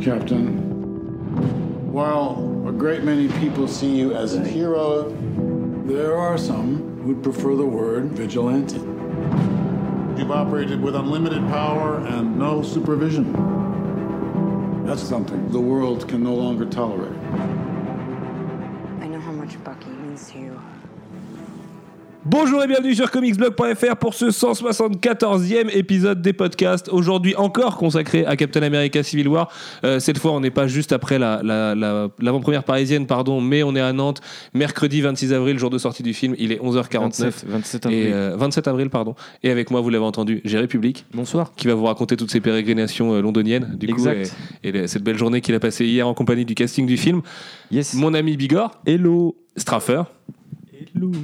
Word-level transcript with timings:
Captain. 0.00 1.92
While 1.92 2.64
a 2.66 2.72
great 2.72 3.04
many 3.04 3.28
people 3.38 3.68
see 3.68 3.98
you 3.98 4.14
as 4.14 4.34
a 4.34 4.42
hero, 4.42 5.10
there 5.84 6.16
are 6.16 6.38
some 6.38 7.02
who'd 7.02 7.22
prefer 7.22 7.54
the 7.54 7.66
word 7.66 8.12
vigilante. 8.12 8.78
You've 10.18 10.30
operated 10.30 10.80
with 10.80 10.96
unlimited 10.96 11.42
power 11.48 11.98
and 11.98 12.38
no 12.38 12.62
supervision. 12.62 13.32
That's 14.86 15.02
something 15.02 15.50
the 15.50 15.60
world 15.60 16.08
can 16.08 16.24
no 16.24 16.34
longer 16.34 16.64
tolerate. 16.64 17.59
Bonjour 22.30 22.62
et 22.62 22.68
bienvenue 22.68 22.94
sur 22.94 23.10
comicsblog.fr 23.10 23.96
pour 23.98 24.14
ce 24.14 24.26
174e 24.26 25.68
épisode 25.76 26.22
des 26.22 26.32
podcasts. 26.32 26.88
Aujourd'hui 26.88 27.34
encore 27.34 27.76
consacré 27.76 28.24
à 28.24 28.36
Captain 28.36 28.62
America 28.62 29.02
Civil 29.02 29.26
War. 29.26 29.50
Euh, 29.82 29.98
cette 29.98 30.18
fois, 30.18 30.30
on 30.30 30.38
n'est 30.38 30.52
pas 30.52 30.68
juste 30.68 30.92
après 30.92 31.18
la- 31.18 31.40
la- 31.42 31.74
la- 31.74 32.08
l'avant-première 32.20 32.62
parisienne, 32.62 33.06
pardon, 33.08 33.40
mais 33.40 33.64
on 33.64 33.74
est 33.74 33.80
à 33.80 33.92
Nantes, 33.92 34.20
mercredi 34.54 35.00
26 35.00 35.32
avril, 35.32 35.58
jour 35.58 35.70
de 35.70 35.78
sortie 35.78 36.04
du 36.04 36.14
film. 36.14 36.36
Il 36.38 36.52
est 36.52 36.60
11h49. 36.60 37.24
27, 37.42 37.44
27 37.48 37.86
avril. 37.86 37.98
Et, 37.98 38.12
euh, 38.12 38.36
27 38.36 38.68
avril, 38.68 38.90
pardon. 38.90 39.16
Et 39.42 39.50
avec 39.50 39.72
moi, 39.72 39.80
vous 39.80 39.90
l'avez 39.90 40.04
entendu, 40.04 40.40
j'ai 40.44 40.58
République, 40.58 41.06
Bonsoir. 41.12 41.52
qui 41.56 41.66
va 41.66 41.74
vous 41.74 41.86
raconter 41.86 42.16
toutes 42.16 42.30
ses 42.30 42.40
pérégrinations 42.40 43.12
euh, 43.14 43.22
londoniennes, 43.22 43.74
du 43.76 43.88
coup, 43.88 43.94
Exact. 43.94 44.36
et, 44.62 44.68
et 44.68 44.72
le- 44.72 44.86
cette 44.86 45.02
belle 45.02 45.18
journée 45.18 45.40
qu'il 45.40 45.54
a 45.56 45.60
passée 45.60 45.84
hier 45.86 46.06
en 46.06 46.14
compagnie 46.14 46.44
du 46.44 46.54
casting 46.54 46.86
du 46.86 46.96
film. 46.96 47.22
Yes. 47.72 47.94
Mon 47.94 48.14
ami 48.14 48.36
Bigor. 48.36 48.70
Hello. 48.86 49.36
Straffer. 49.56 50.02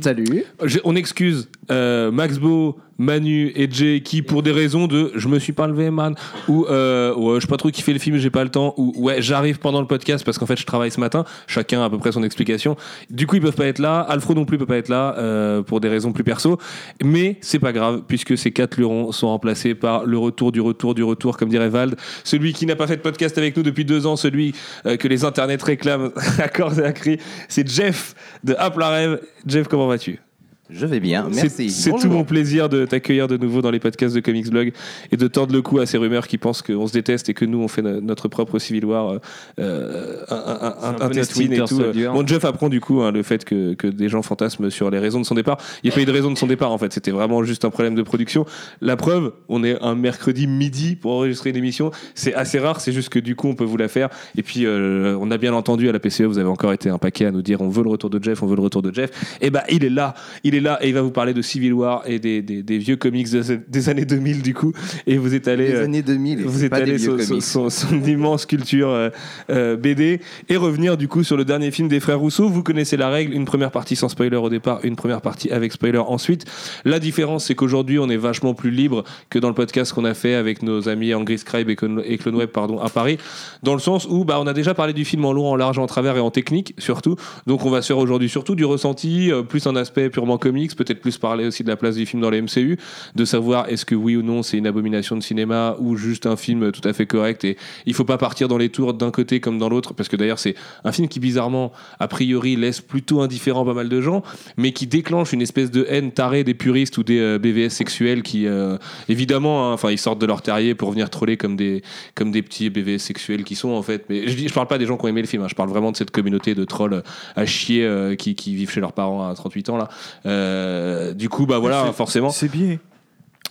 Salut. 0.02 0.45
Je- 0.65 0.78
on 0.84 0.96
excuse 0.96 1.48
euh, 1.70 2.10
Max 2.10 2.38
Beau, 2.38 2.78
Manu 2.98 3.52
et 3.55 3.68
Jay 3.70 4.00
qui, 4.00 4.23
pour 4.23 4.42
des 4.42 4.52
raisons 4.52 4.86
de 4.86 5.12
je 5.14 5.28
me 5.28 5.38
suis 5.38 5.52
pas 5.52 5.66
levé, 5.66 5.90
man, 5.90 6.15
ou 6.48 6.66
euh, 6.66 7.15
ouais, 7.15 7.37
je 7.37 7.40
sais 7.40 7.46
pas 7.46 7.57
trop 7.57 7.70
qui 7.70 7.82
fait 7.82 7.93
le 7.93 7.98
film, 7.98 8.16
j'ai 8.18 8.30
pas 8.30 8.45
le 8.45 8.51
temps, 8.51 8.74
ou 8.76 8.93
ouais, 8.96 9.20
j'arrive 9.23 9.59
pendant 9.59 9.80
le 9.80 9.87
podcast 9.87 10.24
parce 10.24 10.38
qu'en 10.38 10.46
fait 10.46 10.57
je 10.57 10.66
travaille 10.66 10.90
ce 10.90 11.01
matin. 11.01 11.24
Chacun 11.46 11.82
a 11.82 11.87
à 11.87 11.90
peu 11.90 11.98
près 11.98 12.12
son 12.12 12.23
explication. 12.23 12.76
Du 13.10 13.26
coup, 13.26 13.37
ils 13.37 13.43
peuvent 13.43 13.54
pas 13.54 13.66
être 13.66 13.79
là. 13.79 14.01
Alfro 14.01 14.35
non 14.35 14.45
plus 14.45 14.59
peut 14.59 14.66
pas 14.66 14.76
être 14.76 14.88
là 14.88 15.15
euh, 15.18 15.62
pour 15.62 15.80
des 15.80 15.88
raisons 15.88 16.12
plus 16.12 16.24
perso. 16.24 16.59
Mais 17.02 17.38
c'est 17.40 17.59
pas 17.59 17.73
grave 17.73 18.02
puisque 18.07 18.37
ces 18.37 18.52
quatre 18.52 18.76
lurons 18.76 19.13
sont 19.13 19.29
remplacés 19.29 19.74
par 19.74 20.04
le 20.04 20.18
retour 20.18 20.52
du 20.52 20.60
retour 20.60 20.95
du 20.95 21.02
retour, 21.02 21.37
comme 21.37 21.48
dirait 21.48 21.68
Vald. 21.68 21.96
Celui 22.24 22.52
qui 22.52 22.66
n'a 22.66 22.76
pas 22.76 22.87
fait 22.87 22.96
de 22.96 23.02
podcast 23.02 23.37
avec 23.38 23.57
nous 23.57 23.63
depuis 23.63 23.85
deux 23.85 24.07
ans, 24.07 24.16
celui 24.16 24.54
euh, 24.87 24.96
que 24.96 25.09
les 25.09 25.24
internets 25.24 25.63
réclament 25.63 26.10
à 26.38 26.48
corps 26.48 26.79
et 26.79 26.85
à 26.85 26.92
cri, 26.92 27.18
c'est 27.48 27.68
Jeff 27.68 28.15
de 28.45 28.54
App 28.59 28.76
la 28.79 28.88
Rêve. 28.90 29.20
Jeff, 29.46 29.68
comment 29.68 29.87
vas-tu? 29.87 30.26
Je 30.68 30.84
vais 30.86 30.98
bien, 31.00 31.28
c'est- 31.30 31.42
merci. 31.42 31.70
C'est 31.70 31.90
tout 31.90 32.09
mon 32.09 32.24
plaisir 32.24 32.68
de 32.68 32.84
t'accueillir 32.86 33.28
de 33.28 33.36
nouveau 33.36 33.62
dans 33.62 33.70
les 33.70 33.78
podcasts 33.78 34.14
de 34.14 34.20
Comics 34.20 34.50
Blog 34.50 34.73
et 35.12 35.16
de 35.16 35.28
tordre 35.28 35.54
le 35.54 35.62
cou 35.62 35.78
à 35.78 35.86
ces 35.86 35.96
rumeurs 35.98 36.26
qui 36.26 36.38
pensent 36.38 36.62
qu'on 36.62 36.86
se 36.86 36.92
déteste 36.92 37.28
et 37.28 37.34
que 37.34 37.45
nous 37.45 37.58
on 37.58 37.68
fait 37.68 37.82
no- 37.82 38.00
notre 38.00 38.28
propre 38.28 38.58
Civil 38.58 38.84
War 38.84 39.10
euh, 39.12 39.18
euh, 39.60 40.16
un- 40.28 40.96
intestine 41.06 41.52
et 41.52 41.56
tout. 41.68 41.76
Bon, 42.12 42.26
Jeff 42.26 42.45
apprend 42.45 42.68
du 42.68 42.80
coup 42.80 43.00
hein, 43.02 43.12
le 43.12 43.23
fait 43.23 43.45
que, 43.45 43.74
que 43.74 43.86
des 43.86 44.08
gens 44.08 44.23
fantasment 44.23 44.70
sur 44.70 44.90
les 44.90 44.98
raisons 44.98 45.20
de 45.20 45.24
son 45.26 45.34
départ. 45.34 45.58
Il 45.82 45.86
n'y 45.88 45.92
a 45.92 45.95
pas 45.95 46.00
eu 46.02 46.04
de 46.04 46.12
raison 46.12 46.30
de 46.30 46.38
son 46.38 46.46
départ 46.46 46.73
en 46.73 46.78
fait, 46.78 46.92
c'était 46.92 47.10
vraiment 47.10 47.42
juste 47.45 47.64
un 47.64 47.70
problème 47.70 47.95
de 47.95 48.02
production. 48.02 48.45
La 48.80 48.96
preuve, 48.96 49.32
on 49.48 49.62
est 49.64 49.80
un 49.82 49.95
mercredi 49.95 50.46
midi 50.46 50.96
pour 50.96 51.12
enregistrer 51.12 51.51
une 51.51 51.56
émission. 51.56 51.90
C'est 52.14 52.34
assez 52.34 52.58
rare, 52.58 52.80
c'est 52.80 52.92
juste 52.92 53.08
que 53.08 53.18
du 53.18 53.36
coup 53.36 53.48
on 53.48 53.54
peut 53.54 53.64
vous 53.64 53.76
la 53.76 53.88
faire. 53.88 54.08
Et 54.36 54.42
puis 54.42 54.66
euh, 54.66 55.16
on 55.20 55.30
a 55.30 55.38
bien 55.38 55.54
entendu 55.54 55.88
à 55.88 55.92
la 55.92 55.98
PCE, 56.01 56.23
vous 56.23 56.38
avez 56.38 56.48
encore 56.48 56.73
été 56.73 56.88
un 56.88 56.98
paquet 56.98 57.26
à 57.26 57.30
nous 57.30 57.42
dire 57.42 57.60
on 57.60 57.68
veut 57.68 57.82
le 57.82 57.90
retour 57.90 58.10
de 58.10 58.23
Jeff, 58.23 58.42
on 58.42 58.46
veut 58.46 58.56
le 58.56 58.62
retour 58.62 58.82
de 58.82 58.92
Jeff. 58.92 59.10
Et 59.40 59.51
bah 59.51 59.62
il 59.70 59.84
est 59.84 59.90
là, 59.90 60.14
il 60.45 60.54
est 60.54 60.55
là 60.60 60.79
et 60.82 60.88
il 60.88 60.95
va 60.95 61.02
vous 61.02 61.10
parler 61.10 61.35
de 61.35 61.43
Civil 61.43 61.73
War 61.73 62.02
et 62.07 62.18
des, 62.18 62.43
des, 62.43 62.62
des 62.62 62.79
vieux 62.79 62.96
comics 62.96 63.29
des, 63.29 63.59
des 63.68 63.88
années 63.88 64.04
2000 64.04 64.43
du 64.43 64.54
coup. 64.54 64.72
Et 65.06 65.19
vous 65.19 65.34
êtes 65.34 65.48
allé. 65.48 65.69
Les 65.69 65.75
euh, 65.75 65.84
années 65.84 66.03
2000, 66.03 66.44
vous 66.44 66.60
des 66.60 66.69
comics. 66.69 67.00
sur- 67.00 67.43
son, 67.43 67.71
son 67.71 68.03
immense 68.06 68.47
culture 68.47 68.91
euh, 68.91 69.10
euh, 69.50 69.76
BD 69.76 70.20
et 70.48 70.56
revenir 70.56 70.97
du 70.97 71.08
coup 71.08 71.25
sur 71.25 71.36
le 71.36 71.44
dernier 71.44 71.70
film 71.70 71.88
des 71.88 72.00
frères 72.00 72.19
Rousseau. 72.19 72.48
Vous 72.48 72.62
connaissez 72.62 72.97
la 72.97 73.08
règle, 73.08 73.34
une 73.34 73.44
première 73.44 73.70
partie 73.70 73.97
sans 73.97 74.08
spoiler 74.08 74.36
au 74.36 74.48
départ, 74.48 74.80
une 74.84 74.97
première 74.97 75.20
partie 75.20 75.50
avec 75.50 75.72
spoiler 75.72 75.98
ensuite. 75.98 76.44
La 76.84 76.98
différence, 76.98 77.47
c'est 77.47 77.54
qu'aujourd'hui, 77.54 77.98
on 77.98 78.09
est 78.09 78.16
vachement 78.16 78.54
plus 78.54 78.70
libre 78.70 79.04
que 79.30 79.38
dans 79.38 79.48
le 79.48 79.54
podcast 79.54 79.92
qu'on 79.92 80.04
a 80.04 80.14
fait 80.14 80.34
avec 80.34 80.62
nos 80.62 80.88
amis 80.88 81.14
Angry 81.14 81.38
Scribe 81.38 81.69
et 81.70 81.76
Clone 81.76 82.03
et 82.04 82.19
Clone 82.19 82.36
Web 82.36 82.50
pardon, 82.50 82.78
à 82.80 82.88
Paris, 82.88 83.19
dans 83.62 83.75
le 83.75 83.80
sens 83.80 84.06
où 84.09 84.25
bah, 84.25 84.38
on 84.41 84.47
a 84.47 84.53
déjà 84.53 84.75
parlé 84.75 84.92
du 84.92 85.04
film 85.04 85.25
en 85.25 85.32
long, 85.32 85.47
en 85.47 85.56
large, 85.56 85.78
en 85.78 85.86
travers 85.86 86.16
et 86.16 86.20
en 86.20 86.30
technique 86.30 86.75
surtout. 86.78 87.16
Donc 87.47 87.64
on 87.64 87.70
va 87.70 87.82
se 87.82 87.88
faire 87.88 87.98
aujourd'hui 87.98 88.28
surtout 88.28 88.54
du 88.54 88.64
ressenti, 88.64 89.30
plus 89.48 89.66
un 89.66 89.76
aspect 89.76 90.10
purement 90.10 90.38
comics, 90.46 90.76
peut-être 90.76 91.00
plus 91.00 91.18
parler 91.18 91.44
aussi 91.44 91.64
de 91.64 91.68
la 91.68 91.76
place 91.76 91.96
du 91.96 92.06
film 92.06 92.22
dans 92.22 92.30
les 92.30 92.40
MCU, 92.40 92.78
de 93.16 93.24
savoir 93.24 93.68
est-ce 93.68 93.84
que 93.84 93.96
oui 93.96 94.14
ou 94.14 94.22
non 94.22 94.44
c'est 94.44 94.58
une 94.58 94.66
abomination 94.68 95.16
de 95.16 95.22
cinéma 95.22 95.76
ou 95.80 95.96
juste 95.96 96.26
un 96.26 96.36
film 96.36 96.70
tout 96.70 96.86
à 96.88 96.92
fait 96.92 97.06
correct. 97.06 97.44
Et 97.44 97.56
il 97.84 97.94
faut 97.94 98.04
pas 98.04 98.18
partir 98.18 98.46
dans 98.46 98.58
les 98.58 98.68
tours 98.68 98.94
d'un 98.94 99.10
côté 99.10 99.40
comme 99.40 99.58
dans 99.58 99.68
l'autre 99.68 99.92
parce 99.92 100.08
que 100.08 100.14
d'ailleurs 100.14 100.38
c'est 100.38 100.54
un 100.84 100.92
film 100.92 101.08
qui 101.08 101.18
bizarrement 101.18 101.72
a 101.98 102.06
priori 102.06 102.54
laisse 102.54 102.80
plutôt 102.80 103.22
indifférent 103.22 103.64
pas 103.64 103.74
mal 103.74 103.88
de 103.88 104.00
gens 104.00 104.22
mais 104.56 104.70
qui 104.70 104.86
déclenche 104.86 105.32
une 105.32 105.42
espèce 105.42 105.72
de 105.72 105.84
haine 105.88 106.12
tarée 106.12 106.44
des 106.44 106.54
puristes 106.54 106.96
ou 106.98 107.02
des 107.02 107.18
euh, 107.18 107.38
BVS 107.38 107.70
sexuels 107.70 108.22
qui 108.22 108.46
euh, 108.46 108.78
évidemment 109.08 109.70
hein, 109.70 109.72
enfin 109.72 109.90
ils 109.90 109.98
sortent 109.98 110.20
de 110.20 110.26
leur 110.26 110.42
terrier 110.42 110.76
pour 110.76 110.92
venir 110.92 111.10
troller 111.10 111.36
comme 111.36 111.56
des 111.56 111.82
comme 112.14 112.30
des 112.30 112.42
petits 112.42 112.70
BVS 112.70 112.98
sexuels 112.98 113.42
qui 113.42 113.56
sont 113.56 113.70
en 113.70 113.82
fait. 113.82 114.04
Mais 114.08 114.28
je, 114.28 114.48
je 114.48 114.54
parle 114.54 114.68
pas 114.68 114.78
des 114.78 114.86
gens 114.86 114.96
qui 114.96 115.06
ont 115.06 115.08
aimé 115.08 115.22
le 115.22 115.26
film 115.26 115.42
hein, 115.42 115.48
je 115.48 115.56
parle 115.56 115.70
vraiment 115.70 115.90
de 115.90 115.96
cette 115.96 116.12
communauté 116.12 116.54
de 116.54 116.64
trolls 116.64 117.02
à 117.34 117.46
chier 117.46 117.84
euh, 117.84 118.14
qui, 118.14 118.36
qui 118.36 118.54
vivent 118.54 118.70
chez 118.70 118.80
leurs 118.80 118.92
parents 118.92 119.28
à 119.28 119.34
38 119.34 119.70
ans 119.70 119.76
là 119.76 119.88
Euh, 120.36 121.12
du 121.12 121.28
coup 121.28 121.47
bah 121.47 121.58
voilà 121.58 121.92
forcément 121.92 122.30
C'est 122.30 122.50
bien. 122.50 122.78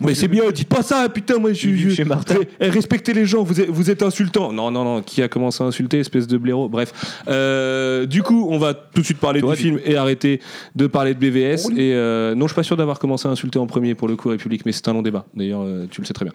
mais 0.01 0.13
c'est 0.13 0.28
bien, 0.28 0.51
dites 0.51 0.68
pas 0.68 0.84
ça, 0.84 1.07
putain, 1.09 1.38
moi 1.38 1.53
je 1.53 1.90
suis. 1.90 2.03
Martin. 2.03 2.35
Eh, 2.59 2.69
respectez 2.69 3.13
les 3.13 3.25
gens, 3.25 3.44
vous 3.44 3.62
êtes, 3.62 3.69
vous 3.69 3.90
êtes 3.90 4.03
insultant. 4.03 4.51
Non, 4.51 4.72
non, 4.72 4.84
non, 4.84 5.01
qui 5.01 5.22
a 5.22 5.28
commencé 5.28 5.63
à 5.63 5.68
insulter, 5.68 6.00
espèce 6.00 6.28
de 6.28 6.38
blaireau 6.38 6.69
Bref. 6.69 6.94
Euh, 7.28 8.06
du 8.06 8.23
coup, 8.23 8.47
on 8.50 8.57
va 8.57 8.73
tout 8.73 9.01
de 9.01 9.06
suite 9.06 9.19
parler 9.19 9.40
Toi, 9.40 9.56
du 9.56 9.62
film 9.62 9.79
et 9.85 9.96
arrêter 9.96 10.41
de 10.75 10.88
parler 10.88 11.13
de 11.13 11.19
BVS. 11.19 11.69
Et 11.78 11.94
euh, 11.94 12.35
non, 12.35 12.46
je 12.47 12.51
suis 12.51 12.56
pas 12.56 12.63
sûr 12.63 12.78
d'avoir 12.78 13.00
commencé 13.00 13.28
à 13.28 13.31
insulter 13.31 13.59
en 13.59 13.67
premier 13.67 13.96
pour 13.96 14.07
le 14.07 14.16
coup 14.16 14.29
République, 14.29 14.66
mais 14.66 14.72
c'est 14.72 14.88
un 14.88 14.94
long 14.94 15.02
débat. 15.02 15.25
D'ailleurs, 15.34 15.62
euh, 15.63 15.85
tu 15.90 16.02
le 16.02 16.07
sais 16.07 16.13
très 16.13 16.25
bien. 16.25 16.34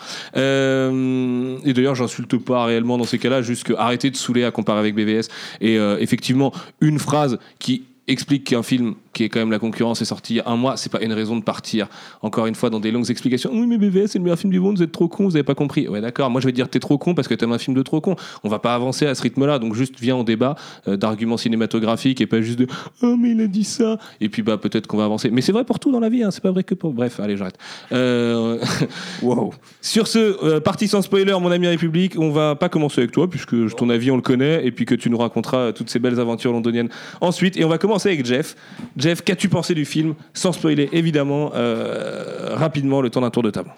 Et 1.65 1.72
d'ailleurs, 1.72 1.94
j'insulte 1.94 2.37
pas 2.38 2.65
réellement 2.65 2.97
dans 2.97 3.05
ces 3.05 3.19
cas-là, 3.19 3.43
juste 3.43 3.65
que 3.65 3.75
arrêtez 3.75 4.11
de 4.11 4.17
saouler 4.17 4.44
à 4.44 4.50
comparer 4.50 4.78
avec 4.78 4.94
BVS. 4.94 5.28
Et 5.61 5.77
effectivement, 5.77 6.53
une 6.81 6.99
phrase 6.99 7.38
qui 7.59 7.84
explique 8.09 8.44
qu'un 8.44 8.62
film 8.62 8.94
qui 9.12 9.25
est 9.25 9.28
quand 9.28 9.41
même 9.41 9.50
la 9.50 9.59
concurrence 9.59 10.00
est 10.03 10.06
sorti 10.06 10.34
il 10.34 10.37
y 10.37 10.41
a 10.41 10.48
un 10.48 10.56
mois, 10.56 10.76
c'est 10.76 10.91
pas 10.91 11.03
une 11.03 11.12
raison 11.12 11.37
de 11.37 11.43
partir 11.43 11.88
encore 12.22 12.47
une 12.47 12.54
fois 12.54 12.71
dans 12.71 12.81
des 12.81 12.91
longues 12.91 13.10
explications. 13.10 13.50
Oui, 13.53 13.66
mais 13.66 13.78
BVS 13.78 14.09
c'est 14.09 14.19
le 14.19 14.25
meilleur 14.25 14.38
film 14.38 14.53
du 14.53 14.60
monde, 14.60 14.76
vous 14.76 14.82
êtes 14.82 14.93
trop 14.93 15.09
con, 15.09 15.25
vous 15.25 15.37
avez 15.37 15.43
pas 15.43 15.54
compris. 15.54 15.88
Ouais, 15.88 16.00
d'accord. 16.00 16.31
Moi 16.31 16.41
je 16.41 16.47
vais 16.47 16.53
te 16.53 16.56
dire 16.56 16.69
t'es 16.69 16.81
trop 16.81 16.98
con 16.98 17.15
parce 17.15 17.28
que 17.28 17.34
t'aimes 17.34 17.53
un 17.53 17.59
film 17.59 17.76
de 17.76 17.82
trop 17.82 18.00
con. 18.00 18.16
On 18.44 18.49
va 18.49 18.59
pas 18.59 18.75
avancer 18.75 19.06
à 19.06 19.15
ce 19.15 19.22
rythme-là, 19.22 19.59
donc 19.59 19.75
juste 19.75 19.94
viens 20.00 20.16
en 20.16 20.25
débat 20.25 20.54
euh, 20.88 20.97
d'arguments 20.97 21.37
cinématographiques 21.37 22.20
et 22.20 22.26
pas 22.26 22.41
juste 22.41 22.59
de 22.59 22.66
oh 23.03 23.16
mais 23.19 23.31
il 23.31 23.41
a 23.41 23.47
dit 23.47 23.65
ça. 23.65 23.99
Et 24.20 24.28
puis 24.28 24.43
bah 24.43 24.59
peut-être 24.59 24.87
qu'on 24.87 24.97
va 24.97 25.04
avancer. 25.04 25.31
Mais 25.31 25.41
c'est 25.41 25.53
vrai 25.53 25.65
pour 25.65 25.78
tout 25.78 25.91
dans 25.91 26.00
la 26.00 26.09
vie, 26.09 26.22
hein, 26.22 26.31
c'est 26.31 26.43
pas 26.43 26.53
vrai 26.53 26.65
que 26.65 26.75
pour. 26.75 26.93
Bref, 26.93 27.20
allez 27.20 27.37
j'arrête. 27.37 27.59
Euh... 27.93 28.59
Wow. 29.22 29.53
Sur 29.81 30.06
ce, 30.06 30.19
euh, 30.44 30.60
partie 30.60 30.88
sans 30.88 31.03
spoiler, 31.03 31.32
mon 31.41 31.50
ami 31.50 31.66
République, 31.66 32.15
on 32.19 32.31
va 32.31 32.54
pas 32.54 32.69
commencer 32.69 33.00
avec 33.00 33.12
toi, 33.12 33.28
puisque 33.28 33.75
ton 33.76 33.91
avis 33.91 34.10
on 34.10 34.16
le 34.16 34.22
connaît, 34.22 34.65
et 34.66 34.70
puis 34.70 34.84
que 34.87 34.94
tu 34.94 35.10
nous 35.10 35.19
raconteras 35.19 35.72
toutes 35.72 35.91
ces 35.91 35.99
belles 35.99 36.19
aventures 36.20 36.53
londoniennes 36.53 36.88
ensuite. 37.20 37.56
Et 37.56 37.65
on 37.65 37.69
va 37.69 37.78
commencer 37.78 38.09
avec 38.09 38.25
Jeff. 38.25 38.56
Jeff, 39.00 39.22
qu'as-tu 39.22 39.49
pensé 39.49 39.75
du 39.75 39.84
film 39.84 40.15
Sans 40.34 40.53
spoiler, 40.53 40.88
évidemment, 40.93 41.50
euh, 41.55 42.55
rapidement, 42.55 43.00
le 43.00 43.11
temps 43.11 43.21
d'un 43.22 43.31
tour 43.31 43.43
de 43.43 43.50
table. 43.50 43.72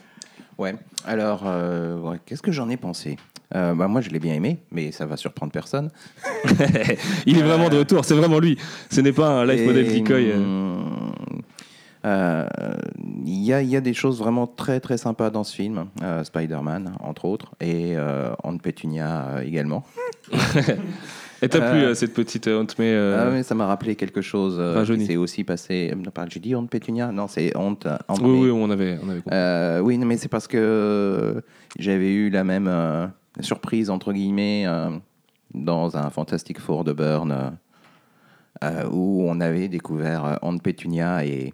Ouais. 0.59 0.75
Alors, 1.07 1.45
euh, 1.47 1.99
ouais, 1.99 2.19
qu'est-ce 2.27 2.43
que 2.43 2.53
j'en 2.53 2.69
ai 2.69 2.77
pensé? 2.77 3.17
Euh, 3.55 3.75
bah, 3.75 3.89
Moi, 3.89 4.01
je 4.01 4.11
l'ai 4.11 4.19
bien 4.19 4.35
aimé, 4.35 4.59
mais 4.71 4.93
ça 4.93 5.07
va 5.07 5.17
surprendre 5.17 5.53
personne. 5.53 5.91
Il 7.27 7.39
est 7.39 7.43
vraiment 7.43 7.69
de 7.69 7.79
retour, 7.79 8.05
c'est 8.05 8.15
vraiment 8.15 8.39
lui. 8.39 8.59
Ce 8.91 9.01
n'est 9.01 9.13
pas 9.13 9.29
un 9.29 9.47
life 9.47 9.61
Et, 9.61 9.67
model 9.67 10.03
Decoy. 10.03 10.33
euh, 12.05 12.47
Il 13.25 13.35
y, 13.35 13.47
y 13.47 13.77
a 13.77 13.81
des 13.81 13.95
choses 13.95 14.19
vraiment 14.19 14.47
très 14.47 14.81
très 14.81 14.99
sympas 14.99 15.31
dans 15.31 15.45
ce 15.45 15.55
film. 15.55 15.87
Spider-Man, 16.25 16.93
entre 17.01 17.25
autres, 17.27 17.53
et 17.61 17.97
Aunt 18.43 18.59
Petunia 18.59 19.41
également. 19.45 19.85
Et 21.43 21.49
t'as 21.49 21.59
euh, 21.61 21.71
plu 21.73 21.81
euh, 21.83 21.95
cette 21.95 22.15
petite 22.15 22.47
euh, 22.47 22.61
honte, 22.61 22.77
mais. 22.79 22.93
euh, 22.93 23.27
Ah, 23.27 23.31
mais 23.31 23.43
ça 23.43 23.55
m'a 23.55 23.67
rappelé 23.67 23.97
quelque 23.97 24.21
chose. 24.21 24.61
s'est 25.07 25.17
aussi 25.17 25.43
passé. 25.45 25.93
J'ai 26.31 26.41
dit 26.41 26.55
Aunt 26.55 26.67
Petunia 26.67 27.11
Non, 27.11 27.27
c'est. 27.29 27.55
Aunt 27.57 27.77
Oui, 28.21 28.23
May. 28.23 28.41
oui, 28.45 28.51
on 28.53 28.71
avait, 28.71 28.99
on 29.03 29.09
avait 29.09 29.21
compris. 29.21 29.37
Euh, 29.37 29.81
oui, 29.81 29.99
mais 29.99 30.17
c'est 30.17 30.29
parce 30.29 30.47
que 30.47 31.43
j'avais 31.79 32.13
eu 32.13 32.31
la 32.31 32.45
même 32.45 32.71
surprise, 33.41 33.91
entre 33.91 34.13
guillemets, 34.13 34.67
dans 35.53 35.97
un 35.97 36.11
Fantastic 36.11 36.61
Four 36.61 36.85
de 36.85 36.93
Burn, 36.93 37.53
où 38.93 39.25
on 39.29 39.41
avait 39.41 39.69
découvert 39.69 40.39
Aunt 40.43 40.59
Petunia 40.59 41.25
et 41.25 41.53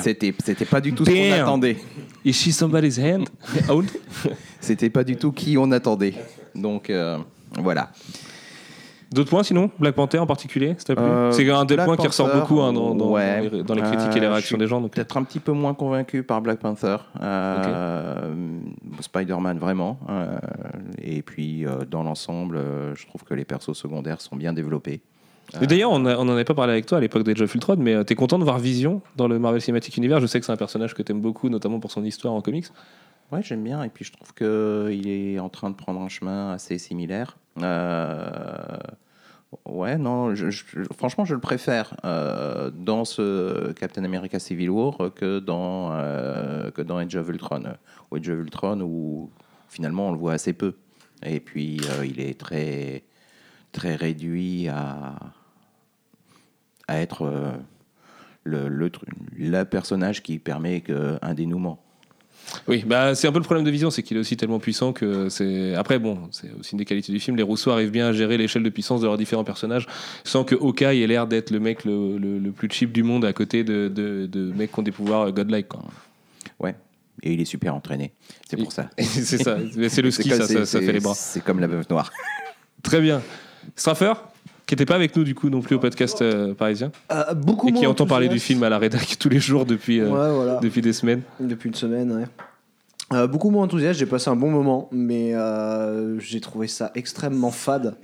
c'était 0.00 0.32
c'était 0.38 0.64
pas 0.64 0.80
du 0.80 0.92
tout 0.94 1.04
ce 1.04 1.10
qu'on 1.10 1.42
attendait. 1.42 1.76
Is 2.24 2.32
she 2.32 2.50
somebody's 2.52 2.98
hand? 2.98 3.28
Honte? 3.68 3.92
C'était 4.60 4.88
pas 4.88 5.02
du 5.04 5.16
tout 5.16 5.32
qui 5.32 5.58
on 5.58 5.70
attendait. 5.72 6.14
Donc, 6.54 6.90
voilà. 7.58 7.90
D'autres 9.12 9.30
points 9.30 9.42
sinon? 9.42 9.70
Black 9.78 9.94
Panther 9.94 10.18
en 10.18 10.26
particulier 10.26 10.76
Euh, 10.90 11.30
C'est 11.30 11.48
un 11.50 11.64
des 11.64 11.74
Black 11.76 11.86
points 11.86 11.96
qui 11.96 12.06
ressort 12.06 12.32
beaucoup 12.34 12.60
hein, 12.60 12.72
dans, 12.72 12.94
dans- 12.94 13.10
ouais. 13.10 13.48
dans 13.48 13.56
les, 13.56 13.62
dans 13.62 13.74
les 13.74 13.82
critiques 13.82 14.16
et 14.16 14.20
les 14.20 14.26
Euh, 14.26 14.30
réactions 14.32 14.58
des 14.58 14.66
gens. 14.66 14.82
Peut-être 14.88 15.16
un 15.16 15.22
petit 15.22 15.38
peu 15.40 15.52
moins 15.52 15.74
convaincu 15.74 16.22
par 16.22 16.40
Black 16.40 16.58
Panther. 16.58 16.96
Euh, 17.22 18.30
Spider-Man, 19.00 19.58
vraiment. 19.58 19.98
Euh, 20.08 20.36
et 21.02 21.22
puis, 21.22 21.66
euh, 21.66 21.84
dans 21.88 22.02
l'ensemble, 22.02 22.56
euh, 22.56 22.94
je 22.94 23.06
trouve 23.06 23.22
que 23.24 23.34
les 23.34 23.44
persos 23.44 23.74
secondaires 23.74 24.20
sont 24.20 24.36
bien 24.36 24.52
développés. 24.52 25.00
D'ailleurs, 25.60 25.92
on 25.92 25.98
n'en 26.00 26.28
avait 26.30 26.44
pas 26.44 26.54
parlé 26.54 26.72
avec 26.72 26.86
toi 26.86 26.98
à 26.98 27.00
l'époque 27.02 27.22
d'Age 27.22 27.40
of 27.42 27.54
Ultron, 27.54 27.76
mais 27.78 27.94
euh, 27.94 28.02
t'es 28.02 28.14
content 28.14 28.38
de 28.38 28.44
voir 28.44 28.58
Vision 28.58 29.02
dans 29.16 29.28
le 29.28 29.38
Marvel 29.38 29.60
Cinematic 29.60 29.96
Universe? 29.96 30.22
Je 30.22 30.26
sais 30.26 30.40
que 30.40 30.46
c'est 30.46 30.52
un 30.52 30.56
personnage 30.56 30.94
que 30.94 31.02
t'aimes 31.02 31.20
beaucoup, 31.20 31.48
notamment 31.50 31.78
pour 31.80 31.90
son 31.90 32.02
histoire 32.02 32.32
en 32.34 32.40
comics. 32.40 32.66
Ouais, 33.32 33.42
j'aime 33.42 33.64
bien. 33.64 33.82
Et 33.82 33.88
puis, 33.88 34.04
je 34.04 34.12
trouve 34.12 34.32
qu'il 34.34 35.08
est 35.08 35.38
en 35.38 35.48
train 35.48 35.70
de 35.70 35.74
prendre 35.74 36.00
un 36.00 36.08
chemin 36.08 36.52
assez 36.52 36.78
similaire. 36.78 37.36
Euh, 37.60 38.78
ouais, 39.64 39.96
non, 39.98 40.34
franchement, 40.96 41.24
je 41.24 41.34
le 41.34 41.40
préfère 41.40 41.96
euh, 42.04 42.70
dans 42.70 43.04
ce 43.04 43.72
Captain 43.72 44.04
America 44.04 44.38
Civil 44.38 44.70
War 44.70 44.98
que 45.14 45.40
dans, 45.40 45.92
euh, 45.92 46.70
que 46.70 46.82
dans 46.82 46.98
Age 46.98 47.16
of 47.16 47.28
Ultron. 47.28 47.74
Ou 48.10 48.16
Age 48.16 48.28
of 48.28 48.38
Ultron, 48.38 48.80
où 48.82 49.30
finalement, 49.68 50.08
on 50.08 50.12
le 50.12 50.18
voit 50.18 50.34
assez 50.34 50.52
peu. 50.52 50.74
Et 51.24 51.40
puis, 51.40 51.80
euh, 51.90 52.06
il 52.06 52.20
est 52.20 52.38
très, 52.38 53.02
très 53.72 53.96
réduit 53.96 54.68
à, 54.68 55.14
à 56.86 57.00
être 57.00 57.22
euh, 57.22 57.52
le, 58.44 58.68
le, 58.68 58.92
le 59.36 59.64
personnage 59.64 60.22
qui 60.22 60.38
permet 60.38 60.84
un 61.22 61.34
dénouement. 61.34 61.83
Oui, 62.68 62.84
bah, 62.86 63.14
c'est 63.14 63.26
un 63.26 63.32
peu 63.32 63.38
le 63.38 63.44
problème 63.44 63.64
de 63.64 63.70
Vision, 63.70 63.90
c'est 63.90 64.02
qu'il 64.02 64.16
est 64.16 64.20
aussi 64.20 64.36
tellement 64.36 64.58
puissant 64.58 64.92
que 64.92 65.28
c'est. 65.28 65.74
Après, 65.74 65.98
bon, 65.98 66.18
c'est 66.30 66.50
aussi 66.58 66.72
une 66.72 66.78
des 66.78 66.84
qualités 66.84 67.12
du 67.12 67.18
film. 67.20 67.36
Les 67.36 67.42
Rousseau 67.42 67.70
arrivent 67.70 67.90
bien 67.90 68.08
à 68.08 68.12
gérer 68.12 68.36
l'échelle 68.36 68.62
de 68.62 68.68
puissance 68.70 69.00
de 69.00 69.06
leurs 69.06 69.16
différents 69.18 69.44
personnages 69.44 69.86
sans 70.24 70.44
que 70.44 70.54
Hawkeye 70.54 71.02
ait 71.02 71.06
l'air 71.06 71.26
d'être 71.26 71.50
le 71.50 71.60
mec 71.60 71.84
le, 71.84 72.18
le- 72.18 72.38
le 72.38 72.50
plus 72.52 72.68
cheap 72.70 72.92
du 72.92 73.02
monde 73.02 73.24
à 73.24 73.32
côté 73.32 73.64
de, 73.64 73.88
de, 73.88 74.26
de 74.26 74.52
mecs 74.52 74.72
qui 74.72 74.78
ont 74.78 74.82
des 74.82 74.92
pouvoirs 74.92 75.32
godlike. 75.32 75.68
Quoi. 75.68 75.82
Ouais. 76.60 76.74
Et 77.22 77.32
il 77.32 77.40
est 77.40 77.44
super 77.46 77.74
entraîné. 77.74 78.12
C'est 78.48 78.56
pour 78.56 78.72
ça. 78.72 78.90
c'est 78.98 79.38
ça, 79.42 79.56
c'est 79.88 80.02
le 80.02 80.10
ski, 80.12 80.28
ça, 80.30 80.46
ça, 80.46 80.66
ça 80.66 80.80
fait 80.80 80.92
les 80.92 81.00
bras. 81.00 81.14
C'est 81.14 81.42
comme 81.42 81.60
la 81.60 81.66
veuve 81.66 81.86
noire. 81.90 82.12
Très 82.82 83.00
bien. 83.00 83.22
Straffer, 83.76 84.12
qui 84.66 84.74
n'était 84.74 84.86
pas 84.86 84.94
avec 84.94 85.14
nous 85.16 85.24
du 85.24 85.34
coup 85.34 85.50
non 85.50 85.60
plus 85.60 85.76
au 85.76 85.78
podcast 85.78 86.22
euh, 86.22 86.54
parisien, 86.54 86.90
Euh, 87.12 87.34
beaucoup 87.34 87.68
et 87.68 87.72
qui 87.72 87.86
entend 87.86 88.06
parler 88.06 88.28
du 88.28 88.38
film 88.40 88.62
à 88.62 88.68
la 88.68 88.78
rédac 88.78 89.16
tous 89.20 89.28
les 89.28 89.40
jours 89.40 89.66
depuis, 89.66 90.00
euh, 90.00 90.08
Ouais, 90.08 90.34
voilà. 90.34 90.58
depuis 90.62 90.80
des 90.80 90.92
semaines. 90.92 91.22
Depuis 91.40 91.68
une 91.68 91.74
semaine, 91.74 92.12
ouais. 92.12 92.24
Euh, 93.12 93.26
beaucoup 93.26 93.50
moins 93.50 93.64
enthousiaste, 93.64 93.98
j'ai 94.00 94.06
passé 94.06 94.30
un 94.30 94.36
bon 94.36 94.50
moment, 94.50 94.88
mais 94.90 95.34
euh, 95.34 96.18
j'ai 96.20 96.40
trouvé 96.40 96.66
ça 96.68 96.90
extrêmement 96.94 97.50
fade, 97.50 97.96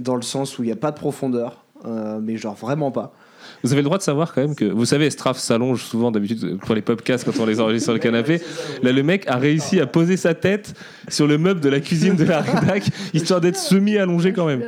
dans 0.00 0.14
le 0.16 0.22
sens 0.22 0.58
où 0.58 0.62
il 0.62 0.66
n'y 0.66 0.72
a 0.72 0.76
pas 0.76 0.90
de 0.90 0.96
profondeur, 0.96 1.64
euh, 1.86 2.18
mais 2.22 2.36
genre 2.36 2.54
vraiment 2.54 2.90
pas. 2.90 3.14
Vous 3.64 3.72
avez 3.72 3.80
le 3.80 3.84
droit 3.86 3.96
de 3.96 4.02
savoir 4.02 4.34
quand 4.34 4.42
même 4.42 4.54
que, 4.54 4.66
vous 4.66 4.84
savez, 4.84 5.08
Straff 5.10 5.38
s'allonge 5.38 5.82
souvent 5.82 6.10
d'habitude 6.10 6.58
pour 6.58 6.74
les 6.74 6.82
podcasts 6.82 7.24
quand 7.24 7.40
on 7.42 7.46
les 7.46 7.60
enregistre 7.60 7.84
sur 7.86 7.92
le 7.94 7.98
canapé. 7.98 8.40
Là, 8.82 8.92
le 8.92 9.02
mec 9.02 9.24
a 9.26 9.36
réussi 9.36 9.80
à 9.80 9.86
poser 9.86 10.16
sa 10.18 10.34
tête 10.34 10.74
sur 11.08 11.26
le 11.26 11.38
meuble 11.38 11.60
de 11.60 11.70
la 11.70 11.80
cuisine 11.80 12.14
de 12.14 12.24
la 12.24 12.40
rédac, 12.42 12.84
histoire 13.14 13.40
d'être 13.40 13.56
semi-allongé 13.56 14.32
quand 14.34 14.44
même. 14.46 14.62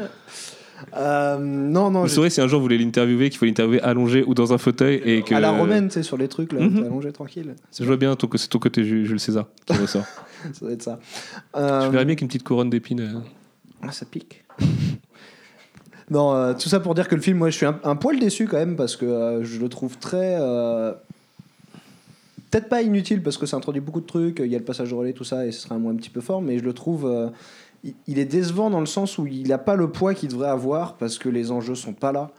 Euh, 0.96 1.38
non, 1.38 1.90
non, 1.90 2.02
Vous 2.02 2.08
saurez 2.08 2.30
si 2.30 2.40
un 2.40 2.46
jour 2.48 2.58
vous 2.60 2.64
voulez 2.64 2.78
l'interviewer, 2.78 3.28
qu'il 3.30 3.38
faut 3.38 3.44
l'interviewer 3.44 3.80
allongé 3.82 4.22
ou 4.26 4.34
dans 4.34 4.52
un 4.52 4.58
fauteuil 4.58 5.00
et 5.04 5.22
que. 5.22 5.34
à 5.34 5.40
la 5.40 5.50
romaine, 5.50 5.88
tu 5.88 5.94
sais, 5.94 6.02
sur 6.02 6.16
les 6.16 6.28
trucs, 6.28 6.52
là, 6.52 6.60
Mhm. 6.60 6.74
t'es 6.80 6.86
allongé 6.86 7.12
tranquille. 7.12 7.54
Je 7.78 7.84
vois 7.84 7.96
bien, 7.96 8.16
c'est 8.36 8.48
ton 8.48 8.58
côté 8.58 8.84
Ju- 8.84 9.04
Jules 9.06 9.20
César 9.20 9.46
qui 9.66 9.72
ressort. 9.76 10.04
Ça 10.52 10.60
doit 10.62 10.72
être 10.72 10.82
ça. 10.82 10.98
Je 11.54 11.60
Euh, 11.60 11.88
verrais 11.90 12.04
bien 12.04 12.14
qu'une 12.14 12.28
petite 12.28 12.44
couronne 12.44 12.70
d'épines. 12.70 13.00
euh. 13.00 13.18
Ah, 13.82 13.92
ça 13.92 14.06
pique. 14.06 14.42
non, 16.10 16.34
euh, 16.34 16.54
tout 16.54 16.68
ça 16.68 16.80
pour 16.80 16.94
dire 16.94 17.08
que 17.08 17.14
le 17.14 17.20
film, 17.20 17.38
moi, 17.38 17.50
je 17.50 17.56
suis 17.56 17.66
un, 17.66 17.78
un 17.84 17.96
poil 17.96 18.18
déçu 18.18 18.46
quand 18.46 18.56
même 18.58 18.76
parce 18.76 18.96
que 18.96 19.40
je 19.42 19.60
le 19.60 19.68
trouve 19.68 19.98
très. 19.98 20.38
Peut-être 22.50 22.68
pas 22.68 22.82
inutile 22.82 23.22
parce 23.22 23.38
que 23.38 23.46
ça 23.46 23.56
introduit 23.56 23.80
beaucoup 23.80 24.00
de 24.00 24.06
trucs, 24.06 24.40
il 24.40 24.50
y 24.50 24.56
a 24.56 24.58
le 24.58 24.64
passage 24.64 24.92
relais, 24.92 25.12
tout 25.12 25.22
ça, 25.22 25.46
et 25.46 25.52
ce 25.52 25.60
serait 25.60 25.76
un 25.76 25.78
mot 25.78 25.88
un 25.90 25.94
petit 25.94 26.10
peu 26.10 26.20
fort, 26.20 26.42
mais 26.42 26.58
je 26.58 26.64
le 26.64 26.72
trouve. 26.72 27.06
euh, 27.06 27.28
il- 28.06 28.18
est 28.18 28.24
décevant 28.24 28.70
dans 28.70 28.80
le 28.80 28.86
sens 28.86 29.18
où 29.18 29.26
il 29.26 29.48
n'a 29.48 29.58
pas 29.58 29.76
le 29.76 29.90
poids 29.90 30.14
qu'il 30.14 30.28
devrait 30.30 30.48
avoir 30.50 30.94
parce 30.96 31.18
que 31.18 31.28
les 31.28 31.50
enjeux 31.50 31.74
sont 31.74 31.92
pas 31.92 32.12
là. 32.12 32.30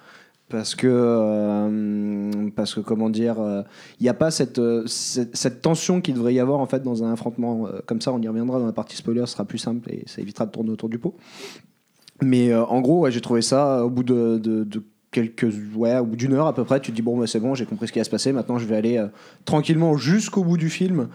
Parce 0.50 0.76
que, 0.76 0.88
euh, 0.90 2.50
parce 2.56 2.74
que 2.76 2.82
comment 2.82 3.10
dire, 3.10 3.40
euh, 3.40 3.62
il 4.00 4.04
n'y 4.04 4.10
a 4.10 4.14
pas 4.14 4.32
cette, 4.32 4.60
euh, 4.60 4.84
cette, 4.86 5.36
cette 5.36 5.62
tension 5.62 6.02
qu'il 6.02 6.16
devrait 6.16 6.34
y 6.34 6.40
avoir 6.42 6.60
en 6.60 6.66
fait 6.66 6.84
dans 6.84 7.04
un 7.06 7.14
affrontement 7.14 7.68
comme 7.86 8.02
ça. 8.02 8.12
On 8.12 8.22
y 8.22 8.28
reviendra 8.28 8.60
dans 8.60 8.66
la 8.66 8.74
partie 8.74 8.98
spoiler, 8.98 9.22
ce 9.22 9.34
sera 9.34 9.46
plus 9.46 9.58
simple 9.60 9.90
et 9.90 10.04
ça 10.08 10.22
évitera 10.22 10.46
de 10.46 10.52
tourner 10.52 10.72
autour 10.72 10.90
du 10.90 11.00
pot. 11.00 11.16
Mais 12.22 12.54
en 12.54 12.82
gros, 12.82 13.00
ouais, 13.02 13.12
j'ai 13.12 13.22
trouvé 13.22 13.42
ça 13.42 13.86
au 13.86 13.90
bout 13.90 14.04
de, 14.04 14.38
de- 14.38 14.84
quelques, 15.12 15.48
ouais, 15.76 15.98
au 15.98 16.06
bout 16.06 16.16
d'une 16.16 16.34
heure 16.34 16.48
à 16.48 16.54
peu 16.54 16.64
près. 16.64 16.80
Tu 16.80 16.92
te 16.92 16.96
dis 16.96 17.02
bon, 17.02 17.18
bah, 17.18 17.28
c'est 17.28 17.40
bon, 17.40 17.54
j'ai 17.56 17.66
compris 17.66 17.88
ce 17.88 17.92
qui 17.92 18.00
va 18.00 18.06
se 18.06 18.10
passer. 18.10 18.32
Maintenant, 18.32 18.58
je 18.58 18.66
vais 18.66 18.76
aller 18.78 19.04
tranquillement 19.46 19.98
jusqu'au 19.98 20.44
bout 20.44 20.56
du 20.58 20.70
film 20.70 21.10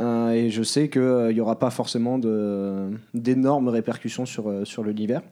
et 0.00 0.48
je 0.50 0.62
sais 0.62 0.88
qu'il 0.88 1.30
n'y 1.34 1.40
aura 1.40 1.58
pas 1.58 1.70
forcément 1.70 2.18
d'énormes 3.14 3.68
répercussions 3.68 4.26
sur, 4.26 4.48
euh, 4.48 4.64
sur 4.64 4.82
l'univers. 4.84 5.22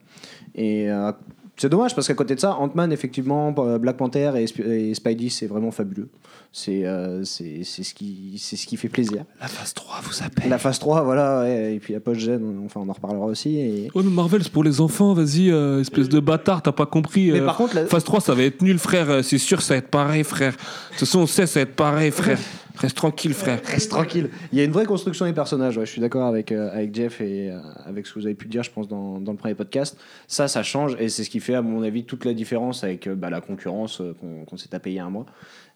Et 0.54 0.90
euh, 0.90 1.12
c'est 1.56 1.68
dommage 1.68 1.94
parce 1.94 2.06
qu'à 2.08 2.14
côté 2.14 2.34
de 2.34 2.40
ça, 2.40 2.54
Ant-Man, 2.56 2.90
effectivement, 2.92 3.54
euh, 3.58 3.78
Black 3.78 3.96
Panther 3.96 4.32
et, 4.36 4.44
Sp- 4.46 4.66
et 4.66 4.94
Spidey, 4.94 5.28
c'est 5.28 5.46
vraiment 5.46 5.70
fabuleux. 5.70 6.08
C'est 6.52 6.84
euh, 6.84 7.22
c'est 7.24 7.62
c'est 7.64 7.84
ce, 7.84 7.94
qui- 7.94 8.34
c'est 8.38 8.56
ce 8.56 8.66
qui 8.66 8.76
fait 8.76 8.88
plaisir. 8.88 9.24
La 9.40 9.46
phase 9.46 9.72
3 9.72 9.96
vous 10.02 10.22
appelle. 10.24 10.48
La 10.50 10.58
phase 10.58 10.78
3, 10.80 11.02
voilà, 11.02 11.42
ouais, 11.42 11.74
et 11.76 11.78
puis 11.78 11.92
la 11.92 12.00
post-gen, 12.00 12.42
on- 12.42 12.64
enfin, 12.66 12.80
on 12.84 12.88
en 12.88 12.92
reparlera 12.92 13.26
aussi. 13.26 13.56
Et... 13.58 13.88
Oh, 13.94 14.02
mais 14.02 14.10
Marvel, 14.10 14.42
c'est 14.42 14.50
pour 14.52 14.64
les 14.64 14.80
enfants, 14.80 15.12
vas-y, 15.14 15.50
euh, 15.50 15.80
espèce 15.80 16.08
de 16.08 16.18
bâtard, 16.18 16.62
t'as 16.62 16.72
pas 16.72 16.86
compris. 16.86 17.30
Mais 17.30 17.40
euh, 17.40 17.46
par 17.46 17.56
contre, 17.56 17.76
la- 17.76 17.86
Phase 17.86 18.04
3, 18.04 18.20
ça 18.20 18.34
va 18.34 18.42
être 18.42 18.62
nul, 18.62 18.78
frère. 18.78 19.08
euh, 19.10 19.22
C'est 19.22 19.38
sûr, 19.38 19.62
ça 19.62 19.74
va 19.74 19.78
être 19.78 19.88
pareil, 19.90 20.24
frère. 20.24 20.52
De 20.54 20.58
toute 20.90 20.98
façon, 21.00 21.20
on 21.20 21.26
sait, 21.26 21.46
ça 21.46 21.60
va 21.60 21.62
être 21.64 21.76
pareil, 21.76 22.10
frère. 22.10 22.38
Reste 22.80 22.96
tranquille, 22.96 23.34
frère. 23.34 23.60
Reste 23.62 23.90
tranquille. 23.90 24.30
Il 24.52 24.58
y 24.58 24.62
a 24.62 24.64
une 24.64 24.70
vraie 24.72 24.86
construction 24.86 25.26
des 25.26 25.34
personnages. 25.34 25.74
je 25.74 25.84
suis 25.84 26.00
d'accord 26.00 26.26
avec, 26.26 26.50
euh, 26.50 26.72
avec 26.72 26.94
Jeff 26.94 27.20
et 27.20 27.50
euh, 27.50 27.60
avec 27.84 28.06
ce 28.06 28.14
que 28.14 28.20
vous 28.20 28.24
avez 28.24 28.34
pu 28.34 28.48
dire, 28.48 28.62
je 28.62 28.70
pense, 28.70 28.88
dans, 28.88 29.20
dans 29.20 29.32
le 29.32 29.38
premier 29.38 29.54
podcast. 29.54 29.98
Ça, 30.26 30.48
ça 30.48 30.62
change 30.62 30.96
et 30.98 31.10
c'est 31.10 31.22
ce 31.22 31.28
qui 31.28 31.40
fait, 31.40 31.54
à 31.54 31.60
mon 31.60 31.82
avis, 31.82 32.04
toute 32.04 32.24
la 32.24 32.32
différence 32.32 32.82
avec 32.82 33.06
euh, 33.06 33.14
bah, 33.14 33.28
la 33.28 33.42
concurrence 33.42 34.00
qu'on 34.20 34.46
qu'on 34.46 34.56
s'est 34.56 34.68
tapé 34.68 34.92
il 34.92 34.94
y 34.94 34.98
a 34.98 35.04
un 35.04 35.10
mois. 35.10 35.26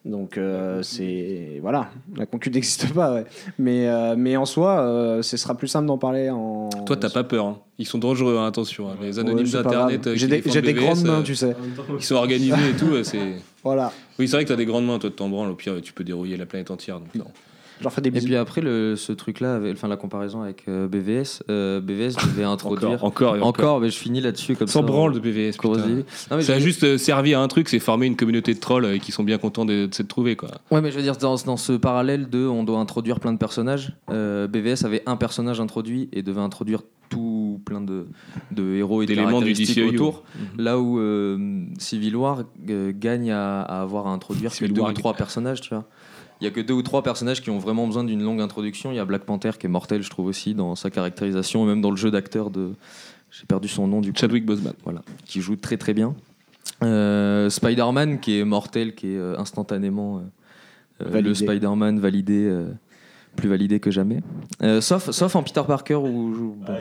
Donc, 0.05 0.37
euh, 0.37 0.83
c'est. 0.83 1.59
Voilà, 1.63 1.89
la 2.15 2.27
concu 2.27 2.51
n'existe 2.51 2.93
pas, 2.93 3.15
ouais. 3.15 3.25
Mais, 3.59 3.89
euh, 3.89 4.15
mais 4.19 4.37
en 4.37 4.45
soi, 4.45 4.81
euh, 4.81 5.23
ce 5.23 5.37
sera 5.39 5.55
plus 5.55 5.67
simple 5.69 5.87
d'en 5.87 5.97
parler 5.97 6.29
en. 6.29 6.69
Toi, 6.85 6.97
t'as 6.97 7.09
pas 7.09 7.25
peur. 7.25 7.47
hein. 7.47 7.59
Ils 7.79 7.87
sont 7.87 7.97
dangereux, 7.99 8.37
hein, 8.39 8.47
attention. 8.47 8.89
hein. 8.91 8.97
Les 9.01 9.19
anonymes 9.19 9.47
Ouais, 9.47 9.53
d'Internet. 9.53 10.15
J'ai 10.15 10.43
qui 10.43 10.51
des, 10.51 10.61
des 10.63 10.75
grandes 10.75 11.03
mains, 11.05 11.23
tu 11.23 11.35
sais. 11.35 11.57
Qui 11.99 12.05
sont 12.05 12.17
organisés 12.17 12.71
et 12.71 12.77
tout. 12.79 13.03
c'est... 13.03 13.37
Voilà. 13.65 13.93
Oui, 14.19 14.29
c'est 14.29 14.37
vrai 14.37 14.45
que 14.45 14.51
t'as 14.51 14.57
des 14.57 14.67
grandes 14.67 14.85
mains, 14.85 14.99
toi, 14.99 15.09
de 15.09 15.15
t'en 15.15 15.31
branles. 15.31 15.49
Au 15.51 15.55
pire, 15.55 15.81
tu 15.83 15.95
peux 15.95 16.05
dérouiller 16.05 16.37
la 16.37 16.45
planète 16.45 16.71
entière. 16.71 17.01
Donc, 17.01 17.15
non. 17.15 17.25
Je 17.79 17.85
leur 17.85 17.93
fais 17.93 18.01
des 18.01 18.09
Et 18.17 18.21
puis 18.21 18.37
après, 18.37 18.61
le, 18.61 18.95
ce 18.97 19.13
truc-là, 19.13 19.61
enfin 19.73 19.89
la 19.89 19.97
comparaison 19.97 20.43
avec 20.43 20.65
euh, 20.69 20.87
BVS, 20.87 21.43
euh, 21.51 21.81
BVS 21.81 22.15
devait 22.25 22.45
introduire. 22.45 23.05
Encore, 23.05 23.05
encore, 23.05 23.37
et 23.37 23.41
encore. 23.41 23.49
Encore, 23.49 23.81
mais 23.81 23.91
je 23.91 23.99
finis 23.99 24.21
là-dessus 24.21 24.55
comme 24.57 24.69
Sans 24.69 24.81
ça. 24.81 24.87
branle 24.87 25.11
en- 25.11 25.15
de 25.15 25.21
BVS. 25.21 25.57
Non, 25.65 26.05
mais 26.37 26.43
Ça 26.43 26.55
a 26.55 26.59
juste 26.61 26.85
euh, 26.85 26.99
servi 26.99 27.35
à 27.35 27.41
un 27.41 27.49
truc, 27.49 27.69
c'est 27.69 27.79
former 27.81 28.07
une 28.07 28.17
communauté 28.17 28.55
de 28.55 28.61
trolls 28.61 28.85
euh, 28.85 28.99
qui 28.99 29.11
sont 29.13 29.25
bien 29.25 29.39
contents 29.39 29.65
de, 29.65 29.87
de 29.87 29.95
s'être 29.95 30.09
trouvés. 30.09 30.37
Quoi. 30.37 30.51
Ouais, 30.71 30.81
mais 30.81 30.91
je 30.91 30.97
veux 30.97 31.03
dire, 31.03 31.17
dans, 31.17 31.35
dans 31.45 31.57
ce 31.57 31.73
parallèle 31.73 32.29
de 32.31 32.47
on 32.47 32.63
doit 32.65 32.79
introduire 32.79 33.19
plein 33.21 33.33
de 33.33 33.39
personnages, 33.39 33.93
euh, 34.11 34.47
BVS 34.47 34.85
avait 34.85 35.03
un 35.07 35.17
personnage 35.17 35.61
introduit 35.61 36.09
et 36.13 36.23
devait 36.23 36.41
introduire 36.41 36.81
tout 37.11 37.61
plein 37.67 37.81
de, 37.83 38.07
de 38.51 38.75
héros 38.77 39.03
et 39.03 39.07
D'éléments 39.07 39.43
du 39.43 39.53
DCU. 39.53 39.85
autour. 39.89 40.25
Là 40.59 40.79
où 40.81 40.99
euh, 40.99 41.65
Civil 41.79 42.17
War 42.17 42.45
euh, 42.71 42.93
gagne 42.95 43.31
à, 43.31 43.61
à 43.63 43.83
avoir 43.83 44.07
à 44.07 44.11
introduire 44.11 44.57
que 44.57 44.65
deux 44.65 44.81
ou 44.81 44.93
trois 44.93 45.15
personnages, 45.15 45.61
tu 45.61 45.69
vois. 45.71 45.85
Il 46.41 46.45
y 46.45 46.47
a 46.49 46.51
que 46.51 46.61
deux 46.61 46.75
ou 46.75 46.83
trois 46.83 47.03
personnages 47.03 47.43
qui 47.43 47.51
ont 47.51 47.59
vraiment 47.59 47.87
besoin 47.87 48.05
d'une 48.05 48.23
longue 48.23 48.41
introduction. 48.41 48.91
Il 48.91 48.97
y 48.97 48.99
a 48.99 49.05
Black 49.05 49.25
Panther 49.25 49.53
qui 49.59 49.67
est 49.67 49.69
mortel, 49.69 50.03
je 50.03 50.11
trouve 50.11 50.27
aussi, 50.27 50.55
dans 50.55 50.75
sa 50.75 50.91
caractérisation 50.91 51.65
et 51.65 51.67
même 51.67 51.81
dans 51.81 51.91
le 51.91 51.97
jeu 51.97 52.11
d'acteur 52.11 52.51
de. 52.51 52.73
J'ai 53.31 53.47
perdu 53.47 53.67
son 53.69 53.89
nom 53.89 54.01
du 54.01 54.13
coup. 54.13 54.19
Chadwick 54.19 54.45
Boseman. 54.45 54.75
Voilà, 54.85 55.03
qui 55.25 55.41
joue 55.41 55.57
très 55.57 55.77
très 55.77 55.95
bien. 55.95 56.15
Euh, 56.83 57.51
Spider-Man 57.51 58.21
qui 58.21 58.39
est 58.39 58.45
mortel, 58.45 58.95
qui 58.95 59.09
est 59.09 59.19
euh, 59.19 59.39
instantanément 59.39 60.23
euh, 61.03 61.21
le 61.21 61.35
Spider-Man 61.35 61.99
validé, 61.99 62.53
plus 63.37 63.49
validé 63.49 63.81
que 63.81 63.91
jamais. 63.91 64.21
Euh, 64.63 64.81
sauf, 64.81 65.11
sauf 65.11 65.37
en 65.37 65.43
Peter 65.43 65.63
Parker 65.67 65.95
où, 65.95 66.57
bon. 66.59 66.77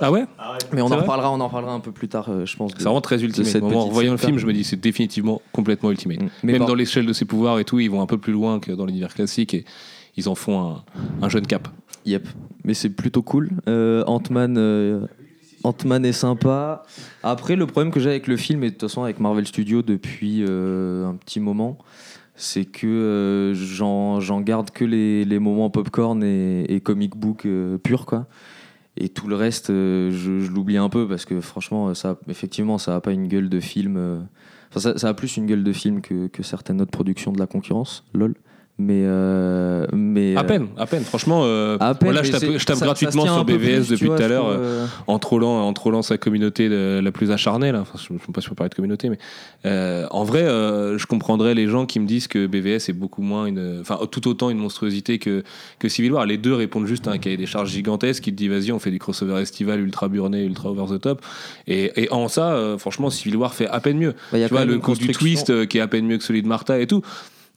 Ah 0.00 0.10
ouais 0.10 0.24
mais 0.72 0.82
on 0.82 0.86
en 0.86 0.96
reparlera, 0.96 1.30
on 1.32 1.40
en 1.40 1.46
reparlera 1.46 1.72
un 1.72 1.80
peu 1.80 1.92
plus 1.92 2.08
tard, 2.08 2.28
euh, 2.28 2.46
je 2.46 2.56
pense. 2.56 2.72
C'est 2.76 2.84
vraiment 2.84 3.00
très 3.00 3.22
ultimate. 3.22 3.62
en 3.62 3.88
voyant 3.88 4.12
le 4.12 4.18
film, 4.18 4.38
je 4.38 4.46
me 4.46 4.52
dis 4.52 4.64
c'est 4.64 4.80
définitivement 4.80 5.42
complètement 5.52 5.90
ultimate. 5.90 6.22
Mm. 6.22 6.28
Mais 6.42 6.52
Même 6.52 6.66
dans 6.66 6.74
l'échelle 6.74 7.06
de 7.06 7.12
ses 7.12 7.24
pouvoirs 7.24 7.58
et 7.58 7.64
tout, 7.64 7.80
ils 7.80 7.90
vont 7.90 8.02
un 8.02 8.06
peu 8.06 8.18
plus 8.18 8.32
loin 8.32 8.60
que 8.60 8.72
dans 8.72 8.86
l'univers 8.86 9.14
classique 9.14 9.54
et 9.54 9.64
ils 10.16 10.28
en 10.28 10.34
font 10.34 10.60
un, 10.60 10.84
un 11.22 11.28
jeune 11.28 11.46
cap. 11.46 11.68
Yep, 12.04 12.26
mais 12.64 12.74
c'est 12.74 12.90
plutôt 12.90 13.22
cool. 13.22 13.50
Euh, 13.68 14.02
Ant-Man, 14.06 14.56
euh, 14.58 15.06
Ant-Man 15.64 16.04
est 16.04 16.12
sympa. 16.12 16.82
Après, 17.22 17.56
le 17.56 17.66
problème 17.66 17.92
que 17.92 18.00
j'ai 18.00 18.10
avec 18.10 18.26
le 18.26 18.36
film, 18.36 18.64
et 18.64 18.68
de 18.68 18.72
toute 18.72 18.82
façon 18.82 19.02
avec 19.02 19.20
Marvel 19.20 19.46
Studios 19.46 19.82
depuis 19.82 20.44
euh, 20.46 21.06
un 21.06 21.14
petit 21.14 21.40
moment, 21.40 21.78
c'est 22.42 22.64
que 22.64 22.86
euh, 22.86 23.54
j'en 23.54 24.40
garde 24.40 24.70
que 24.70 24.84
les, 24.84 25.38
moments 25.38 25.70
popcorn 25.70 26.22
et, 26.24 26.80
comic 26.84 27.16
book 27.16 27.46
euh, 27.46 27.78
pur, 27.78 28.04
quoi. 28.04 28.26
Et 28.96 29.08
tout 29.08 29.28
le 29.28 29.36
reste, 29.36 29.70
euh, 29.70 30.10
je, 30.10 30.40
je 30.40 30.50
l'oublie 30.50 30.76
un 30.76 30.88
peu 30.88 31.08
parce 31.08 31.24
que 31.24 31.40
franchement, 31.40 31.94
ça, 31.94 32.18
effectivement, 32.28 32.78
ça 32.78 32.96
a 32.96 33.00
pas 33.00 33.12
une 33.12 33.28
gueule 33.28 33.48
de 33.48 33.60
film. 33.60 33.96
euh, 33.96 34.20
Enfin, 34.70 34.80
ça, 34.80 34.98
ça 34.98 35.08
a 35.08 35.14
plus 35.14 35.36
une 35.36 35.46
gueule 35.46 35.62
de 35.62 35.72
film 35.72 36.00
que, 36.00 36.26
que 36.26 36.42
certaines 36.42 36.80
autres 36.80 36.90
productions 36.90 37.30
de 37.32 37.38
la 37.38 37.46
concurrence, 37.46 38.04
lol. 38.12 38.34
Mais, 38.78 39.02
euh, 39.04 39.86
mais 39.92 40.34
À 40.34 40.40
euh, 40.40 40.44
peine, 40.44 40.66
à 40.78 40.86
peine. 40.86 41.04
Franchement, 41.04 41.42
euh, 41.44 41.76
à 41.78 41.94
peine, 41.94 42.08
voilà, 42.10 42.22
je 42.22 42.32
tape, 42.32 42.42
je 42.42 42.58
ça- 42.74 42.84
gratuitement 42.84 43.24
sur 43.24 43.44
BVS 43.44 43.88
depuis 43.90 44.06
tout 44.06 44.12
à 44.14 44.26
l'heure. 44.28 44.46
euh, 44.48 44.56
euh, 44.58 44.86
en 45.06 45.18
trollant, 45.18 45.60
en 45.60 45.72
trollant 45.74 46.00
sa 46.02 46.16
communauté 46.16 46.68
de- 46.70 46.98
la 47.02 47.12
plus 47.12 47.30
acharnée. 47.30 47.70
Là. 47.70 47.80
Enfin, 47.82 47.98
je 47.98 48.12
ne 48.14 48.18
sais 48.18 48.32
pas 48.32 48.40
si 48.40 48.50
on 48.50 48.54
parler 48.54 48.70
de 48.70 48.74
communauté, 48.74 49.10
mais 49.10 49.18
euh, 49.66 50.06
en 50.10 50.24
vrai, 50.24 50.42
euh, 50.42 50.96
je 50.98 51.06
comprendrais 51.06 51.54
les 51.54 51.68
gens 51.68 51.84
qui 51.86 52.00
me 52.00 52.06
disent 52.06 52.26
que 52.28 52.46
BVS 52.46 52.88
est 52.88 52.92
beaucoup 52.94 53.22
moins 53.22 53.44
une, 53.46 53.78
enfin, 53.82 53.98
tout 54.10 54.26
autant 54.26 54.48
une 54.50 54.58
monstruosité 54.58 55.18
que, 55.18 55.44
que 55.78 55.88
Civil 55.88 56.12
War. 56.12 56.24
Les 56.26 56.38
deux 56.38 56.54
répondent 56.54 56.86
juste 56.86 57.06
à 57.06 57.12
un 57.12 57.18
cahier 57.18 57.36
des 57.36 57.46
charges 57.46 57.70
gigantesque 57.70 58.22
qui 58.24 58.32
te 58.32 58.36
dit 58.36 58.48
vas-y, 58.48 58.72
on 58.72 58.78
fait 58.78 58.90
du 58.90 58.98
crossover 58.98 59.40
estival 59.42 59.80
ultra 59.80 60.08
burné, 60.08 60.44
ultra 60.44 60.70
over 60.70 60.96
the 60.96 61.00
top. 61.00 61.20
Et, 61.68 62.04
et 62.04 62.10
en 62.10 62.26
ça, 62.28 62.54
euh, 62.54 62.78
franchement, 62.78 63.10
Civil 63.10 63.36
War 63.36 63.54
fait 63.54 63.68
à 63.68 63.80
peine 63.80 63.98
mieux. 63.98 64.14
bah, 64.32 64.38
tu 64.42 64.48
vois, 64.48 64.64
le 64.64 64.78
coup 64.78 64.94
du 64.94 65.08
twist 65.08 65.66
qui 65.66 65.78
est 65.78 65.82
à 65.82 65.88
peine 65.88 66.06
mieux 66.06 66.16
que 66.18 66.24
celui 66.24 66.42
de 66.42 66.48
Martha 66.48 66.80
et 66.80 66.86
tout. 66.86 67.02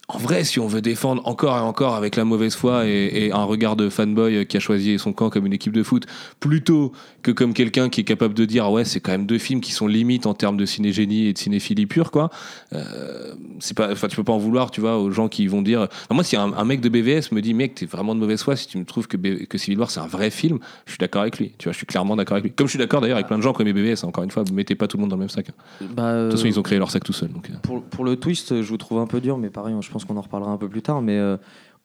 En 0.08 0.20
vrai, 0.20 0.44
si 0.44 0.60
on 0.60 0.68
veut 0.68 0.82
défendre 0.82 1.22
encore 1.26 1.58
et 1.58 1.62
encore 1.62 1.96
avec 1.96 2.16
la 2.16 2.26
mauvaise 2.26 2.54
foi 2.56 2.86
et, 2.86 3.26
et 3.26 3.32
un 3.32 3.44
regard 3.44 3.76
de 3.76 3.90
fanboy 3.90 4.46
qui 4.46 4.56
a 4.56 4.60
choisi 4.60 5.00
son 5.00 5.14
camp 5.14 5.32
comme 5.32 5.48
une 5.48 5.54
équipe 5.54 5.74
de 5.74 5.82
foot, 5.82 6.06
plutôt 6.40 6.92
que 7.24 7.32
comme 7.32 7.54
quelqu'un 7.56 7.90
qui 7.90 8.02
est 8.02 8.04
capable 8.04 8.36
de 8.36 8.46
dire 8.46 8.70
ouais, 8.72 8.86
c'est 8.86 9.00
quand 9.00 9.12
même 9.14 9.26
deux 9.26 9.40
films 9.40 9.62
qui 9.62 9.72
sont 9.72 9.88
limites 9.88 10.28
en 10.28 10.36
termes 10.36 10.58
de 10.58 10.66
cinégénie 10.68 11.26
et 11.26 11.34
de 11.34 11.38
cinéphilie 11.40 11.88
pure, 11.88 12.12
quoi. 12.12 12.30
Euh, 12.74 13.34
c'est 13.60 13.76
pas, 13.76 13.92
enfin, 13.92 14.08
tu 14.08 14.16
peux 14.16 14.24
pas 14.24 14.34
en 14.34 14.38
vouloir, 14.38 14.70
tu 14.70 14.80
vois, 14.80 15.00
aux 15.00 15.10
gens 15.10 15.28
qui 15.28 15.48
vont 15.48 15.64
dire. 15.64 15.88
Moi, 16.12 16.24
si 16.24 16.36
un, 16.36 16.54
un 16.54 16.66
mec 16.66 16.82
de 16.82 16.90
BVS 16.90 17.32
me 17.32 17.42
dit 17.42 17.56
mec, 17.56 17.74
t'es 17.74 17.88
vraiment 17.88 18.14
de 18.14 18.20
mauvaise 18.20 18.44
foi 18.44 18.56
si 18.56 18.68
tu 18.68 18.78
me 18.78 18.86
trouves 18.86 19.08
que, 19.08 19.18
B- 19.18 19.48
que 19.48 19.58
Civil 19.58 19.80
War 19.80 19.90
c'est 19.90 20.02
un 20.02 20.08
vrai 20.08 20.30
film, 20.30 20.60
je 20.86 20.92
suis 20.92 21.00
d'accord 21.00 21.24
avec 21.24 21.40
lui. 21.40 21.54
Tu 21.58 21.64
vois, 21.64 21.72
je 21.74 21.78
suis 21.78 21.88
clairement 21.88 22.16
d'accord 22.16 22.34
avec 22.36 22.44
lui. 22.44 22.52
Comme 22.52 22.68
je 22.68 22.72
suis 22.72 22.80
d'accord 22.80 23.02
d'ailleurs 23.02 23.18
avec 23.18 23.28
plein 23.28 23.38
de 23.38 23.44
gens 23.44 23.54
qui 23.54 23.64
aiment 23.64 23.74
BVS. 23.74 24.04
hein, 24.04 24.08
encore 24.10 24.24
une 24.24 24.30
fois, 24.32 24.44
vous 24.44 24.54
mettez 24.54 24.76
pas 24.76 24.88
tout 24.88 24.98
le 24.98 25.02
monde 25.02 25.10
dans 25.10 25.16
le 25.16 25.22
même 25.22 25.30
sac. 25.30 25.50
hein. 25.50 25.86
bah, 25.96 26.14
De 26.16 26.30
toute 26.30 26.34
façon, 26.38 26.46
euh, 26.46 26.50
ils 26.50 26.60
ont 26.60 26.64
créé 26.64 26.78
leur 26.78 26.92
sac 26.92 27.04
tout 27.04 27.14
seuls. 27.14 27.30
Donc, 27.32 27.50
euh. 27.50 27.54
Pour, 27.64 27.82
pour 27.84 28.06
le 28.06 28.18
twist, 28.18 28.62
je 28.62 28.70
vous 28.70 28.78
trouve 28.78 29.00
un 29.00 29.08
peu 29.08 29.20
dur, 29.20 29.38
mais 29.40 29.50
pareil, 29.50 29.74
je 29.82 29.90
pense 29.96 30.04
qu'on 30.04 30.18
en 30.18 30.22
reparlera 30.22 30.52
un 30.52 30.58
peu 30.58 30.68
plus 30.68 30.82
tard. 30.82 31.02
Mais 31.02 31.18
euh, 31.18 31.38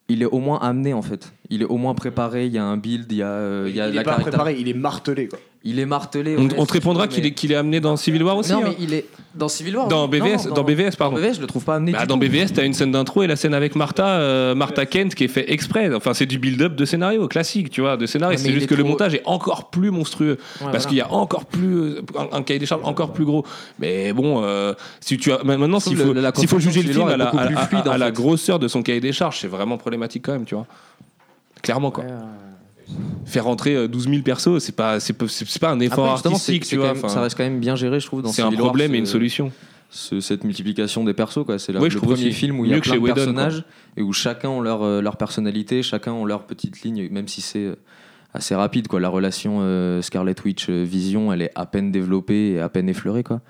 il 0.09 0.23
est 0.23 0.27
au 0.27 0.41
moins 0.41 0.59
amené 0.59 0.93
en 0.93 1.03
fait. 1.03 1.33
Il 1.49 1.63
est 1.63 1.67
au 1.67 1.77
moins 1.77 1.95
préparé. 1.95 2.47
Il 2.47 2.53
y 2.53 2.59
a 2.59 2.65
un 2.65 2.77
build, 2.77 3.11
il 3.11 3.19
y 3.19 3.23
a, 3.23 3.29
euh, 3.29 3.67
il 3.69 3.77
y 3.77 3.81
a 3.81 3.87
il 3.87 3.93
de 3.93 3.97
la 3.97 4.03
est 4.03 4.05
pas 4.05 4.19
préparé, 4.19 4.57
il 4.59 4.69
est 4.69 4.75
martelé 4.75 5.29
quoi. 5.29 5.39
Il 5.63 5.79
est 5.79 5.85
martelé. 5.87 6.37
On, 6.39 6.65
te 6.65 6.73
répondra 6.73 7.07
qu'il 7.07 7.27
est, 7.27 7.33
qu'il 7.33 7.53
est 7.53 7.57
amené 7.57 7.81
dans 7.81 7.95
Civil 7.97 8.23
War 8.23 8.35
aussi. 8.39 8.51
Non, 8.53 8.61
hein. 8.61 8.69
mais 8.69 8.77
il 8.81 8.95
est 8.95 9.05
dans 9.35 9.49
Civil 9.49 9.77
War. 9.77 9.89
Dans 9.89 10.09
oui. 10.09 10.19
BVS, 10.19 10.47
non, 10.49 10.55
dans 10.55 10.65
BVS, 10.65 10.97
pardon. 10.97 11.17
Dans 11.17 11.23
BVS, 11.23 11.35
je 11.35 11.41
le 11.43 11.47
trouve 11.47 11.65
pas 11.65 11.75
amené. 11.75 11.93
Bah, 11.93 12.07
dans 12.07 12.15
tout. 12.15 12.21
BVS, 12.21 12.55
t'as 12.55 12.65
une 12.65 12.73
scène 12.73 12.93
d'intro 12.93 13.23
et 13.23 13.27
la 13.27 13.37
scène 13.37 13.53
avec 13.53 13.77
Martha, 13.77 14.07
euh, 14.07 14.55
Martha 14.55 14.87
Kent 14.87 15.15
qui 15.15 15.25
est 15.25 15.29
fait 15.29 15.53
exprès. 15.53 15.95
Enfin, 15.95 16.15
c'est 16.15 16.25
du 16.25 16.39
build-up 16.39 16.77
de 16.77 16.85
scénario 16.87 17.29
classique, 17.29 17.69
tu 17.69 17.83
vois, 17.83 17.99
de 17.99 18.07
scénario. 18.07 18.39
C'est 18.39 18.53
juste 18.53 18.69
que 18.69 18.75
le 18.75 18.85
montage 18.85 19.15
est 19.15 19.23
encore 19.27 19.69
plus 19.69 19.91
monstrueux 19.91 20.31
Ouais, 20.31 20.37
parce 20.37 20.71
voilà. 20.71 20.85
qu'il 20.87 20.97
y 20.97 21.01
a 21.03 21.13
encore 21.13 21.45
plus 21.45 21.77
euh, 21.77 22.03
un, 22.17 22.39
un 22.39 22.43
cahier 22.43 22.59
des 22.59 22.67
charges 22.67 22.83
encore 22.85 23.13
plus 23.13 23.27
gros. 23.27 23.45
Mais 23.79 24.15
bon, 24.15 24.43
euh, 24.43 24.73
si 25.01 25.19
tu 25.19 25.31
as 25.31 25.43
maintenant, 25.45 25.79
s'il 25.79 25.97
faut, 25.97 26.15
la 26.15 26.33
juger 26.59 26.83
le 26.83 26.93
film 26.93 27.09
à 27.09 27.19
la, 27.19 27.29
à- 27.29 27.99
la 27.99 28.11
grosseur 28.11 28.59
de 28.59 28.67
son 28.67 28.83
cahier 28.83 29.01
des 29.01 29.13
charges, 29.13 29.41
c'est 29.41 29.49
vraiment 29.49 29.77
problématique 29.77 30.25
quand 30.25 30.33
même, 30.33 30.47
tu 30.47 30.55
vois. 30.55 30.67
Clairement 31.63 31.91
quoi. 31.91 32.05
Faire 33.27 33.45
rentrer 33.45 33.75
euh, 33.77 33.89
12 33.89 34.09
000 34.09 34.23
persos, 34.23 34.59
c'est 34.59 34.75
pas, 34.75 34.99
c'est 35.01 35.13
pas, 35.13 35.71
un 35.71 35.81
effort 35.81 36.11
Après, 36.13 36.29
artistique, 36.31 36.67
tu 36.67 36.77
vois. 36.77 36.95
même- 36.95 37.09
ça 37.09 37.21
reste 37.21 37.37
quand 37.37 37.45
même 37.45 37.61
bien 37.61 37.77
géré, 37.77 38.01
je 38.01 38.07
trouve. 38.07 38.23
dans 38.23 38.31
c'est 38.33 38.43
un 38.43 38.51
problème 38.51 38.95
et 38.95 38.99
une 38.99 39.07
solution. 39.07 39.53
ce- 39.93 40.21
cette 40.21 40.45
multiplication 40.45 41.03
des 41.05 41.15
persos 41.15 41.45
quoi 41.45 41.59
c'est 41.59 41.73
la- 41.73 41.81
Ouais, 41.81 41.89
le 41.89 41.99
premier 41.99 42.13
aussi. 42.15 42.33
film 42.33 42.61
où 42.61 42.65
il 42.65 42.71
y 42.71 42.75
a 42.75 42.81
plein 42.81 42.95
de 42.95 42.99
Whedon, 43.01 43.15
personnages 43.15 43.65
et 43.97 44.03
où 44.03 44.13
chacun 44.13 44.49
ont 44.49 44.61
leur, 44.61 44.83
euh, 44.85 45.01
leur 45.01 45.17
personnalité 45.17 45.83
chacun 45.83 46.13
ont 46.13 46.25
leur 46.25 46.45
petite 46.45 46.83
ligne 46.83 47.09
même 47.11 47.27
si 47.27 47.41
c'est 47.41 47.65
euh, 47.67 47.75
assez 48.33 48.55
rapide 48.55 48.87
quoi 48.87 49.01
la 49.01 49.09
relation 49.09 49.59
euh, 49.63 50.01
Scarlet 50.01 50.37
Witch 50.45 50.69
euh, 50.71 50.85
Vision 50.85 51.33
elle 51.33 51.43
est 51.43 51.51
à 51.57 51.67
peine 51.67 51.91
développée 51.91 52.53
et 52.53 52.61
à 52.61 52.69
peine 52.69 52.89
effleurée 52.89 53.25
quoi 53.25 53.41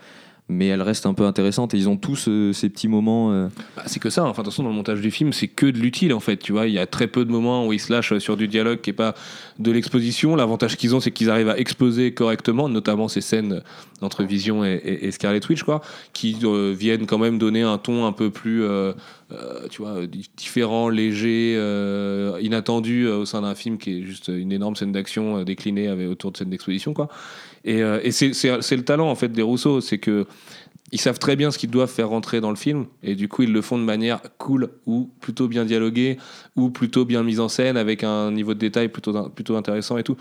mais 0.50 0.66
elle 0.66 0.82
reste 0.82 1.06
un 1.06 1.14
peu 1.14 1.24
intéressante 1.24 1.72
et 1.74 1.76
ils 1.78 1.88
ont 1.88 1.96
tous 1.96 2.26
euh, 2.28 2.52
ces 2.52 2.68
petits 2.68 2.88
moments 2.88 3.30
euh, 3.32 3.48
Bah, 3.76 3.84
c'est 3.86 4.00
que 4.00 4.10
ça, 4.10 4.24
enfin, 4.24 4.42
de 4.42 4.46
toute 4.46 4.52
façon, 4.52 4.64
dans 4.64 4.68
le 4.70 4.74
montage 4.74 5.00
du 5.00 5.10
film, 5.10 5.32
c'est 5.32 5.48
que 5.48 5.66
de 5.66 5.78
l'utile 5.78 6.12
en 6.12 6.20
fait. 6.20 6.36
Tu 6.38 6.52
vois, 6.52 6.66
il 6.66 6.74
y 6.74 6.78
a 6.78 6.86
très 6.86 7.06
peu 7.06 7.24
de 7.24 7.30
moments 7.30 7.66
où 7.66 7.72
ils 7.72 7.78
se 7.80 7.92
lâchent 7.92 8.18
sur 8.18 8.36
du 8.36 8.48
dialogue 8.48 8.80
qui 8.80 8.90
est 8.90 8.94
pas 8.94 9.14
de 9.58 9.70
l'exposition. 9.70 10.34
L'avantage 10.36 10.76
qu'ils 10.76 10.94
ont, 10.94 11.00
c'est 11.00 11.12
qu'ils 11.12 11.30
arrivent 11.30 11.48
à 11.48 11.58
exposer 11.58 12.12
correctement, 12.12 12.68
notamment 12.68 13.08
ces 13.08 13.20
scènes 13.20 13.62
entre 14.02 14.24
Vision 14.24 14.64
et, 14.64 14.74
et- 14.84 15.06
et 15.06 15.10
Scarlet 15.12 15.40
Witch, 15.48 15.62
quoi, 15.62 15.82
qui 16.12 16.36
euh, 16.42 16.74
viennent 16.76 17.06
quand 17.06 17.18
même 17.18 17.38
donner 17.38 17.62
un 17.62 17.78
ton 17.78 18.06
un 18.06 18.12
peu 18.12 18.30
plus, 18.30 18.64
euh, 18.64 18.92
euh, 19.32 19.68
tu 19.70 19.82
vois, 19.82 20.06
di- 20.06 20.28
différent, 20.36 20.88
léger, 20.88 21.54
euh, 21.56 22.38
inattendu 22.40 23.04
euh, 23.06 23.18
au 23.18 23.24
sein 23.26 23.42
d'un 23.42 23.54
film 23.54 23.78
qui 23.78 23.98
est 23.98 24.02
juste 24.02 24.28
une 24.28 24.52
énorme 24.52 24.74
scène 24.74 24.92
d'action 24.92 25.38
euh, 25.38 25.44
déclinée 25.44 25.88
avec, 25.88 26.08
autour 26.08 26.32
de 26.32 26.36
scènes 26.38 26.50
d'exposition, 26.50 26.94
quoi. 26.94 27.08
Et, 27.64 27.82
euh, 27.82 28.00
et 28.02 28.10
c'est 28.10 28.28
le 28.28 28.82
talent 28.82 29.10
en 29.10 29.14
fait 29.14 29.28
des 29.28 29.42
Rousseau, 29.42 29.80
c'est 29.80 29.98
que 29.98 30.26
ils 30.92 31.00
savent 31.00 31.18
très 31.18 31.36
bien 31.36 31.50
ce 31.50 31.58
qu'ils 31.58 31.70
doivent 31.70 31.90
faire 31.90 32.08
rentrer 32.08 32.40
dans 32.40 32.50
le 32.50 32.56
film 32.56 32.86
et 33.02 33.14
du 33.14 33.28
coup 33.28 33.42
ils 33.42 33.52
le 33.52 33.62
font 33.62 33.78
de 33.78 33.84
manière 33.84 34.20
cool 34.38 34.70
ou 34.86 35.10
plutôt 35.20 35.48
bien 35.48 35.64
dialoguée 35.64 36.18
ou 36.56 36.70
plutôt 36.70 37.04
bien 37.04 37.22
mise 37.22 37.40
en 37.40 37.48
scène 37.48 37.76
avec 37.76 38.04
un 38.04 38.30
niveau 38.30 38.54
de 38.54 38.58
détail 38.58 38.88
plutôt, 38.88 39.28
plutôt 39.30 39.56
intéressant 39.56 39.98
et 39.98 40.02
tout. 40.02 40.16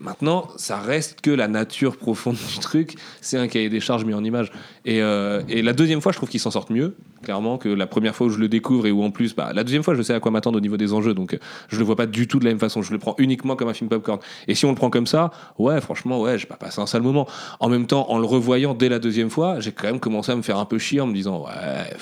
Maintenant, 0.00 0.48
ça 0.56 0.78
reste 0.78 1.20
que 1.22 1.30
la 1.30 1.48
nature 1.48 1.96
profonde 1.96 2.36
du 2.36 2.58
truc, 2.60 2.94
c'est 3.20 3.36
un 3.36 3.48
cahier 3.48 3.68
des 3.68 3.80
charges 3.80 4.04
mis 4.04 4.14
en 4.14 4.22
image. 4.22 4.52
Et, 4.84 5.02
euh, 5.02 5.42
et 5.48 5.60
la 5.60 5.72
deuxième 5.72 6.00
fois, 6.00 6.12
je 6.12 6.18
trouve 6.18 6.28
qu'ils 6.28 6.40
s'en 6.40 6.52
sortent 6.52 6.70
mieux, 6.70 6.94
clairement, 7.22 7.58
que 7.58 7.68
la 7.68 7.86
première 7.88 8.14
fois 8.14 8.28
où 8.28 8.30
je 8.30 8.38
le 8.38 8.48
découvre 8.48 8.86
et 8.86 8.92
où 8.92 9.02
en 9.02 9.10
plus, 9.10 9.34
bah, 9.34 9.52
la 9.52 9.64
deuxième 9.64 9.82
fois, 9.82 9.94
je 9.94 10.02
sais 10.02 10.14
à 10.14 10.20
quoi 10.20 10.30
m'attendre 10.30 10.58
au 10.58 10.60
niveau 10.60 10.76
des 10.76 10.92
enjeux, 10.92 11.14
donc 11.14 11.36
je 11.68 11.78
le 11.78 11.84
vois 11.84 11.96
pas 11.96 12.06
du 12.06 12.28
tout 12.28 12.38
de 12.38 12.44
la 12.44 12.50
même 12.50 12.60
façon. 12.60 12.80
Je 12.80 12.92
le 12.92 12.98
prends 12.98 13.16
uniquement 13.18 13.56
comme 13.56 13.68
un 13.68 13.74
film 13.74 13.90
popcorn. 13.90 14.20
Et 14.46 14.54
si 14.54 14.64
on 14.66 14.70
le 14.70 14.76
prend 14.76 14.88
comme 14.88 15.06
ça, 15.06 15.30
ouais, 15.58 15.80
franchement, 15.80 16.20
ouais, 16.20 16.38
j'ai 16.38 16.46
pas 16.46 16.56
passé 16.56 16.80
un 16.80 16.86
sale 16.86 17.02
moment. 17.02 17.26
En 17.58 17.68
même 17.68 17.86
temps, 17.86 18.08
en 18.08 18.18
le 18.18 18.26
revoyant 18.26 18.74
dès 18.74 18.88
la 18.88 19.00
deuxième 19.00 19.30
fois, 19.30 19.58
j'ai 19.58 19.72
quand 19.72 19.88
même 19.88 20.00
commencé 20.08 20.32
à 20.32 20.36
me 20.36 20.42
faire 20.42 20.58
un 20.58 20.64
peu 20.64 20.78
chier 20.78 21.00
en 21.00 21.06
me 21.06 21.14
disant, 21.14 21.44
ouais. 21.44 21.96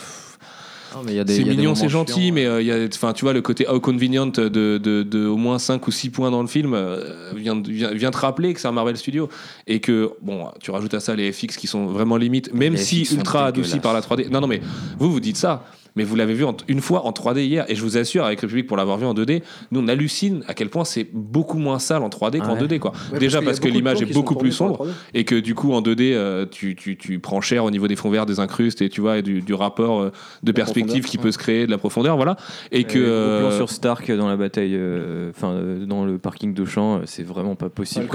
c'est 1.26 1.44
mignon, 1.44 1.74
c'est 1.74 1.88
gentil, 1.88 2.30
mais 2.30 2.46
euh, 2.46 2.62
il 2.62 2.68
y 2.68 2.72
a, 2.72 2.86
enfin, 2.86 3.12
tu 3.12 3.24
vois, 3.24 3.32
le 3.32 3.42
côté 3.42 3.68
how 3.68 3.80
convenient 3.80 4.26
de, 4.26 4.48
de, 4.48 4.78
de 4.78 5.26
au 5.26 5.36
moins 5.36 5.58
5 5.58 5.86
ou 5.86 5.90
6 5.90 6.10
points 6.10 6.30
dans 6.30 6.40
le 6.40 6.48
film 6.48 6.72
euh, 6.74 7.32
vient, 7.34 7.60
vient, 7.60 7.90
vient 7.92 8.10
te 8.10 8.18
rappeler 8.18 8.54
que 8.54 8.60
c'est 8.60 8.68
un 8.68 8.72
Marvel 8.72 8.96
Studio 8.96 9.28
et 9.66 9.80
que, 9.80 10.12
bon, 10.22 10.48
tu 10.60 10.70
rajoutes 10.70 10.94
à 10.94 11.00
ça 11.00 11.16
les 11.16 11.32
FX 11.32 11.56
qui 11.56 11.66
sont 11.66 11.86
vraiment 11.86 12.16
limites, 12.16 12.54
même 12.54 12.74
Les 12.74 12.78
si 12.78 13.02
ultra 13.12 13.46
adoucis 13.46 13.80
par 13.80 13.92
la 13.92 14.00
3D. 14.00 14.30
Non, 14.30 14.40
non, 14.40 14.46
mais 14.46 14.60
vous, 14.98 15.10
vous 15.10 15.20
dites 15.20 15.36
ça. 15.36 15.64
Mais 15.96 16.04
vous 16.04 16.14
l'avez 16.14 16.34
vu 16.34 16.44
en- 16.44 16.56
une 16.68 16.80
fois 16.80 17.06
en 17.06 17.12
3D 17.12 17.40
hier, 17.44 17.64
et 17.68 17.74
je 17.74 17.82
vous 17.82 17.96
assure, 17.96 18.24
avec 18.24 18.42
le 18.42 18.48
public 18.48 18.66
pour 18.66 18.76
l'avoir 18.76 18.98
vu 18.98 19.06
en 19.06 19.14
2D, 19.14 19.42
nous 19.72 19.80
on 19.80 19.88
hallucine 19.88 20.42
à 20.46 20.54
quel 20.54 20.68
point 20.68 20.84
c'est 20.84 21.06
beaucoup 21.12 21.58
moins 21.58 21.78
sale 21.78 22.02
en 22.02 22.08
3D 22.10 22.38
qu'en 22.38 22.50
Ah 22.50 22.52
ouais. 22.54 22.60
2D. 22.66 22.78
Quoi. 22.78 22.92
Ouais, 23.12 23.18
Déjà 23.18 23.40
parce 23.42 23.60
que 23.60 23.68
l'image 23.68 24.02
est 24.02 24.12
beaucoup 24.12 24.34
plus 24.36 24.52
sombre, 24.52 24.84
la 24.84 24.90
3D. 24.90 24.94
et 25.14 25.24
que 25.24 25.34
du 25.36 25.54
coup 25.54 25.72
en 25.72 25.80
2D 25.82 26.12
euh, 26.14 26.46
tu, 26.50 26.76
tu, 26.76 26.96
tu 26.96 27.18
prends 27.18 27.40
cher 27.40 27.64
au 27.64 27.70
niveau 27.70 27.88
des 27.88 27.96
fonds 27.96 28.10
verts, 28.10 28.26
des 28.26 28.40
incrustes 28.40 28.82
et 28.82 28.88
tu 28.88 29.00
vois 29.00 29.18
et 29.18 29.22
du, 29.22 29.40
du 29.40 29.54
rapport 29.54 30.00
euh, 30.02 30.12
de 30.42 30.52
perspective 30.52 31.04
qui 31.04 31.18
peut 31.18 31.32
se 31.32 31.38
créer, 31.38 31.66
de 31.66 31.70
la 31.70 31.78
profondeur, 31.78 32.16
voilà. 32.16 32.36
Et 32.72 32.84
que 32.84 32.98
Euh, 32.98 33.40
plan 33.48 33.50
sur 33.56 33.70
Stark 33.70 34.10
dans 34.12 34.28
la 34.28 34.36
bataille, 34.36 34.74
euh, 34.74 35.30
enfin 35.30 35.52
euh, 35.52 35.86
dans 35.86 36.04
le 36.04 36.18
parking 36.18 36.52
de 36.54 36.64
champ, 36.64 36.96
euh, 36.96 37.00
c'est 37.06 37.22
vraiment 37.22 37.54
pas 37.54 37.68
possible. 37.70 38.06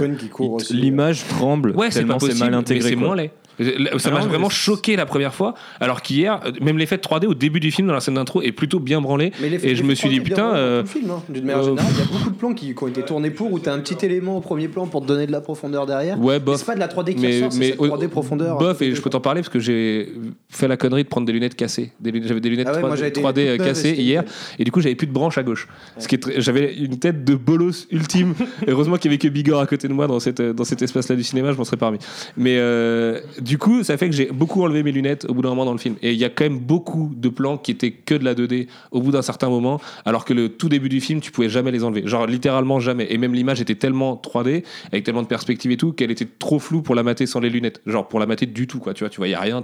L'image 0.72 1.26
tremble 1.28 1.72
ouais, 1.72 1.90
c'est 1.92 2.04
mal 2.06 2.20
mais 2.52 2.58
intégré. 2.58 2.90
c'est 2.90 2.96
moins 2.96 3.16
laid. 3.16 3.32
Ça 3.60 4.10
Ah 4.10 4.10
m'a 4.12 4.20
vraiment 4.22 4.50
choqué 4.50 4.96
la 4.96 5.06
première 5.06 5.34
fois, 5.34 5.54
alors 5.80 6.02
qu'hier, 6.02 6.40
euh, 6.46 6.52
même 6.62 6.78
l'effet 6.78 6.98
de 6.98 7.02
3D 7.02 7.26
au 7.28 7.34
début 7.34 7.60
du 7.60 7.72
film 7.72 7.88
dans 7.88 7.94
la 7.94 8.00
scène 8.00 8.16
d'intro 8.16 8.42
est 8.42 8.52
plutôt 8.52 8.80
bien 8.80 9.02
branlé. 9.02 9.32
Mais 9.42 9.48
Et 9.64 9.76
je 9.76 9.84
me 9.84 9.94
suis 9.96 10.10
dit, 10.10 10.20
3D 10.20 10.24
putain, 10.24 10.56
euh, 10.56 10.86
film, 10.86 11.12
hein. 11.12 11.22
D'une 11.30 11.46
manière 11.46 11.60
euh, 11.64 11.66
générale, 11.70 11.92
il 11.94 12.00
y 12.00 12.02
a 12.02 12.06
beaucoup 12.18 12.30
de 12.30 12.36
plans 12.36 12.54
qui, 12.54 12.74
qui 12.74 12.84
ont 12.84 12.88
été 12.88 13.04
tournés 13.04 13.32
pour 13.32 13.52
où 13.52 13.60
tu 13.60 13.70
as 13.70 13.74
un 13.74 13.80
petit 13.80 14.04
élément 14.06 14.38
au 14.38 14.42
premier 14.42 14.68
plan 14.68 14.88
pour 14.88 15.02
te 15.02 15.08
donner 15.08 15.28
de 15.28 15.32
la 15.32 15.42
profondeur 15.42 15.86
derrière. 15.86 16.20
Ouais, 16.20 16.40
bof. 16.40 16.58
C'est 16.58 16.66
pas 16.66 16.76
de 16.76 16.80
la 16.80 16.88
3D 16.88 17.16
qui 17.16 17.22
mais, 17.22 17.36
ressort, 17.36 17.52
c'est 17.54 17.60
mais 17.60 17.68
cette 17.72 17.80
3D 17.80 18.08
profondeur. 18.08 18.58
bof 18.58 18.82
et 18.82 18.96
je 18.96 19.02
peux 19.02 19.10
t'en 19.10 19.20
parler 19.22 19.42
parce 19.42 19.50
que 19.54 19.60
j'ai 19.60 20.12
fait 20.50 20.68
la 20.68 20.78
connerie 20.78 21.04
de 21.04 21.10
prendre 21.10 21.28
des 21.28 21.34
lunettes 21.34 21.56
cassées 21.56 21.92
Des 22.00 22.12
lunettes- 22.12 22.28
j'avais 22.28 22.42
des 22.42 22.50
lunettes 22.50 22.68
Ah 22.70 22.76
ouais, 22.76 22.82
moi, 22.82 22.90
3D, 22.96 23.00
j'ai 23.00 23.08
été 23.08 23.22
3D 23.22 23.34
toute 23.34 23.60
neuve, 23.60 23.68
cassées 23.68 23.94
hier 23.94 24.24
et 24.60 24.64
du 24.64 24.72
coup 24.72 24.82
j'avais 24.82 24.96
plus 24.96 25.08
de 25.08 25.12
branche 25.14 25.38
à 25.38 25.44
gauche 25.44 25.68
ce 25.98 26.08
qui 26.08 26.16
est 26.16 26.18
très- 26.20 26.42
j'avais 26.42 26.74
une 26.76 26.98
tête 27.00 27.24
de 27.24 27.36
bolos 27.36 27.88
ultime 27.92 28.34
heureusement 28.68 28.98
qu'il 28.98 29.12
y 29.12 29.14
avait 29.14 29.18
que 29.20 29.28
Bigor 29.28 29.60
à 29.62 29.68
côté 29.68 29.88
de 29.88 29.94
moi 29.94 30.08
dans, 30.08 30.20
cette, 30.20 30.42
dans 30.42 30.64
cet 30.64 30.82
espace 30.82 31.10
là 31.10 31.16
du 31.16 31.24
cinéma 31.24 31.52
je 31.52 31.58
m'en 31.58 31.64
serais 31.64 31.78
pas 31.78 31.88
remis 31.88 32.00
mais 32.38 32.56
euh, 32.58 33.20
du 33.42 33.58
coup 33.58 33.84
ça 33.84 33.98
fait 33.98 34.10
que 34.10 34.16
j'ai 34.16 34.28
beaucoup 34.28 34.62
enlevé 34.64 34.84
mes 34.84 34.92
lunettes 34.92 35.26
au 35.28 35.34
bout 35.34 35.42
d'un 35.42 35.50
moment 35.50 35.66
dans 35.66 35.72
le 35.74 35.78
film. 35.78 35.96
Et 36.02 36.12
il 36.14 36.18
y 36.18 36.26
a 36.26 36.30
quand 36.30 36.44
même 36.44 36.60
beaucoup 36.60 37.12
de 37.16 37.30
plans 37.30 37.58
qui 37.58 37.72
étaient 37.72 37.92
que 37.92 38.16
de 38.16 38.24
la 38.24 38.34
2D 38.36 38.68
au 38.92 39.02
bout 39.02 39.12
d'un 39.12 39.22
certain 39.22 39.50
moment 39.50 39.80
alors 40.06 40.26
que 40.26 40.34
le 40.34 40.50
tout 40.50 40.70
début 40.70 40.90
du 40.90 41.02
film 41.02 41.20
tu 41.22 41.32
pouvais 41.32 41.50
jamais 41.50 41.72
les 41.72 41.84
enlever. 41.84 42.04
Genre 42.08 42.26
littéralement 42.28 42.80
jamais. 42.80 43.08
Et 43.10 43.18
même 43.18 43.34
l'image 43.34 43.62
était 43.62 43.76
tellement 43.76 44.16
3D 44.24 44.64
avec 44.92 45.04
tellement 45.04 45.22
de 45.24 45.28
perspectives 45.28 45.72
et 45.72 45.78
tout 45.78 45.92
qu'elle 45.92 46.12
était 46.12 46.28
trop 46.40 46.60
floue 46.60 46.82
pour 46.82 46.96
la 46.96 47.04
mater 47.04 47.26
sans 47.26 47.40
les 47.40 47.50
lunettes. 47.50 47.82
Genre 47.86 48.08
pour 48.08 48.20
la 48.20 48.26
mater 48.26 48.46
du 48.46 48.68
tout 48.68 48.80
quoi. 48.80 48.94
Tu 48.94 49.04
vois 49.04 49.10
tu 49.10 49.18
voyais 49.18 49.36
rien 49.36 49.62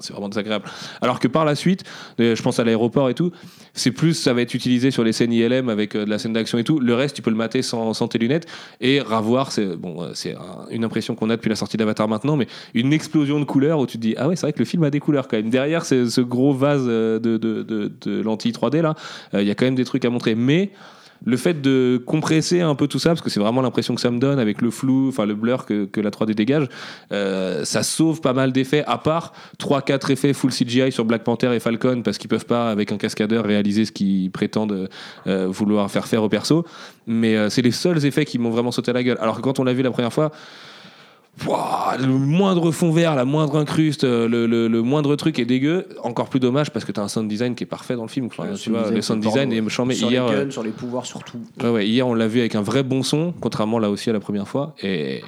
c'est 0.00 0.12
vraiment 0.12 0.28
désagréable. 0.28 0.64
Alors 1.00 1.20
que 1.20 1.28
par 1.28 1.44
la 1.44 1.54
suite 1.54 1.84
euh, 2.20 2.34
je 2.36 2.42
pense 2.42 2.58
à 2.58 2.64
l'aéroport 2.64 3.08
et 3.10 3.14
tout 3.14 3.32
c'est 3.74 3.90
plus 3.92 4.14
ça 4.14 4.32
va 4.32 4.42
être 4.42 4.54
utilisé 4.54 4.90
sur 4.90 5.04
les 5.04 5.12
scènes 5.12 5.32
ILM 5.32 5.68
avec 5.68 5.94
euh, 5.94 6.04
de 6.04 6.10
la 6.10 6.18
scène 6.18 6.32
d'action 6.32 6.58
et 6.58 6.64
tout. 6.64 6.78
Le 6.80 6.94
reste 6.94 7.16
tu 7.16 7.22
peux 7.22 7.30
le 7.30 7.36
mater 7.36 7.62
sans, 7.62 7.94
sans 7.94 8.08
tes 8.08 8.18
lunettes. 8.18 8.46
Et 8.80 9.00
ravoir 9.00 9.52
c'est 9.52 9.76
bon 9.76 10.02
euh, 10.02 10.10
c'est 10.14 10.34
un- 10.34 10.66
une 10.70 10.84
impression 10.84 11.14
qu'on 11.14 11.30
a 11.30 11.36
depuis 11.36 11.48
la 11.48 11.56
sortie 11.56 11.76
d'Avatar 11.76 12.08
maintenant 12.08 12.36
mais 12.36 12.46
une 12.74 12.92
explosion 13.08 13.40
de 13.40 13.44
couleurs 13.44 13.78
où 13.78 13.86
tu 13.86 13.96
te 13.96 14.02
dis 14.02 14.14
ah 14.18 14.28
ouais 14.28 14.36
c'est 14.36 14.42
vrai 14.42 14.52
que 14.52 14.58
le 14.58 14.66
film 14.66 14.84
a 14.84 14.90
des 14.90 15.00
couleurs 15.00 15.28
quand 15.28 15.38
même 15.38 15.48
derrière 15.48 15.86
ce, 15.86 16.20
gros 16.20 16.52
vase 16.52 16.84
euh, 16.86 17.18
de, 17.18 17.38
de, 17.38 17.62
de, 17.62 17.90
de 18.02 18.20
lentilles 18.20 18.52
3D 18.52 18.82
là 18.82 18.94
euh, 19.32 19.40
il 19.40 19.48
y 19.48 19.50
a 19.50 19.54
quand 19.54 19.64
même 19.64 19.74
des 19.74 19.86
trucs 19.86 20.04
à 20.04 20.10
montrer 20.10 20.34
mais 20.34 20.70
le 21.24 21.36
fait 21.36 21.60
de 21.60 22.00
compresser 22.06 22.60
un 22.60 22.76
peu 22.76 22.86
tout 22.86 23.00
ça, 23.00 23.08
parce 23.08 23.22
que 23.22 23.28
c'est 23.28 23.40
vraiment 23.40 23.60
l'impression 23.60 23.96
que 23.96 24.00
ça 24.00 24.12
me 24.12 24.20
donne 24.20 24.38
avec 24.38 24.62
le 24.62 24.70
flou, 24.70 25.08
enfin 25.08 25.26
le 25.26 25.34
blur 25.34 25.66
que, 25.66 25.88
la 25.96 26.10
3D 26.10 26.32
dégage, 26.32 26.68
euh, 27.10 27.64
ça 27.64 27.82
sauve 27.82 28.20
pas 28.20 28.32
mal 28.32 28.52
d'effets, 28.52 28.84
à 28.86 28.98
part 28.98 29.32
3-4 29.58 30.12
effets 30.12 30.32
full 30.32 30.52
CGI 30.52 30.92
sur 30.92 31.04
Black 31.04 31.24
Panther 31.24 31.52
et 31.52 31.58
Falcon, 31.58 32.02
parce 32.04 32.18
qu'ils 32.18 32.30
peuvent 32.30 32.46
pas, 32.46 32.70
avec 32.70 32.92
un 32.92 32.98
cascadeur, 32.98 33.44
réaliser 33.44 33.84
ce 33.84 33.90
qu'ils 33.90 34.30
prétendent 34.30 34.88
vouloir 35.26 35.90
faire 35.90 36.06
faire 36.06 36.22
au 36.22 36.28
perso. 36.28 36.64
Mais 37.08 37.50
c'est 37.50 37.62
les 37.62 37.72
seuls 37.72 38.06
effets 38.06 38.24
qui 38.24 38.38
m'ont 38.38 38.50
vraiment 38.50 38.70
sauté 38.70 38.92
à 38.92 38.94
la 38.94 39.02
gueule. 39.02 39.18
Alors 39.20 39.38
que 39.38 39.42
quand 39.42 39.58
on 39.58 39.64
l'a 39.64 39.72
vu 39.72 39.82
la 39.82 39.90
première 39.90 40.12
fois, 40.12 40.30
Le 41.46 42.06
moindre 42.06 42.70
fond 42.70 42.90
vert, 42.90 43.14
la 43.14 43.24
moindre 43.24 43.56
incruste, 43.58 44.04
euh, 44.04 44.28
le, 44.28 44.46
le- 44.46 44.68
le 44.68 44.82
moindre 44.82 45.14
truc 45.16 45.38
est 45.38 45.44
dégueu. 45.44 45.88
Encore 46.02 46.28
plus 46.28 46.40
dommage 46.40 46.70
parce 46.70 46.84
que 46.84 46.92
t'as 46.92 47.02
un 47.02 47.08
sound 47.08 47.28
design 47.28 47.54
qui 47.54 47.64
est 47.64 47.66
parfait 47.66 47.94
dans 47.96 48.02
le 48.02 48.08
film. 48.08 48.26
Ouais, 48.38 48.54
tu 48.54 48.70
le 48.70 48.76
vois, 48.78 48.84
sound 49.02 49.22
le 49.22 49.28
design, 49.28 49.50
sound 49.50 49.52
est 49.90 49.94
sur 49.94 50.10
hier, 50.10 50.26
les 50.28 50.34
euh, 50.34 50.44
guns, 50.44 50.50
sur 50.50 50.62
les 50.62 50.70
pouvoirs 50.70 51.06
surtout. 51.06 51.38
ouais, 51.62 51.70
ouais, 51.70 51.86
hier, 51.88 52.06
on 52.06 52.14
l'a 52.14 52.28
vu 52.28 52.40
avec 52.40 52.54
un 52.54 52.62
vrai 52.62 52.82
bon 52.82 53.02
son, 53.02 53.32
contrairement 53.40 53.78
là 53.78 53.90
aussi 53.90 54.10
à 54.10 54.12
la 54.12 54.20
première 54.20 54.48
fois. 54.48 54.74
Et 54.82 55.22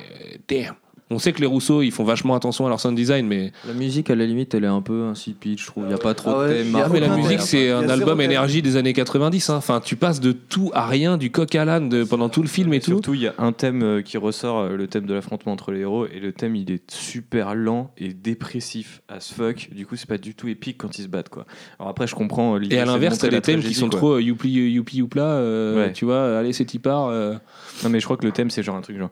damn. 0.48 0.74
On 1.12 1.18
sait 1.18 1.32
que 1.32 1.40
les 1.40 1.46
Rousseau, 1.46 1.82
ils 1.82 1.90
font 1.90 2.04
vachement 2.04 2.34
attention 2.36 2.66
à 2.66 2.68
leur 2.68 2.78
sound 2.80 2.96
design, 2.96 3.26
mais, 3.26 3.52
La 3.66 3.72
musique, 3.74 4.10
à 4.10 4.14
la 4.14 4.26
limite, 4.26 4.54
elle 4.54 4.62
est 4.64 4.68
un 4.68 4.80
peu 4.82 5.02
insipide, 5.04 5.58
je 5.58 5.66
trouve. 5.66 5.82
Il 5.84 5.88
n'y 5.88 5.94
a 5.94 5.98
pas 5.98 6.14
trop 6.14 6.30
Ah 6.30 6.38
ouais, 6.40 6.48
de 6.48 6.54
thèmes. 6.72 6.88
mais 6.92 7.00
la 7.00 7.16
musique, 7.16 7.40
c'est 7.40 7.70
un 7.70 7.88
album 7.88 8.20
énergie 8.20 8.62
des 8.62 8.76
années 8.76 8.92
90. 8.92 9.50
hein. 9.50 9.56
Enfin, 9.56 9.80
tu 9.80 9.96
passes 9.96 10.20
de 10.20 10.32
tout 10.32 10.70
à 10.72 10.86
rien, 10.86 11.16
du 11.16 11.30
coq 11.32 11.52
à 11.54 11.64
l'âne 11.64 11.88
de- 11.88 12.04
pendant 12.04 12.28
tout 12.28 12.42
le 12.42 12.48
film 12.48 12.72
et 12.74 12.80
tout. 12.80 12.92
Surtout, 12.92 13.14
il 13.14 13.22
y 13.22 13.26
a 13.26 13.34
un 13.38 13.52
thème 13.52 13.82
euh, 13.82 14.02
qui 14.02 14.18
ressort, 14.18 14.58
euh, 14.60 14.76
le 14.76 14.86
thème 14.86 15.06
de 15.06 15.14
l'affrontement 15.14 15.52
entre 15.52 15.72
les 15.72 15.80
héros, 15.80 16.06
et 16.06 16.20
le 16.20 16.32
thème 16.32 16.54
il 16.56 16.70
est 16.70 16.88
super 16.90 17.54
lent 17.54 17.90
et 17.98 18.12
dépressif 18.12 19.02
as 19.08 19.32
fuck. 19.32 19.68
Du 19.72 19.86
coup, 19.86 19.96
c'est 19.96 20.08
pas 20.08 20.18
du 20.18 20.34
tout 20.34 20.46
épique 20.48 20.78
quand 20.78 20.98
ils 20.98 21.02
se 21.02 21.08
battent 21.08 21.28
quoi. 21.28 21.44
Alors 21.78 21.90
après, 21.90 22.06
je 22.06 22.14
comprends 22.14 22.54
euh, 22.54 22.58
l'idée. 22.58 22.76
Et 22.76 22.78
à 22.80 22.84
l'inverse, 22.84 23.18
t'as 23.18 23.28
des 23.28 23.40
thèmes 23.40 23.60
qui 23.60 23.74
sont 23.74 23.88
quoi. 23.88 23.98
trop 23.98 24.12
euh, 24.14 24.22
youpi 24.22 24.48
youpi 24.48 24.98
youpla. 24.98 25.22
euh, 25.22 25.86
Ouais. 25.86 25.92
Tu 25.92 26.04
vois, 26.04 26.38
allez, 26.38 26.52
c'est 26.52 26.64
part. 26.78 27.06
euh. 27.08 27.34
Non, 27.82 27.90
mais 27.90 27.98
je 28.00 28.04
crois 28.04 28.16
que 28.16 28.24
le 28.24 28.32
thème 28.32 28.48
c'est 28.50 28.62
genre 28.62 28.76
un 28.76 28.80
truc 28.80 28.96
genre. 28.96 29.10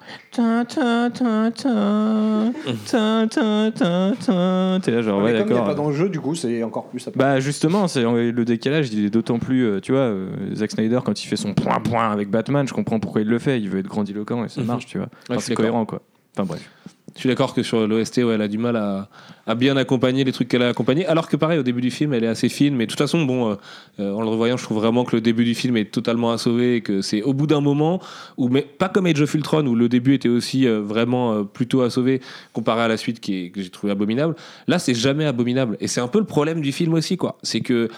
T'es 4.82 4.90
là 4.90 5.02
genre 5.02 5.22
ouais 5.22 5.32
comme 5.38 5.48
il 5.48 5.52
n'y 5.52 5.58
a 5.58 5.60
d'accord. 5.60 5.64
pas 5.64 5.74
d'enjeu, 5.74 6.08
du 6.08 6.20
coup, 6.20 6.34
c'est 6.34 6.62
encore 6.62 6.88
plus. 6.88 7.08
Bah 7.16 7.40
justement, 7.40 7.88
c'est 7.88 8.02
le 8.02 8.44
décalage, 8.44 8.88
il 8.92 9.04
est 9.04 9.10
d'autant 9.10 9.38
plus, 9.38 9.64
euh, 9.66 9.80
tu 9.80 9.92
vois, 9.92 10.00
euh, 10.02 10.28
Zack 10.54 10.70
Snyder 10.72 11.00
quand 11.04 11.22
il 11.22 11.26
fait 11.26 11.36
son 11.36 11.54
point 11.54 11.78
point 11.80 12.10
avec 12.10 12.30
Batman, 12.30 12.66
je 12.68 12.74
comprends 12.74 13.00
pourquoi 13.00 13.20
il 13.22 13.28
le 13.28 13.38
fait, 13.38 13.60
il 13.60 13.68
veut 13.68 13.78
être 13.80 13.88
grandiloquent 13.88 14.44
et 14.44 14.48
ça 14.48 14.60
Mhm. 14.60 14.66
marche, 14.66 14.86
tu 14.86 14.98
vois. 14.98 15.08
C'est 15.28 15.34
d'accord. 15.50 15.56
cohérent 15.56 15.86
quoi. 15.86 16.02
Enfin 16.36 16.44
bref. 16.46 16.70
Je 17.18 17.22
suis 17.22 17.28
d'accord 17.30 17.52
que 17.52 17.64
sur 17.64 17.84
l'OST, 17.88 18.18
elle 18.18 18.40
a 18.42 18.46
du 18.46 18.58
mal 18.58 18.76
à, 18.76 19.54
bien 19.56 19.76
accompagner 19.76 20.22
les 20.22 20.30
trucs 20.30 20.46
qu'elle 20.46 20.62
a 20.62 20.68
accompagnés. 20.68 21.04
Alors 21.06 21.28
que 21.28 21.36
pareil, 21.36 21.58
au 21.58 21.64
début 21.64 21.80
du 21.80 21.90
film, 21.90 22.14
elle 22.14 22.22
est 22.22 22.28
assez 22.28 22.48
fine. 22.48 22.76
Mais 22.76 22.86
de 22.86 22.90
toute 22.92 22.98
façon, 23.00 23.24
bon, 23.24 23.50
euh, 23.50 23.54
euh, 23.98 24.12
en 24.12 24.22
le 24.22 24.28
revoyant, 24.28 24.56
je 24.56 24.62
trouve 24.62 24.78
vraiment 24.78 25.02
que 25.04 25.16
le 25.16 25.20
début 25.20 25.44
du 25.44 25.56
film 25.56 25.76
est 25.76 25.90
totalement 25.90 26.30
à 26.30 26.38
sauver 26.38 26.76
et 26.76 26.80
que 26.80 27.02
c'est 27.02 27.22
au 27.22 27.32
bout 27.34 27.48
d'un 27.48 27.60
moment 27.60 28.00
où, 28.36 28.48
mais 28.48 28.62
pas 28.62 28.88
comme 28.88 29.06
Age 29.06 29.20
of 29.20 29.34
Ultron 29.34 29.66
où 29.66 29.74
le 29.74 29.88
début 29.88 30.14
était 30.14 30.28
aussi 30.28 30.64
euh, 30.64 30.80
vraiment 30.80 31.42
plutôt 31.44 31.80
à 31.80 31.90
sauver 31.90 32.20
comparé 32.52 32.82
à 32.82 32.88
la 32.88 32.96
suite 32.96 33.18
qui 33.18 33.46
est, 33.46 33.50
que 33.50 33.62
j'ai 33.62 33.70
trouvé 33.70 33.90
abominable. 33.90 34.36
Là, 34.68 34.78
c'est 34.78 34.94
jamais 34.94 35.24
abominable. 35.24 35.76
Et 35.80 35.88
c'est 35.88 36.00
un 36.00 36.06
peu 36.08 36.20
le 36.20 36.24
problème 36.24 36.60
du 36.60 36.70
film 36.70 36.94
aussi, 36.94 37.16
quoi. 37.16 37.36
C'est 37.42 37.62
que 37.62 37.88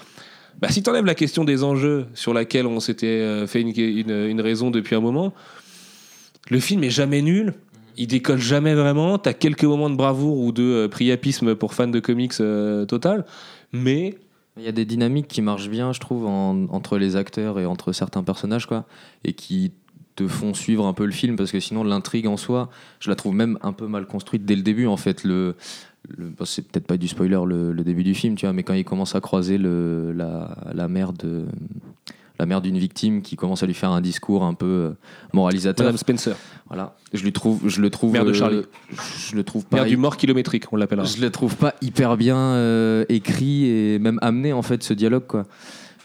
bah, 0.59 0.69
si 0.71 0.81
t'enlèves 0.81 1.05
la 1.05 1.13
question 1.13 1.43
des 1.43 1.63
enjeux 1.63 2.07
sur 2.15 2.33
laquelle 2.33 2.65
on 2.65 2.79
s'était 2.79 3.45
fait 3.45 3.61
une, 3.61 3.69
une- 3.77 4.09
une 4.29 4.41
raison 4.41 4.71
depuis 4.71 4.95
un 4.95 4.99
moment, 4.99 5.31
le 6.49 6.59
film 6.59 6.83
est 6.83 6.89
jamais 6.89 7.21
nul. 7.21 7.53
Il 7.97 8.07
décolle 8.07 8.39
jamais 8.39 8.73
vraiment. 8.73 9.17
T'as 9.17 9.33
quelques 9.33 9.63
moments 9.63 9.89
de 9.89 9.95
bravoure 9.95 10.37
ou 10.39 10.51
de 10.51 10.63
euh, 10.63 10.87
priapisme 10.87 11.55
pour 11.55 11.73
fans 11.73 11.87
de 11.87 11.99
comics 11.99 12.33
euh, 12.39 12.85
total. 12.85 13.25
Mais 13.71 14.17
Il 14.57 14.63
y 14.63 14.67
a 14.67 14.71
des 14.71 14.85
dynamiques 14.85 15.27
qui 15.27 15.41
marchent 15.41 15.69
bien, 15.69 15.93
je 15.93 15.99
trouve, 15.99 16.25
en- 16.25 16.67
entre 16.69 16.97
les 16.97 17.15
acteurs 17.15 17.59
et 17.59 17.65
entre 17.65 17.93
certains 17.93 18.23
personnages, 18.23 18.65
quoi, 18.65 18.85
et 19.23 19.33
qui 19.33 19.71
te 20.15 20.27
font 20.27 20.53
suivre 20.53 20.85
un 20.85 20.93
peu 20.93 21.05
le 21.05 21.13
film, 21.13 21.37
parce 21.37 21.51
que 21.51 21.59
sinon 21.61 21.85
l'intrigue 21.85 22.27
en 22.27 22.35
soi, 22.35 22.69
je 22.99 23.09
la 23.09 23.15
trouve 23.15 23.33
même 23.33 23.57
un 23.61 23.71
peu 23.71 23.87
mal 23.87 24.05
construite 24.05 24.43
dès 24.45 24.57
le 24.57 24.61
début, 24.61 24.87
en 24.87 24.97
fait. 24.97 25.23
Le, 25.23 25.55
c'est 26.43 26.67
peut-être 26.67 26.85
pas 26.87 26.97
du 26.97 27.07
spoiler 27.07 27.39
le, 27.45 27.83
début 27.83 28.03
du 28.03 28.13
film, 28.13 28.35
tu 28.35 28.45
vois, 28.45 28.53
mais 28.53 28.63
quand 28.63 28.73
il 28.73 28.83
commence 28.83 29.15
à 29.15 29.21
croiser 29.21 29.57
le, 29.57 30.11
la, 30.11 30.57
la 30.73 30.87
de 30.87 31.45
la 32.41 32.47
mère 32.47 32.59
d'une 32.59 32.79
victime 32.79 33.21
qui 33.21 33.35
commence 33.35 33.61
à 33.61 33.67
lui 33.67 33.75
faire 33.75 33.91
un 33.91 34.01
discours 34.01 34.43
un 34.43 34.55
peu 34.55 34.65
euh, 34.65 34.91
moralisateur. 35.31 35.85
Madame 35.85 35.97
Spencer, 35.97 36.35
Voilà, 36.67 36.95
je 37.13 37.23
lui 37.23 37.31
trouve, 37.31 37.69
je 37.69 37.79
le 37.81 37.91
trouve, 37.91 38.13
Mère 38.13 38.25
de 38.25 38.31
euh, 38.31 38.33
Charlie. 38.33 38.61
je 39.29 39.35
le 39.35 39.43
trouve 39.43 39.63
pas 39.65 39.77
mère 39.77 39.85
du 39.85 39.95
mort 39.95 40.17
kilométrique, 40.17 40.65
on 40.73 40.75
l'appellera. 40.75 41.05
je 41.05 41.21
le 41.21 41.29
trouve 41.29 41.55
pas 41.55 41.75
hyper 41.83 42.17
bien 42.17 42.35
euh, 42.37 43.05
écrit 43.09 43.65
et 43.65 43.99
même 43.99 44.17
amené 44.23 44.53
en 44.53 44.63
fait 44.63 44.81
ce 44.81 44.93
dialogue 44.95 45.27
quoi. 45.27 45.45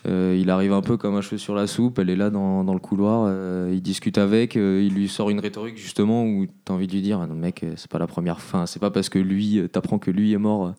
Euh, 0.07 0.39
il 0.41 0.51
arrive 0.51 0.73
un 0.73 0.83
peu 0.83 0.97
comme 0.97 1.17
un 1.17 1.21
cheveu 1.21 1.39
sur 1.39 1.55
la 1.55 1.67
soupe, 1.67 1.99
elle 1.99 2.11
est 2.11 2.17
là 2.17 2.31
dans, 2.31 2.63
dans 2.65 2.75
le 2.75 2.79
couloir, 2.79 3.25
euh, 3.27 3.71
il 3.73 3.81
discute 3.83 4.19
avec, 4.19 4.57
euh, 4.57 4.81
il 4.87 4.95
lui 4.95 5.09
sort 5.09 5.31
une 5.31 5.41
rhétorique 5.41 5.79
justement 5.79 6.23
où 6.25 6.47
t'as 6.65 6.75
envie 6.75 6.87
de 6.87 6.93
lui 6.93 7.03
dire, 7.03 7.19
Ah 7.21 7.27
non, 7.27 7.35
mec, 7.35 7.65
euh, 7.65 7.73
c'est 7.77 7.91
pas 7.91 7.99
la 7.99 8.07
première 8.07 8.41
fin, 8.41 8.67
c'est 8.67 8.79
pas 8.79 8.91
parce 8.91 9.09
que 9.09 9.19
lui, 9.19 9.59
euh, 9.59 9.69
t'apprends 9.69 9.99
que 9.99 10.13
lui 10.13 10.33
est 10.33 10.39
mort 10.39 10.67
euh, 10.67 10.71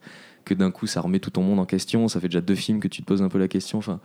que 0.45 0.53
d'un 0.53 0.71
coup 0.71 0.87
ça 0.87 1.01
remet 1.01 1.19
tout 1.19 1.29
ton 1.31 1.41
monde 1.43 1.59
en 1.59 1.65
question, 1.65 2.07
ça 2.07 2.21
fait 2.21 2.29
déjà 2.29 2.39
deux 2.39 2.55
films 2.55 2.79
que 2.79 2.87
tu 2.87 3.01
te 3.01 3.05
poses 3.07 3.21
un 3.21 3.27
peu 3.27 3.37
la 3.37 3.49
question. 3.49 3.79
Enfin, 3.79 3.99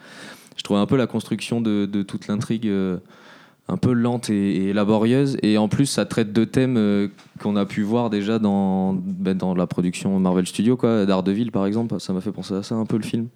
je 0.57 0.62
trouve 0.62 0.77
un 0.77 0.87
peu 0.87 0.97
la 0.97 1.07
construction 1.07 1.61
de, 1.61 1.87
de 1.87 2.03
toute 2.03 2.29
l'intrigue 2.29 2.67
euh, 2.67 2.99
un 3.69 3.77
peu 3.77 3.93
lente 3.93 4.29
et, 4.29 4.69
et 4.69 4.73
laborieuse, 4.73 5.37
et 5.43 5.57
en 5.57 5.69
plus 5.69 5.87
ça 5.87 6.05
traite 6.05 6.33
de 6.33 6.45
thèmes 6.45 6.77
euh, 6.77 7.09
qu'on 7.41 7.57
a 7.57 7.65
pu 7.65 7.83
voir 7.83 8.11
déjà 8.11 8.38
dans, 8.38 8.93
ben, 8.93 9.37
dans 9.37 9.55
la 9.55 9.67
production 9.67 10.19
Marvel 10.19 10.47
Studios, 10.47 10.77
quoi, 10.77 11.07
Daredevil 11.07 11.53
par 11.53 11.67
exemple, 11.67 11.99
ça 12.01 12.12
m'a 12.12 12.21
fait 12.21 12.33
penser 12.33 12.55
à 12.55 12.62
ça 12.62 12.75
un 12.75 12.87
peu 12.87 12.97
le 12.97 13.05
film. 13.05 13.29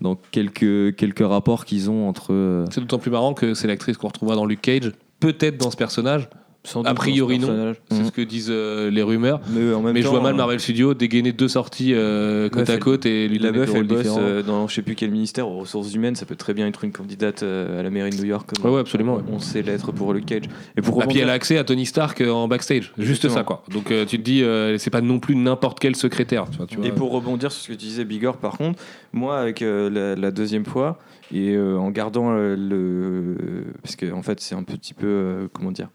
Donc 0.00 0.18
quelques, 0.30 0.96
quelques 0.96 1.26
rapports 1.26 1.64
qu'ils 1.64 1.88
ont 1.88 2.08
entre... 2.08 2.32
euh, 2.32 2.64
C'est 2.70 2.80
d'autant 2.80 2.98
plus 2.98 3.10
marrant 3.10 3.34
que 3.34 3.54
c'est 3.54 3.68
l'actrice 3.68 3.96
qu'on 3.96 4.08
retrouvera 4.08 4.36
dans 4.36 4.46
Luke 4.46 4.60
Cage, 4.60 4.92
peut-être 5.20 5.58
dans 5.58 5.70
ce 5.70 5.76
personnage. 5.76 6.28
Sans 6.64 6.82
A 6.82 6.90
doute, 6.90 6.96
priori, 6.98 7.40
non. 7.40 7.74
C'est 7.90 7.98
Mhm. 7.98 8.04
ce 8.06 8.10
que 8.12 8.20
disent 8.22 8.46
euh, 8.48 8.88
les 8.88 9.02
rumeurs. 9.02 9.40
Mais 9.50 9.74
en 9.74 9.82
même 9.82 9.94
Mais 9.94 10.02
je 10.02 10.06
vois 10.06 10.20
mal 10.20 10.34
euh, 10.34 10.36
Marvel 10.36 10.60
Studios 10.60 10.94
dégainer 10.94 11.32
deux 11.32 11.48
sorties 11.48 11.92
euh, 11.92 12.48
côte 12.48 12.70
à 12.70 12.78
côte 12.78 13.04
et 13.04 13.26
lui 13.26 13.38
La 13.40 13.48
donner 13.50 13.66
meuf, 13.66 13.74
elle 13.74 13.82
bosse 13.88 14.06
euh, 14.16 14.42
dans 14.44 14.68
je 14.68 14.74
sais 14.76 14.82
plus 14.82 14.94
quel 14.94 15.10
ministère, 15.10 15.48
aux 15.48 15.58
ressources 15.58 15.92
humaines. 15.92 16.14
Ça 16.14 16.24
peut 16.24 16.36
très 16.36 16.54
bien 16.54 16.68
être 16.68 16.84
une 16.84 16.92
candidate 16.92 17.42
euh, 17.42 17.80
à 17.80 17.82
la 17.82 17.90
mairie 17.90 18.10
de 18.10 18.16
New 18.16 18.26
York. 18.26 18.48
Comme 18.54 18.64
Ouais, 18.70 18.74
ouais, 18.76 18.80
absolument, 18.80 19.16
ouais. 19.16 19.22
On 19.32 19.40
sait 19.40 19.62
l'être 19.62 19.90
pour 19.90 20.12
Luke 20.14 20.26
Cage. 20.26 20.44
Et 20.76 20.82
pour 20.82 21.02
Ah, 21.02 21.06
puis 21.08 21.18
elle 21.18 21.30
a 21.30 21.32
accès 21.32 21.58
à 21.58 21.64
Tony 21.64 21.84
Stark 21.84 22.20
en 22.20 22.46
backstage. 22.46 22.92
Juste 22.96 23.24
Exactement. 23.24 23.34
ça, 23.34 23.42
quoi. 23.42 23.64
Donc 23.68 23.90
euh, 23.90 24.04
tu 24.06 24.18
te 24.18 24.22
dis, 24.22 24.44
euh, 24.44 24.78
c'est 24.78 24.90
pas 24.90 25.00
non 25.00 25.18
plus 25.18 25.34
n'importe 25.34 25.80
quel 25.80 25.96
secrétaire. 25.96 26.44
tu 26.48 26.58
vois, 26.58 26.66
tu 26.68 26.76
vois. 26.76 26.86
Et 26.86 26.92
pour 26.92 27.10
rebondir 27.10 27.50
sur 27.50 27.60
ce 27.60 27.68
que 27.68 27.72
tu 27.72 27.86
disais, 27.86 28.04
Bigor, 28.04 28.36
par 28.36 28.56
contre, 28.56 28.80
moi, 29.12 29.36
avec 29.40 29.62
euh, 29.62 29.90
la, 29.90 30.14
la 30.14 30.30
deuxième 30.30 30.64
fois, 30.64 30.98
et 31.34 31.56
euh, 31.56 31.76
en 31.76 31.90
gardant 31.90 32.30
euh, 32.30 32.54
le. 32.56 33.64
Parce 33.82 33.96
que, 33.96 34.12
en 34.12 34.22
fait, 34.22 34.38
c'est 34.40 34.54
un 34.54 34.62
petit 34.62 34.94
peu. 34.94 35.06
euh, 35.08 35.48
comment 35.52 35.72
dire 35.72 35.88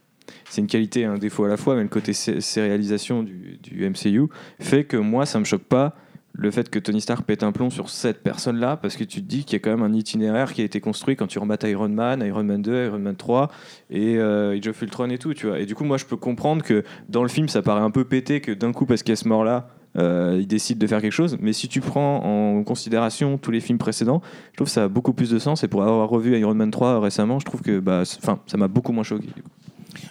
C'est 0.50 0.62
une 0.62 0.68
qualité 0.68 1.02
et 1.02 1.06
un 1.06 1.18
défaut 1.18 1.44
à 1.46 1.48
la 1.48 1.58
fois, 1.58 1.76
mais 1.76 1.84
le 1.84 1.90
côté 1.90 2.14
sé- 2.14 2.42
sérialisation 2.42 3.24
du, 3.24 3.60
du 3.62 3.90
MCU 3.90 4.28
fait 4.60 4.84
que 4.86 4.98
moi, 4.98 5.26
ça 5.26 5.40
me 5.40 5.46
choque 5.46 5.64
pas 5.64 5.96
le 6.40 6.52
fait 6.52 6.70
que 6.70 6.78
Tony 6.78 7.02
Stark 7.02 7.26
pète 7.26 7.42
un 7.42 7.52
plomb 7.52 7.72
sur 7.72 7.90
cette 7.90 8.22
personne-là, 8.22 8.78
parce 8.78 8.96
que 8.96 9.04
tu 9.04 9.24
te 9.24 9.28
dis 9.28 9.44
qu'il 9.44 9.54
y 9.54 9.56
a 9.56 9.60
quand 9.60 9.72
même 9.72 9.82
un 9.82 9.94
itinéraire 9.94 10.54
qui 10.54 10.62
a 10.62 10.66
été 10.66 10.80
construit 10.80 11.16
quand 11.16 11.26
tu 11.26 11.40
remates 11.40 11.64
Iron 11.64 11.90
Man, 11.90 12.22
Iron 12.24 12.44
Man 12.44 12.62
2, 12.62 12.86
Iron 12.86 13.00
Man 13.00 13.16
3 13.16 13.50
et 13.90 14.18
euh, 14.18 14.56
Age 14.56 14.68
of 14.68 14.80
Ultron 14.84 15.10
et 15.10 15.18
tout, 15.18 15.34
tu 15.34 15.48
vois. 15.48 15.60
Et 15.60 15.66
du 15.66 15.74
coup, 15.74 15.84
moi, 15.84 15.98
je 15.98 16.06
peux 16.06 16.16
comprendre 16.18 16.64
que 16.64 16.84
dans 17.10 17.24
le 17.24 17.30
film, 17.30 17.48
ça 17.50 17.64
paraît 17.64 17.82
un 17.82 17.90
peu 17.90 18.06
pété 18.06 18.40
que 18.40 18.52
d'un 18.52 18.72
coup, 18.72 18.86
parce 18.86 19.02
qu'il 19.02 19.12
y 19.12 19.14
a 19.14 19.16
ce 19.16 19.28
mort-là, 19.28 19.70
euh, 19.98 20.38
il 20.40 20.46
décide 20.46 20.78
de 20.78 20.86
faire 20.86 21.02
quelque 21.02 21.12
chose. 21.12 21.38
Mais 21.42 21.54
si 21.54 21.68
tu 21.70 21.82
prends 21.82 22.18
en 22.24 22.64
considération 22.64 23.40
tous 23.40 23.50
les 23.50 23.60
films 23.60 23.80
précédents, 23.80 24.22
je 24.52 24.58
trouve 24.58 24.68
que 24.68 24.74
ça 24.74 24.84
a 24.84 24.88
beaucoup 24.90 25.14
plus 25.14 25.32
de 25.32 25.40
sens. 25.40 25.64
Et 25.64 25.68
pour 25.68 25.82
avoir 25.82 26.08
revu 26.08 26.38
Iron 26.38 26.54
Man 26.54 26.70
3 26.70 27.00
récemment, 27.00 27.40
je 27.40 27.46
trouve 27.46 27.62
que 27.64 27.80
bah, 27.80 28.04
ça 28.06 28.58
m'a 28.58 28.68
beaucoup 28.68 28.92
moins 28.92 29.04
choqué. 29.04 29.28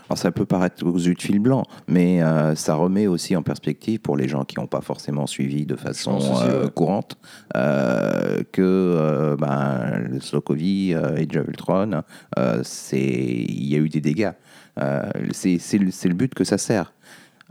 Alors 0.09 0.19
ça 0.19 0.31
peut 0.31 0.47
paraître 0.47 0.85
yeux 0.99 1.15
de 1.15 1.21
fil 1.21 1.39
blanc, 1.39 1.65
mais 1.89 2.23
euh, 2.23 2.55
ça 2.55 2.75
remet 2.75 3.07
aussi 3.07 3.37
en 3.37 3.43
perspective 3.43 4.01
pour 4.01 4.17
les 4.17 4.29
gens 4.29 4.45
qui 4.45 4.59
n'ont 4.59 4.67
pas 4.67 4.81
forcément 4.81 5.27
suivi 5.27 5.67
de 5.67 5.77
façon 5.77 6.19
euh, 6.43 6.69
courante 6.69 7.19
euh, 7.57 8.43
que 8.53 9.37
ben, 9.39 9.99
le 10.11 10.21
Sokovie 10.21 10.93
et 10.93 11.27
c'est 12.63 12.99
il 12.99 13.67
y 13.67 13.75
a 13.75 13.79
eu 13.79 13.89
des 13.89 14.01
dégâts. 14.01 14.33
C'est 15.33 15.59
le, 15.79 16.09
le 16.09 16.15
but 16.15 16.35
que 16.35 16.45
ça 16.45 16.59
sert. 16.59 16.93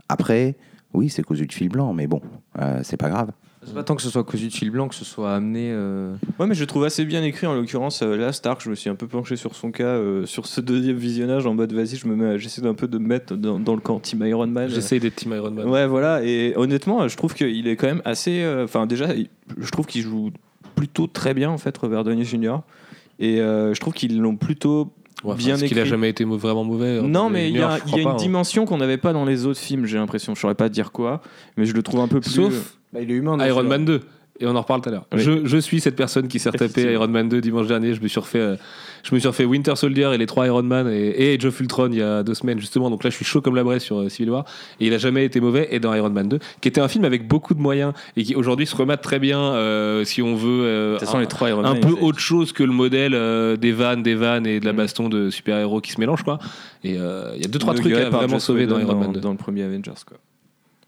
Après, 0.08 0.56
oui, 0.94 1.08
c'est 1.10 1.22
yeux 1.34 1.46
de 1.46 1.52
fil 1.52 1.68
blanc, 1.68 1.92
mais 1.92 2.06
bon, 2.06 2.20
c'est 2.82 2.96
pas 2.96 3.08
grave. 3.08 3.30
C'est 3.66 3.74
pas 3.74 3.82
tant 3.82 3.96
que 3.96 4.02
ce 4.02 4.10
soit 4.10 4.22
cossu 4.24 4.46
de 4.46 4.52
fil 4.52 4.70
blanc, 4.70 4.86
que 4.88 4.94
ce 4.94 5.04
soit 5.04 5.34
amené... 5.34 5.70
euh, 5.72 6.14
Ouais, 6.38 6.46
mais 6.46 6.54
je 6.54 6.60
le 6.60 6.66
trouve 6.66 6.84
assez 6.84 7.04
bien 7.04 7.22
écrit 7.24 7.46
en 7.46 7.54
l'occurrence. 7.54 8.00
euh, 8.02 8.16
là, 8.16 8.32
Stark, 8.32 8.62
je 8.62 8.70
me 8.70 8.74
suis 8.74 8.88
un 8.88 8.94
peu 8.94 9.06
penché 9.08 9.34
sur 9.36 9.54
son 9.56 9.70
cas, 9.72 9.84
euh, 9.84 10.24
sur 10.24 10.46
ce 10.46 10.60
deuxième 10.60 10.96
visionnage 10.96 11.46
en 11.46 11.54
mode 11.54 11.72
vas-y, 11.72 11.96
je 11.96 12.06
me 12.06 12.14
mets, 12.14 12.38
j'essaie 12.38 12.62
d'un 12.62 12.74
peu 12.74 12.86
de 12.86 12.98
me 12.98 13.06
mettre 13.06 13.34
dans, 13.34 13.58
dans 13.58 13.74
le 13.74 13.80
camp 13.80 13.98
Team 13.98 14.24
Iron 14.24 14.46
Man. 14.46 14.68
J'essaye 14.68 15.00
d'être 15.00 15.16
Team 15.16 15.32
Iron 15.32 15.50
Man. 15.50 15.68
Ouais, 15.68 15.86
voilà. 15.86 16.22
Et 16.22 16.54
honnêtement, 16.56 17.08
je 17.08 17.16
trouve 17.16 17.34
qu'il 17.34 17.66
est 17.66 17.76
quand 17.76 17.88
même 17.88 18.02
assez. 18.04 18.42
euh, 18.42 18.64
Enfin, 18.64 18.86
déjà, 18.86 19.08
je 19.58 19.70
trouve 19.70 19.86
qu'il 19.86 20.02
joue 20.02 20.30
plutôt 20.76 21.06
très 21.06 21.34
bien 21.34 21.50
en 21.50 21.58
fait, 21.58 21.76
Robert 21.76 22.04
Downey 22.04 22.24
Jr. 22.24 22.58
Et 23.18 23.40
euh, 23.40 23.72
je 23.74 23.80
trouve 23.80 23.94
qu'ils 23.94 24.18
l'ont 24.20 24.36
plutôt 24.36 24.92
Ouais, 25.24 25.34
bien 25.34 25.54
est-ce 25.56 25.64
qu'il 25.64 25.78
a 25.80 25.84
jamais 25.86 26.10
été 26.10 26.24
vraiment 26.24 26.62
mauvais. 26.62 27.00
Non, 27.00 27.26
euh, 27.26 27.30
mais 27.30 27.48
il 27.48 27.56
y 27.56 27.62
a, 27.62 27.78
y 27.86 28.00
une 28.02 28.08
hein. 28.08 28.14
dimension 28.16 28.66
qu'on 28.66 28.76
n'avait 28.76 28.98
pas 28.98 29.14
dans 29.14 29.24
les 29.24 29.46
autres 29.46 29.58
films, 29.58 29.86
j'ai 29.86 29.96
l'impression. 29.96 30.34
Je 30.34 30.40
saurais 30.40 30.54
pas 30.54 30.68
dire 30.68 30.92
quoi, 30.92 31.22
mais 31.56 31.64
je 31.64 31.72
le 31.72 31.82
trouve 31.82 32.00
un 32.00 32.06
peu 32.08 32.20
plus. 32.20 32.30
Sauf 32.30 32.76
Bah, 32.96 33.02
il 33.02 33.10
est 33.10 33.14
humain. 33.14 33.36
dans 33.36 33.44
Iron. 33.44 33.62
Man 33.64 33.84
2. 33.84 34.00
Et 34.38 34.46
on 34.46 34.54
en 34.54 34.60
reparle 34.60 34.82
tout 34.82 34.90
à 34.90 34.92
l'heure. 34.92 35.06
Oui. 35.14 35.20
Je, 35.22 35.46
je 35.46 35.56
suis 35.56 35.80
cette 35.80 35.96
personne 35.96 36.28
qui 36.28 36.38
s'est 36.38 36.50
retapé 36.50 36.66
Effectivement. 36.66 36.92
Iron 37.04 37.08
Man 37.08 37.26
2 37.30 37.40
dimanche 37.40 37.68
dernier. 37.68 37.94
Je 37.94 38.02
me 38.02 38.06
suis 38.08 38.20
refait, 38.20 38.38
euh, 38.38 38.56
je 39.02 39.14
me 39.14 39.18
suis 39.18 39.26
refait 39.28 39.46
Winter 39.46 39.74
Soldier 39.76 40.10
et 40.12 40.18
les 40.18 40.26
trois 40.26 40.46
Iron 40.46 40.62
Man 40.62 40.86
et, 40.92 41.30
et 41.32 41.34
Age 41.36 41.46
of 41.46 41.58
Ultron 41.58 41.88
il 41.90 41.96
y 41.96 42.02
a 42.02 42.22
deux 42.22 42.34
semaines 42.34 42.60
justement. 42.60 42.90
Donc 42.90 43.02
là, 43.02 43.08
je 43.08 43.16
suis 43.16 43.24
chaud 43.24 43.40
comme 43.40 43.56
la 43.56 43.64
braise 43.64 43.80
sur 43.82 43.98
euh, 43.98 44.08
Civil 44.10 44.28
War. 44.32 44.44
Et 44.78 44.88
il 44.88 44.92
a 44.92 44.98
jamais 44.98 45.24
été 45.24 45.40
mauvais. 45.40 45.68
Et 45.70 45.80
dans 45.80 45.94
Iron 45.94 46.10
Man 46.10 46.28
2, 46.28 46.38
qui 46.60 46.68
était 46.68 46.82
un 46.82 46.88
film 46.88 47.06
avec 47.06 47.26
beaucoup 47.26 47.54
de 47.54 47.60
moyens 47.60 47.94
et 48.18 48.24
qui 48.24 48.34
aujourd'hui 48.36 48.66
se 48.66 48.76
remate 48.76 49.00
très 49.00 49.18
bien 49.18 49.40
euh, 49.40 50.04
si 50.04 50.20
on 50.20 50.34
veut. 50.36 50.64
euh, 50.66 50.92
De 50.92 50.98
toute 50.98 51.06
façon, 51.06 51.16
un- 51.16 51.20
les 51.22 51.28
trois 51.28 51.48
Iron 51.48 51.64
un 51.64 51.72
Man, 51.72 51.80
peu 51.80 51.94
autre 52.02 52.18
chose 52.20 52.52
que 52.52 52.62
le 52.62 52.72
modèle 52.72 53.14
euh, 53.14 53.56
des 53.56 53.72
vannes, 53.72 54.02
des 54.02 54.14
vannes 54.16 54.46
et 54.46 54.60
de 54.60 54.66
la 54.66 54.74
Mm. 54.74 54.76
baston 54.76 55.08
de 55.08 55.30
super-héros 55.30 55.80
qui 55.80 55.92
se 55.92 55.98
mélangent 55.98 56.24
quoi. 56.24 56.38
Et 56.84 56.98
euh, 56.98 57.32
il 57.36 57.40
y 57.40 57.46
a 57.46 57.48
deux 57.48 57.58
trois 57.58 57.72
trucs 57.72 57.90
à 57.94 58.10
vraiment 58.10 58.38
sauver 58.38 58.66
dans 58.66 58.76
Whedon 58.76 58.86
Iron 58.90 59.00
Man 59.00 59.12
2. 59.12 59.20
dans 59.20 59.30
le 59.32 59.38
premier 59.38 59.62
Avengers 59.62 59.92
quoi. 60.06 60.18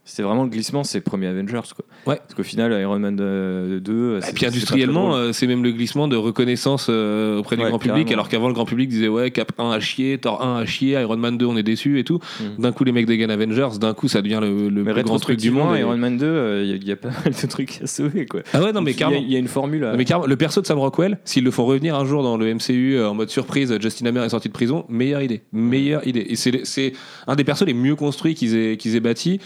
C'était 0.09 0.23
vraiment 0.23 0.44
le 0.44 0.49
glissement, 0.49 0.85
c'est 0.85 1.03
premier 1.03 1.27
Avengers 1.27 1.61
quoi. 1.77 1.85
Ouais. 2.07 2.16
Parce 2.16 2.33
qu'au 2.35 2.42
final, 2.42 2.73
Iron 2.81 2.99
Man 2.99 3.18
euh, 3.21 3.79
2. 3.79 4.21
Et 4.27 4.33
puis 4.33 4.47
industriellement, 4.47 5.14
euh, 5.14 5.33
c'est 5.33 5.47
même 5.47 5.62
le 5.62 5.71
glissement 5.71 6.09
de 6.09 6.16
reconnaissance 6.16 6.87
euh, 6.88 7.37
auprès 7.38 7.57
du 7.57 7.62
Ouais, 7.62 7.68
grand 7.68 7.79
public, 7.79 8.11
alors 8.11 8.31
qu'avant 8.31 8.49
le 8.49 8.55
grand 8.55 8.64
public 8.64 8.88
disait 8.88 9.09
ouais 9.09 9.31
Cap 9.31 9.53
1 9.59 9.71
a 9.71 9.81
chier, 9.81 10.16
Thor 10.16 10.42
1 10.42 10.61
a 10.61 10.64
chier, 10.64 10.92
Iron 10.99 11.18
Man 11.18 11.37
2 11.37 11.44
on 11.44 11.59
est 11.59 11.62
déçu 11.62 11.99
et 11.99 12.05
tout. 12.05 12.21
Mm. 12.40 12.62
D'un 12.62 12.73
coup 12.73 12.85
les 12.85 12.92
mecs 12.92 13.05
dégainent 13.05 13.31
Avengers, 13.31 13.79
d'un 13.79 13.92
coup 13.92 14.09
ça 14.09 14.23
devient 14.23 14.38
le, 14.40 14.71
le 14.71 14.83
plus 14.83 15.03
grand 15.03 15.18
truc 15.18 15.38
du 15.38 15.51
monde. 15.51 15.77
et- 15.77 15.81
Iron 15.81 15.99
Man 15.99 16.16
2, 16.16 16.62
il 16.64 16.88
y, 16.88 16.90
a 16.92 16.97
pas 16.97 17.11
mal 17.11 17.35
de 17.35 17.47
trucs 17.47 17.83
à 17.83 17.87
sauver 17.87 18.25
quoi. 18.25 18.40
Ah 18.55 18.62
ouais 18.62 18.73
non 18.73 18.81
mais 18.81 18.92
Il 18.92 18.94
y 18.94 18.97
a- 18.97 18.99
carrément. 19.01 19.23
Il 19.27 19.31
y 19.31 19.37
a 19.37 19.38
une 19.38 19.47
formule. 19.49 19.85
à- 19.85 19.90
Non, 19.90 19.99
mais 19.99 20.07
carrément, 20.07 20.27
le 20.27 20.37
perso 20.37 20.62
de 20.62 20.66
Sam 20.66 20.79
Rockwell, 20.79 21.18
s'ils 21.27 21.44
le 21.44 21.51
font 21.51 21.66
revenir 21.66 21.94
un 21.94 22.07
jour 22.07 22.23
dans 22.23 22.38
le 22.38 22.47
MCU 22.55 22.94
euh, 22.97 23.11
en 23.11 23.14
mode 23.14 23.29
surprise, 23.29 23.77
Justin 23.79 24.07
Hammer 24.07 24.25
est 24.25 24.31
sorti 24.31 24.49
de 24.49 24.55
prison, 24.55 24.87
meilleure 24.88 25.21
idée. 25.21 25.42
Meilleure 25.53 26.07
idée. 26.07 26.25
Et 26.31 26.37
c'est, 26.37 26.64
c'est 26.64 26.94
un 27.27 27.37
des 27.37 27.44
persos 27.44 27.66
les 27.66 27.75
mieux 27.75 27.94
construits 27.94 28.35
qu'ils 28.35 28.57
aient, 28.57 28.77
qu'ils 28.79 28.97
aient 28.97 29.01
bâti. 29.01 29.38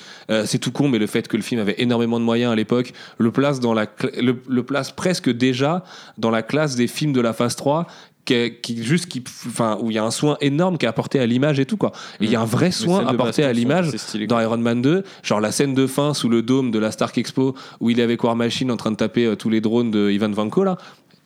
C'est 0.52 0.58
tout 0.58 0.70
con, 0.70 0.88
mais 0.88 0.98
le 0.98 1.06
fait 1.06 1.28
que 1.28 1.38
le 1.38 1.42
film 1.42 1.62
avait 1.62 1.76
énormément 1.78 2.20
de 2.20 2.24
moyens 2.26 2.52
à 2.52 2.54
l'époque 2.54 2.92
le 3.16 3.30
place, 3.30 3.58
dans 3.58 3.72
la, 3.72 3.86
le, 4.20 4.36
le 4.46 4.62
place 4.62 4.92
presque 4.92 5.30
déjà 5.30 5.82
dans 6.18 6.28
la 6.28 6.42
classe 6.42 6.76
des 6.76 6.88
films 6.88 7.14
de 7.14 7.22
la 7.22 7.32
phase 7.32 7.56
3 7.56 7.86
qui, 8.26 8.52
qui 8.60 8.84
juste 8.84 9.06
qui 9.06 9.24
enfin 9.46 9.78
où 9.80 9.90
il 9.90 9.94
y 9.94 9.98
a 9.98 10.04
un 10.04 10.10
soin 10.10 10.36
énorme 10.42 10.76
qui 10.76 10.84
est 10.84 10.90
apporté 10.90 11.20
à 11.20 11.24
l'image 11.24 11.58
et 11.58 11.64
tout 11.64 11.78
quoi 11.78 11.92
il 12.20 12.30
y 12.30 12.36
a 12.36 12.40
un 12.42 12.44
vrai 12.44 12.66
Les 12.66 12.72
soin 12.72 13.06
apporté 13.06 13.44
à 13.44 13.52
l'image 13.54 13.92
dans. 14.28 14.40
Iron 14.40 14.58
Man 14.58 14.82
2, 14.82 15.04
genre 15.22 15.40
la 15.40 15.52
scène 15.52 15.72
de 15.72 15.86
fin 15.86 16.12
sous 16.12 16.28
le 16.28 16.42
dôme 16.42 16.70
de 16.70 16.78
la 16.78 16.90
Stark 16.90 17.16
Expo 17.16 17.54
où 17.80 17.88
il 17.88 17.98
est 17.98 18.02
avec 18.02 18.22
War 18.22 18.36
Machine 18.36 18.70
en 18.70 18.76
train 18.76 18.90
de 18.90 18.96
taper 18.96 19.24
euh, 19.24 19.36
tous 19.36 19.48
les 19.48 19.62
drones 19.62 19.90
de 19.90 20.10
Ivan 20.10 20.30
Vanko 20.32 20.64
là. 20.64 20.76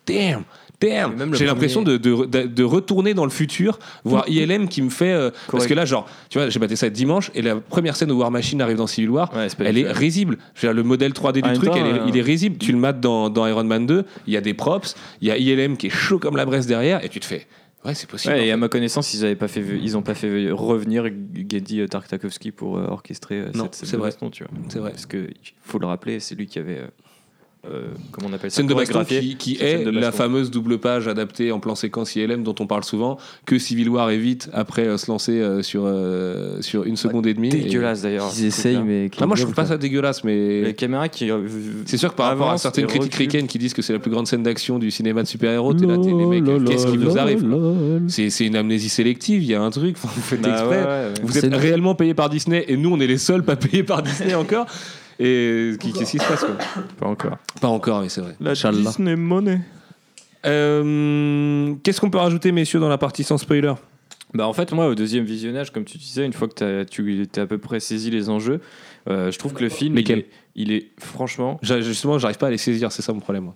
Damn, 0.07 0.45
damn. 0.81 1.35
J'ai 1.35 1.47
l'impression 1.47 1.83
de, 1.83 2.63
retourner 2.63 3.15
dans 3.15 3.25
le 3.25 3.31
futur, 3.31 3.79
voir 4.05 4.25
ILM 4.29 4.69
qui 4.69 4.83
me 4.83 4.91
fait. 4.91 5.13
euh, 5.13 5.31
parce 5.51 5.67
que 5.67 5.75
là, 5.75 5.85
genre, 5.85 6.09
tu 6.29 6.39
vois, 6.39 6.49
j'ai 6.49 6.59
battu 6.59 6.77
ça 6.77 6.91
dimanche 6.91 7.31
et 7.35 7.43
la 7.43 7.57
première 7.57 7.97
scène 7.97 8.11
où 8.11 8.19
War 8.19 8.31
Machine 8.31 8.61
arrive 8.61 8.77
dans 8.77 8.87
Civil 8.87 9.11
War, 9.11 9.33
Ouais, 9.35 9.49
elle 9.61 9.79
est 9.79 9.91
risible. 9.91 10.39
Je 10.55 10.67
veux 10.67 10.73
dire, 10.73 10.77
le 10.77 10.83
modèle 10.83 11.13
3D 11.13 11.35
du 11.43 11.53
truc, 11.55 11.71
temps, 11.71 11.77
elle 11.77 11.87
est- 11.97 12.01
euh, 12.01 12.07
il 12.09 12.17
est 12.17 12.23
risible. 12.23 12.59
Tu 12.59 12.73
le 12.73 12.79
mates 12.79 13.01
dans, 13.01 13.31
dans 13.31 13.47
Iron 13.47 13.65
Man 13.65 13.87
2, 13.87 14.05
il 14.27 14.33
y 14.33 14.37
a 14.37 14.41
des 14.41 14.55
props, 14.55 14.95
il 15.21 15.29
y 15.29 15.31
a 15.31 15.37
ILM 15.39 15.77
qui 15.77 15.87
est 15.87 15.91
chaud 15.91 16.19
comme 16.19 16.37
la 16.37 16.45
braise 16.47 16.67
derrière 16.67 17.05
et 17.05 17.09
tu 17.09 17.21
te 17.21 17.27
fais. 17.27 17.47
Ouais, 17.85 17.95
c'est 17.95 18.09
possible. 18.11 18.35
Ouais, 18.35 18.49
et 18.49 18.51
à 18.51 18.57
ma 18.57 18.69
connaissance, 18.69 19.15
ils 19.15 19.25
avaient 19.25 19.37
pas 19.37 19.47
fait, 19.47 19.63
ils 19.81 19.97
ont 19.97 20.03
pas 20.03 20.15
fait 20.15 20.51
revenir 20.51 21.05
Gedi 21.49 21.87
Tartakovsky 21.89 22.51
pour 22.51 22.79
euh, 22.79 22.87
orchestrer 22.89 23.37
euh, 23.37 23.51
Non, 23.55 23.65
cette 23.65 23.77
scène 23.77 23.89
c'est 23.91 23.97
vrai. 23.97 24.09
baston, 24.09 24.31
tu 24.31 24.43
vois. 24.43 24.53
C'est 24.69 24.81
vrai. 24.81 24.91
Parce 24.91 25.07
que 25.07 25.29
faut 25.63 25.79
le 25.79 25.87
rappeler, 25.87 26.19
c'est 26.19 26.35
lui 26.35 26.47
qui 26.47 26.59
avait, 26.59 26.79
euh, 26.79 26.87
euh, 27.73 27.87
comment 28.13 28.29
on 28.31 28.33
appelle 28.33 28.51
ça, 28.51 28.57
Scène 28.57 28.67
de 28.67 28.73
chorégraphié 28.73 29.21
qui, 29.21 29.37
qui 29.37 29.63
est 29.63 29.85
la 29.91 30.13
fameuse 30.13 30.51
double 30.51 30.79
page 30.79 31.09
adaptée 31.09 31.53
en 31.53 31.61
plan 31.61 31.75
séquence 31.75 32.17
ILM 32.17 32.43
dont 32.43 32.55
on 32.61 32.67
parle 32.67 32.85
souvent, 32.85 33.19
que 33.45 33.59
Civil 33.59 33.89
War 33.89 34.11
évite 34.11 34.49
après 34.53 34.87
euh, 34.87 34.97
se 34.97 35.11
lancer 35.11 35.41
euh, 35.41 35.63
sur, 35.63 35.83
euh, 35.85 36.61
sur 36.61 36.85
une 36.85 36.97
seconde 36.97 37.27
et 37.27 37.35
demie. 37.35 37.49
Et- 37.49 37.65
dégueulasse 37.65 38.03
d'ailleurs. 38.03 38.31
Ils 38.37 38.47
essayent, 38.47 38.83
mais. 38.85 39.11
Ah, 39.21 39.27
moi 39.27 39.37
je 39.37 39.43
trouve 39.43 39.55
pas 39.55 39.67
ça 39.67 39.77
dégueulasse, 39.79 40.25
mais. 40.25 40.63
Les 40.63 40.75
caméras 40.75 41.09
qui. 41.09 41.31
C'est 41.87 41.97
sûr 41.97 42.11
que 42.11 42.17
par 42.17 42.29
rapport 42.29 42.51
à 42.51 42.59
certaines 42.59 42.87
critiques 42.87 43.15
ricaines 43.15 43.47
qui 43.47 43.59
disent 43.59 43.75
que 43.75 43.83
c'est 43.83 43.93
la 43.93 43.99
plus 43.99 44.11
grande 44.11 44.27
scène 44.27 44.43
d'action 44.43 44.79
du 44.79 44.91
cinéma 44.91 45.23
de 45.23 45.29
super-héros, 45.29 45.75
t'es 45.75 45.87
là, 45.87 45.97
t'es 45.99 46.11
les 46.13 46.27
mecs, 46.27 46.65
qu'est-ce 46.65 46.87
qui 46.87 46.97
vous 46.97 47.19
arrive 47.19 47.45
C'est 48.09 48.31
c'est 48.31 48.47
une 48.47 48.57
amnésie 48.57 48.89
sélective, 48.89 49.43
il 49.43 49.49
y 49.49 49.55
a 49.55 49.63
un 49.63 49.71
truc, 49.71 49.97
vous 50.03 50.09
faites 50.21 50.41
Bah 50.41 50.51
exprès. 50.51 51.15
Vous 51.23 51.39
êtes 51.39 51.55
réellement 51.55 51.95
payé 51.95 52.15
par 52.15 52.29
Disney 52.29 52.65
et 52.69 52.77
nous 52.77 52.91
on 52.93 53.01
est 53.01 53.07
les 53.07 53.19
seuls 53.19 53.43
pas 53.43 53.57
payés 53.57 53.83
par 53.83 54.03
Disney 54.03 54.35
encore. 54.35 54.67
Et 55.19 55.73
qui- 55.81 55.93
qu'est-ce 55.93 56.11
qui 56.13 56.19
se 56.19 56.25
passe 56.29 56.45
quoi 56.45 56.57
Pas 56.99 57.07
encore. 57.07 57.39
Pas 57.61 57.69
encore, 57.69 58.03
mais 58.03 58.09
c'est 58.09 58.21
vrai. 58.21 58.37
La 58.41 58.51
Inch'Allah. 58.53 58.79
Disney 58.91 59.17
Money. 59.17 59.61
Euh, 60.45 61.75
Qu'est-ce 61.83 62.01
qu'on 62.01 62.11
peut 62.11 62.19
rajouter, 62.19 62.53
messieurs, 62.53 62.81
dans 62.81 62.89
la 62.89 62.99
partie 62.99 63.25
sans 63.25 63.39
spoiler? 63.39 63.73
Bah 64.35 64.47
en 64.49 64.53
fait 64.53 64.73
moi 64.73 64.89
au 64.89 64.95
deuxième 64.95 65.25
visionnage 65.25 65.73
comme 65.73 65.85
tu 65.85 65.97
disais 65.99 66.27
une 66.27 66.33
fois 66.33 66.49
que 66.49 66.55
t'as- 66.55 66.85
tu 66.85 67.27
t'es 67.31 67.41
à 67.41 67.47
peu 67.47 67.59
près 67.59 67.79
saisi 67.81 68.11
les 68.11 68.29
enjeux 68.29 68.61
euh, 69.09 69.31
je 69.31 69.39
trouve 69.39 69.55
que 69.55 69.63
le 69.63 69.69
film 69.71 69.97
il 69.97 70.11
est, 70.11 70.29
il 70.57 70.73
est 70.73 70.91
franchement 70.99 71.59
Justement, 71.63 72.19
j'arrive 72.19 72.37
pas 72.37 72.49
à 72.49 72.51
les 72.51 72.59
saisir, 72.59 72.91
c'est 72.93 73.03
ça 73.03 73.13
mon 73.13 73.21
problème. 73.21 73.45
moi. 73.45 73.55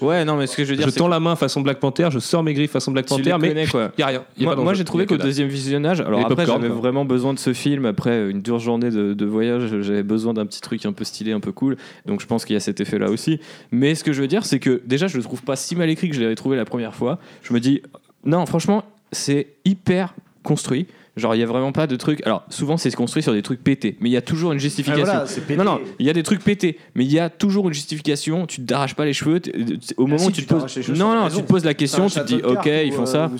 Ouais 0.00 0.24
non 0.24 0.36
mais 0.36 0.46
ce 0.46 0.56
que 0.56 0.64
je 0.64 0.70
veux 0.70 0.76
dire 0.76 0.88
Je 0.88 0.94
tends 0.94 1.08
la 1.08 1.20
main 1.20 1.36
façon 1.36 1.60
Black 1.60 1.78
Panther, 1.78 2.08
je 2.10 2.18
sors 2.18 2.42
mes 2.42 2.54
griffes 2.54 2.70
façon 2.70 2.92
Black 2.92 3.06
Panther, 3.06 3.36
mais 3.38 3.48
connais, 3.48 3.66
quoi. 3.66 3.92
y 3.98 4.02
a 4.02 4.06
rien. 4.06 4.24
y 4.36 4.42
a 4.42 4.46
moi, 4.46 4.56
moi, 4.56 4.74
j'ai 4.74 4.84
trouvé 4.84 5.06
qu'au 5.06 5.16
deuxième 5.16 5.48
visionnage 5.48 6.00
alors 6.00 6.20
après 6.20 6.46
j'avais 6.46 6.68
vraiment 6.68 7.04
besoin 7.04 7.34
de 7.34 7.38
ce 7.38 7.52
film. 7.52 7.86
Après 7.86 8.30
une 8.30 8.42
dure 8.42 8.58
journée 8.58 8.90
de, 8.90 9.12
de 9.12 9.26
voyage 9.26 9.80
j'avais 9.80 10.02
besoin 10.02 10.34
d'un 10.34 10.46
petit 10.46 10.60
truc 10.60 10.84
un 10.86 10.92
peu 10.92 11.04
stylé 11.04 11.32
un 11.32 11.40
peu 11.40 11.52
cool. 11.52 11.76
Donc 12.06 12.20
je 12.20 12.26
pense 12.26 12.44
qu'il 12.44 12.54
y 12.54 12.56
a 12.56 12.60
cet 12.60 12.80
effet 12.80 12.98
là 12.98 13.10
aussi. 13.10 13.40
Mais 13.70 13.94
ce 13.94 14.04
que 14.04 14.12
je 14.12 14.20
veux 14.20 14.28
dire 14.28 14.44
c'est 14.44 14.58
que 14.58 14.82
déjà 14.86 15.06
je 15.06 15.16
le 15.16 15.22
trouve 15.22 15.42
pas 15.42 15.56
si 15.56 15.76
mal 15.76 15.90
écrit 15.90 16.08
que 16.08 16.16
je 16.16 16.20
l'avais 16.20 16.34
trouvé 16.34 16.56
la 16.56 16.64
première 16.64 16.94
fois. 16.94 17.18
Je 17.42 17.52
me 17.52 17.60
dis 17.60 17.82
non 18.24 18.46
franchement 18.46 18.84
c'est 19.12 19.48
hyper 19.64 20.14
construit 20.42 20.86
Genre, 21.14 21.34
il 21.34 21.40
y 21.40 21.42
a 21.42 21.46
vraiment 21.46 21.72
pas 21.72 21.86
de 21.86 21.94
trucs. 21.96 22.24
Alors, 22.26 22.42
souvent, 22.48 22.78
c'est 22.78 22.90
construit 22.96 23.22
sur 23.22 23.34
des 23.34 23.42
trucs 23.42 23.62
pétés, 23.62 23.98
mais 24.00 24.08
il 24.08 24.12
y 24.12 24.16
a 24.16 24.22
toujours 24.22 24.52
une 24.52 24.58
justification. 24.58 25.04
Ah, 25.06 25.10
voilà, 25.10 25.26
c'est 25.26 25.42
pété. 25.42 25.56
non, 25.58 25.64
non, 25.64 25.80
il 25.98 26.06
y 26.06 26.08
a 26.10 26.14
des 26.14 26.22
trucs 26.22 26.42
pétés, 26.42 26.78
mais 26.94 27.04
il 27.04 27.12
y 27.12 27.18
a 27.18 27.28
toujours 27.28 27.68
une 27.68 27.74
justification. 27.74 28.46
Tu 28.46 28.62
te 28.62 28.66
t'arraches 28.66 28.94
pas 28.94 29.04
les 29.04 29.12
cheveux. 29.12 29.38
t- 29.40 29.52
t- 29.52 29.94
Au 29.98 30.06
moment 30.06 30.16
Ah, 30.16 30.22
si, 30.22 30.26
où 30.28 30.30
tu 30.30 30.40
tu 30.40 30.46
te 30.46 30.54
poses. 30.54 30.88
Non, 30.98 31.14
non, 31.14 31.24
raison. 31.24 31.36
tu 31.36 31.42
te 31.44 31.48
poses 31.48 31.64
la 31.66 31.74
question, 31.74 32.06
tu 32.06 32.18
un 32.18 32.22
te 32.22 32.26
dis, 32.28 32.40
ok, 32.42 32.64
ils 32.86 32.92
font 32.92 33.02
euh, 33.02 33.06
ça. 33.06 33.30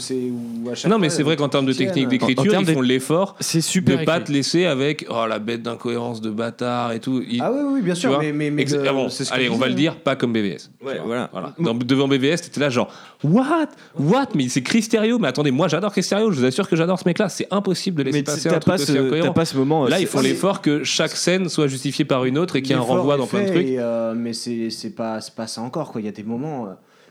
chaque 0.74 0.90
Non, 0.90 0.98
mais 0.98 1.08
c'est 1.08 1.22
vrai 1.22 1.32
les 1.32 1.38
qu'en 1.38 1.48
termes 1.48 1.64
de 1.64 1.72
technique 1.72 2.08
d'écriture, 2.08 2.42
En 2.42 2.46
termes 2.50 2.64
ils 2.68 2.74
font 2.74 2.80
de- 2.80 2.86
l'effort 2.86 3.36
C'est 3.40 3.62
de 4.00 4.04
pas 4.04 4.16
écrit. 4.18 4.24
te 4.24 4.32
laisser 4.32 4.66
avec 4.66 5.06
oh 5.08 5.24
la 5.26 5.38
bête 5.38 5.62
d'incohérence 5.62 6.20
de 6.20 6.28
bâtard 6.30 6.92
et 6.92 7.00
tout. 7.00 7.22
Il- 7.26 7.40
Ah 7.42 7.50
oui, 7.52 7.60
oui, 7.74 7.80
bien 7.80 7.94
sûr, 7.94 8.10
vois 8.10 8.18
mais, 8.18 8.32
mais, 8.32 8.50
mais 8.50 8.64
Exa- 8.64 8.82
de- 8.82 8.86
ah 8.88 8.92
bon, 8.92 9.08
ce 9.08 9.24
allez, 9.32 9.48
on 9.48 9.56
va 9.56 9.68
le 9.68 9.74
dire, 9.74 9.96
pas 9.96 10.14
comme 10.14 10.34
BVS. 10.34 10.70
Ouais, 10.84 11.00
voilà. 11.04 11.30
voilà. 11.32 11.54
Dans- 11.58 11.74
devant 11.74 12.06
BVS, 12.06 12.42
t'étais 12.42 12.60
là 12.60 12.68
genre 12.68 12.92
what, 13.24 13.68
what, 13.98 14.26
mais 14.34 14.48
c'est 14.50 14.62
Cristerio. 14.62 15.18
Mais 15.18 15.28
attendez, 15.28 15.50
moi 15.50 15.68
j'adore 15.68 15.92
Cristerio. 15.92 16.30
Je 16.32 16.38
vous 16.40 16.44
assure 16.44 16.68
que 16.68 16.76
j'adore 16.76 16.98
ce 16.98 17.04
mec-là. 17.06 17.28
C'est 17.28 17.46
impossible 17.62 17.98
de 17.98 18.02
laisser 18.04 18.18
Mais 18.18 18.22
passer 18.24 18.48
t'as 18.48 18.56
un 18.56 18.58
truc 18.60 18.74
pas, 18.76 18.82
aussi 18.82 18.92
ce, 18.92 18.98
incohérent. 18.98 19.28
t'as 19.28 19.32
pas 19.34 19.44
ce 19.44 19.56
moment. 19.56 19.86
Là, 19.88 20.00
ils 20.00 20.06
font 20.06 20.20
l'effort 20.20 20.60
que 20.60 20.84
chaque 20.84 21.12
scène 21.12 21.48
soit 21.48 21.66
justifiée 21.68 22.04
par 22.04 22.24
une 22.24 22.36
autre 22.38 22.56
et 22.56 22.62
qu'il 22.62 22.72
y 22.72 22.74
ait 22.74 22.78
un 22.78 22.82
renvoi 22.82 23.16
dans 23.16 23.26
plein 23.26 23.42
de 23.44 23.48
trucs. 23.48 23.66
et, 23.66 23.78
euh, 23.78 24.14
mais 24.16 24.32
c'est 24.32 24.70
c'est 24.70 24.90
pas, 24.94 25.18
pas 25.36 25.46
ça 25.46 25.60
encore, 25.62 25.92
quoi. 25.92 26.00
Il 26.00 26.04
y 26.04 26.08
a 26.08 26.12
des 26.12 26.22
moments. 26.24 26.66
euh, 26.66 26.70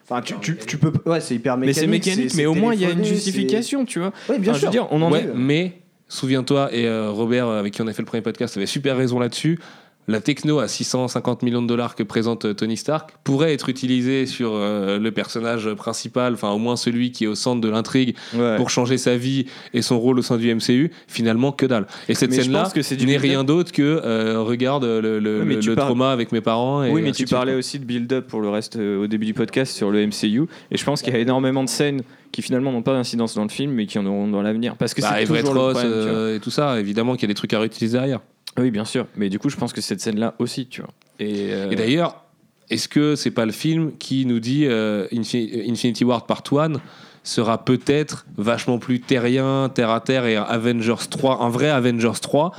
Enfin, 0.09 0.21
tu, 0.21 0.33
tu, 0.41 0.57
tu 0.57 0.77
peux. 0.77 0.91
Ouais, 1.09 1.21
c'est 1.21 1.35
hyper 1.35 1.55
Mais 1.57 1.67
mécanique. 1.67 2.03
c'est 2.03 2.11
mécanique, 2.15 2.33
mais 2.35 2.45
au 2.45 2.53
moins 2.53 2.73
il 2.73 2.81
y 2.81 2.85
a 2.85 2.89
une 2.89 3.03
justification, 3.05 3.85
tu 3.85 3.99
vois. 3.99 4.11
c'est- 4.27 4.33
Oui, 4.33 4.39
bien 4.39 4.51
Enfin, 4.51 4.59
je 4.59 4.65
veux 4.65 4.71
dire, 4.71 4.87
on 4.91 5.01
en 5.01 5.11
Ouais, 5.11 5.21
est. 5.21 5.29
mais 5.35 5.73
souviens-toi, 6.09 6.69
et 6.73 6.87
euh, 6.87 7.09
Robert, 7.11 7.47
avec 7.47 7.73
qui 7.73 7.81
on 7.81 7.87
a 7.87 7.93
fait 7.93 8.01
le 8.01 8.07
premier 8.07 8.21
podcast, 8.21 8.57
avait 8.57 8.65
super 8.65 8.97
raison 8.97 9.19
là-dessus. 9.19 9.59
La 10.07 10.19
techno 10.19 10.59
à 10.59 10.67
650 10.67 11.43
millions 11.43 11.61
de 11.61 11.67
dollars 11.67 11.95
que 11.95 12.03
présente 12.03 12.45
euh, 12.45 12.53
Tony 12.53 12.75
Stark 12.75 13.11
pourrait 13.23 13.53
être 13.53 13.69
utilisée 13.69 14.25
sur 14.25 14.51
euh, 14.55 14.97
le 14.99 15.11
personnage 15.11 15.71
principal, 15.75 16.33
enfin 16.33 16.49
au 16.49 16.57
moins 16.57 16.75
celui 16.75 17.11
qui 17.11 17.25
est 17.25 17.27
au 17.27 17.35
centre 17.35 17.61
de 17.61 17.69
l'intrigue, 17.69 18.15
Ouais. 18.35 18.57
pour 18.57 18.69
changer 18.69 18.97
sa 18.97 19.15
vie 19.15 19.45
et 19.73 19.81
son 19.81 19.99
rôle 19.99 20.17
au 20.19 20.21
sein 20.21 20.37
du 20.37 20.53
MCU. 20.53 20.91
Finalement, 21.07 21.51
que 21.51 21.65
dalle. 21.65 21.85
Et 22.09 22.15
cette 22.15 22.33
scène-là 22.33 22.69
n'est 23.05 23.17
rien 23.17 23.43
d'autre 23.43 23.71
que 23.71 23.81
euh, 24.03 24.41
regarde 24.41 24.85
le, 24.85 25.75
parles- 25.75 25.87
trauma 25.89 26.11
avec 26.11 26.31
mes 26.31 26.41
parents. 26.41 26.83
Et 26.83 26.89
Oui, 26.91 27.01
mais 27.03 27.11
tu 27.11 27.25
parlais 27.25 27.53
aussi 27.53 27.77
de 27.79 27.85
build-up 27.85 28.27
pour 28.27 28.41
le 28.41 28.49
reste 28.49 28.77
euh, 28.77 29.03
au 29.03 29.07
début 29.07 29.25
du 29.27 29.33
podcast 29.35 29.73
sur 29.75 29.91
le 29.91 30.05
MCU. 30.07 30.47
Et 30.71 30.77
je 30.77 30.83
pense 30.83 31.01
qu'il 31.03 31.13
y 31.13 31.15
a 31.15 31.19
énormément 31.19 31.63
de 31.63 31.69
scènes 31.69 32.01
qui 32.31 32.41
finalement 32.41 32.71
n'ont 32.71 32.81
pas 32.81 32.93
d'incidence 32.93 33.35
dans 33.35 33.43
le 33.43 33.49
film, 33.49 33.73
mais 33.73 33.85
qui 33.85 33.99
en 33.99 34.05
auront 34.05 34.27
dans 34.27 34.41
l'avenir. 34.41 34.75
Parce 34.77 34.93
que 34.93 35.01
Bah, 35.01 35.13
c'est 35.19 35.25
toujours 35.25 35.53
le 35.53 35.73
problème. 35.73 36.35
et 36.35 36.39
tout 36.39 36.49
ça, 36.51 36.79
évidemment 36.79 37.13
qu'il 37.15 37.23
y 37.23 37.25
a 37.25 37.27
des 37.27 37.33
trucs 37.35 37.53
à 37.53 37.59
réutiliser 37.59 37.97
derrière. 37.97 38.19
Oui, 38.57 38.71
bien 38.71 38.85
sûr. 38.85 39.07
Mais 39.15 39.29
du 39.29 39.39
coup, 39.39 39.49
je 39.49 39.57
pense 39.57 39.73
que 39.73 39.81
cette 39.81 40.01
scène-là 40.01 40.35
aussi, 40.39 40.67
tu 40.67 40.81
vois. 40.81 40.91
Et, 41.19 41.51
euh, 41.51 41.73
d'ailleurs, 41.75 42.23
est-ce 42.69 42.87
que 42.87 43.15
c'est 43.15 43.31
pas 43.31 43.45
le 43.45 43.51
film 43.51 43.93
qui 43.97 44.25
nous 44.25 44.39
dit 44.39 44.65
euh, 44.65 45.07
Infi- 45.11 45.69
Infinity 45.69 46.03
War 46.03 46.25
Part 46.25 46.43
1 46.51 46.73
sera 47.23 47.63
peut-être 47.63 48.25
vachement 48.37 48.79
plus 48.79 48.99
terrien, 48.99 49.69
terre 49.73 49.91
à 49.91 49.99
terre 49.99 50.25
et 50.25 50.35
Avengers 50.35 51.07
3, 51.09 51.41
un 51.41 51.49
vrai 51.49 51.69
Avengers 51.69 52.19
3, 52.21 52.51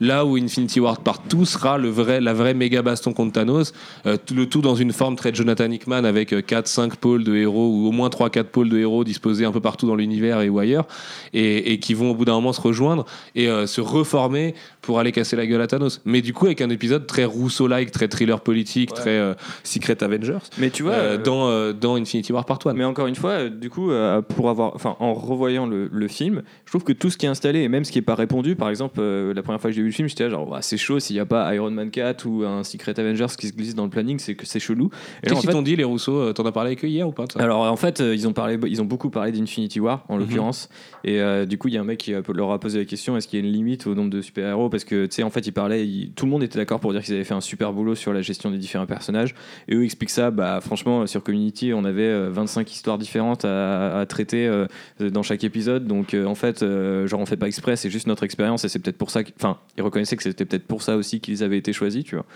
là 0.00 0.24
où 0.24 0.36
Infinity 0.36 0.80
War 0.80 1.00
Part 1.00 1.22
2 1.30 1.44
sera 1.44 1.78
le 1.78 1.88
vrai, 1.88 2.20
la 2.20 2.34
vraie 2.34 2.54
méga 2.54 2.82
baston 2.82 3.12
contre 3.12 3.32
Thanos, 3.32 3.72
euh, 4.06 4.16
le 4.34 4.46
tout 4.46 4.60
dans 4.60 4.74
une 4.74 4.92
forme 4.92 5.16
très 5.16 5.34
Jonathan 5.34 5.70
Hickman 5.70 6.04
avec 6.04 6.32
4-5 6.32 6.96
pôles 6.96 7.24
de 7.24 7.34
héros 7.36 7.68
ou 7.68 7.88
au 7.88 7.92
moins 7.92 8.08
3-4 8.08 8.44
pôles 8.44 8.68
de 8.68 8.78
héros 8.78 9.04
disposés 9.04 9.44
un 9.44 9.52
peu 9.52 9.60
partout 9.60 9.86
dans 9.86 9.96
l'univers 9.96 10.40
et 10.40 10.48
ou 10.48 10.58
ailleurs 10.58 10.86
et, 11.32 11.72
et 11.72 11.78
qui 11.78 11.94
vont 11.94 12.10
au 12.10 12.14
bout 12.14 12.24
d'un 12.24 12.34
moment 12.34 12.52
se 12.52 12.60
rejoindre 12.60 13.04
et 13.34 13.48
euh, 13.48 13.66
se 13.66 13.80
reformer 13.80 14.54
pour 14.82 14.98
aller 14.98 15.12
casser 15.12 15.36
la 15.36 15.46
gueule 15.46 15.62
à 15.62 15.66
Thanos. 15.66 16.00
Mais 16.04 16.22
du 16.22 16.32
coup 16.32 16.46
avec 16.46 16.60
un 16.60 16.70
épisode 16.70 17.06
très 17.06 17.24
Rousseau-like, 17.24 17.90
très 17.90 18.08
thriller 18.08 18.40
politique, 18.40 18.92
très 18.94 19.18
euh, 19.18 19.34
Secret 19.62 20.02
Avengers 20.02 20.38
mais 20.58 20.70
tu 20.70 20.82
vois, 20.82 20.92
euh, 20.92 21.14
euh, 21.14 21.18
dans, 21.18 21.48
euh, 21.48 21.72
dans 21.72 21.96
Infinity 21.96 22.32
War 22.32 22.44
Part 22.44 22.58
1. 22.64 22.72
Mais 22.74 22.84
encore 22.84 23.06
une 23.06 23.14
fois, 23.14 23.30
euh, 23.30 23.48
du 23.48 23.70
coup, 23.70 23.90
euh, 24.08 24.22
pour 24.22 24.50
avoir, 24.50 24.74
enfin, 24.74 24.96
en 25.00 25.14
revoyant 25.14 25.66
le, 25.66 25.88
le 25.92 26.08
film, 26.08 26.42
je 26.64 26.70
trouve 26.70 26.84
que 26.84 26.92
tout 26.92 27.10
ce 27.10 27.16
qui 27.18 27.26
est 27.26 27.28
installé 27.28 27.60
et 27.60 27.68
même 27.68 27.84
ce 27.84 27.92
qui 27.92 27.98
n'est 27.98 28.02
pas 28.02 28.14
répondu, 28.14 28.56
par 28.56 28.68
exemple, 28.70 28.98
euh, 29.00 29.32
la 29.34 29.42
première 29.42 29.60
fois 29.60 29.70
que 29.70 29.76
j'ai 29.76 29.82
vu 29.82 29.88
le 29.88 29.92
film, 29.94 30.08
j'étais 30.08 30.24
là, 30.24 30.30
genre, 30.30 30.58
c'est 30.60 30.76
chaud 30.76 30.98
s'il 31.00 31.14
n'y 31.16 31.20
a 31.20 31.26
pas 31.26 31.54
Iron 31.54 31.70
Man 31.70 31.90
4 31.90 32.26
ou 32.26 32.44
un 32.44 32.64
Secret 32.64 32.98
Avengers 32.98 33.26
qui 33.38 33.48
se 33.48 33.52
glisse 33.52 33.74
dans 33.74 33.84
le 33.84 33.90
planning, 33.90 34.18
c'est 34.18 34.34
que 34.34 34.46
c'est 34.46 34.60
chelou. 34.60 34.90
Qu'est-ce 35.22 35.40
qu'ils 35.40 35.50
t'ont 35.50 35.62
dit, 35.62 35.76
les 35.76 35.84
Rousseau 35.84 36.16
euh, 36.16 36.32
T'en 36.32 36.44
as 36.46 36.52
parlé 36.52 36.68
avec 36.70 36.84
eux 36.84 36.88
hier 36.88 37.06
ou 37.08 37.12
pas 37.12 37.24
ça 37.32 37.40
alors 37.42 37.62
en 37.62 37.76
fait, 37.76 38.00
ils 38.00 38.26
ont 38.26 38.32
parlé, 38.32 38.58
ils 38.66 38.80
ont 38.82 38.84
beaucoup 38.86 39.10
parlé 39.10 39.32
d'Infinity 39.32 39.80
War 39.80 40.04
en 40.08 40.14
Mhm. 40.14 40.20
l'occurrence, 40.20 40.68
et 41.04 41.20
euh, 41.20 41.46
du 41.46 41.58
coup 41.58 41.68
il 41.68 41.74
y 41.74 41.76
a 41.78 41.80
un 41.80 41.84
mec 41.84 41.98
qui 41.98 42.12
leur 42.34 42.50
a 42.52 42.58
posé 42.58 42.78
la 42.78 42.84
question 42.84 43.16
est-ce 43.16 43.28
qu'il 43.28 43.38
y 43.38 43.42
a 43.42 43.46
une 43.46 43.52
limite 43.52 43.86
au 43.86 43.94
nombre 43.94 44.10
de 44.10 44.20
super 44.20 44.48
héros 44.48 44.68
Parce 44.68 44.84
que 44.84 45.06
tu 45.06 45.16
sais 45.16 45.22
en 45.22 45.30
fait 45.30 45.46
ils 45.46 45.52
parlaient, 45.52 45.86
ils- 45.86 46.10
tout 46.12 46.24
le 46.26 46.30
monde 46.32 46.42
était 46.42 46.58
d'accord 46.58 46.80
pour 46.80 46.92
dire 46.92 47.02
qu'ils 47.02 47.14
avaient 47.14 47.24
fait 47.24 47.34
un 47.34 47.40
super 47.40 47.72
boulot 47.72 47.94
sur 47.94 48.12
la 48.12 48.20
gestion 48.22 48.50
des 48.50 48.58
différents 48.58 48.86
personnages, 48.86 49.34
et 49.68 49.74
eux 49.74 49.84
expliquent 49.84 50.10
ça. 50.10 50.30
Bah 50.30 50.60
franchement 50.60 51.06
sur 51.06 51.22
Community 51.22 51.72
on 51.74 51.84
avait 51.84 52.02
euh, 52.02 52.30
25 52.30 52.70
histoires 52.72 52.98
différentes 52.98 53.44
à, 53.44 53.97
à 53.97 53.97
traiter 54.06 54.46
euh, 54.46 54.66
dans 54.98 55.22
chaque 55.22 55.44
épisode, 55.44 55.86
donc 55.86 56.14
euh, 56.14 56.24
en 56.24 56.34
fait 56.34 56.62
euh, 56.62 57.06
genre 57.06 57.20
on 57.20 57.26
fait 57.26 57.36
pas 57.36 57.46
exprès, 57.46 57.76
c'est 57.76 57.90
juste 57.90 58.06
notre 58.06 58.22
expérience 58.22 58.64
et 58.64 58.68
c'est 58.68 58.78
peut-être 58.78 58.98
pour 58.98 59.10
ça, 59.10 59.20
enfin 59.36 59.58
ils 59.76 59.82
reconnaissaient 59.82 60.16
que 60.16 60.22
c'était 60.22 60.44
peut-être 60.44 60.66
pour 60.66 60.82
ça 60.82 60.96
aussi 60.96 61.20
qu'ils 61.20 61.42
avaient 61.42 61.58
été 61.58 61.72
choisis, 61.72 62.04
tu 62.04 62.16
vois. 62.16 62.26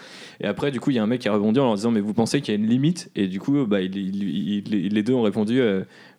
Et 0.41 0.47
après, 0.47 0.71
du 0.71 0.81
coup, 0.81 0.91
il 0.91 0.97
y 0.97 0.99
a 0.99 1.03
un 1.03 1.07
mec 1.07 1.21
qui 1.21 1.29
a 1.29 1.33
rebondi 1.33 1.61
en 1.61 1.65
leur 1.65 1.75
disant 1.75 1.91
Mais 1.91 2.01
vous 2.01 2.15
pensez 2.15 2.41
qu'il 2.41 2.55
y 2.55 2.57
a 2.57 2.61
une 2.61 2.69
limite? 2.69 3.11
Et 3.17 3.27
du 3.27 3.41
coup, 3.41 3.67
bah, 3.67 3.81
les 3.81 5.03
deux 5.03 5.13
ont 5.13 5.23
répondu 5.23 5.61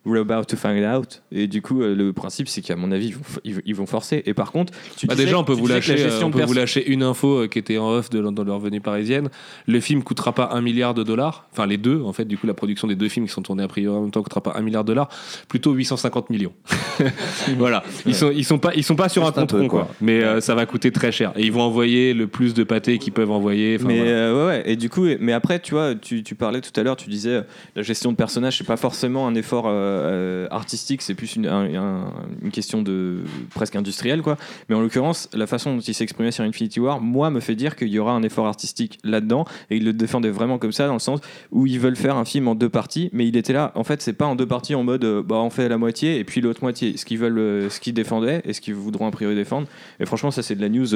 We're 0.06 0.20
about 0.20 0.44
to 0.50 0.58
find 0.58 0.84
out. 0.84 1.22
Et 1.32 1.48
du 1.48 1.62
coup, 1.62 1.82
euh, 1.82 1.96
le 1.96 2.12
principe, 2.12 2.50
c'est 2.50 2.62
qu'à 2.62 2.76
mon 2.76 2.92
avis, 2.92 3.08
ils 3.08 3.16
vont, 3.16 3.22
ils- 3.46 3.62
ils 3.66 3.76
vont 3.76 3.86
forcer. 3.86 4.22
Et 4.26 4.34
par 4.34 4.52
contre, 4.52 4.74
tu 4.98 5.08
Bah 5.08 5.14
disais- 5.14 5.26
déjà, 5.26 5.40
on 5.40 5.46
peut, 5.46 5.56
tu 5.56 5.62
vous 5.62 5.68
lâcher, 5.68 5.96
la 5.96 6.02
euh, 6.02 6.04
gestion 6.10 6.28
on 6.28 6.32
peut 6.32 6.44
vous 6.44 6.54
lâcher 6.54 6.86
une 6.92 7.04
info 7.04 7.44
euh, 7.44 7.48
qui 7.48 7.58
était 7.58 7.78
en 7.78 7.90
off 7.90 8.10
de, 8.10 8.20
dans 8.22 8.44
leur 8.44 8.60
venue 8.60 8.82
parisienne. 8.82 9.30
Le 9.66 9.80
film 9.80 10.04
coûtera 10.04 10.34
pas 10.34 10.50
un 10.52 10.60
milliard 10.62 10.94
de 10.94 11.04
dollars. 11.04 11.48
Enfin, 11.54 11.66
les 11.68 11.78
deux, 11.78 12.02
en 12.02 12.12
fait, 12.12 12.26
du 12.26 12.38
coup, 12.38 12.48
la 12.48 12.54
production 12.54 12.88
des 12.88 12.96
deux 12.96 13.08
films 13.08 13.28
qui 13.28 13.32
sont 13.32 13.42
tournés 13.44 13.64
a 13.64 13.68
priori 13.70 13.96
en 13.96 14.02
même 14.02 14.12
temps 14.12 14.22
coûtera 14.24 14.42
pas 14.42 14.54
un 14.58 14.62
milliard 14.62 14.84
de 14.84 14.88
dollars. 14.90 15.08
Plutôt 15.48 15.72
850 15.72 16.30
millions. 16.30 16.54
voilà. 17.58 17.84
Ils 18.06 18.16
sont, 18.16 18.32
ils 18.36 18.44
sont 18.46 18.60
pas, 18.60 18.74
ils 18.76 18.84
sont 18.84 18.96
pas 18.96 19.10
sur 19.10 19.24
un 19.24 19.28
Juste 19.28 19.38
un 19.38 19.42
compte 19.42 19.52
rond, 19.54 19.68
quoi. 19.68 19.84
quoi. 19.86 19.96
Mais 20.02 20.22
euh, 20.24 20.42
ça 20.42 20.56
va 20.56 20.66
coûter 20.66 20.92
très 20.92 21.12
cher. 21.12 21.32
Et 21.36 21.44
ils 21.46 21.52
vont 21.52 21.62
envoyer 21.62 22.14
le 22.14 22.28
plus 22.28 22.54
de 22.54 22.64
pâtés 22.64 22.98
qu'ils 22.98 23.14
peuvent 23.14 23.32
envoyer. 23.32 23.78
Enfin, 23.80 23.88
mais 23.88 23.98
voilà. 24.00 24.12
euh, 24.12 24.40
ouais, 24.48 24.48
ouais, 24.64 24.64
et 24.72 24.76
du 24.76 24.90
coup, 24.90 25.06
mais 25.20 25.34
après, 25.34 25.60
tu 25.60 25.74
vois, 25.74 25.96
tu, 25.96 26.24
tu 26.24 26.36
parlais 26.36 26.62
tout 26.62 26.78
à 26.80 26.84
l'heure, 26.84 26.96
tu 26.96 27.10
disais 27.10 27.42
la 27.76 27.82
gestion 27.84 28.12
de 28.12 28.18
personnage, 28.18 28.58
c'est 28.58 28.68
pas 28.68 28.78
forcément 28.78 29.28
un 29.28 29.36
effort 29.36 29.64
euh, 29.94 30.48
artistique, 30.52 31.02
c'est 31.02 31.14
plus 31.16 31.36
une, 31.36 31.48
un- 31.48 31.74
un- 31.76 32.14
une 32.42 32.52
question 32.52 32.82
de 32.82 33.20
presque 33.54 33.76
industrielle, 33.76 34.22
quoi. 34.22 34.38
Mais 34.70 34.76
en 34.76 34.82
l'occurrence, 34.82 35.30
la 35.34 35.48
façon 35.48 35.76
dont 35.76 35.82
il 35.82 35.94
s'exprimait 35.94 36.32
sur 36.32 36.44
Infinity 36.44 36.80
War, 36.80 37.00
moi, 37.02 37.30
me 37.30 37.40
fait 37.40 37.56
dire 37.56 37.76
qu'il 37.76 37.90
y 37.90 38.00
aura 38.00 38.14
un 38.14 38.24
effort 38.24 38.48
artistique 38.48 39.00
là-dedans, 39.04 39.46
et 39.70 39.78
il 39.78 39.86
le 39.86 39.94
défendait 39.94 40.30
vraiment 40.30 40.58
comme 40.58 40.72
ça, 40.72 40.88
dans 40.88 40.94
le 40.94 41.00
sens 41.00 41.20
où 41.52 41.68
ils 41.68 41.80
veulent 41.80 41.96
faire 41.96 42.18
un 42.18 42.26
film 42.26 42.48
en 42.48 42.56
deux 42.56 42.70
parties, 42.70 43.10
mais 43.14 43.28
il 43.28 43.36
était 43.38 43.54
là, 43.54 43.72
en 43.76 43.84
fait, 43.84 44.02
c'est 44.02 44.14
pas 44.14 44.26
en 44.26 44.36
deux 44.36 44.48
parties 44.48 44.76
en 44.76 44.84
mode, 44.84 45.04
euh, 45.06 45.24
bah, 45.24 45.36
on 45.38 45.50
fait 45.50 45.70
la 45.70 45.78
moitié 45.78 46.20
et 46.20 46.24
puis 46.24 46.42
l'autre 46.42 46.60
moitié, 46.64 46.98
ce 46.98 47.06
qu'ils 47.06 47.20
veulent, 47.20 47.38
euh, 47.40 47.70
ce 47.70 47.80
qu'ils 47.80 47.94
défendaient 47.94 48.42
et 48.46 48.54
ce 48.54 48.62
qu'ils 48.62 48.76
voudront 48.76 49.08
a 49.08 49.12
priori 49.12 49.36
défendre. 49.36 49.68
Et 50.00 50.06
franchement, 50.06 50.32
ça, 50.32 50.42
c'est 50.44 50.56
de 50.56 50.62
la 50.62 50.70
news 50.70 50.88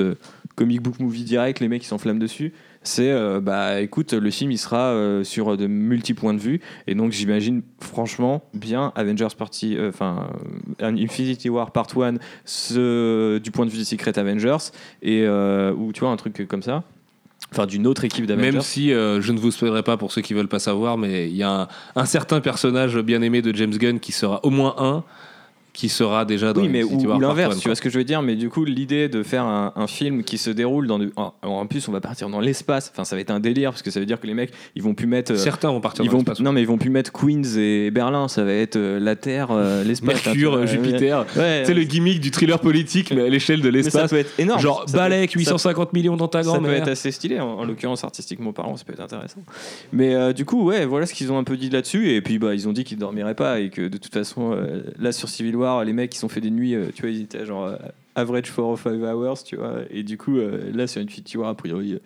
comic 0.55 0.81
book 0.81 0.99
movie 0.99 1.23
direct, 1.23 1.59
les 1.59 1.67
mecs 1.67 1.81
qui 1.81 1.87
s'enflamment 1.87 2.19
dessus 2.19 2.53
c'est 2.87 3.11
euh, 3.11 3.41
bah 3.41 3.81
écoute 3.81 4.13
le 4.13 4.31
film 4.31 4.49
il 4.51 4.57
sera 4.57 4.91
euh, 4.91 5.23
sur 5.23 5.57
de 5.57 5.67
multi 5.67 6.13
points 6.13 6.33
de 6.33 6.39
vue. 6.39 6.61
Et 6.87 6.95
donc 6.95 7.11
j'imagine 7.11 7.61
franchement 7.81 8.43
bien 8.53 8.93
Avengers 8.95 9.35
Party 9.37 9.75
euh, 9.77 9.89
enfin 9.89 10.29
Infinity 10.79 11.49
War 11.49 11.71
Part 11.71 11.87
1 11.95 12.15
ce, 12.45 13.37
du 13.39 13.51
point 13.51 13.65
de 13.65 13.71
vue 13.71 13.77
des 13.77 13.83
Secret 13.83 14.17
Avengers. 14.17 14.71
Et 15.01 15.27
ou 15.27 15.91
tu 15.93 15.99
vois 15.99 16.09
un 16.09 16.15
truc 16.15 16.47
comme 16.47 16.63
ça. 16.63 16.83
Enfin 17.51 17.65
d'une 17.65 17.87
autre 17.87 18.03
équipe 18.03 18.25
d'Avengers. 18.25 18.51
Même 18.51 18.61
si 18.61 18.89
je 18.89 19.31
ne 19.31 19.37
vous 19.37 19.51
spoilerai 19.51 19.83
pas 19.83 19.97
pour 19.97 20.11
ceux 20.11 20.21
qui 20.21 20.33
veulent 20.33 20.47
pas 20.47 20.59
savoir, 20.59 20.97
mais 20.97 21.29
il 21.29 21.35
y 21.35 21.43
a 21.43 21.67
un 21.95 22.05
certain 22.05 22.41
personnage 22.41 22.97
bien 22.99 23.21
aimé 23.21 23.41
de 23.41 23.53
James 23.53 23.77
Gunn 23.77 23.99
qui 23.99 24.11
sera 24.11 24.39
au 24.43 24.49
moins 24.49 24.75
un 24.77 25.03
qui 25.77 25.89
sera 25.89 26.25
déjà 26.25 26.53
dans 26.53 26.61
oui, 26.61 26.69
mais 26.69 26.81
ou, 26.83 26.97
ou 26.97 27.19
l'inverse, 27.19 27.59
tu 27.59 27.67
vois 27.69 27.75
ce 27.75 27.81
que 27.81 27.89
je 27.91 27.99
veux 27.99 28.03
dire. 28.03 28.23
Mais 28.23 28.35
du 28.35 28.49
coup, 28.49 28.65
l'idée 28.65 29.09
de 29.09 29.21
faire 29.21 29.43
un, 29.43 29.73
un 29.75 29.85
film 29.85 30.23
qui 30.23 30.39
se 30.39 30.49
déroule 30.49 30.87
dans. 30.87 30.97
du- 30.97 31.11
en, 31.15 31.33
en 31.43 31.65
plus, 31.67 31.87
on 31.87 31.91
va 31.91 32.01
partir 32.01 32.29
dans 32.29 32.39
l'espace. 32.39 32.89
Enfin, 32.91 33.03
ça 33.03 33.15
va 33.15 33.21
être 33.21 33.29
un 33.29 33.39
délire 33.39 33.69
parce 33.69 33.83
que 33.83 33.91
ça 33.91 33.99
veut 33.99 34.07
dire 34.07 34.19
que 34.19 34.25
les 34.25 34.33
mecs, 34.33 34.51
ils 34.75 34.81
vont 34.81 34.95
plus 34.95 35.05
mettre. 35.05 35.33
euh, 35.33 35.37
Certains 35.37 35.69
vont 35.69 35.79
partir 35.79 36.03
ils 36.03 36.07
dans 36.07 36.13
vont, 36.13 36.17
l'espace. 36.19 36.39
non, 36.39 36.51
mais 36.51 36.61
ils 36.61 36.67
vont 36.67 36.79
plus 36.79 36.89
mettre 36.89 37.11
Queens 37.11 37.43
et 37.59 37.91
Berlin. 37.91 38.27
Ça 38.27 38.43
va 38.43 38.53
être 38.53 38.75
euh, 38.75 38.99
la 38.99 39.15
Terre, 39.15 39.49
euh, 39.51 39.83
l'espace. 39.83 40.25
Mercure, 40.25 40.55
euh, 40.55 40.65
Jupiter. 40.65 41.25
Ouais, 41.35 41.61
C'est 41.65 41.75
le 41.75 41.83
gimmick 41.83 42.21
du 42.21 42.31
thriller 42.31 42.59
politique, 42.59 43.13
mais 43.15 43.21
à 43.27 43.29
l'échelle 43.29 43.61
de 43.61 43.69
mais 43.69 43.83
ça 43.83 43.89
l'espace. 43.99 44.09
peut 44.09 44.17
être 44.17 44.39
énorme. 44.39 44.59
Genre 44.59 44.83
Balek, 44.91 45.25
être- 45.25 45.31
ça- 45.33 45.51
850 45.51 45.93
millions 45.93 46.17
dans 46.17 46.27
ta 46.27 46.41
Ça 46.41 46.57
peut 46.59 46.71
être 46.71 46.87
assez 46.87 47.11
stylé, 47.11 47.39
en, 47.39 47.49
en 47.59 47.65
l'occurrence 47.65 48.03
artistiquement 48.03 48.51
parlant, 48.51 48.75
ça 48.77 48.83
peut 48.83 48.93
être 48.93 49.01
intéressant. 49.01 49.41
Mais 49.93 50.15
euh, 50.15 50.33
du 50.33 50.43
coup, 50.43 50.63
ouais, 50.63 50.85
voilà 50.87 51.05
ce 51.05 51.13
qu'ils 51.13 51.31
ont 51.31 51.37
un 51.37 51.43
peu 51.43 51.55
dit 51.55 51.69
là-dessus. 51.69 52.09
Et 52.13 52.21
puis, 52.23 52.39
bah, 52.39 52.55
ils 52.55 52.67
ont 52.67 52.73
dit 52.73 52.83
qu'ils 52.83 52.97
dormiraient 52.97 53.35
pas 53.35 53.59
et 53.59 53.69
que 53.69 53.87
de 53.87 53.97
toute 53.99 54.13
façon, 54.13 54.53
euh, 54.53 54.81
là 54.97 55.11
sur 55.11 55.29
Civil 55.29 55.55
War, 55.55 55.66
les 55.83 55.93
mecs, 55.93 56.15
ils 56.15 56.25
ont 56.25 56.29
fait 56.29 56.41
des 56.41 56.51
nuits, 56.51 56.75
euh, 56.75 56.89
tu 56.93 57.01
vois, 57.01 57.11
ils 57.11 57.21
étaient 57.21 57.45
genre 57.45 57.65
euh, 57.65 57.77
average 58.15 58.49
4 58.49 58.59
or 58.59 58.79
5 58.79 59.01
hours, 59.03 59.43
tu 59.43 59.55
vois. 59.55 59.81
Et 59.89 60.03
du 60.03 60.17
coup, 60.17 60.37
euh, 60.37 60.71
là 60.73 60.87
sur 60.87 61.01
Infinity 61.01 61.37
War, 61.37 61.49
a 61.49 61.55
priori, 61.55 61.99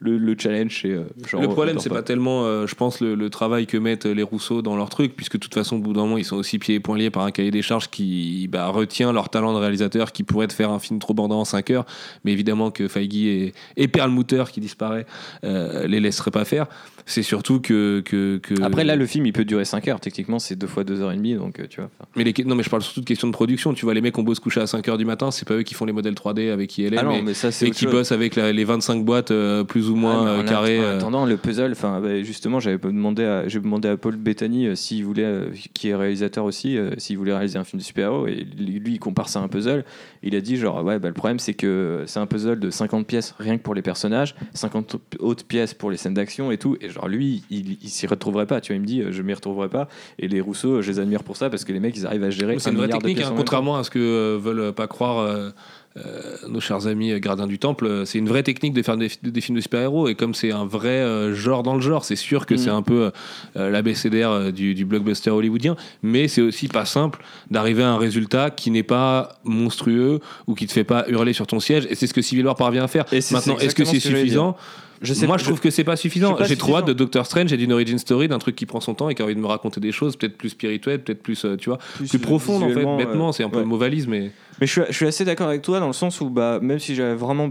le, 0.00 0.16
le 0.16 0.34
challenge, 0.36 0.80
c'est 0.80 0.90
euh, 0.90 1.04
genre. 1.26 1.42
Le 1.42 1.48
problème, 1.48 1.78
c'est 1.78 1.90
pas 1.90 2.02
tellement, 2.02 2.44
euh, 2.44 2.66
je 2.66 2.74
pense, 2.74 3.00
le, 3.00 3.14
le 3.14 3.30
travail 3.30 3.66
que 3.66 3.76
mettent 3.76 4.06
les 4.06 4.22
Rousseau 4.22 4.62
dans 4.62 4.74
leur 4.74 4.88
truc, 4.88 5.14
puisque 5.14 5.34
de 5.34 5.38
toute 5.38 5.52
façon, 5.52 5.76
au 5.76 5.80
bout 5.80 5.92
d'un 5.92 6.00
moment, 6.00 6.16
ils 6.16 6.24
sont 6.24 6.36
aussi 6.36 6.58
pieds 6.58 6.76
et 6.76 6.80
poings 6.80 6.96
liés 6.96 7.10
par 7.10 7.24
un 7.24 7.30
cahier 7.30 7.50
des 7.50 7.60
charges 7.60 7.90
qui 7.90 8.48
bah, 8.50 8.68
retient 8.68 9.12
leur 9.12 9.28
talent 9.28 9.52
de 9.52 9.58
réalisateur, 9.58 10.12
qui 10.12 10.22
pourrait 10.22 10.48
te 10.48 10.54
faire 10.54 10.70
un 10.70 10.78
film 10.78 10.98
trop 10.98 11.12
bandant 11.12 11.40
en 11.40 11.44
5 11.44 11.70
heures, 11.70 11.86
mais 12.24 12.32
évidemment 12.32 12.70
que 12.70 12.88
Feige 12.88 13.14
et, 13.14 13.52
et 13.76 13.88
Perlmutter, 13.88 14.44
qui 14.50 14.60
disparaît, 14.60 15.04
euh, 15.44 15.86
les 15.86 16.00
laisseraient 16.00 16.30
pas 16.30 16.46
faire. 16.46 16.66
C'est 17.10 17.22
surtout 17.22 17.60
que, 17.60 18.00
que, 18.04 18.38
que- 18.38 18.62
Après, 18.62 18.84
là, 18.84 18.94
le 18.96 19.04
film, 19.06 19.26
il 19.26 19.32
peut 19.32 19.44
durer 19.44 19.64
5 19.64 19.88
heures. 19.88 20.00
Techniquement, 20.00 20.38
c'est 20.38 20.54
2 20.56 20.66
fois 20.66 20.84
2 20.84 21.00
heures 21.00 21.10
et 21.12 21.16
demie, 21.16 21.34
donc 21.34 21.58
euh, 21.58 21.66
tu 21.68 21.80
vois. 21.80 21.90
Mais 22.16 22.22
les, 22.24 22.32
non, 22.44 22.54
mais 22.54 22.62
je 22.62 22.70
parle 22.70 22.82
surtout 22.82 23.00
de 23.00 23.04
questions 23.06 23.26
de 23.26 23.32
production. 23.32 23.74
Tu 23.74 23.84
vois, 23.84 23.94
les 23.94 24.00
mecs 24.00 24.16
ont 24.16 24.22
beau 24.22 24.34
se 24.34 24.40
coucher 24.40 24.60
à 24.60 24.66
5 24.66 24.88
heures 24.88 24.98
du 24.98 25.04
matin, 25.04 25.30
c'est 25.30 25.46
pas 25.46 25.54
eux 25.54 25.62
qui 25.62 25.74
font 25.74 25.84
les 25.84 25.92
modèles 25.92 26.14
3D 26.14 26.50
avec 26.52 26.78
ILM, 26.78 26.94
Ah 26.98 27.02
non, 27.02 27.10
mais, 27.12 27.22
mais 27.22 27.34
ça, 27.34 27.50
c'est 27.50 27.66
et 27.66 27.70
qui 27.72 27.86
bossent 27.86 28.12
avec 28.12 28.36
la- 28.36 28.52
les 28.52 28.64
25 28.64 29.04
boîtes 29.04 29.30
euh, 29.32 29.64
plus 29.64 29.90
ou 29.90 29.96
moins 29.96 30.20
Ah, 30.20 30.24
mais 30.24 30.30
euh, 30.38 30.42
en 30.42 30.44
carrées. 30.44 30.78
En 30.78 30.82
euh. 30.82 30.96
attendant, 30.98 31.26
le 31.26 31.36
puzzle, 31.36 31.72
enfin, 31.72 32.00
bah, 32.00 32.22
justement, 32.22 32.60
j'avais 32.60 32.78
demandé 32.78 33.24
à, 33.24 33.48
j'ai 33.48 33.58
demandé 33.58 33.88
à 33.88 33.96
Paul 33.96 34.14
Bettany 34.16 34.68
euh, 34.68 34.74
s'il 34.76 35.04
voulait, 35.04 35.24
euh, 35.24 35.46
qui 35.74 35.88
est 35.88 35.94
réalisateur 35.96 36.44
aussi, 36.44 36.76
euh, 36.78 36.90
s'il 36.98 37.18
voulait 37.18 37.32
réaliser 37.34 37.58
un 37.58 37.64
film 37.64 37.80
de 37.80 37.84
super-héros. 37.84 38.28
Et 38.28 38.46
lui, 38.56 38.78
lui, 38.78 38.92
il 38.94 38.98
compare 39.00 39.28
ça 39.28 39.40
à 39.40 39.42
un 39.42 39.48
puzzle. 39.48 39.84
Il 40.22 40.36
a 40.36 40.40
dit, 40.40 40.56
genre, 40.56 40.84
ouais, 40.84 40.98
bah, 41.00 41.08
le 41.08 41.14
problème, 41.14 41.38
c'est 41.40 41.54
que 41.54 42.04
c'est 42.06 42.20
un 42.20 42.26
puzzle 42.26 42.60
de 42.60 42.70
50 42.70 43.06
pièces 43.06 43.34
rien 43.38 43.56
que 43.58 43.62
pour 43.62 43.74
les 43.74 43.82
personnages, 43.82 44.34
50 44.54 44.96
autres 45.18 45.44
pièces 45.44 45.74
pour 45.74 45.90
les 45.90 45.96
scènes 45.96 46.14
d'action 46.14 46.52
et 46.52 46.58
tout. 46.58 46.76
Et 46.80 46.88
genre, 46.88 46.99
lui, 47.08 47.42
il, 47.50 47.78
il 47.82 47.88
s'y 47.88 48.06
retrouverait 48.06 48.46
pas. 48.46 48.60
Tu 48.60 48.72
vois, 48.72 48.76
il 48.76 48.82
me 48.82 48.86
dit, 48.86 49.00
euh, 49.02 49.12
je 49.12 49.22
m'y 49.22 49.32
retrouverai 49.34 49.68
pas. 49.68 49.88
Et 50.18 50.28
les 50.28 50.40
Rousseau, 50.40 50.76
euh, 50.76 50.82
je 50.82 50.90
les 50.90 50.98
admire 51.00 51.22
pour 51.22 51.36
ça 51.36 51.50
parce 51.50 51.64
que 51.64 51.72
les 51.72 51.80
mecs, 51.80 51.96
ils 51.96 52.06
arrivent 52.06 52.24
à 52.24 52.30
gérer. 52.30 52.58
C'est 52.58 52.68
un 52.70 52.72
une 52.72 52.78
vraie 52.78 52.88
technique, 52.88 53.20
hein, 53.20 53.32
contrairement 53.36 53.76
à 53.76 53.84
ce 53.84 53.90
que 53.90 53.98
euh, 53.98 54.38
veulent 54.40 54.72
pas 54.72 54.86
croire 54.86 55.18
euh, 55.18 55.50
euh, 55.96 56.20
nos 56.48 56.60
chers 56.60 56.86
amis 56.86 57.18
gardiens 57.18 57.48
du 57.48 57.58
temple. 57.58 58.02
C'est 58.06 58.18
une 58.18 58.28
vraie 58.28 58.44
technique 58.44 58.72
de 58.74 58.82
faire 58.82 58.96
des, 58.96 59.08
des 59.22 59.40
films 59.40 59.56
de 59.56 59.60
super-héros. 59.60 60.08
Et 60.08 60.14
comme 60.14 60.34
c'est 60.34 60.52
un 60.52 60.64
vrai 60.64 60.88
euh, 60.88 61.34
genre 61.34 61.62
dans 61.64 61.74
le 61.74 61.80
genre, 61.80 62.04
c'est 62.04 62.14
sûr 62.16 62.46
que 62.46 62.54
Mm. 62.54 62.58
c'est 62.58 62.70
un 62.70 62.82
peu 62.82 63.10
euh, 63.56 63.82
euh, 63.82 64.52
du, 64.52 64.74
du 64.74 64.84
blockbuster 64.84 65.30
hollywoodien. 65.30 65.74
Mais 66.02 66.28
c'est 66.28 66.42
aussi 66.42 66.68
pas 66.68 66.84
simple 66.84 67.22
d'arriver 67.50 67.82
à 67.82 67.90
un 67.90 67.98
résultat 67.98 68.50
qui 68.50 68.70
n'est 68.70 68.84
pas 68.84 69.40
monstrueux 69.42 70.20
ou 70.46 70.54
qui 70.54 70.66
te 70.66 70.72
fait 70.72 70.84
pas 70.84 71.06
hurler 71.08 71.32
sur 71.32 71.46
ton 71.46 71.58
siège. 71.58 71.86
Et 71.90 71.94
c'est 71.96 72.06
ce 72.06 72.14
que 72.14 72.22
Civil 72.22 72.46
War 72.46 72.54
parvient 72.54 72.84
à 72.84 72.88
faire. 72.88 73.04
Et 73.12 73.20
Maintenant, 73.32 73.58
est-ce 73.58 73.74
que 73.74 73.84
c'est 73.84 73.98
ce 74.00 74.08
suffisant? 74.10 74.56
Je 75.02 75.14
sais 75.14 75.26
Moi, 75.26 75.38
je 75.38 75.44
trouve 75.44 75.60
que 75.60 75.70
c'est 75.70 75.84
pas 75.84 75.96
suffisant. 75.96 76.36
J'ai 76.44 76.56
trop 76.56 76.76
hâte 76.76 76.86
de 76.86 76.92
Doctor 76.92 77.24
Strange 77.24 77.52
et 77.52 77.56
d'une 77.56 77.72
origin 77.72 77.98
story, 77.98 78.28
d'un 78.28 78.38
truc 78.38 78.56
qui 78.56 78.66
prend 78.66 78.80
son 78.80 78.94
temps 78.94 79.08
et 79.08 79.14
qui 79.14 79.22
a 79.22 79.24
envie 79.24 79.34
de 79.34 79.40
me 79.40 79.46
raconter 79.46 79.80
des 79.80 79.92
choses, 79.92 80.16
peut-être 80.16 80.36
plus 80.36 80.50
spirituelles, 80.50 81.02
peut-être 81.02 81.22
plus, 81.22 81.44
euh, 81.44 81.56
tu 81.56 81.70
vois, 81.70 81.78
plus, 81.96 82.18
profondes 82.18 82.62
en 82.62 82.68
fait. 82.68 82.84
Bêtement, 82.96 83.28
euh, 83.28 83.32
c'est 83.32 83.42
un 83.42 83.48
peu 83.48 83.56
ouais. 83.56 83.62
le 83.62 83.68
mot 83.68 83.78
valise, 83.78 84.06
mais 84.06 84.30
Mais 84.60 84.66
je 84.66 84.72
suis, 84.72 84.82
je 84.88 84.92
suis 84.92 85.06
assez 85.06 85.24
d'accord 85.24 85.48
avec 85.48 85.62
toi 85.62 85.80
dans 85.80 85.86
le 85.86 85.92
sens 85.92 86.20
où, 86.20 86.28
bah, 86.28 86.58
même 86.60 86.78
si 86.78 86.94
j'avais 86.94 87.14
vraiment 87.14 87.50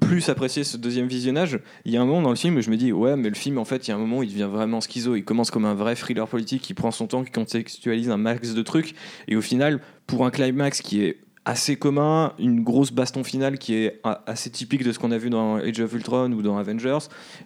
plus 0.00 0.28
apprécié 0.28 0.64
ce 0.64 0.76
deuxième 0.76 1.06
visionnage, 1.06 1.60
il 1.84 1.92
y 1.92 1.96
a 1.96 2.02
un 2.02 2.04
moment 2.04 2.22
dans 2.22 2.30
le 2.30 2.36
film 2.36 2.56
où 2.56 2.60
je 2.60 2.70
me 2.70 2.76
dis, 2.76 2.92
ouais, 2.92 3.16
mais 3.16 3.28
le 3.28 3.36
film, 3.36 3.58
en 3.58 3.64
fait, 3.64 3.86
il 3.86 3.90
y 3.90 3.92
a 3.92 3.96
un 3.96 4.00
moment 4.00 4.18
où 4.18 4.22
il 4.22 4.30
devient 4.30 4.48
vraiment 4.50 4.80
schizo. 4.80 5.14
Il 5.14 5.24
commence 5.24 5.50
comme 5.50 5.64
un 5.64 5.74
vrai 5.74 5.94
thriller 5.94 6.26
politique 6.26 6.62
qui 6.62 6.74
prend 6.74 6.90
son 6.90 7.06
temps, 7.06 7.22
qui 7.22 7.30
contextualise 7.30 8.10
un 8.10 8.16
max 8.16 8.52
de 8.52 8.62
trucs. 8.62 8.94
Et 9.28 9.36
au 9.36 9.40
final, 9.40 9.80
pour 10.06 10.26
un 10.26 10.30
climax 10.30 10.82
qui 10.82 11.02
est 11.02 11.18
assez 11.46 11.76
commun, 11.76 12.32
une 12.38 12.62
grosse 12.64 12.90
baston 12.90 13.22
finale 13.22 13.58
qui 13.58 13.74
est 13.74 14.00
assez 14.26 14.48
typique 14.50 14.82
de 14.82 14.92
ce 14.92 14.98
qu'on 14.98 15.10
a 15.10 15.18
vu 15.18 15.28
dans 15.30 15.56
Age 15.56 15.78
of 15.80 15.92
Ultron 15.92 16.32
ou 16.32 16.40
dans 16.42 16.56
Avengers. 16.56 16.98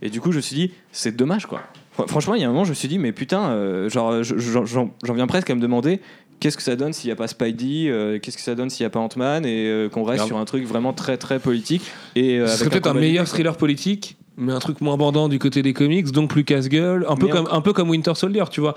Et 0.02 0.10
du 0.10 0.20
coup, 0.20 0.30
je 0.30 0.36
me 0.36 0.40
suis 0.42 0.54
dit, 0.54 0.72
c'est 0.92 1.16
dommage, 1.16 1.46
quoi. 1.46 1.62
Fr- 1.96 2.06
Franchement, 2.08 2.34
il 2.34 2.42
y 2.42 2.44
a 2.44 2.48
un 2.48 2.52
moment, 2.52 2.64
je 2.64 2.70
me 2.70 2.74
suis 2.74 2.86
dit, 2.88 2.98
mais 2.98 3.10
putain, 3.12 3.50
euh, 3.50 3.88
genre, 3.88 4.22
je- 4.22 4.38
je- 4.38 4.64
j'en 4.66 5.14
viens 5.14 5.26
presque 5.26 5.50
à 5.50 5.54
me 5.56 5.60
demander 5.60 6.00
qu'est-ce 6.38 6.56
que 6.56 6.62
ça 6.62 6.76
donne 6.76 6.92
s'il 6.92 7.08
n'y 7.08 7.12
a 7.12 7.16
pas 7.16 7.26
Spidey, 7.26 7.88
euh, 7.88 8.20
qu'est-ce 8.20 8.36
que 8.36 8.42
ça 8.42 8.54
donne 8.54 8.70
s'il 8.70 8.84
n'y 8.84 8.86
a 8.86 8.90
pas 8.90 9.00
Ant-Man, 9.00 9.44
et 9.44 9.66
euh, 9.66 9.88
qu'on 9.88 10.04
reste 10.04 10.26
sur 10.26 10.36
un 10.38 10.44
truc 10.44 10.64
vraiment 10.64 10.92
très 10.92 11.16
très 11.16 11.40
politique. 11.40 11.82
Et, 12.14 12.38
ce 12.46 12.58
serait 12.58 12.70
peut-être 12.70 12.86
un 12.86 12.94
meilleur 12.94 13.26
thriller 13.26 13.56
politique 13.56 14.16
mais 14.38 14.52
un 14.52 14.58
truc 14.60 14.80
moins 14.80 14.96
bandant 14.96 15.28
du 15.28 15.38
côté 15.38 15.62
des 15.62 15.72
comics, 15.72 16.10
donc 16.12 16.30
plus 16.30 16.44
casse-gueule, 16.44 17.04
un 17.08 17.16
peu 17.16 17.26
Mais 17.26 17.32
comme 17.32 17.48
un 17.50 17.60
peu 17.60 17.72
comme 17.72 17.90
Winter 17.90 18.12
Soldier, 18.14 18.44
tu 18.50 18.60
vois. 18.60 18.74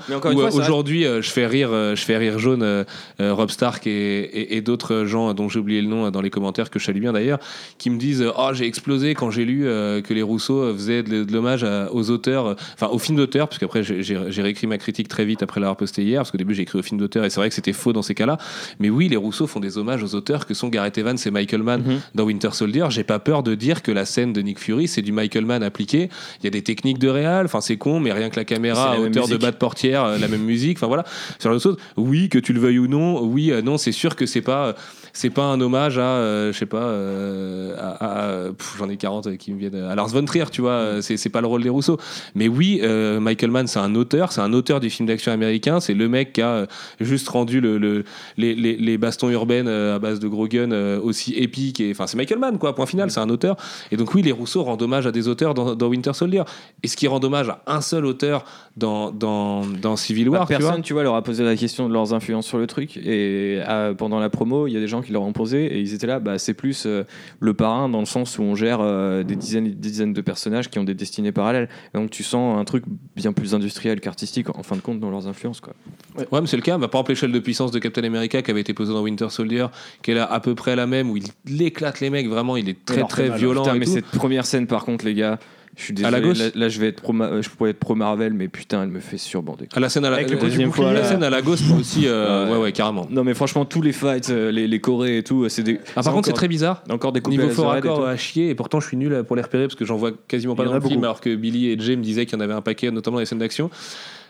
Aujourd'hui, 0.54 1.06
euh, 1.06 1.21
je 1.21 1.30
fais 1.30 1.45
rire, 1.45 1.69
euh, 1.71 1.95
je 1.95 2.04
fais 2.04 2.17
rire 2.17 2.39
jaune, 2.39 2.63
euh, 2.63 2.84
Rob 3.19 3.50
Stark 3.52 3.86
et, 3.88 3.91
et- 3.91 4.58
et 4.58 4.62
d'autres 4.62 5.06
gens 5.06 5.34
dont 5.34 5.50
j'ai 5.50 5.60
oublié 5.60 5.82
le 5.82 5.88
nom 5.88 6.10
dans 6.10 6.21
les 6.21 6.30
commentaires 6.30 6.69
que 6.69 6.80
je 6.80 6.86
salue 6.86 7.00
bien 7.00 7.13
d'ailleurs, 7.13 7.39
qui 7.78 7.89
me 7.89 7.97
disent 7.97 8.26
oh 8.38 8.50
j'ai 8.54 8.65
explosé 8.65 9.13
quand 9.13 9.32
j'ai 9.32 9.45
lu 9.45 9.67
euh, 9.67 10.02
que 10.02 10.13
les 10.13 10.21
Rousseau 10.24 10.74
faisaient 10.74 11.04
de, 11.04 11.24
de 11.24 11.32
l'hommage 11.34 11.65
aux 11.91 12.10
auteurs, 12.10 12.56
enfin 12.74 12.88
aux 12.88 13.00
films 13.00 13.17
d'auteurs, 13.17 13.47
parce 13.47 13.60
qu'après 13.60 13.84
j'ai- 13.84 14.41
réécrit 14.41 14.65
ma 14.67 14.78
critique 14.80 15.08
très 15.08 15.26
vite 15.26 15.43
après 15.43 15.60
l'avoir 15.60 15.78
posté 15.78 16.02
hier, 16.04 16.19
parce 16.21 16.32
qu'au 16.32 16.38
début 16.38 16.56
j'ai 16.56 16.63
écrit 16.63 16.80
aux 16.80 16.84
films 16.84 17.00
d'auteurs 17.00 17.24
et 17.26 17.30
c'est 17.30 17.39
vrai 17.39 17.50
que 17.50 17.56
c'était 17.56 17.74
faux 17.74 17.93
dans 17.93 18.02
ces 18.02 18.15
cas-là. 18.15 18.38
Mais 18.80 18.89
oui, 18.89 19.08
les 19.10 19.17
Rousseau 19.17 19.45
font 19.45 19.60
des 19.60 19.78
hommages 19.78 20.02
aux 20.04 20.15
auteurs 20.15 20.45
que 20.47 20.54
sont 20.56 20.69
Gareth 20.69 20.97
Evans 20.97 21.17
et 21.24 21.32
Michael 21.32 21.62
Mann 21.63 21.82
Mhm. 21.86 22.00
dans 22.15 22.24
Winter 22.24 22.50
Soldier. 22.54 22.86
J'ai 22.89 23.04
pas 23.04 23.19
peur 23.19 23.43
de 23.43 23.54
dire 23.54 23.84
que 23.84 23.91
la 23.91 24.06
scène 24.06 24.34
de 24.34 24.41
Nick 24.41 24.58
Fury 24.60 24.88
c'est 24.88 25.02
du 25.04 25.12
Michael 25.12 25.45
Mann 25.45 25.51
appliqué. 25.56 26.10
Il 26.40 26.46
y 26.46 26.48
a 26.48 26.50
des 26.50 26.62
techniques 26.62 27.00
de 27.00 27.10
réal, 27.10 27.46
enfin 27.46 27.62
c'est 27.62 27.78
con, 27.78 28.00
mais 28.00 28.12
rien 28.12 28.30
que 28.30 28.38
la 28.38 28.46
caméra 28.46 28.94
à 28.94 29.00
hauteur 29.00 29.28
de 29.28 29.38
bas 29.38 29.52
de 29.52 29.58
portière, 29.58 30.04
euh, 30.04 30.18
la 30.18 30.28
même 30.28 30.44
musique, 30.44 30.78
enfin 30.78 30.88
voilà. 30.88 31.06
Sur 31.40 31.50
l'autre 31.50 31.64
chose, 31.64 31.78
oui, 31.98 32.30
que 32.30 32.40
tu 32.40 32.54
le 32.54 32.60
veuilles 32.60 32.80
ou 32.80 32.88
non, 32.88 33.22
oui, 33.22 33.52
euh, 33.52 33.62
non, 33.62 33.78
c'est 33.78 33.92
sûr 33.92 34.16
que 34.16 34.26
c'est 34.26 34.42
pas, 34.42 34.76
c'est 35.13 35.30
pas 35.30 35.43
un 35.43 35.60
hommage 35.62 35.97
à, 35.97 36.02
euh, 36.02 36.52
je 36.54 36.58
sais 36.58 36.65
pas, 36.65 36.78
euh, 36.84 37.76
à, 37.78 38.52
j'en 38.78 38.89
ai 38.89 38.97
40 38.97 39.38
qui 39.38 39.54
me 39.54 39.60
viennent, 39.60 39.76
à 39.76 39.95
Lars 39.95 40.08
von 40.10 40.24
Trier, 40.26 40.45
tu 40.52 40.62
vois, 40.62 40.71
euh, 40.71 41.02
c'est, 41.02 41.17
c'est 41.17 41.30
pas 41.30 41.41
le 41.41 41.47
rôle 41.47 41.63
des 41.63 41.69
Rousseau. 41.69 41.97
Mais 42.36 42.47
oui, 42.47 42.80
euh, 42.84 43.19
Michael 43.19 43.52
Mann, 43.52 43.67
c'est 43.67 43.80
un 43.80 43.95
auteur, 43.95 44.32
c'est 44.32 44.41
un 44.41 44.54
auteur 44.54 44.80
du 44.80 44.89
film 44.89 45.08
d'action 45.08 45.32
américain, 45.32 45.80
c'est 45.80 45.93
le 45.93 46.08
mec 46.10 46.34
qui 46.34 46.41
a 46.41 46.50
euh, 46.50 46.65
juste 47.00 47.28
rendu 47.30 47.62
le, 47.62 47.78
le- 47.78 48.04
les, 48.38 48.56
les, 48.56 48.76
les 48.78 48.97
bastons 48.97 49.30
urbaines 49.30 49.67
euh, 49.67 49.95
à 49.95 50.00
base 50.00 50.19
de 50.19 50.28
gros 50.28 50.47
guns 50.47 50.71
euh, 50.71 51.00
aussi 51.02 51.34
épiques, 51.36 51.80
et 51.80 51.91
enfin 51.91 52.08
c'est 52.08 52.17
Michael 52.17 52.39
Mann, 52.39 52.58
quoi, 52.58 52.76
point 52.76 52.86
final, 52.86 53.12
c'est 53.12 53.19
un 53.19 53.30
auteur. 53.30 53.56
Et 53.91 53.97
donc 53.97 54.13
oui, 54.13 54.21
les 54.21 54.32
Rousseau 54.32 54.63
rendent 54.63 54.82
hommage 54.82 55.08
à 55.08 55.12
des 55.12 55.28
auteurs 55.28 55.54
dans, 55.54 55.76
dans 55.76 55.88
Winter 55.88 56.13
Soldier. 56.13 56.43
Et 56.84 56.88
ce 56.88 56.95
qui 56.97 57.08
rend 57.08 57.24
hommage 57.24 57.50
à 57.50 57.62
un 57.67 57.82
seul 57.82 58.06
auteur 58.06 58.43
dans, 58.78 59.12
dans, 59.12 59.65
dans 59.65 59.95
Civil 59.95 60.30
Bah, 60.30 60.39
War, 60.39 60.47
tu 60.47 60.54
vois. 60.54 60.60
personne, 60.60 60.82
tu 60.82 60.93
vois, 60.93 61.04
leur 61.04 61.15
a 61.15 61.21
posé 61.24 61.43
la 61.43 61.56
question 61.56 61.88
de 61.88 61.93
leurs 61.93 62.13
influences 62.13 62.47
sur 62.47 62.58
le 62.58 62.67
truc. 62.67 62.97
Et 62.97 63.62
euh, 63.67 63.93
pendant 63.93 64.19
la 64.19 64.30
promo, 64.30 64.67
il 64.67 64.74
y 64.74 64.78
a 64.78 64.80
des 64.80 64.88
gens 64.88 65.01
qui 65.02 65.12
leur 65.12 65.24
ont 65.24 65.34
posé 65.34 65.66
et 65.66 65.80
ils 65.80 65.94
étaient 65.94 66.08
là. 66.08 66.20
Bah, 66.20 66.38
c'est 66.38 66.54
plus 66.54 66.86
euh, 66.86 67.04
le 67.40 67.54
parrain 67.54 67.90
dans 67.90 68.00
le 68.00 68.06
sens 68.06 68.38
où 68.38 68.44
on 68.44 68.56
gère 68.56 68.80
euh, 68.82 69.24
des 69.24 69.36
dizaines 69.36 69.66
et 69.66 69.70
des 69.70 69.90
dizaines 69.90 70.14
de 70.14 70.22
personnages 70.22 70.70
qui 70.70 70.80
ont 70.80 70.84
des 70.84 70.94
destinées 70.94 71.32
parallèles. 71.32 71.70
Et 71.94 71.98
donc 71.98 72.10
tu 72.10 72.24
sens 72.24 72.58
un 72.58 72.66
truc 72.66 72.84
bien 73.16 73.34
plus 73.34 73.54
industriel 73.56 74.00
qu'artistique 74.00 74.50
en 74.56 74.64
fin 74.64 74.76
de 74.76 74.82
compte 74.82 75.00
dans 75.00 75.10
leurs 75.10 75.28
influences. 75.28 75.62
Quoi. 75.62 75.74
Ouais, 76.18 76.42
mais 76.42 76.48
c'est 76.48 76.58
le 76.58 76.64
cas. 76.64 76.78
Bah, 76.78 76.88
par 76.88 77.00
exemple, 77.00 77.12
l'échelle 77.12 77.32
de 77.32 77.40
puissance 77.40 77.72
de 77.72 77.80
Captain 77.80 78.04
America 78.04 78.42
qui 78.42 78.52
avait 78.52 78.62
été 78.62 78.74
posée 78.74 78.94
dans 78.94 79.02
Winter 79.02 79.30
Soldier, 79.30 79.68
qui 80.02 80.12
est 80.12 80.16
là 80.16 80.26
à 80.26 80.40
peu 80.40 80.56
près 80.56 80.76
la 80.76 80.88
même, 80.88 81.10
où 81.10 81.18
il 81.18 81.62
éclate 81.62 82.00
les 82.00 82.10
mecs, 82.10 82.28
vraiment, 82.28 82.58
il 82.58 82.70
est 82.70 82.86
très 82.86 83.04
très 83.04 83.30
violent. 83.30 83.64
Putain, 83.64 83.76
et 83.76 83.80
mais 83.80 83.86
tout. 83.86 83.92
cette 83.92 84.06
première 84.06 84.46
scène, 84.46 84.68
par 84.68 84.86
contre, 84.86 85.06
les 85.06 85.14
gars, 85.14 85.40
je 85.78 85.84
suis 85.84 86.06
À 86.06 86.12
la 86.12 86.20
désolé. 86.20 86.28
gauche 86.28 86.40
là, 86.40 86.52
là, 86.56 86.70
je 86.70 86.80
vais 86.80 86.88
être 86.88 87.02
pro, 87.02 87.14
je 87.14 87.50
pourrais 87.50 87.70
être 87.72 87.80
pro 87.80 87.96
Marvel, 87.96 88.34
mais 88.34 88.48
putain, 88.48 88.84
elle 88.84 88.90
me 88.90 89.00
fait 89.00 89.18
surbander. 89.18 89.68
À 89.74 89.80
la 89.80 89.90
scène 89.90 90.06
à 90.06 90.10
la, 90.10 90.18
Avec 90.18 90.30
le 90.30 90.36
la- 90.36 90.42
deuxième 90.42 90.70
la 90.70 90.76
fois, 90.76 90.94
là. 90.94 91.04
scène 91.04 91.24
à 91.24 91.30
la 91.30 91.42
gauche, 91.42 91.62
moi 91.68 91.78
aussi, 91.80 92.08
euh, 92.08 92.46
Ouais. 92.48 92.52
ouais, 92.54 92.58
ouais, 92.64 92.72
carrément. 92.72 93.08
Non, 93.10 93.24
mais 93.24 93.34
franchement, 93.34 93.66
tous 93.66 93.82
les 93.82 93.94
fights, 93.94 94.30
euh, 94.30 94.52
les, 94.52 94.68
les 94.68 94.80
chorés 94.82 95.18
et 95.18 95.24
tout, 95.24 95.48
c'est 95.50 95.64
des. 95.64 95.80
Ah, 95.96 96.04
par 96.04 96.14
contre, 96.14 96.28
c'est 96.28 96.34
très 96.34 96.48
bizarre. 96.48 96.84
Encore 96.90 97.12
des 97.12 97.22
Niveau 97.22 97.50
fort 97.50 97.72
accord 97.72 98.06
à 98.06 98.18
chier, 98.18 98.50
et 98.50 98.56
pourtant 98.56 98.80
je 98.80 98.88
suis 98.88 98.98
nul 98.98 99.14
à- 99.16 99.24
pour 99.24 99.36
les 99.36 99.42
repérer 99.42 99.64
parce 99.68 99.76
que 99.76 99.86
j'en 99.86 99.96
vois 99.98 100.12
quasiment 100.28 100.56
pas 100.56 100.66
dans 100.66 100.74
le 100.74 100.82
film, 100.82 101.04
alors 101.04 101.22
que 101.22 101.34
Billy 101.36 101.68
et 101.70 101.80
Jay 101.80 101.96
me 101.96 102.04
disaient 102.04 102.26
qu'il 102.26 102.38
y 102.38 102.42
en 102.42 102.44
avait 102.44 102.54
un 102.54 102.62
paquet, 102.62 102.92
notamment 102.92 103.16
dans 103.16 103.20
les 103.22 103.26
scènes 103.26 103.40
d'action. 103.40 103.70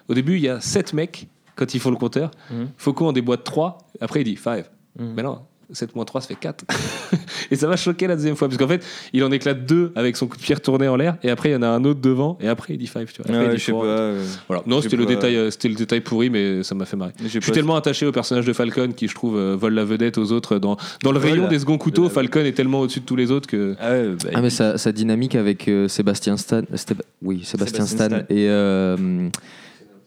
Au 0.08 0.14
début, 0.14 0.36
il 0.36 0.42
y 0.44 0.50
a 0.50 0.60
7 0.60 0.94
mecs 0.94 1.28
quand 1.56 1.74
ils 1.74 1.80
font 1.80 1.90
le 1.92 1.96
compteur. 1.96 2.32
Mhm. 2.52 2.68
Faucon 2.78 3.08
en 3.08 3.12
déboîte 3.14 3.44
3, 3.44 3.78
après 4.00 4.22
il 4.22 4.26
dit 4.26 4.36
5. 4.38 4.66
Mhm. 5.00 5.14
Mais 5.16 5.24
non, 5.24 5.40
7 5.74 5.96
moins 5.96 6.06
3, 6.06 6.22
ça 6.22 6.28
fait 6.28 6.36
4. 6.36 6.66
et 7.52 7.56
ça 7.56 7.68
m'a 7.68 7.76
choqué 7.76 8.08
la 8.08 8.16
deuxième 8.16 8.36
fois, 8.36 8.48
parce 8.48 8.58
qu'en 8.58 8.68
fait, 8.68 8.84
il 9.14 9.24
en 9.24 9.32
éclate 9.32 9.66
2 9.66 9.92
avec 9.96 10.18
son 10.18 10.28
coup 10.28 10.38
de 10.38 10.42
pierre 10.42 10.62
tourné 10.62 10.88
en 10.88 10.96
l'air, 10.96 11.18
et 11.24 11.30
après 11.30 11.50
il 11.50 11.54
y 11.54 11.56
en 11.56 11.62
a 11.64 11.68
un 11.68 11.84
autre 11.86 12.02
devant, 12.02 12.38
et 12.42 12.48
après 12.48 12.74
il 12.74 12.78
dit 12.78 12.88
5. 12.88 13.08
Tu 13.12 13.22
vois. 13.22 13.32
Après, 13.32 13.44
il 13.44 13.48
Ouais, 13.48 13.54
dit 13.56 13.60
je 13.60 13.66
sais 13.66 13.72
four. 13.72 13.82
pas. 13.82 13.88
euh, 13.88 14.24
Voilà. 14.48 14.64
Non, 14.68 14.82
c'était 14.82 14.98
le, 14.98 15.06
détail, 15.06 15.36
euh, 15.36 15.52
c'était 15.52 15.70
le 15.70 15.76
détail 15.76 16.02
pourri, 16.02 16.30
mais 16.30 16.64
ça 16.64 16.76
m'a 16.76 16.86
fait 16.86 16.98
marrer. 16.98 17.14
j'ai 17.20 17.26
Je 17.26 17.30
suis 17.30 17.40
pas- 17.40 17.52
tellement 17.52 17.76
attaché 17.76 18.06
au 18.06 18.12
personnage 18.12 18.46
de 18.46 18.54
Falcon 18.54 18.92
qui, 18.96 19.08
je 19.08 19.16
trouve, 19.16 19.38
euh, 19.38 19.56
vole 19.60 19.74
la 19.74 19.86
vedette 19.86 20.18
aux 20.18 20.32
autres. 20.32 20.58
Dans, 20.60 20.78
dans 21.04 21.12
le 21.12 21.20
rayon 21.20 21.48
des 21.48 21.60
seconds 21.60 21.78
couteaux, 21.78 22.04
la- 22.04 22.10
Falcon 22.10 22.42
est 22.46 22.52
tellement 22.54 22.82
au-dessus 22.82 23.00
de 23.02 23.06
tous 23.06 23.16
les 23.16 23.32
autres 23.32 23.48
que. 23.48 23.76
Ah, 23.80 23.92
ouais, 23.92 24.10
bah, 24.24 24.30
Ah 24.34 24.42
mais 24.42 24.50
sa, 24.50 24.78
sa 24.78 24.92
dynamique 24.92 25.36
avec 25.36 25.68
euh, 25.68 25.88
Sébastien 25.88 26.38
Stan, 26.38 26.58
euh, 26.72 26.76
Stéba- 26.76 27.02
oui 27.22 27.44
Sébastien, 27.44 27.86
Sébastien 27.86 28.08
Stan, 28.08 28.16
Stan. 28.18 28.26
et 28.30 28.48
euh, 28.50 29.30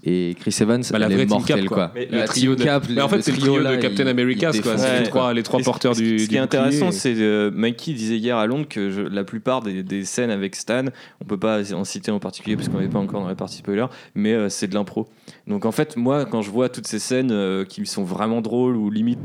et 0.07 0.35
Chris 0.38 0.55
Evans, 0.61 0.83
Bah, 0.90 0.99
la 0.99 1.07
elle 1.07 1.12
est 1.12 1.17
team 1.27 1.29
mortelle 1.31 1.57
cap, 1.61 1.67
quoi. 1.67 1.77
quoi. 1.77 1.93
Mais 1.95 2.07
le 2.11 2.19
La 2.19 2.25
trio 2.27 2.55
de... 2.55 2.62
cap, 2.62 2.85
mais 2.90 3.01
en 3.01 3.09
fait, 3.09 3.23
c'est 3.23 3.33
le 3.33 3.38
trio 3.38 3.59
de 3.59 3.77
Captain 3.77 4.07
America, 4.07 4.51
quoi. 4.62 4.77
C'est 4.77 5.01
les 5.01 5.07
trois, 5.09 5.33
les 5.33 5.43
porteurs 5.43 5.97
ce- 5.97 6.01
du. 6.03 6.19
Ce 6.19 6.29
qui 6.29 6.37
est 6.37 6.38
intéressant, 6.40 6.90
c'est 6.90 7.14
euh, 7.17 7.51
Mikey 7.53 7.93
disait 7.95 8.17
hier 8.19 8.37
à 8.37 8.47
Londres 8.47 8.67
que 8.69 8.90
je- 8.90 9.01
la 9.03 9.25
plupart 9.25 9.62
des, 9.62 9.83
des 9.83 10.05
scènes 10.05 10.31
avec 10.31 10.57
Stan, 10.57 10.85
on 11.21 11.25
peut 11.25 11.38
pas 11.38 11.73
en 11.75 11.85
citer 11.85 12.11
en 12.11 12.19
particulier 12.19 12.57
parce 12.57 12.69
qu'on 12.69 12.81
n'est 12.81 12.88
pas 12.88 12.99
encore 12.99 13.23
dans 13.23 13.29
la 13.29 13.35
partie 13.35 13.57
spoiler, 13.59 13.87
mais 14.14 14.33
euh, 14.35 14.49
c'est 14.49 14.67
de 14.69 14.75
l'impro. 14.75 15.09
Donc 15.47 15.64
en 15.64 15.73
fait, 15.73 15.97
moi, 15.97 16.25
quand 16.27 16.43
je 16.43 16.51
vois 16.51 16.69
toutes 16.69 16.87
ces 16.87 16.99
scènes 16.99 17.31
euh, 17.33 17.64
qui 17.64 17.85
sont 17.87 18.05
vraiment 18.05 18.40
drôles 18.43 18.77
ou 18.77 18.90
limite 18.90 19.19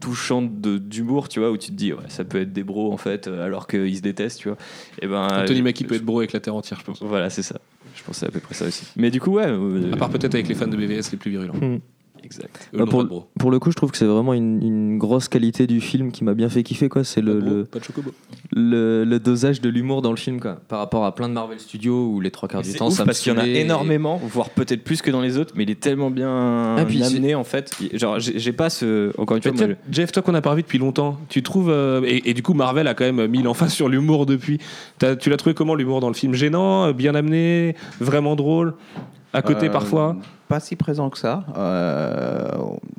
touchantes 0.00 0.60
de- 0.60 0.78
d'humour, 0.78 1.28
tu 1.28 1.40
vois, 1.40 1.50
où 1.50 1.56
tu 1.56 1.70
te 1.70 1.76
dis, 1.76 1.92
ouais, 1.92 1.98
ça 2.08 2.22
peut 2.24 2.40
être 2.40 2.52
des 2.52 2.62
bros 2.62 2.92
en 2.92 2.96
fait, 2.96 3.26
euh, 3.26 3.44
alors 3.44 3.66
qu'ils 3.66 3.96
se 3.96 4.02
détestent, 4.02 4.38
tu 4.40 4.48
vois. 4.48 4.58
Et 5.02 5.06
ben, 5.06 5.26
Anthony 5.42 5.62
Mackie 5.62 5.84
peut 5.84 5.94
être 5.96 6.04
bro 6.04 6.18
avec 6.18 6.32
la 6.32 6.40
terre 6.40 6.54
entière, 6.54 6.78
je 6.80 6.84
pense. 6.84 7.02
Voilà, 7.02 7.30
c'est 7.30 7.42
ça. 7.42 7.56
Je 7.96 8.02
pensais 8.04 8.26
à 8.26 8.30
peu 8.30 8.40
près 8.40 8.54
ça 8.54 8.66
aussi. 8.66 8.86
Mais 8.96 9.10
du 9.10 9.20
coup, 9.20 9.32
ouais. 9.32 9.46
euh, 9.48 9.92
À 9.92 9.96
part 9.96 10.10
peut-être 10.10 10.34
avec 10.34 10.46
les 10.48 10.54
fans 10.54 10.66
de 10.68 10.76
BVS 10.76 11.10
les 11.12 11.18
plus 11.18 11.30
virulents. 11.30 11.54
Exact. 12.26 12.68
Eux 12.74 12.78
Bah, 12.78 12.84
pour, 13.38 13.50
le 13.50 13.58
coup, 13.58 13.70
je 13.70 13.76
trouve 13.76 13.90
que 13.90 13.96
c'est 13.96 14.04
vraiment 14.04 14.34
une, 14.34 14.62
une 14.62 14.98
grosse 14.98 15.28
qualité 15.28 15.66
du 15.66 15.80
film 15.80 16.12
qui 16.12 16.24
m'a 16.24 16.34
bien 16.34 16.48
fait 16.50 16.62
kiffer 16.62 16.88
quoi. 16.90 17.04
C'est 17.04 17.22
Pas 17.22 17.28
le, 17.32 17.40
le, 17.40 17.64
pas 17.64 17.78
de 17.78 17.84
chocobo. 17.84 18.12
le, 18.54 19.04
le 19.04 19.18
dosage 19.18 19.60
de 19.60 19.68
l'humour 19.70 20.02
dans 20.02 20.10
le 20.10 20.16
film 20.16 20.40
quoi. 20.40 20.58
Par 20.68 20.78
rapport 20.80 21.04
à 21.04 21.14
plein 21.14 21.28
de 21.28 21.34
Marvel 21.34 21.58
Studios 21.60 22.08
où 22.12 22.20
les 22.20 22.30
trois 22.30 22.48
quarts 22.48 22.62
du 22.62 22.70
C'est 22.70 22.78
temps 22.78 22.88
ouf 22.88 22.94
ça 22.94 23.04
me 23.04 23.06
parce 23.06 23.20
qu'il 23.20 23.32
y 23.32 23.36
en 23.36 23.38
a 23.38 23.46
énormément, 23.46 24.20
voire 24.24 24.50
peut-être 24.50 24.84
plus 24.84 25.00
que 25.00 25.10
dans 25.10 25.20
les 25.22 25.38
autres, 25.38 25.54
mais 25.56 25.62
il 25.62 25.70
est 25.70 25.80
tellement 25.80 26.10
bien 26.10 26.76
Ah, 26.76 26.84
puis 26.86 27.02
amené 27.02 27.34
en 27.34 27.44
fait. 27.44 27.70
Genre, 27.94 28.18
j'ai 28.18 28.38
j'ai 28.38 28.52
pas 28.52 28.68
ce. 28.68 29.12
Encore 29.18 29.36
une 29.36 29.42
fois, 29.42 29.52
Mais 29.52 29.66
moi, 29.66 29.74
tiens, 29.76 29.76
Jeff, 29.90 30.12
toi 30.12 30.22
qu'on 30.22 30.32
n'a 30.32 30.42
pas 30.42 30.50
revu 30.50 30.62
depuis 30.62 30.78
longtemps, 30.78 31.18
tu 31.28 31.42
trouves. 31.42 31.70
euh, 31.70 32.02
et, 32.04 32.30
et 32.30 32.34
du 32.34 32.42
coup, 32.42 32.52
Marvel 32.54 32.86
a 32.88 32.94
quand 32.94 33.10
même 33.10 33.26
mis 33.30 33.42
l'emphase 33.42 33.72
sur 33.72 33.88
l'humour 33.88 34.26
depuis. 34.26 34.58
T'as- 34.98 35.16
tu 35.16 35.30
l'as 35.30 35.36
trouvé 35.36 35.54
comment 35.54 35.74
l'humour 35.74 36.00
dans 36.00 36.08
le 36.08 36.14
film? 36.14 36.34
Gênant, 36.34 36.86
euh, 36.86 36.92
bien 36.92 37.14
amené, 37.14 37.74
vraiment 38.00 38.36
drôle 38.36 38.74
À 39.32 39.42
côté 39.42 39.66
Euh, 39.66 39.70
parfois? 39.70 40.16
Pas 40.48 40.60
si 40.60 40.76
présent 40.76 41.10
que 41.10 41.18
ça. 41.18 41.44
Euh, 41.56 42.48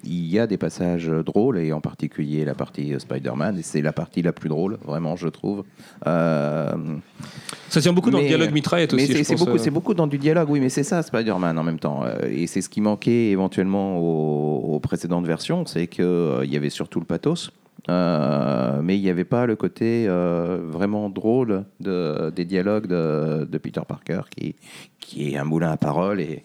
il 0.04 0.28
y 0.28 0.38
a 0.38 0.48
des 0.48 0.58
passages 0.58 1.08
drôles, 1.08 1.60
et 1.60 1.72
en 1.72 1.80
particulier 1.80 2.44
la 2.44 2.54
partie 2.54 2.94
euh, 2.94 3.00
Spider-Man, 3.00 3.58
et 3.58 3.62
c'est 3.62 3.82
la 3.82 3.94
partie 3.94 4.22
la 4.22 4.34
plus 4.34 4.50
drôle, 4.50 4.78
vraiment, 4.86 5.16
je 5.16 5.30
trouve. 5.30 5.64
Euh, 6.08 6.74
Ça 7.70 7.80
tient 7.80 7.94
beaucoup 7.94 8.12
dans 8.12 8.18
le 8.18 8.24
mais- 8.24 8.30
dialogue 8.30 8.52
mitraillette 8.52 8.94
mais 8.94 9.04
aussi. 9.04 9.14
c'est 9.14 9.20
je 9.20 9.24
c'est 9.24 9.36
beaucoup, 9.38 9.52
euh. 9.56 9.58
c'est 9.60 9.72
beaucoup 9.72 9.94
dans 9.94 10.08
du 10.08 10.18
dialogue, 10.18 10.50
oui, 10.50 10.60
mais 10.60 10.68
c'est 10.68 10.84
ça 10.84 11.02
Spider-Man 11.02 11.58
en 11.58 11.64
même 11.64 11.80
temps. 11.80 12.04
Et 12.30 12.48
c'est 12.48 12.62
ce 12.62 12.68
qui 12.68 12.82
manquait 12.82 13.28
éventuellement 13.30 13.98
aux, 13.98 14.76
aux 14.76 14.80
précédentes 14.82 15.26
versions, 15.26 15.66
c'est 15.66 15.88
qu'il 15.88 16.06
il 16.44 16.52
y 16.54 16.58
avait 16.58 16.70
surtout 16.70 17.00
le 17.00 17.06
pathos. 17.06 17.52
euh, 17.90 18.82
mais 18.84 18.98
il 18.98 19.02
n'y 19.02 19.10
avait 19.10 19.24
pas 19.24 19.46
le 19.46 19.56
côté 19.56 20.06
euh, 20.10 20.60
vraiment 20.70 21.10
drôle 21.10 21.64
de, 21.80 22.30
des 22.36 22.44
dialogues 22.44 22.88
de, 22.88 23.46
de 23.50 23.58
Peter 23.58 23.82
Parker, 23.88 24.22
qui, 24.36 24.56
qui 25.00 25.32
est 25.34 25.38
un 25.38 25.46
moulin 25.46 25.72
à 25.72 25.78
paroles 25.78 26.20
et 26.20 26.44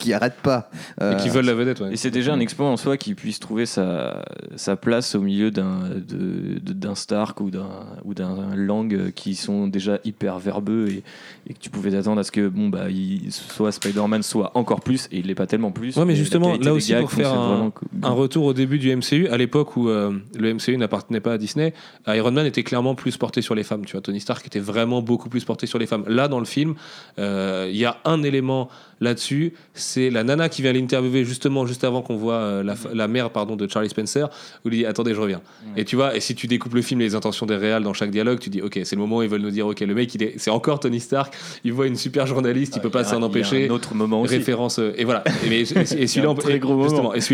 qui 0.00 0.12
arrête 0.12 0.34
pas. 0.42 0.70
Et 1.00 1.04
Euh, 1.04 1.14
qui 1.14 1.28
veulent 1.28 1.44
la 1.44 1.54
vedette, 1.54 1.80
ouais. 1.80 1.92
Et 1.92 1.96
c'est 1.96 2.10
déjà 2.10 2.32
un 2.32 2.40
exploit 2.40 2.66
en 2.68 2.76
soi 2.76 2.96
qui 2.96 3.14
puisse 3.14 3.38
trouver 3.38 3.66
sa, 3.66 4.24
sa 4.56 4.74
place 4.74 5.14
au 5.14 5.20
milieu 5.20 5.50
d'un 5.52 5.80
d'un 6.04 6.94
Stark 6.94 7.40
ou 7.40 7.50
d'un 7.50 7.68
ou 8.04 8.14
d'un 8.14 8.54
Lang 8.56 9.12
qui 9.14 9.34
sont 9.34 9.66
déjà 9.68 9.98
hyper 10.04 10.38
verbeux 10.38 10.88
et, 10.88 11.02
et 11.48 11.54
que 11.54 11.58
tu 11.58 11.70
pouvais 11.70 11.90
t'attendre 11.90 12.20
à 12.20 12.24
ce 12.24 12.32
que 12.32 12.48
bon 12.48 12.68
bah 12.68 12.90
il, 12.90 13.30
soit 13.30 13.70
Spider-Man 13.72 14.22
soit 14.22 14.50
encore 14.54 14.80
plus 14.80 15.06
et 15.12 15.18
il 15.18 15.26
l'est 15.26 15.34
pas 15.34 15.46
tellement 15.46 15.70
plus. 15.70 15.96
Ouais, 15.96 16.04
mais 16.04 16.16
justement, 16.16 16.56
là 16.56 16.72
aussi, 16.74 16.94
pour 16.94 17.12
faire 17.12 17.32
un- 17.32 17.70
retour 18.10 18.44
au 18.46 18.52
début 18.54 18.78
du 18.78 18.94
MCU, 18.94 19.28
à 19.28 19.36
l'époque 19.36 19.76
où 19.76 19.88
euh, 19.88 20.12
le 20.38 20.54
MCU 20.54 20.76
n'appartenait 20.76 21.20
pas 21.20 21.34
à 21.34 21.38
Disney, 21.38 21.72
Iron 22.08 22.32
Man 22.32 22.46
était 22.46 22.62
clairement 22.62 22.94
plus 22.94 23.16
porté 23.16 23.42
sur 23.42 23.54
les 23.54 23.62
femmes. 23.62 23.84
Tu 23.84 23.92
vois, 23.92 24.00
Tony 24.00 24.20
Stark 24.20 24.44
était 24.46 24.58
vraiment 24.58 25.02
beaucoup 25.02 25.28
plus 25.28 25.44
porté 25.44 25.66
sur 25.66 25.78
les 25.78 25.86
femmes. 25.86 26.04
Là, 26.08 26.28
dans 26.28 26.38
le 26.40 26.44
film, 26.46 26.74
euh, 27.18 27.68
il 27.70 27.76
y 27.76 27.84
a 27.84 27.98
un 28.04 28.22
élément 28.22 28.68
là-dessus, 29.00 29.54
c'est 29.90 30.10
la 30.10 30.24
nana 30.24 30.48
qui 30.48 30.62
vient 30.62 30.72
l'interviewer 30.72 31.24
justement 31.24 31.66
juste 31.66 31.84
avant 31.84 32.02
qu'on 32.02 32.16
voit 32.16 32.34
euh, 32.34 32.62
la, 32.62 32.74
fa- 32.76 32.90
la 32.94 33.08
mère 33.08 33.30
pardon 33.30 33.56
de 33.56 33.68
Charlie 33.68 33.88
Spencer, 33.88 34.28
où 34.64 34.68
il 34.68 34.78
dit 34.78 34.86
attendez 34.86 35.14
je 35.14 35.20
reviens. 35.20 35.40
Et 35.76 35.84
tu 35.84 35.96
vois, 35.96 36.16
et 36.16 36.20
si 36.20 36.34
tu 36.34 36.46
découpes 36.46 36.74
le 36.74 36.82
film 36.82 37.00
et 37.00 37.04
les 37.04 37.14
intentions 37.14 37.46
des 37.46 37.56
réals 37.56 37.82
dans 37.82 37.92
chaque 37.94 38.10
dialogue, 38.10 38.38
tu 38.38 38.50
dis 38.50 38.62
ok 38.62 38.80
c'est 38.84 38.96
le 38.96 39.00
moment 39.00 39.18
où 39.18 39.22
ils 39.22 39.28
veulent 39.28 39.40
nous 39.40 39.50
dire 39.50 39.66
ok 39.66 39.80
le 39.80 39.94
mec 39.94 40.14
il 40.14 40.22
est, 40.22 40.34
c'est 40.38 40.50
encore 40.50 40.80
Tony 40.80 41.00
Stark, 41.00 41.34
il 41.64 41.72
voit 41.72 41.86
une 41.86 41.96
super 41.96 42.26
journaliste, 42.26 42.74
il 42.76 42.80
peut 42.82 42.90
pas 42.90 43.04
s'en 43.04 43.22
empêcher. 43.22 43.68
Un 43.68 43.72
autre 43.72 43.94
moment 43.94 44.22
aussi. 44.22 44.36
référence 44.36 44.78
euh, 44.78 44.92
et 44.96 45.04
voilà. 45.04 45.24
Et, 45.44 45.48
et- 45.54 45.60
et 46.02 46.06
celui-là 46.06 46.30
on 46.30 46.34
peut 46.34 46.50
et 46.50 46.60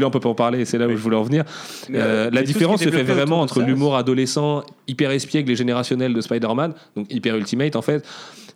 on 0.05 0.11
pas 0.11 0.29
en 0.29 0.35
parler 0.35 0.61
et 0.61 0.65
c'est 0.65 0.79
là 0.79 0.87
où 0.87 0.91
je 0.93 0.97
voulais 0.97 1.17
en 1.17 1.23
venir. 1.23 1.45
Euh, 1.93 2.31
la 2.33 2.43
différence 2.43 2.83
se 2.83 2.91
fait 2.91 3.03
vraiment 3.03 3.41
entre 3.41 3.61
l'humour 3.61 3.97
adolescent 3.97 4.63
hyper 4.89 5.11
espiègle 5.11 5.51
et 5.51 5.57
générationnel 5.57 6.15
de 6.15 6.21
Spider-Man 6.21 6.73
donc 6.97 7.07
hyper 7.13 7.37
ultimate 7.37 7.77
en 7.77 7.83
fait. 7.83 8.05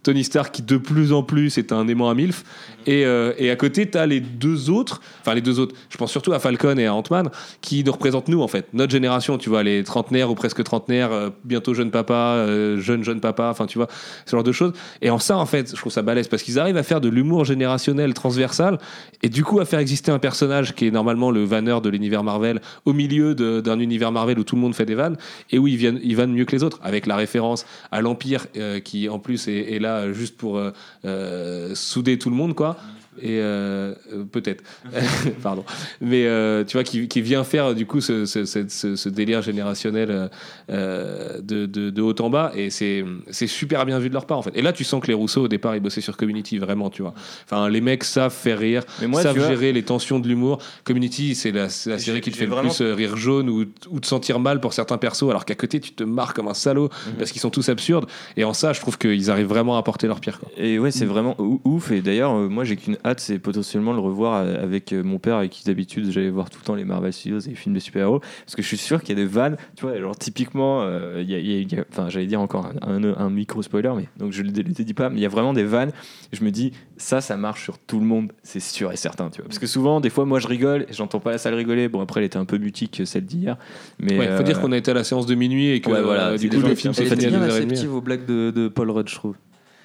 Tony 0.02 0.24
Stark 0.24 0.54
qui 0.54 0.62
de 0.62 0.78
plus 0.78 1.12
en 1.12 1.22
plus 1.22 1.58
est 1.58 1.72
un 1.72 1.86
aimant 1.86 2.08
à 2.08 2.14
milf 2.14 2.42
et, 2.86 3.04
euh, 3.04 3.34
et 3.36 3.50
à 3.50 3.56
côté 3.56 3.89
t'as 3.90 4.06
les 4.06 4.20
deux 4.20 4.70
autres, 4.70 5.00
enfin 5.20 5.34
les 5.34 5.40
deux 5.40 5.60
autres, 5.60 5.74
je 5.88 5.96
pense 5.96 6.10
surtout 6.10 6.32
à 6.32 6.38
Falcon 6.38 6.76
et 6.78 6.86
à 6.86 6.94
Ant-Man, 6.94 7.30
qui 7.60 7.84
nous 7.84 7.92
représentent 7.92 8.28
nous 8.28 8.42
en 8.42 8.48
fait, 8.48 8.66
notre 8.72 8.92
génération, 8.92 9.38
tu 9.38 9.48
vois, 9.48 9.62
les 9.62 9.84
trentenaires 9.84 10.30
ou 10.30 10.34
presque 10.34 10.62
trentenaires, 10.62 11.12
euh, 11.12 11.30
bientôt 11.44 11.74
jeune 11.74 11.90
papa, 11.90 12.14
euh, 12.14 12.78
jeune 12.78 13.04
jeune 13.04 13.20
papa, 13.20 13.48
enfin 13.50 13.66
tu 13.66 13.78
vois, 13.78 13.88
ce 14.26 14.30
genre 14.32 14.44
de 14.44 14.52
choses. 14.52 14.72
Et 15.02 15.10
en 15.10 15.18
ça, 15.18 15.36
en 15.36 15.46
fait, 15.46 15.70
je 15.70 15.76
trouve 15.76 15.92
ça 15.92 16.02
balèze 16.02 16.28
parce 16.28 16.42
qu'ils 16.42 16.58
arrivent 16.58 16.76
à 16.76 16.82
faire 16.82 17.00
de 17.00 17.08
l'humour 17.08 17.44
générationnel 17.44 18.14
transversal 18.14 18.78
et 19.22 19.28
du 19.28 19.44
coup 19.44 19.60
à 19.60 19.64
faire 19.64 19.80
exister 19.80 20.10
un 20.10 20.18
personnage 20.18 20.74
qui 20.74 20.86
est 20.86 20.90
normalement 20.90 21.30
le 21.30 21.44
vanneur 21.44 21.80
de 21.80 21.88
l'univers 21.88 22.24
Marvel 22.24 22.60
au 22.84 22.92
milieu 22.92 23.34
d'un 23.34 23.78
univers 23.80 24.12
Marvel 24.12 24.38
où 24.38 24.44
tout 24.44 24.56
le 24.56 24.60
monde 24.60 24.74
fait 24.74 24.86
des 24.86 24.94
vannes 24.94 25.16
et 25.50 25.58
où 25.58 25.66
ils 25.66 25.76
viennent, 25.76 26.00
ils 26.02 26.16
vannent 26.16 26.32
mieux 26.32 26.44
que 26.44 26.52
les 26.52 26.62
autres, 26.62 26.78
avec 26.82 27.06
la 27.06 27.16
référence 27.16 27.66
à 27.90 28.00
l'Empire 28.00 28.46
euh, 28.56 28.80
qui 28.80 29.08
en 29.08 29.18
plus 29.18 29.48
est, 29.48 29.78
là 29.78 30.12
juste 30.12 30.36
pour 30.36 30.58
euh, 30.58 30.70
euh, 31.04 31.74
souder 31.74 32.18
tout 32.18 32.30
le 32.30 32.36
monde, 32.36 32.54
quoi. 32.54 32.76
Et 33.22 33.38
euh, 33.40 33.94
euh, 34.14 34.24
peut-être, 34.30 34.62
pardon, 35.42 35.64
mais 36.00 36.26
euh, 36.26 36.64
tu 36.64 36.76
vois, 36.76 36.84
qui, 36.84 37.06
qui 37.08 37.20
vient 37.20 37.44
faire 37.44 37.74
du 37.74 37.86
coup 37.86 38.00
ce, 38.00 38.24
ce, 38.24 38.44
ce- 38.44 38.68
ce- 38.68 38.96
ce 38.96 39.08
délire 39.08 39.42
générationnel 39.42 40.30
euh, 40.70 41.40
de, 41.42 41.66
de, 41.66 41.90
de 41.90 42.02
haut 42.02 42.14
en 42.20 42.30
bas, 42.30 42.52
et 42.54 42.70
c'est 42.70 43.04
c'est 43.30 43.46
super 43.46 43.84
bien 43.86 43.98
vu 43.98 44.08
de 44.08 44.14
leur 44.14 44.26
part 44.26 44.38
en 44.38 44.42
fait. 44.42 44.52
Et 44.54 44.62
là, 44.62 44.72
tu 44.72 44.84
sens 44.84 45.00
que 45.02 45.06
les 45.08 45.14
Rousseau 45.14 45.42
au 45.44 45.48
départ, 45.48 45.74
ils 45.76 45.80
bossaient 45.80 46.00
sur 46.00 46.16
Community 46.16 46.58
vraiment, 46.58 46.90
tu 46.90 47.02
vois. 47.02 47.14
Enfin, 47.44 47.68
les 47.68 47.80
mecs 47.80 48.04
savent 48.04 48.32
faire 48.34 48.58
rire, 48.58 48.82
Mais 49.00 49.06
moi, 49.06 49.22
savent 49.22 49.36
vois- 49.38 49.48
gérer 49.48 49.72
les 49.72 49.82
tensions 49.82 50.18
de 50.18 50.28
l'humour. 50.28 50.58
Community, 50.84 51.34
c'est 51.34 51.52
la, 51.52 51.68
série 51.68 52.20
qui 52.20 52.30
te 52.30 52.36
fait 52.36 52.46
le 52.46 52.50
vraiment- 52.52 52.70
plus 52.70 52.82
rire 52.92 53.16
jaune 53.16 53.48
ou, 53.48 53.64
ou 53.90 54.00
te 54.00 54.06
sentir 54.06 54.38
mal 54.40 54.60
pour 54.60 54.72
certains 54.72 54.98
persos, 54.98 55.28
alors 55.30 55.44
qu'à 55.44 55.54
côté, 55.54 55.80
tu 55.80 55.92
te 55.92 56.04
marres 56.04 56.34
comme 56.34 56.48
un 56.48 56.54
salaud 56.54 56.88
Mhm. 57.06 57.12
parce 57.18 57.32
qu'ils 57.32 57.40
sont 57.40 57.50
tous 57.50 57.68
absurdes. 57.68 58.06
Et 58.36 58.44
en 58.44 58.54
ça, 58.54 58.72
je 58.72 58.80
trouve 58.80 58.98
qu'ils 58.98 59.30
arrivent 59.30 59.46
vraiment 59.48 59.76
à 59.76 59.82
porter 59.82 60.06
leur 60.06 60.20
pire. 60.20 60.38
Quoi. 60.38 60.48
Et 60.56 60.78
ouais, 60.78 60.90
c'est 60.90 61.04
vraiment 61.06 61.34
ou- 61.38 61.60
ouf. 61.64 61.90
Et 61.90 62.00
d'ailleurs, 62.00 62.34
moi, 62.34 62.64
j'ai 62.64 62.76
qu'une 62.76 62.96
hâte, 63.10 63.20
c'est 63.20 63.38
potentiellement 63.38 63.92
le 63.92 63.98
revoir 64.00 64.36
euh, 64.42 64.62
avec 64.62 64.92
euh, 64.92 65.02
mon 65.02 65.18
père, 65.18 65.36
avec 65.36 65.50
qui 65.50 65.64
d'habitude 65.64 66.10
j'allais 66.10 66.30
voir 66.30 66.48
tout 66.50 66.58
le 66.60 66.64
temps 66.64 66.74
les 66.74 66.84
Marvel 66.84 67.12
Studios 67.12 67.40
et 67.40 67.50
les 67.50 67.54
films 67.54 67.74
de 67.74 67.80
super-héros. 67.80 68.20
Parce 68.20 68.56
que 68.56 68.62
je 68.62 68.66
suis 68.68 68.76
sûr 68.78 69.00
qu'il 69.02 69.10
y 69.18 69.20
a 69.20 69.24
des 69.24 69.28
vannes, 69.30 69.56
tu 69.76 69.82
vois, 69.86 69.98
genre 70.00 70.16
typiquement, 70.16 70.82
euh, 70.82 71.20
il 71.22 71.30
y 71.30 71.34
a- 71.34 71.38
il 71.38 71.46
y 71.50 71.54
a- 71.56 71.58
il 71.60 71.72
y 71.72 71.78
a- 71.78 71.84
enfin, 71.90 72.08
j'allais 72.08 72.26
dire 72.26 72.40
encore 72.40 72.66
un, 72.82 73.04
un- 73.04 73.16
un 73.16 73.30
micro 73.30 73.62
spoiler, 73.62 73.92
mais 73.96 74.08
donc 74.18 74.32
je 74.32 74.42
ne 74.42 74.48
le 74.48 74.62
dis 74.62 74.94
pas, 74.94 75.10
mais 75.10 75.16
il 75.16 75.22
y 75.22 75.26
a 75.26 75.28
vraiment 75.28 75.52
des 75.52 75.64
vannes. 75.64 75.92
Je 76.32 76.44
me 76.44 76.50
dis, 76.50 76.72
ça, 76.96 77.20
ça 77.20 77.36
marche 77.36 77.62
sur 77.62 77.78
tout 77.78 77.98
le 77.98 78.06
monde, 78.06 78.32
c'est 78.42 78.60
sûr 78.60 78.92
et 78.92 78.96
certain, 78.96 79.30
tu 79.30 79.38
vois. 79.40 79.48
Parce 79.48 79.58
que 79.58 79.66
souvent, 79.66 80.00
des 80.00 80.10
fois, 80.10 80.24
moi, 80.24 80.38
je 80.38 80.46
rigole 80.48 80.86
et 80.88 80.92
j'entends 80.92 81.20
pas 81.20 81.32
la 81.32 81.38
salle 81.38 81.54
rigoler. 81.54 81.88
Bon, 81.88 82.00
après, 82.00 82.20
elle 82.20 82.26
était 82.26 82.36
un 82.38 82.44
peu 82.44 82.58
mutique 82.58 83.02
celle 83.04 83.24
d'hier, 83.24 83.56
mais 83.98 84.18
Ouais, 84.18 84.26
faut 84.28 84.40
euh, 84.40 84.42
dire 84.42 84.60
qu'on 84.60 84.72
a 84.72 84.76
été 84.76 84.90
à 84.90 84.94
la 84.94 85.04
séance 85.04 85.26
de 85.26 85.34
minuit 85.34 85.70
et 85.70 85.80
que 85.80 85.90
Ouais, 85.90 86.02
voilà, 86.02 86.36
c'est 86.38 86.48
du 86.48 86.50
coup, 86.56 86.60
le 86.66 86.74
film 86.74 86.92
sont 86.94 87.02
s'est 87.02 87.06
un 87.06 87.14
peu 87.16 87.20
fini 87.22 87.26
à 87.26 87.38
bien 87.38 87.46
2h30. 87.48 87.52
réceptif 87.52 87.90
aux 87.90 88.00
blagues 88.00 88.26
de, 88.26 88.50
de 88.50 88.68
Paul 88.68 88.90
Rudd, 88.90 89.08
je 89.08 89.14
trouve. 89.14 89.34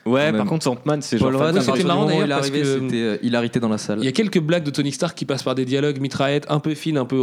Ouais, 0.06 0.32
par 0.32 0.46
contre, 0.46 0.68
Ant-Man, 0.68 1.02
c'est 1.02 1.18
genre. 1.18 1.32
Paul 1.32 1.42
Rudd, 1.42 1.56
de 1.56 1.60
c'était 1.62 1.84
marrant 1.84 2.06
d'ailleurs, 2.06 2.28
parce 2.28 2.52
que- 2.52 2.64
c'était 2.64 2.96
euh, 3.02 3.18
hilarité 3.24 3.60
dans 3.60 3.70
la 3.70 3.80
salle. 3.80 3.98
Il 4.02 4.06
y 4.06 4.08
a 4.08 4.12
quelques 4.12 4.40
blagues 4.40 4.64
de 4.64 4.70
Tony 4.70 4.92
Stark 4.92 5.18
qui 5.18 5.26
passent 5.26 5.42
par 5.42 5.56
des 5.56 5.66
dialogues 5.66 6.00
mitraillettes 6.00 6.46
un 6.50 6.60
peu 6.60 6.76
fines, 6.76 6.98
un 6.98 7.06
peu. 7.06 7.20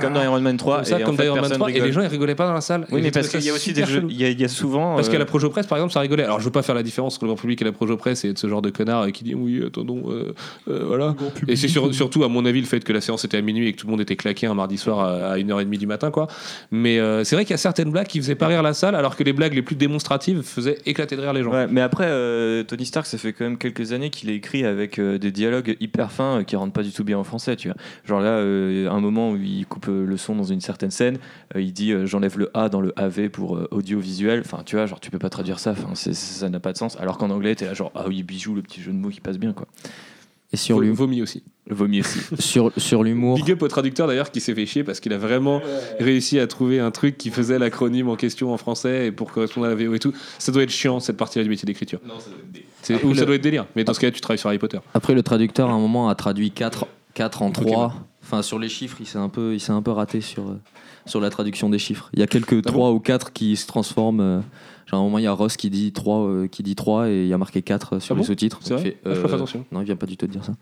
Comme 0.00 0.12
dans 0.14 0.22
Iron 0.22 0.40
Man 0.40 0.56
3, 0.56 0.76
Comme 0.76 0.84
ça, 0.86 0.98
et 1.00 1.02
en 1.02 1.06
comme 1.06 1.16
fait, 1.16 1.24
dans 1.26 1.34
Iron 1.34 1.34
Man 1.36 1.42
personne 1.42 1.58
3, 1.58 1.68
et 1.70 1.72
rigole. 1.74 1.86
les 1.88 1.92
gens 1.92 2.00
ils 2.00 2.06
rigolaient 2.06 2.34
pas 2.34 2.46
dans 2.46 2.54
la 2.54 2.60
salle. 2.62 2.86
Oui, 2.90 3.00
Et 3.00 3.02
mais 3.02 3.10
parce 3.10 3.28
qu'il 3.28 3.42
y 3.44 3.50
a 3.50 3.52
aussi 3.52 3.72
des 3.74 3.84
jeux. 3.84 4.04
Il 4.08 4.16
y, 4.20 4.40
y 4.40 4.44
a 4.44 4.48
souvent. 4.48 4.94
Parce 4.96 5.08
euh, 5.08 5.12
qu'à 5.12 5.18
la 5.18 5.26
Projo 5.26 5.50
Presse, 5.50 5.66
par 5.66 5.76
exemple, 5.76 5.92
ça 5.92 6.00
rigolait. 6.00 6.24
Alors, 6.24 6.40
je 6.40 6.44
veux 6.46 6.50
pas 6.50 6.62
faire 6.62 6.74
la 6.74 6.82
différence 6.82 7.16
entre 7.16 7.24
le 7.26 7.28
grand 7.32 7.36
public 7.40 7.60
et 7.60 7.64
la 7.66 7.72
Projo 7.72 7.96
Presse 7.98 8.24
et 8.24 8.30
être 8.30 8.38
ce 8.38 8.48
genre 8.48 8.62
de 8.62 8.70
connard 8.70 9.02
euh, 9.02 9.10
qui 9.10 9.22
dit 9.24 9.34
oui, 9.34 9.62
attendons, 9.66 10.04
euh, 10.10 10.32
euh, 10.68 10.82
voilà. 10.86 11.14
Et 11.46 11.56
c'est 11.56 11.68
sur- 11.68 11.94
surtout, 11.94 12.24
à 12.24 12.28
mon 12.28 12.46
avis, 12.46 12.60
le 12.60 12.66
fait 12.66 12.82
que 12.82 12.92
la 12.94 13.02
séance 13.02 13.24
était 13.26 13.36
à 13.36 13.42
minuit 13.42 13.68
et 13.68 13.72
que 13.74 13.78
tout 13.80 13.86
le 13.86 13.90
monde 13.90 14.00
était 14.00 14.16
claqué 14.16 14.46
un 14.46 14.54
mardi 14.54 14.78
soir 14.78 15.00
à, 15.00 15.32
à 15.32 15.36
1h30 15.36 15.76
du 15.78 15.86
matin, 15.86 16.10
quoi. 16.10 16.26
Mais 16.70 16.98
euh, 16.98 17.22
c'est 17.24 17.36
vrai 17.36 17.44
qu'il 17.44 17.52
y 17.52 17.54
a 17.54 17.58
certaines 17.58 17.90
blagues 17.90 18.06
qui 18.06 18.18
faisaient 18.18 18.34
pas 18.34 18.46
rire 18.46 18.62
la 18.62 18.72
salle, 18.72 18.94
alors 18.94 19.14
que 19.16 19.24
les 19.24 19.32
blagues 19.34 19.54
les 19.54 19.62
plus 19.62 19.76
démonstratives 19.76 20.40
faisaient 20.42 20.78
éclater 20.86 21.16
de 21.16 21.20
rire 21.20 21.32
les 21.34 21.42
gens. 21.42 21.52
Mais 21.70 21.80
après, 21.82 22.13
euh, 22.14 22.62
Tony 22.62 22.86
Stark, 22.86 23.06
ça 23.06 23.18
fait 23.18 23.32
quand 23.32 23.44
même 23.44 23.58
quelques 23.58 23.92
années 23.92 24.10
qu'il 24.10 24.30
est 24.30 24.36
écrit 24.36 24.64
avec 24.64 24.98
euh, 24.98 25.18
des 25.18 25.30
dialogues 25.30 25.76
hyper 25.80 26.12
fins 26.12 26.40
euh, 26.40 26.42
qui 26.42 26.56
rentrent 26.56 26.72
pas 26.72 26.82
du 26.82 26.92
tout 26.92 27.04
bien 27.04 27.18
en 27.18 27.24
français, 27.24 27.56
tu 27.56 27.68
vois. 27.68 27.76
Genre 28.04 28.20
là, 28.20 28.38
un 28.38 29.00
moment 29.00 29.30
où 29.30 29.36
il 29.36 29.66
coupe 29.66 29.86
le 29.86 30.16
son 30.16 30.36
dans 30.36 30.44
une 30.44 30.60
certaine 30.60 30.90
scène, 30.90 31.18
il 31.54 31.72
dit 31.72 31.92
j'enlève 32.06 32.38
le 32.38 32.50
A 32.54 32.68
dans 32.68 32.80
le 32.80 32.92
AV 32.96 33.28
pour 33.28 33.58
audiovisuel. 33.70 34.40
Enfin, 34.40 34.62
tu 34.64 34.76
vois, 34.76 34.86
genre 34.86 35.00
tu 35.00 35.10
peux 35.10 35.18
pas 35.18 35.30
traduire 35.30 35.58
ça, 35.58 35.74
ça 35.94 36.48
n'a 36.48 36.60
pas 36.60 36.72
de 36.72 36.78
sens. 36.78 36.96
Alors 37.00 37.18
qu'en 37.18 37.30
anglais, 37.30 37.54
t'es 37.54 37.66
là 37.66 37.74
genre 37.74 37.92
ah 37.94 38.04
oui, 38.08 38.22
bijou, 38.22 38.54
le 38.54 38.62
petit 38.62 38.80
jeu 38.80 38.92
de 38.92 38.96
mots 38.96 39.10
qui 39.10 39.20
passe 39.20 39.38
bien, 39.38 39.52
quoi. 39.52 39.66
Et 40.54 40.56
sur 40.56 40.80
l'humour, 40.80 40.96
vomi 40.96 41.22
aussi. 41.22 41.42
Le 41.66 41.74
vomi 41.74 42.00
aussi. 42.00 42.18
sur, 42.38 42.70
sur 42.76 43.02
l'humour, 43.02 43.36
Big 43.36 43.50
up 43.52 43.62
au 43.62 43.68
traducteur 43.68 44.06
d'ailleurs 44.06 44.30
qui 44.30 44.40
s'est 44.40 44.54
fait 44.54 44.66
chier 44.66 44.84
parce 44.84 45.00
qu'il 45.00 45.12
a 45.12 45.18
vraiment 45.18 45.60
réussi 45.98 46.38
à 46.38 46.46
trouver 46.46 46.78
un 46.80 46.90
truc 46.90 47.16
qui 47.18 47.30
faisait 47.30 47.58
l'acronyme 47.58 48.08
en 48.08 48.16
question 48.16 48.52
en 48.52 48.56
français 48.56 49.06
et 49.06 49.12
pour 49.12 49.32
correspondre 49.32 49.66
à 49.66 49.70
la 49.70 49.74
VO 49.74 49.94
et 49.94 49.98
tout. 49.98 50.12
Ça 50.38 50.52
doit 50.52 50.62
être 50.62 50.70
chiant 50.70 51.00
cette 51.00 51.16
partie-là 51.16 51.42
du 51.42 51.50
métier 51.50 51.66
d'écriture. 51.66 52.00
C'est- 52.82 52.94
Ou 52.94 52.96
Après, 52.96 53.14
ça 53.14 53.20
le- 53.20 53.26
doit 53.26 53.34
être 53.36 53.42
délire. 53.42 53.66
Mais 53.76 53.84
dans 53.84 53.94
ce 53.94 54.00
cas-là, 54.00 54.10
tu 54.12 54.20
travailles 54.20 54.38
sur 54.38 54.48
Harry 54.48 54.58
Potter. 54.58 54.78
après 54.92 55.14
le 55.14 55.22
traducteur 55.22 55.70
à 55.70 55.72
un 55.72 55.78
moment 55.78 56.08
a 56.08 56.14
traduit 56.14 56.50
4, 56.50 56.86
4 57.14 57.42
en 57.42 57.48
Ok, 57.48 57.54
3. 57.54 57.94
Enfin, 58.22 58.42
sur 58.42 58.58
les 58.58 58.68
chiffres, 58.68 58.98
il 59.00 59.06
s'est 59.06 59.18
un 59.18 59.28
peu, 59.28 59.54
il 59.54 59.60
s'est 59.60 59.72
un 59.72 59.82
peu 59.82 59.90
raté 59.90 60.20
sur, 60.20 60.48
euh, 60.48 60.60
sur 61.06 61.20
la 61.20 61.30
traduction 61.30 61.68
des 61.70 61.78
chiffres. 61.78 62.08
Il 62.14 62.20
y 62.20 62.22
a 62.22 62.26
quelques 62.26 62.58
Ah 62.66 62.70
3 62.70 62.90
ou 62.92 63.00
4 63.00 63.32
qui 63.32 63.56
se 63.56 63.66
transforment. 63.66 64.20
euh, 64.20 64.40
genre, 64.86 65.00
à 65.00 65.02
un 65.02 65.04
moment, 65.04 65.18
il 65.18 65.24
y 65.24 65.26
a 65.26 65.32
Ross 65.32 65.56
qui 65.56 65.70
dit 65.70 65.92
3, 65.92 66.18
euh, 66.26 66.46
qui 66.48 66.62
dit 66.62 66.74
3 66.74 67.08
et 67.08 67.22
il 67.22 67.28
y 67.28 67.32
a 67.32 67.38
marqué 67.38 67.62
4 67.62 67.98
sur 68.00 68.14
Ah 68.14 68.18
les 68.18 68.24
sous-titres. 68.24 68.58
C'est 68.62 68.74
vrai 68.74 68.82
fait, 68.82 68.96
Ah, 69.04 69.10
je 69.10 69.20
fais 69.20 69.28
pas 69.28 69.34
attention. 69.34 69.64
Non, 69.72 69.80
il 69.80 69.84
vient 69.84 69.96
pas 69.96 70.06
du 70.06 70.16
tout 70.16 70.26
de 70.26 70.32
dire 70.32 70.44
ça. 70.44 70.52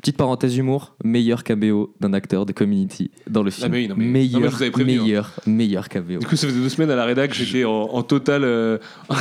Petite 0.00 0.16
parenthèse 0.16 0.56
humour, 0.56 0.94
meilleur 1.04 1.44
caméo 1.44 1.92
d'un 2.00 2.12
acteur 2.12 2.46
de 2.46 2.52
Community 2.52 3.10
dans 3.28 3.42
le 3.42 3.50
film. 3.50 3.66
Ah, 3.66 3.70
mais 3.70 3.78
oui, 3.82 3.88
non, 3.88 3.94
mais- 3.98 4.06
meilleur, 4.06 4.40
non, 4.52 4.58
mais 4.60 4.66
hein. 4.66 4.84
meilleur, 4.84 5.32
meilleur 5.46 5.88
caméo. 5.88 6.20
Du 6.20 6.26
coup, 6.26 6.36
ça 6.36 6.46
faisait 6.48 6.60
deux 6.60 6.68
semaines 6.68 6.90
à 6.90 6.96
la 6.96 7.04
rédac, 7.04 7.32
j'étais 7.34 7.64
en, 7.64 7.70
en 7.72 8.02
total, 8.02 8.42
euh, 8.44 8.78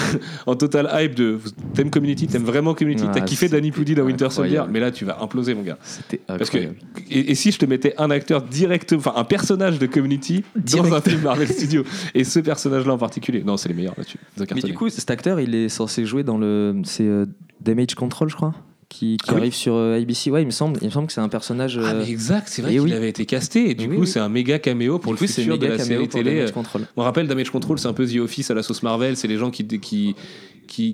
en 0.46 0.56
total 0.56 0.90
hype 0.94 1.16
de. 1.16 1.40
T'aimes 1.74 1.90
Community, 1.92 2.28
t'aimes 2.28 2.44
vraiment 2.44 2.74
Community, 2.74 3.06
Ah, 3.08 3.12
t'as 3.14 3.22
kiffé 3.22 3.48
c'est 3.48 3.54
Danny 3.54 3.72
Pudi 3.72 3.96
dans 3.96 4.04
Winter 4.04 4.30
Soldier, 4.30 4.64
mais 4.70 4.80
là 4.80 4.92
tu 4.92 5.06
vas 5.06 5.22
imploser 5.22 5.54
mon 5.56 5.64
gars. 5.64 5.78
C'était 5.82 6.20
Parce 6.28 6.50
que 6.50 6.58
et, 6.58 7.32
et 7.32 7.36
si 7.36 7.52
je 7.52 7.58
te 7.60 7.66
mettais 7.66 7.94
un 7.98 8.12
acteur 8.12 8.42
direct, 8.44 8.94
enfin 8.94 9.14
un 9.16 9.24
personnage 9.24 9.80
de 9.80 9.86
Community 9.88 10.44
dans 10.56 10.94
un 10.94 11.02
film 11.02 11.22
Marvel 11.22 11.48
Studios 11.52 11.84
et 12.14 12.24
ce 12.24 12.40
personnage-là 12.40 12.94
en 12.94 12.98
particulier, 12.98 13.44
non 13.44 13.58
c'est 13.58 13.70
les 13.70 13.76
meilleurs 13.76 13.96
là-dessus. 13.98 14.20
Mais 14.56 14.62
du 14.62 14.74
coup, 14.74 14.90
cet 14.90 15.10
acteur, 15.12 15.40
il 15.40 15.56
est 15.56 15.70
censé 15.70 16.06
jouer 16.06 16.24
dans 16.24 16.38
le. 16.38 16.82
C'est 16.84 17.06
euh, 17.06 17.26
Damage 17.62 17.96
Control, 17.96 18.30
je 18.30 18.36
crois, 18.36 18.54
qui, 18.90 19.18
qui 19.18 19.30
Ah 19.30 19.34
oui 19.34 19.40
arrive 19.42 19.54
sur 19.54 19.74
euh, 19.76 20.00
ABC. 20.00 20.32
Ouais, 20.32 20.42
il 20.42 20.46
me 20.48 20.52
semble, 20.52 20.80
il 20.82 20.86
me 20.86 20.92
semble 20.92 21.08
que 21.08 21.14
c'est 21.14 21.22
un 21.22 21.30
personnage. 21.30 21.80
Ah 21.82 21.92
euh, 21.92 22.04
mais 22.04 22.10
exact, 22.10 22.48
c'est 22.50 22.62
vrai 22.62 22.72
et 22.72 22.76
qu'il 22.78 22.84
oui. 22.86 22.94
avait 22.94 23.10
été 23.10 23.26
casté 23.26 23.70
et 23.70 23.74
du 23.76 23.88
Oui, 23.88 23.98
coup 23.98 24.06
c'est 24.06 24.20
un 24.20 24.30
méga 24.30 24.60
caméo 24.60 25.00
pour 25.00 25.14
le 25.14 25.18
coup, 25.18 25.28
c'est 25.28 25.42
futur 25.42 25.58
de 25.58 25.66
la 25.68 25.78
caméo 25.78 25.86
série 25.86 26.08
pour 26.08 26.20
télé. 26.24 26.46
On 26.98 27.04
rappelle 27.04 27.28
Damage 27.28 27.52
Control, 27.52 27.80
c'est 27.80 27.88
un 27.88 27.94
peu 27.94 28.06
The 28.08 28.18
Office 28.18 28.50
à 28.52 28.54
la 28.54 28.64
sauce 28.64 28.84
Marvel, 28.84 29.16
c'est 29.16 29.28
les 29.28 29.38
gens 29.38 29.52
qui 29.52 29.66
qui 29.68 30.16
qui, 30.68 30.94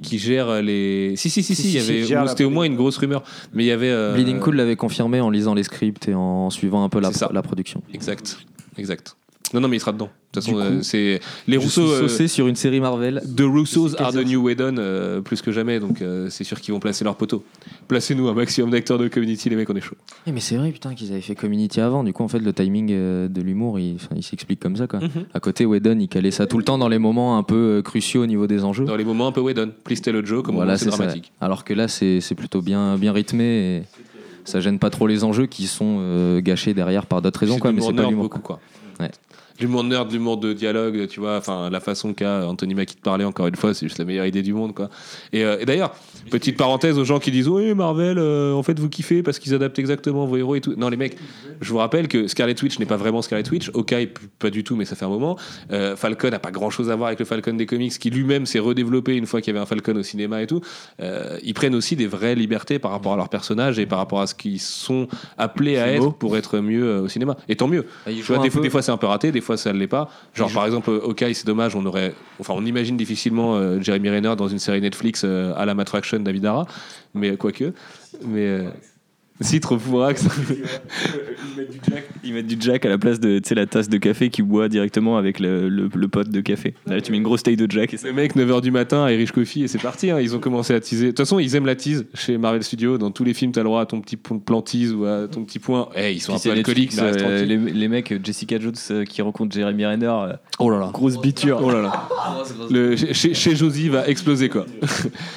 les. 0.62 1.14
Si 1.16 1.30
si 1.30 1.44
si 1.44 1.56
si, 1.56 1.80
c'était 1.80 2.44
au 2.44 2.50
moins 2.50 2.66
une 2.66 2.76
grosse 2.76 2.98
rumeur, 2.98 3.24
mais 3.54 3.64
il 3.64 3.68
y 3.68 3.72
avait. 3.72 3.90
euh, 3.90 4.14
Bleeding 4.14 4.40
Cool 4.40 4.56
l'avait 4.56 4.76
confirmé 4.76 5.22
en 5.22 5.30
lisant 5.30 5.54
les 5.54 5.64
scripts 5.64 6.08
et 6.08 6.16
en 6.16 6.50
suivant 6.50 6.84
un 6.84 6.90
peu 6.90 7.00
la 7.00 7.42
production. 7.42 7.82
Exact, 7.94 8.38
exact. 8.78 9.16
Non 9.54 9.62
non 9.62 9.68
mais 9.68 9.78
il 9.78 9.80
sera 9.80 9.94
dedans. 9.94 10.10
De 10.34 10.42
toute 10.42 10.44
façon, 10.44 10.58
euh, 10.60 10.82
c'est 10.82 11.22
les 11.48 11.58
Rousseau. 11.58 11.90
euh, 11.90 12.02
saucé 12.02 12.28
sur 12.28 12.48
une 12.48 12.56
série 12.56 12.82
Marvel. 12.82 13.22
The 13.36 13.42
Russos 13.42 13.96
are 13.98 14.12
the 14.12 14.26
new 14.26 14.44
Whedon 14.44 14.76
euh, 14.78 15.22
plus 15.22 15.42
que 15.42 15.52
jamais, 15.52 15.80
donc 15.80 16.04
c'est 16.30 16.44
sûr 16.44 16.60
qu'ils 16.60 16.74
vont 16.74 16.80
placer 16.80 17.04
leur 17.04 17.16
poteau. 17.16 17.44
Placez-nous 17.88 18.28
un 18.28 18.34
maximum 18.34 18.70
d'acteurs 18.70 18.98
de 18.98 19.08
Community, 19.08 19.50
les 19.50 19.56
mecs, 19.56 19.70
on 19.70 19.76
est 19.76 19.82
chaud. 19.82 19.96
Eh, 20.26 20.32
mais 20.32 20.42
c'est 20.42 20.58
vrai, 20.58 20.72
putain, 20.72 20.94
qu'ils 20.94 21.12
avaient 21.12 21.22
fait 21.22 21.36
Community 21.36 21.80
avant. 21.80 22.04
Du 22.04 22.14
coup, 22.14 22.24
en 22.24 22.28
fait, 22.28 22.40
le 22.40 22.54
timing 22.54 22.88
de 22.88 23.42
l'humour, 23.42 23.80
il, 23.80 23.98
s'explique 24.22 24.60
comme 24.60 24.76
ça, 24.76 24.88
quoi. 24.88 25.00
À 25.34 25.40
côté, 25.40 25.66
Whedon, 25.66 25.98
il 26.00 26.08
calait 26.08 26.32
ça 26.32 26.46
tout 26.46 26.58
le 26.58 26.64
temps 26.64 26.78
dans 26.78 26.90
les 26.90 27.00
moments 27.00 27.38
un 27.38 27.44
peu 27.44 27.82
cruciaux 27.84 28.24
au 28.24 28.28
niveau 28.28 28.48
des 28.48 28.64
enjeux. 28.64 28.86
Dans 28.86 28.98
les 28.98 29.06
moments 29.06 29.28
un 29.28 29.32
peu 29.32 29.42
Whedon, 29.42 29.72
please 29.84 30.02
tell 30.02 30.16
a 30.16 30.24
joke, 30.24 30.46
comme 30.46 30.56
voilà, 30.56 30.78
c'est 30.78 30.90
ça. 30.90 30.98
dramatique. 30.98 31.32
Alors 31.40 31.64
que 31.64 31.74
là, 31.74 31.88
c'est 31.88 32.36
plutôt 32.36 32.62
bien, 32.62 32.98
bien 32.98 33.14
rythmé 33.14 33.78
et 33.78 33.84
ça 34.48 34.62
gêne 34.62 34.80
pas 34.80 34.90
trop 34.90 35.08
les 35.08 35.24
enjeux 35.24 35.46
qui 35.46 35.68
sont 35.68 35.98
euh, 36.00 36.40
gâchés 36.42 36.74
derrière 36.74 37.06
par 37.06 37.22
d'autres 37.22 37.42
raisons, 37.42 37.60
quoi. 37.60 37.72
Mais 37.72 37.82
c'est 37.82 37.94
pas 37.94 38.04
l'humour. 38.04 38.24
beaucoup, 38.24 38.40
quoi. 38.40 38.60
Ouais. 39.60 39.66
L'humour 39.66 39.84
nerd, 39.84 40.12
l'humour 40.12 40.38
de 40.38 40.54
dialogue, 40.54 41.08
tu 41.08 41.20
vois, 41.20 41.38
enfin 41.38 41.70
la 41.70 41.80
façon 41.80 42.14
qu'a 42.14 42.48
Anthony 42.48 42.76
Mackie 42.76 42.96
de 42.96 43.02
parler, 43.02 43.26
encore 43.26 43.48
une 43.48 43.56
fois, 43.56 43.74
c'est 43.74 43.88
juste 43.88 43.98
la 44.00 44.06
meilleure 44.06 44.26
idée 44.26 44.42
du 44.42 44.54
monde, 44.54 44.74
quoi. 44.74 44.90
Et, 45.34 45.44
euh, 45.44 45.58
et 45.60 45.66
d'ailleurs, 45.66 45.94
petite 46.30 46.58
parenthèse 46.58 46.98
aux 46.98 47.06
gens 47.06 47.20
qui 47.20 47.32
disent 47.32 47.48
Oui, 47.48 47.74
Marvel, 47.74 48.18
euh, 48.20 48.54
en 48.54 48.64
fait, 48.64 48.80
vous 48.80 48.90
kiffez 48.90 49.24
parce 49.24 49.40
qu'ils 49.40 49.54
adaptent 49.54 49.80
exactement 49.80 50.26
vos 50.26 50.38
héros 50.38 50.56
et 50.56 50.62
tout. 50.62 50.74
Non, 50.78 50.90
les 50.90 50.98
mecs, 50.98 51.18
je 51.62 51.72
vous 51.72 51.78
rappelle 51.78 52.08
que 52.08 52.28
Scarlet 52.28 52.56
Witch 52.62 52.80
n'est 52.80 52.86
pas 52.86 52.98
vraiment 52.98 53.22
Scarlet 53.22 53.50
Witch, 53.50 53.70
Hawkeye, 53.74 54.10
pas 54.40 54.50
du 54.50 54.64
tout, 54.64 54.76
mais 54.76 54.86
ça 54.86 54.96
fait 54.96 55.06
un 55.06 55.10
moment. 55.10 55.38
Euh, 55.72 55.96
Falcon 55.96 56.30
n'a 56.30 56.40
pas 56.40 56.52
grand 56.52 56.70
chose 56.70 56.90
à 56.90 56.96
voir 56.96 57.08
avec 57.08 57.20
le 57.20 57.26
Falcon 57.26 57.54
des 57.54 57.66
comics, 57.66 57.98
qui 57.98 58.10
lui-même 58.10 58.46
s'est 58.46 58.60
redéveloppé 58.60 59.16
une 59.16 59.26
fois 59.26 59.42
qu'il 59.42 59.54
y 59.54 59.58
avait 59.58 59.64
un 59.64 59.68
Falcon 59.68 59.96
au 59.96 60.04
cinéma 60.04 60.42
et 60.42 60.48
tout. 60.48 60.62
Ils 61.44 61.54
prennent 61.54 61.76
aussi 61.76 61.96
des 61.96 62.08
vraies 62.08 62.36
libertés 62.36 62.80
par 62.80 62.92
rapport 62.92 63.14
à 63.14 63.18
leurs 63.18 63.30
personnages 63.30 63.80
et 63.80 63.86
par 63.86 63.98
rapport 64.00 64.22
à 64.22 64.28
ce 64.28 64.36
qu'ils 64.36 64.60
sont 64.60 65.08
appelés 65.38 65.78
à 65.78 65.92
être 65.92 66.04
beau. 66.04 66.12
pour 66.12 66.38
être 66.38 66.60
mieux 66.60 67.00
au 67.02 67.08
cinéma. 67.08 67.38
Et 67.50 67.56
tant 67.56 67.68
mieux. 67.68 67.86
Ah, 68.06 68.12
il 68.12 68.18
Tu 68.18 68.24
vois, 68.24 68.40
des, 68.40 68.50
peu- 68.50 68.62
des 68.62 68.70
fois 68.70 68.82
c'est 68.82 68.92
un 68.92 68.98
peu 68.98 69.08
raté, 69.08 69.32
des 69.32 69.42
fois 69.42 69.47
ça 69.56 69.72
ne 69.72 69.80
l'est 69.80 69.88
pas. 69.88 70.10
Genre 70.34 70.52
par 70.52 70.66
exemple, 70.66 70.90
euh, 70.90 71.06
Hawkeye, 71.06 71.34
c'est 71.34 71.48
dommage, 71.48 71.76
on 71.76 71.86
aurait, 71.86 72.14
enfin 72.40 72.54
on 72.58 72.66
imagine 72.66 72.98
difficilement 72.98 73.56
euh, 73.56 73.80
Jeremy 73.82 74.10
Renner 74.10 74.36
dans 74.36 74.48
une 74.48 74.60
série 74.60 74.82
Netflix 74.82 75.22
euh, 75.24 75.54
à 75.56 75.66
la 75.66 75.76
Matraction 75.76 76.20
David 76.20 76.46
Ara, 76.46 76.68
mais 77.14 77.38
quoique. 77.38 77.74
Mais 78.26 78.64
Si, 79.40 79.60
trop 79.60 79.78
fourax. 79.78 80.26
Ils 80.26 81.56
mettent, 81.58 81.72
du 81.72 81.80
jack, 81.90 82.04
ils 82.24 82.34
mettent 82.34 82.48
du 82.48 82.58
jack 82.60 82.86
à 82.86 82.90
la 82.90 82.98
place 82.98 83.20
de 83.20 83.40
tu 83.40 83.50
sais, 83.50 83.56
la 83.56 83.66
tasse 83.68 83.88
de 83.90 83.98
café 83.98 84.30
qu'ils 84.30 84.46
boit 84.46 84.68
directement 84.68 85.18
avec 85.18 85.40
le, 85.40 85.70
le, 85.70 85.90
le 85.94 86.08
pot 86.08 86.28
de 86.28 86.42
café. 86.42 86.74
Là, 86.88 87.00
tu 87.02 87.12
mets 87.12 87.18
une 87.18 87.24
grosse 87.24 87.44
taille 87.44 87.56
de 87.56 87.70
jack 87.70 87.94
et 87.94 87.98
ça. 87.98 88.08
Le 88.08 88.14
mec, 88.14 88.36
9h 88.36 88.62
du 88.62 88.72
matin, 88.72 89.10
Irish 89.10 89.32
Coffee, 89.32 89.64
et 89.64 89.68
c'est 89.68 89.78
parti. 89.82 90.10
hein. 90.12 90.20
Ils 90.20 90.36
ont 90.36 90.40
commencé 90.40 90.74
à 90.74 90.80
teaser. 90.80 91.06
De 91.06 91.12
toute 91.12 91.20
façon, 91.20 91.40
ils 91.40 91.56
aiment 91.56 91.66
la 91.68 91.76
tease 91.76 92.06
chez 92.14 92.38
Marvel 92.38 92.64
Studios. 92.64 92.98
Dans 92.98 93.12
tous 93.12 93.24
les 93.24 93.34
films, 93.34 93.52
t'as 93.52 93.62
le 93.62 93.66
droit 93.66 93.82
à 93.82 93.86
ton 93.86 94.02
petit 94.02 94.18
point- 94.18 94.40
plan 94.40 94.62
tease 94.62 94.92
ou 94.94 95.06
à 95.06 95.28
ton 95.28 95.44
petit 95.46 95.60
point. 95.60 95.90
Eh, 95.96 96.14
ils 96.14 96.20
sont 96.20 96.34
un 96.36 96.40
peu 96.40 96.52
alcooliques, 96.52 96.94
Netflix, 96.96 97.22
euh, 97.22 97.26
tranquille. 97.38 97.48
les, 97.66 97.72
les 97.74 97.88
mecs, 97.88 98.12
euh, 98.12 98.20
Jessica 98.24 98.60
Jones 98.60 98.74
euh, 98.92 99.04
qui 99.06 99.22
rencontre 99.22 99.56
Jeremy 99.56 99.86
Renner, 99.86 100.06
euh, 100.08 100.34
Oh 100.60 100.70
là 100.72 100.80
là. 100.80 100.90
grosse 100.92 101.20
biture. 101.22 101.60
Oh 101.64 101.70
là 101.72 101.82
là. 101.82 102.08
Le, 102.72 102.96
chez, 102.96 103.34
chez 103.34 103.56
Josie 103.56 103.90
va 103.90 104.08
exploser, 104.08 104.50
quoi. 104.50 104.66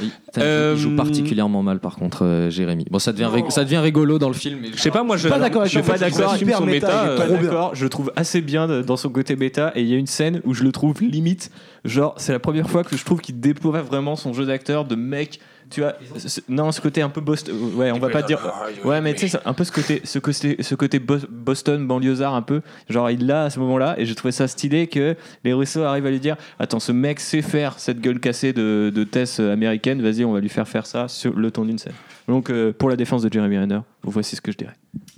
Il, 0.03 0.77
joue 0.77 0.95
particulièrement 0.97 1.63
mal 1.63 1.81
par 1.81 1.97
contre, 1.97 2.25
euh, 2.25 2.51
Jérémy. 2.51 2.87
Bon, 2.91 2.99
ça 2.99 3.13
devient, 3.13 3.31
ça 3.51 3.65
devient 3.65 3.81
rigolo 3.91 4.19
dans 4.19 4.29
le 4.29 4.35
film. 4.35 4.61
Je 4.73 4.81
sais 4.81 4.91
pas, 4.91 5.03
moi, 5.03 5.17
je 5.17 5.29
Pas 5.29 5.39
d'accord 5.39 5.63
avec 5.63 5.73
je 5.73 5.79
toi, 5.81 5.83
suis 5.83 5.93
pas 5.93 5.99
d'accord. 6.11 6.37
son 6.37 6.45
méta, 6.45 6.61
méta. 6.65 7.05
euh, 7.09 7.43
d'accord, 7.43 7.75
je 7.75 7.83
le 7.85 7.91
trouve 7.91 8.13
assez 8.17 8.41
bien 8.41 8.69
dans 8.83 8.97
son 8.97 9.11
côté 9.11 9.35
bêta 9.37 9.73
et 9.75 9.81
il 9.83 9.89
y 9.89 9.95
a 9.95 9.99
une 9.99 10.07
scène 10.07 10.41
où 10.45 10.55
je 10.55 10.63
le 10.65 10.73
trouve 10.73 11.03
limite 11.03 11.51
genre 11.85 12.15
c'est 12.19 12.33
la 12.33 12.39
première 12.39 12.71
fois 12.71 12.85
que 12.85 12.97
je 12.97 13.05
trouve 13.05 13.21
qu'il 13.21 13.41
déploie 13.41 13.83
vraiment 13.83 14.15
son 14.17 14.33
jeu 14.33 14.47
d'acteur 14.47 14.85
de 14.85 14.95
mec 14.95 15.41
tu 15.71 15.81
vois 15.81 15.95
ce- 16.17 16.41
non 16.49 16.73
ce 16.73 16.81
côté 16.81 17.01
un 17.03 17.09
peu 17.09 17.21
Boston 17.21 17.55
ouais 17.77 17.91
on 17.93 17.99
va 17.99 18.09
pas 18.09 18.23
dire 18.23 18.41
ouais 18.85 19.01
mais 19.01 19.15
tu 19.15 19.29
sais 19.29 19.39
un 19.45 19.53
peu 19.53 19.65
ce 19.65 19.73
côté 19.73 20.01
ce 20.05 20.19
côté 20.19 20.57
ce 20.61 20.75
côté 20.75 20.99
Bos- 20.99 21.27
Boston 21.31 21.87
banlieusard 21.87 22.35
un 22.35 22.43
peu. 22.43 22.61
Genre 22.89 23.11
il 23.11 23.27
l'a 23.27 23.45
à 23.45 23.51
ce 23.51 23.59
moment-là 23.61 23.95
et 23.99 24.05
j'ai 24.07 24.15
trouvé 24.15 24.33
ça 24.33 24.49
stylé 24.49 24.87
que 24.89 25.17
les 25.45 25.53
Russo 25.53 25.83
arrivent 25.83 26.07
à 26.07 26.11
lui 26.11 26.21
dire 26.21 26.37
attends 26.59 26.81
ce 26.81 26.93
mec 26.93 27.21
sait 27.21 27.43
faire 27.43 27.79
cette 27.79 28.01
gueule 28.01 28.21
cassée 28.21 28.53
de, 28.53 28.93
de 28.95 29.05
Tess 29.05 29.41
américaine 29.41 30.03
vas-y 30.03 30.25
on 30.25 30.33
va 30.33 30.41
lui 30.41 30.49
faire 30.49 30.69
faire 30.69 30.87
ça 30.87 31.09
sur 31.09 31.35
le 31.35 31.51
ton 31.51 31.65
d'une 31.65 31.79
scène. 31.79 31.95
Donc 32.29 32.51
euh, 32.51 32.73
pour 32.73 32.89
la 32.91 32.97
défense 32.97 33.23
de 33.23 33.33
Jeremy 33.33 33.59
Renner 33.59 33.81
voici 34.03 34.37
ce 34.37 34.41
que 34.41 34.53
je 34.53 34.57
dirais. 34.59 34.75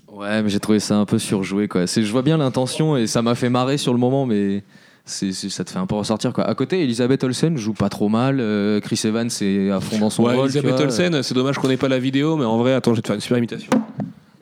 Ouais, 0.09 0.43
mais 0.43 0.51
j'ai 0.51 0.61
trouvé 0.61 0.79
ça 0.79 0.97
un 0.97 1.07
peu 1.07 1.19
surjoué 1.19 1.69
quoi. 1.69 1.87
C'est, 1.87 2.03
je 2.03 2.13
vois 2.13 2.21
bien 2.23 2.37
l'intention 2.37 2.97
et 2.99 3.07
ça 3.07 3.23
m'a 3.23 3.35
fait 3.35 3.49
marrer 3.49 3.79
sur 3.79 3.95
le 3.95 3.99
moment, 3.99 4.27
mais 4.27 4.63
c'est, 5.05 5.33
ça 5.33 5.65
te 5.65 5.71
fait 5.71 5.79
un 5.79 5.87
peu 5.87 5.95
ressortir 5.97 6.33
quoi. 6.33 6.45
À 6.45 6.55
côté, 6.55 6.83
Elisabeth 6.83 7.25
Olsen 7.25 7.57
joue 7.57 7.73
pas 7.73 7.89
trop 7.89 8.09
mal. 8.09 8.39
euh, 8.41 8.81
Chris 8.81 9.01
Evans 9.05 9.29
est 9.41 9.71
à 9.71 9.81
fond 9.81 9.99
dans 9.99 10.11
son 10.11 10.25
Ouais, 10.25 10.35
rôle. 10.35 10.45
Elisabeth 10.47 10.73
vois. 10.77 10.83
Olsen, 10.83 11.23
c'est 11.23 11.35
dommage 11.35 11.59
qu'on 11.59 11.71
ait 11.71 11.77
pas 11.77 11.89
la 11.89 11.99
vidéo, 11.99 12.37
mais 12.37 12.45
en 12.45 12.57
vrai, 12.59 12.75
attends, 12.75 12.93
je 12.93 12.97
vais 12.99 13.03
te 13.03 13.09
faire 13.09 13.15
une 13.17 13.21
super 13.21 13.39
imitation. 13.39 13.71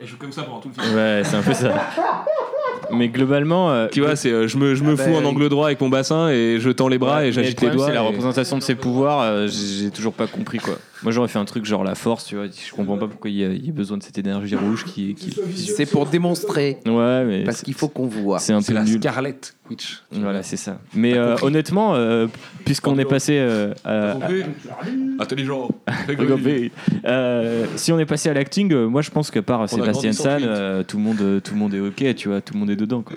Et 0.01 0.07
je 0.07 0.11
joue 0.13 0.17
comme 0.19 0.33
ça 0.33 0.43
pendant 0.43 0.61
tout 0.61 0.71
le 0.77 0.83
film. 0.83 0.95
Ouais, 0.97 1.23
c'est 1.25 1.37
un 1.37 1.43
peu 1.43 1.55
ça. 1.55 1.73
Mais 2.93 3.09
globalement, 3.09 3.71
euh, 3.71 3.89
Tu 3.91 4.01
vois, 4.01 4.17
c'est 4.17 4.31
euh, 4.31 4.49
je 4.49 4.57
me, 4.57 4.75
je 4.75 4.83
me 4.85 4.95
bah, 4.97 5.05
fous 5.05 5.15
en 5.15 5.25
angle 5.25 5.49
droit 5.49 5.67
avec 5.67 5.81
mon 5.81 5.89
bassin 5.89 6.29
et 6.31 6.57
je 6.59 6.71
tends 6.71 6.89
les 6.89 6.99
bras 6.99 7.17
ouais, 7.19 7.23
et 7.23 7.27
mais 7.27 7.33
j'agite 7.33 7.61
le 7.61 7.69
les 7.69 7.75
problème, 7.75 7.77
doigts. 7.77 7.87
C'est 7.89 7.95
la 7.95 8.03
et- 8.03 8.07
représentation 8.07 8.59
de 8.59 8.63
ses 8.63 8.75
pouvoirs, 8.75 9.21
euh, 9.23 9.47
j'ai 9.49 9.85
j'ai 9.85 9.91
toujours 9.91 10.13
pas 10.13 10.27
compris 10.27 10.59
quoi. 10.59 10.75
Moi 11.03 11.13
j'aurais 11.13 11.29
fait 11.29 11.39
un 11.39 11.45
truc 11.47 11.65
genre 11.65 11.83
la 11.83 11.95
force, 11.95 12.27
tu 12.27 12.37
vois. 12.37 12.45
Je 12.47 12.75
comprends 12.75 12.99
pas 12.99 13.07
pourquoi 13.07 13.31
il 13.31 13.37
y 13.37 13.45
a, 13.45 13.49
il 13.49 13.65
y 13.65 13.71
a 13.71 13.73
besoin 13.73 13.97
de 13.97 14.03
cette 14.03 14.19
énergie 14.19 14.55
rouge 14.55 14.85
qui. 14.85 15.15
qui... 15.15 15.33
C'est 15.57 15.87
pour 15.87 16.05
démontrer. 16.07 16.79
Ouais, 16.85 17.25
mais. 17.25 17.45
Parce 17.45 17.63
qu'il 17.63 17.73
faut 17.75 17.89
qu'on 17.89 18.07
voit. 18.07 18.39
C'est 18.39 18.53
un 18.53 18.61
C'est 18.61 18.73
peu 18.73 18.79
la 18.79 18.85
nul. 18.85 18.99
Scarlet 18.99 19.37
Witch. 19.71 20.03
Voilà, 20.13 20.43
c'est 20.43 20.59
ça. 20.59 20.79
Mais 20.95 21.17
euh, 21.17 21.37
honnêtement, 21.43 21.95
euh, 21.95 22.27
puisqu'on 22.67 22.99
est 22.99 23.05
passé 23.07 23.39
euh, 23.39 23.73
à, 23.85 24.17
Intelligent. 25.21 25.69
Euh, 27.05 27.65
si 27.77 27.93
on 27.93 27.99
est 27.99 28.07
passé 28.07 28.29
à 28.29 28.35
l'acting, 28.35 28.73
euh, 28.73 28.87
moi 28.87 29.03
je 29.03 29.11
pense 29.11 29.31
que 29.31 29.39
par 29.41 29.69
Sébastien 29.69 30.11
grandi 30.11 30.15
sans 30.15 30.29
euh, 30.43 30.83
tout 30.83 30.97
le 30.99 31.03
monde, 31.03 31.21
euh, 31.21 31.41
tout 31.41 31.55
le 31.55 31.59
monde 31.59 31.75
est 31.75 31.81
ok, 31.81 32.15
tu 32.15 32.29
vois, 32.29 32.41
tout 32.41 32.55
le 32.55 32.61
monde 32.61 32.70
est 32.71 32.77
dedans. 32.77 33.03
Quoi. 33.03 33.17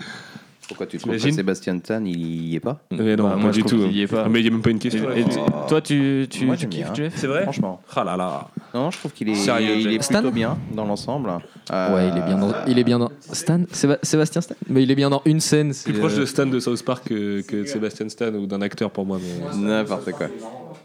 Pourquoi 0.68 0.86
tu 0.88 0.98
trouves 0.98 1.18
que 1.22 1.32
Sébastien 1.32 1.78
Stan, 1.84 2.02
il 2.06 2.46
y 2.48 2.56
est 2.56 2.60
pas 2.62 2.80
Mais 2.90 3.18
non, 3.18 3.26
Bah, 3.26 3.30
pas 3.32 3.36
moi, 3.36 3.52
du 3.52 3.64
tout. 3.64 3.76
qu'il 3.78 3.92
y 3.92 4.02
est 4.02 4.08
pas. 4.08 4.30
Mais 4.30 4.40
il 4.40 4.46
y 4.46 4.48
a 4.48 4.52
même 4.52 4.62
pas 4.62 4.70
une 4.70 4.80
question. 4.80 5.12
Et 5.12 5.26
tu- 5.26 5.38
toi, 5.68 5.82
tu, 5.82 6.26
tu, 6.30 6.46
Moi, 6.46 6.56
tu 6.56 6.62
j'aime 6.62 6.70
kiffes, 6.70 6.86
bien. 6.86 6.94
Jeff 6.96 7.14
C'est 7.18 7.28
vrai 7.28 7.44
Franchement. 7.44 7.82
Ah 7.94 8.04
là 8.06 8.16
là. 8.16 8.48
Non, 8.74 8.90
je 8.90 8.98
trouve 8.98 9.12
qu'il 9.12 9.28
est, 9.30 9.36
Sérieux, 9.36 9.76
il 9.78 9.88
est 9.90 9.92
Jack. 9.92 10.04
Stan 10.06 10.20
plutôt 10.22 10.32
bien 10.34 10.58
dans 10.74 10.86
l'ensemble. 10.86 11.32
Euh, 11.72 11.96
Ouais, 11.96 12.10
il 12.10 12.18
est 12.18 12.26
bien 12.26 12.38
dans. 12.38 12.54
Il 12.66 12.80
est 12.80 12.84
bien 12.86 12.98
dans. 12.98 13.12
Stan 13.20 13.60
Séba- 13.74 14.00
Sébastien 14.04 14.40
Stan? 14.42 14.56
Mais 14.70 14.84
il 14.84 14.90
est 14.90 14.96
bien 14.96 15.10
dans 15.10 15.22
une 15.26 15.42
scène. 15.42 15.74
c'est, 15.74 15.92
Plus 15.92 16.00
proche 16.00 16.14
euh, 16.14 16.22
de 16.22 16.26
Stan 16.26 16.46
de 16.46 16.60
South 16.60 16.82
Park 16.84 17.10
que, 17.10 17.42
que 17.42 17.58
de 17.58 17.66
Sébastien 17.66 18.08
Stan 18.08 18.34
ou 18.34 18.46
d'un 18.48 18.62
acteur 18.62 18.90
pour 18.90 19.06
moi. 19.06 19.20
Mais... 19.22 19.58
N'importe 19.58 20.12
quoi. 20.14 20.28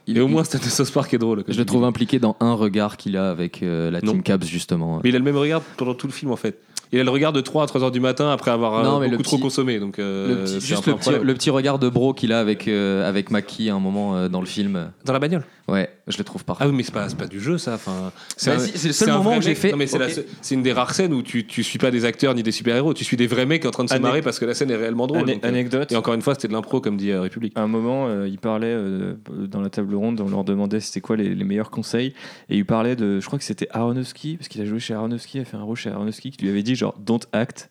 il- 0.08 0.18
Et 0.18 0.20
au 0.20 0.26
il- 0.26 0.30
moins, 0.32 0.42
Stan 0.44 0.58
de 0.58 0.64
South 0.64 0.90
Park 0.92 1.14
est 1.14 1.18
drôle. 1.18 1.44
comme 1.44 1.54
Je 1.54 1.58
le 1.58 1.64
trouve 1.64 1.84
impliqué 1.84 2.18
dans 2.18 2.34
un 2.40 2.52
regard 2.54 2.96
qu'il 2.96 3.16
a 3.16 3.30
avec 3.30 3.62
euh, 3.62 3.90
la 3.92 4.00
Non. 4.00 4.12
Team 4.12 4.22
Caps 4.24 4.46
justement. 4.46 5.00
Mais 5.04 5.10
il 5.10 5.14
a 5.14 5.18
le 5.18 5.24
même 5.24 5.36
regard 5.36 5.60
pendant 5.76 5.94
tout 5.94 6.08
le 6.08 6.12
film 6.12 6.32
en 6.32 6.36
fait. 6.36 6.58
Il 6.92 7.00
a 7.00 7.04
le 7.04 7.10
regard 7.10 7.32
de 7.32 7.40
3 7.40 7.64
à 7.64 7.66
3 7.66 7.82
heures 7.84 7.90
du 7.90 8.00
matin 8.00 8.30
après 8.30 8.50
avoir 8.50 8.78
euh, 8.78 8.82
Non, 8.82 9.08
beaucoup 9.10 9.22
trop 9.22 9.36
petit- 9.36 9.42
consommé. 9.42 9.78
Donc, 9.78 9.98
euh, 9.98 10.28
Le 10.28 10.34
petit- 10.44 10.60
juste 10.60 10.86
le 10.86 10.94
petit, 10.94 11.00
problème. 11.00 11.22
le 11.22 11.34
petit 11.34 11.50
regard 11.50 11.78
de 11.78 11.88
bro 11.88 12.14
qu'il 12.14 12.32
a 12.32 12.40
avec, 12.40 12.66
euh, 12.68 13.06
avec 13.08 13.30
Maki 13.30 13.68
à 13.70 13.74
un 13.74 13.78
moment 13.80 14.16
euh, 14.16 14.28
dans 14.28 14.40
le 14.40 14.46
film. 14.46 14.90
Dans 15.04 15.12
la 15.12 15.18
bagnole? 15.18 15.44
Ouais, 15.68 15.90
je 16.06 16.16
le 16.16 16.24
trouve 16.24 16.44
parfait. 16.46 16.64
Ah 16.64 16.68
oui, 16.68 16.74
mais 16.74 16.82
c'est 16.82 16.92
pas, 16.94 17.06
c'est 17.10 17.18
pas 17.18 17.26
du 17.26 17.40
jeu 17.40 17.58
ça. 17.58 17.74
Enfin, 17.74 18.10
Bah 18.46 18.58
si, 18.58 18.78
c'est 18.78 18.88
le 18.88 18.92
seul 18.94 19.12
moment 19.12 19.36
où 19.36 19.42
j'ai 19.42 19.54
fait, 19.54 19.70
Non, 19.70 19.76
mais 19.76 19.86
c'est 19.86 20.54
une 20.54 20.62
des 20.62 20.72
rares 20.72 20.94
scènes 20.94 21.12
où 21.12 21.22
tu, 21.22 21.46
tu 21.46 21.62
suis 21.62 21.78
pas 21.78 21.90
des 21.90 22.06
acteurs 22.06 22.34
ni 22.34 22.42
des 22.42 22.52
super-héros. 22.52 22.94
Tu 22.94 23.04
suis 23.04 23.18
des 23.18 23.26
vrais 23.26 23.44
mecs 23.44 23.66
en 23.66 23.70
train 23.70 23.84
de 23.84 23.90
se 23.90 23.94
Ane- 23.94 24.00
marrer 24.00 24.22
parce 24.22 24.38
que 24.38 24.46
la 24.46 24.54
scène 24.54 24.70
est 24.70 24.76
réellement 24.76 25.06
drôle. 25.06 25.26
Donc, 25.26 25.44
euh, 25.44 25.48
anecdote. 25.48 25.92
Et 25.92 25.96
encore 25.96 26.14
une 26.14 26.22
fois, 26.22 26.34
c'était 26.34 26.48
de 26.48 26.54
l'impro 26.54 26.80
comme 26.80 26.96
dit 26.96 27.10
euh, 27.10 27.20
République. 27.20 27.52
À 27.56 27.60
un 27.62 27.66
moment, 27.68 28.06
euh, 28.08 28.26
il 28.26 28.38
parlait 28.38 28.66
euh, 28.68 29.14
dans 29.30 29.60
la 29.60 29.68
table 29.68 29.94
ronde, 29.94 30.20
on 30.22 30.28
leur 30.30 30.44
demandait 30.44 30.80
c'était 30.80 31.02
quoi 31.02 31.16
les, 31.16 31.34
les 31.34 31.44
meilleurs 31.44 31.70
conseils, 31.70 32.14
et 32.48 32.56
il 32.56 32.64
parlait 32.64 32.96
de, 32.96 33.20
je 33.20 33.26
crois 33.26 33.38
que 33.38 33.44
c'était 33.44 33.68
Aronofsky, 33.70 34.36
parce 34.38 34.48
qu'il 34.48 34.62
a 34.62 34.64
joué 34.64 34.80
chez 34.80 34.94
Aronofsky, 34.94 35.38
il 35.38 35.40
a 35.42 35.44
fait 35.44 35.58
un 35.58 35.62
rôle 35.62 35.76
chez 35.76 35.90
Aronofsky, 35.90 36.30
qui 36.30 36.42
lui 36.44 36.50
avait 36.50 36.62
dit 36.62 36.76
genre 36.76 36.94
don't 36.98 37.20
act. 37.34 37.68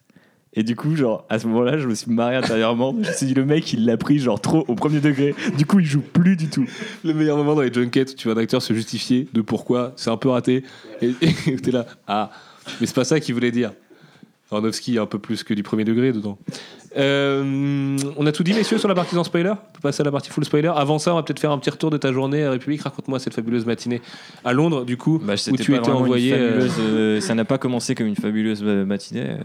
Et 0.58 0.64
du 0.64 0.76
coup, 0.76 0.96
genre, 0.96 1.24
à 1.30 1.38
ce 1.38 1.46
moment-là, 1.46 1.78
je 1.78 1.88
me 1.88 1.94
suis 1.94 2.10
marré 2.10 2.36
intérieurement. 2.36 2.92
Je 3.04 3.08
me 3.08 3.14
suis 3.14 3.26
dit, 3.28 3.36
le 3.36 3.46
mec, 3.46 3.72
il 3.74 3.86
l'a 3.86 3.96
pris, 3.96 4.18
genre, 4.18 4.42
trop 4.42 4.66
au 4.68 4.74
premier 4.74 5.00
degré. 5.00 5.36
Du 5.56 5.68
coup, 5.68 5.80
il 5.80 5.86
joue 5.86 6.02
plus 6.02 6.36
du 6.36 6.48
tout. 6.48 6.66
Le 7.06 7.14
meilleur 7.14 7.38
moment 7.38 7.54
dans 7.54 7.62
les 7.62 7.72
junkets 7.72 8.12
où 8.12 8.16
tu 8.16 8.28
vois 8.28 8.36
un 8.36 8.42
acteur 8.42 8.60
se 8.64 8.74
justifier 8.74 9.28
de 9.34 9.42
pourquoi 9.42 9.94
c'est 9.98 10.10
un 10.10 10.18
peu 10.18 10.30
raté. 10.30 10.64
Et 11.04 11.14
t'es 11.62 11.70
là, 11.70 11.86
ah, 12.08 12.32
mais 12.82 12.88
c'est 12.88 12.96
pas 12.96 13.04
ça 13.04 13.20
qu'il 13.20 13.36
voulait 13.36 13.52
dire. 13.52 13.72
Aronofsky 14.50 14.98
un 14.98 15.06
peu 15.06 15.20
plus 15.20 15.44
que 15.44 15.54
du 15.54 15.62
premier 15.62 15.84
degré 15.84 16.12
dedans. 16.12 16.40
Euh, 16.98 17.96
on 18.18 18.26
a 18.26 18.32
tout 18.32 18.44
dit, 18.44 18.54
messieurs, 18.54 18.78
sur 18.78 18.88
la 18.88 18.96
partie 18.96 19.16
sans 19.16 19.24
spoiler? 19.24 19.52
On 19.52 19.56
peut 19.74 19.82
passer 19.82 20.02
à 20.02 20.04
la 20.06 20.12
partie 20.12 20.30
full 20.30 20.44
spoiler. 20.46 20.72
Avant 20.76 20.98
ça, 21.00 21.14
on 21.14 21.16
va 21.16 21.24
peut-être 21.24 21.40
faire 21.40 21.52
un 21.52 21.58
petit 21.60 21.70
retour 21.70 21.92
de 21.92 21.98
ta 21.98 22.12
journée 22.12 22.44
à 22.44 22.52
République. 22.52 22.82
Raconte-moi 22.82 23.20
cette 23.20 23.34
fabuleuse 23.34 23.66
matinée 23.66 24.02
à 24.44 24.54
Londres, 24.54 24.84
du 24.86 24.98
coup, 24.98 25.20
Bah, 25.24 25.34
où 25.52 25.58
tu 25.58 25.76
étais 25.76 25.90
envoyé. 25.90 26.34
euh, 26.34 26.50
fabuleuse, 26.54 26.74
euh, 26.80 27.22
ça 27.22 27.36
n'a 27.36 27.46
pas 27.46 27.58
commencé 27.58 27.94
comme 27.96 28.08
une 28.08 28.16
fabuleuse 28.16 28.64
matinée. 28.64 29.26
euh, 29.28 29.38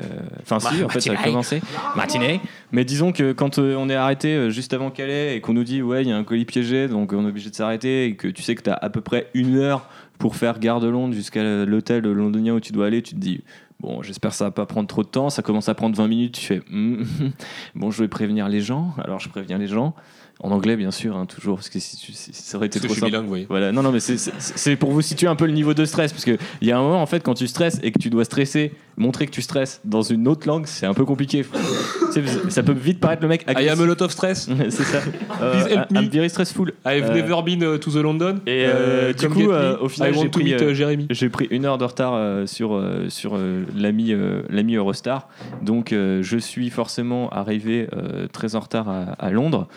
Enfin, 0.42 0.60
si, 0.60 0.82
en 0.82 0.88
fait, 0.88 1.00
ça 1.00 1.12
a 1.12 1.16
commencé. 1.22 1.60
Matinée. 1.96 2.40
Mais 2.72 2.84
disons 2.84 3.12
que 3.12 3.32
quand 3.32 3.58
euh, 3.58 3.76
on 3.76 3.88
est 3.90 3.94
arrêté 3.94 4.28
euh, 4.34 4.50
juste 4.50 4.72
avant 4.72 4.90
Calais 4.90 5.36
et 5.36 5.40
qu'on 5.40 5.52
nous 5.52 5.64
dit, 5.64 5.82
ouais, 5.82 6.02
il 6.02 6.08
y 6.08 6.12
a 6.12 6.16
un 6.16 6.24
colis 6.24 6.44
piégé, 6.46 6.88
donc 6.88 7.12
on 7.12 7.24
est 7.24 7.28
obligé 7.28 7.50
de 7.50 7.54
s'arrêter, 7.54 8.06
et 8.06 8.14
que 8.16 8.28
tu 8.28 8.42
sais 8.42 8.54
que 8.54 8.62
tu 8.62 8.70
as 8.70 8.74
à 8.74 8.88
peu 8.88 9.00
près 9.02 9.28
une 9.34 9.56
heure 9.58 9.88
pour 10.18 10.36
faire 10.36 10.58
gare 10.58 10.80
de 10.80 10.88
Londres 10.88 11.14
jusqu'à 11.14 11.42
l'hôtel 11.64 12.04
londonien 12.04 12.54
où 12.54 12.60
tu 12.60 12.72
dois 12.72 12.86
aller, 12.86 13.02
tu 13.02 13.14
te 13.14 13.20
dis. 13.20 13.42
Bon, 13.82 14.00
j'espère 14.00 14.30
que 14.30 14.36
ça 14.36 14.44
va 14.44 14.50
pas 14.52 14.64
prendre 14.64 14.86
trop 14.86 15.02
de 15.02 15.08
temps. 15.08 15.28
Ça 15.28 15.42
commence 15.42 15.68
à 15.68 15.74
prendre 15.74 15.96
20 15.96 16.06
minutes. 16.06 16.34
Tu 16.36 16.46
fais, 16.46 16.62
Hmm, 16.70 17.02
bon, 17.74 17.90
je 17.90 18.02
vais 18.02 18.08
prévenir 18.08 18.48
les 18.48 18.60
gens. 18.60 18.94
Alors, 18.98 19.18
je 19.18 19.28
préviens 19.28 19.58
les 19.58 19.66
gens. 19.66 19.94
En 20.44 20.50
anglais, 20.50 20.74
bien 20.76 20.90
sûr, 20.90 21.16
hein, 21.16 21.24
toujours, 21.26 21.54
parce 21.56 21.68
que 21.70 21.78
si, 21.78 21.96
tu- 21.96 22.12
si- 22.12 22.32
ça 22.32 22.56
aurait 22.56 22.66
été 22.66 22.80
parce 22.80 22.92
que 22.94 22.98
trop 22.98 23.06
je 23.06 23.06
suis 23.06 23.12
simple. 23.14 23.26
bilingue. 23.28 23.46
Voilà, 23.48 23.70
non, 23.70 23.82
non, 23.82 23.92
mais 23.92 24.00
c'est- 24.00 24.74
pour 24.76 24.90
vous 24.90 25.00
situer 25.00 25.28
un 25.28 25.36
peu 25.36 25.46
le 25.46 25.52
niveau 25.52 25.72
de 25.72 25.84
stress, 25.84 26.12
parce 26.12 26.24
qu'il 26.24 26.36
y 26.62 26.72
a 26.72 26.78
un 26.78 26.82
moment, 26.82 27.00
en 27.00 27.06
fait, 27.06 27.20
quand 27.22 27.34
tu 27.34 27.46
stresses 27.46 27.78
et 27.84 27.92
que 27.92 27.98
tu 28.00 28.10
dois 28.10 28.24
stresser, 28.24 28.72
montrer 28.96 29.26
que 29.26 29.30
tu 29.30 29.40
stresses 29.40 29.80
dans 29.84 30.02
une 30.02 30.26
autre 30.26 30.46
langue, 30.48 30.66
c'est 30.66 30.84
un 30.86 30.94
peu 30.94 31.04
compliqué. 31.04 31.44
Ça 32.50 32.62
peut 32.62 32.72
vite 32.72 33.00
paraître 33.00 33.22
le 33.22 33.28
mec 33.28 33.44
I 33.48 33.68
am 33.68 33.80
a 33.80 33.86
lot 33.86 34.02
of 34.02 34.10
stress. 34.10 34.48
c'est 34.68 34.82
ça. 34.82 34.98
Please 35.40 35.66
help 35.70 35.86
I'm 35.92 36.08
very 36.10 36.28
stressful. 36.28 36.72
I've 36.84 37.04
Euh, 37.10 37.14
never 37.14 37.42
been 37.42 37.62
uh, 37.62 37.78
to 37.78 37.90
the 37.90 38.02
London. 38.02 38.34
et, 38.46 38.64
euh, 38.66 39.12
du 39.14 39.26
come 39.28 39.32
coup, 39.34 39.50
euh, 39.50 39.78
au 39.80 39.88
final, 39.88 40.12
j'ai 40.12 40.28
to 40.28 40.38
pris, 40.40 40.52
euh, 40.52 40.92
uh. 40.92 41.06
J'ai 41.10 41.28
pris 41.30 41.46
une 41.50 41.64
heure 41.64 41.78
de 41.78 41.84
retard 41.84 42.12
euh, 42.14 42.46
sur, 42.46 42.74
euh, 42.74 43.08
sur 43.08 43.36
euh, 43.36 43.62
l'ami 43.76 44.12
euh, 44.12 44.42
l'ami 44.50 44.74
Eurostar. 44.74 45.28
Donc, 45.62 45.92
euh, 45.92 46.22
je 46.22 46.36
suis 46.36 46.68
forcément 46.68 47.30
arrivé 47.30 47.88
euh, 47.94 48.26
très 48.30 48.54
en 48.56 48.60
retard 48.60 48.88
à, 48.88 49.02
à 49.18 49.30
Londres. 49.30 49.68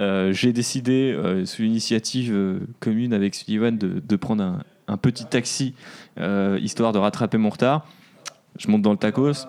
Euh, 0.00 0.32
J'ai 0.32 0.52
décidé, 0.52 1.12
euh, 1.12 1.44
sous 1.44 1.62
l'initiative 1.62 2.32
euh, 2.34 2.60
commune 2.80 3.12
avec 3.12 3.34
Sullivan, 3.34 3.76
de, 3.76 4.16
prendre 4.16 4.58
un, 4.88 4.96
petit 4.96 5.24
taxi 5.24 5.74
histoire 6.60 6.92
de 6.92 6.98
rattraper 6.98 7.38
mon 7.38 7.50
retard. 7.50 7.86
Je 8.58 8.68
monte 8.68 8.82
dans 8.82 8.92
le 8.92 8.98
tacos. 8.98 9.46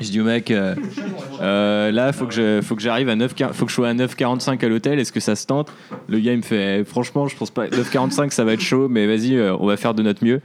Je 0.00 0.10
dis 0.10 0.20
au 0.20 0.24
mec, 0.24 0.48
là, 0.48 2.12
faut 2.12 2.26
que 2.26 2.60
faut 2.62 2.74
que 2.74 2.82
j'arrive 2.82 3.08
à 3.10 3.16
9, 3.16 3.34
faut 3.52 3.66
que 3.66 3.70
je 3.70 3.74
sois 3.74 3.88
à 3.88 3.94
9h45 3.94 4.64
à 4.64 4.68
l'hôtel. 4.68 4.98
Est-ce 4.98 5.12
que 5.12 5.20
ça 5.20 5.36
se 5.36 5.46
tente? 5.46 5.70
Le 6.08 6.18
gars 6.18 6.34
me 6.34 6.42
fait, 6.42 6.80
eh, 6.80 6.84
franchement, 6.84 7.28
je 7.28 7.36
pense 7.36 7.50
pas. 7.50 7.66
9h45, 7.68 8.30
ça 8.30 8.44
va 8.44 8.54
être 8.54 8.60
chaud, 8.60 8.88
mais 8.88 9.06
vas-y, 9.06 9.38
on 9.38 9.66
va 9.66 9.76
faire 9.76 9.94
de 9.94 10.02
notre 10.02 10.24
mieux. 10.24 10.40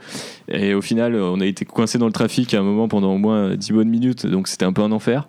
Et 0.48 0.74
au 0.74 0.82
final, 0.82 1.16
on 1.16 1.40
a 1.40 1.46
été 1.46 1.64
coincé 1.64 1.98
dans 1.98 2.06
le 2.06 2.12
trafic 2.12 2.52
à 2.54 2.60
un 2.60 2.62
moment 2.62 2.86
pendant 2.86 3.14
au 3.14 3.18
moins 3.18 3.56
10 3.56 3.72
bonnes 3.72 3.90
minutes, 3.90 4.26
donc 4.26 4.46
c'était 4.46 4.66
un 4.66 4.72
peu 4.72 4.82
un 4.82 4.92
enfer. 4.92 5.26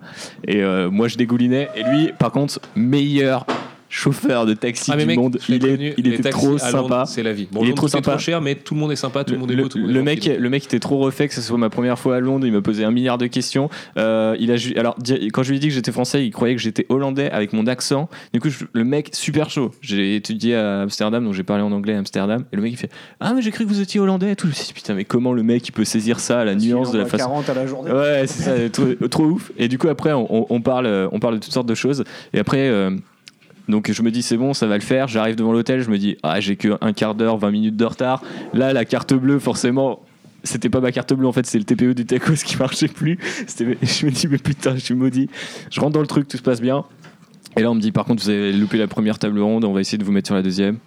Et 0.48 0.62
moi, 0.92 1.08
je 1.08 1.18
dégoulinais. 1.18 1.70
Et 1.76 1.84
lui, 1.84 2.12
par 2.20 2.32
contre, 2.32 2.60
meilleur 2.76 3.46
chauffeur 3.92 4.46
de 4.46 4.54
taxi 4.54 4.90
Ah, 4.94 4.98
du 4.98 5.06
mec, 5.06 5.18
monde. 5.20 5.38
Il, 5.50 5.66
est, 5.66 5.94
il 5.98 6.08
était 6.08 6.24
taxis 6.24 6.40
trop 6.40 6.58
sympa. 6.58 7.04
C'est 7.06 7.22
la 7.24 7.34
vie. 7.34 7.48
Bon, 7.52 7.62
Il 7.64 7.70
est 7.70 7.74
trop 7.74 7.88
sympa. 7.88 8.12
trop 8.12 8.20
cher, 8.20 8.42
mais 8.42 8.56
tout 8.56 8.74
le 8.74 8.80
monde 8.80 8.92
est 8.92 8.96
sympa, 8.96 9.24
tout 9.24 9.34
le, 9.34 9.40
monde 9.40 9.52
est 9.52 9.56
Le, 9.56 9.64
beau, 9.64 9.70
tout 9.70 9.78
le 9.78 10.02
mec, 10.02 10.26
le 10.26 10.50
mec 10.50 10.64
était 10.66 10.80
trop 10.80 10.98
refait 10.98 11.28
que 11.28 11.34
ce 11.34 11.42
soit 11.42 11.58
ma 11.58 11.70
première 11.70 12.00
fois 12.00 12.16
à 12.16 12.20
Londres. 12.20 12.46
Il 12.48 12.54
m'a 12.54 12.62
posé 12.62 12.84
un 12.84 12.92
milliard 12.92 13.18
de 13.18 13.28
questions. 13.28 13.70
Euh, 13.98 14.36
il 14.40 14.52
a 14.52 14.56
alors 14.80 14.96
quand 15.34 15.44
je 15.44 15.50
lui 15.52 15.58
ai 15.58 15.60
dit 15.60 15.68
que 15.68 15.74
j'étais 15.74 15.92
français, 15.92 16.26
il 16.26 16.32
croyait 16.32 16.56
que 16.56 16.62
j'étais 16.62 16.86
hollandais 16.90 17.30
avec 17.30 17.54
mon 17.54 17.68
accent. 17.68 18.10
Du 18.34 18.40
coup, 18.40 18.50
je- 18.50 18.66
le 18.72 18.84
mec 18.84 19.10
super 19.14 19.50
chaud. 19.50 19.72
J'ai 19.82 20.16
étudié 20.16 20.56
à 20.56 20.82
Amsterdam, 20.82 21.24
donc 21.26 21.34
j'ai 21.34 21.44
parlé 21.44 21.64
en 21.64 21.72
anglais 21.72 21.94
à 21.94 22.00
Amsterdam. 22.00 22.46
Et 22.54 22.56
le 22.56 22.62
mec 22.62 22.72
il 22.72 22.78
fait 22.78 22.90
ah 23.20 23.34
mais 23.34 23.42
j'ai 23.42 23.52
cru 23.52 23.66
que 23.66 23.70
vous 23.70 23.82
étiez 23.82 24.00
hollandais 24.00 24.32
et 24.32 24.36
tout. 24.36 24.48
Je 24.48 24.52
me 24.52 24.56
suis 24.56 24.68
dit 24.68 24.74
putain 24.74 24.94
mais 24.94 25.06
comment 25.06 25.34
le 25.34 25.44
mec 25.44 25.68
il 25.68 25.72
peut 25.72 25.84
saisir 25.86 26.20
ça, 26.20 26.46
la 26.46 26.56
nuance 26.56 26.92
de 26.92 27.00
la 27.00 27.06
façon. 27.06 27.26
40 27.26 27.50
à 27.50 27.54
la 27.54 27.68
journée. 27.68 27.92
Ouais, 27.92 28.24
c'est 28.28 28.44
ça, 28.44 28.70
trop, 28.70 29.08
trop 29.10 29.26
ouf. 29.26 29.52
Et 29.58 29.68
du 29.68 29.78
coup, 29.78 29.90
après, 29.90 30.12
on, 30.14 30.62
parle, 30.62 31.10
on 31.12 31.20
parle 31.20 31.36
de 31.36 31.40
toutes 31.40 31.54
sortes 31.54 31.68
de 31.68 31.76
choses. 31.76 32.04
Et 32.34 32.40
après, 32.40 32.70
euh, 32.70 32.92
donc 33.72 33.92
je 33.92 34.02
me 34.04 34.12
dis, 34.12 34.22
c'est 34.22 34.38
bon, 34.38 34.54
ça 34.54 34.68
va 34.68 34.76
le 34.76 34.84
faire. 34.84 35.08
J'arrive 35.08 35.36
devant 35.36 35.52
l'hôtel, 35.52 35.82
je 35.82 35.90
me 35.90 35.98
dis, 35.98 36.18
ah, 36.24 36.40
j'ai 36.40 36.56
que 36.56 36.78
un 36.82 36.94
quart 36.94 37.16
d'heure, 37.16 37.38
20 37.38 37.52
minutes 37.52 37.76
de 37.76 37.86
retard. 37.86 38.22
Là, 38.54 38.74
la 38.74 38.86
carte 38.86 39.14
bleue, 39.14 39.40
forcément. 39.40 40.02
C'était 40.44 40.70
pas 40.70 40.80
ma 40.80 40.92
carte 40.92 41.14
bleue 41.14 41.28
en 41.28 41.32
fait, 41.32 41.46
c'est 41.46 41.60
le 41.60 41.66
TPE 41.66 41.94
du 41.94 42.06
Tacos 42.06 42.44
qui 42.44 42.58
marchait 42.58 42.88
plus. 42.88 43.20
Je 43.58 44.06
me 44.06 44.10
dis, 44.10 44.28
mais 44.28 44.40
putain, 44.40 44.76
je 44.76 44.80
suis 44.80 44.96
maudit. 44.96 45.30
Je 45.70 45.80
rentre 45.80 45.94
dans 45.94 46.02
le 46.02 46.08
truc, 46.08 46.28
tout 46.28 46.38
se 46.38 46.42
passe 46.42 46.62
bien. 46.62 46.84
Et 47.58 47.62
là, 47.62 47.70
on 47.70 47.76
me 47.76 47.80
dit, 47.80 47.92
par 47.92 48.06
contre, 48.06 48.24
vous 48.24 48.30
avez 48.30 48.52
loupé 48.52 48.78
la 48.78 48.88
première 48.88 49.20
table 49.20 49.40
ronde, 49.40 49.66
on 49.66 49.74
va 49.74 49.82
essayer 49.82 49.98
de 49.98 50.04
vous 50.04 50.12
mettre 50.12 50.28
sur 50.28 50.36
la 50.36 50.42
deuxième. 50.42 50.78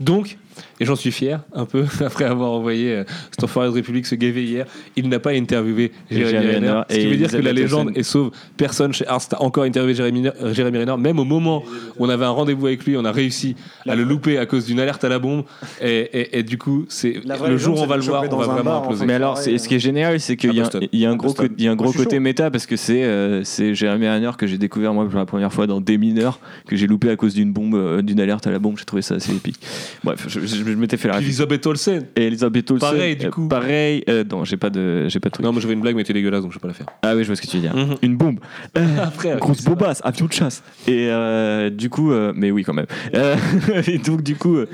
Donc, 0.00 0.36
et 0.80 0.84
j'en 0.84 0.96
suis 0.96 1.10
fier, 1.12 1.40
un 1.54 1.64
peu, 1.64 1.84
après 2.04 2.24
avoir 2.24 2.50
envoyé 2.52 2.92
euh, 2.92 3.04
cet 3.30 3.44
enfoiré 3.44 3.68
de 3.68 3.74
République 3.74 4.06
se 4.06 4.14
gaver 4.14 4.44
hier, 4.44 4.66
il 4.96 5.08
n'a 5.08 5.18
pas 5.18 5.32
interviewé 5.32 5.92
Jérémy 6.10 6.38
Renner. 6.54 6.68
Renner 6.68 6.82
Ce 6.90 6.94
qui 6.94 7.00
et 7.00 7.06
veut 7.10 7.16
dire 7.16 7.30
que 7.30 7.36
la 7.36 7.52
légende 7.52 7.90
est 7.94 8.02
sauve. 8.02 8.30
Personne 8.56 8.92
chez 8.92 9.06
Ars 9.06 9.20
n'a 9.32 9.42
encore 9.42 9.64
interviewé 9.64 9.94
Jérémy, 9.94 10.26
euh, 10.28 10.52
Jérémy 10.54 10.78
Renner. 10.78 10.96
Même 10.98 11.18
au 11.18 11.24
moment 11.24 11.62
où 11.98 12.04
on 12.06 12.08
avait 12.08 12.24
un 12.24 12.30
rendez-vous 12.30 12.66
avec 12.66 12.84
lui, 12.84 12.96
on 12.96 13.04
a 13.04 13.12
réussi 13.12 13.56
à 13.86 13.94
le 13.96 14.04
louper 14.04 14.38
à 14.38 14.46
cause 14.46 14.66
d'une 14.66 14.80
alerte 14.80 15.04
à 15.04 15.08
la 15.08 15.18
bombe. 15.18 15.44
Et, 15.80 15.88
et- 16.12 16.38
et 16.38 16.42
du 16.42 16.58
coup, 16.58 16.84
c'est 16.88 17.20
le 17.48 17.56
jour 17.56 17.78
où 17.78 17.82
on 17.82 17.86
va 17.86 17.96
le 17.96 18.02
voir, 18.02 18.24
on 18.30 18.36
va 18.36 18.46
vraiment 18.46 18.82
imploser. 18.82 19.06
Mais 19.06 19.14
alors, 19.14 19.38
ce 19.38 19.50
qui 19.68 19.74
est 19.74 19.78
génial, 19.78 20.20
c'est 20.20 20.36
qu'il 20.36 20.52
y, 20.54 20.60
a 20.60 20.64
un- 20.64 21.12
a 21.12 21.16
gros, 21.16 21.34
y 21.58 21.66
a 21.66 21.70
un 21.70 21.76
gros 21.76 21.92
côté 21.92 22.16
chaud. 22.16 22.20
méta 22.22 22.50
parce 22.50 22.66
que 22.66 22.76
c'est 22.76 23.04
euh, 23.04 23.42
c'est 23.44 23.74
Jérémy 23.74 24.08
Renner 24.08 24.30
que 24.36 24.46
j'ai 24.46 24.58
découvert 24.58 24.92
moi 24.94 25.06
pour 25.08 25.18
la 25.18 25.26
première 25.26 25.52
fois 25.52 25.66
dans 25.66 25.80
Des 25.80 25.96
mineurs 25.98 26.38
que 26.66 26.76
j'ai 26.76 26.86
loupé 26.86 27.08
à 27.10 27.16
cause 27.16 27.34
d'une 27.34 27.52
bombe, 27.52 28.02
d'une 28.02 28.20
alerte 28.20 28.46
à 28.46 28.50
la 28.50 28.58
bombe. 28.58 28.76
J'ai 28.78 28.84
trouvé 28.84 29.02
ça 29.02 29.14
assez 29.14 29.32
épique. 29.32 29.56
Bref, 30.04 30.26
je, 30.28 30.40
je- 30.56 30.64
je 30.64 30.74
m'étais 30.76 30.96
fait 30.96 31.08
la. 31.08 31.18
Elisabeth 31.18 31.66
Olsen. 31.66 32.06
Et 32.16 32.26
Elisabeth 32.26 32.70
Olsen. 32.70 32.88
Pareil, 32.90 33.16
du 33.16 33.26
euh, 33.26 33.30
coup. 33.30 33.48
Pareil. 33.48 34.02
euh, 34.08 34.24
non, 34.30 34.44
j'ai 34.44 34.56
pas 34.56 34.70
de, 34.70 35.08
j'ai 35.08 35.20
pas 35.20 35.28
de 35.28 35.34
truc. 35.34 35.44
Non, 35.44 35.52
moi 35.52 35.60
j'avais 35.60 35.74
une 35.74 35.80
blague, 35.80 35.94
mais 35.96 36.04
t'es 36.04 36.12
dégueulasse, 36.12 36.42
donc 36.42 36.52
je 36.52 36.56
vais 36.56 36.60
pas 36.62 36.68
la 36.68 36.74
faire. 36.74 36.86
Ah 37.02 37.14
oui, 37.14 37.22
je 37.22 37.28
vois 37.28 37.36
ce 37.36 37.42
que 37.42 37.46
tu 37.46 37.56
veux 37.56 37.62
dire. 37.62 37.74
Mhm. 37.76 37.96
Une 38.02 38.16
bombe. 38.16 38.40
Euh, 38.76 38.86
Après, 39.02 39.36
grosse 39.38 39.62
bombasse, 39.62 40.00
avion 40.04 40.26
de 40.26 40.32
chasse. 40.32 40.62
Et 40.86 41.08
euh, 41.10 41.70
du 41.70 41.90
coup, 41.90 42.12
euh, 42.12 42.32
mais 42.34 42.50
oui 42.50 42.64
quand 42.64 42.74
même. 42.74 42.86
Euh, 43.14 43.36
et 43.86 43.98
donc 43.98 44.22
du 44.22 44.34
coup, 44.36 44.56
euh, 44.56 44.66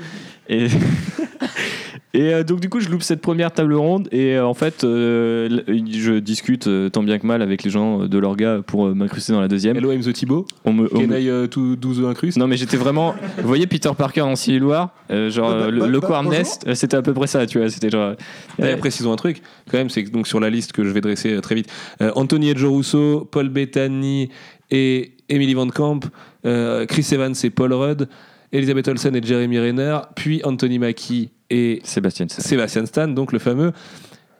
et, 0.49 0.67
et 2.15 2.33
euh, 2.33 2.43
donc 2.43 2.61
du 2.61 2.69
coup, 2.69 2.79
je 2.79 2.87
loupe 2.87 3.03
cette 3.03 3.19
première 3.21 3.51
table 3.51 3.73
ronde 3.73 4.07
et 4.11 4.35
euh, 4.35 4.45
en 4.45 4.53
fait, 4.53 4.85
euh, 4.85 5.61
je 5.67 6.13
discute 6.19 6.69
tant 6.91 7.03
bien 7.03 7.19
que 7.19 7.27
mal 7.27 7.41
avec 7.41 7.63
les 7.63 7.69
gens 7.69 8.07
de 8.07 8.17
l'orga 8.17 8.61
pour 8.65 8.95
m'incruster 8.95 9.33
dans 9.33 9.41
la 9.41 9.49
deuxième. 9.49 9.75
Hello, 9.75 9.91
I'm 9.91 10.01
the 10.01 10.13
Thibaut. 10.13 10.45
On 10.63 10.71
me, 10.71 10.89
on 10.95 11.01
me- 11.01 11.47
tout 11.47 11.75
12 11.75 12.05
incrustes? 12.05 12.37
Non 12.37 12.47
mais 12.47 12.55
j'étais 12.55 12.77
vraiment. 12.77 13.15
Vous 13.37 13.47
voyez 13.47 13.67
Peter 13.67 13.89
Parker 13.97 14.21
dans 14.21 14.65
War, 14.65 14.93
euh, 15.11 15.29
genre 15.29 15.49
Bah, 15.49 15.59
bah, 15.65 15.71
le, 15.71 15.79
bah, 15.81 15.87
le 15.87 15.99
bah. 15.99 16.23
Nest, 16.23 16.73
c'était 16.73 16.95
à 16.95 17.01
peu 17.01 17.13
près 17.13 17.27
ça, 17.27 17.45
tu 17.45 17.59
vois. 17.59 17.69
C'était 17.69 17.89
genre. 17.89 18.15
D'ailleurs, 18.57 18.79
précisons 18.79 19.11
un 19.11 19.17
truc, 19.17 19.41
quand 19.69 19.77
même, 19.77 19.89
c'est 19.89 20.05
que 20.05 20.09
donc 20.09 20.25
sur 20.27 20.39
la 20.39 20.49
liste 20.49 20.71
que 20.71 20.85
je 20.85 20.89
vais 20.91 21.01
dresser 21.01 21.39
très 21.41 21.55
vite, 21.55 21.69
Anthony 22.15 22.51
Edjo 22.51 22.73
Russo, 22.73 23.27
Paul 23.29 23.49
Bettany 23.49 24.29
et 24.71 25.11
Emily 25.27 25.53
Van 25.53 25.67
Camp, 25.67 25.99
Chris 26.43 27.07
Evans 27.11 27.35
et 27.43 27.49
Paul 27.49 27.73
Rudd, 27.73 28.07
Elisabeth 28.53 28.87
Olsen 28.87 29.15
et 29.17 29.21
Jeremy 29.21 29.59
Renner, 29.59 29.97
puis 30.15 30.39
Anthony 30.45 30.79
Mackie 30.79 31.31
et 31.49 31.81
Sébastien. 31.83 32.27
Stan. 32.27 32.41
Sébastien 32.41 32.85
Stan, 32.85 33.07
donc 33.07 33.31
le 33.31 33.39
fameux, 33.39 33.71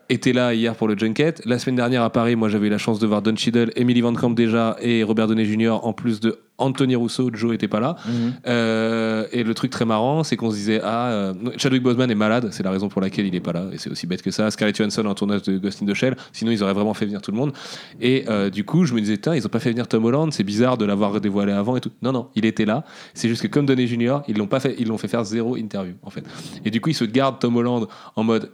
était 0.10 0.34
là 0.34 0.54
hier 0.54 0.76
pour 0.76 0.88
le 0.88 0.98
Junket. 0.98 1.42
La 1.46 1.60
semaine 1.60 1.76
dernière 1.76 2.04
à 2.04 2.10
Paris, 2.10 2.36
moi 2.36 2.50
j'avais 2.50 2.68
eu 2.68 2.70
la 2.70 2.78
chance 2.78 3.00
de 3.00 3.08
voir 3.08 3.22
Don 3.22 3.36
Cheadle, 3.36 3.72
Emily 3.76 4.02
Van 4.02 4.14
Camp 4.14 4.32
déjà 4.32 4.78
et 4.82 5.04
Robert 5.04 5.28
Downey 5.28 5.46
Jr. 5.46 5.80
en 5.84 5.94
plus 5.94 6.20
de 6.20 6.40
Anthony 6.58 6.96
Russo, 6.96 7.30
Joe 7.34 7.54
était 7.54 7.68
pas 7.68 7.80
là. 7.80 7.98
Mhm. 8.06 8.34
Euh, 8.48 9.26
et 9.32 9.44
le 9.44 9.54
truc 9.54 9.72
très 9.72 9.84
marrant, 9.84 10.24
c'est 10.24 10.38
qu'on 10.38 10.52
se 10.52 10.56
disait 10.56 10.80
ah 10.84 11.10
euh, 11.10 11.34
Chadwick 11.58 11.84
Boseman 11.84 12.10
est 12.10 12.16
malade, 12.16 12.50
c'est 12.52 12.64
la 12.64 12.72
raison 12.72 12.88
pour 12.88 13.02
laquelle 13.02 13.26
il 13.26 13.36
est 13.36 13.42
pas 13.42 13.52
là 13.52 13.66
et 13.74 13.78
c'est 13.78 13.90
aussi 13.90 14.08
bête 14.08 14.22
que 14.22 14.32
ça. 14.32 14.50
Scarlett 14.52 14.76
Johansson 14.78 15.06
en 15.06 15.16
tournage 15.16 15.42
de 15.44 15.58
Ghost 15.58 15.82
in 15.82 15.86
the 15.86 15.94
Shell, 15.94 16.16
sinon 16.32 16.52
ils 16.52 16.64
auraient 16.64 16.74
vraiment 16.74 16.94
fait 16.94 17.06
venir 17.06 17.22
tout 17.22 17.32
le 17.32 17.38
monde. 17.38 17.52
Et 18.00 18.26
euh, 18.30 18.50
du 18.50 18.64
coup, 18.64 18.86
je 18.86 18.94
me 18.94 19.02
disais 19.02 19.18
Tain, 19.18 19.36
ils 19.36 19.46
ont 19.46 19.50
pas 19.50 19.60
fait 19.60 19.72
venir 19.72 19.88
Tom 19.88 20.06
Holland, 20.06 20.32
c'est 20.32 20.44
bizarre 20.44 20.78
de 20.78 20.86
l'avoir 20.86 21.20
dévoilé 21.20 21.52
avant 21.52 21.76
et 21.76 21.82
tout. 21.82 21.92
Non 22.02 22.12
non, 22.12 22.30
il 22.36 22.46
était 22.46 22.66
là. 22.66 22.86
C'est 23.14 23.28
juste 23.28 23.42
que 23.42 23.48
comme 23.48 23.66
Downey 23.66 23.88
Jr, 23.88 24.20
ils 24.28 24.38
l'ont 24.38 24.48
pas 24.48 24.60
fait, 24.60 24.76
ils 24.78 24.88
l'ont 24.88 24.98
fait 24.98 25.08
faire 25.08 25.26
zéro 25.26 25.58
interview 25.58 25.96
en 26.04 26.10
fait. 26.10 26.24
Et 26.64 26.72
du 26.72 26.80
coup, 26.80 26.90
ils 26.90 26.96
se 26.96 27.06
gardent 27.06 27.40
Tom 27.40 27.58
Holland 27.58 27.88
en 28.16 28.24
mode 28.24 28.50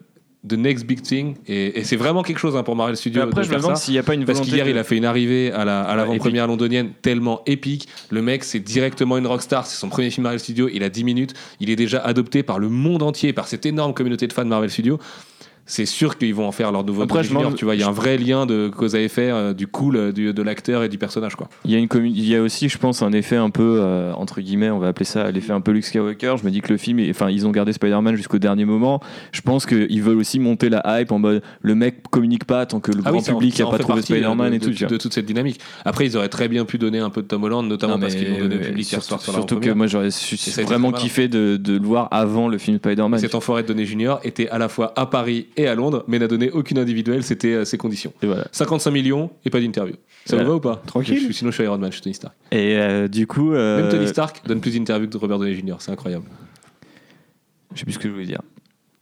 the 0.47 0.53
next 0.53 0.85
big 0.85 1.01
thing 1.03 1.35
et, 1.47 1.79
et 1.79 1.83
c'est 1.83 1.95
vraiment 1.95 2.23
quelque 2.23 2.39
chose 2.39 2.55
hein, 2.55 2.63
pour 2.63 2.75
Marvel 2.75 2.97
Studios. 2.97 3.21
Après, 3.21 3.41
de 3.41 3.45
je 3.45 3.51
me 3.51 3.57
demande 3.57 3.77
s'il 3.77 3.93
n'y 3.93 3.99
a 3.99 4.03
pas 4.03 4.15
une 4.15 4.25
Parce 4.25 4.41
qu'hier, 4.41 4.65
de- 4.65 4.71
il 4.71 4.77
a 4.77 4.83
fait 4.83 4.97
une 4.97 5.05
arrivée 5.05 5.51
à 5.51 5.65
la- 5.65 5.81
à 5.81 5.95
l'avant-première 5.95 6.47
londonienne 6.47 6.91
tellement 7.03 7.41
épique. 7.45 7.87
Le 8.09 8.21
mec, 8.23 8.43
c'est 8.43 8.59
directement 8.59 9.17
une 9.19 9.27
rockstar. 9.27 9.67
C'est 9.67 9.77
son 9.77 9.89
premier 9.89 10.09
film 10.09 10.23
Marvel 10.23 10.39
Studios. 10.39 10.67
Il 10.73 10.81
a 10.83 10.89
10 10.89 11.03
minutes. 11.03 11.33
Il 11.59 11.69
est 11.69 11.75
déjà 11.75 11.99
adopté 11.99 12.41
par 12.41 12.57
le 12.57 12.69
monde 12.69 13.03
entier, 13.03 13.33
par 13.33 13.47
cette 13.47 13.65
énorme 13.67 13.93
communauté 13.93 14.25
de 14.27 14.33
fans 14.33 14.43
de 14.43 14.49
Marvel 14.49 14.71
Studios. 14.71 14.99
C'est 15.71 15.85
sûr 15.85 16.17
qu'ils 16.17 16.35
vont 16.35 16.45
en 16.45 16.51
faire 16.51 16.71
leur 16.73 16.83
nouveau 16.83 17.03
Après, 17.03 17.23
je 17.23 17.29
Jr., 17.29 17.53
Tu 17.55 17.63
vois, 17.63 17.75
il 17.75 17.79
y 17.81 17.83
a 17.83 17.87
un 17.87 17.91
vrai 17.93 18.17
lien 18.17 18.45
de 18.45 18.67
cause 18.67 18.93
à 18.95 18.99
effet 18.99 19.31
euh, 19.31 19.53
du 19.53 19.67
cool 19.67 19.95
euh, 19.95 20.11
du- 20.11 20.33
de 20.33 20.41
l'acteur 20.41 20.83
et 20.83 20.89
du 20.89 20.97
personnage. 20.97 21.35
Quoi. 21.35 21.47
Il 21.63 21.71
y, 21.71 21.75
a 21.75 21.77
une 21.77 21.85
commu- 21.87 22.11
il 22.13 22.27
y 22.27 22.35
a 22.35 22.41
aussi, 22.41 22.67
je 22.67 22.77
pense, 22.77 23.01
un 23.01 23.13
effet 23.13 23.37
un 23.37 23.49
peu, 23.49 23.77
euh, 23.79 24.11
entre 24.13 24.41
guillemets, 24.41 24.69
on 24.69 24.79
va 24.79 24.89
appeler 24.89 25.05
ça 25.05 25.31
l'effet 25.31 25.53
un 25.53 25.61
peu 25.61 25.71
Luke 25.71 25.85
Skywalker. 25.85 26.35
Je 26.41 26.45
me 26.45 26.51
dis 26.51 26.59
que 26.59 26.73
le 26.73 26.77
film, 26.77 26.99
enfin, 27.09 27.29
ils 27.29 27.47
ont 27.47 27.51
gardé 27.51 27.71
Spider-Man 27.71 28.15
jusqu'au 28.17 28.37
dernier 28.37 28.65
moment. 28.65 28.99
Je 29.31 29.39
pense 29.39 29.65
qu'ils 29.65 30.01
veulent 30.03 30.17
aussi 30.17 30.39
monter 30.39 30.67
la 30.67 30.83
hype 30.99 31.11
en 31.13 31.19
mode 31.19 31.41
le 31.61 31.73
mec 31.75 32.03
communique 32.09 32.43
pas 32.43 32.65
tant 32.65 32.81
que 32.81 32.91
le 32.91 33.01
Ah 33.05 33.11
grand 33.11 33.19
oui, 33.19 33.23
public 33.25 33.57
n'a 33.59 33.65
pas 33.67 33.77
trouvé 33.77 34.01
Spider-Man 34.01 34.53
et 34.53 34.59
de, 34.59 34.65
tout. 34.73 34.85
de- 34.85 34.97
toute 34.97 35.13
cette 35.13 35.25
dynamique. 35.25 35.61
Après, 35.85 36.05
ils 36.05 36.17
auraient 36.17 36.27
très 36.27 36.49
bien 36.49 36.65
pu 36.65 36.79
donner 36.79 36.99
un 36.99 37.09
peu 37.09 37.21
de 37.21 37.27
Tom 37.27 37.45
Holland, 37.45 37.65
notamment 37.65 37.93
Non, 37.93 37.99
parce 38.01 38.15
qu'ils 38.15 38.29
l'ont 38.29 38.39
donné 38.39 38.55
au 38.57 38.59
public 38.59 38.91
hier 38.91 39.01
soir 39.01 39.21
sur 39.21 39.31
la 39.31 39.37
surtout 39.37 39.59
que 39.61 39.69
moi 39.69 39.87
j'aurais 39.87 40.09
vraiment 40.63 40.91
kiffé 40.91 41.29
de, 41.29 41.55
de 41.55 41.77
le 41.77 41.85
voir 41.85 42.09
avant 42.11 42.49
le 42.49 42.57
film 42.57 42.75
Spider-Man. 42.77 43.19
Cet 43.21 43.35
enfoiré 43.35 43.63
de 43.63 43.67
Downey 43.69 43.85
Jr. 43.85 44.15
était 44.25 44.49
à 44.49 44.57
la 44.57 44.67
fois 44.67 44.91
à 44.97 45.05
Paris 45.05 45.47
et 45.57 45.60
à 45.67 45.75
Londres, 45.75 46.03
mais 46.07 46.19
n'a 46.19 46.27
donné 46.27 46.49
aucune 46.51 46.77
individuelle, 46.77 47.23
c'était 47.23 47.53
euh, 47.53 47.65
ses 47.65 47.77
conditions. 47.77 48.13
Et 48.21 48.27
voilà. 48.27 48.47
55 48.51 48.91
millions 48.91 49.29
et 49.45 49.49
pas 49.49 49.59
d'interview. 49.59 49.95
Ça 50.25 50.35
Voilà. 50.35 50.43
vous 50.45 50.49
va 50.51 50.57
ou 50.57 50.59
pas? 50.59 50.81
Tranquille. 50.85 51.17
Je 51.17 51.23
suis- 51.25 51.33
Sinon, 51.33 51.51
je 51.51 51.55
suis 51.55 51.63
Iron 51.63 51.77
Man, 51.77 51.89
je 51.91 51.95
suis 51.95 52.03
Tony 52.03 52.13
Stark. 52.13 52.33
Et 52.51 52.77
euh, 52.77 53.07
du 53.07 53.27
coup, 53.27 53.53
euh, 53.53 53.81
Même 53.81 53.91
Tony 53.91 54.07
Stark 54.07 54.41
donne 54.47 54.61
plus 54.61 54.73
d'interviews 54.77 55.07
que 55.09 55.17
Robert 55.17 55.39
Downey 55.39 55.53
Jr. 55.55 55.75
C'est 55.79 55.91
incroyable. 55.91 56.25
je 57.73 57.79
sais 57.79 57.85
plus 57.85 57.93
ce 57.93 57.99
que 57.99 58.07
je 58.07 58.13
voulais 58.13 58.25
dire. 58.25 58.41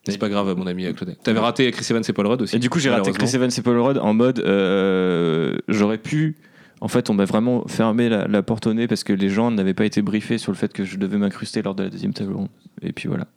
C'est 0.07 0.17
pas 0.17 0.29
grave, 0.29 0.55
mon 0.57 0.65
ami 0.65 0.91
Claude. 0.95 1.15
T'avais 1.23 1.39
raté 1.39 1.69
Chris 1.71 1.85
Evans 1.91 2.03
et 2.07 2.13
Paul 2.13 2.25
Rudd 2.25 2.41
aussi. 2.41 2.55
Et 2.55 2.59
du 2.59 2.69
coup, 2.69 2.79
j'ai 2.79 2.89
raté. 2.89 3.11
Chris 3.11 3.29
Evans 3.35 3.49
et 3.55 3.61
Paul 3.61 3.77
Rudd 3.79 3.97
en 3.99 4.13
mode 4.13 4.39
euh, 4.39 5.55
j'aurais 5.67 5.97
pu. 5.99 6.35
En 6.81 6.87
fait, 6.87 7.09
on 7.09 7.13
m'a 7.13 7.25
vraiment 7.25 7.67
fermé 7.67 8.07
la, 8.09 8.25
la 8.27 8.41
porte 8.41 8.65
au 8.65 8.73
nez 8.73 8.87
parce 8.87 9.03
que 9.03 9.11
les 9.13 9.29
gens 9.29 9.51
n'avaient 9.51 9.73
pas 9.73 9.85
été 9.85 10.01
briefés 10.01 10.37
sur 10.37 10.51
le 10.51 10.57
fait 10.57 10.71
que 10.71 10.85
je 10.85 10.97
devais 10.97 11.17
m'incruster 11.17 11.61
lors 11.61 11.75
de 11.75 11.83
la 11.83 11.89
deuxième 11.89 12.13
table 12.13 12.33
ronde. 12.33 12.47
Et 12.81 12.93
puis 12.93 13.07
voilà. 13.09 13.27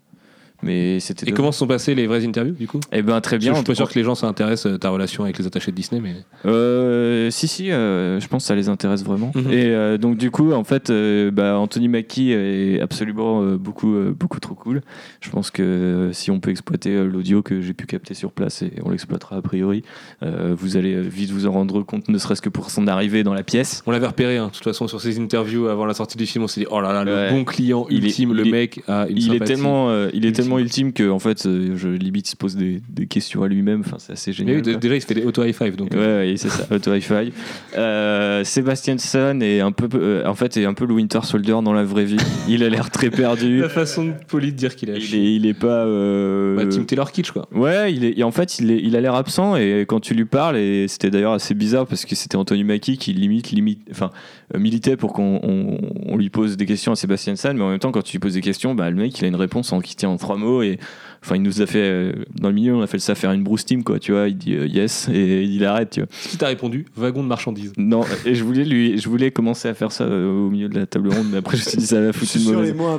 Mais 0.63 1.01
c'était. 1.01 1.29
Et 1.29 1.33
comment 1.33 1.51
se 1.53 1.59
sont 1.59 1.67
passées 1.67 1.95
les 1.95 2.07
vraies 2.07 2.25
interviews 2.25 2.55
du 2.55 2.67
coup? 2.67 2.81
Eh 2.93 3.03
ben 3.03 3.21
très 3.21 3.39
Bien, 3.39 3.53
je 3.53 3.57
suis 3.59 3.65
pas 3.65 3.75
sûr 3.75 3.89
que 3.89 3.99
les 3.99 4.05
gens 4.05 4.15
s'intéressent 4.15 4.75
à 4.75 4.79
ta 4.79 4.91
relation 4.91 5.25
avec 5.25 5.39
les 5.39 5.47
attachés 5.47 5.71
de 5.73 5.77
Disney, 5.77 6.01
mais 6.01 6.15
Euh, 6.47 7.31
si 7.31 7.49
si, 7.49 7.71
euh, 7.71 8.21
je 8.21 8.29
pense 8.29 8.45
que 8.45 8.49
ça 8.49 8.55
les 8.55 8.69
intéresse 8.69 9.05
vraiment. 9.05 9.33
Mhm. 9.35 9.51
Et 9.53 9.67
euh, 9.67 9.99
donc 9.99 10.17
du 10.17 10.31
coup, 10.31 10.53
en 10.53 10.65
fait, 10.65 10.91
euh, 10.91 11.31
bah, 11.31 11.59
Anthony 11.59 11.89
Mackie 11.89 12.33
est 12.33 12.81
absolument 12.81 13.43
euh, 13.43 13.57
beaucoup 13.57 13.95
euh, 13.95 14.15
beaucoup 14.17 14.39
trop 14.41 14.55
cool. 14.55 14.83
Je 15.21 15.31
pense 15.31 15.51
que 15.51 15.63
euh, 15.63 16.13
si 16.13 16.31
on 16.31 16.41
peut 16.41 16.51
exploiter 16.51 16.91
euh, 16.91 17.05
l'audio 17.07 17.43
que 17.43 17.61
j'ai 17.61 17.73
pu 17.73 17.87
capter 17.87 18.15
sur 18.15 18.33
place 18.33 18.63
et 18.63 18.73
on 18.85 18.91
l'exploitera 18.91 19.37
a 19.37 19.43
priori, 19.43 19.83
euh, 20.23 20.55
vous 20.57 20.77
allez 20.77 20.95
euh, 20.95 21.01
vite 21.01 21.31
vous 21.31 21.47
en 21.47 21.53
rendre 21.53 21.83
compte, 21.83 22.09
ne 22.09 22.19
serait-ce 22.19 22.43
que 22.43 22.49
pour 22.49 22.71
son 22.71 22.87
arrivée 22.87 23.23
dans 23.25 23.35
la 23.35 23.43
pièce. 23.43 23.83
on 23.87 23.91
l'avait 23.91 24.07
repéré. 24.07 24.37
hein. 24.39 24.47
De 24.49 24.53
toute 24.53 24.65
façon, 24.65 24.87
sur 24.89 25.01
ses 25.01 25.19
interviews 25.19 25.67
avant 25.69 25.87
la 25.87 25.95
sortie 25.95 26.17
du 26.19 26.27
film, 26.27 26.45
on 26.45 26.49
s'est 26.49 26.61
dit 26.61 26.67
oh 26.71 26.81
là 26.81 26.93
là, 26.93 27.05
le 27.05 27.13
Ouais. 27.13 27.31
bon 27.31 27.45
client 27.45 27.87
Il 27.91 28.05
est- 28.05 28.09
ultime, 28.09 28.31
il 28.31 28.37
le 28.37 28.47
est- 28.47 28.51
mec 28.51 28.81
a 28.89 29.07
une 29.09 29.17
il 29.19 29.35
est 29.35 29.41
tellement, 29.45 29.91
euh, 29.91 30.09
il 30.15 30.25
est 30.25 30.29
ultime. 30.29 30.45
Tellement 30.57 30.65
ultime 30.65 30.93
que 30.93 31.11
en 31.11 31.19
fait, 31.19 31.47
euh, 31.47 31.75
je 31.77 31.89
limite 31.89 32.27
se 32.27 32.37
pose 32.37 32.57
des, 32.57 32.81
des 32.89 33.07
questions 33.07 33.43
à 33.43 33.49
lui-même. 33.49 33.81
Enfin, 33.81 33.97
c'est 33.99 34.13
assez 34.13 34.31
Mais 34.31 34.35
génial. 34.37 34.57
oui, 34.57 34.63
d- 34.63 34.71
quoi. 34.73 34.81
déjà, 34.81 34.95
il 34.97 35.01
se 35.01 35.07
fait 35.07 35.15
des 35.15 35.25
auto 35.25 35.43
high 35.45 35.55
five. 35.55 35.77
Donc, 35.77 35.91
Ouais, 35.93 35.99
ouais, 35.99 36.35
c'est 36.37 36.49
ça, 36.49 36.67
auto 36.75 36.95
hi-fi. 36.95 37.33
Euh, 37.77 38.45
Sébastien 38.45 38.99
Stan 38.99 39.41
est 39.41 39.61
un 39.61 39.73
peu, 39.73 39.89
euh, 39.95 40.27
en 40.27 40.35
fait, 40.35 40.57
est 40.57 40.65
un 40.67 40.75
peu 40.75 40.85
le 40.85 40.95
Winter 40.95 41.21
Soldier 41.23 41.57
dans 41.65 41.73
la 41.73 41.85
vraie 41.85 42.05
vie. 42.05 42.19
Il 42.49 42.63
a 42.65 42.69
l'air 42.69 42.91
très 42.91 43.11
perdu. 43.11 43.61
la 43.61 43.69
façon 43.69 44.13
polie 44.29 44.53
de 44.53 44.57
dire 44.57 44.77
qu'il 44.77 44.91
est. 44.91 44.95
à 44.95 44.97
Il 44.99 45.15
est, 45.15 45.35
il 45.37 45.47
est 45.47 45.55
pas. 45.55 45.85
euh, 45.87 46.57
Bah, 46.57 46.67
Tim 46.67 46.85
Taylor 46.85 47.11
Kitsch 47.13 47.31
quoi. 47.31 47.49
Ouais, 47.53 47.93
il 47.93 48.05
est, 48.05 48.19
et 48.19 48.23
en 48.25 48.31
fait, 48.31 48.59
il, 48.59 48.71
est, 48.71 48.79
il 48.83 48.95
a 48.97 49.01
l'air 49.01 49.15
absent 49.15 49.57
et 49.57 49.85
quand 49.89 50.01
tu 50.01 50.15
lui 50.15 50.25
parles, 50.27 50.57
et 50.57 50.87
c'était 50.89 51.11
d'ailleurs 51.11 51.33
assez 51.33 51.55
bizarre 51.55 51.87
parce 51.87 52.05
que 52.05 52.15
c'était 52.15 52.37
Anthony 52.37 52.65
Mackie 52.65 52.99
qui 52.99 53.13
limite, 53.13 53.51
limite, 53.51 53.81
enfin, 53.91 54.11
euh, 54.55 54.59
militait 54.59 54.97
pour 54.97 55.13
qu'on 55.13 55.41
on, 55.43 55.79
on 56.07 56.17
lui 56.17 56.29
pose 56.31 56.57
des 56.57 56.67
questions 56.67 56.93
à 56.93 56.97
Sébastien 56.97 57.37
Stan, 57.37 57.55
mais 57.55 57.63
en 57.63 57.71
même 57.71 57.79
temps, 57.79 57.93
quand 57.93 58.03
tu 58.03 58.13
lui 58.13 58.19
poses 58.21 58.35
des 58.35 58.41
questions, 58.43 58.75
bah, 58.75 58.91
le 58.91 58.97
mec, 58.97 59.19
il 59.19 59.25
a 59.25 59.29
une 59.29 59.37
réponse 59.37 59.73
en, 59.73 59.81
qui 59.81 59.97
tient 59.97 60.11
en 60.11 60.17
trois 60.19 60.37
mot 60.43 60.63
et 60.63 60.79
enfin 61.23 61.37
il 61.37 61.43
nous 61.43 61.63
a 61.63 61.67
fait 61.67 61.83
euh, 61.83 62.13
dans 62.35 62.49
le 62.49 62.55
milieu 62.55 62.75
on 62.75 62.83
a 62.83 62.87
fait 62.87 62.99
ça 62.99 63.15
faire 63.15 63.33
une 63.33 63.43
brousse 63.43 63.65
team 63.65 63.85
quoi 63.85 63.99
tu 63.99 64.13
vois 64.13 64.29
il 64.29 64.37
dit 64.37 64.55
euh, 64.55 64.67
yes 64.67 65.09
et 65.13 65.43
il 65.43 65.65
arrête 65.65 65.91
tu 65.91 66.01
vois 66.01 66.09
qui 66.29 66.37
t'a 66.37 66.49
répondu 66.49 66.87
Wagon 66.97 67.23
de 67.23 67.29
marchandises. 67.29 67.73
non 67.77 68.03
et 68.25 68.35
je 68.35 68.45
voulais 68.45 68.65
lui 68.65 68.99
je 68.99 69.09
voulais 69.09 69.31
commencer 69.31 69.69
à 69.69 69.75
faire 69.75 69.93
ça 69.93 70.05
euh, 70.05 70.47
au 70.47 70.51
milieu 70.51 70.69
de 70.69 70.79
la 70.79 70.87
table 70.87 71.13
ronde 71.13 71.27
mais 71.31 71.39
après 71.39 71.57
je 71.57 71.65
me 71.65 71.69
suis 71.69 71.79
dit 71.79 71.87
ça 71.87 72.01
va 72.01 72.13
foutre 72.13 72.33
une 72.35 72.43
sur 72.43 72.53
mauvaise 72.53 72.73
les 72.73 72.77
mots 72.77 72.89
un 72.89 72.99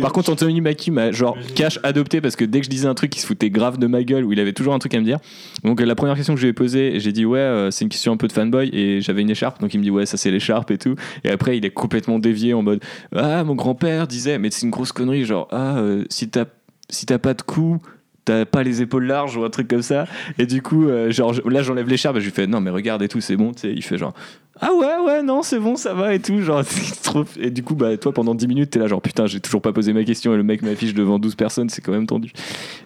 par 0.00 0.12
contre, 0.12 0.30
Anthony 0.30 0.60
Mackie 0.60 0.90
m'a 0.90 1.12
genre 1.12 1.36
cash 1.54 1.78
adopté 1.82 2.20
parce 2.20 2.36
que 2.36 2.44
dès 2.44 2.60
que 2.60 2.66
je 2.66 2.70
disais 2.70 2.86
un 2.86 2.94
truc, 2.94 3.16
il 3.16 3.20
se 3.20 3.26
foutait 3.26 3.50
grave 3.50 3.78
de 3.78 3.86
ma 3.86 4.02
gueule 4.02 4.24
ou 4.24 4.32
il 4.32 4.40
avait 4.40 4.52
toujours 4.52 4.74
un 4.74 4.78
truc 4.78 4.94
à 4.94 5.00
me 5.00 5.04
dire. 5.04 5.18
Donc 5.64 5.80
la 5.80 5.94
première 5.94 6.16
question 6.16 6.34
que 6.34 6.40
je 6.40 6.46
lui 6.46 6.50
ai 6.50 6.54
posée, 6.54 6.98
j'ai 7.00 7.12
dit 7.12 7.24
ouais, 7.24 7.38
euh, 7.38 7.70
c'est 7.70 7.84
une 7.84 7.88
question 7.88 8.12
un 8.12 8.16
peu 8.16 8.28
de 8.28 8.32
fanboy 8.32 8.70
et 8.72 9.00
j'avais 9.00 9.22
une 9.22 9.30
écharpe, 9.30 9.60
donc 9.60 9.74
il 9.74 9.78
me 9.78 9.82
dit 9.82 9.90
ouais, 9.90 10.06
ça 10.06 10.16
c'est 10.16 10.30
l'écharpe 10.30 10.70
et 10.70 10.78
tout. 10.78 10.94
Et 11.24 11.30
après, 11.30 11.56
il 11.58 11.64
est 11.64 11.70
complètement 11.70 12.18
dévié 12.18 12.54
en 12.54 12.62
mode 12.62 12.82
ah 13.14 13.44
mon 13.44 13.54
grand-père 13.54 14.06
disait, 14.06 14.38
mais 14.38 14.50
c'est 14.50 14.62
une 14.62 14.70
grosse 14.70 14.92
connerie, 14.92 15.24
genre 15.24 15.48
ah 15.50 15.78
euh, 15.78 16.04
si 16.10 16.28
t'as 16.28 16.46
si 16.90 17.06
t'as 17.06 17.18
pas 17.18 17.34
de 17.34 17.42
cou. 17.42 17.78
T'as 18.24 18.44
pas 18.44 18.64
les 18.64 18.82
épaules 18.82 19.06
larges 19.06 19.36
ou 19.36 19.44
un 19.44 19.50
truc 19.50 19.68
comme 19.68 19.82
ça. 19.82 20.06
Et 20.36 20.46
du 20.46 20.60
coup, 20.60 20.88
euh, 20.88 21.12
genre, 21.12 21.32
là, 21.48 21.62
j'enlève 21.62 21.88
l'écharpe 21.88 22.16
et 22.16 22.20
je 22.20 22.24
lui 22.24 22.32
fais 22.32 22.48
non, 22.48 22.60
mais 22.60 22.70
regarde 22.70 23.00
et 23.02 23.08
tout, 23.08 23.20
c'est 23.20 23.36
bon. 23.36 23.52
Il 23.62 23.84
fait 23.84 23.98
genre 23.98 24.14
ah 24.60 24.72
ouais, 24.72 24.96
ouais, 25.04 25.22
non, 25.22 25.42
c'est 25.42 25.58
bon, 25.58 25.76
ça 25.76 25.92
va 25.92 26.14
et 26.14 26.20
tout. 26.20 26.40
Genre. 26.40 26.62
Et 27.38 27.50
du 27.50 27.62
coup, 27.62 27.74
bah, 27.74 27.96
toi, 27.96 28.12
pendant 28.12 28.34
10 28.34 28.48
minutes, 28.48 28.70
t'es 28.70 28.78
là, 28.78 28.86
genre, 28.86 29.02
putain, 29.02 29.26
j'ai 29.26 29.40
toujours 29.40 29.60
pas 29.60 29.72
posé 29.72 29.92
ma 29.92 30.04
question 30.04 30.34
et 30.34 30.36
le 30.36 30.42
mec 30.42 30.62
m'affiche 30.62 30.94
devant 30.94 31.18
12 31.18 31.34
personnes, 31.34 31.68
c'est 31.68 31.82
quand 31.82 31.92
même 31.92 32.06
tendu. 32.06 32.32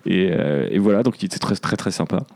Et, 0.07 0.30
euh, 0.32 0.68
et 0.70 0.78
voilà, 0.78 1.03
donc 1.03 1.22
il 1.22 1.26
était 1.26 1.38
très, 1.38 1.57
très, 1.57 1.76
très 1.76 1.90
sympa. 1.90 2.26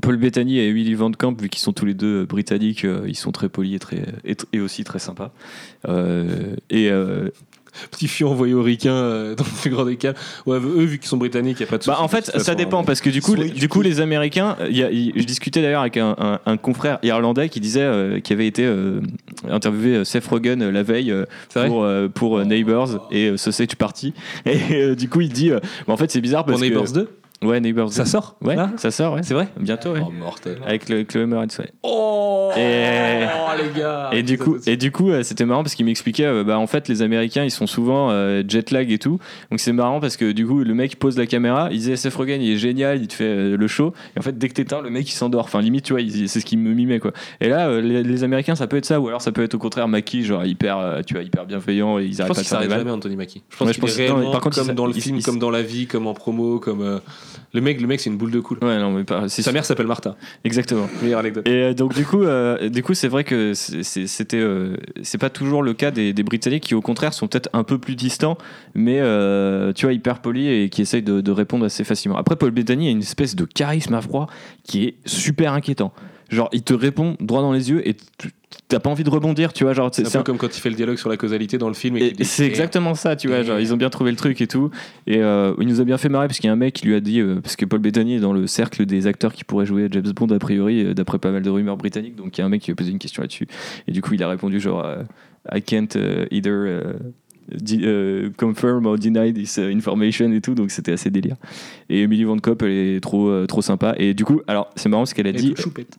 Paul 0.00 0.16
Bettany 0.16 0.58
et 0.58 0.72
Willy 0.72 0.94
Van 0.94 1.10
Camp, 1.12 1.38
vu 1.40 1.48
qu'ils 1.48 1.60
sont 1.60 1.72
tous 1.72 1.84
les 1.84 1.94
deux 1.94 2.22
euh, 2.22 2.26
britanniques, 2.26 2.86
ils 3.06 3.16
sont 3.16 3.30
très 3.30 3.48
polis 3.48 3.76
et, 3.76 3.78
très, 3.78 4.04
et, 4.24 4.60
aussi 4.60 4.84
très 4.84 4.98
sympas. 4.98 5.32
Et 6.70 6.90
Petit 7.90 8.08
fion 8.08 8.30
envoyé 8.30 8.54
aux 8.54 8.62
ricains 8.62 8.92
euh, 8.94 9.34
dans 9.34 9.44
le 9.44 9.60
plus 9.60 9.70
grand 9.70 9.84
des 9.84 9.96
cas. 9.96 10.12
Ouais, 10.46 10.58
eux, 10.58 10.84
vu 10.84 10.98
qu'ils 10.98 11.08
sont 11.08 11.16
britanniques, 11.16 11.58
il 11.60 11.62
n'y 11.62 11.68
a 11.68 11.70
pas 11.70 11.78
de 11.78 11.84
Bah, 11.86 11.96
en 12.00 12.08
fait, 12.08 12.26
de 12.26 12.32
ça 12.32 12.38
façon, 12.38 12.54
dépend 12.54 12.80
hein. 12.80 12.84
parce 12.84 13.00
que 13.00 13.10
du 13.10 13.22
coup, 13.22 13.34
du 13.36 13.68
coup, 13.68 13.78
coup- 13.78 13.82
les 13.82 14.00
Américains, 14.00 14.56
il 14.68 14.76
y 14.76 14.82
a- 14.82 14.90
je 14.90 15.24
discutais 15.24 15.62
d'ailleurs 15.62 15.80
avec 15.82 15.96
un, 15.96 16.14
un- 16.18 16.40
un 16.44 16.56
confrère 16.56 16.98
irlandais 17.02 17.48
qui 17.48 17.60
disait, 17.60 17.80
euh, 17.82 18.20
qui 18.20 18.32
avait 18.32 18.46
été 18.46 18.64
euh, 18.64 19.00
interviewé 19.48 19.96
euh, 19.96 20.04
Seth 20.04 20.26
Rogen 20.26 20.62
euh, 20.62 20.70
la 20.70 20.82
veille 20.82 21.10
euh, 21.10 21.24
pour, 21.66 21.82
euh, 21.84 22.08
pour 22.08 22.38
euh, 22.38 22.44
Neighbors 22.44 23.08
et 23.10 23.28
euh, 23.30 23.36
Sausage 23.36 23.76
Party. 23.76 24.12
Et 24.46 24.58
euh, 24.74 24.94
du 24.94 25.08
coup, 25.08 25.20
il 25.20 25.30
dit, 25.32 25.50
euh, 25.50 25.58
bah, 25.86 25.94
en 25.94 25.96
fait, 25.96 26.10
c'est 26.10 26.20
bizarre 26.20 26.44
parce 26.44 26.58
Pour 26.58 26.66
Neighbors 26.68 26.84
que 26.84 26.92
2 26.92 27.08
ouais, 27.42 27.60
Neighbors, 27.60 27.92
Ça 27.92 28.04
sort 28.04 28.36
ouais, 28.42 28.56
Là 28.56 28.70
ça 28.76 28.90
sort, 28.90 29.14
ouais, 29.14 29.22
C'est 29.22 29.34
vrai 29.34 29.48
bientôt, 29.58 29.92
ouais. 29.92 30.00
Oh, 30.06 30.10
mortel. 30.10 30.58
Avec 30.66 30.88
le 30.88 31.04
Chloé 31.04 31.26
Moretz, 31.26 31.58
ouais. 31.58 31.70
Oh, 31.82 32.50
Et- 32.56 33.26
les 33.62 33.78
gars 33.80 34.08
Et 34.12 34.22
du 34.22 34.38
coup, 34.38 34.56
et 34.66 34.76
du 34.76 34.90
coup, 34.90 35.10
euh, 35.10 35.22
c'était 35.22 35.44
marrant 35.44 35.62
parce 35.62 35.74
qu'il 35.74 35.84
m'expliquait, 35.84 36.24
euh, 36.24 36.42
bah 36.44 36.58
en 36.58 36.66
fait, 36.66 36.88
les 36.88 37.02
Américains, 37.02 37.44
ils 37.44 37.50
sont 37.50 37.66
souvent 37.66 38.10
euh, 38.10 38.42
jet 38.48 38.70
lag 38.70 38.90
et 38.90 38.98
tout. 38.98 39.18
Donc 39.50 39.60
c'est 39.60 39.72
marrant 39.72 40.00
parce 40.00 40.16
que 40.16 40.32
du 40.32 40.46
coup, 40.46 40.60
le 40.60 40.74
mec 40.74 40.98
pose 40.98 41.18
la 41.18 41.26
caméra, 41.26 41.68
il 41.70 41.78
disait 41.78 41.96
Seth 41.96 42.14
Rogen, 42.14 42.40
il 42.40 42.52
est 42.52 42.56
génial, 42.56 43.00
il 43.02 43.08
te 43.08 43.14
fait 43.14 43.24
euh, 43.24 43.56
le 43.56 43.66
show. 43.68 43.92
Et 44.16 44.18
en 44.18 44.22
fait, 44.22 44.36
dès 44.38 44.48
que 44.48 44.54
t'éteins, 44.54 44.80
le 44.80 44.90
mec 44.90 45.08
il 45.08 45.12
s'endort. 45.12 45.44
Enfin, 45.44 45.60
limite, 45.60 45.84
tu 45.84 45.92
vois, 45.92 46.02
c'est 46.26 46.40
ce 46.40 46.44
qui 46.46 46.56
me 46.56 46.72
mimait 46.72 46.98
quoi. 46.98 47.12
Et 47.40 47.48
là, 47.48 47.68
euh, 47.68 47.80
les, 47.80 48.02
les 48.02 48.24
Américains, 48.24 48.54
ça 48.54 48.66
peut 48.66 48.76
être 48.78 48.86
ça, 48.86 49.00
ou 49.00 49.08
alors 49.08 49.20
ça 49.20 49.32
peut 49.32 49.42
être 49.42 49.54
au 49.54 49.58
contraire 49.58 49.86
Mackie, 49.88 50.24
genre 50.24 50.44
hyper, 50.44 50.78
euh, 50.78 51.00
tu 51.06 51.14
vois, 51.14 51.22
hyper 51.22 51.44
bienveillant 51.46 51.98
et 51.98 52.04
ils 52.04 52.14
Je 52.16 52.22
arrêtent 52.22 52.28
pas 52.34 52.42
qu'il 52.42 52.44
de 52.44 52.62
faire 52.68 52.78
jamais, 52.78 52.90
Anthony 52.90 53.16
Mackie. 53.16 53.42
Je 53.50 53.56
pense 53.56 53.68
Ouais, 53.68 53.74
je 53.74 53.80
pense- 53.80 53.98
est 53.98 54.06
réellement 54.08 54.30
par 54.32 54.40
contre, 54.40 54.56
comme 54.64 54.74
dans 54.74 54.86
le 54.86 54.94
il- 54.96 55.02
film, 55.02 55.16
il- 55.16 55.24
comme 55.24 55.38
dans 55.38 55.50
la 55.50 55.62
vie, 55.62 55.86
comme 55.86 56.06
en 56.06 56.14
promo, 56.14 56.58
comme... 56.58 57.00
Le 57.52 57.60
mec, 57.60 57.80
le 57.80 57.86
mec 57.86 58.00
c'est 58.00 58.10
une 58.10 58.16
boule 58.16 58.30
de 58.30 58.40
cool. 58.40 58.58
Ouais, 58.62 58.78
non, 58.78 58.90
mais 58.90 59.04
pas. 59.04 59.28
c'est 59.28 59.42
Sa 59.42 59.52
mère 59.52 59.64
s'appelle 59.64 59.86
Martha. 59.86 60.16
Exactement. 60.44 60.88
Meilleure 61.02 61.20
anecdote. 61.20 61.46
Et 61.46 61.62
euh, 61.62 61.74
donc 61.74 61.94
du 61.94 62.04
coup, 62.04 62.22
euh, 62.22 62.68
du 62.68 62.82
coup, 62.82 62.94
c'est 62.94 63.08
vrai 63.08 63.24
que 63.24 63.52
c'était, 63.54 64.40
euh, 64.40 64.76
c'est 65.02 65.18
pas 65.18 65.30
toujours 65.30 65.62
le 65.62 65.74
cas 65.74 65.90
des, 65.90 66.12
des 66.12 66.22
Britanniques 66.22 66.64
qui, 66.64 66.74
au 66.74 66.80
contraire, 66.80 67.14
sont 67.14 67.28
peut-être 67.28 67.48
un 67.52 67.64
peu 67.64 67.78
plus 67.78 67.96
distants, 67.96 68.38
mais 68.74 68.98
tu 69.74 69.86
vois, 69.86 69.92
hyper 69.92 70.20
polis 70.20 70.48
et 70.48 70.68
qui 70.68 70.82
essayent 70.82 71.02
de, 71.02 71.20
de 71.20 71.30
répondre 71.30 71.64
assez 71.64 71.84
facilement. 71.84 72.16
Après, 72.16 72.36
Paul 72.36 72.50
Bettany 72.50 72.88
a 72.88 72.90
une 72.90 73.00
espèce 73.00 73.36
de 73.36 73.44
charisme 73.44 73.94
à 73.94 74.00
froid 74.00 74.28
qui 74.64 74.84
est 74.84 74.94
super 75.04 75.52
inquiétant. 75.52 75.92
Genre, 76.32 76.48
il 76.52 76.62
te 76.62 76.74
répond 76.74 77.16
droit 77.20 77.42
dans 77.42 77.52
les 77.52 77.70
yeux 77.70 77.86
et 77.86 77.94
tu- 78.18 78.30
t'as 78.68 78.80
pas 78.80 78.88
envie 78.90 79.04
de 79.04 79.10
rebondir, 79.10 79.52
tu 79.52 79.64
vois. 79.64 79.72
Genre, 79.74 79.90
C'est 79.92 80.02
un 80.04 80.08
un- 80.08 80.10
peu 80.10 80.22
comme 80.24 80.38
quand 80.38 80.56
il 80.56 80.60
fait 80.60 80.70
le 80.70 80.76
dialogue 80.76 80.96
sur 80.96 81.08
la 81.10 81.16
causalité 81.16 81.58
dans 81.58 81.68
le 81.68 81.74
film. 81.74 81.96
Et 81.98 82.12
et 82.18 82.24
c'est 82.24 82.46
exactement 82.46 82.94
ça, 82.94 83.16
tu 83.16 83.28
vois. 83.28 83.42
Genre, 83.42 83.60
ils 83.60 83.72
ont 83.74 83.76
bien 83.76 83.90
trouvé 83.90 84.10
le 84.10 84.16
truc 84.16 84.40
et 84.40 84.46
tout. 84.46 84.70
Et 85.06 85.18
euh, 85.18 85.54
il 85.60 85.66
nous 85.68 85.80
a 85.80 85.84
bien 85.84 85.98
fait 85.98 86.08
marrer 86.08 86.26
parce 86.28 86.38
qu'il 86.38 86.48
y 86.48 86.50
a 86.50 86.52
un 86.52 86.56
mec 86.56 86.74
qui 86.74 86.86
lui 86.86 86.94
a 86.94 87.00
dit, 87.00 87.20
euh, 87.20 87.40
parce 87.42 87.56
que 87.56 87.64
Paul 87.66 87.80
Bettany 87.80 88.14
est 88.16 88.20
dans 88.20 88.32
le 88.32 88.46
cercle 88.46 88.84
des 88.86 89.06
acteurs 89.06 89.32
qui 89.34 89.44
pourraient 89.44 89.66
jouer 89.66 89.88
James 89.90 90.10
Bond 90.14 90.28
a 90.28 90.38
priori, 90.38 90.84
euh, 90.84 90.94
d'après 90.94 91.18
pas 91.18 91.30
mal 91.30 91.42
de 91.42 91.50
rumeurs 91.50 91.76
britanniques. 91.76 92.16
Donc 92.16 92.36
il 92.36 92.40
y 92.40 92.42
a 92.42 92.46
un 92.46 92.50
mec 92.50 92.62
qui 92.62 92.68
lui 92.68 92.72
a 92.72 92.76
posé 92.76 92.90
une 92.90 92.98
question 92.98 93.22
là-dessus. 93.22 93.46
Et 93.86 93.92
du 93.92 94.00
coup, 94.00 94.14
il 94.14 94.22
a 94.22 94.28
répondu 94.28 94.58
genre, 94.60 94.84
I 95.54 95.60
can't 95.62 95.96
either. 96.30 96.80
Euh, 97.82 98.30
confirm 98.36 98.86
or 98.86 98.98
deny 98.98 99.32
this 99.32 99.58
euh, 99.58 99.72
information 99.74 100.32
et 100.32 100.40
tout 100.40 100.54
donc 100.54 100.70
c'était 100.70 100.92
assez 100.92 101.10
délire. 101.10 101.36
Et 101.88 102.02
Emily 102.02 102.24
Van 102.24 102.38
Kopp 102.38 102.62
elle 102.62 102.70
est 102.70 103.00
trop 103.00 103.28
euh, 103.28 103.46
trop 103.46 103.62
sympa. 103.62 103.94
Et 103.98 104.14
du 104.14 104.24
coup 104.24 104.40
alors 104.46 104.70
c'est 104.76 104.88
marrant 104.88 105.06
ce 105.06 105.14
qu'elle 105.14 105.26
a 105.26 105.30
Et 105.30 105.34
dit 105.34 105.54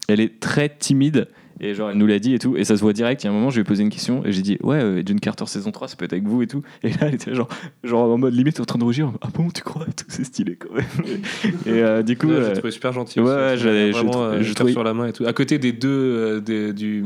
elle 0.07 0.19
est 0.19 0.39
très 0.39 0.69
timide. 0.69 1.27
Et 1.61 1.75
genre 1.75 1.91
elle 1.91 1.97
nous 1.97 2.07
l'a 2.07 2.17
dit 2.19 2.33
et 2.33 2.39
tout. 2.39 2.57
Et 2.57 2.63
ça 2.63 2.75
se 2.75 2.81
voit 2.81 2.93
direct. 2.93 3.23
Il 3.23 3.27
y 3.27 3.29
a 3.29 3.31
un 3.31 3.35
moment 3.35 3.49
je 3.51 3.55
lui 3.55 3.61
ai 3.61 3.63
posé 3.63 3.83
une 3.83 3.89
question 3.91 4.25
et 4.25 4.31
j'ai 4.31 4.41
dit 4.41 4.57
ouais 4.63 4.77
euh, 4.81 5.03
John 5.05 5.19
Carter 5.19 5.45
saison 5.45 5.71
3 5.71 5.87
ça 5.87 5.95
peut 5.95 6.03
être 6.03 6.13
avec 6.13 6.25
vous 6.25 6.41
et 6.41 6.47
tout. 6.47 6.63
Et 6.83 6.89
là 6.89 6.95
elle 7.01 7.13
était 7.15 7.33
genre 7.35 7.47
genre 7.83 8.11
en 8.11 8.17
mode 8.17 8.33
limite 8.33 8.59
en 8.59 8.65
train 8.65 8.79
de 8.79 8.83
rougir. 8.83 9.13
Ah 9.21 9.27
bon 9.33 9.49
tu 9.49 9.61
crois? 9.61 9.85
Et 9.87 9.93
tout 9.93 10.05
c'est 10.09 10.23
stylé 10.25 10.55
quand 10.57 10.73
même. 10.73 10.83
Et 11.67 11.69
euh, 11.83 12.01
du 12.01 12.17
coup 12.17 12.27
Ouais, 12.27 12.33
euh, 12.33 12.47
j'ai 12.49 12.53
trouvé 12.53 12.71
super 12.71 12.91
gentil. 12.91 13.19
ouais, 13.19 13.25
aussi, 13.27 13.35
ouais, 13.35 13.57
j'avais- 13.57 13.91
je 13.93 13.97
vraiment 13.97 14.23
euh, 14.23 14.37
je 14.41 14.47
cœur 14.47 14.55
trouvais- 14.55 14.71
sur 14.71 14.83
la 14.83 14.93
main 14.95 15.05
et 15.07 15.13
tout. 15.13 15.25
À 15.25 15.31
côté 15.33 15.59
des 15.59 15.71
deux 15.71 15.89
euh, 15.89 16.39
des- 16.41 16.73
du 16.73 17.05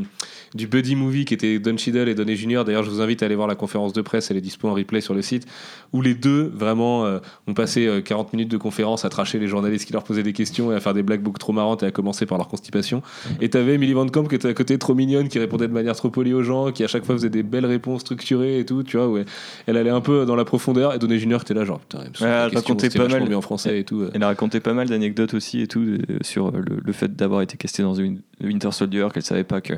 du 0.58 0.68
buddy 0.68 0.96
movie 0.96 1.24
qui 1.26 1.34
était 1.34 1.60
Don 1.60 1.78
Cheadle 1.78 2.10
et 2.10 2.16
Donny 2.16 2.36
Junior. 2.36 2.66
D'ailleurs, 2.66 2.84
je 2.84 2.90
vous 2.90 3.00
invite 3.00 3.24
à 3.24 3.28
aller 3.28 3.36
voir 3.36 3.48
la 3.48 3.56
conférence 3.56 3.94
de 3.94 4.02
presse. 4.02 4.30
Elle 4.32 4.38
est 4.38 4.42
dispo 4.42 4.68
en 4.68 4.74
replay 4.74 5.00
sur 5.00 5.14
le 5.14 5.22
site. 5.22 5.46
Où 5.94 6.02
les 6.02 6.14
deux 6.16 6.52
vraiment 6.54 7.06
euh, 7.06 7.20
ont 7.48 7.54
passé 7.54 7.86
euh, 7.88 8.02
40 8.02 8.34
minutes 8.34 8.50
de 8.52 8.58
conférence 8.58 9.06
à 9.06 9.10
tracher 9.10 9.40
les 9.40 9.48
journalistes 9.48 9.86
qui 9.86 9.94
leur 9.94 10.04
posaient 10.04 10.24
des 10.24 10.34
questions 10.34 10.72
et 10.72 10.76
à 10.76 10.80
faire 10.80 10.94
des 10.94 11.04
blagues 11.04 11.22
beaucoup 11.22 11.38
trop 11.40 11.54
marrantes 11.54 11.84
et 11.84 11.86
à 11.86 11.92
commencer 11.92 12.26
par 12.26 12.38
leur 12.38 12.48
constipation. 12.50 13.02
Et 13.40 13.50
t'avais 13.50 13.76
Emily 13.76 13.94
Van 13.94 14.06
Camp 14.08 14.26
qui 14.28 14.36
était 14.36 14.50
à 14.50 14.54
côté 14.54 14.78
trop 14.78 14.96
mignonne, 14.96 15.30
qui 15.30 15.40
répondait 15.40 15.68
de 15.68 15.74
manière 15.74 15.96
trop 15.96 16.10
polie 16.10 16.34
aux 16.34 16.44
gens, 16.44 16.72
qui 16.72 16.84
à 16.84 16.88
chaque 16.88 17.06
fois 17.06 17.16
faisait 17.16 17.30
des 17.30 17.44
belles 17.44 17.66
réponses 17.66 18.02
structurées 18.02 18.60
et 18.60 18.66
tout. 18.66 18.84
Tu 18.84 18.98
vois, 18.98 19.08
ouais. 19.08 19.24
Elle 19.68 19.78
allait 19.78 19.90
un 19.92 20.02
peu 20.02 20.26
dans 20.26 20.36
la 20.36 20.44
profondeur. 20.46 20.94
Et 20.94 21.00
Donny 21.00 21.20
Junior 21.20 21.44
qui 21.44 21.52
était 21.52 21.60
là 21.60 21.66
genre 21.66 21.80
putain. 21.80 22.00
elle 22.04 22.26
Ouais, 22.28 22.46
racontait 22.56 22.90
pas 22.90 23.08
mal. 23.08 23.34
en 23.34 23.42
français 23.42 23.80
et 23.80 23.84
tout. 23.84 24.02
euh. 24.02 24.12
Elle 24.14 24.24
a 24.24 24.28
raconté 24.28 24.60
pas 24.60 24.74
mal 24.74 24.90
d'anecdotes 24.90 25.34
aussi 25.36 25.62
et 25.62 25.68
tout 25.68 25.82
euh, 25.82 25.98
sur 26.22 26.48
euh, 26.48 26.52
le, 26.68 26.78
le 26.84 26.94
fait 26.94 27.16
d'avoir 27.16 27.42
été 27.42 27.58
castée 27.58 27.84
dans 27.84 27.94
une 27.94 28.22
Winter 28.42 28.72
Soldier, 28.72 29.08
qu'elle 29.14 29.24
savait 29.24 29.44
pas 29.44 29.62
que 29.62 29.74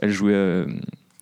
elle 0.00 0.10
jouait. 0.18 0.34
euh, 0.34 0.66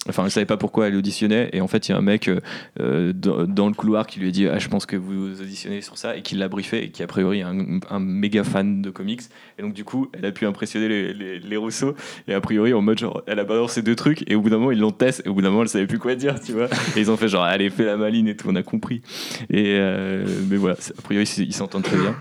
Enfin, 0.08 0.24
elle 0.24 0.30
savait 0.30 0.46
pas 0.46 0.56
pourquoi 0.56 0.88
elle 0.88 0.94
auditionnait, 0.94 1.50
et 1.52 1.60
en 1.60 1.66
fait, 1.66 1.88
il 1.88 1.92
y 1.92 1.94
a 1.94 1.98
un 1.98 2.02
mec 2.02 2.28
euh, 2.28 2.40
euh, 2.80 3.12
dans, 3.12 3.68
le 3.68 3.74
couloir 3.74 4.06
qui 4.06 4.20
lui 4.20 4.28
a 4.28 4.30
dit 4.30 4.46
Ah, 4.46 4.58
Je 4.58 4.68
pense 4.68 4.86
que 4.86 4.96
vous 4.96 5.40
auditionnez 5.40 5.80
sur 5.80 5.98
ça, 5.98 6.16
et 6.16 6.22
qui 6.22 6.36
l'a 6.36 6.48
briefé, 6.48 6.84
et 6.84 6.90
qui 6.90 7.02
a 7.02 7.06
priori 7.06 7.40
est 7.40 7.44
un, 7.90 8.00
méga 8.00 8.44
fan 8.44 8.82
de 8.82 8.90
comics. 8.90 9.22
Et 9.58 9.62
donc, 9.62 9.72
du 9.72 9.84
coup, 9.84 10.08
elle 10.12 10.24
a 10.24 10.32
pu 10.32 10.46
impressionner 10.46 10.88
les, 10.88 11.40
les, 11.40 11.56
Rousseau, 11.56 11.96
et 12.28 12.34
a 12.34 12.40
priori, 12.40 12.72
en 12.72 12.82
mode 12.82 12.98
genre, 12.98 13.22
elle 13.26 13.38
a 13.38 13.44
balancé 13.44 13.82
deux 13.82 13.96
trucs, 13.96 14.28
et 14.30 14.36
au 14.36 14.40
bout 14.40 14.50
d'un 14.50 14.58
moment, 14.58 14.70
ils 14.70 14.78
l'ont 14.78 14.92
testé, 14.92 15.22
et 15.26 15.28
au 15.28 15.34
bout 15.34 15.42
d'un 15.42 15.50
moment, 15.50 15.62
elle 15.62 15.68
savait 15.68 15.86
plus 15.86 15.98
quoi 15.98 16.14
dire, 16.14 16.38
tu 16.40 16.52
vois. 16.52 16.68
Et 16.96 17.00
ils 17.00 17.10
ont 17.10 17.16
fait 17.16 17.28
genre 17.28 17.42
Allez, 17.42 17.70
fais 17.70 17.84
la 17.84 17.96
maline 17.96 18.28
et 18.28 18.36
tout, 18.36 18.48
on 18.48 18.56
a 18.56 18.62
compris. 18.62 19.02
Et 19.50 19.76
euh, 19.78 20.24
mais 20.48 20.56
voilà, 20.56 20.76
a 20.76 21.02
priori, 21.02 21.24
ils 21.38 21.54
s'entendent 21.54 21.84
très 21.84 21.96
bien. 21.96 22.14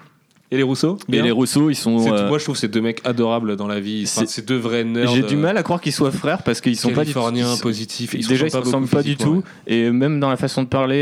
Et 0.55 0.57
les 0.57 0.63
Rousseau 0.63 0.97
Et 1.11 1.21
les 1.21 1.31
Rousseau, 1.31 1.69
ils 1.69 1.75
sont. 1.75 2.11
Euh, 2.13 2.29
Moi, 2.29 2.37
je 2.39 2.45
trouve 2.45 2.55
ces 2.55 2.67
deux 2.69 2.79
mecs 2.81 3.01
adorables 3.03 3.55
dans 3.57 3.67
la 3.67 3.79
vie. 3.81 4.03
Enfin, 4.07 4.25
c'est- 4.25 4.47
deux 4.47 4.55
vrais 4.57 4.83
nerds. 4.85 5.07
J'ai 5.09 5.21
du 5.23 5.35
euh, 5.35 5.37
mal 5.37 5.57
à 5.57 5.63
croire 5.63 5.81
qu'ils 5.81 5.91
soient 5.91 6.11
frères 6.11 6.43
parce 6.43 6.61
qu'ils 6.61 6.77
sont 6.77 6.89
pas 6.89 7.03
du 7.03 7.11
tout. 7.11 7.19
californiens, 7.19 7.53
ils- 7.55 7.61
positifs. 7.61 8.13
Ils 8.13 8.25
déjà, 8.27 8.45
ils 8.45 8.51
se 8.51 8.57
ressemblent 8.57 8.87
pas 8.87 9.03
du 9.03 9.17
tout. 9.17 9.43
Et 9.67 9.91
même 9.91 10.19
dans 10.19 10.29
la 10.29 10.37
façon 10.37 10.63
de 10.63 10.67
parler. 10.67 10.95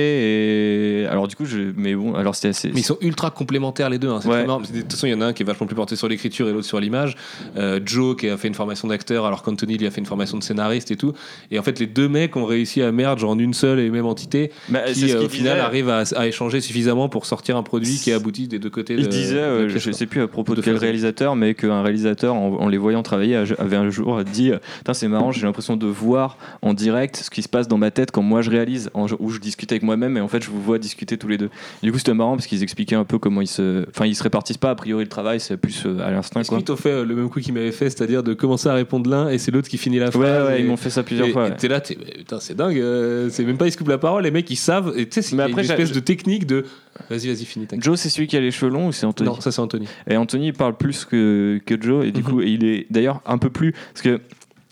Et 1.03 1.05
alors, 1.09 1.27
du 1.27 1.35
coup, 1.35 1.45
je. 1.45 1.59
Mais 1.75 1.95
bon, 1.95 2.15
alors 2.15 2.35
c'était 2.35 2.49
assez. 2.49 2.69
Mais 2.73 2.79
ils 2.81 2.83
sont 2.85 2.97
ultra 3.01 3.29
complémentaires 3.31 3.89
les 3.89 3.99
deux. 3.99 4.09
hein. 4.09 4.19
C'est 4.21 4.29
Ouais. 4.29 4.45
De 4.45 4.81
toute 4.81 4.91
façon, 4.91 5.07
il 5.07 5.11
y 5.11 5.13
en 5.13 5.21
a 5.21 5.25
un 5.27 5.33
qui 5.33 5.43
est 5.43 5.45
vachement 5.45 5.67
plus 5.67 5.75
porté 5.75 5.95
sur 5.95 6.07
l'écriture 6.07 6.47
et 6.49 6.51
l'autre 6.53 6.65
sur 6.67 6.79
l'image. 6.79 7.15
Euh, 7.57 7.79
Joe 7.85 8.15
qui 8.15 8.29
a 8.29 8.37
fait 8.37 8.47
une 8.47 8.53
formation 8.55 8.87
d'acteur 8.87 9.25
alors 9.25 9.43
qu'Anthony 9.43 9.77
lui 9.77 9.85
a 9.85 9.91
fait 9.91 9.99
une 9.99 10.05
formation 10.07 10.37
de 10.37 10.43
scénariste 10.43 10.89
et 10.91 10.95
tout. 10.95 11.13
Et 11.51 11.59
en 11.59 11.63
fait, 11.63 11.79
les 11.79 11.87
deux 11.87 12.07
mecs 12.07 12.35
ont 12.35 12.45
réussi 12.45 12.81
à 12.81 12.91
merge 12.91 13.23
en 13.23 13.37
une 13.37 13.53
seule 13.53 13.79
et 13.79 13.89
même 13.89 14.05
entité 14.05 14.51
Bah, 14.69 14.81
qui, 14.91 15.09
ce 15.09 15.15
euh, 15.15 15.25
au 15.25 15.29
final, 15.29 15.53
disait. 15.55 15.65
arrive 15.65 15.89
à, 15.89 16.03
à 16.15 16.27
échanger 16.27 16.61
suffisamment 16.61 17.09
pour 17.09 17.25
sortir 17.25 17.57
un 17.57 17.63
produit 17.63 17.97
qui 17.97 18.11
aboutit 18.11 18.47
des 18.47 18.59
deux 18.59 18.69
côtés. 18.69 18.95
Il 18.97 19.07
de- 19.07 19.11
disait, 19.49 19.63
euh, 19.63 19.67
pièce, 19.69 19.83
je 19.83 19.89
quoi. 19.89 19.97
sais 19.97 20.05
plus 20.05 20.21
à 20.21 20.27
propos 20.27 20.53
de, 20.53 20.57
De 20.57 20.61
quel 20.65 20.73
faire- 20.73 20.81
réalisateur, 20.81 21.35
mais 21.35 21.53
qu'un 21.53 21.81
réalisateur, 21.81 22.35
en, 22.35 22.53
en 22.55 22.67
les 22.67 22.77
voyant 22.77 23.03
travailler, 23.03 23.35
a- 23.35 23.43
avait 23.59 23.75
un 23.77 23.89
jour 23.89 24.23
dit 24.23 24.51
euh, 24.51 24.57
Putain, 24.79 24.93
c'est 24.93 25.07
marrant, 25.07 25.31
j'ai 25.31 25.45
l'impression 25.45 25.77
de 25.77 25.85
voir 25.87 26.37
en 26.61 26.73
direct 26.73 27.17
ce 27.17 27.29
qui 27.29 27.41
se 27.43 27.49
passe 27.49 27.67
dans 27.67 27.77
ma 27.77 27.91
tête 27.91 28.11
quand 28.11 28.21
moi 28.21 28.41
je 28.41 28.49
réalise, 28.49 28.89
en- 28.93 29.07
où 29.19 29.29
je 29.29 29.39
discute 29.39 29.71
avec 29.71 29.83
moi-même, 29.83 30.17
et 30.17 30.21
en 30.21 30.27
fait, 30.27 30.43
je 30.43 30.49
vous 30.49 30.61
vois 30.61 30.79
discuter 30.79 31.17
tous 31.17 31.27
les 31.27 31.37
deux. 31.37 31.49
Et 31.81 31.85
du 31.87 31.91
coup, 31.91 31.97
c'était 31.97 32.13
marrant 32.13 32.35
parce 32.35 32.47
qu'ils 32.47 32.63
expliquaient 32.63 32.95
un 32.95 33.05
peu 33.05 33.19
comment 33.19 33.41
ils 33.41 33.47
se. 33.47 33.85
Enfin, 33.89 34.05
ils 34.05 34.15
se 34.15 34.23
répartissent 34.23 34.57
pas, 34.57 34.71
a 34.71 34.75
priori, 34.75 35.03
le 35.03 35.09
travail, 35.09 35.39
c'est 35.39 35.57
plus 35.57 35.83
euh, 35.85 35.99
à 36.05 36.11
l'instinct, 36.11 36.41
Est-ce 36.41 36.49
qu'ils 36.49 36.63
t'ont 36.63 36.75
fait 36.75 36.89
euh, 36.89 37.05
le 37.05 37.15
même 37.15 37.29
coup 37.29 37.39
qu'ils 37.39 37.53
m'avaient 37.53 37.71
fait, 37.71 37.89
c'est-à-dire 37.89 38.23
de 38.23 38.33
commencer 38.33 38.67
à 38.69 38.73
répondre 38.73 39.09
l'un 39.09 39.29
et 39.29 39.37
c'est 39.37 39.51
l'autre 39.51 39.67
qui 39.69 39.77
finit 39.77 39.99
la 39.99 40.11
phrase 40.11 40.21
Ouais, 40.23 40.47
ouais, 40.47 40.57
et- 40.59 40.63
ils 40.63 40.67
m'ont 40.67 40.77
fait 40.77 40.89
ça 40.89 41.03
plusieurs 41.03 41.27
et- 41.27 41.31
fois. 41.31 41.47
et 41.47 41.51
ouais. 41.51 41.57
T'es 41.57 41.67
là, 41.67 41.81
t'es, 41.81 41.97
mais 41.99 42.11
putain, 42.19 42.39
c'est 42.39 42.55
dingue. 42.55 42.77
euh, 42.79 43.29
c'est 43.29 43.43
même 43.43 43.57
pas 43.57 43.67
ils 43.67 43.71
se 43.71 43.77
coupent 43.77 43.87
la 43.89 43.97
parole, 43.97 44.23
les 44.23 44.31
mecs 44.31 44.49
ils 44.49 44.55
savent. 44.55 44.93
Et 44.97 45.07
tu 45.07 45.15
sais, 45.15 45.21
c'est 45.21 45.35
une 45.35 45.59
espèce 45.59 45.91
de 45.91 45.99
technique 45.99 46.45
de. 46.45 46.65
Vas-y, 47.09 47.27
vas-y, 47.27 47.45
finis. 47.45 47.67
Joe, 47.79 47.99
c'est 47.99 48.09
celui 48.09 48.27
qui 48.27 48.37
a 48.37 48.39
les 48.39 48.51
cheveux 48.51 48.71
longs 48.71 48.87
ou 48.87 48.91
c'est 48.91 49.05
Anthony 49.23 49.35
Non, 49.35 49.41
ça 49.41 49.51
c'est 49.51 49.61
Anthony. 49.61 49.87
Et 50.07 50.17
Anthony 50.17 50.47
il 50.47 50.53
parle 50.53 50.75
plus 50.75 51.05
que, 51.05 51.59
que 51.65 51.81
Joe 51.81 52.05
et 52.05 52.11
du 52.11 52.21
Mhm. 52.21 52.25
coup 52.29 52.41
il 52.41 52.63
est 52.65 52.87
d'ailleurs 52.89 53.21
un 53.25 53.37
peu 53.37 53.49
plus 53.49 53.71
parce 53.71 54.01
que 54.01 54.21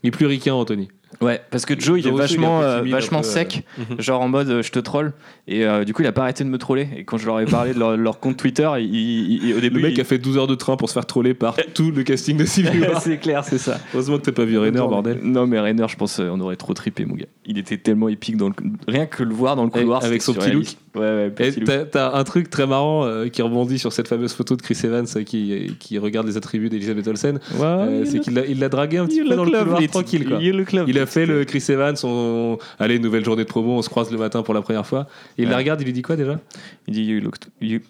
Il 0.04 0.08
est 0.08 0.10
plus 0.10 0.26
ricain, 0.26 0.54
Anthony. 0.54 0.88
Ouais, 1.20 1.40
parce 1.50 1.66
que 1.66 1.78
Joe, 1.78 2.00
il 2.00 2.06
est 2.06 2.10
il 2.10 2.16
vachement, 2.16 2.62
euh, 2.62 2.78
timide, 2.78 2.92
vachement 2.92 3.22
sec, 3.22 3.64
mhm. 3.78 4.00
genre 4.00 4.20
en 4.22 4.28
mode 4.28 4.48
euh, 4.48 4.62
je 4.62 4.70
te 4.72 4.78
troll. 4.78 5.12
Et 5.46 5.64
euh, 5.66 5.84
du 5.84 5.92
coup, 5.92 6.02
il 6.02 6.06
a 6.08 6.12
pas 6.12 6.22
arrêté 6.22 6.42
de 6.44 6.48
me 6.48 6.58
troller. 6.58 6.88
Et 6.96 7.04
quand 7.04 7.18
je 7.18 7.26
leur 7.26 7.38
ai 7.40 7.44
parlé 7.46 7.74
de 7.74 7.78
leur, 7.78 7.96
leur 7.96 8.18
compte 8.20 8.36
Twitter, 8.36 8.68
il, 8.78 8.84
il- 8.94 9.44
il- 9.44 9.54
au 9.54 9.60
début. 9.60 9.76
Le 9.80 9.88
mec 9.88 9.98
a 9.98 10.04
fait 10.04 10.18
12 10.18 10.38
heures 10.38 10.46
de 10.46 10.54
train 10.54 10.76
pour 10.76 10.88
se 10.88 10.94
faire 10.94 11.06
troller 11.06 11.34
par 11.34 11.56
tout 11.74 11.90
le 11.90 12.02
casting 12.02 12.36
de 12.36 12.44
Civil 12.44 12.80
War. 12.80 13.00
c'est 13.02 13.18
clair, 13.18 13.44
c'est 13.44 13.58
ça. 13.58 13.78
Heureusement 13.94 14.18
que 14.18 14.22
t'as 14.22 14.32
pas 14.32 14.44
vu 14.44 14.58
Rainer, 14.58 14.78
bordel. 14.78 15.18
Non, 15.22 15.46
mais 15.46 15.60
Rainer, 15.60 15.86
je 15.88 15.96
pense, 15.96 16.18
on 16.18 16.40
aurait 16.40 16.56
trop 16.56 16.74
trippé, 16.74 17.04
mon 17.04 17.14
gars. 17.14 17.26
Il 17.44 17.58
était 17.58 17.76
tellement 17.78 18.08
épique 18.08 18.36
dans 18.36 18.48
le. 18.48 18.54
Rien 18.88 19.06
que 19.06 19.22
le 19.22 19.34
voir 19.34 19.56
dans 19.56 19.64
le 19.64 19.70
couloir. 19.70 20.04
avec 20.04 20.22
son 20.22 20.32
petit 20.32 20.42
surréaliste. 20.42 20.78
Ouais, 20.94 21.32
ouais, 21.38 21.50
look. 21.58 21.90
t'as, 21.90 22.12
un 22.14 22.24
truc 22.24 22.50
très 22.50 22.66
marrant 22.66 23.04
euh, 23.06 23.28
qui 23.28 23.40
rebondit 23.40 23.78
sur 23.78 23.92
cette 23.94 24.08
fameuse 24.08 24.34
photo 24.34 24.56
de 24.56 24.62
Chris 24.62 24.78
Evans 24.84 25.06
euh, 25.16 25.22
qui, 25.22 25.74
qui 25.80 25.98
regarde 25.98 26.26
les 26.26 26.36
attributs 26.36 26.68
d'Elisabeth 26.68 27.08
Olsen. 27.08 27.40
Ouais, 27.58 28.02
c'est 28.04 28.16
look- 28.18 28.44
qu'il 28.44 28.58
l'a, 28.60 28.68
dragué 28.68 28.98
un 28.98 29.06
petit 29.06 29.22
peu 29.22 29.30
dans 29.34 29.44
look 29.44 29.54
le 29.54 29.58
couloir 29.60 29.86
tranquille. 29.88 30.24
Look. 30.28 30.72
Il 30.86 30.98
a 31.02 31.06
fait 31.06 31.26
le 31.26 31.44
Chris 31.44 31.64
Evans, 31.68 31.94
on... 32.04 32.58
allez, 32.78 32.98
nouvelle 32.98 33.24
journée 33.24 33.44
de 33.44 33.48
promo, 33.48 33.72
on 33.78 33.82
se 33.82 33.88
croise 33.88 34.10
le 34.10 34.18
matin 34.18 34.42
pour 34.42 34.54
la 34.54 34.62
première 34.62 34.86
fois. 34.86 35.06
Et 35.38 35.42
il 35.42 35.48
la 35.48 35.56
regarde, 35.56 35.80
il 35.80 35.84
lui 35.84 35.92
dit 35.92 36.02
quoi 36.02 36.16
déjà? 36.16 36.38
Il 36.86 36.94
dit 36.94 37.04
You 37.04 37.20
look. 37.20 37.36
You... 37.60 37.80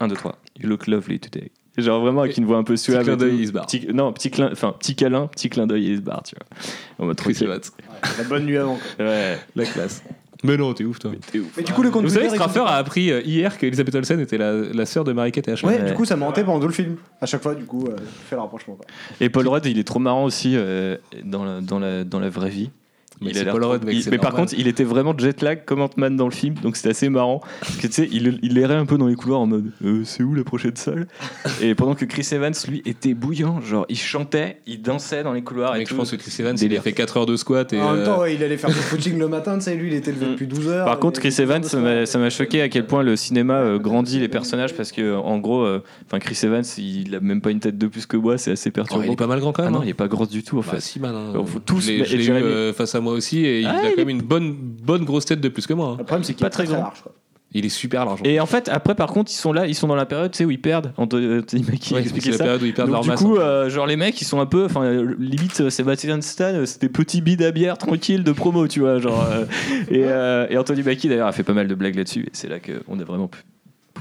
1, 0.00 0.08
2, 0.08 0.14
3. 0.14 0.36
You 0.60 0.68
look 0.68 0.86
lovely 0.86 1.18
today. 1.18 1.50
Genre 1.78 2.00
vraiment 2.00 2.22
avec 2.22 2.36
une 2.36 2.44
voix 2.44 2.58
un 2.58 2.64
peu 2.64 2.76
suave. 2.76 3.04
clin 3.04 3.14
et 3.14 3.16
d'œil, 3.16 3.36
il 3.40 3.46
se 3.46 3.52
barre. 3.52 3.66
Petit- 3.66 3.86
Non, 3.92 4.12
petit, 4.12 4.30
clin... 4.30 4.50
enfin, 4.52 4.74
petit 4.78 4.94
câlin, 4.94 5.26
petit 5.28 5.48
clin 5.48 5.66
d'œil 5.66 5.86
et 5.86 5.90
il 5.92 5.96
se 5.98 6.02
barre, 6.02 6.22
tu 6.24 6.34
vois. 6.36 6.46
En 6.98 7.06
mode 7.06 7.16
Chris. 7.16 7.36
Evans. 7.40 7.60
La 8.18 8.24
bonne 8.24 8.44
nuit 8.44 8.56
avant. 8.58 8.76
quoi. 8.96 9.06
Ouais. 9.06 9.38
La 9.56 9.64
classe. 9.64 10.02
Mais 10.42 10.56
non, 10.56 10.72
t'es 10.72 10.84
ouf 10.84 10.98
toi. 10.98 11.10
Mais 11.34 11.62
du 11.62 11.72
coup, 11.72 11.82
le 11.82 11.90
compte 11.90 12.02
Vous 12.04 12.08
savez 12.10 12.26
que 12.26 12.30
Twitter, 12.30 12.44
il 12.46 12.50
Straffer 12.50 12.60
a 12.72 12.76
appris 12.76 13.10
euh, 13.12 13.20
hier 13.22 13.58
que 13.58 13.66
Elisabeth 13.66 13.94
Olsen 13.94 14.20
était 14.20 14.38
la, 14.38 14.52
la 14.52 14.86
sœur 14.86 15.04
de 15.04 15.12
Mary-Kate 15.12 15.48
et 15.48 15.52
Ashley. 15.52 15.68
Ouais, 15.68 15.80
Ouais. 15.82 15.88
du 15.90 15.94
coup, 15.94 16.04
ça 16.04 16.16
m'a 16.16 16.26
hanté 16.26 16.42
pendant 16.44 16.60
tout 16.60 16.66
le 16.68 16.72
film. 16.72 16.96
À 17.20 17.26
chaque 17.26 17.42
fois, 17.42 17.54
du 17.54 17.64
coup, 17.64 17.86
euh, 17.86 17.96
je 17.98 18.26
fais 18.28 18.36
le 18.36 18.40
rapprochement. 18.42 18.74
Quoi. 18.76 18.86
Et 19.20 19.28
Paul 19.28 19.46
Rudd, 19.48 19.66
il 19.66 19.78
est 19.78 19.84
trop 19.84 19.98
marrant 19.98 20.24
aussi 20.24 20.54
euh, 20.56 20.96
dans, 21.24 21.44
la, 21.44 21.60
dans, 21.60 21.78
la, 21.78 22.04
dans 22.04 22.20
la 22.20 22.30
vraie 22.30 22.48
vie. 22.50 22.70
Mais 23.20 23.30
Il 23.32 23.38
a 23.38 23.52
Paul 23.52 23.60
trop- 23.60 23.70
Rudd, 23.72 23.84
mec, 23.84 23.94
il- 23.94 24.02
c'est 24.02 24.10
mais 24.10 24.18
par 24.18 24.32
contre, 24.34 24.54
il 24.56 24.66
était 24.66 24.84
vraiment 24.84 25.14
jet 25.16 25.42
lag 25.42 25.64
comme 25.66 25.80
Ant-Man 25.82 26.16
dans 26.16 26.24
le 26.26 26.30
film, 26.30 26.54
donc 26.62 26.76
c'était 26.76 26.88
assez 26.90 27.08
marrant. 27.08 27.40
Parce 27.60 27.76
que 27.76 27.86
tu 27.86 27.92
sais, 27.92 28.08
il, 28.10 28.38
il 28.42 28.56
errait 28.58 28.74
un 28.76 28.86
peu 28.86 28.96
dans 28.98 29.06
les 29.08 29.14
couloirs 29.14 29.40
en 29.40 29.46
mode 29.46 29.70
Euh, 29.84 30.02
c'est 30.04 30.22
où 30.22 30.34
la 30.34 30.44
prochaine 30.44 30.76
salle? 30.76 31.06
Et 31.60 31.74
pendant 31.74 31.94
que 31.94 32.04
Chris 32.06 32.26
Evans, 32.32 32.54
lui, 32.68 32.82
était 32.86 33.14
bouillant, 33.14 33.60
genre 33.60 33.84
il 33.88 33.98
chantait, 33.98 34.58
il 34.66 34.80
dansait 34.82 35.22
dans 35.22 35.32
les 35.32 35.42
couloirs 35.42 35.76
et 35.76 35.84
je 35.84 35.90
tout. 35.90 35.96
pense 35.96 36.10
que 36.10 36.16
Chris 36.16 36.34
Evans, 36.38 36.56
il 36.60 36.76
a 36.76 36.80
fait 36.80 36.92
4 36.92 37.18
heures 37.18 37.26
de 37.26 37.36
squat 37.36 37.72
et. 37.72 37.80
en 37.80 37.92
même 37.92 38.00
euh, 38.00 38.06
temps, 38.06 38.20
ouais, 38.20 38.34
il 38.34 38.42
allait 38.42 38.56
faire 38.56 38.70
du 38.70 38.76
footing 38.76 39.18
le 39.18 39.28
matin, 39.28 39.56
tu 39.58 39.64
sais, 39.64 39.74
lui, 39.74 39.88
il 39.88 39.94
était 39.94 40.12
levé 40.12 40.26
Mm. 40.26 40.30
depuis 40.32 40.46
12 40.46 40.68
heures. 40.68 40.84
Par 40.86 40.98
contre, 40.98 41.20
Chris 41.20 41.34
Evans, 41.38 41.62
ça 41.62 42.18
m'a 42.18 42.30
choqué 42.30 42.62
à 42.62 42.68
quel 42.68 42.86
point 42.86 43.02
le 43.02 43.16
cinéma 43.16 43.54
euh, 43.54 43.78
grandit 43.78 44.18
les 44.18 44.28
personnages 44.28 44.74
parce 44.74 44.92
que 44.92 45.14
en 45.16 45.38
gros, 45.38 45.62
euh, 45.64 45.82
enfin 46.06 46.18
Chris 46.18 46.38
Evans, 46.42 46.64
il 46.78 47.14
a 47.14 47.20
même 47.20 47.40
pas 47.40 47.50
une 47.50 47.60
tête 47.60 47.76
de 47.78 47.86
plus 47.86 48.06
que 48.06 48.16
moi, 48.16 48.38
c'est 48.38 48.52
assez 48.52 48.70
oh, 48.70 48.72
perturbant. 48.72 49.02
il 49.04 49.12
est 49.12 49.16
pas 49.16 49.26
mal 49.26 49.40
grand 49.40 49.52
quand 49.52 49.62
ah 49.62 49.66
même. 49.66 49.74
non, 49.74 49.80
hein. 49.80 49.84
il 49.84 49.90
est 49.90 49.94
pas 49.94 50.08
gros 50.08 50.26
du 50.26 50.42
tout 50.42 50.58
en 50.58 50.62
fait. 50.62 50.72
Bah, 50.76 50.80
si 50.80 51.00
mal. 51.00 51.14
Alors, 51.14 51.48
faut 51.48 51.58
tous 51.58 51.80
je 51.86 51.92
l'ai, 52.16 52.26
eu 52.26 52.30
euh, 52.32 52.72
face 52.72 52.94
à 52.94 53.00
moi 53.00 53.09
aussi 53.10 53.44
et 53.44 53.60
il 53.60 53.66
Ah, 53.66 53.70
a 53.78 53.84
il 53.84 53.90
quand 53.90 53.96
même 53.98 54.08
une 54.08 54.22
bonne, 54.22 54.54
bonne 54.54 55.04
grosse 55.04 55.24
tête 55.26 55.40
de 55.40 55.48
plus 55.48 55.66
que 55.66 55.74
moi. 55.74 55.88
hein. 55.90 55.96
Le 55.98 56.04
problème, 56.04 56.24
c'est 56.24 56.34
qu'il 56.34 56.42
Pas 56.42 56.46
est 56.48 56.50
très, 56.50 56.64
très 56.64 56.72
très 56.72 56.74
grand. 56.76 56.84
large. 56.88 57.02
Quoi. 57.02 57.12
Il 57.52 57.66
est 57.66 57.68
super 57.68 58.04
large. 58.04 58.20
Et 58.22 58.38
en 58.38 58.46
fait, 58.46 58.68
après, 58.68 58.94
par 58.94 59.08
contre, 59.12 59.32
ils 59.32 59.34
sont 59.34 59.52
là, 59.52 59.66
ils 59.66 59.74
sont 59.74 59.88
dans 59.88 59.96
la 59.96 60.06
période, 60.06 60.30
tu 60.30 60.38
sais, 60.38 60.44
où 60.44 60.52
ils 60.52 60.60
perdent. 60.60 60.92
Anthony 60.96 61.64
Mackie 61.68 61.94
Ouais, 61.94 62.00
expliquait 62.02 62.26
c'est 62.26 62.30
la 62.30 62.36
ça. 62.38 62.44
période 62.44 62.62
où 62.62 62.66
ils 62.66 62.72
perdent 62.74 62.88
Donc, 62.90 62.94
leur 62.94 63.02
du 63.02 63.08
masse. 63.08 63.20
coup, 63.20 63.36
hein. 63.38 63.42
euh, 63.42 63.68
genre 63.70 63.88
les 63.88 63.96
mecs, 63.96 64.20
ils 64.20 64.24
sont 64.24 64.38
un 64.38 64.46
peu, 64.46 64.66
enfin, 64.66 64.84
euh, 64.84 65.16
limite 65.18 65.60
euh, 65.60 65.68
Sébastien 65.68 66.20
Stan, 66.20 66.44
euh, 66.54 66.64
c'était 66.64 66.88
petit 66.88 67.20
bide 67.20 67.42
à 67.42 67.50
bière 67.50 67.76
tranquille 67.76 68.22
de 68.22 68.30
promo, 68.30 68.68
tu 68.68 68.80
vois, 68.80 68.98
genre. 69.00 69.26
euh, 69.28 69.44
et, 69.90 70.04
euh, 70.04 70.46
et 70.48 70.56
Anthony 70.58 70.84
Mackie 70.84 71.08
d'ailleurs 71.08 71.26
a 71.26 71.32
fait 71.32 71.42
pas 71.42 71.52
mal 71.54 71.66
de 71.66 71.74
blagues 71.74 71.96
là-dessus. 71.96 72.20
Et 72.20 72.30
c'est 72.34 72.48
là 72.48 72.58
qu'on 72.60 73.00
a 73.00 73.04
vraiment 73.04 73.26
pu 73.26 73.40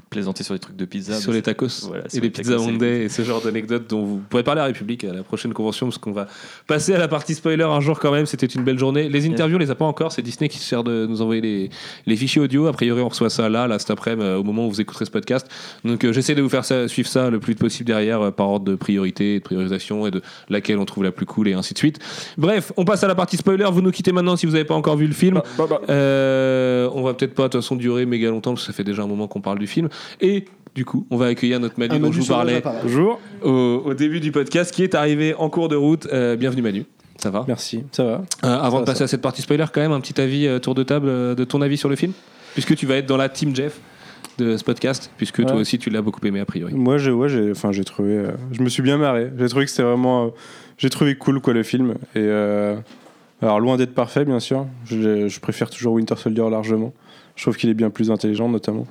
plaisanter 0.10 0.44
sur 0.44 0.54
les 0.54 0.60
trucs 0.60 0.76
de 0.76 0.86
pizza. 0.86 1.16
sur 1.16 1.32
les 1.32 1.42
tacos 1.42 1.68
Voilà, 1.88 2.06
et 2.06 2.10
sur 2.10 2.22
les 2.22 2.28
les 2.28 2.32
pizzas 2.32 2.56
et 2.56 2.58
Monday 2.58 3.04
et 3.04 3.10
ce 3.10 3.22
genre 3.24 3.42
d'anecdotes 3.42 3.90
dont 3.90 4.04
vous 4.04 4.22
pourrez 4.30 4.44
parler 4.44 4.62
à 4.62 4.64
la 4.64 4.68
République 4.68 5.04
à 5.04 5.14
la 5.14 5.24
prochaine 5.24 5.54
convention 5.54 5.88
parce 5.88 5.98
qu'on 5.98 6.12
va 6.12 6.28
passer 6.68 6.94
à 6.94 6.98
la 6.98 7.08
partie 7.08 7.36
spoiler 7.36 7.64
un 7.64 7.80
jour 7.80 8.00
quand 8.00 8.12
même. 8.12 8.26
C'était 8.26 8.48
une 8.48 8.64
belle 8.64 8.80
journée. 8.80 9.10
Les 9.10 9.28
interviews 9.28 9.56
on 9.56 9.60
les 9.60 9.72
a 9.72 9.76
pas 9.76 9.86
encore. 9.86 10.12
C'est 10.12 10.22
Disney 10.22 10.50
qui 10.50 10.58
se 10.58 10.66
sert 10.66 10.84
de 10.84 11.06
nous 11.08 11.22
envoyer 11.22 11.42
les, 11.42 11.70
les 12.06 12.16
fichiers 12.16 12.42
audio. 12.42 12.68
A 12.68 12.74
priori 12.74 13.02
on 13.02 13.10
reçoit 13.10 13.30
ça 13.30 13.50
là, 13.50 13.68
là 13.68 13.80
cet 13.80 13.92
après-midi 13.92 14.10
euh, 14.20 14.38
au 14.38 14.44
moment 14.44 14.66
où 14.66 14.70
vous 14.70 14.82
écouterez 14.82 15.06
ce 15.06 15.12
podcast. 15.12 15.48
Donc 15.86 16.04
euh, 16.04 16.12
j'essaie 16.14 16.36
de 16.36 16.42
vous 16.42 16.50
faire 16.50 16.66
ça, 16.66 16.88
suivre 16.88 17.08
ça 17.08 17.30
le 17.30 17.40
plus 17.40 17.54
vite 17.54 17.60
possible 17.60 17.88
derrière 17.88 18.22
euh, 18.22 18.32
par 18.32 18.50
ordre 18.50 18.66
de 18.66 18.76
priorité 18.76 19.40
de 19.40 19.44
priorisation 19.44 20.08
et 20.08 20.12
de 20.12 20.22
laquelle 20.50 20.80
on 20.80 20.86
trouve 20.86 21.04
la 21.04 21.12
plus 21.12 21.26
cool 21.26 21.48
et 21.48 21.54
ainsi 21.54 21.74
de 21.74 21.78
suite. 21.80 22.00
Bref 22.38 22.72
on 22.78 22.86
passe 22.86 23.04
à 23.04 23.08
la 23.08 23.16
partie 23.16 23.38
spoiler. 23.38 23.66
Vous 23.72 23.82
nous 23.82 23.92
quittez 23.92 24.12
maintenant 24.12 24.36
si 24.36 24.46
vous 24.46 24.54
n'avez 24.54 24.66
pas 24.66 24.74
encore 24.76 24.98
vu 24.98 25.08
le 25.08 25.14
film. 25.14 25.42
Euh, 25.90 26.90
on 26.94 27.02
va 27.04 27.14
peut-être 27.14 27.34
pas 27.36 27.44
de 27.44 27.48
toute 27.50 27.62
façon 27.62 27.76
durer 27.76 28.06
méga 28.06 28.30
longtemps 28.30 28.52
parce 28.54 28.62
que 28.66 28.68
ça 28.72 28.76
fait 28.76 28.84
déjà 28.84 29.04
un 29.04 29.08
moment 29.08 29.28
qu'on 29.28 29.42
parle 29.42 29.60
du 29.60 29.68
film 29.68 29.90
et 30.22 30.46
du 30.76 30.86
coup, 30.86 31.06
on 31.10 31.18
va 31.18 31.28
accueillir 31.28 31.60
notre 31.60 31.80
Manu 31.80 32.00
dont 32.00 32.12
je 32.12 32.22
vous 32.22 32.28
parlais. 32.28 32.62
Bonjour. 32.84 33.20
au, 33.44 33.82
au 33.86 33.94
début 33.94 34.20
du 34.20 34.32
podcast 34.32 34.74
qui 34.74 34.84
est 34.84 34.96
arrivé 34.96 35.34
en 35.34 35.50
cours 35.50 35.68
de 35.68 35.76
route. 35.76 36.08
Euh, 36.14 36.36
bienvenue 36.36 36.62
Manu. 36.62 36.86
Ça 37.18 37.32
va? 37.32 37.44
Merci, 37.48 37.84
ça 37.92 38.04
va. 38.04 38.22
Euh, 38.46 38.60
Avant 38.60 38.78
va, 38.78 38.82
de 38.82 38.86
passer 38.86 39.04
à 39.04 39.08
cette 39.08 39.22
partie 39.22 39.42
spoiler, 39.42 39.66
quand 39.74 39.82
même, 39.82 39.92
un 39.92 40.00
petit 40.00 40.22
avis 40.22 40.48
euh, 40.48 40.60
tour 40.60 40.76
de 40.76 40.84
table 40.84 41.10
euh, 41.10 41.36
de 41.36 41.44
ton 41.44 41.62
avis 41.62 41.76
sur 41.76 41.90
le 41.90 41.98
film? 41.98 42.14
Puisque 42.54 42.76
tu 42.76 42.86
vas 42.86 42.96
être 42.96 43.08
dans 43.08 43.18
la 43.18 43.28
team 43.28 43.54
Jeff 43.54 43.80
de 44.38 44.56
ce 44.56 44.64
podcast, 44.64 45.12
puisque 45.18 45.46
toi 45.46 45.56
aussi 45.58 45.80
tu 45.80 45.90
l'as 45.90 46.02
beaucoup 46.02 46.26
aimé 46.26 46.40
a 46.40 46.46
priori. 46.46 46.74
Moi, 46.74 46.98
j'ai, 46.98 47.12
ouais, 47.12 47.28
j'ai, 47.28 47.52
enfin, 47.52 47.74
j'ai 47.74 47.84
trouvé, 47.84 48.14
euh, 48.14 48.32
je 48.54 48.62
me 48.62 48.70
suis 48.70 48.82
bien 48.82 48.98
marré. 48.98 49.30
J'ai 49.38 49.50
trouvé 49.50 49.66
que 49.66 49.72
c'était 49.72 49.84
vraiment, 49.84 50.28
euh, 50.28 50.30
j'ai 50.78 50.90
trouvé 50.90 51.16
cool 51.16 51.42
quoi 51.42 51.54
le 51.54 51.64
film. 51.64 51.96
Et 52.16 52.20
euh, 52.20 52.78
alors 53.42 53.60
loin 53.60 53.76
d'être 53.76 53.94
parfait, 53.94 54.24
bien 54.24 54.40
sûr. 54.40 54.66
Je, 54.86 55.28
je 55.28 55.40
préfère 55.42 55.70
toujours 55.70 55.94
Winter 55.94 56.16
Soldier 56.16 56.50
largement. 56.50 56.94
Je 57.36 57.44
trouve 57.44 57.58
qu'il 57.58 57.70
est 57.70 57.74
bien 57.74 57.90
plus 57.90 58.12
intelligent, 58.12 58.48
notamment. 58.48 58.88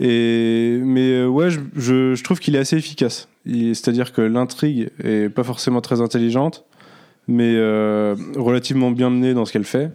Et 0.00 0.78
mais 0.82 1.10
euh, 1.12 1.26
ouais, 1.26 1.50
je, 1.50 1.58
je, 1.76 2.14
je 2.14 2.22
trouve 2.24 2.38
qu'il 2.38 2.54
est 2.54 2.58
assez 2.60 2.76
efficace. 2.76 3.28
C'est-à-dire 3.46 4.12
que 4.12 4.20
l'intrigue 4.20 4.90
est 5.02 5.28
pas 5.28 5.42
forcément 5.44 5.80
très 5.80 6.00
intelligente, 6.00 6.64
mais 7.26 7.54
euh, 7.56 8.14
relativement 8.36 8.90
bien 8.90 9.10
menée 9.10 9.34
dans 9.34 9.44
ce 9.44 9.52
qu'elle 9.52 9.64
fait. 9.64 9.90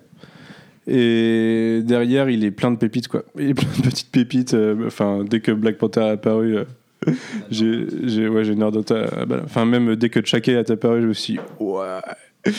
Et 0.87 1.81
derrière, 1.83 2.29
il 2.29 2.43
est 2.43 2.51
plein 2.51 2.71
de 2.71 2.75
pépites, 2.77 3.07
quoi. 3.07 3.23
Il 3.39 3.51
est 3.51 3.53
plein 3.53 3.69
de 3.77 3.81
petites 3.89 4.11
pépites. 4.11 4.53
euh, 4.53 4.87
Enfin, 4.87 5.23
dès 5.23 5.39
que 5.39 5.51
Black 5.51 5.77
Panther 5.77 6.01
est 6.01 6.09
apparu, 6.09 6.57
euh, 6.57 6.65
j'ai, 7.51 7.85
j'ai, 8.03 8.27
ouais, 8.27 8.43
j'ai 8.43 8.55
nerdoté. 8.55 8.95
à- 8.95 9.25
bah, 9.25 9.41
Enfin, 9.45 9.63
même 9.65 9.95
dès 9.95 10.09
que 10.09 10.19
Chaka 10.25 10.51
est 10.51 10.69
apparu, 10.71 11.01
je 11.01 11.07
me 11.07 11.13
suis 11.13 11.33
dit, 11.33 11.39
ouais. 11.59 12.51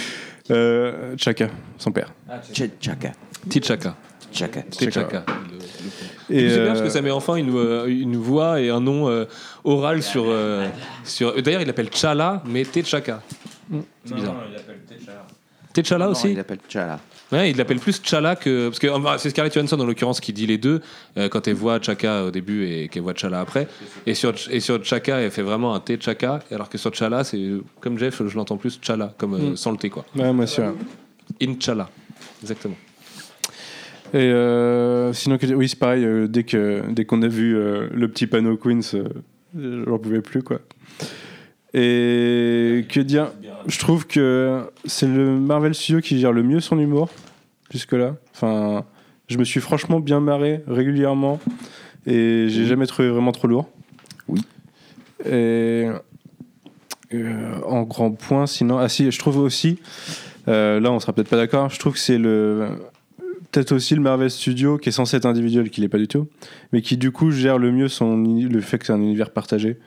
Euh, 0.51 1.15
Chaka, 1.19 1.49
son 1.79 1.93
père. 1.93 2.13
Chaka. 2.81 3.13
T'Chaka. 3.51 3.97
Chaka. 4.33 4.63
T'Chaka. 4.71 5.25
Et 6.31 6.49
c'est 6.49 6.55
bien 6.57 6.59
euh, 6.65 6.67
parce 6.69 6.81
que 6.83 6.89
ça 6.89 7.03
met 7.03 7.11
enfin 7.11 7.37
une, 7.37 7.55
euh, 7.55 7.87
une 7.87 8.17
voix 8.17 8.61
et 8.61 8.71
un 8.71 8.81
nom 8.81 9.09
euh, 9.09 9.25
oral 9.65 10.03
sur. 10.03 10.25
euh, 10.27 10.67
sur... 11.05 11.35
D'ailleurs, 11.43 11.61
il 11.61 11.67
l'appelle 11.67 11.91
Chala, 11.95 12.43
mais 12.47 12.65
T'Chaka. 12.65 13.23
C'est 14.05 14.15
bizarre. 14.15 14.37
T'Chala 15.73 16.09
aussi 16.09 16.31
Il 16.33 16.39
appelle 16.39 16.59
Chala. 16.69 17.01
Ouais, 17.33 17.51
il 17.51 17.57
l'appelle 17.57 17.81
plus 17.81 18.01
Chala 18.03 18.37
que. 18.37 18.69
Parce 18.69 18.79
que 18.79 18.87
euh, 18.87 19.19
c'est 19.19 19.31
Scarlett 19.31 19.53
Johansson 19.53 19.81
en 19.81 19.85
l'occurrence 19.87 20.21
qui 20.21 20.33
dit 20.33 20.47
les 20.47 20.59
deux 20.59 20.81
euh, 21.17 21.29
quand 21.29 21.49
elle 21.49 21.55
voit 21.55 21.81
Chaka 21.83 22.25
au 22.25 22.31
début 22.31 22.67
et 22.67 22.89
qu'elle 22.89 23.03
voit 23.03 23.15
Chala 23.17 23.41
après. 23.41 23.67
Et 24.07 24.15
sur, 24.15 24.33
et 24.51 24.61
sur 24.61 24.85
Chaka, 24.85 25.21
elle 25.21 25.31
fait 25.33 25.43
vraiment 25.43 25.75
un 25.75 25.81
T 25.81 25.99
Chaka, 26.01 26.41
alors 26.53 26.69
que 26.69 26.79
sur 26.79 26.95
Chala, 26.95 27.25
c'est 27.25 27.41
comme 27.81 27.99
Jeff, 27.99 28.23
je 28.25 28.37
l'entends 28.37 28.57
plus 28.59 28.79
Chala, 28.81 29.13
comme 29.19 29.35
euh, 29.35 29.51
Mm. 29.53 29.57
sans 29.57 29.73
le 29.73 29.79
T 29.79 29.91
quoi. 29.91 30.05
Ouais, 30.15 30.33
moi 30.33 30.45
aussi. 30.45 30.61
ouais. 30.61 30.73
Inchala. 31.43 31.89
Exactement. 32.43 32.77
Et 34.15 34.19
euh, 34.19 35.13
sinon, 35.13 35.39
oui, 35.57 35.69
c'est 35.69 35.79
pareil. 35.79 36.05
euh, 36.05 36.29
dès 36.29 36.45
que 36.45 36.85
dès 36.91 37.05
qu'on 37.05 37.21
a 37.23 37.29
vu 37.29 37.57
euh, 37.57 37.89
le 37.93 38.07
petit 38.09 38.29
panneau 38.29 38.57
Queens, 38.57 38.97
j'en 39.59 39.99
pouvais 39.99 40.23
plus, 40.23 40.43
quoi. 40.43 40.61
Et 41.75 42.87
que 42.89 43.01
dire? 43.01 43.33
Je 43.67 43.79
trouve 43.81 44.07
que 44.07 44.71
c'est 44.85 45.09
le 45.09 45.37
Marvel 45.41 45.75
Studio 45.75 46.01
qui 46.01 46.21
gère 46.21 46.33
le 46.33 46.45
mieux 46.45 46.61
son 46.61 46.79
humour 46.79 47.09
jusque-là. 47.73 48.15
Enfin, 48.33 48.85
je 49.27 49.37
me 49.37 49.45
suis 49.45 49.61
franchement 49.61 49.99
bien 49.99 50.21
marré 50.21 50.63
régulièrement 50.69 51.41
et 52.07 52.47
j'ai 52.49 52.67
jamais 52.67 52.87
trouvé 52.87 53.09
vraiment 53.09 53.33
trop 53.33 53.49
lourd. 53.49 53.69
Oui. 54.29 54.43
Et 55.27 55.89
euh, 57.15 57.61
en 57.67 57.83
grand 57.83 58.13
point, 58.13 58.47
sinon, 58.47 58.79
ah 58.79 58.89
si, 58.89 59.11
je 59.11 59.19
trouve 59.19 59.39
aussi, 59.39 59.79
euh, 60.47 60.79
là 60.79 60.93
on 60.93 61.01
sera 61.01 61.13
peut-être 61.13 61.31
pas 61.31 61.37
d'accord, 61.37 61.71
je 61.71 61.79
trouve 61.79 61.95
que 61.95 61.99
c'est 61.99 62.19
le 62.19 62.69
peut-être 63.55 63.73
aussi 63.73 63.95
le 63.95 64.01
Marvel 64.01 64.31
Studio 64.31 64.79
qui 64.79 64.89
est 64.89 64.93
censé 64.93 65.17
être 65.17 65.27
individuel, 65.27 65.71
qui 65.71 65.81
l'est 65.81 65.89
pas 65.89 65.99
du 65.99 66.09
tout, 66.09 66.27
mais 66.73 66.83
qui 66.83 66.97
du 66.97 67.13
coup 67.13 67.31
gère 67.31 67.59
le 67.59 67.71
mieux 67.71 67.89
son 67.89 68.17
le 68.17 68.61
fait 68.61 68.79
que 68.79 68.87
c'est 68.87 68.93
un 68.93 69.01
univers 69.01 69.31
partagé. 69.31 69.79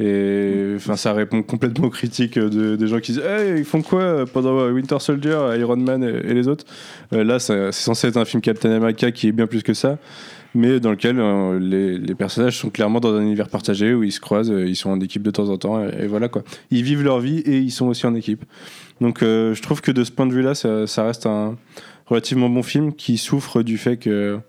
Et 0.00 0.74
enfin, 0.76 0.96
ça 0.96 1.12
répond 1.12 1.42
complètement 1.42 1.86
aux 1.86 1.90
critiques 1.90 2.38
de, 2.38 2.76
des 2.76 2.86
gens 2.86 3.00
qui 3.00 3.12
disent 3.12 3.22
hey, 3.24 3.58
ils 3.58 3.64
font 3.64 3.82
quoi 3.82 4.24
pendant 4.32 4.68
Winter 4.68 4.98
Soldier, 5.00 5.38
Iron 5.58 5.76
Man 5.76 6.02
et, 6.02 6.34
les 6.34 6.46
autres? 6.46 6.64
Euh, 7.12 7.24
Là, 7.24 7.38
c'est 7.38 7.72
censé 7.72 8.08
être 8.08 8.16
un 8.16 8.24
film 8.24 8.40
Captain 8.40 8.70
America 8.70 9.10
qui 9.10 9.28
est 9.28 9.32
bien 9.32 9.48
plus 9.48 9.62
que 9.62 9.74
ça, 9.74 9.98
mais 10.54 10.80
dans 10.80 10.90
lequel 10.90 11.18
euh, 11.18 11.58
les, 11.58 12.14
personnages 12.14 12.58
sont 12.58 12.70
clairement 12.70 13.00
dans 13.00 13.14
un 13.14 13.22
univers 13.22 13.48
partagé 13.48 13.94
où 13.94 14.02
ils 14.02 14.12
se 14.12 14.20
croisent, 14.20 14.50
euh, 14.50 14.66
ils 14.66 14.76
sont 14.76 14.90
en 14.90 15.00
équipe 15.00 15.22
de 15.22 15.30
temps 15.30 15.48
en 15.48 15.58
temps, 15.58 15.86
et, 15.86 16.06
voilà 16.06 16.28
quoi. 16.28 16.42
Ils 16.70 16.82
vivent 16.82 17.02
leur 17.02 17.20
vie 17.20 17.38
et 17.38 17.58
ils 17.58 17.70
sont 17.70 17.86
aussi 17.86 18.06
en 18.06 18.14
équipe. 18.14 18.44
Donc, 19.00 19.22
euh, 19.22 19.54
je 19.54 19.62
trouve 19.62 19.80
que 19.80 19.92
de 19.92 20.04
ce 20.04 20.10
point 20.10 20.26
de 20.26 20.32
vue-là, 20.32 20.54
ça 20.54 21.04
reste 21.04 21.26
un 21.26 21.56
relativement 22.08 22.48
bon 22.48 22.62
film 22.62 22.94
qui 22.94 23.18
souffre 23.18 23.62
du 23.62 23.78
fait 23.78 23.96
que 23.96 24.40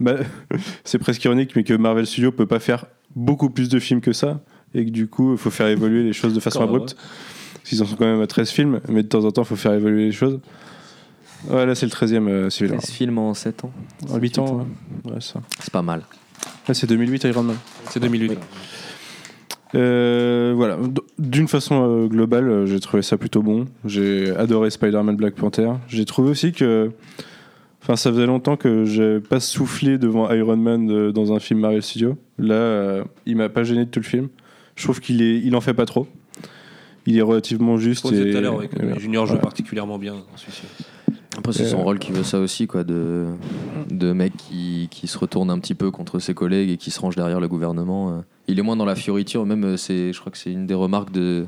bah, 0.00 0.16
c'est 0.84 0.98
presque 0.98 1.24
ironique, 1.24 1.54
mais 1.56 1.64
que 1.64 1.74
Marvel 1.74 2.06
Studios 2.06 2.32
peut 2.32 2.46
pas 2.46 2.60
faire 2.60 2.86
beaucoup 3.14 3.50
plus 3.50 3.68
de 3.68 3.78
films 3.78 4.00
que 4.00 4.12
ça 4.12 4.40
et 4.74 4.84
que 4.84 4.90
du 4.90 5.08
coup, 5.08 5.32
il 5.32 5.38
faut 5.38 5.50
faire 5.50 5.68
évoluer 5.68 6.02
les 6.02 6.12
choses 6.12 6.34
de 6.34 6.40
façon 6.40 6.62
abrupte. 6.62 6.96
Ils 7.72 7.82
en 7.82 7.86
sont 7.86 7.96
quand 7.96 8.04
même 8.04 8.20
à 8.20 8.26
13 8.26 8.50
films, 8.50 8.80
mais 8.88 9.02
de 9.02 9.08
temps 9.08 9.24
en 9.24 9.32
temps, 9.32 9.42
il 9.42 9.48
faut 9.48 9.56
faire 9.56 9.72
évoluer 9.72 10.06
les 10.06 10.12
choses. 10.12 10.40
Ouais, 11.48 11.66
là, 11.66 11.74
c'est 11.74 11.86
le 11.86 11.92
13e 11.92 12.28
euh, 12.28 12.48
War. 12.70 12.78
13 12.80 12.90
films 12.90 13.18
en 13.18 13.34
7 13.34 13.64
ans. 13.64 13.72
En 14.10 14.18
8 14.18 14.38
ans, 14.38 14.56
ouais. 15.04 15.12
Ouais, 15.12 15.20
ça. 15.20 15.40
C'est 15.60 15.72
pas 15.72 15.82
mal. 15.82 16.02
Là, 16.68 16.74
c'est 16.74 16.86
2008 16.86 17.24
Iron 17.24 17.42
Man. 17.42 17.56
C'est 17.90 18.00
2008. 18.00 18.38
Euh, 19.76 20.52
voilà, 20.56 20.78
d'une 21.18 21.48
façon 21.48 21.84
euh, 21.84 22.06
globale, 22.06 22.48
euh, 22.48 22.66
j'ai 22.66 22.80
trouvé 22.80 23.02
ça 23.02 23.18
plutôt 23.18 23.42
bon. 23.42 23.66
J'ai 23.84 24.34
adoré 24.36 24.70
Spider-Man 24.70 25.16
Black 25.16 25.34
Panther. 25.34 25.70
J'ai 25.88 26.04
trouvé 26.04 26.30
aussi 26.30 26.52
que. 26.52 26.90
Enfin, 27.82 27.94
ça 27.94 28.10
faisait 28.10 28.26
longtemps 28.26 28.56
que 28.56 28.84
j'ai 28.84 29.20
pas 29.20 29.38
soufflé 29.38 29.96
devant 29.98 30.28
Iron 30.32 30.56
Man 30.56 31.12
dans 31.12 31.32
un 31.32 31.38
film 31.38 31.60
Marvel 31.60 31.82
Studios. 31.82 32.16
Là, 32.38 32.54
euh, 32.54 33.04
il 33.26 33.36
m'a 33.36 33.48
pas 33.48 33.62
gêné 33.62 33.84
de 33.84 33.90
tout 33.90 34.00
le 34.00 34.04
film. 34.04 34.28
Je 34.74 34.82
trouve 34.84 35.00
qu'il 35.00 35.22
est, 35.22 35.38
il 35.38 35.54
en 35.54 35.60
fait 35.60 35.74
pas 35.74 35.86
trop. 35.86 36.08
Il 37.06 37.16
est 37.16 37.22
relativement 37.22 37.76
juste. 37.76 38.08
Je 38.12 38.20
et- 38.20 38.32
tout 38.32 38.38
à 38.38 38.40
l'heure, 38.40 38.56
ouais, 38.56 38.68
Junior 38.98 39.26
joue 39.26 39.34
ouais. 39.34 39.40
particulièrement 39.40 39.98
bien 39.98 40.14
dans 40.14 40.36
celui-ci. 40.36 40.62
Après, 41.48 41.52
c'est 41.64 41.68
son 41.70 41.78
Euh, 41.80 41.82
rôle 41.82 41.98
qui 41.98 42.12
veut 42.12 42.22
ça 42.22 42.38
aussi, 42.38 42.66
quoi, 42.66 42.84
de, 42.84 43.26
de 43.90 44.12
mec 44.12 44.36
qui, 44.36 44.88
qui 44.90 45.06
se 45.06 45.18
retourne 45.18 45.50
un 45.50 45.58
petit 45.58 45.74
peu 45.74 45.90
contre 45.90 46.18
ses 46.18 46.34
collègues 46.34 46.70
et 46.70 46.76
qui 46.76 46.90
se 46.90 47.00
range 47.00 47.16
derrière 47.16 47.40
le 47.40 47.48
gouvernement. 47.48 48.10
euh. 48.10 48.20
Il 48.48 48.58
est 48.58 48.62
moins 48.62 48.76
dans 48.76 48.84
la 48.84 48.94
fioriture, 48.94 49.44
même, 49.44 49.64
euh, 49.64 49.76
c'est, 49.76 50.12
je 50.12 50.20
crois 50.20 50.30
que 50.30 50.38
c'est 50.38 50.52
une 50.52 50.66
des 50.66 50.74
remarques 50.74 51.10
de, 51.12 51.46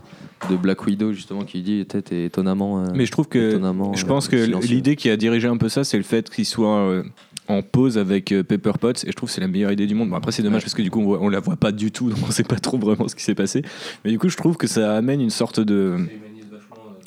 de 0.51 0.57
Black 0.57 0.85
Widow, 0.85 1.13
justement, 1.13 1.43
qui 1.45 1.63
dit 1.63 1.81
est 1.81 2.13
étonnamment. 2.13 2.83
Mais 2.95 3.07
je 3.07 3.13
trouve 3.13 3.29
que 3.29 3.61
je 3.95 4.05
euh, 4.05 4.07
pense 4.09 4.29
que 4.29 4.37
l'idée 4.67 4.97
qui 4.97 5.09
a 5.11 5.17
dirigé 5.17 5.47
un 5.49 5.57
peu 5.57 5.69
ça, 5.69 5.85
c'est 5.85 5.97
le 5.97 6.03
fait 6.03 6.29
qu'il 6.29 6.45
soit 6.47 6.79
euh, 6.79 7.03
en 7.49 7.63
pause 7.63 7.97
avec 7.99 8.27
Pepper 8.47 8.73
Potts 8.81 9.05
et 9.05 9.09
je 9.11 9.13
trouve 9.17 9.29
que 9.29 9.35
c'est 9.35 9.41
la 9.41 9.49
meilleure 9.49 9.73
idée 9.73 9.87
du 9.87 9.95
monde. 9.95 10.11
Bon, 10.11 10.17
après 10.17 10.33
c'est 10.33 10.43
dommage 10.43 10.63
parce 10.63 10.75
que 10.75 10.83
du 10.83 10.91
coup 10.91 11.01
on, 11.01 11.05
voit- 11.05 11.19
on 11.23 11.29
la 11.31 11.41
voit 11.41 11.57
pas 11.57 11.73
du 11.73 11.91
tout, 11.93 12.11
donc 12.11 12.19
on 12.29 12.31
sait 12.31 12.43
pas 12.45 12.59
trop 12.59 12.77
vraiment 12.79 13.09
ce 13.09 13.15
qui 13.17 13.23
s'est 13.25 13.35
passé. 13.35 13.63
Mais 14.05 14.11
du 14.11 14.19
coup 14.19 14.29
je 14.29 14.37
trouve 14.37 14.57
que 14.59 14.67
ça 14.67 14.95
amène 14.97 15.21
une 15.23 15.31
sorte 15.31 15.59
de 15.61 15.97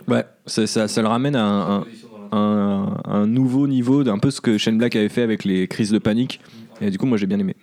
ouais, 0.07 0.25
ça, 0.45 0.65
ça, 0.67 0.87
ça 0.87 1.01
le 1.01 1.07
ramène 1.07 1.35
à 1.35 1.43
un, 1.45 1.77
un- 1.81 1.85
un- 2.32 2.97
un 3.05 3.27
nouveau 3.27 3.67
niveau 3.67 4.03
d'un 4.03 4.17
peu 4.19 4.32
ce 4.32 4.41
que 4.41 4.57
Shane 4.57 4.77
Black 4.77 4.95
avait 4.95 5.09
fait 5.09 5.21
avec 5.23 5.43
les 5.45 5.67
crises 5.67 5.91
de 5.91 5.99
panique. 5.99 6.39
Et 6.82 6.89
du 6.89 6.97
coup 6.97 7.05
moi 7.05 7.17
j'ai 7.17 7.27
bien 7.27 7.39
aimé. 7.39 7.55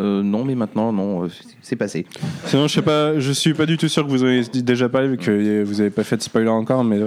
Euh, 0.00 0.22
non, 0.22 0.44
mais 0.44 0.54
maintenant, 0.54 0.92
non, 0.92 1.24
euh, 1.24 1.28
c'est- 1.60 1.74
passé. 1.74 2.06
Sinon, 2.44 2.68
je 2.68 2.74
sais 2.74 2.82
pas, 2.82 3.18
je 3.18 3.32
suis 3.32 3.52
pas 3.52 3.66
du 3.66 3.76
tout 3.76 3.88
sûr 3.88 4.04
que 4.06 4.10
vous 4.10 4.22
avez 4.22 4.42
déjà 4.62 4.88
parlé 4.88 5.08
vu 5.08 5.16
que 5.16 5.64
vous 5.64 5.80
avez 5.80 5.90
pas 5.90 6.04
fait 6.04 6.16
de 6.16 6.22
spoiler 6.22 6.48
encore, 6.48 6.84
mais 6.84 7.00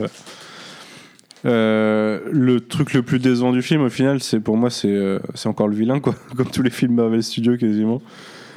euh, 1.46 2.20
le 2.30 2.60
truc 2.60 2.94
le 2.94 3.02
plus 3.02 3.20
décevant 3.20 3.54
du 3.54 3.62
film, 3.62 3.82
au 3.84 3.90
final, 3.90 4.22
c'est 4.22 4.42
pour 4.42 4.58
moi, 4.58 4.70
c'est 4.70 4.92
euh, 4.94 5.20
c'est 5.36 5.48
encore 5.48 5.70
le 5.70 5.76
vilain, 5.76 6.02
quoi, 6.02 6.16
comme 6.36 6.48
tous 6.52 6.62
les 6.64 6.70
films 6.70 6.96
Marvel 6.96 7.24
Studios 7.24 7.56
quasiment. 7.56 8.02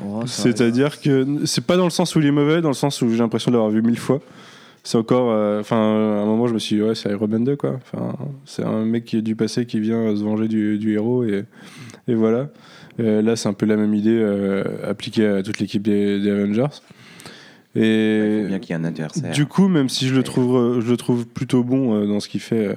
Oh, 0.04 0.22
C'est-à-dire 0.26 1.00
que 1.00 1.24
c'est 1.44 1.64
pas 1.64 1.76
dans 1.76 1.84
le 1.84 1.90
sens 1.90 2.16
où 2.16 2.20
il 2.20 2.26
est 2.26 2.32
mauvais, 2.32 2.60
dans 2.60 2.68
le 2.70 2.74
sens 2.74 3.00
où 3.02 3.08
j'ai 3.10 3.18
l'impression 3.18 3.52
de 3.52 3.56
l'avoir 3.56 3.70
vu 3.70 3.82
mille 3.82 3.98
fois. 4.00 4.20
C'est 4.86 4.98
encore, 4.98 5.30
euh, 5.32 5.60
enfin, 5.60 5.76
à 5.76 6.22
un 6.22 6.26
moment, 6.26 6.46
je 6.46 6.52
me 6.54 6.58
suis 6.58 6.76
dit, 6.76 6.82
ouais, 6.82 6.94
c'est 6.94 7.10
Iron 7.10 7.26
Man 7.26 7.42
2, 7.42 7.56
quoi. 7.56 7.80
Enfin, 7.82 8.14
c'est 8.44 8.62
un 8.64 8.84
mec 8.84 9.06
qui 9.06 9.16
est 9.16 9.22
du 9.22 9.34
passé 9.34 9.64
qui 9.64 9.80
vient 9.80 10.14
se 10.14 10.22
venger 10.22 10.46
du, 10.46 10.76
du 10.78 10.92
héros 10.92 11.24
et, 11.24 11.44
et 12.06 12.14
voilà. 12.14 12.50
Euh, 13.00 13.22
là, 13.22 13.34
c'est 13.34 13.48
un 13.48 13.54
peu 13.54 13.64
la 13.66 13.76
même 13.76 13.94
idée 13.94 14.16
euh, 14.16 14.62
appliquée 14.88 15.26
à 15.26 15.42
toute 15.42 15.58
l'équipe 15.58 15.82
des, 15.82 16.20
des 16.20 16.30
Avengers. 16.30 16.66
Il 17.74 17.82
Et 17.82 18.40
faut 18.42 18.48
bien 18.48 18.58
qu'il 18.60 18.70
y 18.70 18.72
ait 18.78 18.80
un 18.80 18.84
adversaire. 18.84 19.32
du 19.32 19.46
coup, 19.46 19.68
même 19.68 19.88
si 19.88 20.06
je 20.06 20.14
le 20.14 20.22
trouve, 20.22 20.80
je 20.80 20.90
le 20.90 20.96
trouve 20.98 21.26
plutôt 21.26 21.64
bon 21.64 22.06
dans 22.06 22.20
ce 22.20 22.28
qu'il 22.28 22.40
fait, 22.40 22.76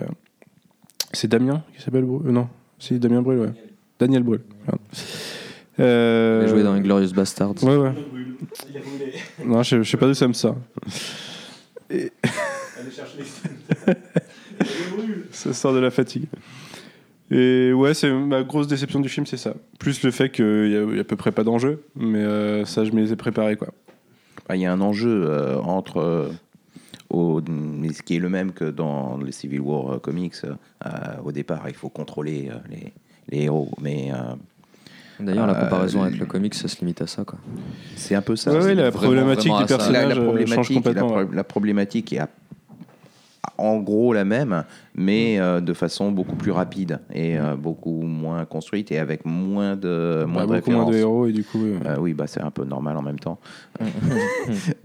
c'est 1.12 1.28
Damien 1.28 1.62
qui 1.76 1.84
s'appelle 1.84 2.06
Brûle 2.06 2.32
Non, 2.32 2.48
c'est 2.80 2.98
Damien 3.00 3.22
Brûle, 3.22 3.40
ouais. 3.40 3.52
Daniel 4.00 4.24
Brûle. 4.24 4.42
Euh, 5.80 6.42
Il 6.44 6.50
a 6.50 6.52
joué 6.52 6.64
dans 6.64 6.72
Inglorious 6.72 7.12
Bastards. 7.14 7.64
Ouais, 7.64 7.76
ouais. 7.76 7.92
Non, 9.46 9.62
je, 9.62 9.84
je 9.84 9.90
sais 9.92 9.98
pas 9.98 10.08
d'où 10.08 10.16
ça 10.16 10.28
me 10.28 10.34
sort. 10.34 10.56
Et- 11.90 12.12
ça 15.32 15.54
sort 15.54 15.74
de 15.74 15.80
la 15.80 15.92
fatigue. 15.92 16.26
Et 17.30 17.74
ouais, 17.74 17.94
c'est 17.94 18.10
ma 18.12 18.44
grosse 18.44 18.68
déception 18.68 19.00
du 19.02 19.10
film, 19.10 19.26
c'est 19.26 19.38
ça. 19.38 19.54
Plus 19.80 20.02
le 20.04 20.12
fait 20.12 20.30
qu'il 20.30 20.68
y, 20.68 20.72
y 20.96 20.98
a 20.98 21.02
à 21.02 21.04
peu 21.04 21.16
près 21.18 21.32
pas 21.32 21.44
d'enjeu, 21.44 21.84
mais 21.96 22.20
euh, 22.20 22.66
ça, 22.66 22.86
je 22.86 22.92
me 22.92 23.02
les 23.02 23.12
ai 23.12 23.16
préparés, 23.18 23.58
quoi. 23.58 23.70
Ah, 24.48 24.56
Il 24.56 24.62
y 24.62 24.66
a 24.66 24.72
un 24.72 24.80
enjeu 24.82 25.26
euh, 25.30 25.58
entre. 25.60 25.98
euh, 25.98 26.30
au- 27.10 27.42
ce 27.42 28.02
qui 28.02 28.16
est 28.16 28.20
le 28.20 28.30
même 28.30 28.52
que 28.54 28.66
dans 28.66 29.18
les 29.18 29.32
Civil 29.34 29.60
War 29.62 29.94
euh, 29.96 30.00
comics. 30.00 30.36
euh, 30.46 30.90
au 31.24 31.32
départ, 31.34 31.64
il 31.68 31.74
faut 31.76 31.90
contrôler 31.90 32.50
euh, 32.52 32.56
les, 32.70 32.94
les 33.30 33.44
héros. 33.46 33.72
Mais 33.82 34.12
euh, 34.14 34.36
D'ailleurs, 35.20 35.48
la 35.48 35.58
Euh, 35.58 35.64
comparaison 35.64 36.04
avec 36.04 36.20
le 36.20 36.26
comics, 36.26 36.54
ça 36.54 36.68
se 36.68 36.80
limite 36.80 37.02
à 37.02 37.08
ça. 37.08 37.24
Quoi. 37.24 37.40
c'est 37.96 38.16
un 38.16 38.22
peu 38.22 38.36
ça. 38.36 38.52
Ouais, 38.54 38.76
la 38.76 38.92
problématique 38.92 39.52
du 39.54 39.60
la, 39.62 39.66
personnage 39.66 40.04
la 40.04 40.10
euh, 40.10 40.16
change 40.16 40.24
problématique, 40.26 40.76
la, 40.76 40.82
complètement. 40.82 41.08
pro- 41.10 41.18
ouais. 41.20 41.28
la 41.36 41.44
problématique 41.44 42.14
est 42.14 42.20
à- 42.20 42.30
en 43.60 43.78
gros 43.78 44.14
la 44.14 44.24
même, 44.24 44.64
mais 44.94 45.40
euh, 45.40 45.60
de 45.62 45.74
façon 45.74 46.12
beaucoup 46.12 46.36
plus 46.36 46.52
rapide 46.52 47.00
et 47.12 47.40
euh, 47.40 47.56
beaucoup 47.56 48.02
moins 48.04 48.46
construite 48.46 48.92
et 48.92 49.00
avec 49.00 49.26
moins 49.26 49.76
de, 49.76 50.26
moins 50.28 50.46
Bah, 50.46 50.56
de 50.58 50.60
beaucoup 50.60 50.72
moins 50.72 50.86
de 50.92 50.96
héros, 50.98 51.26
et 51.26 51.32
du 51.32 51.44
coup. 51.44 51.64
euh, 51.66 51.80
Euh, 51.88 51.96
oui, 52.00 52.14
bah, 52.14 52.26
c'est 52.28 52.42
un 52.42 52.52
peu 52.52 52.66
normal 52.66 52.96
en 52.98 53.02
même 53.02 53.18
temps. 53.20 53.40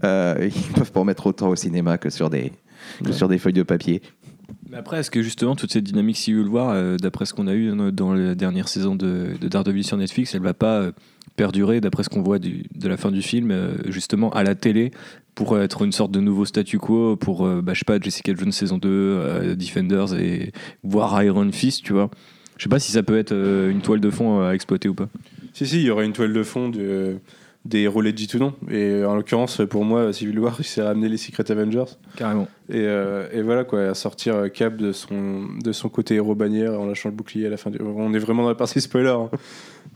Euh, 0.03 0.49
ils 0.53 0.73
peuvent 0.73 0.91
pas 0.91 0.99
en 0.99 1.05
mettre 1.05 1.27
autant 1.27 1.49
au 1.49 1.55
cinéma 1.55 1.97
que 1.97 2.09
sur 2.09 2.29
des, 2.29 2.51
que 3.03 3.11
sur 3.13 3.27
des 3.27 3.37
feuilles 3.37 3.53
de 3.53 3.63
papier. 3.63 4.01
Mais 4.69 4.77
après, 4.77 4.99
est-ce 4.99 5.11
que 5.11 5.21
justement 5.21 5.55
toute 5.55 5.71
cette 5.71 5.83
dynamique 5.83 6.17
Civil 6.17 6.47
War, 6.47 6.71
euh, 6.71 6.97
d'après 6.97 7.25
ce 7.25 7.33
qu'on 7.33 7.47
a 7.47 7.53
eu 7.53 7.71
dans- 7.91 8.13
la 8.13 8.35
dernière 8.35 8.67
saison 8.67 8.95
de, 8.95 9.29
de 9.39 9.47
Daredevil 9.47 9.83
sur 9.83 9.97
Netflix, 9.97 10.33
elle 10.35 10.41
va 10.41 10.53
pas 10.53 10.79
euh, 10.81 10.91
perdurer, 11.35 11.79
d'après 11.81 12.03
ce 12.03 12.09
qu'on 12.09 12.21
voit 12.21 12.39
du- 12.39 12.63
de 12.75 12.87
la 12.87 12.97
fin 12.97 13.11
du 13.11 13.21
film, 13.21 13.51
euh, 13.51 13.75
justement 13.89 14.29
à 14.31 14.43
la 14.43 14.55
télé, 14.55 14.91
pour 15.35 15.57
être 15.59 15.83
une 15.83 15.91
sorte 15.91 16.11
de 16.11 16.19
nouveau 16.19 16.45
statu 16.45 16.77
quo 16.79 17.15
pour, 17.15 17.45
euh, 17.45 17.61
bah, 17.61 17.73
je 17.73 17.79
sais 17.79 17.85
pas, 17.85 17.99
Jessica 17.99 18.33
Jones 18.35 18.51
saison 18.51 18.77
2, 18.77 18.89
euh, 18.89 19.55
Defenders 19.55 20.13
et 20.19 20.51
voire 20.83 21.21
Iron 21.23 21.51
Fist, 21.51 21.83
tu 21.83 21.93
vois. 21.93 22.09
Je 22.57 22.63
sais 22.63 22.69
pas 22.69 22.79
si 22.79 22.91
ça 22.91 23.01
peut 23.03 23.17
être 23.17 23.33
une 23.33 23.81
toile 23.81 23.99
de 23.99 24.09
fond 24.11 24.41
à 24.45 24.53
exploiter 24.53 24.87
ou 24.89 24.93
pas. 24.93 25.09
Si, 25.53 25.65
si, 25.65 25.77
il 25.77 25.83
y 25.83 25.89
aurait 25.89 26.05
une 26.05 26.13
toile 26.13 26.33
de 26.33 26.43
fond 26.43 26.69
de- 26.69 27.17
des 27.65 27.79
héros 27.79 28.01
legit 28.01 28.27
ou 28.35 28.37
non. 28.37 28.53
Et 28.69 29.03
en 29.05 29.15
l'occurrence, 29.15 29.61
pour 29.69 29.85
moi, 29.85 30.11
Civil 30.13 30.37
War, 30.39 30.55
il 30.59 30.65
s'est 30.65 30.81
ramené 30.83 31.09
les 31.09 31.17
Secret 31.17 31.49
Avengers. 31.49 31.85
Carrément. 32.15 32.47
Et, 32.69 32.75
euh, 32.87 33.27
et 33.33 33.41
voilà, 33.41 33.65
quoi, 33.65 33.81
à 33.89 33.93
sortir 33.93 34.35
euh, 34.35 34.47
Cap 34.47 34.77
de 34.77 34.91
son, 34.93 35.43
de 35.63 35.71
son 35.73 35.89
côté 35.89 36.15
héros 36.15 36.33
bannière 36.35 36.79
en 36.79 36.85
lâchant 36.85 37.09
le 37.09 37.15
bouclier 37.15 37.47
à 37.47 37.49
la 37.49 37.57
fin 37.57 37.69
du. 37.69 37.77
On 37.81 38.13
est 38.13 38.19
vraiment 38.19 38.43
dans 38.43 38.49
la 38.49 38.55
partie 38.55 38.79
spoiler. 38.79 39.09
hein. 39.09 39.29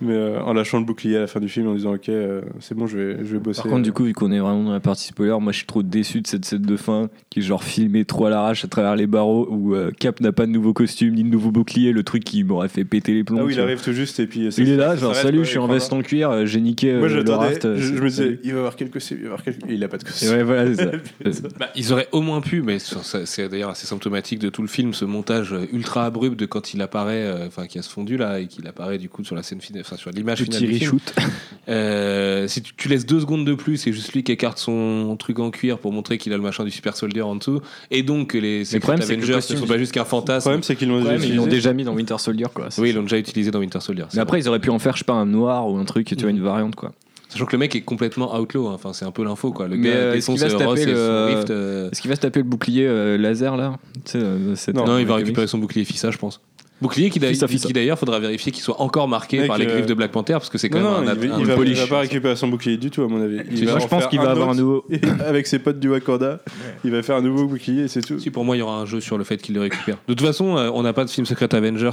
Mais 0.02 0.14
euh, 0.14 0.40
en 0.42 0.54
lâchant 0.54 0.78
le 0.78 0.86
bouclier 0.86 1.16
à 1.16 1.22
la 1.22 1.28
fin 1.28 1.40
du 1.40 1.48
film 1.50 1.68
en 1.70 1.74
disant, 1.74 1.96
ok, 1.96 2.10
euh, 2.10 2.42
c'est 2.60 2.76
bon, 2.78 2.86
je 2.86 2.98
vais, 2.98 3.18
je 3.20 3.34
vais 3.34 3.40
bosser. 3.40 3.62
Par 3.64 3.72
contre, 3.72 3.84
du 3.84 3.94
coup, 3.94 4.04
vu 4.04 4.14
qu'on 4.14 4.32
est 4.32 4.40
vraiment 4.40 4.64
dans 4.66 4.74
la 4.74 4.80
partie 4.82 5.08
spoiler, 5.08 5.36
moi 5.40 5.52
je 5.54 5.58
suis 5.60 5.66
trop 5.66 5.82
déçu 5.82 6.22
de 6.22 6.28
cette 6.28 6.46
scène 6.46 6.62
de 6.62 6.76
fin 6.78 7.10
qui 7.32 7.40
est 7.40 7.42
genre 7.42 7.64
filmée 7.64 8.04
trop 8.06 8.26
à 8.26 8.30
l'arrache 8.30 8.64
à 8.64 8.68
travers 8.68 8.96
les 8.96 9.08
barreaux 9.08 9.48
où 9.50 9.74
euh, 9.74 9.90
Cap 9.98 10.20
n'a 10.20 10.32
pas 10.34 10.46
de 10.46 10.52
nouveau 10.52 10.74
costume 10.74 11.16
ni 11.16 11.24
de 11.24 11.30
nouveau 11.30 11.50
bouclier, 11.52 11.94
le 11.94 12.04
truc 12.04 12.24
qui 12.26 12.44
m'aurait 12.44 12.68
fait 12.68 12.84
péter 12.86 13.14
les 13.14 13.24
plombs. 13.24 13.40
Ah 13.40 13.46
oui, 13.46 13.54
il 13.56 13.60
arrive 13.62 13.82
tout 13.82 13.94
juste 13.94 14.20
et 14.20 14.28
puis. 14.28 14.52
ça- 14.52 14.62
Il 14.62 14.70
est 14.70 14.76
là, 14.76 14.96
genre 14.98 15.16
salut, 15.16 15.38
quoi, 15.38 15.46
je 15.46 15.50
suis 15.50 15.58
en 15.60 15.68
veste 15.68 15.92
en 15.94 16.02
cuir, 16.02 16.46
j'ai 16.46 16.62
niqué 16.62 16.92
euh, 16.92 17.00
Moi, 17.00 17.08
le 17.08 17.16
j'attendais, 17.16 17.48
raft. 17.48 17.76
je, 17.78 17.94
me 17.94 18.10
disais, 18.10 18.40
il 18.44 18.52
va 18.54 18.60
avoir 18.60 18.76
quelque 18.76 18.94
costume, 18.94 19.18
il 19.20 19.24
va 19.24 19.28
avoir 19.30 19.44
quelque... 19.44 19.66
et 19.68 19.74
il 19.74 19.84
a 19.84 19.88
pas 19.88 19.98
de 19.98 20.04
costume. 20.04 20.30
ouais, 20.30 20.44
voilà, 20.44 20.76
c'est 20.76 21.32
ça. 21.34 21.48
Bah, 21.58 21.70
ils 21.76 21.92
auraient 21.94 22.10
au 22.12 22.22
moins 22.22 22.42
pu, 22.42 22.57
mais 22.62 22.78
c'est 22.80 23.50
d'ailleurs 23.50 23.70
assez 23.72 23.88
symptomatique 23.88 24.40
de 24.40 24.50
tout 24.50 24.62
le 24.62 24.68
film, 24.68 24.94
ce 24.94 25.06
montage 25.06 25.54
euh, 25.54 25.68
ultra 25.74 26.06
abrupt 26.06 26.40
de 26.40 26.46
quand 26.46 26.74
il 26.74 26.82
apparaît, 26.82 27.24
euh, 27.24 27.48
enfin 27.48 27.68
qui 27.68 27.80
a 27.80 27.82
ce 27.82 27.90
fondu 27.90 28.18
là, 28.18 28.40
et 28.40 28.48
qu'il 28.48 28.68
apparaît 28.68 28.98
du 28.98 29.10
coup 29.10 29.24
sur 29.24 29.36
la 29.36 29.44
scène 29.44 29.62
finale, 29.62 29.84
enfin 29.86 29.98
sur 29.98 30.12
l'image 30.12 30.44
finale 30.44 30.62
Petit 30.66 30.80
reshoot. 30.86 31.14
Euh, 31.70 32.48
si 32.48 32.62
tu, 32.62 32.74
tu 32.78 32.88
laisses 32.88 33.06
deux 33.06 33.20
secondes 33.20 33.46
de 33.46 33.54
plus 33.54 33.86
et 33.88 33.92
juste 33.92 34.14
lui 34.14 34.24
qui 34.24 34.32
écarte 34.32 34.58
son 34.58 35.18
truc 35.20 35.38
en 35.40 35.52
cuir 35.52 35.80
pour 35.80 35.92
montrer 35.92 36.18
qu'il 36.18 36.32
a 36.32 36.38
le 36.38 36.42
machin 36.42 36.64
du 36.64 36.72
super 36.72 36.96
soldier 36.96 37.22
en 37.22 37.36
dessous, 37.36 37.60
et 37.92 38.04
donc 38.04 38.30
que 38.30 38.38
les 38.38 38.64
Secret 38.64 38.96
c'est 39.02 39.16
le 39.16 39.24
Avengers 39.24 39.36
ne 39.36 39.42
sont 39.42 39.54
du- 39.66 39.68
pas 39.68 39.78
juste 39.78 39.92
qu'un 39.92 40.04
Le 40.04 40.06
fantasme. 40.08 40.42
problème, 40.44 40.64
c'est 40.64 40.76
qu'ils 40.78 40.88
l'ont 40.88 41.46
déjà 41.48 41.74
mis 41.74 41.84
dans 41.84 41.94
Winter 41.94 42.16
Soldier, 42.20 42.46
quoi. 42.54 42.70
Oui, 42.78 42.90
ils 42.92 42.96
l'ont 42.96 43.02
déjà 43.04 43.18
utilisé 43.18 43.52
dans 43.52 43.60
Winter 43.60 43.82
Soldier. 43.82 44.06
c'est 44.10 44.16
Mais 44.16 44.22
après, 44.22 44.40
ils 44.40 44.48
auraient 44.48 44.60
pu 44.60 44.70
en 44.70 44.80
faire, 44.80 44.94
je 44.94 45.00
sais 45.00 45.06
pas, 45.06 45.14
un 45.14 45.26
noir 45.26 45.70
ou 45.70 45.78
un 45.78 45.84
truc, 45.86 46.08
tu 46.08 46.16
vois, 46.16 46.30
une 46.30 46.42
variante, 46.42 46.76
quoi. 46.76 46.94
Sachant 47.30 47.46
que 47.46 47.52
le 47.52 47.58
mec 47.58 47.76
est 47.76 47.82
complètement 47.82 48.34
outlaw, 48.40 48.68
hein. 48.70 48.74
enfin 48.76 48.94
c'est 48.94 49.04
un 49.06 49.12
peu 49.12 49.24
l'info 49.24 49.52
quoi. 49.52 49.68
Le 49.68 49.76
Mais, 49.76 49.90
gars 49.90 50.12
défonce 50.14 50.42
est-ce 50.42 50.56
qu'il 50.56 50.58
va 50.58 50.64
se 50.64 50.66
Ross 50.70 50.80
taper 50.80 50.92
et 50.92 50.94
son 50.94 51.00
le- 51.02 51.26
Rift. 51.36 51.50
euh, 51.50 51.90
Est-ce 51.92 52.02
qu'il 52.02 52.10
va 52.10 52.16
se 52.16 52.22
taper 52.22 52.40
le 52.40 52.46
bouclier 52.46 52.86
euh, 52.88 53.18
laser, 53.18 53.58
là? 53.58 53.78
Tu 54.06 54.12
sais, 54.14 54.18
euh, 54.20 54.56
cette- 54.56 54.76
Non, 54.76 54.86
dans 54.86 54.98
il 54.98 55.06
va 55.06 55.16
récupérer 55.16 55.48
son 55.48 55.58
bouclier 55.58 55.84
Fissa, 55.86 56.10
je 56.12 56.18
pense. 56.18 56.40
Bouclier 56.82 57.10
qui, 57.10 57.20
d'ailleurs- 57.20 57.50
qui 57.50 57.96
faudra 57.98 58.20
vérifier 58.20 58.52
qu'il 58.52 58.62
soit 58.64 58.80
encore 58.80 59.08
marqué 59.08 59.40
Mec, 59.40 59.48
par 59.48 59.58
les 59.58 59.66
euh, 59.66 59.74
griffes 59.74 59.86
de 59.88 59.94
Black 59.96 60.12
Panther 60.12 60.34
parce 60.34 60.50
que 60.50 60.58
c'est 60.58 60.70
quand 60.70 60.80
Non, 60.80 60.92
non, 60.92 61.02
même 61.02 61.10
un, 61.10 61.14
il, 61.24 61.30
va, 61.30 61.36
un 61.36 61.40
il 61.40 61.46
va- 61.46 61.56
polish. 61.56 61.78
il 61.78 61.82
va 61.82 61.88
pas 61.88 62.00
récupérer 62.02 62.36
son 62.36 62.48
bouclier 62.50 62.78
du 62.78 62.92
tout, 62.92 63.02
à 63.02 63.08
mon 63.08 63.22
avis. 63.22 63.40
Il 63.52 63.66
va 63.66 63.80
je 63.80 63.88
pense 63.88 64.06
qu'il 64.08 64.20
va 64.20 64.30
avoir 64.32 64.50
un 64.50 64.56
nouveau. 64.56 64.86
avec 65.26 65.48
ses 65.48 65.60
potes 65.60 65.80
du 65.80 65.90
Wakanda, 65.90 66.40
il 66.84 66.92
va 66.92 67.02
faire 67.02 67.16
un 67.16 67.22
nouveau 67.22 67.48
bouclier 67.48 67.84
et 67.84 67.88
c'est 67.88 68.02
tout. 68.02 68.20
Si, 68.20 68.30
pour 68.30 68.46
moi, 68.46 68.56
il 68.56 68.60
y 68.60 68.62
aura 68.62 68.78
un 68.80 68.86
jeu 68.86 69.00
sur 69.02 69.18
le 69.18 69.24
fait 69.24 69.38
qu'il 69.38 69.56
le 69.56 69.62
récupère. 69.62 69.98
De 70.08 70.14
toute 70.14 70.26
façon, 70.26 70.56
euh, 70.58 70.70
on 70.74 70.84
n'a 70.84 70.94
pas 70.94 71.04
de 71.06 71.10
film 71.10 71.26
Secret 71.26 71.54
Avengers 71.56 71.92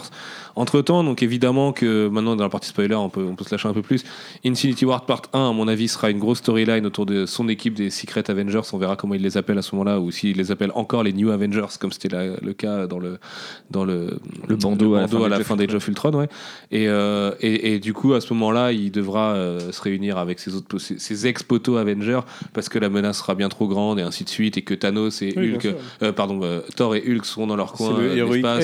entre 0.57 0.81
temps, 0.83 1.03
donc 1.03 1.23
évidemment 1.23 1.73
que 1.73 2.09
maintenant, 2.09 2.37
dans 2.37 2.45
la 2.45 2.51
partie 2.51 2.69
spoiler, 2.69 2.95
on 2.95 3.09
peut, 3.09 3.25
on 3.29 3.35
peut 3.37 3.45
se 3.45 3.51
lâcher 3.53 3.69
un 3.69 3.73
peu 3.73 3.83
plus. 3.83 4.05
Infinity 4.45 4.85
War 4.85 5.07
Part 5.07 5.23
1, 5.33 5.49
à 5.49 5.53
mon 5.53 5.67
avis, 5.67 5.89
sera 5.89 6.11
une 6.11 6.19
grosse 6.19 6.39
storyline 6.39 6.85
autour 6.87 7.07
de 7.07 7.27
son 7.27 7.49
équipe 7.49 7.75
des 7.75 7.91
Secret 7.91 8.31
Avengers. 8.31 8.61
On 8.73 8.79
verra 8.79 8.97
comment 8.97 9.15
il 9.15 9.23
les 9.23 9.37
appelle 9.39 9.57
à 9.59 9.63
ce 9.63 9.75
moment-là, 9.75 9.99
ou 10.01 10.11
s'il 10.11 10.37
les 10.37 10.51
appelle 10.51 10.73
encore 10.75 11.03
les 11.03 11.13
New 11.13 11.31
Avengers, 11.31 11.67
comme 11.81 11.91
c'était 11.93 12.09
le 12.09 12.53
cas 12.53 12.87
dans 12.87 12.99
le, 12.99 13.19
dans 13.71 13.85
le, 13.85 14.19
le 14.75 14.97
à 14.97 15.01
la 15.03 15.07
bandeau 15.07 15.19
fin 15.19 15.25
à 15.25 15.29
la 15.29 15.37
d'Age 15.39 15.47
fin 15.47 15.55
of 15.55 15.61
d'Age 15.61 15.75
of 15.75 15.89
Ultron, 15.89 16.13
ouais. 16.15 16.29
Et, 16.71 16.89
euh, 16.89 17.33
et, 17.41 17.75
et 17.75 17.79
du 17.79 17.93
coup, 17.93 18.15
à 18.15 18.21
ce 18.21 18.33
moment-là, 18.35 18.73
il 18.73 18.91
devra 18.91 19.35
euh, 19.35 19.73
se 19.73 19.81
réunir 19.83 20.19
avec 20.19 20.39
ses 20.41 20.55
autres, 20.55 20.79
ses, 20.79 20.99
ses 20.99 21.27
ex-potos 21.27 21.79
Avengers 21.79 22.21
parce 22.53 22.69
que 22.69 22.79
la 22.79 22.89
menace 22.89 23.19
sera 23.19 23.35
bien 23.35 23.49
trop 23.49 23.69
grande 23.69 23.99
et 23.99 24.03
ainsi 24.03 24.25
de 24.25 24.29
suite, 24.29 24.57
et 24.57 24.63
que 24.63 24.75
Thanos 24.75 25.23
et 25.23 25.33
Oui, 25.37 25.55
Hulk, 25.55 25.75
euh, 26.03 26.13
pardon, 26.13 26.41
euh, 26.43 26.61
Thor 26.77 26.95
et 26.97 27.03
Hulk 27.07 27.25
seront 27.25 27.47
dans 27.47 27.57
leur 27.57 27.73
coin 27.73 27.91
le 27.99 28.11
euh, 28.11 28.15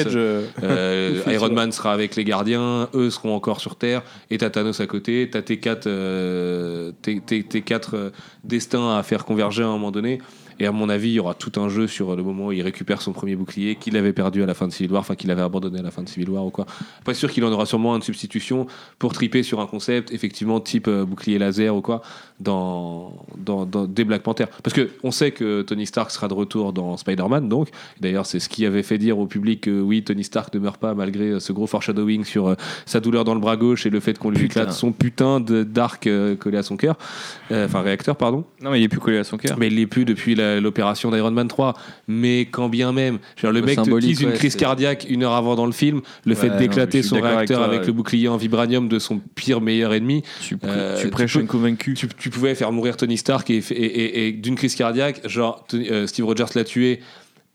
euh, 0.06 0.42
Euh, 0.62 1.22
Iron. 1.32 1.50
Man 1.52 1.72
sera 1.72 1.92
avec 1.92 2.16
les 2.16 2.24
gardiens, 2.24 2.88
eux 2.94 3.10
seront 3.10 3.34
encore 3.34 3.60
sur 3.60 3.76
Terre, 3.76 4.02
et 4.30 4.38
t'as 4.38 4.50
Thanos 4.50 4.80
à 4.80 4.86
côté, 4.86 5.28
t'as 5.30 5.42
tes 5.42 5.58
quatre, 5.58 5.86
euh, 5.86 6.92
tes, 7.02 7.20
tes- 7.20 7.42
tes 7.42 7.62
quatre 7.62 7.94
euh, 7.96 8.10
destins 8.44 8.96
à 8.96 9.02
faire 9.02 9.24
converger 9.24 9.62
à 9.62 9.66
un 9.66 9.72
moment 9.72 9.90
donné. 9.90 10.20
Et 10.60 10.66
à 10.66 10.72
mon 10.72 10.90
avis, 10.90 11.08
il 11.08 11.14
y 11.14 11.20
aura 11.20 11.32
tout 11.32 11.58
un 11.58 11.70
jeu 11.70 11.86
sur 11.86 12.14
le 12.14 12.22
moment 12.22 12.48
où 12.48 12.52
il 12.52 12.60
récupère 12.60 13.00
son 13.00 13.12
premier 13.12 13.34
bouclier 13.34 13.76
qu'il 13.76 13.96
avait 13.96 14.12
perdu 14.12 14.42
à 14.42 14.46
la 14.46 14.52
fin 14.52 14.68
de 14.68 14.72
Civil 14.72 14.92
War, 14.92 15.00
enfin 15.00 15.14
qu'il 15.14 15.30
avait 15.30 15.40
abandonné 15.40 15.78
à 15.80 15.82
la 15.82 15.90
fin 15.90 16.02
de 16.02 16.08
Civil 16.08 16.28
War 16.28 16.44
ou 16.44 16.50
quoi. 16.50 16.66
Pas 17.02 17.14
sûr 17.14 17.30
qu'il 17.32 17.42
en 17.44 17.50
aura 17.50 17.64
sûrement 17.64 17.94
un 17.94 17.98
de 17.98 18.04
substitution 18.04 18.66
pour 18.98 19.14
triper 19.14 19.42
sur 19.42 19.60
un 19.60 19.66
concept, 19.66 20.12
effectivement, 20.12 20.60
type 20.60 20.86
euh, 20.86 21.06
bouclier 21.06 21.38
laser 21.38 21.74
ou 21.74 21.80
quoi, 21.80 22.02
dans, 22.40 23.12
dans, 23.36 23.64
dans- 23.66 23.86
des 23.86 24.04
Black 24.04 24.22
Panther. 24.22 24.46
Parce 24.62 24.74
que 24.74 24.90
on 25.02 25.10
sait 25.10 25.30
que 25.30 25.62
Tony 25.62 25.86
Stark 25.86 26.10
sera 26.10 26.26
de 26.28 26.34
retour 26.34 26.72
dans 26.72 26.96
Spider-Man, 26.96 27.48
donc. 27.48 27.68
D'ailleurs, 28.00 28.26
c'est 28.26 28.40
ce 28.40 28.48
qui 28.48 28.64
avait 28.66 28.82
fait 28.82 28.98
dire 28.98 29.18
au 29.18 29.26
public 29.26 29.62
que 29.62 29.80
oui, 29.80 30.02
Tony 30.02 30.24
Stark 30.24 30.52
ne 30.54 30.58
meurt 30.60 30.78
pas 30.78 30.94
malgré 30.94 31.24
euh, 31.30 31.40
ce 31.40 31.52
gros 31.52 31.66
foreshadowing 31.66 32.24
sur 32.24 32.48
euh, 32.48 32.54
sa 32.86 33.00
douleur 33.00 33.24
dans 33.24 33.34
le 33.34 33.40
bras 33.40 33.56
gauche 33.56 33.86
et 33.86 33.90
le 33.90 34.00
fait 34.00 34.18
qu'on 34.18 34.30
lui 34.30 34.38
Putain. 34.38 34.62
éclate 34.62 34.72
son 34.74 34.92
putain 34.92 35.40
de 35.40 35.62
d'arc 35.62 36.06
euh, 36.06 36.34
collé 36.36 36.56
à 36.58 36.62
son 36.62 36.76
cœur. 36.76 36.96
Euh, 37.52 37.66
Enfin, 37.66 37.82
réacteur, 37.82 38.16
pardon. 38.16 38.44
Non, 38.62 38.70
mais 38.70 38.80
il 38.80 38.84
est 38.84 38.88
plus 38.88 39.00
collé 39.00 39.18
à 39.18 39.24
son 39.24 39.36
cœur. 39.36 39.56
Mais 39.58 39.66
il 39.68 39.76
l'est 39.76 39.86
plus 39.86 40.04
depuis 40.04 40.34
l'opération 40.34 41.10
d'Iron 41.10 41.30
Man 41.30 41.46
3. 41.46 41.74
Mais 42.08 42.40
quand 42.46 42.68
bien 42.68 42.92
même, 42.92 43.18
le 43.42 43.50
Le 43.52 43.62
mec 43.62 43.76
te 43.82 43.98
tease 44.00 44.22
une 44.22 44.28
ouais, 44.30 44.34
crise 44.34 44.56
cardiaque 44.56 45.06
une 45.08 45.22
heure 45.22 45.34
avant 45.34 45.54
dans 45.56 45.66
le 45.66 45.72
film, 45.72 46.00
le 46.24 46.34
fait 46.34 46.50
d'éclater 46.56 47.02
son 47.02 47.16
avec 47.16 47.26
réacteur 47.26 47.58
toi, 47.58 47.66
avec, 47.66 47.80
ouais. 47.82 47.86
le 47.86 47.92
bouclier 47.92 48.28
en 48.28 48.36
vibranium 48.36 48.88
de 48.88 48.98
son 48.98 49.20
pire 49.34 49.60
meilleur 49.60 49.92
ennemi, 49.92 50.22
Tu, 50.40 50.56
tu 50.58 50.66
tu 51.02 51.08
prêches 51.10 51.34
peux- 51.34 51.42
un 51.42 51.46
convaincu. 51.46 51.94
tu, 51.94 52.08
tu 52.30 52.38
pouvais 52.38 52.54
faire 52.54 52.70
mourir 52.70 52.96
Tony 52.96 53.16
Stark 53.16 53.50
et, 53.50 54.32
d'une 54.32 54.54
crise 54.54 54.76
cardiaque, 54.76 55.26
genre 55.28 55.66
euh, 55.74 56.06
Steve 56.06 56.24
Rogers 56.24 56.46
l'a 56.54 56.64
tué, 56.64 57.00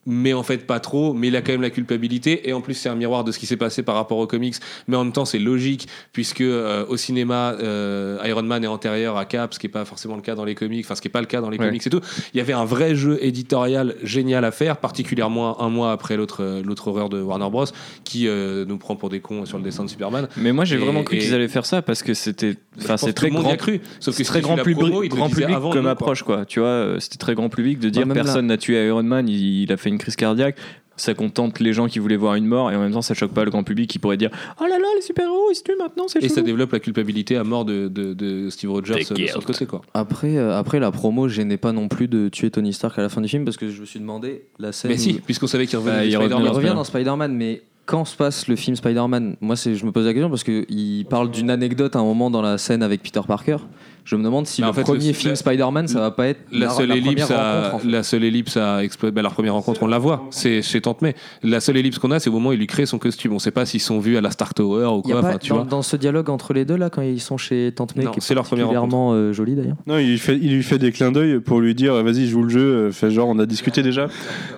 mais 0.05 0.33
en 0.33 0.43
fait 0.43 0.67
pas 0.67 0.79
trop, 0.79 1.13
mais 1.13 1.27
il 1.29 1.35
a 1.35 1.41
quand 1.41 1.51
même 1.51 1.61
la 1.61 1.69
culpabilité, 1.69 2.47
et 2.49 2.53
en 2.53 2.61
plus 2.61 2.73
c'est 2.75 2.89
un 2.89 2.95
miroir 2.95 3.23
de 3.23 3.31
ce 3.31 3.39
qui 3.39 3.45
s'est 3.45 3.57
passé 3.57 3.81
par 3.83 3.95
rapport 3.95 4.17
aux 4.17 4.27
comics, 4.27 4.55
mais 4.87 4.95
en 4.97 5.03
même 5.03 5.13
temps 5.13 5.25
c'est 5.25 5.39
logique, 5.39 5.87
puisque 6.13 6.41
euh, 6.41 6.85
au 6.87 6.97
cinéma, 6.97 7.55
euh, 7.61 8.17
Iron 8.25 8.43
Man 8.43 8.63
est 8.63 8.67
antérieur 8.67 9.17
à 9.17 9.25
Cap, 9.25 9.53
ce 9.53 9.59
qui 9.59 9.65
n'est 9.67 9.71
pas 9.71 9.85
forcément 9.85 10.15
le 10.15 10.21
cas 10.21 10.35
dans 10.35 10.45
les 10.45 10.55
comics, 10.55 10.85
enfin 10.85 10.95
ce 10.95 11.01
qui 11.01 11.07
n'est 11.07 11.11
pas 11.13 11.21
le 11.21 11.27
cas 11.27 11.41
dans 11.41 11.49
les 11.49 11.57
Ouais. 11.57 11.67
comics 11.67 11.87
et 11.87 11.89
tout. 11.89 12.01
Il 12.33 12.37
y 12.37 12.41
avait 12.41 12.53
un 12.53 12.65
vrai 12.65 12.95
jeu 12.95 13.17
éditorial 13.21 13.95
génial 14.03 14.43
à 14.45 14.51
faire, 14.51 14.77
particulièrement 14.77 15.61
un 15.61 15.69
mois 15.69 15.91
après 15.91 16.17
l'autre 16.17 16.43
euh, 16.43 16.61
l'autre 16.63 16.87
horreur 16.87 17.09
de 17.09 17.21
Warner 17.21 17.49
Bros, 17.49 17.65
qui 18.03 18.27
euh, 18.27 18.65
nous 18.65 18.77
prend 18.77 18.95
pour 18.95 19.09
des 19.09 19.19
cons 19.21 19.45
sur 19.45 19.57
le 19.57 19.63
dessin 19.63 19.83
de 19.85 19.89
Superman. 19.89 20.27
Mais 20.37 20.51
moi, 20.51 20.65
j'ai 20.65 20.77
vraiment 20.77 21.03
cru 21.03 21.17
qu'ils 21.17 21.33
allaient 21.33 21.47
faire 21.47 21.65
ça 21.65 21.81
parce 21.81 22.03
que 22.03 22.13
c'était. 22.13 22.57
Enfin, 22.79 22.97
c'est 22.97 23.13
très 23.13 23.29
grand. 23.29 23.49
a 23.49 23.55
cru, 23.57 23.81
sauf 23.99 24.17
que 24.17 24.23
très 24.23 24.41
grand 24.41 24.57
public, 24.57 24.77
promo, 24.91 25.07
grand 25.07 25.29
public 25.29 25.49
avant 25.49 25.71
comme 25.71 25.83
nous, 25.83 25.89
approche, 25.89 26.23
quoi. 26.23 26.45
Tu 26.45 26.59
vois, 26.59 26.95
c'était 26.99 27.17
très 27.17 27.35
grand 27.35 27.49
public 27.49 27.79
de 27.79 27.89
dire 27.89 28.05
même 28.05 28.17
là- 28.17 28.23
personne 28.23 28.47
n'a 28.47 28.57
tué 28.57 28.85
Iron 28.87 29.03
Man, 29.03 29.29
il, 29.29 29.63
il 29.63 29.71
a 29.71 29.77
fait 29.77 29.89
une 29.89 29.94
crise 29.97 30.15
cardiaque. 30.15 30.57
Ça 30.97 31.13
contente 31.13 31.59
les 31.59 31.73
gens 31.73 31.87
qui 31.89 31.99
voulaient 31.99 32.15
voir 32.15 32.35
une 32.35 32.45
mort 32.45 32.71
et 32.71 32.75
en 32.77 32.79
même 32.79 32.93
temps 32.93 33.01
ça 33.01 33.13
choque 33.13 33.33
pas 33.33 33.43
le 33.43 33.51
grand 33.51 33.63
public 33.65 33.89
qui 33.89 33.99
pourrait 33.99 34.15
dire 34.15 34.29
Oh 34.61 34.63
là 34.63 34.77
là, 34.79 34.85
les 34.95 35.01
super-héros 35.01 35.51
ils 35.51 35.55
se 35.55 35.61
tuent 35.61 35.75
maintenant, 35.77 36.05
c'est 36.07 36.23
Et 36.23 36.29
ça 36.29 36.41
développe 36.41 36.71
la 36.71 36.79
culpabilité 36.79 37.35
à 37.35 37.43
mort 37.43 37.65
de, 37.65 37.89
de, 37.89 38.13
de 38.13 38.49
Steve 38.49 38.71
Rogers 38.71 38.93
Des 38.95 39.11
euh, 39.11 39.13
de 39.13 39.15
guerres. 39.15 39.33
son 39.33 39.41
côté 39.41 39.65
quoi. 39.65 39.81
Après, 39.93 40.37
euh, 40.37 40.57
après, 40.57 40.79
la 40.79 40.91
promo 40.91 41.27
gênait 41.27 41.57
pas 41.57 41.73
non 41.73 41.89
plus 41.89 42.07
de 42.07 42.29
tuer 42.29 42.49
Tony 42.49 42.71
Stark 42.71 42.97
à 42.97 43.01
la 43.01 43.09
fin 43.09 43.19
du 43.19 43.27
film 43.27 43.43
parce 43.43 43.57
que 43.57 43.67
je 43.67 43.81
me 43.81 43.85
suis 43.85 43.99
demandé 43.99 44.45
la 44.57 44.71
scène. 44.71 44.91
Mais 44.91 44.97
si, 44.97 45.15
où- 45.15 45.19
puisqu'on 45.25 45.47
savait 45.47 45.67
qu'il 45.67 45.77
revenait 45.79 45.97
dans 45.97 46.01
il 46.03 46.11
Spider-Man. 46.11 46.31
revenait 46.37 46.49
il 46.49 46.55
revient 46.55 46.75
dans 46.75 46.83
Spider-Man, 46.85 47.35
mais 47.35 47.63
quand 47.85 48.05
se 48.05 48.15
passe 48.15 48.47
le 48.47 48.55
film 48.55 48.77
Spider-Man 48.77 49.35
Moi, 49.41 49.57
c'est, 49.57 49.75
je 49.75 49.85
me 49.85 49.91
pose 49.91 50.05
la 50.05 50.13
question 50.13 50.29
parce 50.29 50.45
qu'il 50.45 51.05
parle 51.09 51.29
d'une 51.29 51.49
anecdote 51.49 51.97
à 51.97 51.99
un 51.99 52.03
moment 52.03 52.31
dans 52.31 52.41
la 52.41 52.57
scène 52.57 52.81
avec 52.81 53.03
Peter 53.03 53.19
Parker. 53.27 53.57
Je 54.05 54.15
me 54.15 54.23
demande 54.23 54.45
si 54.45 54.61
Bah, 54.61 54.67
le 54.67 54.71
en 54.71 54.73
fait, 54.73 54.83
premier 54.83 55.07
le- 55.07 55.13
film 55.13 55.35
Spider-Man, 55.35 55.87
ça 55.87 55.99
va 55.99 56.11
pas 56.11 56.27
être 56.27 56.39
La 56.51 56.69
seule, 56.69 56.91
ellipse 56.91 57.31
à, 57.31 57.71
en 57.73 57.79
fait. 57.79 57.87
la 57.87 58.03
seule 58.03 58.23
ellipse 58.23 58.55
à 58.55 58.83
exploser, 58.83 59.11
bah, 59.11 59.23
la 59.23 59.31
première 59.31 59.53
rencontre, 59.55 59.81
on 59.81 59.87
la 59.87 59.97
voit, 59.97 60.27
c'est 60.29 60.61
chez 60.61 60.79
Tante 60.79 61.01
May. 61.01 61.15
La 61.41 61.59
seule 61.59 61.77
ellipse 61.77 61.97
qu'on 61.97 62.11
a, 62.11 62.19
c'est 62.19 62.29
au 62.29 62.33
moment 62.33 62.49
où 62.49 62.53
il 62.53 62.59
lui 62.59 62.67
crée 62.67 62.85
son 62.85 62.99
costume. 62.99 63.33
On 63.33 63.39
sait 63.39 63.49
pas 63.49 63.65
s'ils 63.65 63.81
sont 63.81 63.97
vus 63.99 64.15
à 64.15 64.21
la 64.21 64.29
Stark 64.29 64.53
Tower 64.53 64.85
ou 64.85 65.01
Il 65.05 65.09
y 65.09 65.11
a 65.11 65.15
quoi. 65.15 65.21
pas, 65.23 65.27
enfin, 65.29 65.37
tu 65.39 65.49
dans, 65.49 65.55
vois. 65.55 65.63
dans 65.65 65.81
ce 65.81 65.95
dialogue 65.97 66.29
entre 66.29 66.53
les 66.53 66.65
deux 66.65 66.75
là, 66.77 66.91
quand 66.91 67.01
ils 67.01 67.19
sont 67.19 67.37
chez 67.37 67.71
Tante 67.75 67.95
May, 67.95 68.03
Non, 68.05 68.11
qui 68.11 68.19
est 68.19 68.21
c'est 68.21 68.35
leur 68.35 68.43
première 68.43 68.65
particulièrement 68.67 69.13
euh, 69.13 69.33
joli 69.33 69.55
d'ailleurs. 69.55 69.77
Non, 69.87 69.97
il, 69.97 70.19
fait, 70.19 70.37
il 70.39 70.53
lui 70.55 70.61
fait 70.63 70.77
des 70.77 70.91
clins 70.91 71.11
d'œil 71.11 71.39
pour 71.39 71.59
lui 71.59 71.73
dire 71.73 71.95
vas-y, 72.03 72.27
joue 72.27 72.43
le 72.43 72.49
jeu, 72.49 72.59
euh, 72.61 72.91
fais 72.91 73.09
genre, 73.09 73.27
on 73.27 73.39
a 73.39 73.47
discuté 73.47 73.81
déjà. 73.81 74.07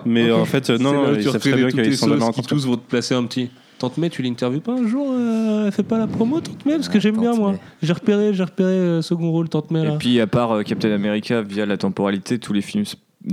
Mais 0.04 0.30
en 0.30 0.44
fait, 0.44 0.68
euh, 0.68 0.76
non, 0.78 0.92
non, 0.92 1.00
refais 1.04 1.38
très 1.38 1.52
bien 1.54 1.70
qu'ils 1.70 1.96
sont 1.96 2.08
tous 2.46 2.66
vont 2.66 2.76
te 2.76 2.86
placer 2.86 3.14
un 3.14 3.24
petit. 3.24 3.48
Tante 3.78 3.96
May, 3.98 4.10
tu 4.10 4.22
l'interviews 4.22 4.60
pas 4.60 4.72
un 4.72 4.86
jour 4.86 5.08
euh, 5.12 5.70
Fais 5.70 5.82
pas 5.82 5.98
la 5.98 6.06
promo, 6.06 6.40
Tante 6.40 6.64
May, 6.66 6.74
parce 6.74 6.88
que 6.88 6.98
Ah, 6.98 7.00
j'aime 7.00 7.18
bien 7.18 7.34
moi. 7.34 7.54
J'ai 7.82 7.92
repéré, 7.92 8.34
j'ai 8.34 8.42
repéré 8.44 8.72
euh, 8.72 9.02
second 9.02 9.30
rôle 9.30 9.48
Tante 9.48 9.70
May 9.70 9.84
là. 9.84 9.94
Et 9.94 9.98
puis 9.98 10.20
à 10.20 10.26
part 10.26 10.52
euh, 10.52 10.62
Captain 10.62 10.90
America 10.92 11.42
via 11.42 11.64
la 11.66 11.76
temporalité, 11.76 12.38
tous 12.38 12.52
les 12.52 12.62
films 12.62 12.84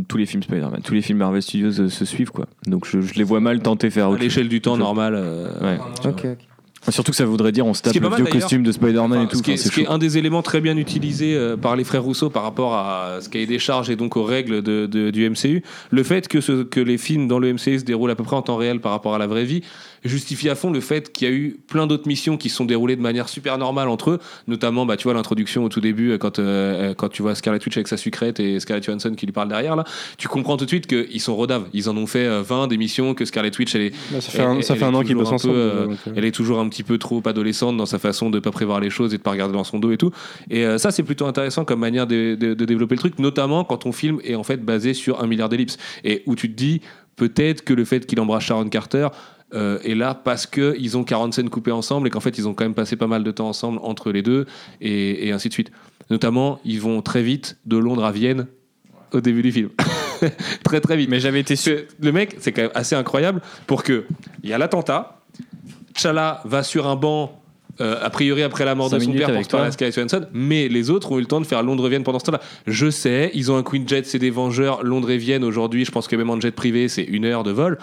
tous 0.08 0.18
les 0.18 0.26
films 0.26 0.42
Spider-Man, 0.44 0.82
tous 0.84 0.94
les 0.96 1.02
films 1.02 1.20
Marvel 1.20 1.42
Studios 1.42 1.80
euh, 1.80 1.90
se 1.90 2.06
suivent 2.06 2.32
quoi. 2.32 2.48
Donc 2.68 2.86
je, 2.88 3.02
je 3.02 3.14
les 3.16 3.24
vois 3.24 3.40
mal 3.40 3.62
tenter 3.62 3.90
faire 3.90 4.06
à 4.06 4.10
autre 4.10 4.18
chose. 4.18 4.24
l'échelle 4.26 4.50
du 4.50 4.60
temps 4.62 4.78
normal. 4.78 5.14
euh, 5.16 5.48
Ouais. 5.62 5.80
Ok, 6.06 6.26
ok. 6.26 6.38
Surtout 6.90 7.12
que 7.12 7.18
ça 7.18 7.26
voudrait 7.26 7.52
dire 7.52 7.66
on 7.66 7.74
se 7.74 7.82
tape 7.82 7.94
le 7.96 8.10
mal, 8.10 8.16
vieux 8.22 8.26
costume 8.32 8.64
de 8.64 8.72
Spider-Man 8.72 9.12
Enfin, 9.20 9.24
et 9.24 9.28
tout. 9.28 9.38
ce 9.38 9.44
qui 9.44 9.52
est, 9.52 9.54
Enfin, 9.56 9.62
c'est 9.64 9.70
ce 9.70 9.74
qui 9.74 9.82
est 9.82 9.86
chaud. 9.86 9.92
un 9.92 9.98
des 9.98 10.18
éléments 10.18 10.42
très 10.42 10.62
bien 10.62 10.78
utilisés 10.78 11.36
euh, 11.36 11.58
par 11.58 11.76
les 11.76 11.84
frères 11.84 12.04
Rousseau 12.04 12.30
par 12.30 12.44
rapport 12.44 12.74
à 12.76 13.20
ce 13.22 13.30
cahier 13.30 13.46
des 13.48 13.60
charges 13.60 13.90
et 13.90 13.96
donc 13.96 14.18
aux 14.18 14.24
règles 14.24 14.62
de- 14.62 14.86
de- 14.86 15.10
du 15.12 15.30
MCU, 15.30 15.64
le 15.90 16.04
fait 16.04 16.28
que, 16.28 16.42
ce- 16.42 16.64
que 16.64 16.80
les 16.80 16.98
films 16.98 17.28
dans 17.28 17.40
le 17.40 17.48
MCU 17.54 17.80
se 17.80 17.84
déroulent 17.86 18.12
à 18.12 18.16
peu 18.16 18.24
près 18.24 18.36
en 18.36 18.42
temps 18.42 18.58
réel 18.58 18.80
par 18.82 18.92
rapport 18.92 19.16
à 19.16 19.18
la 19.18 19.28
vraie 19.28 19.46
vie 19.46 19.62
justifie 20.04 20.50
à 20.50 20.56
fond 20.56 20.70
le 20.72 20.82
fait 20.82 21.12
qu'il 21.12 21.28
y 21.28 21.32
a 21.32 21.34
eu 21.34 21.58
plein 21.68 21.88
d'autres 21.88 22.08
missions 22.08 22.38
qui 22.38 22.50
se 22.50 22.58
sont 22.58 22.66
déroulées 22.66 22.96
de 22.96 23.02
manière 23.02 23.28
super 23.28 23.58
normale 23.58 23.88
entre 23.90 24.12
eux, 24.12 24.20
notamment 24.48 24.86
bah, 24.86 24.98
tu 24.98 25.06
vois 25.06 25.16
l'introduction 25.16 25.64
au 25.64 25.70
tout 25.70 25.82
début 25.82 26.12
euh, 26.12 26.18
quand, 26.20 26.38
euh, 26.38 26.94
quand 26.94 27.10
tu 27.10 27.24
vois 27.24 27.34
Scarlet 27.34 27.60
Witch 27.66 27.76
avec 27.78 27.88
sa 27.88 27.98
sucrète 27.98 28.40
et 28.40 28.60
Scarlett 28.60 28.84
Johansson 28.86 29.14
qui 29.18 29.26
lui 29.26 29.34
parle 29.34 29.48
derrière 29.50 29.76
là, 29.76 29.84
tu 30.20 30.28
comprends 30.28 30.58
tout 30.58 30.66
de 30.66 30.70
suite 30.70 30.86
qu'ils 30.86 31.22
sont 31.22 31.36
rodaves, 31.36 31.64
ils 31.74 31.90
en 31.90 31.98
ont 31.98 32.06
fait 32.06 32.26
euh, 32.26 32.44
20 32.44 32.68
des 32.68 32.78
missions 32.78 33.16
que 33.16 33.26
Scarlet 33.26 33.52
Witch 33.58 33.74
elle 33.74 33.82
est 33.82 33.94
Bah, 34.12 34.22
ça 34.22 34.32
fait 34.32 34.42
un, 34.44 34.62
ça 34.62 34.74
elle 34.76 34.80
fait 34.80 34.86
un 34.86 34.94
an 34.94 35.02
qu'ils 35.02 35.16
toujours 35.16 35.22
bossent 35.24 35.32
un 35.32 35.36
ensemble. 35.36 35.56
euh. 35.56 35.88
elle 36.16 36.26
est 36.26 36.32
toujours 36.32 36.60
un 36.60 36.70
petit 36.70 36.75
peu 36.84 36.98
trop 36.98 37.22
adolescente 37.26 37.78
dans 37.78 37.86
sa 37.86 38.00
façon 38.00 38.30
de 38.30 38.40
pas 38.40 38.52
prévoir 38.52 38.80
les 38.80 38.90
choses 38.90 39.14
et 39.14 39.18
de 39.18 39.22
pas 39.24 39.32
regarder 39.32 39.54
dans 39.54 39.64
son 39.64 39.80
dos 39.80 39.92
et 39.92 39.98
tout. 39.98 40.12
Et 40.50 40.66
euh, 40.66 40.78
ça, 40.78 40.92
c'est 40.92 41.04
plutôt 41.04 41.26
intéressant 41.26 41.66
comme 41.66 41.80
manière 41.80 42.08
de, 42.08 42.36
de- 42.36 42.54
de 42.54 42.66
développer 42.66 42.96
le 42.96 43.00
truc, 43.00 43.20
notamment 43.20 43.64
quand 43.64 43.78
ton 43.78 43.92
film 43.92 44.20
est 44.24 44.36
en 44.36 44.44
fait 44.44 44.58
basé 44.64 44.94
sur 44.94 45.22
un 45.24 45.28
milliard 45.28 45.50
d'ellipses 45.50 45.78
et 46.04 46.24
où 46.26 46.36
tu 46.36 46.50
te 46.50 46.56
dis 46.56 46.82
peut-être 47.16 47.64
que 47.64 47.74
le 47.74 47.86
fait 47.86 48.06
qu'il 48.06 48.20
embrasse 48.20 48.44
Sharon 48.44 48.68
Carter 48.70 49.08
euh, 49.54 49.80
est 49.84 49.96
là 49.96 50.14
parce 50.16 50.48
que 50.48 50.76
ils 50.80 50.98
ont 50.98 51.04
40 51.04 51.34
scènes 51.34 51.50
coupées 51.50 51.72
ensemble 51.72 52.08
et 52.08 52.10
qu'en 52.10 52.20
fait 52.20 52.38
ils 52.38 52.48
ont 52.48 52.54
quand 52.54 52.66
même 52.66 52.74
passé 52.74 52.96
pas 52.96 53.08
mal 53.08 53.24
de 53.24 53.32
temps 53.32 53.48
ensemble 53.48 53.80
entre 53.84 54.12
les 54.12 54.22
deux 54.22 54.46
et, 54.82 55.28
et 55.28 55.32
ainsi 55.32 55.48
de 55.50 55.54
suite. 55.54 55.72
Notamment, 56.10 56.60
ils 56.66 56.82
vont 56.82 57.02
très 57.02 57.22
vite 57.24 57.58
de 57.66 57.78
Londres 57.78 58.04
à 58.04 58.12
Vienne 58.12 58.48
au 59.14 59.22
début 59.22 59.42
du 59.44 59.52
film. 59.52 59.70
très 60.64 60.82
très 60.82 60.98
vite. 60.98 61.10
Mais 61.10 61.20
j'avais 61.20 61.40
été 61.40 61.56
que 61.56 61.86
le 62.02 62.12
mec, 62.12 62.36
c'est 62.40 62.52
quand 62.52 62.64
même 62.64 62.72
assez 62.76 62.96
incroyable 62.96 63.42
pour 63.68 63.84
que 63.84 64.06
il 64.44 64.50
y 64.50 64.54
a 64.54 64.58
l'attentat, 64.58 65.15
T'Challa 65.96 66.42
va 66.46 66.64
sur 66.64 66.88
un 66.88 66.96
banc. 66.96 67.42
euh, 67.82 68.00
a 68.02 68.10
priori 68.10 68.42
après 68.42 68.64
la 68.64 68.74
mort 68.74 68.90
de 68.90 69.00
son 69.00 69.12
père 69.12 69.34
pour 69.34 69.48
parler 69.48 69.68
à 69.68 69.72
Scarlett 69.72 69.96
Johansson, 69.96 70.28
mais 70.34 70.70
les 70.70 70.90
autres 70.90 71.12
ont 71.12 71.18
eu 71.18 71.22
le 71.22 71.28
temps 71.28 71.42
de 71.42 71.46
faire 71.46 71.62
Londres-Vienne 71.62 72.04
pendant 72.04 72.20
ce 72.20 72.26
temps-là. 72.26 72.40
Je 72.68 72.90
sais, 72.90 73.32
ils 73.34 73.52
ont 73.52 73.58
un 73.58 73.64
Queen 73.64 73.88
Jet, 73.88 74.06
c'est 74.06 74.20
des 74.20 74.30
Vengeurs, 74.30 74.84
Londres 74.84 75.12
et 75.12 75.18
Vienne 75.18 75.44
aujourd'hui, 75.44 75.84
je 75.84 75.92
pense 75.92 76.08
que 76.08 76.16
même 76.16 76.30
en 76.30 76.40
jet 76.40 76.52
privé, 76.52 76.88
c'est 76.88 77.04
une 77.04 77.26
heure 77.26 77.44
de 77.44 77.52
vol. 77.52 77.78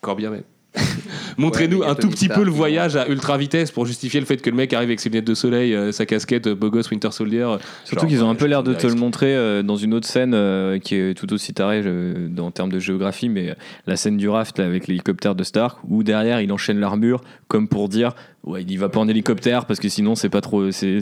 Encore 0.00 0.14
bien 0.14 0.30
même. 0.30 0.44
Montrez-nous 1.38 1.80
Ouais, 1.80 1.86
un 1.86 1.94
tout 1.94 2.08
petit 2.08 2.28
peu 2.28 2.42
le 2.44 2.50
voyage 2.50 2.96
à 2.96 3.08
ultra 3.08 3.36
vitesse 3.36 3.70
pour 3.70 3.84
justifier 3.86 4.20
le 4.20 4.26
fait 4.26 4.38
que 4.38 4.48
le 4.50 4.56
mec 4.56 4.72
arrive 4.72 4.88
avec 4.88 5.00
ses 5.00 5.08
lunettes 5.10 5.26
de 5.26 5.34
soleil, 5.34 5.74
euh, 5.74 5.92
sa 5.92 6.06
casquette, 6.06 6.46
euh, 6.46 6.54
beau 6.54 6.70
gosse 6.70 6.90
Winter 6.90 7.10
Soldier. 7.10 7.46
Surtout 7.84 8.06
qu'ils 8.06 8.22
ont 8.24 8.30
un 8.30 8.34
peu 8.34 8.46
l'air 8.46 8.62
de 8.62 8.72
te 8.74 8.86
le 8.86 8.94
montrer 8.94 9.34
euh, 9.36 9.62
dans 9.62 9.76
une 9.76 9.92
autre 9.94 10.06
scène 10.08 10.32
euh, 10.34 10.78
qui 10.78 10.94
est 10.94 11.14
tout 11.14 11.32
aussi 11.32 11.52
tarée 11.52 11.82
dans- 12.30 12.46
en 12.46 12.50
termes 12.50 12.70
de 12.72 12.78
géographie, 12.78 13.28
mais 13.28 13.50
euh, 13.50 13.54
la 13.86 13.96
scène 13.96 14.16
du 14.16 14.28
raft 14.28 14.58
là, 14.58 14.64
avec 14.66 14.86
l'hélicoptère 14.86 15.34
de 15.34 15.42
Stark, 15.44 15.78
où 15.88 16.02
derrière 16.02 16.40
il 16.40 16.50
enchaîne 16.52 16.78
l'armure 16.80 17.20
comme 17.48 17.68
pour 17.68 17.88
dire 17.88 18.14
ouais 18.46 18.62
il 18.62 18.70
y 18.70 18.76
va 18.76 18.88
pas 18.88 19.00
en 19.00 19.08
hélicoptère 19.08 19.66
parce 19.66 19.80
que 19.80 19.88
sinon 19.88 20.14
c'est 20.14 20.28
pas 20.28 20.40
trop 20.40 20.70
c'est, 20.70 21.00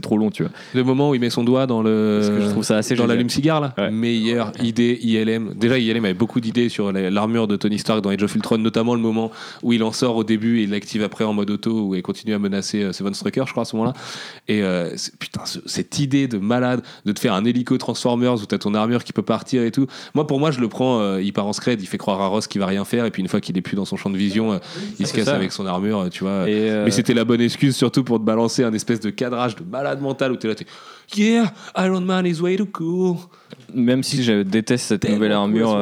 trop 0.00 0.18
long 0.18 0.30
tu 0.30 0.42
vois. 0.42 0.52
Le 0.74 0.82
moment 0.84 1.10
où 1.10 1.14
il 1.14 1.20
met 1.20 1.30
son 1.30 1.44
doigt 1.44 1.66
dans 1.66 1.82
le 1.82 2.18
Parce 2.20 2.30
que 2.36 2.44
je 2.44 2.50
trouve 2.50 2.64
ça 2.64 2.76
assez 2.76 2.94
dans 2.96 3.06
l'allume-cigare 3.06 3.60
là. 3.60 3.74
Ouais. 3.78 3.90
Meilleure 3.90 4.52
idée 4.62 4.98
ILM. 5.02 5.54
Déjà 5.54 5.78
ILM 5.78 6.04
avait 6.04 6.14
beaucoup 6.14 6.40
d'idées 6.40 6.68
sur 6.68 6.92
la- 6.92 7.10
l'armure 7.10 7.46
de 7.46 7.56
Tony 7.56 7.78
Stark 7.78 8.00
dans 8.02 8.10
Age 8.10 8.22
of 8.22 8.34
Ultron, 8.34 8.58
notamment 8.58 8.94
le 8.94 9.00
moment 9.00 9.30
où 9.62 9.72
il 9.72 9.82
en 9.84 9.92
sort 9.92 10.16
au 10.16 10.24
début 10.24 10.58
et 10.60 10.62
il 10.64 10.70
l'active 10.70 11.02
après 11.02 11.24
en 11.24 11.32
mode 11.32 11.50
auto 11.50 11.70
où 11.88 11.94
il 11.94 12.02
continue 12.02 12.34
à 12.34 12.38
menacer 12.38 12.82
euh, 12.82 12.92
Seven 12.92 13.14
Strucker, 13.14 13.44
je 13.46 13.52
crois 13.52 13.62
à 13.62 13.64
ce 13.66 13.76
moment-là. 13.76 13.94
Et 14.48 14.62
euh, 14.62 14.90
putain, 15.18 15.44
ce- 15.46 15.60
cette 15.66 15.98
idée 15.98 16.26
de 16.28 16.38
malade 16.38 16.82
de 17.04 17.12
te 17.12 17.20
faire 17.20 17.34
un 17.34 17.44
hélico 17.44 17.78
Transformers 17.78 18.34
où 18.34 18.46
t'as 18.46 18.58
ton 18.58 18.74
armure 18.74 19.04
qui 19.04 19.12
peut 19.12 19.22
partir 19.22 19.62
et 19.62 19.70
tout. 19.70 19.86
Moi 20.14 20.26
pour 20.26 20.40
moi 20.40 20.50
je 20.50 20.60
le 20.60 20.68
prends, 20.68 21.00
euh, 21.00 21.22
il 21.22 21.32
part 21.32 21.46
en 21.46 21.52
scred, 21.52 21.80
il 21.80 21.86
fait 21.86 21.98
croire 21.98 22.20
à 22.20 22.26
Ross 22.26 22.46
qu'il 22.46 22.60
va 22.60 22.66
rien 22.66 22.84
faire 22.84 23.04
et 23.04 23.10
puis 23.10 23.22
une 23.22 23.28
fois 23.28 23.40
qu'il 23.40 23.56
est 23.56 23.60
plus 23.62 23.76
dans 23.76 23.84
son 23.84 23.96
champ 23.96 24.10
de 24.10 24.16
vision, 24.16 24.52
euh, 24.52 24.58
il 24.98 25.06
se 25.06 25.14
casse 25.14 25.26
ça. 25.26 25.34
avec 25.36 25.52
son 25.52 25.66
armure, 25.66 26.08
tu 26.10 26.24
vois. 26.24 26.48
Et, 26.50 26.68
euh, 26.80 26.84
Mais 26.84 26.90
c'était 26.90 27.14
la 27.14 27.24
bonne 27.24 27.40
excuse 27.40 27.76
surtout 27.76 28.04
pour 28.04 28.18
te 28.18 28.24
balancer 28.24 28.64
un 28.64 28.72
espèce 28.72 29.00
de 29.00 29.10
cadrage 29.10 29.56
de 29.56 29.64
malade 29.64 30.00
mental 30.00 30.32
où 30.32 30.36
t'es 30.36 30.48
là, 30.48 30.54
t'es 30.54 30.66
Yeah, 31.16 31.52
Iron 31.76 32.02
Man 32.02 32.26
is 32.26 32.40
way 32.40 32.56
too 32.56 32.66
cool. 32.66 33.16
même 33.74 34.02
si 34.02 34.22
je 34.22 34.42
déteste 34.42 34.86
cette 34.86 35.08
nouvelle 35.08 35.32
armure 35.32 35.76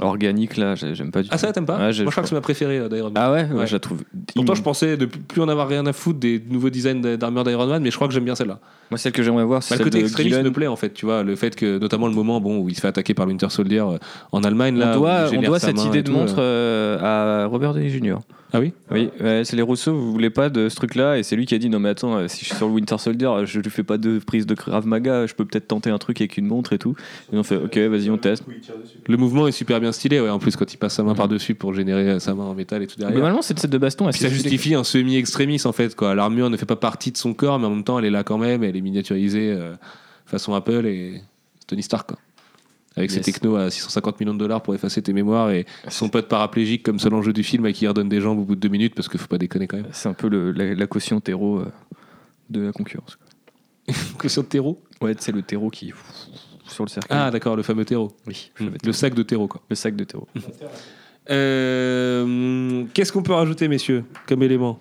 organique 0.00 0.56
là, 0.56 0.74
j'ai- 0.74 0.94
j'aime 0.94 1.10
pas 1.10 1.22
du 1.22 1.28
tout. 1.28 1.34
Ah, 1.34 1.38
ça, 1.38 1.52
t'aimes 1.52 1.66
pas 1.66 1.74
Ouais, 1.76 1.82
Moi, 1.84 1.90
je 1.92 2.04
crois 2.04 2.22
que 2.22 2.28
c'est 2.28 2.34
ma 2.34 2.40
préférée 2.40 2.78
euh, 2.78 2.88
d'Iron 2.88 3.10
Man. 3.10 3.14
Ah 3.16 3.32
ouais, 3.32 3.44
ouais, 3.50 3.60
Ouais. 3.60 3.66
je 3.66 3.72
la 3.74 3.80
trouve. 3.80 4.02
Pourtant, 4.34 4.54
je 4.54 4.62
pensais 4.62 4.96
de 4.96 5.06
plus 5.06 5.40
en 5.40 5.48
avoir 5.48 5.68
rien 5.68 5.84
à 5.86 5.92
foutre 5.92 6.18
des 6.18 6.42
nouveaux 6.50 6.70
designs 6.70 7.00
d'armure 7.16 7.44
d'Iron 7.44 7.66
Man, 7.66 7.82
mais 7.82 7.90
je 7.90 7.96
crois 7.96 8.08
que 8.08 8.14
j'aime 8.14 8.24
bien 8.24 8.34
celle-là. 8.34 8.58
Moi, 8.90 8.96
celle 8.98 9.12
que 9.12 9.22
j'aimerais 9.22 9.44
voir, 9.44 9.62
c'est 9.62 9.74
Bah, 9.74 9.78
le 9.78 9.84
celle 9.84 9.92
côté 9.92 10.04
extrémiste 10.04 10.42
me 10.42 10.50
plaît 10.52 10.66
en 10.66 10.76
fait, 10.76 10.94
tu 10.94 11.04
vois, 11.04 11.22
le 11.22 11.36
fait 11.36 11.54
que 11.54 11.78
notamment 11.78 12.06
le 12.08 12.14
moment 12.14 12.40
bon 12.40 12.58
où 12.58 12.68
il 12.70 12.74
se 12.74 12.80
fait 12.80 12.88
attaquer 12.88 13.12
par 13.12 13.26
le 13.26 13.32
Winter 13.32 13.50
Soldier 13.50 13.80
euh, 13.80 13.98
en 14.32 14.42
Allemagne 14.44 14.78
là. 14.78 14.92
on 14.94 14.98
doit, 14.98 15.30
on 15.36 15.42
doit 15.42 15.58
cette 15.58 15.84
idée 15.84 16.02
de 16.02 16.10
montre 16.10 16.36
euh. 16.38 16.98
euh, 16.98 17.44
à 17.44 17.46
Robert 17.46 17.74
Downey 17.74 17.90
Jr. 17.90 18.16
Ah 18.50 18.60
oui? 18.60 18.72
Oui, 18.90 19.10
ouais, 19.20 19.42
c'est 19.44 19.56
les 19.56 19.62
Rousseau, 19.62 19.92
vous 19.94 20.10
voulez 20.10 20.30
pas 20.30 20.48
de 20.48 20.70
ce 20.70 20.76
truc-là, 20.76 21.18
et 21.18 21.22
c'est 21.22 21.36
lui 21.36 21.44
qui 21.44 21.54
a 21.54 21.58
dit 21.58 21.68
non 21.68 21.80
mais 21.80 21.90
attends, 21.90 22.16
euh, 22.16 22.28
si 22.28 22.40
je 22.40 22.46
suis 22.46 22.54
sur 22.56 22.66
le 22.66 22.72
Winter 22.72 22.96
Soldier, 22.96 23.28
je 23.44 23.60
lui 23.60 23.68
fais 23.70 23.82
pas 23.82 23.98
de 23.98 24.18
prise 24.20 24.46
de 24.46 24.54
Krav 24.54 24.86
Maga, 24.86 25.26
je 25.26 25.34
peux 25.34 25.44
peut-être 25.44 25.68
tenter 25.68 25.90
un 25.90 25.98
truc 25.98 26.18
avec 26.22 26.38
une 26.38 26.46
montre 26.46 26.72
et 26.72 26.78
tout. 26.78 26.94
Et 27.30 27.36
on 27.36 27.42
fait 27.42 27.56
ok, 27.56 27.76
vas-y 27.76 28.08
on 28.08 28.16
teste. 28.16 28.44
Le 29.06 29.16
mouvement 29.18 29.46
est 29.48 29.52
super 29.52 29.80
bien 29.80 29.87
stylé, 29.92 30.20
ouais. 30.20 30.28
En 30.30 30.38
plus, 30.38 30.56
quand 30.56 30.72
il 30.72 30.76
passe 30.76 30.94
sa 30.94 31.02
main 31.02 31.14
par 31.14 31.28
dessus 31.28 31.54
pour 31.54 31.74
générer 31.74 32.18
sa 32.20 32.34
main 32.34 32.44
en 32.44 32.54
métal 32.54 32.82
et 32.82 32.86
tout 32.86 32.96
derrière. 32.96 33.14
Globalement, 33.14 33.42
cette 33.42 33.58
scène 33.58 33.70
de 33.70 33.78
baston, 33.78 34.06
elle 34.06 34.12
Puis 34.12 34.20
ça 34.22 34.28
justifie 34.28 34.74
un 34.74 34.84
semi-extrémiste 34.84 35.66
en 35.66 35.72
fait 35.72 35.94
quoi. 35.96 36.14
L'armure 36.14 36.50
ne 36.50 36.56
fait 36.56 36.66
pas 36.66 36.76
partie 36.76 37.12
de 37.12 37.16
son 37.16 37.34
corps, 37.34 37.58
mais 37.58 37.66
en 37.66 37.70
même 37.70 37.84
temps 37.84 37.98
elle 37.98 38.04
est 38.04 38.10
là 38.10 38.24
quand 38.24 38.38
même, 38.38 38.62
elle 38.64 38.76
est 38.76 38.80
miniaturisée 38.80 39.52
euh, 39.52 39.74
façon 40.26 40.54
Apple 40.54 40.86
et 40.86 41.20
Tony 41.66 41.82
Stark 41.82 42.08
quoi. 42.08 42.18
Avec 42.96 43.12
ses 43.12 43.20
technos 43.20 43.54
à 43.54 43.70
650 43.70 44.18
millions 44.18 44.34
de 44.34 44.40
dollars 44.40 44.60
pour 44.60 44.74
effacer 44.74 45.00
tes 45.02 45.12
mémoires 45.12 45.50
et 45.52 45.66
son 45.88 46.08
pote 46.08 46.26
paraplégique 46.26 46.82
comme 46.82 46.98
seul 46.98 47.14
enjeu 47.14 47.32
du 47.32 47.44
film 47.44 47.64
à 47.66 47.72
qui 47.72 47.84
il 47.84 47.88
redonne 47.88 48.08
des 48.08 48.20
jambes 48.20 48.40
au 48.40 48.44
bout 48.44 48.56
de 48.56 48.60
deux 48.60 48.68
minutes 48.68 48.96
parce 48.96 49.08
qu'il 49.08 49.20
faut 49.20 49.28
pas 49.28 49.38
déconner 49.38 49.68
quand 49.68 49.76
même. 49.76 49.86
C'est 49.92 50.08
un 50.08 50.14
peu 50.14 50.28
le- 50.28 50.50
la, 50.50 50.74
la 50.74 50.86
caution 50.88 51.20
terreau 51.20 51.58
euh, 51.60 51.66
de 52.50 52.60
la 52.62 52.72
concurrence. 52.72 53.16
quoi. 53.16 53.94
De 54.42 54.42
terreau? 54.42 54.82
Ouais, 55.00 55.14
c'est 55.18 55.30
le 55.30 55.42
terreau 55.42 55.70
qui 55.70 55.92
sur 56.78 56.84
le 56.84 56.90
cercle. 56.90 57.08
Ah 57.10 57.30
d'accord, 57.32 57.56
le 57.56 57.62
fameux 57.64 57.84
terreau. 57.84 58.12
oui, 58.28 58.52
Hmm, 58.60 58.68
Le 58.84 58.92
sac 58.92 59.14
de 59.14 59.22
terreau 59.24 59.48
quoi. 59.48 59.60
le 59.68 59.74
sac 59.74 59.96
de 59.96 60.04
terreau. 60.04 60.28
Euh, 61.30 62.84
Qu'est-ce 62.94 63.12
qu'on 63.12 63.22
peut 63.22 63.32
rajouter 63.34 63.68
messieurs 63.68 64.04
comme 64.26 64.42
élément? 64.42 64.78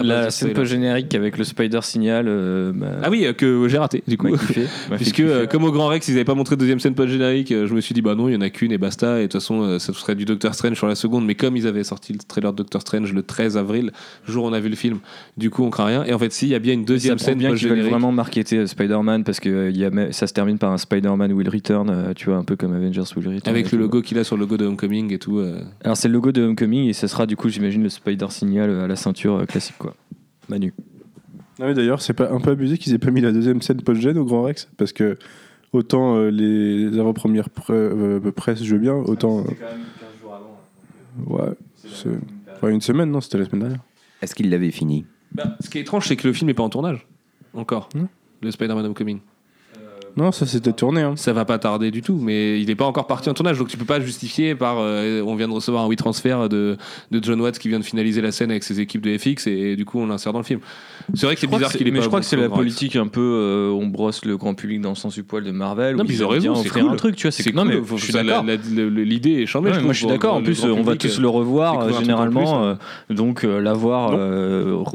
La 0.00 0.30
scène 0.30 0.52
post-générique 0.52 1.14
avec 1.14 1.38
le 1.38 1.44
Spider 1.44 1.80
Signal. 1.82 2.26
euh, 2.28 2.72
bah, 2.74 2.88
Ah 3.02 3.10
oui, 3.10 3.26
euh, 3.26 3.32
que 3.32 3.68
j'ai 3.68 3.78
raté 3.78 4.02
du 4.06 4.16
coup. 4.16 4.28
kiffé, 4.36 4.66
Puisque 4.96 5.20
euh, 5.20 5.46
comme 5.46 5.64
au 5.64 5.72
Grand 5.72 5.88
Rex, 5.88 6.08
ils 6.08 6.12
n'avaient 6.12 6.24
pas 6.24 6.34
montré 6.34 6.56
de 6.56 6.60
deuxième 6.60 6.80
scène 6.80 6.94
post-générique, 6.94 7.48
je 7.50 7.74
me 7.74 7.80
suis 7.80 7.94
dit 7.94 8.02
bah 8.02 8.14
non, 8.14 8.28
il 8.28 8.34
y 8.34 8.36
en 8.36 8.40
a 8.40 8.50
qu'une 8.50 8.72
et 8.72 8.78
basta. 8.78 9.18
Et 9.18 9.22
de 9.22 9.26
toute 9.26 9.34
façon, 9.34 9.78
ça 9.78 9.92
serait 9.92 10.14
du 10.14 10.24
Doctor 10.24 10.54
Strange 10.54 10.76
sur 10.76 10.86
la 10.86 10.94
seconde. 10.94 11.26
Mais 11.26 11.34
comme 11.34 11.56
ils 11.56 11.66
avaient 11.66 11.84
sorti 11.84 12.12
le 12.12 12.18
trailer 12.18 12.52
de 12.52 12.58
Doctor 12.58 12.80
Strange 12.80 13.12
le 13.12 13.22
13 13.22 13.56
avril, 13.56 13.92
jour 14.26 14.44
où 14.44 14.48
on 14.48 14.52
a 14.52 14.60
vu 14.60 14.68
le 14.68 14.76
film, 14.76 14.98
du 15.36 15.50
coup 15.50 15.64
on 15.64 15.70
craint 15.70 15.86
rien. 15.86 16.04
Et 16.04 16.12
en 16.12 16.18
fait, 16.18 16.32
si, 16.32 16.46
il 16.46 16.50
y 16.50 16.54
a 16.54 16.58
bien 16.58 16.74
une 16.74 16.84
deuxième 16.84 17.18
scène 17.18 17.38
bien 17.38 17.54
qu'ils 17.54 17.68
veulent 17.68 17.80
vraiment 17.82 18.12
marketer 18.12 18.66
Spider-Man 18.66 19.24
parce 19.24 19.40
que 19.40 19.70
y 19.70 19.84
a, 19.84 19.90
ça 20.12 20.26
se 20.26 20.32
termine 20.32 20.58
par 20.58 20.72
un 20.72 20.78
Spider-Man 20.78 21.32
Will 21.32 21.48
Return, 21.48 22.14
tu 22.14 22.26
vois, 22.26 22.36
un 22.36 22.44
peu 22.44 22.56
comme 22.56 22.74
Avengers 22.74 23.02
Will 23.16 23.28
Return. 23.28 23.42
Avec 23.46 23.72
le 23.72 23.78
logo 23.78 24.02
qu'il 24.02 24.18
a 24.18 24.24
sur 24.24 24.36
le 24.36 24.40
logo 24.40 24.56
de 24.56 24.66
Homecoming 24.66 25.12
et 25.12 25.18
tout. 25.18 25.42
Alors 25.84 25.96
c'est 25.96 26.08
le 26.08 26.14
logo 26.14 26.32
de 26.32 26.42
Homecoming 26.42 26.88
et 26.88 26.92
ça 26.92 27.08
sera 27.08 27.26
du 27.26 27.36
coup, 27.36 27.48
j'imagine, 27.48 27.82
le 27.82 27.88
Spider 27.88 28.26
Signal 28.30 28.70
à 28.80 28.86
la 28.86 28.96
ceinture 28.96 29.36
euh, 29.36 29.44
classique 29.60 29.78
quoi. 29.78 29.94
Manu. 30.48 30.72
Ah 31.60 31.66
oui, 31.66 31.74
d'ailleurs, 31.74 32.00
c'est 32.00 32.14
pas 32.14 32.32
un 32.32 32.40
peu 32.40 32.50
abusé 32.52 32.78
qu'ils 32.78 32.94
aient 32.94 32.98
pas 32.98 33.10
mis 33.10 33.20
la 33.20 33.32
deuxième 33.32 33.60
scène 33.60 33.82
post-gen 33.82 34.16
au 34.16 34.24
Grand 34.24 34.42
Rex 34.42 34.68
Parce 34.78 34.92
que 34.94 35.18
autant 35.72 36.16
euh, 36.16 36.30
les 36.30 36.98
avant-premières 36.98 37.48
pre- 37.50 37.72
euh, 37.72 38.32
presse, 38.32 38.62
je 38.64 38.74
veux 38.74 38.80
bien, 38.80 38.94
autant. 38.94 39.44
Ouais, 41.26 41.50
c'est- 41.76 42.08
ouais, 42.62 42.72
une 42.72 42.80
semaine, 42.80 43.10
non 43.10 43.20
C'était 43.20 43.38
la 43.38 43.44
semaine 43.44 43.60
dernière. 43.60 43.80
Est-ce 44.22 44.34
qu'il 44.34 44.48
l'avait 44.50 44.70
fini? 44.70 45.04
Bah, 45.32 45.56
ce 45.60 45.68
qui 45.70 45.78
est 45.78 45.82
étrange, 45.82 46.08
c'est 46.08 46.16
que 46.16 46.26
le 46.26 46.32
film 46.34 46.48
n'est 46.48 46.54
pas 46.54 46.62
en 46.62 46.70
tournage. 46.70 47.06
Encore. 47.54 47.88
Hmm. 47.94 48.06
Le 48.42 48.50
Spider-Man 48.50 48.86
Homecoming. 48.86 49.20
Non, 50.16 50.32
ça 50.32 50.46
c'était 50.46 50.72
tourné. 50.72 51.02
Hein. 51.02 51.14
Ça 51.16 51.32
va 51.32 51.44
pas 51.44 51.58
tarder 51.58 51.90
du 51.90 52.02
tout, 52.02 52.18
mais 52.20 52.60
il 52.60 52.66
n'est 52.66 52.74
pas 52.74 52.84
encore 52.84 53.06
parti 53.06 53.28
en 53.28 53.34
tournage, 53.34 53.58
donc 53.58 53.68
tu 53.68 53.76
peux 53.76 53.84
pas 53.84 54.00
justifier 54.00 54.54
par 54.54 54.76
euh, 54.78 55.22
on 55.22 55.34
vient 55.34 55.48
de 55.48 55.52
recevoir 55.52 55.84
un 55.84 55.86
oui 55.86 55.96
transfert 55.96 56.48
de, 56.48 56.76
de 57.10 57.24
John 57.24 57.40
Watts 57.40 57.58
qui 57.58 57.68
vient 57.68 57.78
de 57.78 57.84
finaliser 57.84 58.20
la 58.20 58.32
scène 58.32 58.50
avec 58.50 58.64
ses 58.64 58.80
équipes 58.80 59.02
de 59.02 59.16
FX 59.16 59.46
et, 59.46 59.76
du 59.76 59.84
coup 59.84 60.00
on 60.00 60.06
l'insère 60.06 60.32
dans 60.32 60.38
le 60.38 60.44
film. 60.44 60.60
C'est 61.14 61.26
vrai 61.26 61.34
que 61.34 61.40
c'est 61.40 61.46
bizarre 61.46 61.72
qu'il 61.72 61.86
ait 61.86 61.90
mais 61.90 61.98
pas 61.98 62.04
je 62.04 62.08
crois 62.08 62.20
que 62.20 62.26
c'est 62.26 62.36
la 62.36 62.48
politique 62.48 62.96
un 62.96 63.08
peu 63.08 63.20
euh, 63.20 63.70
on 63.70 63.86
brosse 63.86 64.24
le 64.24 64.36
grand 64.36 64.54
public 64.54 64.80
dans 64.80 64.90
le 64.90 64.94
sens 64.94 65.14
du 65.14 65.22
poil 65.22 65.44
de 65.44 65.50
Marvel 65.50 65.96
Non, 65.96 66.04
mais 66.04 66.14
ils 66.14 66.18
bien 66.18 66.28
raison, 66.28 66.54
c'est 66.54 66.68
offrir 66.68 66.84
cool. 66.84 66.92
un 66.92 66.96
truc 66.96 67.16
tu 67.16 67.26
vois 67.26 67.32
c'est 67.32 67.54
non 67.54 67.64
mais 67.64 67.80
je 67.96 68.04
suis 68.04 68.12
d'accord 68.12 68.44
L'idée 68.44 69.42
est 69.42 69.46
je 69.46 69.58
moi 69.58 69.92
je 69.92 69.98
suis 69.98 70.06
d'accord. 70.06 70.34
En 70.34 70.42
plus, 70.42 70.64
on 70.64 70.82
va 70.82 70.96
tous 70.96 71.18
euh, 71.18 71.22
le 71.22 71.28
revoir 71.28 71.92
généralement. 72.00 72.64
euh, 72.64 72.74
donc 73.08 73.42
l'avoir. 73.42 74.12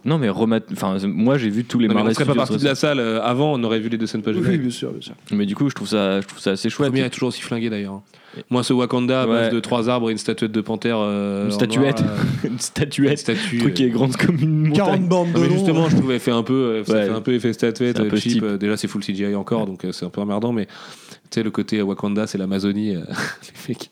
Non. 0.06 0.18
mais 0.18 0.30
remettre. 0.30 0.68
Enfin, 0.72 0.98
moi 1.06 1.38
j'ai 1.38 1.50
vu 1.50 1.66
tous 1.66 1.80
les 1.80 1.88
mais 1.88 1.94
on 1.94 1.98
Marvel 1.98 2.16
serait 2.16 2.26
pas 2.26 2.36
parti 2.36 2.58
de 2.58 2.64
la 2.64 2.76
salle 2.76 3.00
avant, 3.00 3.54
on 3.54 3.64
aurait 3.64 3.80
vu 3.80 3.90
les 3.90 3.98
deux 3.98 4.08
scènes 4.08 4.22
pas 4.22 4.32
Oui, 4.32 4.58
bien 4.58 4.70
sûr, 4.70 4.92
Mais 5.32 5.46
du 5.46 5.56
coup, 5.56 5.70
je 5.70 5.76
trouve 5.76 5.88
ça, 5.88 6.22
je 6.22 6.28
trouve 6.28 6.40
ça 6.40 6.52
assez 6.52 6.68
Le 6.68 6.72
chouette. 6.72 6.90
premier 6.90 7.04
est 7.06 7.10
toujours 7.10 7.30
aussi 7.30 7.42
flingué 7.42 7.70
d'ailleurs. 7.70 8.02
Moi, 8.50 8.64
ce 8.64 8.74
Wakanda 8.74 9.22
à 9.22 9.28
base 9.28 9.54
de 9.54 9.60
trois 9.62 9.88
arbres 9.90 10.10
et 10.10 10.12
une 10.12 10.18
statuette 10.18 10.52
de 10.52 10.60
panthère. 10.62 10.98
euh, 11.00 11.46
Une 11.46 11.52
en 11.52 11.56
statuette. 11.56 12.02
noir. 12.02 12.14
Une 12.44 12.50
Une 12.52 12.60
statuette. 12.60 13.18
statue. 13.20 13.56
Un 13.58 13.60
truc 13.60 13.74
qui 13.76 13.84
euh, 13.84 13.88
est 13.88 13.92
grande 13.92 14.16
comme 14.18 14.38
une 14.42 14.68
montagne. 14.68 14.76
40 14.76 15.08
bandes 15.08 15.28
Non, 15.30 15.34
de 15.34 15.40
mais 15.40 15.48
long. 15.48 15.54
justement, 15.54 15.90
je 15.90 15.96
trouvais 15.96 16.20
fait 16.20 16.32
un 16.32 16.44
peu, 16.44 16.54
euh, 16.54 16.84
ça 16.84 16.94
Ouais. 16.94 17.06
fait 17.06 17.12
un 17.12 17.22
peu 17.22 17.34
effet 17.34 17.54
statuette, 17.54 17.96
C'est 17.98 18.04
un 18.04 18.10
peu 18.10 18.16
euh, 18.18 18.20
cheap. 18.20 18.44
euh, 18.44 18.58
Déjà, 18.58 18.76
c'est 18.76 18.88
full 18.90 19.02
CGI 19.04 19.36
encore, 19.36 19.66
donc 19.66 19.86
euh, 19.86 19.94
c'est 19.94 20.06
un 20.06 20.10
peu 20.10 20.20
emmerdant, 20.20 20.52
mais 20.52 20.66
tu 20.66 20.72
sais, 21.32 21.44
le 21.44 21.52
côté 21.52 21.82
Wakanda, 21.82 22.28
c'est 22.28 22.38
l'Amazonie. 22.38 22.96
euh, 22.98 23.04
les 23.68 23.74
mecs. 23.74 23.90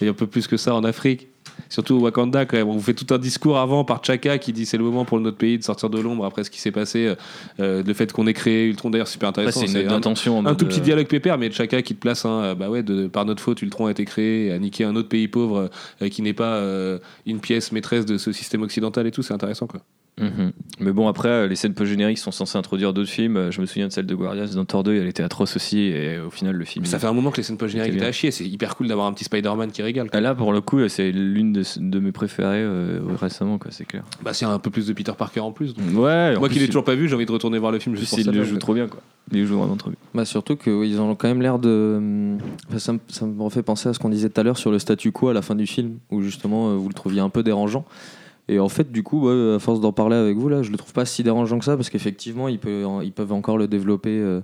Il 0.00 0.04
y 0.04 0.06
a 0.06 0.10
un 0.10 0.14
peu 0.14 0.28
plus 0.28 0.46
que 0.46 0.56
ça 0.56 0.74
en 0.76 0.84
Afrique. 0.84 1.26
Surtout 1.68 1.94
au 1.94 2.00
Wakanda, 2.00 2.44
quand 2.44 2.56
même. 2.56 2.68
On 2.68 2.72
vous 2.72 2.80
fait 2.82 2.94
tout 2.94 3.12
un 3.14 3.18
discours 3.18 3.58
avant 3.58 3.84
par 3.84 4.04
Chaka 4.04 4.38
qui 4.38 4.52
dit 4.52 4.66
c'est 4.66 4.76
le 4.76 4.84
moment 4.84 5.04
pour 5.04 5.18
notre 5.20 5.36
pays 5.38 5.56
de 5.58 5.62
sortir 5.64 5.88
de 5.90 5.98
l'ombre 6.00 6.24
après 6.24 6.44
ce 6.44 6.50
qui 6.50 6.60
s'est 6.60 6.70
passé. 6.70 7.06
euh, 7.06 7.14
euh, 7.60 7.82
le 7.82 7.94
fait 7.94 8.12
qu'on 8.12 8.26
ait 8.26 8.32
créé 8.34 8.66
Ultron, 8.66 8.90
d'ailleurs, 8.90 9.08
super 9.08 9.28
Ouais, 9.28 9.30
intéressant. 9.30 9.60
c'est 9.66 9.82
une 9.82 9.88
un- 9.88 9.96
intention. 9.96 10.38
en 10.38 10.46
un 10.46 10.54
tout 10.54 10.66
petit 10.66 10.80
dialogue 10.80 11.06
pépère, 11.06 11.38
mais 11.38 11.50
Chaka 11.50 11.80
qui 11.82 11.94
te 11.94 12.00
place, 12.00 12.24
hein, 12.24 12.54
bah 12.58 12.68
ouais, 12.70 12.82
de, 12.82 13.06
par 13.06 13.24
notre 13.24 13.42
faute, 13.42 13.62
Ultron 13.62 13.86
a 13.86 13.90
été 13.90 14.04
créé, 14.04 14.46
et 14.46 14.52
a 14.52 14.58
niqué 14.58 14.84
un 14.84 14.94
autre 14.96 15.08
pays 15.08 15.28
pauvre 15.28 15.70
euh, 16.02 16.08
qui 16.08 16.22
n'est 16.22 16.32
pas 16.34 16.54
euh, 16.56 16.98
une 17.26 17.40
pièce 17.40 17.72
maîtresse 17.72 18.04
de 18.06 18.18
ce 18.18 18.32
système 18.32 18.62
occidental 18.62 19.06
et 19.06 19.10
tout, 19.10 19.22
c'est 19.22 19.34
intéressant 19.34 19.66
quoi. 19.66 19.80
Mhm. 20.20 20.52
Mais 20.80 20.92
bon, 20.92 21.08
après, 21.08 21.48
les 21.48 21.56
scènes 21.56 21.72
post-génériques 21.74 22.18
sont 22.18 22.30
censées 22.32 22.58
introduire 22.58 22.92
d'autres 22.92 23.08
films. 23.10 23.50
Je 23.50 23.60
me 23.62 23.66
souviens 23.66 23.88
de 23.88 23.92
celle 23.92 24.04
de 24.06 24.14
Guardians 24.14 24.44
dans 24.54 24.64
Thor 24.66 24.82
2, 24.84 24.94
elle 24.94 25.06
était 25.08 25.22
atroce 25.22 25.56
aussi. 25.56 25.78
Et 25.80 26.18
au 26.18 26.28
final, 26.30 26.54
le 26.54 26.64
film. 26.66 26.84
Ça 26.84 26.98
fait 26.98 27.06
un 27.06 27.12
moment 27.14 27.30
que 27.30 27.38
les 27.38 27.42
scènes 27.42 27.56
post-génériques 27.56 27.94
étaient 27.94 28.04
à 28.04 28.12
chier, 28.12 28.30
c'est 28.30 28.44
hyper 28.44 28.76
cool 28.76 28.88
d'avoir 28.88 29.06
un 29.06 29.12
petit 29.14 29.24
Spider-Man 29.24 29.70
qui 29.72 29.80
régale. 29.82 30.10
quoi. 30.10 30.18
Ah, 30.18 30.20
Là, 30.20 30.34
pour 30.34 30.52
le 30.52 30.60
coup, 30.60 30.86
c'est 30.88 31.10
l'une 31.12 31.52
de, 31.54 31.62
de 31.78 31.98
mes 31.98 32.12
préférées 32.12 32.62
euh, 32.62 33.00
récemment, 33.20 33.56
quoi, 33.58 33.70
c'est 33.70 33.86
clair. 33.86 34.02
Bah, 34.22 34.34
c'est 34.34 34.44
un 34.44 34.58
peu 34.58 34.70
plus 34.70 34.86
de 34.86 34.92
Peter 34.92 35.12
Parker 35.16 35.40
en 35.40 35.52
plus. 35.52 35.74
donc. 35.74 35.86
Ouais, 35.98 36.34
en 36.36 36.40
Moi 36.40 36.48
qui 36.50 36.58
l'ai 36.58 36.66
toujours 36.66 36.84
pas 36.84 36.94
vu, 36.94 37.08
j'ai 37.08 37.14
envie 37.14 37.26
de 37.26 37.32
retourner 37.32 37.58
voir 37.58 37.72
le 37.72 37.78
film 37.78 37.96
juste 37.96 38.10
pour 38.10 38.18
il 38.18 38.24
ça. 38.26 38.32
le 38.32 38.42
en 38.42 38.44
joue 38.44 38.58
trop 38.58 38.74
bien, 38.74 38.88
quoi. 38.88 39.00
Il 39.32 39.46
joue 39.46 39.56
vraiment 39.58 39.76
trop 39.76 39.88
bien. 39.90 39.98
Bah 40.14 40.24
surtout 40.26 40.56
qu'ils 40.56 41.00
ont 41.00 41.14
quand 41.14 41.28
même 41.28 41.40
l'air 41.40 41.58
de. 41.58 42.36
enfin, 42.68 42.78
ça, 42.78 42.92
me, 42.92 42.98
ça 43.08 43.24
me 43.24 43.40
refait 43.42 43.62
penser 43.62 43.88
à 43.88 43.94
ce 43.94 43.98
qu'on 43.98 44.08
disait 44.10 44.28
tout 44.28 44.40
à 44.40 44.44
l'heure 44.44 44.58
sur 44.58 44.70
le 44.70 44.78
statu 44.78 45.10
quo 45.10 45.28
à 45.28 45.32
la 45.32 45.40
fin 45.42 45.54
du 45.54 45.66
film, 45.66 45.98
où 46.10 46.20
justement 46.22 46.70
euh, 46.70 46.74
vous 46.74 46.88
le 46.88 46.94
trouviez 46.94 47.20
un 47.20 47.30
peu 47.30 47.42
dérangeant. 47.42 47.84
Et 48.48 48.58
en 48.58 48.68
fait, 48.68 48.90
du 48.90 49.02
coup, 49.04 49.28
ouais, 49.28 49.54
à 49.54 49.58
force 49.60 49.80
d'en 49.80 49.92
parler 49.92 50.16
avec 50.16 50.36
vous, 50.36 50.48
là, 50.48 50.62
je 50.62 50.70
le 50.72 50.76
trouve 50.76 50.92
pas 50.92 51.04
si 51.04 51.22
dérangeant 51.22 51.58
que 51.58 51.64
ça, 51.64 51.76
parce 51.76 51.90
qu'effectivement, 51.90 52.48
ils, 52.48 52.58
peuvent- 52.58 53.02
ils 53.04 53.12
peuvent 53.12 53.32
encore 53.32 53.56
le 53.56 53.68
développer 53.68 54.10
euh, 54.18 54.40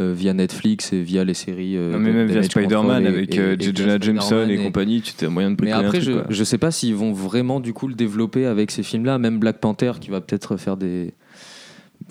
euh, 0.00 0.12
via 0.12 0.34
Netflix 0.34 0.92
et 0.92 1.00
via 1.02 1.22
les 1.24 1.34
séries. 1.34 1.76
euh, 1.76 1.96
mais 1.98 2.10
de- 2.10 2.16
même 2.16 2.26
via 2.26 2.42
Spider-Man 2.42 3.06
avec 3.06 3.32
Jonah 3.76 3.98
Jameson 4.00 4.48
et, 4.48 4.56
compagnie, 4.58 5.00
tu 5.02 5.12
t'as 5.14 5.28
moyen 5.28 5.52
de 5.52 5.56
Mais 5.64 5.70
un 5.70 5.78
après, 5.78 5.98
truc, 6.00 6.02
je, 6.02 6.12
quoi. 6.12 6.24
je 6.28 6.44
sais 6.44 6.58
pas 6.58 6.72
s'ils 6.72 6.96
vont 6.96 7.12
vraiment 7.12 7.60
du 7.60 7.72
coup 7.72 7.86
le 7.86 7.94
développer 7.94 8.44
avec 8.44 8.72
ces 8.72 8.82
films-là. 8.82 9.18
Même 9.18 9.38
Black 9.38 9.58
Panther 9.60 9.92
qui 10.00 10.10
va 10.10 10.20
peut-être 10.20 10.56
faire 10.56 10.76
des, 10.76 11.14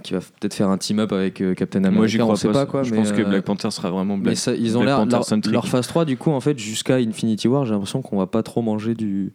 qui 0.04 0.14
va 0.14 0.20
peut-être 0.20 0.54
faire 0.54 0.70
un 0.70 0.78
team-up 0.78 1.12
avec 1.12 1.44
Captain 1.56 1.80
America. 1.80 1.98
Moi, 1.98 2.08
j'y 2.08 2.22
on 2.22 2.26
crois 2.26 2.38
sait 2.38 2.48
pas. 2.48 2.66
pas 2.66 2.66
quoi. 2.66 2.84
je 2.84 2.92
mais, 2.92 2.98
pense 3.00 3.12
que 3.12 3.22
Black 3.22 3.44
Panther 3.44 3.70
sera 3.72 3.92
vraiment 3.92 4.16
mais 4.16 4.24
Black. 4.24 4.38
ça, 4.38 4.56
ils 4.56 4.78
ont 4.78 4.84
l'air 4.84 4.98
Panther 4.98 5.20
leur, 5.30 5.52
leur 5.54 5.68
phase 5.68 5.88
3 5.88 6.06
du 6.06 6.16
coup 6.16 6.32
en 6.32 6.40
fait 6.40 6.58
jusqu'à 6.58 6.96
Infinity 6.96 7.48
War 7.50 7.66
j'ai 7.66 7.72
l'impression 7.74 8.02
qu'on 8.02 8.18
va 8.18 8.28
pas 8.28 8.44
trop 8.44 8.62
manger 8.62 8.96
du 8.96 9.34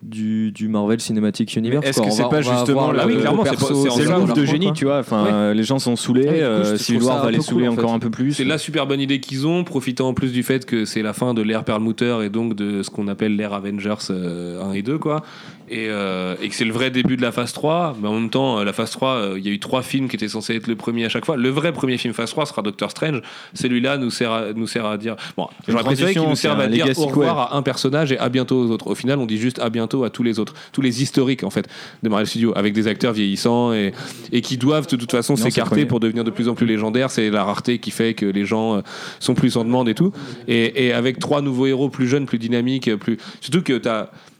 du, 0.00 0.52
du 0.52 0.68
Marvel 0.68 1.00
Cinematic 1.00 1.56
Universe 1.56 1.84
Est-ce 1.84 2.00
que 2.00 2.10
c'est 2.10 2.28
pas 2.28 2.40
justement 2.40 2.92
la- 2.92 3.02
le- 3.02 3.08
oui, 3.08 3.14
le 3.16 3.20
clairement, 3.20 3.44
c'est 3.44 4.04
le 4.04 4.10
move 4.18 4.32
de 4.32 4.44
génie, 4.44 4.66
quoi. 4.66 4.74
tu 4.74 4.84
vois. 4.84 4.98
Enfin, 5.00 5.24
Ouais. 5.24 5.30
euh, 5.32 5.54
les 5.54 5.64
gens 5.64 5.80
sont 5.80 5.96
saoulés. 5.96 6.22
Ouais, 6.22 6.34
du 6.34 6.38
coup, 6.38 6.44
euh, 6.44 6.72
je 6.72 6.76
Civil 6.76 7.02
War 7.02 7.24
va 7.24 7.30
les 7.32 7.40
saouler 7.40 7.66
cool, 7.66 7.70
en 7.70 7.72
encore 7.80 7.90
fait. 7.90 7.96
un 7.96 7.98
peu 7.98 8.10
plus. 8.10 8.32
C'est 8.34 8.44
la 8.44 8.58
super 8.58 8.86
bonne 8.86 9.00
idée 9.00 9.18
qu'ils 9.18 9.46
ont, 9.46 9.64
profitant 9.64 10.08
en 10.08 10.14
plus 10.14 10.30
du 10.32 10.42
fait 10.44 10.64
que 10.66 10.84
c'est 10.84 11.02
la 11.02 11.12
fin 11.12 11.34
de 11.34 11.42
l'ère 11.42 11.64
Perlmutter 11.64 12.18
et 12.24 12.28
donc 12.30 12.54
de 12.54 12.82
ce 12.84 12.90
qu'on 12.90 13.08
appelle 13.08 13.34
l'ère 13.34 13.52
Avengers 13.54 13.94
euh, 14.10 14.62
1 14.62 14.72
et 14.74 14.82
2, 14.82 14.98
quoi. 14.98 15.22
Et, 15.70 15.88
euh, 15.88 16.34
et 16.40 16.48
que 16.48 16.54
c'est 16.54 16.64
le 16.64 16.72
vrai 16.72 16.90
début 16.90 17.16
de 17.16 17.22
la 17.22 17.32
phase 17.32 17.52
3, 17.52 17.96
mais 18.00 18.08
en 18.08 18.14
même 18.14 18.30
temps, 18.30 18.58
euh, 18.58 18.64
la 18.64 18.72
phase 18.72 18.90
3, 18.90 19.08
euh, 19.10 19.34
il 19.38 19.46
y 19.46 19.50
a 19.50 19.52
eu 19.52 19.58
trois 19.58 19.82
films 19.82 20.08
qui 20.08 20.16
étaient 20.16 20.28
censés 20.28 20.54
être 20.54 20.66
le 20.66 20.76
premier 20.76 21.04
à 21.04 21.08
chaque 21.08 21.26
fois. 21.26 21.36
Le 21.36 21.50
vrai 21.50 21.72
premier 21.72 21.98
film 21.98 22.14
phase 22.14 22.30
3 22.30 22.46
sera 22.46 22.62
Doctor 22.62 22.90
Strange. 22.90 23.20
Celui-là 23.54 23.98
nous 23.98 24.10
sert 24.10 24.32
à, 24.32 24.52
nous 24.54 24.66
sert 24.66 24.86
à 24.86 24.96
dire. 24.96 25.16
Bon, 25.36 25.48
j'aurais 25.66 25.84
préféré 25.84 26.14
qu'il 26.14 26.22
nous 26.22 26.36
serve 26.36 26.60
à 26.60 26.68
dire 26.68 26.86
au 26.98 27.06
revoir 27.06 27.38
à 27.38 27.56
un 27.56 27.62
personnage 27.62 28.12
et 28.12 28.18
à 28.18 28.28
bientôt 28.28 28.60
aux 28.60 28.70
autres. 28.70 28.86
Au 28.86 28.94
final, 28.94 29.18
on 29.18 29.26
dit 29.26 29.38
juste 29.38 29.58
à 29.58 29.68
bientôt 29.68 30.04
à 30.04 30.10
tous 30.10 30.22
les 30.22 30.38
autres, 30.38 30.54
tous 30.72 30.80
les 30.80 31.02
historiques 31.02 31.44
en 31.44 31.50
fait 31.50 31.68
de 32.02 32.08
Marvel 32.08 32.26
Studios, 32.26 32.52
avec 32.56 32.72
des 32.72 32.86
acteurs 32.86 33.12
vieillissants 33.12 33.72
et, 33.72 33.92
et 34.32 34.40
qui 34.40 34.56
doivent 34.56 34.88
de 34.88 34.96
toute 34.96 35.10
façon 35.10 35.36
s'écarter 35.36 35.84
pour 35.84 36.00
devenir 36.00 36.24
de 36.24 36.30
plus 36.30 36.48
en 36.48 36.54
plus 36.54 36.66
légendaires. 36.66 37.10
C'est 37.10 37.30
la 37.30 37.44
rareté 37.44 37.78
qui 37.78 37.90
fait 37.90 38.14
que 38.14 38.26
les 38.26 38.46
gens 38.46 38.82
sont 39.20 39.34
plus 39.34 39.56
en 39.56 39.64
demande 39.64 39.88
et 39.88 39.94
tout. 39.94 40.12
Et, 40.46 40.86
et 40.86 40.92
avec 40.92 41.18
trois 41.18 41.42
nouveaux 41.42 41.66
héros 41.66 41.90
plus 41.90 42.08
jeunes, 42.08 42.26
plus 42.26 42.38
dynamiques, 42.38 42.94
plus 42.96 43.18
surtout 43.40 43.62
que 43.62 43.74
tu 43.74 43.88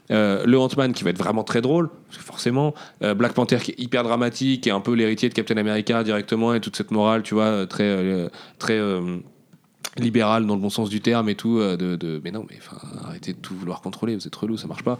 as 0.09 0.43
le 0.45 0.57
Ant-Man 0.59 0.93
qui 0.93 1.03
va 1.03 1.09
être 1.11 1.17
vraiment 1.19 1.43
très 1.43 1.61
drôle, 1.61 1.89
parce 2.07 2.17
que 2.17 2.23
forcément, 2.23 2.73
euh, 3.03 3.13
Black 3.13 3.33
Panther 3.33 3.57
qui 3.57 3.71
est 3.71 3.79
hyper 3.79 4.03
dramatique, 4.03 4.65
et 4.67 4.71
un 4.71 4.79
peu 4.81 4.93
l'héritier 4.93 5.29
de 5.29 5.33
Captain 5.33 5.57
America 5.57 6.03
directement, 6.03 6.53
et 6.53 6.59
toute 6.59 6.75
cette 6.75 6.91
morale, 6.91 7.23
tu 7.23 7.33
vois, 7.35 7.43
euh, 7.45 7.65
très, 7.65 7.83
euh, 7.87 8.27
très 8.57 8.77
euh, 8.77 9.17
libéral 9.97 10.45
dans 10.45 10.55
le 10.55 10.61
bon 10.61 10.69
sens 10.69 10.89
du 10.89 11.01
terme 11.01 11.27
et 11.29 11.35
tout 11.35 11.57
euh, 11.57 11.75
de, 11.75 11.95
de- 11.95 12.21
mais 12.23 12.31
non 12.31 12.45
mais 12.49 12.55
enfin 12.59 12.77
arrêtez 13.05 13.33
de 13.33 13.37
tout 13.39 13.55
vouloir 13.55 13.81
contrôler 13.81 14.15
vous 14.15 14.25
êtes 14.27 14.35
relou 14.35 14.55
ça 14.55 14.67
marche 14.67 14.83
pas 14.83 14.97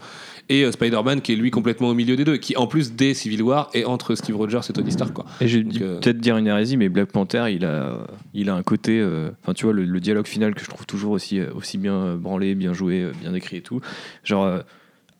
et 0.48 0.64
euh, 0.64 0.72
Spider-Man 0.72 1.22
qui 1.22 1.32
est 1.32 1.36
lui 1.36 1.50
complètement 1.50 1.88
au 1.88 1.94
milieu 1.94 2.16
des 2.16 2.24
deux 2.24 2.36
qui 2.36 2.56
en 2.56 2.66
plus 2.66 2.92
des 2.92 3.14
Civil 3.14 3.40
War 3.42 3.70
est 3.72 3.84
entre 3.84 4.14
Steve 4.16 4.36
Rogers 4.36 4.60
et 4.68 4.72
Tony 4.72 4.90
Stark 4.90 5.12
quoi 5.14 5.24
Et 5.40 5.48
je 5.48 5.60
vais 5.60 5.64
euh, 5.80 6.00
peut-être 6.00 6.18
dire 6.18 6.36
une 6.36 6.48
hérésie, 6.48 6.76
mais 6.76 6.88
Black 6.88 7.12
Panther, 7.12 7.44
il 7.50 7.64
a, 7.64 7.98
il 8.34 8.50
a 8.50 8.54
un 8.54 8.62
côté. 8.62 8.98
euh, 9.00 9.30
Enfin, 9.42 9.54
tu 9.54 9.64
vois, 9.64 9.72
le, 9.72 9.84
le 9.84 10.00
dialogue 10.00 10.26
final 10.26 10.54
que 10.54 10.62
je 10.64 10.68
trouve 10.68 10.84
toujours 10.86 11.12
aussi, 11.12 11.38
euh, 11.38 11.46
aussi 11.54 11.78
bien 11.78 11.94
euh, 11.94 12.16
branlé, 12.16 12.54
bien 12.54 12.72
joué, 12.74 13.00
euh, 13.02 13.12
bien 13.22 13.32
écrit 13.32 13.58
et 13.58 13.62
tout. 13.62 13.80
Genre, 14.24 14.44
euh, 14.44 14.58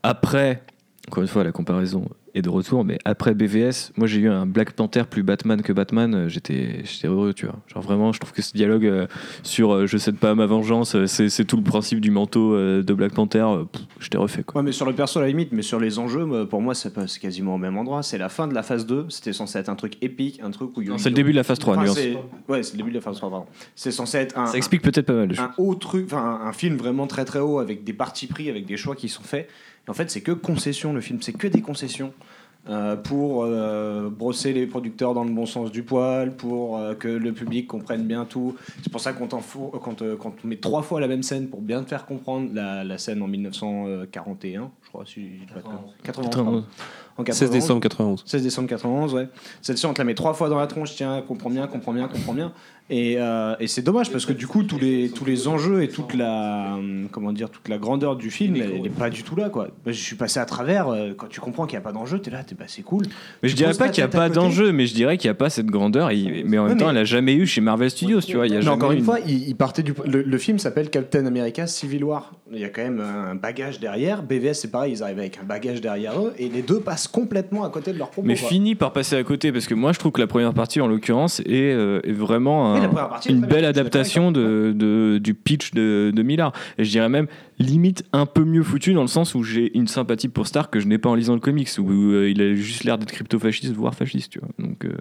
après, 0.03 0.63
encore 1.09 1.23
une 1.23 1.29
fois, 1.29 1.45
la 1.45 1.53
comparaison 1.53 2.09
est 2.33 2.43
de 2.43 2.49
retour, 2.49 2.85
mais 2.85 2.97
après 3.05 3.35
BVS, 3.35 3.91
moi 3.97 4.07
j'ai 4.07 4.21
eu 4.21 4.29
un 4.29 4.47
Black 4.47 4.71
Panther 4.75 5.03
plus 5.11 5.25
Batman 5.25 5.63
que 5.63 5.73
Batman, 5.73 6.15
euh, 6.15 6.29
j'étais 6.29 6.83
j'étais 6.85 7.09
heureux, 7.09 7.35
tu 7.35 7.47
vois. 7.47 7.57
Genre, 7.67 7.83
vraiment, 7.83 8.13
je 8.13 8.21
trouve 8.21 8.33
que 8.33 8.41
ce 8.41 8.53
dialogue 8.53 8.87
euh, 8.87 9.09
sur 9.43 9.73
euh, 9.75 9.87
je 9.89 9.97
cède 9.99 10.17
pas 10.17 10.31
à 10.31 10.35
ma 10.37 10.47
vengeance, 10.47 10.97
c'est 11.07 11.45
tout 11.45 11.57
le 11.57 11.65
principe 11.65 12.01
du 12.01 12.13
manteau 12.13 12.55
euh, 12.55 12.85
de 12.85 12.95
Black 12.95 13.15
Panther, 13.15 13.45
pff, 13.73 13.83
j'étais 13.99 14.17
refait, 14.17 14.45
quoi. 14.45 14.61
Ouais, 14.61 14.65
mais 14.65 14.71
sur 14.71 14.87
le 14.87 14.93
perso, 14.93 15.19
à 15.19 15.23
la 15.23 15.29
limite, 15.29 15.49
mais 15.51 15.63
sur 15.63 15.81
les 15.81 15.99
enjeux, 15.99 16.47
pour 16.47 16.63
moi, 16.63 16.77
c'est 16.77 16.95
pas- 16.95 17.09
c'est 17.09 17.19
quasiment 17.19 17.57
au 17.57 17.59
même 17.59 17.77
endroit. 17.77 18.05
C'est 18.05 18.19
la 18.19 18.29
fin 18.29 18.47
de 18.47 18.55
la 18.55 18.63
phase 18.63 18.87
2. 18.87 19.07
C'était 19.09 19.33
censé 19.33 19.59
être 19.59 19.69
un 19.69 19.75
truc 19.75 19.95
épique, 20.01 20.41
un 20.45 20.53
truc 20.53 20.77
où. 20.77 20.83
il 20.83 20.87
y 20.87 20.89
a- 20.91 20.93
Non, 20.93 20.99
c'est 20.99 21.09
le 21.11 21.17
début 21.17 21.33
de 21.33 21.37
la 21.37 21.43
phase 21.43 21.59
3, 21.59 21.75
Enfin, 21.75 21.85
nuance. 21.87 21.99
Ouais, 22.49 22.63
c'est 22.63 22.75
le 22.75 22.77
début 22.79 22.91
de 22.91 22.95
la 22.95 23.01
phase 23.01 23.17
3, 23.17 23.29
pardon. 23.29 23.47
C'est 23.75 23.91
censé 23.91 24.19
être 24.19 24.39
un. 24.39 24.47
Ça 24.47 24.57
explique 24.57 24.83
peut-être 24.83 25.07
pas 25.07 25.15
mal 25.15 25.33
un 25.37 25.51
haut 25.59 25.75
truc, 25.75 26.05
enfin 26.07 26.39
un, 26.45 26.47
un 26.47 26.53
film 26.53 26.77
vraiment 26.77 27.09
très 27.09 27.25
très 27.25 27.41
haut 27.41 27.59
avec 27.59 27.83
des 27.83 27.93
partis 27.93 28.29
pris, 28.29 28.49
avec 28.49 28.67
des 28.67 28.77
choix 28.77 28.95
qui 28.95 29.09
sont 29.09 29.25
faits. 29.25 29.49
Et 29.87 29.91
en 29.91 29.95
fait, 29.95 30.11
c'est 30.11 30.21
que 30.21 30.33
concessions 30.33 30.93
le 30.93 31.01
film, 31.01 31.21
c'est 31.23 31.33
que 31.33 31.47
des 31.47 31.63
concessions 31.63 32.13
euh, 32.69 32.95
pour 32.95 33.45
euh, 33.45 34.11
brosser 34.11 34.53
les 34.53 34.67
producteurs 34.67 35.15
dans 35.15 35.25
le 35.25 35.31
bon 35.31 35.47
sens 35.47 35.73
du 35.73 35.83
poil, 35.83 36.37
pour 36.37 36.77
euh, 36.77 36.95
que 36.95 37.09
le 37.09 37.33
public 37.33 37.67
comprenne 37.67 38.07
bien 38.07 38.27
tout. 38.27 38.55
C'est 38.83 38.93
pour 38.93 39.01
ça 39.01 39.15
qu'on 39.15 39.29
t'en 39.29 39.41
met 40.45 40.57
trois 40.57 40.83
fois 40.83 41.01
la 41.01 41.09
même 41.09 41.23
scène 41.23 41.49
pour 41.49 41.63
bien 41.63 41.83
te 41.83 41.89
faire 41.89 42.05
comprendre 42.05 42.51
la, 42.53 42.85
la 42.85 42.99
scène 42.99 43.23
en 43.23 43.29
1941, 43.29 44.71
je 44.83 44.89
crois, 44.91 45.07
si 45.07 45.23
je 45.23 45.29
dis 45.41 45.47
pas 45.47 45.61
de 45.61 45.65
conneries. 45.65 45.79
91, 46.03 46.35
pardon. 46.35 46.65
En 47.17 47.25
16 47.25 47.51
91. 47.51 47.51
décembre 47.51 47.81
91 47.81 48.23
16 48.27 48.43
décembre 48.43 48.69
91, 48.69 49.15
ouais. 49.15 49.29
Celle-ci, 49.63 49.87
on 49.87 49.95
te 49.95 49.99
la 49.99 50.05
met 50.05 50.15
trois 50.15 50.35
fois 50.35 50.51
dans 50.51 50.59
la 50.59 50.67
tronche, 50.67 50.95
tiens, 50.95 51.23
comprends 51.27 51.51
bien, 51.51 51.67
comprends 51.67 51.95
bien, 51.95 52.09
comprends 52.09 52.35
bien. 52.35 52.53
Et, 52.91 53.15
euh, 53.19 53.55
et 53.61 53.69
c'est 53.69 53.83
dommage 53.83 54.11
parce 54.11 54.27
que 54.27 54.33
du 54.33 54.47
coup, 54.49 54.65
tous 54.65 54.79
les, 54.79 55.11
tous 55.11 55.25
les 55.25 55.47
enjeux 55.47 55.83
et 55.83 55.89
toute 55.89 56.13
la, 56.15 56.75
hum, 56.75 57.07
comment 57.11 57.33
dire, 57.33 57.49
toute 57.49 57.69
la 57.69 57.79
grandeur 57.79 58.17
du 58.17 58.31
film, 58.31 58.57
elle 58.57 58.83
n'est 58.83 58.89
pas 58.89 59.11
du 59.11 59.23
tout 59.23 59.37
là, 59.37 59.49
quoi. 59.49 59.69
Moi, 59.85 59.93
je 59.93 60.01
suis 60.03 60.17
passé 60.17 60.41
à 60.41 60.45
travers, 60.45 60.89
euh, 60.89 61.13
quand 61.17 61.29
tu 61.29 61.39
comprends 61.41 61.67
qu'il 61.67 61.75
n'y 61.79 61.83
a 61.83 61.85
pas 61.85 61.93
d'enjeu, 61.93 62.19
t'es 62.19 62.31
là, 62.31 62.43
t'es 62.43 62.57
bah, 62.57 62.65
c'est 62.67 62.83
cool. 62.83 63.05
Mais 63.43 63.49
je 63.49 63.55
Tu 63.55 63.59
dirais 63.59 63.71
poses 63.71 63.79
pas 63.79 63.89
qu'il 63.91 64.03
n'y 64.03 64.07
a 64.07 64.09
pas 64.09 64.29
d'enjeu, 64.29 64.73
mais 64.73 64.87
je 64.87 64.95
dirais 64.95 65.17
qu'il 65.19 65.29
n'y 65.29 65.33
a 65.33 65.35
pas 65.35 65.51
cette 65.51 65.67
grandeur. 65.67 66.11
et- 66.11 66.43
mais 66.45 66.59
en 66.59 66.67
même 66.67 66.77
temps, 66.79 66.87
mais- 66.87 66.91
elle 66.93 66.99
a 66.99 67.05
jamais 67.05 67.35
eu 67.35 67.47
chez 67.47 67.61
Marvel 67.61 67.91
Studios, 67.91 68.21
tu 68.23 68.37
vois. 68.37 68.47
Il 68.49 68.55
y 68.55 68.57
a 68.57 68.73
encore 68.73 68.91
une 68.93 69.05
fois, 69.05 69.19
il, 69.27 69.49
il 69.49 69.55
partait 69.55 69.83
du. 69.85 69.95
Le, 70.05 70.23
le 70.23 70.39
film 70.39 70.59
s'appelle 70.59 70.91
Captain 70.91 71.27
America 71.27 71.67
Civil 71.69 72.03
War. 72.05 72.33
Il 72.53 72.59
y 72.59 72.65
a 72.65 72.69
quand 72.71 72.83
même 72.83 73.01
un 73.01 73.37
bagage 73.37 73.79
derrière. 73.79 74.23
BVS, 74.25 74.55
c'est 74.55 74.71
pareil, 74.71 74.95
ils 74.95 75.03
arrivent 75.05 75.21
avec 75.21 75.39
un 75.41 75.45
bagage 75.47 75.81
derrière 75.81 76.21
eux, 76.21 76.33
et 76.39 76.49
les 76.49 76.63
deux 76.63 76.81
passent 76.81 77.07
complètement 77.07 77.65
à 77.65 77.71
côté 77.71 77.93
de 77.93 77.99
leur 77.99 78.11
propos. 78.11 78.27
Mais 78.27 78.35
quoi. 78.35 78.49
fini 78.49 78.75
par 78.75 78.93
passer 78.93 79.15
à 79.17 79.23
côté, 79.23 79.53
parce 79.53 79.67
que 79.69 79.75
moi 79.75 79.93
je 79.93 79.99
trouve 80.01 80.11
que 80.13 80.21
la 80.21 80.27
première 80.27 80.53
partie, 80.55 80.81
en 80.81 80.89
l'occurrence, 80.89 81.41
est, 81.41 81.73
euh, 81.73 82.01
est 82.03 82.13
vraiment 82.13 82.75
un- 82.75 82.80
la 82.83 82.89
première 82.89 83.09
partie 83.09 83.29
est 83.29 83.33
une 83.33 83.41
belle 83.47 83.65
adaptation 83.65 84.33
de, 84.33 84.73
de- 84.75 85.19
du 85.19 85.35
pitch 85.35 85.73
de, 85.73 86.13
de 86.15 86.23
Millard. 86.23 86.53
Et 86.79 86.85
je 86.85 86.91
dirais 86.91 87.09
même 87.09 87.27
limite 87.59 88.05
un 88.13 88.27
peu 88.27 88.45
mieux 88.45 88.63
foutu 88.63 88.93
dans 88.95 89.03
le 89.03 89.09
sens 89.09 89.35
où 89.35 89.43
j'ai 89.43 89.77
une 89.77 89.87
sympathie 89.87 90.29
pour 90.29 90.47
Stark 90.47 90.73
que 90.73 90.81
je 90.81 90.87
n'ai 90.87 90.99
pas 90.99 91.09
en 91.11 91.15
lisant 91.15 91.35
le 91.35 91.41
comics, 91.41 91.69
où 91.79 91.91
euh, 91.91 92.31
il 92.31 92.41
a 92.41 92.55
juste 92.55 92.85
l'air 92.85 92.99
d'être 92.99 93.13
crypto-fasciste, 93.13 93.73
voire 93.75 93.95
fasciste, 93.95 94.33
tu 94.33 94.39
vois. 94.41 94.49
Donc, 94.59 94.85
euh, 94.85 94.93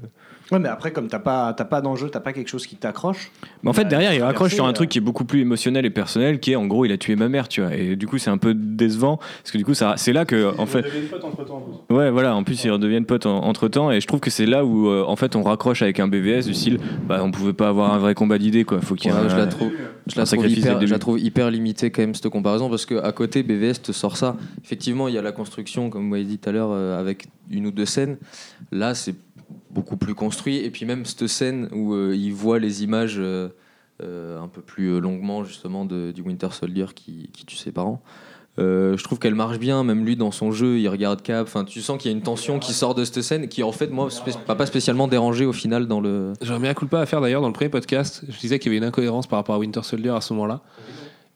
Ouais, 0.52 0.60
mais 0.60 0.70
après, 0.70 0.92
comme 0.92 1.08
t'as 1.08 1.20
pas, 1.20 1.54
t'as 1.54 1.66
pas 1.66 1.80
d'enjeu, 1.82 2.10
t'as 2.10 2.20
pas 2.20 2.34
quelque 2.34 2.48
chose 2.48 2.66
qui 2.66 2.76
t'accroche. 2.76 3.32
Mais 3.64 3.70
en 3.70 3.74
fait, 3.74 3.84
Bah, 3.84 3.90
derrière, 3.90 4.14
il 4.14 4.24
raccroche 4.24 4.54
sur 4.56 4.66
un 4.66 4.70
euh, 4.70 4.74
truc 4.74 4.90
qui 4.90 4.98
est 4.98 5.02
beaucoup 5.02 5.26
plus 5.26 5.42
émotionnel 5.42 5.86
et 5.86 5.90
personnel, 5.90 6.40
qui 6.40 6.52
est 6.54 6.56
en 6.56 6.66
gros, 6.66 6.86
il 6.86 6.92
a 6.92 6.98
tué 6.98 7.16
ma 7.16 7.30
mère, 7.30 7.48
tu 7.48 7.62
vois. 7.62 7.74
Et 7.76 7.96
du 7.96 8.08
coup, 8.08 8.18
c'est 8.18 8.30
un 8.32 8.38
peu 8.40 8.54
décevant, 8.56 9.18
parce 9.18 9.52
que 9.52 9.58
du 9.58 9.66
coup, 9.66 9.74
ça, 9.76 9.94
c'est 9.98 10.14
là 10.14 10.26
que, 10.26 10.54
en 10.60 10.66
fait. 10.66 10.86
Ouais, 11.90 12.10
voilà, 12.12 12.36
en 12.36 12.44
plus, 12.44 12.64
ils 12.64 12.72
redeviennent 12.72 13.06
potes 13.06 13.26
entre 13.26 13.68
temps, 13.68 13.92
et 13.92 14.02
je 14.02 14.08
trouve 14.08 14.20
que 14.20 14.30
c'est 14.30 14.46
là 14.46 14.66
où, 14.66 14.88
euh, 14.88 15.04
en 15.06 15.16
fait, 15.16 15.36
on 15.36 15.44
raccroche 15.44 15.82
avec 15.82 16.00
un 16.00 16.08
BVS 16.08 16.46
du 16.46 16.54
style, 16.54 16.80
bah, 17.08 17.20
on 17.24 17.32
pouvait 17.32 17.54
pas 17.54 17.68
avoir 17.70 17.94
un 17.94 17.98
vrai 18.00 18.14
combat 18.16 18.38
d'idées, 18.38 18.64
quoi. 18.64 18.82
Faut 18.82 18.96
qu'il 18.96 19.12
y 19.12 19.14
ait 19.14 19.18
Ouais, 19.18 19.26
un- 19.26 19.30
je 19.30 19.36
la 19.38 19.48
trouve, 19.48 19.72
je 20.08 20.16
la 20.16 20.22
un 20.22 20.26
trouve 20.26 20.40
sacrifice 20.40 20.64
dès 20.64 20.70
le 20.70 20.76
hyper, 20.76 20.80
je 20.80 20.86
la 20.86 20.98
début. 20.98 21.00
trouve 21.00 21.20
hyper 21.20 21.52
limitée 21.52 21.92
quand 21.92 22.02
même 22.02 22.16
cette 22.16 22.30
comparaison 22.30 22.70
parce 22.70 22.86
qu'à 22.86 23.12
côté 23.12 23.44
BVS 23.44 23.82
te 23.82 23.92
sort 23.92 24.18
ça. 24.18 24.36
Effectivement, 24.64 25.08
il 25.08 25.14
y 25.14 25.18
a 25.18 25.22
la 25.22 25.32
construction, 25.32 25.90
comme 25.90 26.04
vous 26.04 26.10
m'avez 26.10 26.24
dit 26.24 26.38
tout 26.38 26.50
à 26.50 26.52
l'heure, 26.54 26.70
euh, 26.72 27.00
avec 27.00 27.28
une 27.52 27.66
ou 27.68 27.72
deux 27.72 27.86
scènes. 27.86 28.18
Là, 28.72 28.94
c'est 28.94 29.16
beaucoup 29.72 29.98
plus 29.98 30.16
construit. 30.16 30.58
Et 30.58 30.70
puis 30.70 30.86
même 30.86 31.06
cette 31.06 31.28
scène 31.28 31.70
où 31.72 31.94
euh, 31.94 32.16
il 32.16 32.34
voit 32.34 32.60
les 32.60 32.84
images 32.84 33.18
euh, 33.18 33.50
euh, 34.02 34.40
un 34.40 34.48
peu 34.48 34.62
plus 34.62 35.00
longuement 35.00 35.44
justement 35.44 35.86
de, 35.86 36.12
du 36.12 36.22
Winter 36.22 36.50
Soldier 36.52 36.88
qui, 36.96 37.30
tue 37.46 37.56
ses 37.56 37.72
parents. 37.72 38.02
Je 38.58 39.02
trouve 39.04 39.20
qu'elle 39.20 39.36
marche 39.36 39.58
bien, 39.58 39.86
même 39.86 40.04
lui 40.04 40.18
dans 40.18 40.32
son 40.32 40.52
jeu, 40.52 40.80
il 40.80 40.90
regarde 40.90 41.22
Cap. 41.22 41.48
Enfin, 41.48 41.64
tu 41.64 41.80
sens 41.80 41.98
qu'il 41.98 42.12
y 42.12 42.14
a 42.14 42.18
une 42.18 42.24
tension 42.24 42.60
qui 42.60 42.74
sort 42.74 42.94
de 42.94 43.06
cette 43.06 43.22
scène, 43.22 43.48
qui 43.48 43.64
en 43.64 43.72
fait 43.72 43.88
moi 43.88 44.10
m'a 44.50 44.56
pas 44.56 44.66
spécialement 44.66 45.08
dérangé 45.08 45.46
au 45.46 45.54
final 45.54 45.88
dans 45.88 46.02
le. 46.02 46.34
J'aurais 46.42 46.60
mis 46.60 46.68
un 46.68 46.74
coup 46.74 46.84
de 46.84 46.90
pas 46.90 47.00
à 47.00 47.06
faire 47.06 47.22
d'ailleurs 47.22 47.40
dans 47.40 47.48
le 47.48 47.54
premier 47.54 47.70
podcast. 47.70 48.26
Je 48.28 48.38
disais 48.38 48.60
qu'il 48.60 48.70
y 48.74 48.76
avait 48.76 48.84
une 48.84 48.90
incohérence 48.90 49.28
par 49.28 49.40
rapport 49.40 49.56
à 49.56 49.60
Winter 49.60 49.82
Soldier 49.84 50.10
à 50.10 50.20
ce 50.20 50.34
moment-là. 50.34 50.62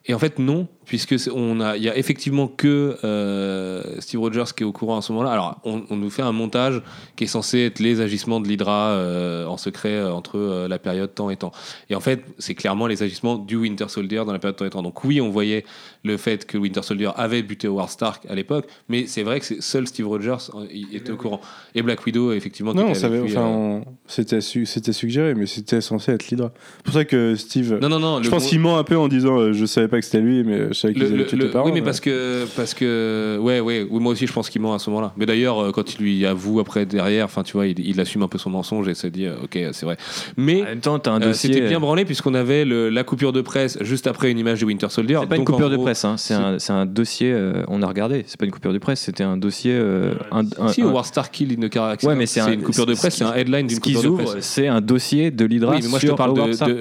Et 0.05 0.13
en 0.13 0.19
fait, 0.19 0.37
non, 0.37 0.67
puisque 0.85 1.15
on 1.33 1.61
a, 1.61 1.77
il 1.77 1.83
y 1.83 1.87
a 1.87 1.97
effectivement 1.97 2.47
que 2.49 2.97
euh, 3.05 3.81
Steve 4.01 4.19
Rogers 4.19 4.43
qui 4.53 4.63
est 4.63 4.65
au 4.65 4.73
courant 4.73 4.97
à 4.97 5.01
ce 5.01 5.13
moment-là. 5.13 5.31
Alors, 5.31 5.61
on, 5.63 5.83
on 5.89 5.95
nous 5.95 6.09
fait 6.09 6.23
un 6.23 6.33
montage 6.33 6.81
qui 7.15 7.23
est 7.23 7.27
censé 7.27 7.59
être 7.59 7.79
les 7.79 8.01
agissements 8.01 8.41
de 8.41 8.47
l'Hydra 8.49 8.89
euh, 8.89 9.45
en 9.45 9.55
secret 9.55 9.93
euh, 9.93 10.11
entre 10.11 10.67
la 10.67 10.77
période 10.77 11.15
temps 11.15 11.29
et 11.29 11.37
temps. 11.37 11.53
Et 11.89 11.95
en 11.95 12.01
fait, 12.01 12.25
c'est 12.37 12.53
clairement 12.53 12.87
les 12.87 13.01
agissements 13.01 13.37
du 13.37 13.55
Winter 13.55 13.85
Soldier 13.87 14.23
dans 14.25 14.33
la 14.33 14.39
période 14.39 14.57
temps 14.57 14.65
et 14.65 14.69
temps. 14.71 14.81
Donc 14.83 15.05
oui, 15.05 15.21
on 15.21 15.29
voyait 15.29 15.63
le 16.03 16.17
fait 16.17 16.45
que 16.45 16.57
Winter 16.57 16.81
Soldier 16.83 17.11
avait 17.15 17.41
buté 17.41 17.67
Howard 17.69 17.89
Stark 17.89 18.25
à 18.29 18.35
l'époque, 18.35 18.67
mais 18.89 19.07
c'est 19.07 19.23
vrai 19.23 19.39
que 19.39 19.45
c'est- 19.45 19.61
seul 19.61 19.87
Steve 19.87 20.09
Rogers 20.09 20.35
il 20.69 20.93
était 20.97 21.11
au 21.13 21.15
courant. 21.17 21.39
Et 21.75 21.81
Black 21.81 22.05
Widow, 22.05 22.33
effectivement, 22.33 22.73
Non, 22.73 22.89
enfin, 22.91 23.81
c'était 24.05 24.41
su- 24.41 24.65
c'était 24.65 24.91
suggéré, 24.91 25.33
mais 25.33 25.45
c'était 25.45 25.79
censé 25.79 26.11
être 26.11 26.29
l'Hydra. 26.29 26.51
C'est 26.77 26.83
pour 26.83 26.93
ça 26.93 27.05
que 27.05 27.35
Steve. 27.35 27.79
Non, 27.81 27.87
non, 27.87 27.99
non. 28.01 28.21
je 28.21 28.29
pense 28.29 28.43
bon- 28.43 28.49
qu'il 28.49 28.59
ment 28.59 28.77
un 28.77 28.83
peu 28.83 28.97
en 28.97 29.07
disant 29.07 29.53
je 29.53 29.65
savais 29.65 29.87
pas 29.93 29.99
que 29.99 30.05
c'était 30.05 30.21
lui, 30.21 30.43
mais 30.43 30.67
je 30.69 30.73
savais 30.73 30.93
qu'ils 30.93 31.03
Le- 31.03 31.13
avaient 31.13 31.25
tué 31.25 31.37
tes 31.37 31.47
parents. 31.47 31.65
oui, 31.65 31.71
mais 31.73 31.81
parce 31.81 31.99
que, 31.99 32.45
parce 32.55 32.73
que, 32.73 33.37
ouais, 33.39 33.59
ouais, 33.59 33.85
oui, 33.89 33.99
moi 34.01 34.11
aussi, 34.13 34.27
je 34.27 34.33
pense 34.33 34.49
qu'il 34.49 34.61
ment 34.61 34.73
à 34.73 34.79
ce 34.79 34.89
moment-là. 34.89 35.13
Mais 35.17 35.25
d'ailleurs, 35.25 35.59
euh, 35.61 35.71
quand 35.71 35.93
il 35.95 36.01
lui 36.03 36.25
avoue 36.25 36.59
après 36.59 36.85
derrière, 36.85 37.25
enfin, 37.25 37.43
tu 37.43 37.53
vois, 37.53 37.67
il, 37.67 37.79
il 37.79 37.99
assume 38.01 38.23
un 38.23 38.27
peu 38.27 38.37
son 38.37 38.49
mensonge 38.49 38.87
et 38.87 38.93
se 38.95 39.07
dit, 39.07 39.25
euh, 39.27 39.35
ok, 39.43 39.57
c'est 39.71 39.85
vrai. 39.85 39.97
Mais 40.37 40.61
En 40.61 40.65
même 40.65 40.79
temps, 40.79 40.99
t'as 40.99 41.11
un 41.11 41.21
euh, 41.21 41.25
dossier. 41.27 41.53
c'était 41.53 41.67
bien 41.67 41.79
branlé 41.79 42.05
puisqu'on 42.05 42.33
avait 42.33 42.65
le- 42.65 42.89
la 42.89 43.03
coupure 43.03 43.31
de 43.33 43.41
presse 43.41 43.77
juste 43.81 44.07
après 44.07 44.31
une 44.31 44.39
image 44.39 44.59
de 44.61 44.65
Winter 44.65 44.87
Soldier. 44.89 45.17
C'est 45.21 45.27
pas 45.29 45.35
une 45.37 45.45
coupure 45.45 45.69
de 45.69 45.77
presse, 45.77 46.03
hein, 46.05 46.15
c'est 46.17 46.33
un, 46.33 46.59
c'est 46.59 46.73
un 46.73 46.85
dossier. 46.85 47.31
euh, 47.31 47.63
on 47.67 47.81
a 47.81 47.87
regardé, 47.87 48.23
c'est 48.27 48.39
pas 48.39 48.45
une 48.45 48.51
coupure 48.51 48.73
de 48.73 48.77
presse, 48.79 48.99
c'était 49.01 49.23
un 49.23 49.37
dossier. 49.37 49.73
euh, 49.75 50.13
un, 50.31 50.41
un- 50.59 50.67
Si, 50.69 50.81
un- 50.81 50.87
Howard 50.87 51.05
Stark 51.05 51.31
kill 51.31 51.51
in 51.57 51.67
the 51.67 51.69
car 51.69 51.85
accident. 51.85 52.11
Ouais, 52.11 52.17
mais 52.17 52.25
c'est 52.25 52.39
un- 52.39 52.51
une 52.51 52.61
coupure 52.63 52.85
de 52.85 52.93
presse, 52.95 53.15
c'est 53.15 53.23
un 53.23 53.33
headline 53.35 53.67
d'une 53.67 53.75
ce 53.77 53.81
qu'ils 53.81 53.95
coupure 53.95 54.09
de 54.09 54.13
ouvrent, 54.15 54.31
presse. 54.31 54.45
c'est 54.45 54.67
un 54.67 54.81
dossier 54.81 55.29
de 55.31 55.45
l'Hydra 55.45 55.73
Oui, 55.75 55.79
mais 55.83 55.89
moi 55.89 55.99
je 55.99 56.07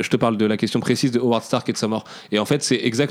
te 0.09 0.17
parle 0.17 0.37
de 0.39 0.47
la 0.47 0.57
question 0.57 0.81
précise 0.81 1.11
de 1.13 1.19
Howard 1.21 1.43
Stark 1.43 1.69
et 1.69 1.73
de 1.73 1.77
sa 1.79 1.89
mort. 1.89 2.05
Et 2.31 2.39
en 2.39 2.45
fait, 2.45 2.63
c'est 2.63 2.77
exactement 2.83 3.02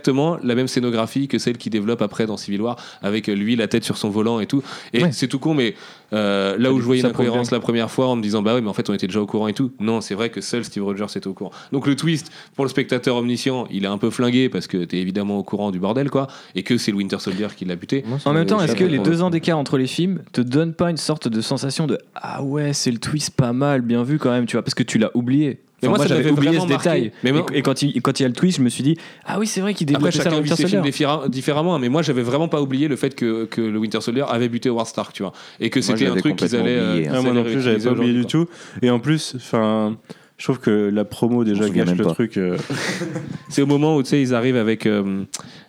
la 0.44 0.56
même 0.56 0.68
scénographie 0.68 1.28
que 1.28 1.38
celle 1.38 1.58
qu'il 1.58 1.72
développe 1.72 2.02
après 2.02 2.26
dans 2.26 2.38
Civil 2.38 2.62
War, 2.62 2.76
avec 3.02 3.30
euh, 3.30 3.34
lui, 3.34 3.56
la 3.56 3.68
tête 3.68 3.84
sur 3.84 3.98
son 3.98 4.10
volant 4.10 4.40
et 4.40 4.46
tout. 4.46 4.64
Et 4.94 5.04
Ouais. 5.04 5.12
c'est 5.12 5.28
tout 5.28 5.40
con, 5.40 5.54
mais 5.54 5.76
euh, 6.14 6.58
là 6.58 6.72
où 6.72 6.80
je 6.80 6.86
voyais 6.86 7.02
ça 7.02 7.08
une 7.08 7.14
prouve 7.14 7.26
incohérence 7.26 7.50
bien. 7.50 7.58
la 7.58 7.62
première 7.62 7.90
fois 7.90 8.08
en 8.08 8.16
me 8.16 8.22
disant, 8.22 8.42
bah 8.42 8.56
oui, 8.56 8.62
mais 8.62 8.70
en 8.70 8.74
fait, 8.74 8.90
on 8.90 8.94
était 8.94 9.08
déjà 9.08 9.22
au 9.22 9.26
courant 9.26 9.48
et 9.48 9.54
tout. 9.54 9.72
Non, 9.80 10.02
c'est 10.02 10.14
vrai 10.16 10.30
que 10.30 10.42
seul 10.42 10.64
Steve 10.64 10.84
Rogers 10.84 11.06
était 11.16 11.28
au 11.28 11.34
courant. 11.34 11.52
Donc 11.72 11.88
le 11.88 11.96
twist, 11.96 12.32
pour 12.56 12.66
le 12.66 12.70
spectateur 12.70 13.16
omniscient, 13.16 13.68
il 13.72 13.84
est 13.86 13.88
un 13.88 13.98
peu 13.98 14.10
flingué 14.10 14.50
parce 14.50 14.68
que 14.68 14.84
t'es 14.84 14.98
évidemment 14.98 15.38
au 15.38 15.44
courant 15.44 15.72
du 15.72 15.80
bordel, 15.80 16.10
quoi, 16.10 16.28
et 16.56 16.64
que 16.64 16.78
c'est 16.78 16.92
le 16.92 16.98
Winter 16.98 17.20
Soldier 17.20 17.48
qui 17.56 17.66
l'a 17.66 17.76
buté. 17.76 18.04
En 18.26 18.34
même 18.34 18.46
temps, 18.46 18.62
est-ce 18.62 18.76
que 18.76 18.84
les 18.84 19.00
deux 19.00 19.22
ans 19.22 19.30
d'écart 19.30 19.58
entre 19.58 19.78
les 19.78 19.88
films 19.88 20.22
te 20.34 20.42
donnent 20.42 20.74
pas 20.74 20.90
une 20.90 20.98
sorte 20.98 21.28
de 21.28 21.42
sensation 21.42 21.88
de 21.88 21.98
ah 22.16 22.44
ouais, 22.44 22.74
c'est 22.74 22.92
le 22.92 22.98
twist 23.00 23.32
pas 23.32 23.54
mal, 23.54 23.82
bien 23.82 24.04
vu 24.04 24.20
quand 24.20 24.32
même, 24.32 24.46
tu 24.46 24.56
vois, 24.56 24.64
parce 24.64 24.76
que 24.76 24.84
tu 24.84 24.98
l'as 24.98 25.12
oublié. 25.16 25.60
Mais 25.82 25.88
Enfin, 25.88 25.98
moi, 25.98 26.08
ça 26.08 26.16
j'avais 26.16 26.30
oublié 26.32 26.60
ce 26.60 26.68
détail. 26.68 27.12
Mais 27.24 27.30
Et- 27.32 27.34
moi- 27.34 27.46
et, 27.54 27.62
quand, 27.62 27.82
il, 27.82 28.02
quand 28.02 28.20
il 28.20 28.24
y 28.24 28.26
a 28.26 28.30
le 28.30 28.36
twist, 28.36 28.58
je 28.60 28.64
me 28.64 28.70
suis 28.70 28.84
dit 28.84 28.98
ah 29.26 29.40
oui, 29.40 29.48
c'est 29.48 29.62
vrai 29.62 29.74
qu'il 29.74 29.88
Après, 29.90 29.96
développait 30.10 30.18
ça 30.18 30.24
chacun 30.24 30.36
dans 30.36 30.42
vit 30.42 30.50
Winter 30.50 30.56
films 30.68 30.70
Soldier. 30.84 30.92
différem- 30.92 31.30
différemment, 31.30 31.80
mais 31.80 31.90
moi 31.90 32.02
j'avais 32.02 32.22
vraiment 32.22 32.48
pas 32.48 32.62
oublié 32.62 32.88
le 32.88 32.96
fait 32.96 33.16
que, 33.16 33.46
que 33.46 33.62
le 33.62 33.80
Winter 33.80 34.00
Soldier 34.02 34.26
avait 34.30 34.50
buté 34.50 34.70
Howard 34.70 34.88
Stark, 34.88 35.14
tu 35.14 35.24
vois, 35.24 35.34
et 35.60 35.70
que 35.70 35.82
c'était 35.82 36.08
un 36.08 36.16
truc 36.16 36.36
qu'ils 36.36 36.56
allaient. 36.56 36.76
euh, 36.78 36.92
oublié, 36.94 37.08
hein. 37.08 37.14
Ah, 37.18 37.22
moi 37.22 37.34
non 37.34 37.44
plus, 37.44 37.62
j'avais 37.62 37.80
pas 37.84 37.92
oublié 37.92 38.14
du 38.14 38.26
tout. 38.26 38.48
Et 38.82 38.90
en 38.90 39.00
plus, 39.00 39.34
enfin, 39.38 39.98
je 40.38 40.44
trouve 40.46 40.60
que 40.60 40.90
la 40.94 41.04
promo 41.06 41.44
déjà 41.44 41.70
gâche 41.70 41.96
le 41.98 42.04
pas. 42.04 42.14
truc. 42.14 42.38
euh. 42.38 42.58
C'est 43.50 43.62
au 43.62 43.68
moment 43.68 43.96
où 43.96 44.04
tu 44.04 44.10
sais 44.10 44.22
ils 44.22 44.34
arrivent 44.34 44.56
avec 44.58 44.86
euh, 44.86 45.24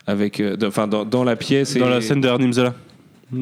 avec 0.07 0.41
euh, 0.41 0.57
enfin 0.65 0.87
dans, 0.87 1.05
dans 1.05 1.25
la 1.25 1.37
pièce 1.37 1.77
dans 1.77 1.87
et- 1.87 1.91
la 1.91 2.01
scène 2.01 2.21
de 2.21 2.29
Arnim 2.29 2.53
Zola. 2.53 2.75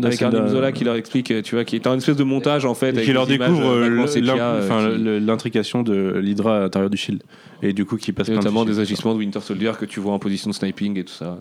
Avec 0.04 0.20
de- 0.22 0.48
Zola 0.48 0.72
qui 0.72 0.84
leur 0.84 0.94
explique, 0.94 1.30
euh, 1.30 1.42
tu 1.42 1.54
vois, 1.56 1.64
qui 1.64 1.76
est 1.76 1.86
un 1.86 1.96
espèce 1.96 2.16
de 2.16 2.22
montage 2.24 2.64
en 2.64 2.74
fait, 2.74 2.88
Et 2.88 2.90
avec 2.90 3.04
qui 3.04 3.12
leur 3.12 3.26
découvre 3.26 3.66
euh, 3.66 4.06
euh, 4.06 5.20
l'intrication 5.20 5.82
de 5.82 6.18
l'Hydra 6.18 6.58
à 6.58 6.60
l'intérieur 6.60 6.90
du 6.90 6.96
Shield. 6.96 7.22
Et 7.62 7.72
du 7.72 7.84
coup, 7.84 7.96
qui 7.96 8.12
passe 8.12 8.28
notamment 8.28 8.64
des 8.64 8.78
agissements 8.78 9.14
de 9.14 9.18
Winter 9.18 9.40
Soldier 9.40 9.72
que 9.78 9.84
tu 9.86 9.98
vois 10.00 10.12
en 10.12 10.18
position 10.18 10.50
de 10.50 10.54
sniping 10.54 10.98
et 10.98 11.04
tout 11.04 11.12
ça. 11.12 11.38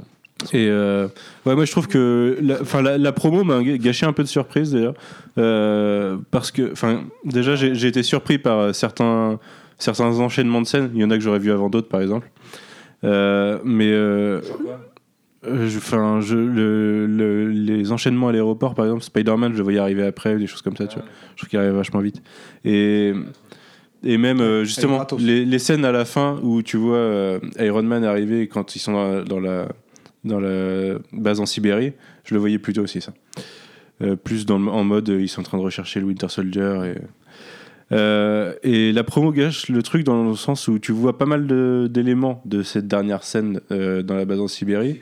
Et 0.54 0.68
euh, 0.70 1.08
ouais, 1.46 1.54
moi 1.54 1.66
je 1.66 1.72
trouve 1.72 1.88
que 1.90 2.38
la, 2.42 2.62
enfin, 2.62 2.82
la, 2.82 2.98
la 2.98 3.12
promo 3.12 3.44
m'a 3.44 3.62
gâché 3.62 4.06
un 4.06 4.14
peu 4.14 4.24
de 4.24 4.28
surprise 4.30 4.72
d'ailleurs. 4.72 4.94
Euh, 5.38 6.16
parce 6.32 6.50
que, 6.52 6.72
enfin, 6.72 7.02
déjà 7.26 7.56
j'ai 7.56 7.88
été 7.88 8.04
surpris 8.04 8.38
par 8.38 8.74
certains, 8.74 9.38
certains 9.78 10.18
enchaînements 10.20 10.62
de 10.62 10.66
scènes. 10.68 10.92
Il 10.96 11.02
y 11.02 11.04
en 11.04 11.12
a 11.12 11.18
que 11.18 11.24
j'aurais 11.24 11.40
vu 11.40 11.52
avant 11.52 11.70
d'autres 11.70 11.90
par 11.90 12.02
exemple. 12.02 12.30
Euh, 13.04 13.60
mais 13.66 13.92
enfin, 15.46 16.20
je, 16.22 16.36
le, 16.36 17.06
le- 17.08 17.50
les 17.50 17.92
enchaînements 17.92 18.28
à 18.30 18.32
l'aéroport, 18.32 18.76
par 18.76 18.86
exemple, 18.86 19.04
Spider-Man, 19.04 19.54
je 19.54 19.58
le 19.58 19.64
voyais 19.64 19.80
arriver 19.80 20.04
après, 20.06 20.38
des 20.38 20.48
choses 20.48 20.62
comme 20.62 20.76
ça, 20.76 20.88
tu 20.88 20.96
vois. 20.96 21.06
Je 21.32 21.38
trouve 21.38 21.50
qu'il 21.50 21.60
arrive 21.60 21.72
vachement 21.74 22.00
vite. 22.02 22.22
Et, 22.66 23.14
et 24.04 24.18
même, 24.18 24.40
euh, 24.42 24.64
justement, 24.64 25.06
les, 25.20 25.46
les 25.46 25.60
scènes 25.60 25.86
à 25.86 25.92
la 25.92 26.06
fin 26.06 26.40
où 26.44 26.62
tu 26.62 26.78
vois 26.78 26.98
euh, 26.98 27.40
Iron 27.60 27.84
Man 27.84 28.04
arriver 28.04 28.48
quand 28.48 28.76
ils 28.76 28.80
sont 28.80 28.94
dans 28.94 29.08
la, 29.10 29.24
dans 29.24 29.40
la, 29.40 29.68
dans 30.26 30.40
la 30.40 30.96
base 31.14 31.40
en 31.40 31.46
Sibérie, 31.46 31.94
je 32.26 32.34
le 32.34 32.40
voyais 32.40 32.60
plutôt 32.60 32.82
aussi, 32.82 33.02
ça. 33.02 33.14
Euh, 34.02 34.16
plus 34.16 34.46
dans, 34.46 34.66
en 34.68 34.84
mode, 34.84 35.10
euh, 35.10 35.22
ils 35.22 35.28
sont 35.28 35.42
en 35.42 35.44
train 35.44 35.58
de 35.58 35.64
rechercher 35.64 36.00
le 36.00 36.06
Winter 36.06 36.30
Soldier. 36.30 36.94
Et, 36.96 37.02
euh, 37.92 38.54
et 38.64 38.92
la 38.94 39.04
promo 39.04 39.32
gâche 39.32 39.68
le 39.68 39.82
truc 39.82 40.04
dans 40.04 40.24
le 40.30 40.36
sens 40.36 40.68
où 40.68 40.80
tu 40.80 40.92
vois 40.92 41.18
pas 41.18 41.26
mal 41.26 41.48
de- 41.48 41.88
d'éléments 41.92 42.42
de, 42.46 42.62
cette 42.64 42.88
dernière 42.88 43.24
scène 43.24 43.60
euh, 43.72 44.04
dans 44.04 44.16
la 44.16 44.26
base 44.26 44.40
en 44.40 44.48
Sibérie. 44.48 45.02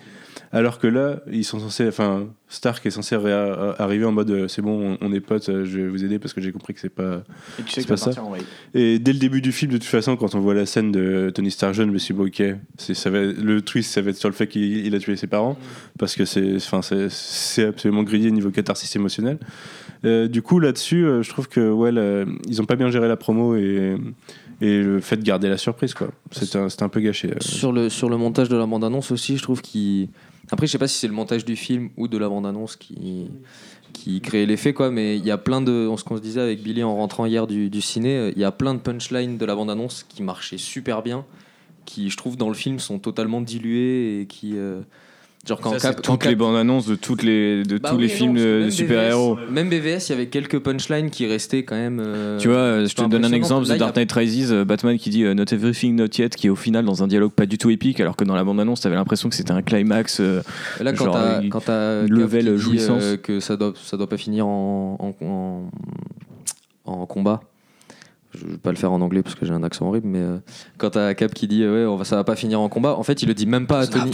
Alors 0.53 0.79
que 0.79 0.87
là, 0.87 1.19
ils 1.31 1.43
sont 1.43 1.59
censés, 1.59 1.87
enfin, 1.87 2.27
Stark 2.47 2.85
est 2.85 2.89
censé 2.89 3.15
réa- 3.17 3.75
arriver 3.79 4.05
en 4.05 4.13
mode 4.13 4.31
euh, 4.31 4.47
c'est 4.47 4.61
bon, 4.61 4.97
on, 5.01 5.11
est 5.11 5.19
potes, 5.19 5.49
euh, 5.49 5.65
je 5.65 5.79
vais 5.81 5.87
vous 5.89 6.05
aider 6.05 6.19
parce 6.19 6.33
que 6.33 6.39
j'ai 6.39 6.53
compris 6.53 6.73
que 6.73 6.79
c'est 6.79 6.87
pas. 6.89 7.23
Et 7.59 7.63
tu 7.63 7.71
sais 7.71 7.81
C'est 7.81 7.83
que 7.83 7.89
pas 7.89 7.97
ça. 7.97 8.11
Et 8.73 8.97
dès 8.99 9.11
le 9.11 9.19
début 9.19 9.41
du 9.41 9.51
film, 9.51 9.71
de 9.73 9.77
toute 9.77 9.85
façon, 9.85 10.15
quand 10.15 10.35
on 10.35 10.39
voit 10.39 10.53
la 10.53 10.65
scène 10.65 10.91
de 10.93 11.29
Tony 11.35 11.51
Stark 11.51 11.73
jeune, 11.73 11.89
je 11.89 11.93
me 11.93 11.97
suis 11.97 12.13
dit, 12.13 12.17
bon, 12.19 12.27
ok, 12.27 12.41
c'est, 12.77 12.93
ça 12.93 13.09
va, 13.09 13.19
le 13.23 13.61
twist, 13.61 13.91
ça 13.91 14.01
va 14.01 14.11
être 14.11 14.15
sur 14.17 14.29
le 14.29 14.35
fait 14.35 14.47
qu'il 14.47 14.85
il 14.85 14.95
a 14.95 14.99
tué 14.99 15.17
ses 15.17 15.27
parents, 15.27 15.57
parce 15.99 16.15
que 16.15 16.23
c'est, 16.23 16.55
enfin, 16.55 16.81
c'est, 16.81 17.07
c'est 17.09 17.65
absolument 17.65 18.03
grillé 18.03 18.31
niveau 18.31 18.49
catharsis 18.49 18.95
émotionnel. 18.95 19.39
Euh, 20.05 20.27
du 20.29 20.41
coup, 20.41 20.59
là-dessus, 20.59 21.05
euh, 21.05 21.23
je 21.23 21.29
trouve 21.29 21.49
que 21.49 21.69
ouais, 21.71 21.91
ils 22.47 22.61
ont 22.61 22.65
pas 22.65 22.75
bien 22.75 22.89
géré 22.89 23.07
la 23.07 23.17
promo 23.17 23.55
et, 23.55 23.97
et 24.61 24.81
le 24.81 25.01
fait 25.01 25.17
de 25.17 25.23
garder 25.23 25.49
la 25.49 25.57
surprise, 25.57 25.93
quoi. 25.93 26.09
C'était 26.31 26.57
un, 26.59 26.67
un 26.79 26.89
peu 26.89 26.99
gâché. 27.01 27.29
euh. 27.31 27.37
Sur 27.41 27.71
le, 27.73 27.89
sur 27.89 28.07
le 28.09 28.15
montage 28.15 28.47
de 28.47 28.55
la 28.55 28.65
bande-annonce 28.65 29.11
aussi, 29.11 29.37
je 29.37 29.43
trouve 29.43 29.61
qu'il. 29.61 30.07
Après, 30.51 30.67
je 30.67 30.71
sais 30.71 30.77
pas 30.77 30.87
si 30.87 30.97
c'est 30.97 31.07
le 31.07 31.13
montage 31.13 31.43
du 31.45 31.55
film 31.55 31.89
ou 31.97 32.07
de 32.07 32.17
la 32.17 32.29
bande-annonce 32.29 32.75
qui, 32.77 33.27
qui 33.93 34.21
crée 34.21 34.45
l'effet, 34.45 34.73
quoi, 34.73 34.91
mais 34.91 35.17
il 35.17 35.25
y 35.25 35.31
a 35.31 35.37
plein 35.37 35.61
de. 35.61 35.89
Qu'on 36.05 36.17
se 36.17 36.21
disait 36.21 36.41
avec 36.41 36.61
Billy 36.61 36.83
en 36.83 36.95
rentrant 36.95 37.25
hier 37.25 37.47
du, 37.47 37.69
du 37.69 37.81
ciné, 37.81 38.15
euh, 38.15 38.31
il 38.35 38.41
y 38.41 38.45
a 38.45 38.51
plein 38.51 38.73
de 38.73 38.79
punchlines 38.79 39.37
de 39.37 39.45
la 39.45 39.55
bande-annonce 39.55 40.05
qui 40.07 40.23
marchaient 40.23 40.57
super 40.57 41.03
bien, 41.03 41.25
qui, 41.85 42.09
je 42.09 42.17
trouve, 42.17 42.37
dans 42.37 42.49
le 42.49 42.55
film 42.55 42.79
sont 42.79 42.99
totalement 42.99 43.41
diluées 43.41 44.21
et 44.21 44.25
qui. 44.25 44.57
euh, 44.57 44.81
genre 45.47 45.59
quand 45.61 45.79
Ça, 45.79 45.93
Cap- 45.93 46.01
toutes 46.01 46.19
Cap- 46.21 46.29
les 46.29 46.35
bandes 46.35 46.55
annonces 46.55 46.85
de 46.87 46.95
toutes 46.95 47.23
les 47.23 47.63
de 47.63 47.77
Bah 47.77 47.89
tous 47.89 47.95
oui, 47.95 48.03
les 48.03 48.07
films 48.09 48.35
de, 48.35 48.69
super-héros. 48.69 49.37
Même 49.49 49.69
BVS, 49.69 50.07
il 50.07 50.09
y 50.09 50.13
avait 50.13 50.27
quelques 50.27 50.59
punchlines 50.59 51.09
qui 51.09 51.25
restaient 51.25 51.63
quand 51.63 51.75
même. 51.75 51.99
euh, 52.05 52.37
Tu 52.37 52.47
vois, 52.47 52.57
euh, 52.57 52.85
je 52.87 52.93
te 52.95 53.03
donne 53.07 53.25
un 53.25 53.31
exemple 53.31 53.67
de 53.67 53.71
a- 53.73 53.77
Dark 53.77 53.95
Knight 53.95 54.11
Rises, 54.11 54.51
euh, 54.51 54.65
Batman 54.65 54.97
qui 54.97 55.09
dit 55.09 55.23
Not 55.23 55.45
everything, 55.51 55.95
not 55.95 56.07
yet, 56.17 56.29
qui 56.29 56.47
est 56.47 56.49
au 56.49 56.55
final 56.55 56.85
dans 56.85 57.03
un 57.03 57.07
dialogue 57.07 57.31
pas 57.31 57.45
du 57.45 57.57
tout 57.57 57.69
épique, 57.69 57.99
alors 57.99 58.15
que 58.15 58.23
dans 58.23 58.35
la 58.35 58.43
bande-annonce, 58.43 58.81
t'avais 58.81 58.95
l'impression 58.95 59.29
que 59.29 59.35
c'était 59.35 59.51
un 59.53 59.61
climax. 59.61 60.19
euh, 60.19 60.41
Là, 60.81 60.93
quand 60.93 61.11
t'as 61.11 61.41
quand 61.49 61.61
t'as 61.61 62.03
level 62.03 62.53
dit, 62.55 62.57
jouissance. 62.61 63.03
euh, 63.03 63.17
que 63.17 63.39
ça 63.39 63.55
doit 63.57 63.73
ça 63.81 63.97
doit 63.97 64.09
pas 64.09 64.17
finir 64.17 64.47
en 64.47 64.97
en, 65.21 65.25
en, 65.25 65.69
en 66.85 67.05
combat. 67.05 67.41
Je 68.33 68.45
vais 68.45 68.57
pas 68.57 68.71
le 68.71 68.75
faire 68.77 68.91
en 68.91 69.01
anglais 69.01 69.23
parce 69.23 69.35
que 69.35 69.45
j'ai 69.45 69.53
un 69.53 69.63
accent 69.63 69.87
horrible, 69.87 70.07
mais 70.07 70.19
euh, 70.19 70.37
quand 70.77 70.91
t'as 70.91 71.13
Cap 71.13 71.33
qui 71.33 71.47
dit 71.47 71.63
euh, 71.63 71.85
ouais, 71.85 71.91
on 71.91 71.95
va, 71.95 72.03
ça 72.03 72.15
va 72.17 72.23
pas 72.23 72.35
finir 72.35 72.59
en 72.59 72.67
combat, 72.69 72.95
en 72.95 73.03
fait, 73.03 73.21
il 73.23 73.27
le 73.27 73.33
dit 73.33 73.45
même 73.47 73.65
pas 73.67 73.79
à 73.79 73.87
Tony. 73.87 74.11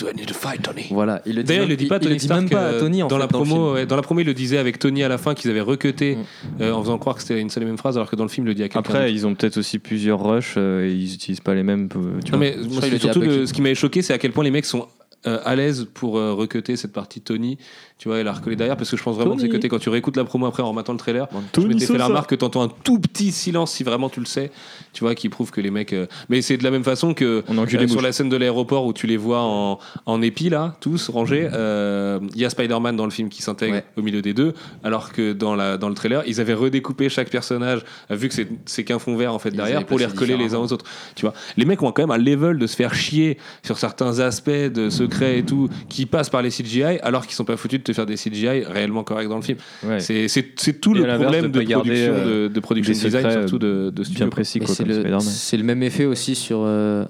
Voilà, 0.91 1.21
il 1.25 1.35
le 1.35 1.43
dit, 1.43 1.47
D'ailleurs, 1.47 1.63
même, 1.63 1.69
il 1.69 1.71
le 1.71 1.77
dit 1.77 1.87
pas 1.87 1.95
à 1.95 1.97
il 1.97 2.01
Tony 2.01 2.13
le 2.13 2.19
dit 2.19 2.25
Stark. 2.25 2.41
même 2.41 2.49
pas 2.49 2.59
à 2.61 2.71
euh, 2.73 2.79
Tony 2.79 3.01
en 3.03 3.07
dans, 3.07 3.15
fait, 3.15 3.21
la 3.21 3.27
dans 3.27 3.39
promo, 3.43 3.73
ouais, 3.73 3.85
dans 3.85 3.95
la 3.95 4.01
promo, 4.03 4.19
il 4.21 4.25
le 4.27 4.33
disait 4.33 4.57
avec 4.59 4.77
Tony 4.79 5.03
à 5.03 5.07
la 5.09 5.17
fin 5.17 5.33
qu'ils 5.33 5.49
avaient 5.51 5.61
recuté 5.61 6.15
Mm. 6.15 6.61
euh, 6.61 6.73
en 6.73 6.81
faisant 6.83 6.97
croire 6.99 7.15
que 7.15 7.21
c'était 7.21 7.39
une 7.41 7.49
seule 7.49 7.63
et 7.63 7.65
même 7.65 7.77
phrase, 7.77 7.97
alors 7.97 8.09
que 8.09 8.15
dans 8.15 8.23
le 8.23 8.29
film, 8.29 8.45
il 8.45 8.49
le 8.49 8.55
dit 8.55 8.61
à 8.63 8.67
quelqu'un. 8.69 8.79
Après, 8.79 9.11
ils 9.13 9.25
ont 9.25 9.33
peut-être 9.35 9.57
aussi 9.57 9.79
plusieurs 9.79 10.23
rushs 10.23 10.55
euh, 10.57 10.87
et 10.87 10.91
ils 10.93 11.13
utilisent 11.15 11.39
pas 11.41 11.55
les 11.55 11.63
mêmes. 11.63 11.89
Tu 11.89 11.97
Non, 11.97 12.11
vois. 12.29 12.37
mais 12.37 12.55
moi, 12.69 12.81
surtout 12.99 13.21
le- 13.21 13.45
ce 13.47 13.53
qui 13.53 13.61
m'avait 13.61 13.75
choqué, 13.75 14.01
c'est 14.01 14.13
à 14.13 14.17
quel 14.19 14.31
point 14.31 14.43
les 14.43 14.51
mecs 14.51 14.65
sont 14.65 14.87
euh, 15.25 15.39
à 15.45 15.55
l'aise 15.55 15.87
pour 15.93 16.17
euh, 16.17 16.33
recuter 16.33 16.75
cette 16.75 16.91
partie 16.91 17.19
de 17.19 17.23
Tony, 17.23 17.57
tu 17.99 18.09
vois, 18.09 18.19
et 18.19 18.23
la 18.23 18.33
recoller 18.33 18.55
derrière, 18.55 18.75
parce 18.75 18.89
que 18.89 18.97
je 18.97 19.03
pense 19.03 19.15
vraiment 19.15 19.35
que 19.35 19.41
c'est 19.41 19.49
cuté 19.49 19.69
quand 19.69 19.79
tu 19.79 19.89
réécoutes 19.89 20.17
la 20.17 20.25
promo 20.25 20.45
après 20.45 20.61
en 20.63 20.69
remettant 20.69 20.91
le 20.93 20.99
trailer. 20.99 21.27
je 21.55 21.61
m'étais 21.61 21.85
fait 21.85 21.97
la 21.97 22.07
remarque 22.07 22.29
que 22.31 22.35
t'entends 22.35 22.63
un 22.63 22.67
tout 22.67 22.99
petit 22.99 23.31
silence 23.31 23.71
si 23.71 23.83
vraiment 23.83 24.09
tu 24.09 24.19
le 24.19 24.25
sais, 24.25 24.51
tu 24.91 25.03
vois, 25.03 25.15
qui 25.15 25.29
prouve 25.29 25.51
que 25.51 25.61
les 25.61 25.71
mecs. 25.71 25.93
euh, 25.93 26.05
Mais 26.29 26.41
c'est 26.41 26.57
de 26.57 26.63
la 26.63 26.71
même 26.71 26.83
façon 26.83 27.13
que 27.13 27.43
On 27.47 27.57
encule 27.57 27.79
les 27.79 27.85
euh, 27.85 27.87
sur 27.87 27.95
mouches. 27.97 28.03
la 28.05 28.11
scène 28.11 28.29
de 28.29 28.35
l'aéroport 28.35 28.85
où 28.85 28.93
tu 28.93 29.07
les 29.07 29.15
vois 29.17 29.41
en, 29.41 29.79
en 30.05 30.21
épi 30.21 30.49
là, 30.49 30.75
tous 30.81 31.09
rangés. 31.09 31.47
euh, 31.53 32.19
Il 32.35 32.41
y 32.41 32.45
a 32.45 32.49
Spider-Man 32.49 32.95
dans 32.95 33.05
le 33.05 33.11
film 33.11 33.29
qui 33.29 33.41
s'intègre 33.41 33.75
Ouais. 33.75 33.85
au 33.95 34.01
milieu 34.01 34.21
des 34.21 34.33
deux, 34.33 34.53
alors 34.83 35.11
que 35.13 35.31
dans, 35.33 35.55
la, 35.55 35.77
dans 35.77 35.87
le 35.89 35.95
trailer, 35.95 36.23
ils 36.27 36.41
avaient 36.41 36.53
redécoupé 36.53 37.07
chaque 37.09 37.29
personnage, 37.29 37.81
euh, 38.11 38.15
vu 38.15 38.27
que 38.27 38.33
c'est- 38.33 38.49
c'est 38.65 38.83
qu'un 38.83 38.99
fond 38.99 39.15
vert 39.15 39.33
en 39.33 39.39
fait 39.39 39.49
Ils 39.49 39.55
derrière, 39.55 39.77
avaient 39.77 39.85
pour 39.85 39.97
les 39.99 40.05
placé 40.05 40.17
recoller 40.17 40.33
les 40.33 40.43
uns 40.43 40.45
différemment. 40.47 40.65
aux 40.65 40.73
autres. 40.73 40.85
Tu 41.15 41.25
vois, 41.25 41.33
les 41.57 41.65
mecs 41.65 41.81
ont 41.81 41.91
quand 41.91 42.01
même 42.01 42.11
un 42.11 42.17
level 42.23 42.57
de 42.57 42.67
se 42.67 42.75
faire 42.75 42.93
chier 42.93 43.37
sur 43.63 43.77
certains 43.77 44.19
aspects 44.19 44.49
de 44.49 44.89
secrets 44.89 45.39
et 45.39 45.43
tout, 45.43 45.69
qui 45.89 46.05
passent 46.05 46.29
par 46.29 46.41
les 46.41 46.49
CGI, 46.49 46.99
alors 47.01 47.25
qu'ils 47.25 47.35
sont 47.35 47.45
pas 47.45 47.55
foutus 47.57 47.82
de 47.83 47.91
te 47.91 47.93
faire 47.93 48.05
des 48.05 48.15
CGI 48.15 48.63
réellement 48.65 49.03
corrects 49.03 49.27
dans 49.29 49.35
le 49.37 49.41
film. 49.41 49.57
Ouais. 49.83 49.99
C'est- 49.99 50.27
C'est 50.27 50.53
c'est 50.55 50.79
tout 50.81 50.95
Et 50.95 50.99
le 50.99 51.15
problème 51.17 51.51
de 51.51 51.59
de, 51.59 51.73
production, 51.73 52.13
euh, 52.13 52.47
de, 52.47 52.53
de 52.53 52.59
production 52.59 52.93
des 52.93 52.99
design, 52.99 53.31
surtout 53.31 53.59
de, 53.59 53.89
de 53.89 53.91
bien 53.91 54.03
studio. 54.03 54.27
précis, 54.29 54.59
quoi, 54.59 54.73
c'est 54.73 54.83
le, 54.85 54.93
Spider-Man. 54.93 55.21
c'est 55.21 55.57
le 55.57 55.63
même 55.63 55.83
effet 55.83 56.05
aussi 56.05 56.35
sur 56.35 56.59
euh, 56.63 57.05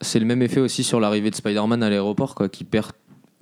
c'est 0.00 0.18
le 0.18 0.26
même 0.26 0.42
effet 0.42 0.60
aussi 0.60 0.82
sur 0.84 1.00
l'arrivée 1.00 1.30
de 1.30 1.34
Spider-Man 1.36 1.82
à 1.82 1.90
l'aéroport 1.90 2.34
quoi 2.34 2.48
qui 2.48 2.64
perd 2.64 2.92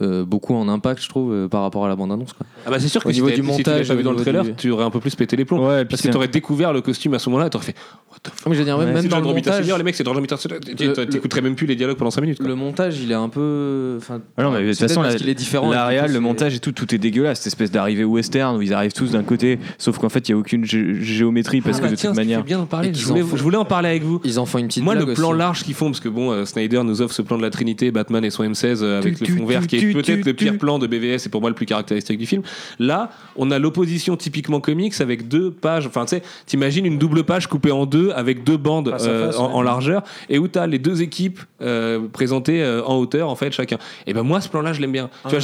euh, 0.02 0.24
beaucoup 0.24 0.54
en 0.54 0.68
impact 0.68 1.02
je 1.02 1.08
trouve 1.08 1.32
euh, 1.32 1.48
par 1.48 1.62
rapport 1.62 1.84
à 1.84 1.88
la 1.88 1.96
bande 1.96 2.12
annonce 2.12 2.32
quoi. 2.34 2.46
Ah 2.66 2.70
bah 2.70 2.78
c'est 2.78 2.88
sûr 2.88 3.02
que 3.02 3.08
Au 3.08 3.12
si 3.12 3.16
niveau 3.16 3.30
t'avais- 3.30 3.40
du 3.40 3.46
si 3.48 3.56
tu 3.56 3.62
l'avais 3.62 3.78
montage, 3.78 3.88
pas 3.88 3.94
vu 3.94 4.00
au 4.00 4.02
dans 4.02 4.10
le 4.10 4.16
niveau 4.16 4.24
trailer, 4.24 4.44
du- 4.44 4.54
tu 4.54 4.70
aurais 4.70 4.84
un 4.84 4.90
peu 4.90 5.00
plus 5.00 5.14
pété 5.14 5.36
les 5.36 5.44
plombs. 5.44 5.66
Ouais, 5.66 5.84
puis 5.84 5.88
Parce 5.90 6.02
c'est- 6.02 6.08
que 6.08 6.12
t'aurais 6.12 6.28
découvert 6.28 6.72
le 6.72 6.80
costume 6.82 7.14
à 7.14 7.18
ce 7.18 7.30
moment-là, 7.30 7.48
t'aurais 7.50 7.64
fait 7.64 7.74
What 8.12 8.18
the 8.22 8.28
fuck? 8.34 8.46
Mais 8.48 8.54
je 8.54 8.58
veux 8.60 8.64
dire 8.64 8.78
même, 8.78 8.88
C'est 8.88 8.94
même 9.02 9.08
dans 9.08 9.20
le 9.20 9.26
Romita 9.26 9.50
montage 9.50 9.62
Senior, 9.64 9.78
les 9.78 9.84
mecs, 9.84 9.94
c'est 9.94 10.04
John 10.04 10.14
Romita 10.14 10.36
Senior. 10.36 10.58
Le- 10.62 11.04
T'écouterais 11.06 11.40
même 11.42 11.54
plus 11.54 11.66
les 11.66 11.76
dialogues 11.76 11.96
pendant 11.96 12.10
5 12.10 12.20
minutes. 12.22 12.38
quoi. 12.38 12.46
le 12.46 12.54
montage 12.54 12.98
il 13.00 13.10
est 13.10 13.14
un 13.14 13.28
peu 13.28 13.96
enfin 13.98 14.20
Ah 14.36 14.42
non, 14.42 14.50
mais 14.50 14.60
de 14.62 14.66
toute 14.68 14.74
c'est 14.74 14.88
façon, 14.88 15.00
peut-être 15.00 15.12
parce 15.12 15.14
la, 15.14 15.18
qu'il 15.20 15.28
est 15.30 15.34
différent 15.34 15.70
la 15.70 15.84
et 15.84 15.88
réal, 15.88 16.06
le 16.08 16.12
c'est- 16.14 16.20
montage 16.20 16.54
et 16.54 16.58
tout, 16.58 16.72
tout 16.72 16.94
est 16.94 16.98
dégueulasse. 16.98 17.38
Cette 17.38 17.48
espèce 17.48 17.70
d'arrivée 17.70 18.04
western 18.04 18.56
où 18.56 18.62
ils 18.62 18.72
arrivent 18.74 18.92
tous 18.92 19.12
d'un 19.12 19.22
côté, 19.22 19.58
sauf 19.78 19.98
qu'en 19.98 20.08
fait, 20.08 20.28
il 20.28 20.32
n'y 20.32 20.36
a 20.36 20.38
aucune 20.38 20.64
gé- 20.64 21.00
géométrie 21.00 21.60
parce 21.60 21.80
que 21.80 21.86
de 21.86 21.96
toute 21.96 22.14
manière. 22.14 22.42
bien 22.44 22.58
d'en 22.58 22.66
parler. 22.66 22.88
Et 22.90 22.94
Je 22.94 23.04
voulais, 23.06 23.22
en 23.22 23.26
font- 23.26 23.36
je 23.36 23.42
voulais 23.42 23.56
en 23.56 23.64
parler 23.64 23.88
avec 23.88 24.02
vous. 24.02 24.20
ils 24.24 24.38
en 24.38 24.46
font 24.46 24.58
une 24.58 24.66
petite 24.68 24.82
Moi, 24.84 24.94
le 24.94 25.04
blague 25.04 25.16
plan 25.16 25.30
aussi. 25.30 25.38
large 25.38 25.62
qu'ils 25.64 25.74
font, 25.74 25.86
parce 25.86 26.00
que 26.00 26.08
bon, 26.08 26.30
euh, 26.32 26.44
Snyder 26.44 26.82
nous 26.84 27.00
offre 27.02 27.14
ce 27.14 27.22
plan 27.22 27.36
de 27.38 27.42
la 27.42 27.50
Trinité, 27.50 27.90
Batman 27.90 28.24
et 28.24 28.30
son 28.30 28.44
M16 28.44 28.82
euh, 28.82 28.98
avec 28.98 29.14
Tu, 29.16 29.20
le 29.24 29.26
tu, 29.26 29.36
fond 29.38 29.46
vert, 29.46 29.60
tu, 29.62 29.66
qui 29.66 29.76
est 29.76 29.80
tu, 29.92 30.02
peut-être 30.02 30.24
le 30.26 30.32
pire 30.34 30.58
plan 30.58 30.78
de 30.78 30.86
BVS 30.86 31.26
et 31.26 31.28
pour 31.28 31.40
moi 31.40 31.50
le 31.50 31.56
plus 31.56 31.66
caractéristique 31.66 32.18
du 32.18 32.26
film. 32.26 32.42
Là, 32.78 33.10
on 33.36 33.50
a 33.50 33.58
l'opposition 33.58 34.16
typiquement 34.16 34.60
comics 34.60 35.00
avec 35.00 35.28
deux 35.28 35.50
pages. 35.50 35.86
Enfin, 35.86 36.04
tu 36.04 36.16
sais, 36.16 36.22
t'imagines 36.46 36.86
une 36.86 36.98
double 36.98 37.24
page 37.24 37.46
coupée 37.46 37.70
en 37.70 37.86
deux 37.86 38.10
avec 38.14 38.44
deux 38.44 38.56
bandes 38.56 38.94
euh, 39.00 39.32
en, 39.32 39.46
ouais. 39.48 39.54
en 39.54 39.62
largeur 39.62 40.02
et 40.28 40.38
où 40.38 40.48
t'as 40.48 40.66
les 40.66 40.78
deux 40.78 41.02
équipes 41.02 41.40
euh, 41.62 42.00
présentées 42.12 42.62
euh, 42.62 42.82
en 42.84 42.96
hauteur 42.96 43.28
en 43.28 43.36
fait 43.36 43.52
chacun. 43.52 43.78
Et 44.06 44.14
ben 44.14 44.22
moi, 44.22 44.40
ce 44.40 44.48
plan-là, 44.48 44.72
je 44.72 44.80
l'aime 44.80 44.92
bien. 44.92 45.10
tu 45.28 45.36
vois, 45.36 45.38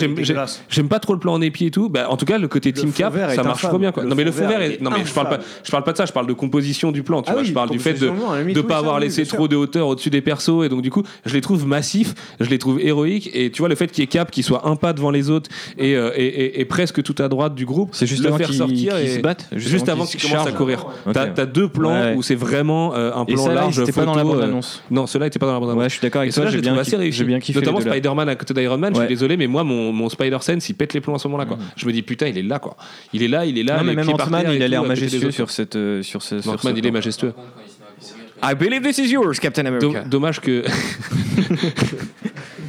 j'aime, 0.68 0.88
pas 0.88 0.98
trop 0.98 1.12
le 1.14 1.18
plan 1.20 1.34
en 1.34 1.40
épi 1.40 1.66
et 1.66 1.70
tout. 1.70 1.88
Bah, 1.88 2.06
en 2.10 2.16
tout 2.16 2.26
cas, 2.26 2.38
le 2.38 2.48
côté 2.48 2.70
Le 2.70 2.80
Team 2.80 2.92
Cap, 2.92 3.14
ça 3.34 3.42
marche 3.42 3.62
trop 3.62 3.78
bien. 3.78 3.92
Quoi. 3.92 4.04
Non 4.04 4.14
mais 4.14 4.24
le 4.24 4.32
fond 4.32 4.46
vert, 4.48 4.60
est- 4.62 4.80
non 4.80 4.90
mais 4.90 5.04
je 5.04 5.12
parle 5.12 5.28
pas, 5.28 5.38
je 5.62 5.70
parle 5.70 5.84
pas 5.84 5.92
de 5.92 5.96
ça. 5.96 6.06
Je 6.06 6.12
parle 6.12 6.26
de 6.26 6.32
composition 6.32 6.92
du 6.92 7.02
plan. 7.02 7.22
Tu 7.22 7.30
Ah 7.30 7.34
vois, 7.34 7.42
oui, 7.42 7.48
je 7.48 7.52
parle 7.52 7.70
du 7.70 7.78
fait 7.78 7.94
de 7.94 8.08
oui, 8.08 8.54
pas 8.62 8.78
avoir 8.78 9.00
laissé 9.00 9.24
trop 9.26 9.48
de 9.48 9.56
hauteur 9.56 9.88
au-dessus 9.88 10.10
des 10.10 10.20
persos 10.20 10.64
et 10.64 10.68
donc 10.68 10.82
du 10.82 10.90
coup 10.90 11.02
je 11.24 11.34
les 11.34 11.40
trouve 11.40 11.66
massifs 11.66 12.14
je 12.40 12.48
les 12.48 12.58
trouve 12.58 12.80
héroïques 12.80 13.30
et 13.34 13.50
tu 13.50 13.58
vois 13.60 13.68
le 13.68 13.74
fait 13.74 13.88
qu'il 13.90 14.02
y 14.02 14.04
ait 14.04 14.08
Cap 14.08 14.30
qui 14.32 14.42
soit 14.42 14.66
un 14.66 14.74
pas 14.74 14.92
devant 14.92 15.10
les 15.12 15.30
autres 15.30 15.48
et, 15.78 15.94
euh, 15.94 16.10
et, 16.16 16.24
et- 16.26 16.60
et 16.60 16.64
presque 16.64 17.02
tout 17.02 17.14
à 17.22 17.28
droite 17.28 17.54
du 17.54 17.64
groupe 17.66 17.90
C'est 17.92 18.06
juste 18.06 18.22
le 18.22 18.28
avant 18.28 18.38
faire 18.38 18.52
sortir 18.52 18.96
et 18.96 19.06
se 19.06 19.20
battent, 19.20 19.46
juste 19.52 19.88
avant 19.88 20.04
qu'ils 20.06 20.20
commencent 20.20 20.46
à 20.48 20.52
courir 20.52 20.86
t'as 21.12 21.46
deux 21.46 21.68
plans 21.68 21.92
Ouais. 21.92 22.14
où 22.16 22.22
c'est 22.22 22.34
vraiment 22.34 22.94
euh, 22.94 23.12
un 23.14 23.24
plan 23.24 23.46
large 23.48 23.76
c'était 23.84 23.92
pas 23.92 24.04
dans 24.04 24.14
la 24.14 24.22
euh, 24.22 24.24
bande-annonce. 24.24 24.82
non 24.90 25.06
cela 25.06 25.26
était 25.28 25.38
pas 25.38 25.46
dans 25.46 25.52
la 25.54 25.60
bande 25.60 25.76
Ouais, 25.76 25.84
je 25.88 25.94
suis 25.94 26.00
d'accord 26.02 26.22
et 26.22 26.24
avec 26.24 26.34
toi, 26.34 26.42
cela 26.44 26.50
j'ai 26.50 26.60
bien, 26.60 27.10
j'ai 27.10 27.24
bien 27.24 27.38
kiffé. 27.40 27.60
notamment. 27.60 27.80
Spider-Man 27.80 28.28
à 28.28 28.34
côté 28.34 28.54
d'Iron 28.54 28.78
Man 28.78 28.92
je 28.94 28.98
suis 29.00 29.08
désolé 29.08 29.36
mais 29.36 29.46
moi 29.46 29.62
mon, 29.64 29.92
mon 29.92 30.08
Spider-Sense 30.08 30.68
il 30.68 30.74
pète 30.74 30.94
les 30.94 31.00
plombs 31.00 31.14
à 31.14 31.18
ce 31.18 31.28
moment-là 31.28 31.44
quoi 31.46 31.58
je 31.76 31.86
me 31.86 31.92
dis 31.92 32.02
putain 32.02 32.26
il 32.28 32.38
est 32.38 32.42
là 32.42 32.58
quoi 32.58 32.76
il 33.12 33.22
est 33.22 33.28
là 33.28 33.44
il 33.44 33.58
est 33.58 33.62
là 33.62 33.78
Non, 33.78 33.84
mais 33.84 33.94
même 33.94 34.08
Ant-Man, 34.08 34.46
il 34.54 34.62
a 34.62 34.68
l'air 34.68 34.82
majestueux 34.84 35.30
sur 35.30 35.50
cette. 35.50 35.76
sur 36.02 36.22
ce- 36.22 36.48
Ant-Man 36.48 36.74
il 36.76 36.86
est 36.86 36.90
majestueux 36.90 37.32
I 38.44 38.54
believe 38.56 38.82
this 38.82 38.98
is 38.98 39.08
yours, 39.12 39.38
Captain 39.38 39.66
America. 39.66 40.00
dommage 40.02 40.40
que. 40.40 40.64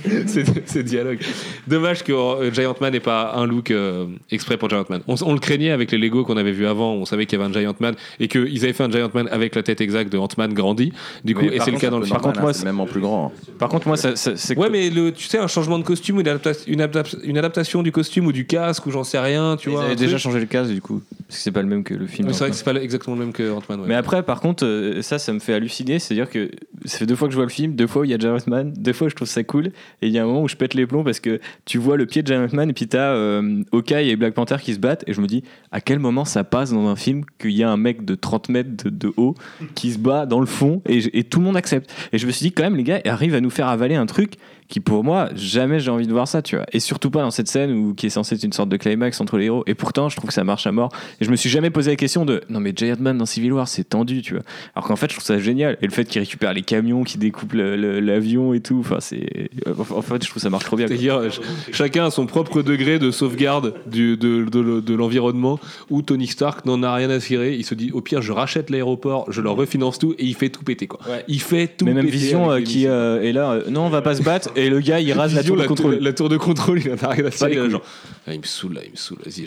c'est 0.27 0.45
c'est 0.67 0.84
dialogue. 0.84 1.19
Dommage 1.67 2.03
que 2.03 2.11
euh, 2.11 2.51
Giant 2.51 2.75
Man 2.81 2.91
n'ait 2.93 2.99
pas 2.99 3.34
un 3.35 3.45
look 3.45 3.71
euh, 3.71 4.07
exprès 4.31 4.57
pour 4.57 4.69
Giant 4.69 4.85
Man. 4.89 5.01
On, 5.07 5.34
le 5.34 5.39
craignait 5.39 5.71
avec 5.71 5.91
les 5.91 5.97
Lego 5.97 6.23
qu'on 6.25 6.38
avait 6.38 6.51
vu 6.51 6.65
avant, 6.67 6.93
on 6.93 7.05
savait 7.05 7.25
qu'il 7.25 7.39
y 7.39 7.41
avait 7.41 7.49
un 7.49 7.59
Giant 7.59 7.75
Man 7.80 7.95
et 8.19 8.27
qu'ils 8.27 8.63
avaient 8.63 8.73
fait 8.73 8.84
un 8.84 8.91
Giant 8.91 9.09
Man 9.13 9.27
avec 9.31 9.55
la 9.55 9.63
tête 9.63 9.81
exacte 9.81 10.11
de 10.11 10.17
Ant-Man 10.17 10.53
grandi. 10.53 10.91
Du 11.23 11.35
coup, 11.35 11.41
Mais 11.45 11.55
et 11.55 11.59
c'est 11.59 11.71
le 11.71 11.77
cas 11.80 11.89
dans 11.89 11.99
le 11.99 12.05
film. 12.05 12.15
Par 12.15 12.21
contre, 12.23 12.41
moi, 12.41 12.49
hein, 12.49 12.53
c'est 12.53 12.65
même 12.65 12.80
en 12.80 12.85
plus 12.85 13.01
grand. 13.01 13.31
Par 13.59 13.69
contre, 13.69 13.88
moi, 13.88 13.97
c'est. 13.97 14.57
Ouais, 14.57 14.69
mais 14.69 14.89
le, 14.89 15.11
tu 15.11 15.27
sais, 15.27 15.38
un 15.38 15.47
changement 15.47 15.80
de 15.80 15.84
costume 15.84 16.17
ou 16.17 16.21
une, 16.21 16.27
adapta- 16.27 16.63
une, 16.67 16.81
adap- 16.81 17.17
une 17.23 17.38
adaptation 17.38 17.84
du 17.84 17.91
costume 17.91 18.27
ou 18.27 18.31
du 18.31 18.45
casque 18.45 18.85
ou 18.85 18.91
j'en 18.91 19.03
sais 19.03 19.19
rien, 19.19 19.55
tu 19.57 19.69
Ils 19.69 19.73
vois. 19.73 19.85
avaient 19.85 19.95
déjà 19.95 20.17
changé 20.17 20.39
le 20.39 20.45
casque, 20.45 20.71
du 20.71 20.81
coup. 20.81 21.01
Parce 21.27 21.38
que 21.38 21.43
c'est 21.43 21.51
pas 21.51 21.61
le 21.61 21.67
même 21.67 21.84
que 21.84 21.93
le 21.93 22.07
film. 22.07 22.31
C'est 22.34 22.39
vrai 22.39 22.49
que 22.49 22.55
c'est 22.55 22.65
pas 22.65 22.73
exactement 22.75 23.15
le 23.15 23.21
même 23.23 23.34
que 23.34 23.51
Ant-Man. 23.51 23.81
ouais. 23.81 23.88
Mais 23.88 23.95
après, 23.95 24.23
par 24.23 24.41
contre, 24.41 24.65
euh, 24.65 25.01
ça, 25.01 25.19
ça 25.19 25.31
me 25.34 25.39
fait 25.39 25.53
halluciner. 25.53 25.99
C'est-à-dire 25.99 26.30
que 26.30 26.51
ça 26.85 26.97
fait 26.99 27.05
deux 27.05 27.15
fois 27.15 27.27
que 27.27 27.31
je 27.31 27.38
vois 27.38 27.45
le 27.45 27.51
film, 27.51 27.75
deux 27.75 27.88
fois 27.88 28.01
où 28.01 28.05
il 28.05 28.11
y 28.11 28.13
a 28.13 28.17
Giant 28.17 28.38
Man, 28.47 28.73
deux 28.75 28.93
fois 28.93 29.09
je 29.09 29.15
trouve 29.15 29.27
ça 29.27 29.43
cool, 29.43 29.71
et 30.01 30.07
il 30.07 30.13
y 30.13 30.19
a 30.19 30.23
un 30.23 30.25
moment 30.25 30.43
où 30.43 30.47
je 30.47 30.55
pète 30.55 30.73
les 30.73 30.85
plombs 30.85 31.03
parce 31.03 31.19
que 31.19 31.39
tu 31.65 31.77
vois 31.77 31.97
le 31.97 32.05
pied 32.05 32.21
de 32.21 32.27
Giant 32.27 32.47
Man 32.53 32.69
et 32.69 32.73
puis 32.73 32.87
t'as 32.87 33.13
euh, 33.13 33.63
Hawkeye 33.71 34.09
et 34.09 34.15
Black 34.15 34.33
Panther 34.33 34.57
qui 34.61 34.73
se 34.73 34.79
battent, 34.79 35.03
et 35.07 35.13
je 35.13 35.21
me 35.21 35.27
dis 35.27 35.43
à 35.71 35.81
quel 35.81 35.99
moment 35.99 36.25
ça 36.25 36.43
passe 36.43 36.71
dans 36.71 36.87
un 36.87 36.95
film 36.95 37.23
qu'il 37.39 37.51
y 37.51 37.63
a 37.63 37.69
un 37.69 37.77
mec 37.77 38.05
de 38.05 38.15
30 38.15 38.49
mètres 38.49 38.89
de, 38.89 39.13
haut 39.17 39.35
qui 39.75 39.91
se 39.91 39.99
bat 39.99 40.25
dans 40.25 40.39
le 40.39 40.45
fond 40.45 40.81
et, 40.87 41.19
et 41.19 41.23
tout 41.23 41.39
le 41.39 41.45
monde 41.45 41.57
accepte. 41.57 41.93
Et 42.11 42.17
je 42.17 42.25
me 42.25 42.31
suis 42.31 42.47
dit 42.47 42.51
quand 42.51 42.63
même 42.63 42.75
les 42.75 42.83
gars 42.83 43.01
arrivent 43.05 43.35
à 43.35 43.41
nous 43.41 43.49
faire 43.49 43.67
avaler 43.67 43.95
un 43.95 44.05
truc 44.05 44.33
qui 44.69 44.80
pour 44.80 45.03
moi 45.03 45.30
jamais 45.35 45.80
j'ai 45.80 45.91
envie 45.91 46.07
de 46.07 46.11
voir 46.14 46.27
ça 46.27 46.41
tu 46.41 46.56
vois 46.56 46.65
et 46.72 46.80
surtout 46.80 47.10
pas 47.11 47.22
dans 47.22 47.31
cette 47.31 47.48
scène 47.48 47.72
où 47.72 47.94
qui 47.94 48.07
est 48.07 48.10
censée 48.10 48.35
être 48.35 48.44
une 48.44 48.53
sorte 48.53 48.69
de 48.69 48.77
climax 48.77 49.19
entre 49.22 49.38
les 49.38 49.45
héros 49.45 49.64
et 49.68 49.76
pourtant 49.76 50.10
je 50.10 50.15
trouve 50.15 50.30
que 50.30 50.34
ça 50.34 50.44
marche 50.44 50.65
à 50.68 50.72
mort 50.72 50.90
et 51.22 51.26
je 51.26 51.31
me 51.31 51.35
suis 51.35 51.49
jamais 51.49 51.69
posé 51.69 51.91
la 51.91 51.95
question 51.98 52.26
de 52.26 52.41
non 52.49 52.60
mais 52.60 52.73
Giant 52.76 52.95
Man 52.99 53.18
dans 53.18 53.26
Civil 53.26 53.53
War 53.53 53.68
c'est 53.68 53.84
tendu 53.84 54.22
tu 54.22 54.34
vois 54.34 54.44
alors 54.76 54.88
qu'en 54.88 54.95
fait 54.95 55.07
je 55.10 55.15
trouve 55.15 55.26
ça 55.26 55.38
génial 55.40 55.77
et 55.81 55.85
le 55.85 55.91
fait 55.91 56.06
qu'il 56.06 56.19
récupère 56.22 56.53
les 56.53 56.61
camions 56.61 57.03
qu'il 57.03 57.19
découpe 57.19 57.53
l'avion 57.53 58.53
et 58.53 58.60
tout 58.61 58.77
enfin 58.80 58.98
c'est 58.99 59.49
en 59.91 60.02
fait 60.02 60.23
je 60.23 60.30
trouve 60.30 60.41
ça 60.41 60.49
marche 60.49 60.65
trop 60.65 60.76
bien. 60.77 60.88
C'est-à-dire, 60.88 61.19
ch- 61.22 61.40
chacun 61.72 62.06
a 62.06 62.11
son 62.11 62.26
propre 62.26 62.61
degré 62.61 62.99
de 62.99 63.11
sauvegarde 63.11 63.73
du, 63.85 64.18
de, 64.18 64.44
de- 64.45 64.80
de 64.80 64.94
l'environnement 64.95 65.60
où 65.90 66.02
Tony 66.02 66.27
Stark 66.27 66.65
n'en 66.65 66.81
a 66.84 66.94
rien 66.94 67.10
à 67.10 67.19
cirer. 67.19 67.56
Il 67.56 67.64
se 67.65 67.76
dit, 67.76 67.91
au 67.91 68.02
pire, 68.02 68.22
je 68.22 68.31
rachète 68.31 68.69
l'aéroport, 68.69 69.26
je 69.31 69.41
leur 69.41 69.56
refinance 69.56 69.99
tout 69.99 70.14
et 70.18 70.26
il 70.26 70.35
fait 70.35 70.49
tout 70.49 70.64
péter. 70.64 70.88
Quoi. 70.88 70.99
Ouais. 71.10 71.23
Il 71.27 71.41
fait 71.41 71.68
tout 71.68 71.85
mais 71.85 71.94
même 71.94 72.06
péter 72.06 72.18
Vision 72.18 72.49
avec 72.49 72.64
euh, 72.64 72.68
les 72.68 72.72
qui 72.73 72.88
euh, 72.88 73.22
est 73.22 73.31
là 73.31 73.52
euh, 73.52 73.69
non 73.69 73.81
on 73.85 73.90
va 73.90 74.02
pas 74.02 74.15
se 74.15 74.23
battre 74.23 74.49
et 74.56 74.62
le 74.69 74.80
gars 74.80 74.99
il 74.99 75.11
rase 75.14 75.35
la 75.35 75.44
tour 75.44 75.57
de 75.57 75.65
contrôle 75.65 75.95
La, 75.95 76.14
tour 76.14 76.30
de 76.30 76.38
contrôle, 76.38 76.80
il 76.80 76.91
en 76.91 76.95
a 76.95 77.07
rien 77.07 77.26
à 77.26 77.31
cirer. 77.31 77.56
les 77.56 77.61
il 77.64 77.69
genre, 77.69 77.84
Ah, 78.27 78.31
me 78.35 78.44
saoule 78.44 78.73
là, 78.73 78.81
il 78.85 78.91
me 78.91 78.95
saoule. 78.95 79.19
Vas-y, 79.26 79.45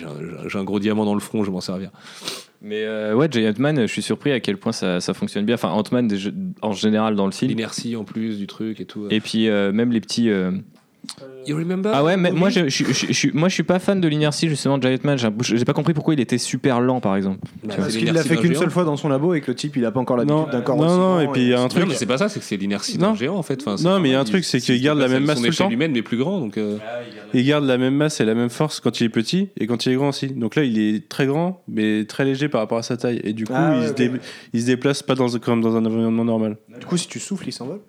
j'ai 0.48 0.58
un, 0.58 0.64
gros 0.64 0.78
diamant 0.78 1.04
dans 1.04 1.14
le 1.14 1.20
front, 1.20 1.42
je 1.42 1.46
vais 1.48 1.52
m'en 1.52 1.60
servir. 1.60 1.90
Mais 2.62 2.84
euh, 2.84 3.14
ouais, 3.14 3.28
Giant 3.30 3.52
Man, 3.58 3.80
je 3.82 3.86
suis 3.86 4.02
surpris 4.02 4.32
à 4.32 4.40
quel 4.40 4.56
point 4.56 4.72
ça, 4.72 5.00
ça 5.00 5.14
fonctionne 5.14 5.44
bien. 5.44 5.54
Enfin, 5.56 5.68
Ant-Man 5.68 6.10
en 6.62 6.72
général 6.72 7.14
dans 7.14 7.26
le 7.26 7.32
film. 7.32 7.50
L'inertie 7.50 7.96
en 7.96 8.04
plus 8.04 8.38
du 8.38 8.46
truc 8.46 8.80
et 8.80 8.86
tout. 8.86 9.06
Et 9.10 9.20
puis 9.20 9.48
euh, 9.48 9.72
même 9.72 9.92
les 9.92 10.00
petits. 10.00 10.30
euh, 10.30 10.52
You 11.46 11.56
remember 11.56 11.90
Ah 11.94 12.02
ouais, 12.04 12.16
mais 12.16 12.30
moi 12.32 12.50
je, 12.50 12.68
je, 12.68 12.84
je- 12.84 13.12
je- 13.12 13.28
moi 13.32 13.48
je 13.48 13.54
suis 13.54 13.62
pas 13.62 13.78
fan 13.78 14.00
de 14.00 14.08
l'inertie 14.08 14.48
justement 14.48 14.78
de 14.78 14.86
Giant 14.88 14.98
Man. 15.04 15.16
J'ai 15.40 15.64
pas 15.64 15.72
compris 15.72 15.94
pourquoi 15.94 16.14
il 16.14 16.20
était 16.20 16.38
super 16.38 16.80
lent 16.80 17.00
par 17.00 17.14
exemple. 17.16 17.38
Bah, 17.64 17.74
Parce 17.76 17.96
qu'il 17.96 18.12
l'a 18.12 18.22
fait 18.22 18.36
qu'une 18.36 18.54
seule 18.54 18.70
fois 18.70 18.84
dans 18.84 18.96
son 18.96 19.08
labo 19.08 19.34
et 19.34 19.40
que 19.40 19.50
le 19.50 19.54
type 19.54 19.76
il 19.76 19.84
a 19.84 19.92
pas 19.92 20.00
encore 20.00 20.16
Non, 20.24 20.24
l'habitude 20.46 20.52
d'un 20.52 20.60
corps 20.62 20.76
non, 20.76 20.86
aussi 20.86 20.96
non, 20.96 21.20
et 21.20 21.28
puis 21.28 21.42
il 21.42 21.48
y 21.48 21.54
a 21.54 21.60
un 21.60 21.68
truc- 21.68 21.82
Non, 21.82 21.88
mais 21.88 21.94
c'est 21.94 22.06
pas 22.06 22.18
ça, 22.18 22.28
c'est 22.28 22.40
que 22.40 22.44
c'est 22.46 22.56
l'inertie 22.56 22.98
Non. 22.98 23.10
d'un 23.10 23.14
géant 23.14 23.36
en 23.36 23.42
fait. 23.42 23.62
Enfin, 23.66 23.82
Non, 23.82 24.00
mais 24.00 24.08
il 24.08 24.12
y 24.12 24.14
a 24.14 24.20
un 24.20 24.24
truc, 24.24 24.44
c'est 24.44 24.60
qu'il 24.60 24.80
garde 24.82 24.98
la 24.98 25.08
même 25.08 25.24
masse 25.24 25.38
tout 25.40 25.44
le 25.46 25.54
temps. 25.54 25.70
humaine, 25.70 25.92
mais 25.92 26.02
plus 26.02 26.16
grand. 26.16 26.40
Donc, 26.40 26.58
euh, 26.58 26.78
Il 27.34 27.44
garde 27.44 27.64
la 27.64 27.76
même 27.76 27.94
masse 27.94 28.20
et 28.20 28.24
la 28.24 28.34
même 28.34 28.50
force 28.50 28.80
quand 28.80 29.00
il 29.00 29.04
est 29.04 29.08
petit 29.10 29.48
et 29.58 29.66
quand 29.66 29.84
il 29.86 29.92
est 29.92 29.96
grand 29.96 30.08
aussi. 30.08 30.28
Donc 30.28 30.56
là, 30.56 30.64
il 30.64 30.78
est 30.78 31.08
très 31.08 31.26
grand, 31.26 31.62
mais 31.68 32.04
très 32.06 32.24
léger 32.24 32.48
par 32.48 32.60
rapport 32.60 32.78
à 32.78 32.82
sa 32.82 32.96
taille. 32.96 33.20
Et 33.24 33.32
du 33.32 33.44
coup, 33.44 33.52
Ah 33.54 33.72
ouais, 33.78 33.92
il, 33.98 34.10
se 34.10 34.18
il 34.54 34.64
déplace 34.64 35.02
pas 35.02 35.14
dans, 35.14 35.28
comme 35.38 35.60
dans 35.60 35.76
un 35.76 35.84
environnement 35.84 36.24
normal. 36.24 36.56
Du 36.80 36.86
coup, 36.86 36.96
si 36.96 37.08
tu 37.08 37.18
souffles, 37.20 37.48
il 37.48 37.52
s'envole? 37.52 37.80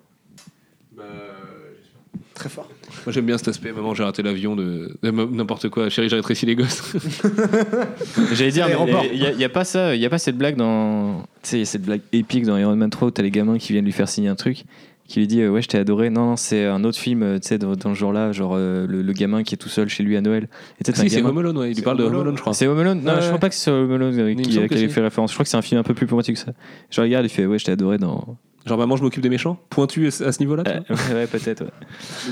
Très 2.38 2.48
fort. 2.48 2.68
Moi 3.04 3.12
j'aime 3.12 3.26
bien 3.26 3.36
cet 3.36 3.48
aspect. 3.48 3.72
Maman, 3.72 3.94
j'ai 3.94 4.04
raté 4.04 4.22
l'avion 4.22 4.54
de, 4.56 4.96
de 5.02 5.10
n'importe 5.10 5.68
quoi. 5.68 5.88
Chérie, 5.90 6.08
j'ai 6.08 6.16
rétréci 6.16 6.46
les 6.46 6.54
gosses. 6.56 6.94
J'allais 8.32 8.50
dire, 8.52 8.66
il 9.12 9.18
y, 9.18 9.26
a- 9.26 9.32
y 9.32 9.44
a 9.44 9.48
pas 9.48 9.64
ça, 9.64 9.94
il 9.94 10.00
y 10.00 10.06
a 10.06 10.10
pas 10.10 10.18
cette 10.18 10.36
blague 10.38 10.56
dans, 10.56 11.22
tu 11.42 11.50
sais, 11.50 11.56
il 11.56 11.60
y 11.60 11.62
a 11.62 11.66
cette 11.66 11.82
blague 11.82 12.00
épique 12.12 12.44
dans 12.44 12.56
Iron 12.56 12.76
Man 12.76 12.90
3 12.90 13.08
où 13.08 13.10
t'as 13.10 13.22
les 13.22 13.30
gamins 13.30 13.58
qui 13.58 13.72
viennent 13.72 13.84
lui 13.84 13.92
faire 13.92 14.08
signer 14.08 14.28
un 14.28 14.34
truc, 14.36 14.64
qui 15.08 15.20
lui 15.20 15.26
dit 15.26 15.40
euh, 15.40 15.50
ouais 15.50 15.62
je 15.62 15.68
t'ai 15.68 15.78
adoré. 15.78 16.10
Non 16.10 16.26
non 16.26 16.36
c'est 16.36 16.64
un 16.66 16.84
autre 16.84 16.98
film, 16.98 17.22
euh, 17.22 17.38
tu 17.38 17.48
sais 17.48 17.58
dans, 17.58 17.74
dans 17.74 17.94
ce 17.94 17.98
genre-là, 17.98 18.30
genre 18.32 18.52
euh, 18.56 18.86
le, 18.86 19.02
le 19.02 19.12
gamin 19.12 19.42
qui 19.42 19.54
est 19.54 19.58
tout 19.58 19.68
seul 19.68 19.88
chez 19.88 20.02
lui 20.02 20.16
à 20.16 20.20
Noël. 20.20 20.48
Et 20.80 20.92
si, 20.92 21.10
c'est 21.10 21.22
Home 21.22 21.38
Alone, 21.38 21.58
ouais. 21.58 21.70
Il 21.70 21.76
lui 21.76 21.82
parle 21.82 21.98
de 21.98 22.04
Home 22.04 22.14
Alone. 22.20 22.36
Je 22.36 22.40
crois. 22.40 22.54
C'est 22.54 22.66
Home 22.66 22.78
Alone 22.78 23.02
Non, 23.02 23.14
Ouais. 23.14 23.20
je 23.22 23.26
crois 23.26 23.38
pas 23.38 23.48
que 23.48 23.54
c'est 23.54 23.70
Home 23.70 23.90
Alone 23.92 24.36
qui, 24.36 24.42
qui 24.48 24.58
il 24.58 24.78
si. 24.78 24.88
fait 24.88 25.00
référence. 25.00 25.30
Je 25.30 25.36
crois 25.36 25.44
que 25.44 25.50
c'est 25.50 25.56
un 25.56 25.62
film 25.62 25.80
un 25.80 25.84
peu 25.84 25.94
plus 25.94 26.06
pointu 26.06 26.32
que 26.34 26.38
ça. 26.38 26.52
Je 26.90 27.00
regarde, 27.00 27.24
il 27.26 27.30
fait 27.30 27.46
ouais 27.46 27.58
je 27.58 27.64
t'ai 27.64 27.72
adoré 27.72 27.98
dans. 27.98 28.36
Genre, 28.68 28.78
maman, 28.78 28.96
je 28.96 29.02
m'occupe 29.02 29.22
des 29.22 29.28
méchants. 29.28 29.58
Pointu 29.70 30.06
à 30.06 30.32
ce 30.32 30.38
niveau-là. 30.40 30.62
Euh, 30.66 31.14
ouais, 31.14 31.26
peut-être. 31.26 31.62
ouais. 31.64 31.70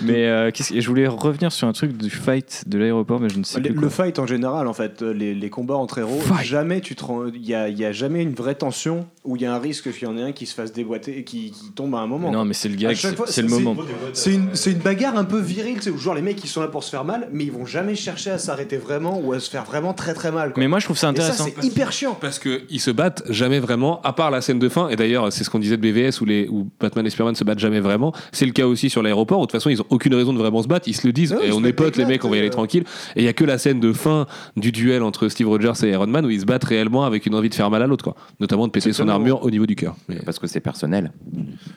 Mais 0.04 0.26
euh, 0.26 0.50
qu'est-ce 0.52 0.72
que- 0.72 0.80
je 0.80 0.88
voulais 0.88 1.06
revenir 1.06 1.50
sur 1.52 1.66
un 1.68 1.72
truc 1.72 1.96
du 1.96 2.10
fight 2.10 2.64
de 2.66 2.78
l'aéroport, 2.78 3.20
mais 3.20 3.28
je 3.28 3.38
ne 3.38 3.44
sais 3.44 3.60
Le, 3.60 3.70
plus. 3.72 3.80
le 3.80 3.88
fight 3.88 4.18
en 4.18 4.26
général, 4.26 4.66
en 4.68 4.72
fait, 4.72 5.02
les, 5.02 5.34
les 5.34 5.50
combats 5.50 5.74
entre 5.76 5.98
héros, 5.98 6.20
Fight. 6.20 6.44
jamais 6.46 6.80
tu 6.80 6.94
te 6.94 7.04
rends- 7.04 7.26
il 7.26 7.44
y 7.46 7.54
a, 7.54 7.68
y 7.68 7.84
a 7.84 7.92
jamais 7.92 8.22
une 8.22 8.34
vraie 8.34 8.54
tension 8.54 9.06
où 9.24 9.36
il 9.36 9.42
y 9.42 9.46
a 9.46 9.54
un 9.54 9.58
risque 9.58 9.90
qu'il 9.92 10.04
y 10.04 10.06
en 10.10 10.16
ait 10.18 10.22
un 10.22 10.32
qui 10.32 10.46
se 10.46 10.54
fasse 10.54 10.72
déboîter 10.72 11.18
et 11.18 11.24
qui, 11.24 11.50
qui 11.50 11.70
tombe 11.72 11.94
à 11.94 11.98
un 11.98 12.06
moment. 12.06 12.28
Mais 12.30 12.36
non, 12.36 12.44
mais 12.44 12.54
c'est 12.54 12.68
le 12.68 12.76
chaque 12.78 12.96
c'est 12.96 13.16
fois, 13.16 13.26
c'est 13.28 13.42
le 13.42 13.48
moment. 13.48 13.76
C'est 14.12 14.34
une, 14.34 14.78
bagarre 14.78 15.16
un 15.16 15.24
peu 15.24 15.40
virile, 15.40 15.76
tu 15.76 15.82
sais, 15.82 15.90
où 15.90 15.98
genre 15.98 16.14
les 16.14 16.22
mecs 16.22 16.42
ils 16.44 16.48
sont 16.48 16.60
là 16.60 16.68
pour 16.68 16.84
se 16.84 16.90
faire 16.90 17.04
mal, 17.04 17.28
mais 17.32 17.44
ils 17.44 17.52
vont 17.52 17.66
jamais 17.66 17.94
chercher 17.94 18.30
à 18.30 18.38
s'arrêter 18.38 18.76
vraiment 18.76 19.18
ou 19.20 19.32
à 19.32 19.40
se 19.40 19.50
faire 19.50 19.64
vraiment 19.64 19.94
très 19.94 20.14
très 20.14 20.30
mal. 20.30 20.52
quoi. 20.52 20.60
Mais 20.62 20.68
moi, 20.68 20.78
je 20.78 20.84
trouve 20.84 20.96
ça 20.98 21.10
et 21.10 21.16
ça 21.16 21.22
intéressant. 21.32 21.46
c'est 21.60 21.64
hyper 21.66 21.92
chiant. 21.92 22.16
Parce 22.20 22.38
qu'ils 22.38 22.80
se 22.80 22.90
battent 22.90 23.22
jamais 23.30 23.58
vraiment, 23.60 24.00
à 24.02 24.12
part 24.12 24.30
la 24.30 24.40
scène 24.40 24.58
de 24.58 24.68
fin. 24.68 24.88
Et 24.88 24.96
d'ailleurs, 24.96 25.32
c'est 25.32 25.44
ce 25.44 25.50
qu'on 25.50 25.58
disait 25.58 25.76
de 25.76 25.82
BVS 25.82 26.20
où, 26.20 26.25
les, 26.26 26.48
où 26.48 26.68
Batman 26.80 27.06
et 27.06 27.10
Superman 27.10 27.34
se 27.34 27.44
battent 27.44 27.58
jamais 27.58 27.80
vraiment. 27.80 28.12
C'est 28.32 28.46
le 28.46 28.52
cas 28.52 28.66
aussi 28.66 28.90
sur 28.90 29.02
l'aéroport 29.02 29.38
où 29.38 29.42
de 29.42 29.46
toute 29.46 29.52
façon, 29.52 29.70
ils 29.70 29.80
ont 29.80 29.86
aucune 29.90 30.14
raison 30.14 30.32
de 30.32 30.38
vraiment 30.38 30.62
se 30.62 30.68
battre. 30.68 30.88
Ils 30.88 30.94
se 30.94 31.06
le 31.06 31.12
disent. 31.12 31.36
Et 31.42 31.52
on 31.52 31.64
est 31.64 31.72
potes, 31.72 31.96
les 31.96 32.04
mecs, 32.04 32.24
on 32.24 32.28
va 32.30 32.36
y 32.36 32.38
aller 32.40 32.50
tranquille. 32.50 32.84
Et 33.16 33.22
il 33.22 33.24
y 33.24 33.28
a 33.28 33.32
que 33.32 33.44
la 33.44 33.58
scène 33.58 33.80
de 33.80 33.92
fin 33.92 34.26
du 34.56 34.72
duel 34.72 35.02
entre 35.02 35.28
Steve 35.28 35.48
Rogers 35.48 35.72
et 35.84 35.90
Iron 35.90 36.06
Man 36.06 36.26
où 36.26 36.30
ils 36.30 36.40
se 36.40 36.46
battent 36.46 36.64
réellement 36.64 37.04
avec 37.04 37.26
une 37.26 37.34
envie 37.34 37.48
de 37.48 37.54
faire 37.54 37.70
mal 37.70 37.82
à 37.82 37.86
l'autre, 37.86 38.04
quoi. 38.04 38.14
Notamment 38.40 38.66
de 38.66 38.72
péter 38.72 38.92
son 38.92 39.08
armure 39.08 39.42
au 39.42 39.50
niveau 39.50 39.66
du 39.66 39.76
cœur. 39.76 39.96
Mais- 40.08 40.16
Parce 40.24 40.38
que 40.38 40.46
c'est 40.46 40.60
personnel. 40.60 41.12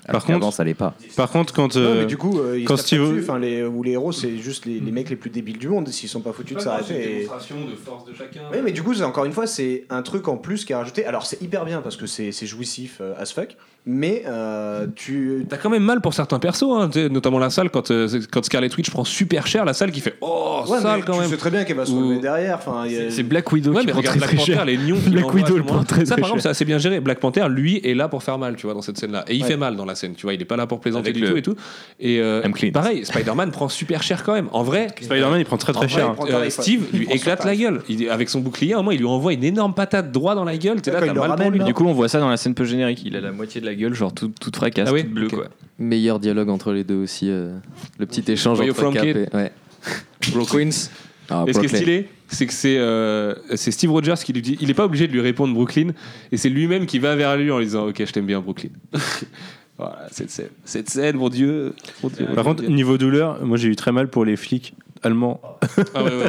Par 0.07 0.23
contre- 0.25 0.39
qu'avant, 0.39 0.51
ça 0.51 0.63
l'est 0.63 0.73
pas. 0.73 0.95
Par 1.15 1.29
contre, 1.29 1.53
quand. 1.53 1.75
Non, 1.75 1.81
euh, 1.81 1.99
mais 2.01 2.05
du 2.05 2.17
coup, 2.17 2.39
euh, 2.39 2.57
ils 2.59 2.65
quand 2.65 2.77
Steve- 2.77 3.01
dessus, 3.01 3.21
enfin, 3.23 3.39
les, 3.39 3.63
ou 3.63 3.83
les 3.83 3.91
héros, 3.91 4.11
c'est 4.11 4.37
juste 4.37 4.65
les, 4.65 4.79
les 4.79 4.91
mecs 4.91 5.09
les 5.09 5.15
plus 5.15 5.29
débiles 5.29 5.57
du 5.57 5.67
monde 5.67 5.87
s'ils 5.89 6.09
sont 6.09 6.21
pas 6.21 6.31
foutus 6.33 6.57
de 6.57 6.61
s'arrêter. 6.61 7.21
et- 7.21 7.23
de 7.23 7.75
force 7.75 8.05
de 8.05 8.13
chacun. 8.13 8.41
Oui, 8.51 8.59
mais 8.63 8.71
du 8.71 8.81
coup, 8.83 8.93
c'est 8.93 9.03
encore 9.03 9.25
une 9.25 9.31
fois, 9.31 9.47
c'est 9.47 9.85
un 9.89 10.01
truc 10.01 10.27
en 10.27 10.37
plus 10.37 10.65
qui 10.65 10.73
est 10.73 10.75
rajouté. 10.75 11.05
Alors, 11.05 11.25
c'est 11.25 11.41
hyper 11.41 11.65
bien 11.65 11.81
parce 11.81 11.95
que 11.97 12.05
c'est 12.07 12.31
c'est 12.31 12.45
jouissif 12.45 12.97
euh, 13.01 13.13
as 13.19 13.31
fuck, 13.33 13.55
mais 13.85 14.23
euh, 14.27 14.85
tu. 14.95 15.45
T'as 15.49 15.57
quand 15.57 15.69
même 15.69 15.83
mal 15.83 16.01
pour 16.01 16.13
certains 16.13 16.39
persos, 16.39 16.63
hein, 16.63 16.89
notamment 17.09 17.39
la 17.39 17.49
salle 17.49 17.69
quand, 17.69 17.89
euh, 17.91 18.07
quand 18.31 18.43
Scarlet 18.45 18.69
Witch 18.77 18.89
prend 18.91 19.03
super 19.03 19.47
cher, 19.47 19.65
la 19.65 19.73
salle 19.73 19.91
qui 19.91 20.01
fait 20.01 20.15
oh 20.21 20.63
Ouais, 20.67 20.79
sale 20.79 21.03
quand 21.05 21.13
tu 21.13 21.19
même. 21.21 21.29
sais 21.29 21.37
très 21.37 21.49
bien 21.49 21.63
qu'elle 21.63 21.77
va 21.77 21.85
se 21.85 21.91
Ou- 21.91 21.99
relever 22.07 22.19
derrière. 22.21 22.57
Enfin, 22.57 22.83
a- 22.83 22.89
C'est- 22.89 23.11
C'est 23.11 23.23
Black 23.23 23.51
Widow 23.51 23.71
Ouais, 23.71 23.79
qui 23.81 23.85
mais 23.87 23.91
prend 23.93 23.99
regarde 24.01 24.17
très 24.19 24.27
Black 24.27 24.37
très 24.37 24.45
cher. 24.45 24.57
Panther, 24.59 24.71
les 24.71 24.77
nions 24.77 24.97
Black 25.07 25.33
Widow 25.33 25.57
le 25.57 25.63
prend 25.63 25.83
très 25.83 26.05
Ça, 26.05 26.13
très 26.15 26.21
par 26.21 26.29
exemple, 26.29 26.33
cher. 26.33 26.41
c'est 26.43 26.49
assez 26.49 26.65
bien 26.65 26.77
géré. 26.77 26.99
Black 26.99 27.19
Panther, 27.19 27.45
lui, 27.49 27.77
est 27.83 27.93
là 27.93 28.07
pour 28.09 28.21
faire 28.21 28.37
mal, 28.37 28.55
tu 28.57 28.65
vois, 28.67 28.73
dans 28.75 28.81
cette 28.81 28.97
scène-là. 28.97 29.23
Et 29.27 29.35
il 29.35 29.41
Ouais. 29.43 29.47
fait 29.47 29.57
mal 29.57 29.75
dans 29.75 29.85
la 29.85 29.95
scène, 29.95 30.13
tu 30.15 30.23
vois. 30.23 30.33
Il 30.33 30.41
est 30.41 30.45
pas 30.45 30.57
là 30.57 30.67
pour 30.67 30.79
plaisanter 30.79 31.09
Avec 31.09 31.15
du 31.15 31.21
le- 31.21 31.29
tout 31.31 31.37
et 31.37 31.41
tout. 31.41 31.55
Et 31.99 32.19
euh, 32.19 32.41
pareil, 32.73 33.05
Spider-Man 33.05 33.51
prend 33.51 33.69
super 33.69 34.03
cher 34.03 34.23
quand 34.23 34.33
même. 34.33 34.49
En 34.51 34.63
vrai, 34.63 34.87
Spider-Man, 35.01 35.39
il 35.39 35.45
prend 35.45 35.57
très 35.57 35.73
très 35.73 35.87
vrai, 35.87 35.95
cher. 35.95 36.15
euh, 36.29 36.49
Steve 36.49 36.87
lui 36.93 37.07
éclate 37.11 37.45
la 37.45 37.55
gueule. 37.55 37.81
Avec 38.11 38.29
son 38.29 38.39
bouclier, 38.41 38.73
à 38.73 38.75
un 38.75 38.79
moment, 38.79 38.91
il 38.91 38.99
lui 38.99 39.05
envoie 39.07 39.33
une 39.33 39.43
énorme 39.43 39.73
patate 39.73 40.11
droit 40.11 40.35
dans 40.35 40.43
la 40.43 40.57
gueule. 40.57 40.81
T'es 40.81 40.91
là, 40.91 40.99
t'as 40.99 41.05
mal 41.07 41.15
pour 41.15 41.23
ramène, 41.25 41.51
lui. 41.53 41.59
là. 41.59 41.65
Du 41.65 41.73
coup, 41.73 41.85
on 41.85 41.93
voit 41.93 42.09
ça 42.09 42.19
dans 42.19 42.29
la 42.29 42.37
scène 42.37 42.53
peu 42.53 42.65
générique. 42.65 43.01
Il 43.05 43.15
a 43.15 43.21
la 43.21 43.31
moitié 43.31 43.61
de 43.61 43.65
la 43.69 43.75
gueule, 43.75 43.93
genre 43.93 44.13
toute, 44.13 44.39
toute 44.39 44.55
fracasse, 44.55 44.87
Ah 44.89 44.93
oui 44.93 45.03
toute 45.03 45.13
bleue, 45.13 45.25
Ok. 45.27 45.35
quoi. 45.35 45.47
Meilleur 45.77 46.19
dialogue 46.19 46.49
entre 46.49 46.73
les 46.73 46.83
deux 46.83 46.95
aussi. 46.97 47.29
euh, 47.29 47.57
le 47.99 48.05
petit 48.05 48.29
échange 48.31 48.57
Voyez 48.57 48.71
entre 48.71 48.91
Cap 48.91 49.05
et. 49.05 49.27
Ouais. 49.33 49.51
Bro 50.33 50.45
Queens. 50.45 50.89
Ah, 51.29 51.45
Et 51.47 51.53
ce 51.53 51.59
qui 51.59 51.65
est 51.65 51.69
Brooklyn. 51.69 51.77
stylé, 51.77 52.09
c'est 52.27 52.47
que 52.47 52.53
c'est 52.53 52.77
euh, 52.79 53.35
c'est 53.55 53.71
Steve 53.71 53.91
Rogers 53.91 54.15
qui 54.23 54.33
lui 54.33 54.41
dit, 54.41 54.57
il 54.61 54.69
est 54.69 54.73
pas 54.73 54.85
obligé 54.85 55.07
de 55.07 55.13
lui 55.13 55.21
répondre 55.21 55.53
Brooklyn, 55.53 55.91
et 56.31 56.37
c'est 56.37 56.49
lui-même 56.49 56.85
qui 56.87 56.97
va 56.99 57.15
vers 57.15 57.37
lui 57.37 57.51
en 57.51 57.59
lui 57.59 57.65
disant, 57.65 57.87
ok, 57.87 58.03
je 58.03 58.11
t'aime 58.11 58.25
bien 58.25 58.41
Brooklyn. 58.41 58.69
voilà, 59.77 60.07
cette 60.11 60.31
scène, 60.31 60.49
cette 60.65 60.89
scène, 60.89 61.17
mon 61.17 61.29
Dieu. 61.29 61.73
Mon 62.03 62.09
Dieu, 62.09 62.25
Par 62.33 62.37
mon 62.43 62.43
contre, 62.51 62.63
Dieu. 62.63 62.69
niveau 62.75 62.97
douleur, 62.97 63.45
moi 63.45 63.57
j'ai 63.57 63.67
eu 63.69 63.75
très 63.75 63.91
mal 63.91 64.09
pour 64.09 64.25
les 64.25 64.35
flics 64.35 64.73
allemands. 65.03 65.39
ah 65.93 66.03
ouais, 66.03 66.09
ouais. 66.09 66.25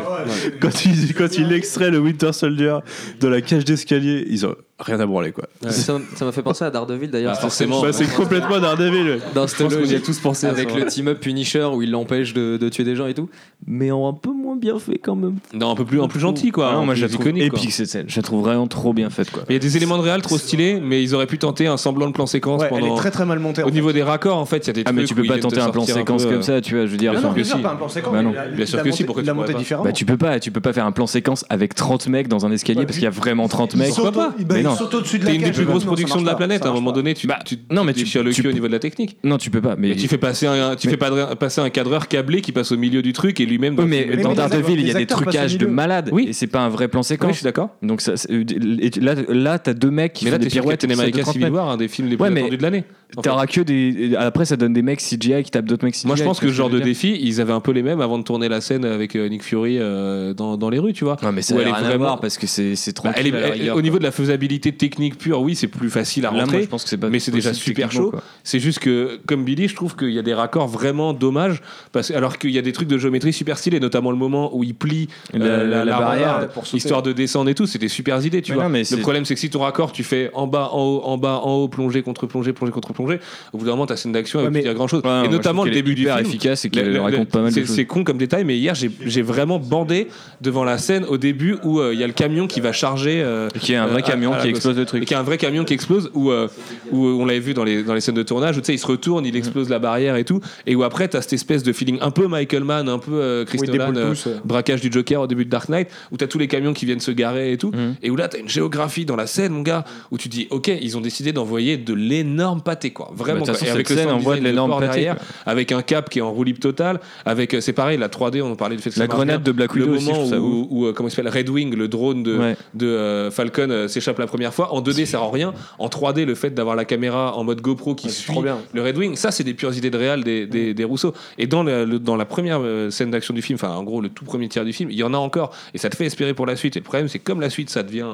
Quand 0.61 0.85
il, 0.85 1.15
quand 1.15 1.39
il 1.39 1.53
extrait 1.53 1.91
le 1.91 1.99
Winter 1.99 2.33
Soldier 2.33 2.79
de 3.21 3.27
la 3.27 3.41
cage 3.41 3.65
d'escalier, 3.65 4.25
ils 4.29 4.47
ont 4.47 4.55
rien 4.81 4.99
à 5.01 5.07
branler 5.07 5.33
quoi. 5.33 5.45
Ça 5.69 5.99
ça 6.17 6.25
m'a 6.25 6.33
fait 6.33 6.43
penser 6.43 6.65
à 6.65 6.71
Daredevil 6.71 7.11
d'ailleurs. 7.11 7.35
Ah, 7.37 7.41
forcément. 7.41 7.81
Bah, 7.83 7.93
c'est 7.93 8.13
complètement 8.15 8.59
Daredevil. 8.59 9.21
Dans 9.35 9.43
pense 9.43 9.75
qu'on 9.75 9.85
y 9.85 9.95
a 9.95 10.01
tous 10.01 10.19
pensé 10.19 10.47
à 10.47 10.51
avec 10.51 10.71
ça. 10.71 10.77
le 10.79 10.87
team-up 10.87 11.21
Punisher 11.21 11.65
où 11.73 11.83
il 11.83 11.91
l'empêche 11.91 12.33
de, 12.35 12.57
de 12.57 12.69
tuer 12.69 12.85
des 12.85 12.97
gens 12.97 13.07
et 13.07 13.15
tout. 13.15 13.29
Mais 13.67 13.91
en 13.91 14.09
un 14.09 14.13
peu 14.15 14.31
moins 14.33 14.57
bien 14.57 14.79
fait 14.79 14.99
quand 14.99 15.15
même. 15.15 15.37
Non, 15.53 15.71
un 15.71 15.75
peu 15.75 15.85
plus, 15.85 16.01
un 16.01 16.09
plus 16.09 16.21
gentil, 16.21 16.51
quoi. 16.51 16.71
Ah 16.71 16.75
non, 16.75 16.85
moi, 16.87 16.95
je 16.95 17.03
la 17.03 17.09
trouve 17.09 17.29
épique 17.29 17.73
cette 17.73 17.89
scène. 17.89 18.07
Je 18.09 18.17
la 18.17 18.23
trouve 18.23 18.43
vraiment 18.45 18.67
trop 18.67 18.93
bien 18.93 19.11
faite, 19.11 19.31
quoi. 19.31 19.43
Il 19.49 19.53
y 19.53 19.57
a 19.57 19.59
des 19.59 19.77
éléments 19.77 19.99
de 19.99 20.03
réal 20.03 20.23
trop 20.23 20.39
stylés, 20.39 20.81
mais 20.81 21.03
ils 21.03 21.15
auraient 21.15 21.27
pu 21.27 21.39
tenter 21.39 21.67
un 21.67 21.77
semblant 21.77 22.07
de 22.07 22.13
plan 22.13 22.27
séquence 22.27 22.61
Ouais, 22.63 22.69
elle 22.73 22.81
pendant. 22.81 22.95
est 22.95 22.99
très 22.99 23.11
très 23.11 23.27
mal 23.27 23.39
montée. 23.39 23.63
Au 23.63 23.67
fait. 23.67 23.73
niveau 23.73 23.93
des 23.93 24.03
raccords, 24.03 24.39
en 24.39 24.47
fait, 24.47 24.59
il 24.59 24.67
y 24.69 24.71
a 24.71 24.73
des 24.73 24.83
Ah, 24.87 24.93
mais 24.93 25.05
tu 25.05 25.15
peux 25.15 25.25
pas 25.25 25.39
tenter 25.39 25.61
un 25.61 25.71
plan 25.71 25.85
séquence 25.85 26.25
comme 26.25 26.35
euh, 26.37 26.43
ça, 26.43 26.61
tu 26.61 26.75
vois. 26.75 26.87
Je 26.87 26.91
veux 26.93 26.97
dire, 26.97 27.13
Non, 27.21 27.33
Bien 27.33 27.45
sûr 27.45 27.61
pas 27.61 27.73
un 27.73 27.77
plan 27.77 27.89
séquence. 27.89 28.13
Bah 28.13 28.19
a- 28.41 28.47
Bien 28.49 28.67
sûr 28.67 28.83
que 28.83 28.91
si, 28.91 29.05
pourquoi 29.05 29.23
tu 29.23 29.29
pas. 29.35 29.83
Bah 29.85 29.93
tu 29.93 30.05
peux 30.05 30.17
pas, 30.17 30.41
tu 30.41 30.51
peux 30.51 30.61
pas 30.61 30.73
faire 30.73 30.87
un 30.87 30.93
plan 30.93 31.07
séquence 31.07 31.45
avec 31.51 31.75
30 31.75 32.09
mecs 32.09 32.29
dans 32.29 32.47
un 32.47 32.51
escalier 32.53 32.81
Bah, 32.81 32.87
parce 32.87 32.97
qu'il 32.97 33.05
y 33.05 33.09
a 33.09 33.11
vraiment 33.11 33.49
30 33.49 33.77
mecs. 33.77 33.93
Saute- 33.93 34.15
pas 34.15 34.35
non. 34.71 34.77
saute 34.77 34.95
au-dessus 34.95 35.19
de 35.19 35.25
la 35.25 35.31
T'es 35.31 35.37
une 35.37 35.41
des 35.43 35.47
cage, 35.49 35.57
plus 35.57 35.65
non, 35.65 35.71
grosses 35.71 35.83
ça 35.83 35.87
productions 35.87 36.15
marche 36.17 36.23
de 36.23 36.27
la 36.27 36.33
pas, 36.33 36.37
planète. 36.39 36.63
ça 36.63 36.65
À 36.65 36.69
un 36.69 36.73
marche 36.73 36.81
moment 36.83 36.91
pas. 36.93 36.97
donné, 36.97 37.15
tu, 37.15 37.27
Bah, 37.27 37.39
tu 37.45 37.57
non, 37.71 37.85
mais 37.85 37.93
tu 37.93 38.01
déchires 38.01 38.23
le 38.25 38.33
tu 38.33 38.43
cul 38.43 38.49
au 38.49 38.53
niveau 38.53 38.67
de 38.69 38.73
la 38.73 38.79
technique. 38.79 39.17
Non, 39.25 39.39
tu 39.39 39.51
peux 39.51 39.61
pas. 39.61 39.77
Mais 39.77 39.89
Mais 39.91 39.97
tu 39.97 40.09
fais 40.09 40.19
passer 40.19 40.47
un, 40.47 40.77
tu 40.77 40.89
fais 40.89 40.97
pas- 40.97 41.37
passer 41.37 41.61
un 41.61 41.71
cadreur 41.71 42.09
câblé 42.09 42.41
qui 42.41 42.53
passe 42.53 42.73
au 42.73 42.77
milieu 42.77 43.03
du 43.03 43.13
truc 43.13 43.41
et 43.41 43.47
lui-même. 43.47 43.75
Oui, 43.75 43.79
dans 43.79 43.87
mais 43.87 44.05
le 44.05 44.11
film, 44.13 44.23
dans 44.23 44.29
mais 44.31 44.35
dans 44.37 44.49
Daredevil, 44.49 44.81
il 44.81 44.81
y 44.81 44.85
a 44.85 44.87
les 44.87 44.93
des 44.95 45.01
acteurs 45.03 45.19
passent 45.19 45.27
au 45.29 45.31
trucages 45.31 45.59
de 45.59 45.65
milieu. 45.65 45.75
malade. 45.75 46.09
Oui. 46.13 46.27
Et 46.29 46.33
c'est 46.33 46.47
pas 46.47 46.61
un 46.61 46.69
vrai 46.69 46.89
plan 46.89 47.01
Oui, 47.01 47.05
séquence. 47.05 47.31
je 47.33 47.37
suis 47.37 47.45
d'accord. 47.45 47.71
Donc 47.83 48.01
ça, 48.01 48.17
c'est- 48.17 48.31
et 48.31 48.91
là, 49.01 49.15
là 49.29 49.59
t'as 49.59 49.75
deux 49.75 49.91
mecs 49.91 50.13
qui 50.13 50.25
Mais 50.25 50.31
font 50.31 50.35
là, 50.35 50.39
des 50.39 50.45
t'es 50.45 50.51
sur 50.51 50.63
pirouettes. 50.63 50.81
Captain 50.81 50.89
qui 50.89 50.95
sautent 50.95 50.99
de 50.99 51.03
America 51.11 51.23
30 51.23 51.33
Civil 51.35 51.45
mètres. 51.47 51.57
War, 51.57 51.71
un 51.71 51.77
des 51.77 51.89
films 51.89 52.09
les 52.09 52.17
plus 52.17 52.23
Ouais, 52.25 52.31
mais 52.31 52.41
attendus 52.41 52.57
de 52.57 52.63
l'année. 52.63 52.85
en. 53.17 53.23
T'auras 53.23 53.47
que 53.47 53.61
des. 53.61 54.15
Après, 54.17 54.45
ça 54.45 54.57
donne 54.57 54.73
des 54.73 54.83
mecs 54.83 55.01
CGI 55.01 55.43
qui 55.43 55.51
tapent 55.51 55.65
d'autres 55.67 55.85
mecs 55.85 55.95
CGI. 55.95 56.07
Moi, 56.07 56.17
je 56.17 56.25
pense 56.25 56.41
que 56.41 56.49
ce 56.49 56.53
genre 56.53 56.71
de 56.71 56.79
défi, 56.79 57.19
ils 57.21 57.41
avaient 57.41 57.53
un 57.53 57.61
peu 57.61 57.73
les 57.73 57.83
mêmes 57.83 58.01
avant 58.01 58.19
de 58.19 58.23
tourner 58.25 58.49
la 58.49 58.61
scène 58.61 58.85
avec 58.85 59.17
euh, 59.17 59.29
Nick 59.29 59.43
Fury 59.43 59.79
euh, 59.79 60.33
dans, 60.35 60.57
dans 60.57 60.71
les 60.71 60.79
rues, 60.79 60.93
tu 60.93 61.05
vois. 61.05 61.17
Non, 61.23 61.33
mais 61.33 61.43
ça 61.43 61.55
Où 61.55 61.59
n'a 61.59 61.63
elle 61.63 61.69
est 61.69 61.73
rien 61.73 61.85
à 61.85 61.89
vraiment- 61.89 62.05
voir 62.05 62.21
parce 62.21 62.39
que 62.39 62.47
c'est 62.47 62.77
c'est 62.77 62.91
Bah, 62.97 63.13
tranquille. 63.13 63.23
elle 63.27 63.35
est- 63.35 63.37
à 63.37 63.41
la 63.41 63.47
elle- 63.49 63.53
rigueur, 63.55 63.75
au 63.75 63.77
quoi. 63.77 63.83
niveau 63.83 63.99
de 63.99 64.05
la 64.05 64.11
faisabilité 64.13 64.60
technique 64.61 65.19
pure, 65.19 65.41
oui, 65.41 65.55
c'est 65.55 65.67
plus 65.69 65.91
facile 65.91 66.25
à 66.27 66.29
Là, 66.29 66.35
moi, 66.35 66.45
rentrer. 66.45 66.63
je 66.63 66.69
pense 66.69 66.85
que 66.85 66.89
c'est 66.91 66.97
pas 66.99 67.09
mais 67.09 67.19
c'est 67.19 67.31
déjà 67.31 67.53
super 67.55 67.91
chaud. 67.91 68.13
C'est 68.45 68.61
juste 68.61 68.79
que, 68.79 69.19
comme 69.27 69.45
Billy, 69.45 69.69
je 69.69 69.75
trouve 69.75 69.97
qu'il 69.97 70.11
y 70.11 70.19
a 70.19 70.23
des 70.23 70.35
raccords 70.35 70.69
vraiment 70.69 71.13
dommages, 71.13 71.61
parce, 71.93 72.11
alors 72.11 72.39
qu'il 72.39 72.51
y 72.51 72.59
a 72.59 72.63
des 72.63 72.73
trucs 72.73 72.89
de 72.89 72.99
géométrie 72.99 73.33
super 73.33 73.59
stylés, 73.59 73.81
notamment 73.81 74.11
le 74.11 74.17
moment 74.17 74.55
où 74.57 74.63
il 74.65 74.75
plie 74.75 75.09
La- 75.33 75.45
euh, 75.45 75.67
la- 75.67 75.85
la 75.85 75.99
barrière, 75.99 76.49
pour 76.49 76.65
histoire 76.73 77.03
de 77.03 77.13
descendre 77.13 77.51
et 77.51 77.55
tout, 77.55 77.67
c'est 77.67 77.79
des 77.79 77.89
super 77.89 78.25
idées, 78.25 78.43
tu 78.43 78.53
Mais 78.53 78.57
vois. 78.57 78.65
non, 78.65 78.71
mais 78.71 78.83
le 78.91 78.97
problème, 78.99 79.25
c'est 79.25 79.35
que 79.35 79.41
si 79.41 79.51
ton 79.51 79.61
raccord, 79.61 79.93
tu 79.93 80.05
fais 80.05 80.31
en 80.35 80.47
bas, 80.47 80.69
en 80.73 80.83
haut, 80.83 81.03
en 81.05 81.19
bas, 81.19 81.41
en 81.43 81.55
haut, 81.55 81.69
plongée 81.69 82.03
contre 82.03 82.27
plongée, 82.27 82.53
plongée 82.53 82.73
contre 82.73 82.93
plongée, 82.93 83.21
au 83.53 83.59
bout 83.59 83.65
d'un 83.65 83.73
moment, 83.73 83.87
ta 83.87 83.97
scène 83.97 84.13
d'action, 84.13 84.41
Ouais, 84.41 84.47
elle 84.47 84.51
mais- 84.53 84.61
peut 84.61 84.65
dire 84.65 84.75
grand 84.75 84.89
chose. 84.89 85.03
Ouais, 85.05 85.25
et 85.27 85.29
notamment 85.29 85.65
le 85.65 85.71
début 85.71 85.95
du 85.95 86.03
hyper 86.03 86.17
film. 86.19 86.29
efficace 86.29 86.65
et 86.65 86.69
Le- 86.69 86.73
qu'elle 86.75 86.93
le- 86.93 87.01
raconte 87.01 87.29
pas 87.29 87.41
mal 87.41 87.51
de 87.51 87.55
c'est- 87.55 87.67
choses. 87.67 87.77
C'est 87.77 87.87
con 87.87 88.05
comme 88.05 88.19
détail, 88.19 88.45
mais 88.45 88.57
hier, 88.59 88.75
j'ai 88.75 89.23
vraiment 89.23 89.59
bandé 89.59 90.09
devant 90.41 90.65
la 90.65 90.79
scène 90.79 91.05
au 91.05 91.17
début 91.19 91.57
où 91.65 91.81
euh, 91.81 91.93
il 91.95 92.01
y 92.01 92.05
a 92.05 92.07
le 92.07 92.13
camion 92.13 92.47
qui 92.47 92.61
va 92.61 92.73
charger. 92.73 93.21
euh, 93.23 93.49
Qui 93.61 93.73
est 93.73 93.77
un 93.77 93.87
vrai 93.87 94.03
camion 94.03 94.33
qui. 94.41 94.50
Explose 94.51 94.77
le 94.77 94.83
Et 94.83 94.87
truc. 94.87 95.05
qui 95.05 95.15
est 95.15 95.17
un 95.17 95.23
vrai 95.23 95.39
camion 95.39 95.65
qui 95.65 95.75
explose, 95.75 96.11
où, 96.15 96.31
euh, 96.31 96.49
où 96.93 97.05
on 97.07 97.25
l'avait 97.27 97.41
vu 97.41 97.55
dans 97.55 97.65
les, 97.65 97.83
dans 97.83 97.95
les 97.95 98.01
scènes 98.01 98.15
de 98.15 98.23
tournage, 98.23 98.57
où 98.57 98.61
tu 98.61 98.67
sais, 98.67 98.75
il 98.75 98.79
se 98.79 98.87
retourne, 98.87 99.25
il 99.27 99.37
explose 99.37 99.69
la 99.69 99.79
barrière 99.79 100.17
et 100.17 100.25
tout, 100.25 100.41
et 100.67 100.75
où 100.77 100.83
après, 100.83 101.09
tu 101.09 101.17
as 101.17 101.23
cette 101.23 101.33
espèce 101.35 101.63
de 101.63 101.73
feeling 101.73 101.99
un 102.01 102.11
peu 102.11 102.27
Michael 102.29 102.65
Mann, 102.65 102.89
un 102.89 102.99
peu 102.99 103.13
euh, 103.15 103.45
Chris 103.45 103.59
Oui, 103.61 103.69
Nolan, 103.69 103.95
euh, 103.97 104.15
braquage 104.45 104.81
du 104.81 104.91
Joker 104.93 105.23
au 105.23 105.27
début 105.27 105.45
de 105.45 105.51
Dark 105.51 105.69
Knight, 105.69 105.89
où 106.13 106.17
tu 106.17 106.25
as 106.25 106.29
tous 106.29 106.39
les 106.39 106.49
camions 106.49 106.73
qui 106.73 106.87
viennent 106.87 107.01
se 107.01 107.11
garer 107.11 107.53
et 107.53 107.57
tout, 107.59 107.71
Mhm. 107.71 107.95
et 108.03 108.11
où 108.11 108.17
là, 108.17 108.29
tu 108.29 108.37
as 108.37 108.41
une 108.41 108.49
géographie 108.49 109.05
dans 109.05 109.17
la 109.17 109.27
scène, 109.27 109.53
mon 109.53 109.63
gars, 109.63 109.85
où 110.11 110.19
tu 110.19 110.29
dis, 110.29 110.47
ok, 110.51 110.69
ils 110.81 110.97
ont 110.97 111.01
décidé 111.01 111.33
d'envoyer 111.33 111.77
de 111.77 111.95
l'énorme 111.95 112.61
pâté, 112.63 112.91
quoi. 112.91 113.11
Vraiment, 113.15 113.45
Bah, 113.45 113.53
de 113.53 113.59
quoi. 113.59 113.67
Et 113.67 113.71
avec 113.71 113.87
cette 113.89 113.97
le 113.97 114.03
scène 114.03 114.11
sound 114.11 114.21
envoie 114.21 114.37
de 114.37 114.43
l'énorme 114.43 114.71
pâté, 114.73 114.87
derrière, 114.87 115.17
avec 115.47 115.73
un 115.73 115.83
cap 115.83 116.09
qui 116.11 116.19
est 116.19 116.23
en 116.23 116.33
roue 116.33 116.45
totale, 116.45 117.01
avec, 117.25 117.55
euh, 117.55 117.61
c'est 117.61 117.73
pareil, 117.73 117.99
la 117.99 118.09
3D, 118.09 118.43
on 118.43 118.51
en 118.53 118.57
parlait 118.57 118.77
du 118.77 118.83
fait 118.83 118.97
La 118.97 119.07
grenade 119.07 119.43
de 119.43 119.53
Black 119.53 119.75
le 119.75 119.85
Widow 119.85 119.99
je 120.01 120.07
moment 120.35 120.67
où, 120.71 120.93
comment 120.95 121.09
il 121.09 121.13
s'appelle 121.13 121.31
Red 121.33 121.49
Wing, 121.49 121.75
le 121.77 121.87
drone 121.87 122.23
de, 122.23 122.55
de 122.75 123.29
Falcon 123.31 123.87
s'échappe 123.89 124.19
la 124.19 124.27
première 124.31 124.55
fois. 124.55 124.73
En 124.73 124.81
2D, 124.81 125.05
ça 125.07 125.19
rend 125.19 125.31
rien. 125.31 125.53
En 125.79 125.89
3D, 125.89 126.25
le 126.25 126.35
fait 126.35 126.51
d'avoir 126.51 126.75
la 126.77 126.85
caméra 126.87 127.37
en 127.37 127.45
mode 127.45 127.61
GoPro 127.61 127.95
qui 127.95 128.07
Ouais, 128.07 128.13
c'est 128.13 128.23
suit 128.33 128.41
bien. 128.43 128.59
le 128.73 128.83
Red 128.83 128.97
Wing, 128.97 129.17
ça, 129.17 129.31
c'est 129.31 129.45
des 129.45 129.55
pures 129.55 129.77
idées 129.77 129.91
de 129.91 129.99
réal 129.99 130.25
des, 130.25 130.47
des, 130.47 130.73
des 130.75 130.85
Rousseau. 130.85 131.13
Et 131.39 131.47
dans, 131.47 131.63
le- 131.63 131.85
le- 131.85 131.99
dans 131.99 132.17
la 132.17 132.25
première 132.25 132.61
euh, 132.63 132.91
scène 132.91 133.11
d'action 133.11 133.35
du 133.35 133.43
film, 133.43 133.57
enfin, 133.57 133.75
en 133.75 133.83
gros, 133.83 134.01
le 134.01 134.09
tout 134.09 134.25
premier 134.25 134.49
tiers 134.49 134.65
du 134.65 134.73
film, 134.73 134.91
il 134.91 134.97
y 134.97 135.03
en 135.03 135.13
a 135.15 135.19
encore. 135.19 135.51
Et 135.75 135.79
ça 135.79 135.91
te 135.91 135.97
fait 135.97 136.07
espérer 136.07 136.33
pour 136.35 136.47
la 136.47 136.57
suite. 136.57 136.77
Et 136.77 136.81
le 136.81 136.85
problème, 136.85 137.09
c'est 137.09 137.19
que 137.19 137.25
comme 137.25 137.41
la 137.41 137.51
suite, 137.51 137.69
ça 137.71 137.83
devient 137.83 138.07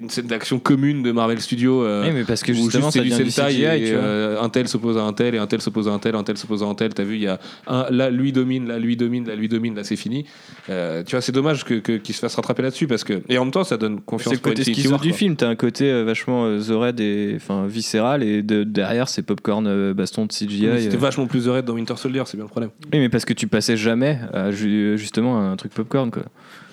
une 0.00 0.10
scène 0.10 0.26
d'action 0.26 0.58
commune 0.58 1.02
de 1.02 1.12
Marvel 1.12 1.40
Studios. 1.40 1.82
euh, 1.84 2.04
Oui, 2.06 2.12
mais 2.14 2.24
parce 2.24 2.42
que 2.42 2.52
justement, 2.52 2.90
c'est 2.90 3.00
du 3.00 3.10
Sentai 3.10 3.48
CGI, 3.52 3.62
et 3.64 3.92
euh, 3.94 4.40
un 4.40 4.48
tel 4.48 4.68
s'oppose 4.68 4.96
à 4.98 5.02
un 5.02 5.12
tel 5.12 5.34
et 5.34 5.38
un 5.38 5.46
tel 5.46 5.60
s'oppose 5.60 5.88
à 5.88 5.92
un 5.92 5.98
tel, 5.98 6.14
un 6.14 6.22
tel 6.24 6.36
s'oppose 6.36 6.62
à 6.62 6.66
un 6.66 6.74
tel. 6.74 6.94
T'as 6.94 7.04
vu, 7.04 7.14
il 7.16 7.22
y 7.22 7.26
a 7.26 7.38
un, 7.66 7.86
là 7.90 8.10
lui 8.10 8.32
domine, 8.32 8.68
là 8.68 8.78
lui 8.78 8.96
domine, 8.96 9.26
là 9.26 9.34
lui 9.34 9.48
domine, 9.48 9.74
là 9.74 9.84
c'est 9.84 9.96
fini. 9.96 10.24
Euh, 10.70 11.02
tu 11.04 11.12
vois, 11.12 11.20
c'est 11.20 11.32
dommage 11.32 11.64
que, 11.64 11.74
que- 11.74 11.96
qu'il 11.98 12.14
se 12.14 12.20
fasse 12.20 12.34
rattraper 12.34 12.62
là-dessus 12.62 12.86
parce 12.86 13.04
que 13.04 13.22
et 13.28 13.38
en 13.38 13.44
même 13.44 13.52
temps 13.52 13.64
ça 13.64 13.76
donne 13.76 14.00
confiance 14.00 14.34
C'est 14.34 14.44
le 14.44 14.50
côté 14.50 14.64
schizo 14.64 14.96
du 14.98 15.12
film. 15.12 15.36
T'as 15.36 15.48
un 15.48 15.56
côté 15.56 15.90
euh, 15.90 16.04
vachement 16.04 16.44
euh, 16.46 16.60
The 16.60 16.70
Red 16.72 17.00
et 17.00 17.32
enfin 17.36 17.66
viscéral 17.66 18.22
et 18.22 18.42
de- 18.42 18.64
derrière 18.64 19.08
c'est 19.08 19.22
popcorn 19.22 19.66
euh, 19.66 19.94
baston 19.94 20.26
de 20.26 20.32
CGI. 20.32 20.66
Mais 20.66 20.80
C'était 20.82 20.96
euh. 20.96 20.98
vachement 20.98 21.26
plus 21.26 21.44
de 21.46 21.50
raid 21.50 21.64
dans 21.64 21.74
Winter 21.74 21.94
Soldier, 21.96 22.22
c'est 22.26 22.36
bien 22.36 22.44
le 22.44 22.50
problème. 22.50 22.70
Oui, 22.92 22.98
mais 22.98 23.08
parce 23.08 23.24
que 23.24 23.32
tu 23.32 23.46
passais 23.46 23.76
jamais 23.76 24.18
à 24.32 24.50
justement 24.50 25.38
à 25.38 25.42
un 25.42 25.56
truc 25.56 25.72
popcorn 25.72 26.10
quoi. 26.10 26.22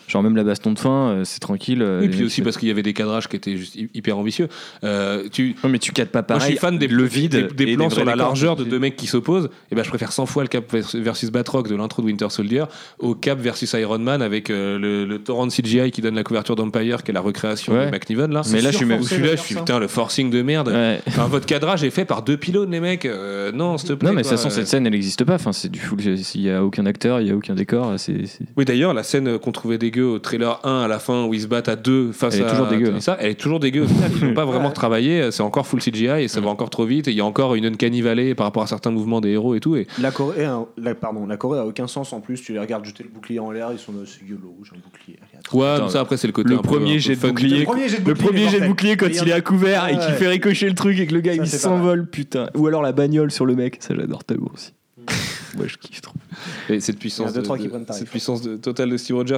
Genre 0.08 0.22
même 0.24 0.36
la 0.36 0.44
baston 0.44 0.72
de 0.72 0.80
fin, 0.80 1.10
euh, 1.10 1.22
c'est 1.24 1.40
tranquille. 1.40 1.82
euh, 1.82 2.02
Et 2.02 2.10
puis 2.10 2.24
aussi 2.24 2.42
parce 2.42 2.58
qu'il 2.58 2.68
y 2.68 2.72
avait 2.72 2.84
des 2.84 2.94
cadrages 2.94 3.28
qui 3.28 3.36
étaient 3.36 3.58
juste 3.58 3.76
hy- 3.76 3.90
hyper 3.94 4.18
ambitieux. 4.18 4.48
Euh, 4.84 5.28
tu, 5.32 5.56
Non, 5.64 5.70
mais 5.70 5.80
tu 5.80 5.92
cadres 5.92 6.12
pas 6.12 6.20
Moi, 6.20 6.28
pareil. 6.28 6.42
je 6.42 6.46
suis 6.52 6.58
fan 6.60 6.78
des, 6.78 6.88
le 6.88 7.04
vide, 7.04 7.48
des, 7.56 7.66
des 7.66 7.76
plans 7.76 7.90
sur 7.90 8.06
la 8.06 8.16
largeur 8.16 8.56
de 8.56 8.64
deux 8.64 8.80
mecs 8.80 8.96
qui 8.96 9.08
s'opposent. 9.08 9.50
Et 9.72 9.76
ben, 9.76 9.84
je 9.84 9.90
préfère 9.90 10.12
100 10.12 10.26
fois 10.26 10.44
le 10.44 10.50
Cap 10.50 10.72
vers- 10.72 10.86
versus 10.96 11.32
Batroc 11.32 11.68
de 11.70 11.76
l'intro 11.76 12.02
de 12.02 12.08
Winter 12.08 12.28
Soldier 12.30 12.66
au 13.00 13.16
Cap 13.16 13.40
versus 13.40 13.74
Iron 13.74 14.00
Man 14.00 14.22
avec 14.22 14.50
euh, 14.50 14.78
le, 14.78 15.06
le 15.06 15.20
torrent 15.20 15.48
de 15.48 15.52
CGI 15.52 15.92
qui 15.92 16.02
donne 16.02 16.16
la 16.16 16.24
couverture 16.24 16.56
d'Empire, 16.56 17.04
qui 17.04 17.12
est 17.12 17.14
la 17.14 17.22
recréation 17.22 17.74
Ouais. 17.74 17.88
de 17.88 17.92
McNiven 17.92 18.32
là. 18.32 18.42
Mais 18.52 18.62
là, 18.62 18.72
je 18.72 18.78
suis 18.78 18.86
même- 18.86 19.00
Où 19.00 19.04
je 19.04 19.14
suis 19.16 19.24
là, 19.24 19.36
je 19.36 19.42
suis 19.42 19.56
putain 19.56 19.80
le 19.80 19.88
forcing 19.88 20.30
de 20.30 20.42
merde. 20.42 20.70
Ouais. 20.70 21.00
Enfin, 21.08 21.26
votre 21.28 21.46
cadrage 21.46 21.84
est 21.84 21.90
fait 21.90 22.06
par 22.06 22.22
deux 22.22 22.38
pylônes, 22.38 22.72
les 22.72 22.80
mecs. 22.80 23.06
Euh, 23.06 23.52
non, 23.52 23.78
s'il 23.78 23.90
te 23.90 23.94
plaît. 23.94 24.10
Non, 24.10 24.16
mais 24.16 24.22
de 24.22 24.28
toute 24.28 24.38
façon, 24.38 24.50
cette 24.50 24.68
scène, 24.68 24.86
elle 24.86 24.94
n'existe 24.94 25.24
pas. 25.24 25.36
Enfin, 25.36 25.52
c'est 25.52 25.70
du 25.70 25.80
full. 25.80 26.00
Il 26.02 26.42
y 26.42 26.50
a 26.52 26.64
aucun 26.64 26.86
acteur, 26.86 27.22
il 27.22 27.28
y 27.28 27.32
a 27.32 27.36
aucun 27.36 27.56
décor. 27.56 27.94
C'est. 27.98 28.26
c'est- 28.28 28.44
Oui, 28.58 28.66
d'ailleurs, 28.66 28.94
la 28.94 29.04
scène 29.04 29.40
qu'on 29.40 29.52
trouvait 29.52 29.78
dégueu 29.96 30.08
au 30.08 30.20
trailer 30.20 30.60
1 30.64 30.82
à 30.82 30.88
la 30.88 31.00
fin 31.00 31.26
où 31.26 31.34
ils 31.34 31.42
se 31.42 31.48
battent 31.48 31.70
à 31.70 31.76
deux 31.76 32.12
face 32.12 32.36
Elle 32.36 32.42
est 32.42 32.46
à 32.46 32.50
toujours 32.50 32.68
dégueu, 32.68 32.86
Tony 32.88 33.06
hein. 33.08 33.18
Elle 33.20 33.32
est 33.32 33.36
toujours 33.36 33.60
dégueu. 33.60 33.84
Au 33.84 33.88
final, 33.88 34.12
ils 34.16 34.28
n'ont 34.28 34.34
pas 34.34 34.46
vraiment 34.46 34.72
travaillé. 34.72 35.32
C'est 35.32 35.44
encore 35.44 35.66
full 35.66 35.80
CGI 35.80 36.24
et 36.24 36.28
ça 36.28 36.42
va 36.42 36.50
encore 36.50 36.70
trop 36.70 36.86
vite. 36.86 37.08
Et 37.08 37.12
il 37.12 37.18
y 37.18 37.22
a 37.22 37.26
encore 37.26 37.56
une 37.56 37.66
uncanny 37.66 38.02
valley 38.02 38.36
par 38.36 38.46
rapport 38.46 38.64
à 38.64 38.68
certains 38.68 38.92
mouvements 38.92 39.22
des 39.22 39.30
héros 39.30 39.56
et 39.56 39.60
tout. 39.60 39.76
Et 39.76 39.88
La 40.00 40.12
Corée, 40.12 40.48
la, 40.78 40.96
pardon, 40.96 41.26
la 41.26 41.38
Corée 41.38 41.60
a 41.60 41.66
aucun 41.66 41.88
sens 41.88 42.14
en 42.14 42.20
plus. 42.20 42.42
Tu 42.42 42.54
les 42.54 42.60
regardes 42.60 42.86
jeter 42.86 43.04
le 43.04 43.10
bouclier 43.10 43.40
en 43.40 43.52
l'air, 43.52 43.70
ils 43.72 43.80
sont 43.80 43.94
c'est 44.06 44.26
YOLO, 44.28 44.56
j'ai 44.64 44.76
un 44.76 44.80
bouclier. 44.84 45.20
Ouais, 45.54 45.82
mais 45.82 45.90
ça 45.90 46.02
après 46.02 46.18
c'est 46.18 46.28
le 46.28 46.34
côté 46.34 46.50
le 46.50 46.58
premier 46.58 47.00
jet 47.00 47.16
de 47.16 47.22
bouclier. 47.22 47.60
Le 47.60 48.14
premier 48.14 48.50
jet 48.50 48.60
de 48.60 48.68
bouclier, 48.68 48.98
quand 48.98 49.08
il 49.08 49.30
est 49.30 49.32
à 49.32 49.42
couvert 49.42 49.88
et 49.88 49.98
qu'il 49.98 50.14
fait 50.14 50.28
ricocher 50.28 50.68
le 50.68 50.76
truc 50.76 51.00
et 51.00 51.08
que 51.08 51.14
le 51.14 51.22
gars 51.22 51.36
Ça, 51.36 51.44
il 51.44 51.48
s'envole, 51.48 52.08
putain. 52.10 52.50
Ou 52.56 52.68
alors 52.68 52.82
la 52.82 52.92
bagnole 52.92 53.32
sur 53.32 53.46
le 53.46 53.56
mec, 53.56 53.78
ça 53.80 53.96
j'adore 53.96 54.24
tellement 54.24 54.52
aussi. 54.54 54.74
Moi 55.56 55.68
je 55.68 55.78
kiffe 55.78 56.02
trop. 56.02 56.14
Et 56.70 56.80
cette 56.80 57.00
puissance, 57.00 57.32
deux, 57.34 57.40
de- 57.40 57.46
trois 57.46 57.58
qui 57.58 57.64
de- 57.66 57.70
prennent 57.70 57.86
tarif. 57.86 58.00
cette 58.02 58.10
puissance 58.10 58.42
de- 58.42 58.56
totale 58.58 58.90
de 58.90 58.98
Steve 58.98 59.16
Rogers. 59.16 59.38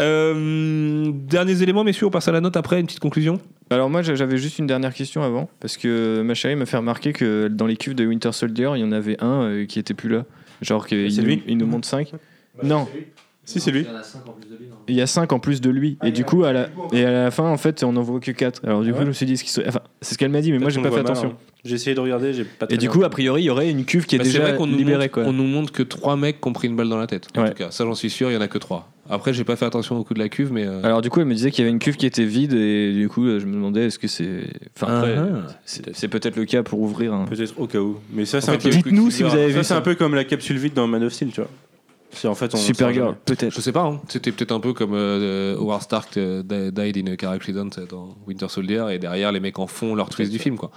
Euh, 0.00 1.10
derniers 1.12 1.62
éléments, 1.62 1.84
messieurs, 1.84 2.06
on 2.06 2.10
passe 2.10 2.28
à 2.28 2.32
la 2.32 2.40
note 2.40 2.56
après, 2.56 2.80
une 2.80 2.86
petite 2.86 3.00
conclusion. 3.00 3.40
Alors 3.70 3.90
moi 3.90 4.00
j'avais 4.02 4.36
juste 4.38 4.60
une 4.60 4.68
dernière 4.68 4.94
question 4.94 5.22
avant 5.22 5.50
parce 5.58 5.76
que 5.76 6.22
ma 6.22 6.34
chérie 6.34 6.54
m'a 6.54 6.66
fait 6.66 6.76
remarquer 6.76 7.12
que 7.12 7.48
dans 7.48 7.66
les 7.66 7.76
cuves 7.76 7.96
de 7.96 8.06
Winter 8.06 8.30
Soldier 8.30 8.70
il 8.76 8.80
y 8.80 8.84
en 8.84 8.92
avait 8.92 9.16
un 9.20 9.42
euh, 9.42 9.66
qui 9.66 9.80
était 9.80 9.94
plus 9.94 10.08
là. 10.08 10.24
Genre 10.62 10.86
qu'il 10.86 11.10
C'est 11.12 11.20
nous- 11.22 11.26
lui 11.26 11.42
il 11.48 11.56
nous 11.58 11.66
montre 11.66 11.88
5. 11.88 12.12
Non, 12.62 12.86
Si, 13.46 13.60
c'est 13.60 13.70
lui. 13.70 13.86
il 14.88 14.94
y 14.96 15.00
a 15.00 15.06
5 15.06 15.32
en 15.32 15.38
plus 15.38 15.60
de 15.60 15.70
lui. 15.70 15.96
Et 16.02 16.10
du 16.10 16.24
coup, 16.24 16.44
à 16.44 16.52
la, 16.52 16.68
et 16.92 17.04
à 17.04 17.10
la 17.10 17.30
fin, 17.30 17.44
en 17.44 17.56
fait, 17.56 17.82
on 17.84 17.96
en 17.96 18.02
voit 18.02 18.20
que 18.20 18.30
4. 18.32 18.60
Alors 18.66 18.82
du 18.82 18.90
Ah 18.90 18.94
coup, 18.94 19.02
je 19.02 19.06
me 19.06 19.12
suis 19.12 19.24
dit, 19.26 19.36
ce 19.36 19.44
qui 19.44 19.50
se- 19.50 19.60
enfin, 19.66 19.80
c'est 20.00 20.14
ce 20.14 20.18
qu'elle 20.18 20.30
m'a 20.30 20.40
dit, 20.40 20.52
mais 20.52 20.58
moi, 20.58 20.68
j'ai 20.68 20.82
pas 20.82 20.90
fait 20.90 20.96
mal, 20.96 21.06
attention. 21.06 21.28
hein. 21.30 21.36
J'ai 21.64 21.74
essayé 21.76 21.94
de 21.96 22.00
regarder, 22.00 22.32
j'ai 22.32 22.44
pas 22.44 22.66
Et 22.70 22.76
du 22.76 22.88
coup, 22.88 23.02
a 23.02 23.08
priori, 23.10 23.42
il 23.42 23.46
y 23.46 23.50
aurait 23.50 23.70
une 23.70 23.84
cuve 23.84 24.06
qui 24.06 24.14
est 24.14 24.18
Bah, 24.18 24.24
déjà 24.24 24.40
vrai 24.40 24.56
qu'on 24.56 24.66
nous, 24.66 24.76
libérée. 24.76 25.04
montre, 25.06 25.12
Quoi. 25.12 25.22
on 25.24 25.32
nous 25.32 25.46
montre 25.46 25.72
que 25.72 25.82
trois 25.82 26.16
mecs 26.16 26.40
qui 26.40 26.48
ont 26.48 26.52
pris 26.52 26.68
une 26.68 26.76
balle 26.76 26.88
dans 26.88 26.96
la 26.98 27.06
tête. 27.08 27.26
En 27.36 27.42
Ouais. 27.42 27.48
tout 27.48 27.54
cas, 27.56 27.70
ça 27.72 27.84
j'en 27.84 27.94
suis 27.94 28.10
sûr, 28.10 28.30
il 28.30 28.34
y 28.34 28.36
en 28.36 28.40
a 28.40 28.46
que 28.48 28.58
trois. 28.58 28.88
Après, 29.08 29.32
j'ai 29.32 29.44
pas 29.44 29.54
fait 29.56 29.64
attention 29.64 29.96
au 29.98 30.02
coup 30.04 30.14
de 30.14 30.18
la 30.18 30.28
cuve, 30.28 30.52
mais. 30.52 30.64
euh, 30.66 30.80
Alors 30.84 31.00
du 31.02 31.10
coup, 31.10 31.20
elle 31.20 31.26
me 31.26 31.34
disait 31.34 31.50
qu'il 31.52 31.62
y 31.62 31.66
avait 31.66 31.70
une 31.72 31.78
cuve 31.78 31.96
qui 31.96 32.06
était 32.06 32.24
vide 32.24 32.52
et 32.52 32.92
du 32.92 33.08
coup, 33.08 33.24
je 33.26 33.46
me 33.46 33.52
demandais, 33.54 33.86
est-ce 33.86 33.98
que 34.00 34.08
c'est... 34.08 34.44
Enfin, 34.76 34.96
après, 34.98 35.16
Ah, 35.16 35.46
c'est 35.64 35.94
c'est 35.96 36.08
peut-être 36.08 36.36
le 36.36 36.44
cas 36.44 36.62
pour 36.64 36.80
ouvrir 36.80 37.12
un... 37.14 37.24
Peut-être 37.24 37.54
au 37.60 37.66
cas 37.66 37.78
où. 37.80 37.98
Mais 38.12 38.24
ça, 38.24 38.40
c'est 38.40 38.50
un 38.50 38.56
peu. 38.58 38.68
Dites-nous 38.70 39.10
si 39.10 39.22
vous 39.22 39.34
avez 39.34 39.52
Ça, 39.52 39.62
c'est 39.62 39.74
un 39.74 39.80
peu 39.80 39.94
comme 39.96 40.14
la 40.14 40.24
capsule 40.24 40.58
vide 40.58 40.74
dans 40.74 40.86
Man 40.86 41.02
of 41.04 41.12
Steel, 41.12 41.30
tu 41.32 41.40
vois. 41.40 41.50
C'est 42.16 42.28
en 42.28 42.34
fait 42.34 42.54
on 42.54 42.58
Supergirl, 42.58 43.04
saura 43.08 43.18
peut-être. 43.24 43.54
Je 43.54 43.60
sais 43.60 43.72
pas, 43.72 43.82
hein. 43.84 44.00
c'était 44.08 44.32
peut-être 44.32 44.52
un 44.52 44.60
peu 44.60 44.72
comme 44.72 44.94
euh, 44.94 45.56
Howard 45.56 45.82
Stark 45.82 46.16
euh, 46.16 46.42
di- 46.42 46.72
died 46.72 47.06
in 47.08 47.12
a 47.12 47.16
car 47.16 47.32
accident 47.32 47.68
dans 47.88 48.16
Winter 48.26 48.48
Soldier 48.48 48.86
et 48.92 48.98
derrière 48.98 49.32
les 49.32 49.40
mecs 49.40 49.58
en 49.58 49.66
font 49.66 49.94
leur 49.94 50.08
twist 50.08 50.32
du 50.32 50.38
film 50.38 50.56
quoi. 50.56 50.70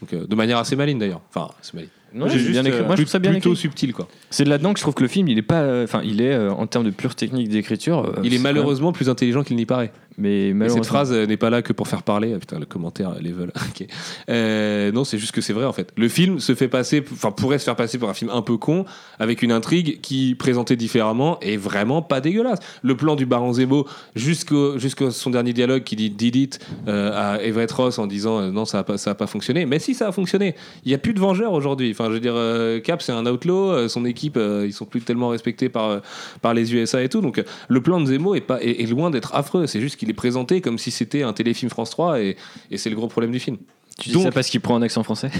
Donc, 0.00 0.12
euh, 0.14 0.26
de 0.26 0.34
manière 0.34 0.58
assez 0.58 0.74
maligne 0.76 0.98
d'ailleurs. 0.98 1.20
Enfin, 1.34 1.48
c'est 1.62 1.74
maligne. 1.74 1.90
Non, 2.14 2.26
J'ai 2.28 2.34
bien 2.50 2.62
juste, 2.62 2.66
écrit. 2.66 2.80
euh, 2.80 2.86
Moi, 2.86 2.96
je 2.96 3.02
trouve 3.02 3.10
ça 3.10 3.18
bien 3.20 3.30
plutôt 3.30 3.52
écrit. 3.52 3.60
subtil 3.62 3.94
quoi. 3.94 4.06
C'est 4.28 4.44
là-dedans 4.44 4.72
que 4.74 4.78
je 4.80 4.84
trouve 4.84 4.92
que 4.94 5.00
le 5.02 5.08
film, 5.08 5.28
il 5.28 5.38
est 5.38 5.42
pas... 5.42 5.60
euh, 5.62 5.84
Enfin, 5.84 6.02
il 6.04 6.20
est, 6.20 6.34
euh, 6.34 6.50
en 6.52 6.66
termes 6.66 6.84
de 6.84 6.90
pure 6.90 7.14
technique 7.14 7.48
d'écriture... 7.48 8.00
euh, 8.04 8.20
Il 8.22 8.34
est 8.34 8.38
malheureusement 8.38 8.92
plus 8.92 9.08
intelligent 9.08 9.44
qu'il 9.44 9.56
n'y 9.56 9.64
paraît. 9.64 9.92
Mais 10.18 10.52
malheureusement... 10.52 10.82
cette 10.82 10.88
phrase 10.88 11.12
euh, 11.12 11.26
n'est 11.26 11.36
pas 11.36 11.50
là 11.50 11.62
que 11.62 11.72
pour 11.72 11.88
faire 11.88 12.02
parler. 12.02 12.32
Ah, 12.34 12.38
putain, 12.38 12.58
le 12.58 12.66
commentaire, 12.66 13.10
euh, 13.10 13.20
level. 13.20 13.52
ok. 13.56 13.86
Euh, 14.28 14.92
non, 14.92 15.04
c'est 15.04 15.18
juste 15.18 15.32
que 15.32 15.40
c'est 15.40 15.52
vrai 15.52 15.64
en 15.64 15.72
fait. 15.72 15.92
Le 15.96 16.08
film 16.08 16.38
se 16.40 16.54
fait 16.54 16.68
passer, 16.68 17.02
enfin 17.12 17.30
pourrait 17.30 17.58
se 17.58 17.64
faire 17.64 17.76
passer 17.76 17.98
pour 17.98 18.08
un 18.08 18.14
film 18.14 18.30
un 18.30 18.42
peu 18.42 18.56
con, 18.56 18.84
avec 19.18 19.42
une 19.42 19.52
intrigue 19.52 20.00
qui 20.00 20.34
présentait 20.34 20.76
différemment 20.76 21.38
est 21.40 21.56
vraiment 21.56 22.02
pas 22.02 22.20
dégueulasse. 22.20 22.58
Le 22.82 22.96
plan 22.96 23.16
du 23.16 23.26
Baron 23.26 23.54
Zemo 23.54 23.86
jusqu'au 24.14 24.78
jusqu'à 24.78 25.10
son 25.10 25.30
dernier 25.30 25.52
dialogue 25.52 25.82
qui 25.82 25.96
dit 25.96 26.10
did 26.10 26.36
it 26.36 26.60
euh, 26.88 27.12
à 27.14 27.42
Everett 27.42 27.72
Ross 27.72 27.98
en 27.98 28.06
disant 28.06 28.40
euh, 28.40 28.50
non 28.50 28.64
ça 28.64 28.80
a 28.80 28.84
pas 28.84 28.98
ça 28.98 29.12
a 29.12 29.14
pas 29.14 29.26
fonctionné. 29.26 29.66
Mais 29.66 29.78
si 29.78 29.94
ça 29.94 30.08
a 30.08 30.12
fonctionné. 30.12 30.54
Il 30.84 30.90
y 30.90 30.94
a 30.94 30.98
plus 30.98 31.14
de 31.14 31.20
vengeurs 31.20 31.52
aujourd'hui. 31.52 31.90
Enfin 31.92 32.06
je 32.06 32.12
veux 32.12 32.20
dire 32.20 32.34
Cap 32.82 33.02
c'est 33.02 33.12
un 33.12 33.26
outlaw, 33.26 33.88
son 33.88 34.04
équipe 34.04 34.38
ils 34.38 34.72
sont 34.72 34.84
plus 34.84 35.00
tellement 35.00 35.28
respectés 35.28 35.68
par 35.68 36.00
par 36.40 36.54
les 36.54 36.74
USA 36.74 37.02
et 37.02 37.08
tout. 37.08 37.20
Donc 37.20 37.42
le 37.68 37.80
plan 37.80 38.00
de 38.00 38.06
Zemo 38.06 38.34
est 38.34 38.40
pas 38.40 38.62
est, 38.62 38.82
est 38.82 38.86
loin 38.86 39.10
d'être 39.10 39.34
affreux. 39.34 39.66
C'est 39.66 39.80
juste 39.80 39.96
qu'il 40.02 40.10
est 40.10 40.14
présenté 40.14 40.60
comme 40.60 40.78
si 40.78 40.90
c'était 40.90 41.22
un 41.22 41.32
téléfilm 41.32 41.70
France 41.70 41.90
3 41.90 42.20
et, 42.20 42.36
et 42.72 42.76
c'est 42.76 42.90
le 42.90 42.96
gros 42.96 43.06
problème 43.06 43.30
du 43.30 43.38
film. 43.38 43.56
Tu 43.98 44.08
dis 44.08 44.14
Donc- 44.14 44.24
ça 44.24 44.32
parce 44.32 44.48
qu'il 44.48 44.60
prend 44.60 44.76
un 44.76 44.82
accent 44.82 45.02
français? 45.02 45.30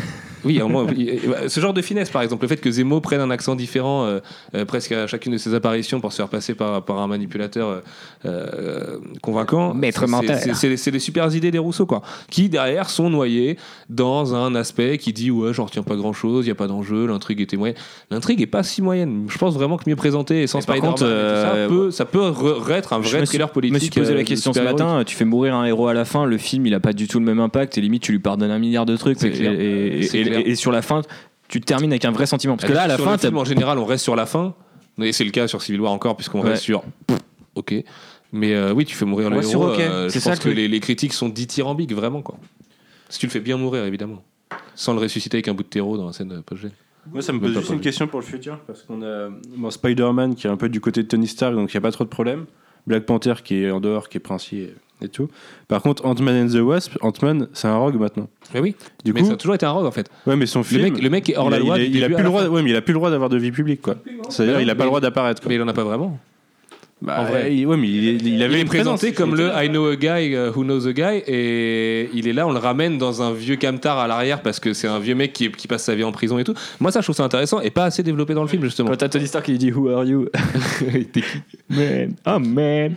Oui, 0.45 0.61
au 0.61 0.69
moins, 0.69 0.85
bah, 0.87 0.93
ce 1.49 1.61
genre 1.61 1.73
de 1.73 1.83
finesse, 1.83 2.11
par 2.11 2.23
exemple, 2.23 2.43
le 2.43 2.49
fait 2.49 2.57
que 2.57 2.71
Zemo 2.71 3.01
prenne 3.01 3.21
un 3.21 3.31
accent 3.31 3.55
différent 3.55 4.05
euh, 4.07 4.21
euh, 4.55 4.65
presque 4.65 4.93
à 4.93 5.07
chacune 5.07 5.33
de 5.33 5.39
ses 5.39 5.55
apparitions 5.55 6.01
pour 6.01 6.13
se 6.13 6.17
faire 6.17 6.29
passer 6.29 6.55
par, 6.55 6.85
par 6.85 6.99
un 6.99 7.07
manipulateur 7.07 7.83
euh, 8.27 8.99
convaincant. 9.23 9.75
Maître 9.75 10.01
c'est- 10.01 10.07
menteur. 10.07 10.39
c'est- 10.77 10.91
des 10.91 10.99
super 10.99 11.35
idées 11.35 11.51
des 11.51 11.59
Rousseau, 11.59 11.87
quoi. 11.87 12.03
Qui 12.31 12.49
derrière 12.49 12.91
sont 12.91 13.09
noyés 13.11 13.57
dans 13.89 14.35
un 14.35 14.55
aspect 14.55 14.99
qui 14.99 15.13
dit 15.13 15.31
ouais, 15.31 15.53
j'en 15.55 15.65
retiens 15.65 15.83
pas 15.83 15.97
grand 15.97 16.13
chose, 16.13 16.45
il 16.45 16.49
y 16.49 16.53
a 16.53 16.57
pas 16.57 16.67
d'enjeu, 16.67 17.07
l'intrigue 17.07 17.41
était 17.41 17.57
moyenne. 17.57 17.77
L'intrigue 18.11 18.41
est 18.43 18.47
pas 18.47 18.63
si 18.63 18.83
moyenne. 18.83 19.27
Je 19.29 19.39
pense 19.39 19.55
vraiment 19.55 19.77
que 19.77 19.89
mieux 19.89 19.97
présenté 19.97 20.43
et 20.43 20.47
sans 20.47 20.61
Spider-Man, 20.61 20.91
contre, 20.91 21.01
ça, 21.03 21.07
euh, 21.07 21.69
peut, 21.69 21.91
ça 21.91 22.05
peut 22.05 22.19
re- 22.21 22.71
être 22.73 22.93
un 22.93 22.99
vrai 22.99 23.25
thriller 23.25 23.51
politique. 23.51 23.73
Je 23.75 23.75
me 23.75 23.91
suis 23.93 24.01
posé 24.01 24.15
la 24.15 24.25
question 24.25 24.53
ce 24.53 24.61
matin. 24.61 25.03
Tu 25.07 25.17
fais 25.17 25.25
mourir 25.25 25.55
un 25.55 25.65
héros 25.65 25.87
à 25.89 25.95
la 25.95 26.05
fin, 26.05 26.25
le 26.27 26.39
film 26.39 26.67
il 26.67 26.75
a 26.75 26.81
pas 26.81 26.93
du 26.93 27.07
tout 27.09 27.19
le 27.21 27.25
même 27.25 27.41
impact 27.41 27.79
et 27.79 27.81
limite 27.81 28.03
tu 28.03 28.13
lui 28.13 28.19
pardonnes 28.19 28.42
un 28.51 28.59
milliard 28.59 28.87
de 28.87 28.97
trucs. 28.97 29.23
Et, 29.23 30.55
sur 30.55 30.73
la 30.73 30.83
fin, 30.83 31.03
tu 31.49 31.61
termines 31.61 31.93
avec 31.93 32.05
un 32.05 32.11
vrai 32.11 32.27
sentiment. 32.27 32.57
Parce 32.57 32.69
que 32.69 32.75
là, 32.75 32.83
à 32.83 32.87
la 32.89 32.99
fin, 32.99 33.13
le 33.13 33.19
film, 33.19 33.37
en 33.39 33.45
général, 33.45 33.79
on 33.79 33.85
reste 33.85 34.05
sur 34.05 34.17
la 34.17 34.27
fin. 34.27 34.55
Et 35.01 35.13
c'est 35.13 35.25
le 35.25 35.31
cas 35.31 35.49
sur 35.49 35.63
Civil 35.63 35.81
War 35.81 35.93
encore, 35.93 36.17
puisqu'on 36.17 36.43
Ouais. 36.43 36.51
reste 36.51 36.63
sur. 36.65 36.83
Ok. 37.55 37.75
Mais 38.33 38.55
euh, 38.55 38.73
oui, 38.73 38.85
tu 38.85 38.95
fais 38.97 39.05
mourir 39.05 39.29
le 39.31 39.37
Ouais, 39.39 39.43
héros. 39.51 39.51
sur 39.69 39.75
OK. 39.75 39.81
euh, 39.81 40.09
C'est 40.09 40.19
je 40.19 40.25
ça, 40.25 40.31
pense 40.31 40.45
le 40.45 40.51
que 40.51 40.57
les, 40.57 40.69
les 40.69 40.81
critiques 40.81 41.13
sont 41.13 41.29
dithyrambiques, 41.29 41.93
vraiment. 41.93 42.23
Quoi. 42.23 42.39
Si 43.09 43.19
tu 43.19 43.27
le 43.27 43.31
fais 43.31 43.41
bien 43.41 43.57
mourir, 43.59 43.85
évidemment. 43.85 44.23
Sans 44.75 44.95
le 44.95 45.01
ressusciter 45.01 45.37
avec 45.37 45.49
un 45.49 45.55
bout 45.55 45.63
de 45.65 45.69
terreau 45.69 45.97
dans 45.99 46.07
la 46.07 46.13
scène 46.15 46.43
post 46.45 46.65
Moi, 47.13 47.21
ça 47.21 47.33
me 47.35 47.41
pose 47.41 47.53
juste 47.55 47.69
une 47.69 47.75
vu. 47.77 47.81
question 47.83 48.07
pour 48.07 48.21
le 48.21 48.25
futur, 48.27 48.59
parce 48.67 48.83
qu'on 48.83 49.03
a 49.03 49.29
bon, 49.57 49.71
Spider-Man 49.71 50.35
qui 50.35 50.47
est 50.47 50.51
un 50.51 50.57
peu 50.57 50.69
du 50.71 50.81
côté 50.81 51.03
de 51.03 51.09
Tony 51.09 51.27
Stark, 51.27 51.55
donc 51.55 51.73
il 51.73 51.77
n'y 51.77 51.79
a 51.79 51.83
pas 51.83 51.93
trop 51.93 52.05
de 52.05 52.09
problème. 52.09 52.47
Black 52.87 53.05
Panther 53.05 53.35
qui 53.45 53.57
est 53.65 53.71
en 53.71 53.81
dehors, 53.81 54.09
qui 54.09 54.17
est 54.17 54.21
princier 54.21 54.75
et 55.03 55.09
tout. 55.09 55.29
Par 55.69 55.83
contre, 55.83 56.05
Ant-Man 56.07 56.47
and 56.47 56.49
the 56.53 56.61
Wasp, 56.63 56.93
Ant-Man, 57.01 57.49
c'est 57.53 57.69
un 57.69 57.77
rogue 57.77 57.97
maintenant. 57.99 58.29
Mais 58.55 58.61
oui. 58.61 58.75
Du 59.05 59.13
mais 59.13 59.21
coup, 59.21 59.27
ça 59.29 59.33
a 59.35 59.37
toujours 59.37 59.55
été 59.55 59.67
un 59.67 59.71
rogue, 59.71 59.87
en 59.87 59.91
fait. 59.91 60.09
ouais, 60.27 60.37
mais 60.37 60.47
son 60.47 60.63
Le 60.73 60.79
mec, 60.83 61.03
le 61.03 61.11
mec 61.11 61.29
est 61.31 61.37
hors 61.37 61.47
il 61.47 61.51
la 61.51 61.57
a- 61.57 61.61
loi. 61.61 61.79
il 61.79 61.83
a, 61.83 61.87
du 61.87 61.91
il 61.99 62.05
a 62.05 62.09
début 62.09 62.15
plus 62.17 62.23
le 62.25 62.29
droit, 62.29 62.45
ouais, 62.47 62.63
mais 62.63 62.71
il 62.71 62.77
a 62.77 62.83
plus 62.83 62.93
le 62.93 62.99
droit 62.99 63.11
d'avoir 63.11 63.29
de 63.31 63.37
vie 63.37 63.53
publique, 63.53 63.83
quoi. 63.83 63.97
C'est-à-dire, 64.29 64.61
il 64.61 64.71
a 64.71 64.75
pas 64.75 64.85
le 64.85 64.89
droit 64.91 65.01
d'apparaître. 65.01 65.43
Mais 65.49 65.55
il 65.57 65.63
en 65.63 65.69
a 65.69 65.73
pas 65.73 65.85
vraiment. 65.85 66.19
Bah, 67.05 67.17
en 67.21 67.25
vrai. 67.25 67.55
il- 67.55 67.67
ouais, 67.67 67.77
mais 67.77 67.89
il, 67.89 68.05
il 68.27 68.29
Il 68.37 68.43
avait 68.45 68.61
est 68.61 68.65
présenté 68.65 69.11
présence. 69.13 69.17
comme 69.17 69.35
le 69.37 69.51
I 69.55 69.69
know 69.69 69.87
a 69.87 69.97
guy 69.97 70.33
uh, 70.35 70.51
who 70.57 70.63
knows 70.63 70.87
a 70.87 70.93
guy 70.93 71.23
et 71.27 72.09
il 72.15 72.29
est 72.29 72.33
là, 72.33 72.47
on 72.47 72.53
le 72.53 72.59
ramène 72.61 72.97
dans 72.97 73.23
un 73.23 73.33
vieux 73.33 73.57
camtar 73.57 73.99
à 73.99 74.07
l'arrière 74.07 74.41
parce 74.41 74.61
que 74.61 74.73
c'est 74.73 74.87
un 74.87 75.01
vieux 75.01 75.15
mec 75.17 75.33
qui, 75.33 75.51
qui 75.51 75.67
passe 75.67 75.83
sa 75.85 75.95
vie 75.97 76.05
en 76.05 76.13
prison 76.13 76.39
et 76.39 76.45
tout. 76.45 76.55
Moi, 76.81 76.93
ça, 76.93 77.01
je 77.01 77.07
trouve 77.07 77.17
ça 77.17 77.25
intéressant 77.25 77.61
et 77.61 77.71
pas 77.71 77.85
assez 77.87 78.03
développé 78.05 78.35
dans 78.35 78.43
le 78.43 78.49
film, 78.49 78.63
justement. 78.63 78.89
quand 78.91 78.97
t'as 78.97 79.09
Tony 79.09 79.27
Stark 79.27 79.45
qui 79.47 79.59
dit 79.59 79.73
Who 79.73 79.89
are 79.89 80.05
you? 80.05 80.29
T'es 80.79 81.05
qui? 81.23 81.23
Man, 81.71 82.15
oh 82.27 82.39
man. 82.39 82.95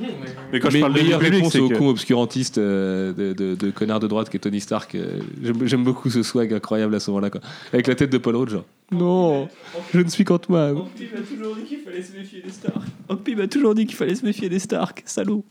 Mais 0.53 0.59
quand 0.59 0.69
je 0.69 0.75
Mais 0.75 0.81
parle 0.81 0.93
de 0.93 0.99
vie 0.99 1.03
meilleure 1.05 1.19
publique, 1.19 1.35
réponse 1.39 1.53
c'est 1.53 1.59
au 1.59 1.69
que- 1.69 1.75
con 1.75 1.89
obscurantiste 1.89 2.57
euh, 2.59 3.11
de, 3.13 3.33
de, 3.33 3.55
de 3.55 3.71
connard 3.71 3.99
de 3.99 4.07
droite 4.07 4.29
qui 4.29 4.37
est 4.37 4.39
Tony 4.39 4.59
Stark. 4.59 4.93
euh, 4.95 5.19
J'aime 5.43 5.55
j'aime 5.65 5.83
beaucoup 5.83 6.09
ce 6.09 6.21
swag 6.23 6.53
incroyable 6.53 6.93
à 6.95 6.99
ce 6.99 7.09
moment-là, 7.11 7.29
quoi. 7.29 7.41
Avec 7.73 7.87
la 7.87 7.95
tête 7.95 8.11
de 8.11 8.17
Paul 8.19 8.35
Rudd, 8.35 8.49
genre. 8.49 8.65
Non, 8.91 9.47
je 9.93 9.99
ne 9.99 10.07
suis 10.07 10.23
qu'Ant-Man. 10.23 10.77
Ocpi 10.77 11.07
m'a 11.13 11.21
toujours 11.21 11.55
dit 11.55 11.63
qu'il 11.63 11.79
fallait 11.79 12.03
se 12.03 12.15
méfier 12.15 12.41
des 12.41 12.51
Stark. 12.51 12.83
Ocpi 13.09 13.35
m'a 13.35 13.47
toujours 13.47 13.75
dit 13.75 13.85
qu'il 13.85 13.95
fallait 13.95 14.15
se 14.15 14.25
méfier 14.25 14.47
des 14.47 14.59
Stark, 14.59 15.01
salaud. 15.05 15.43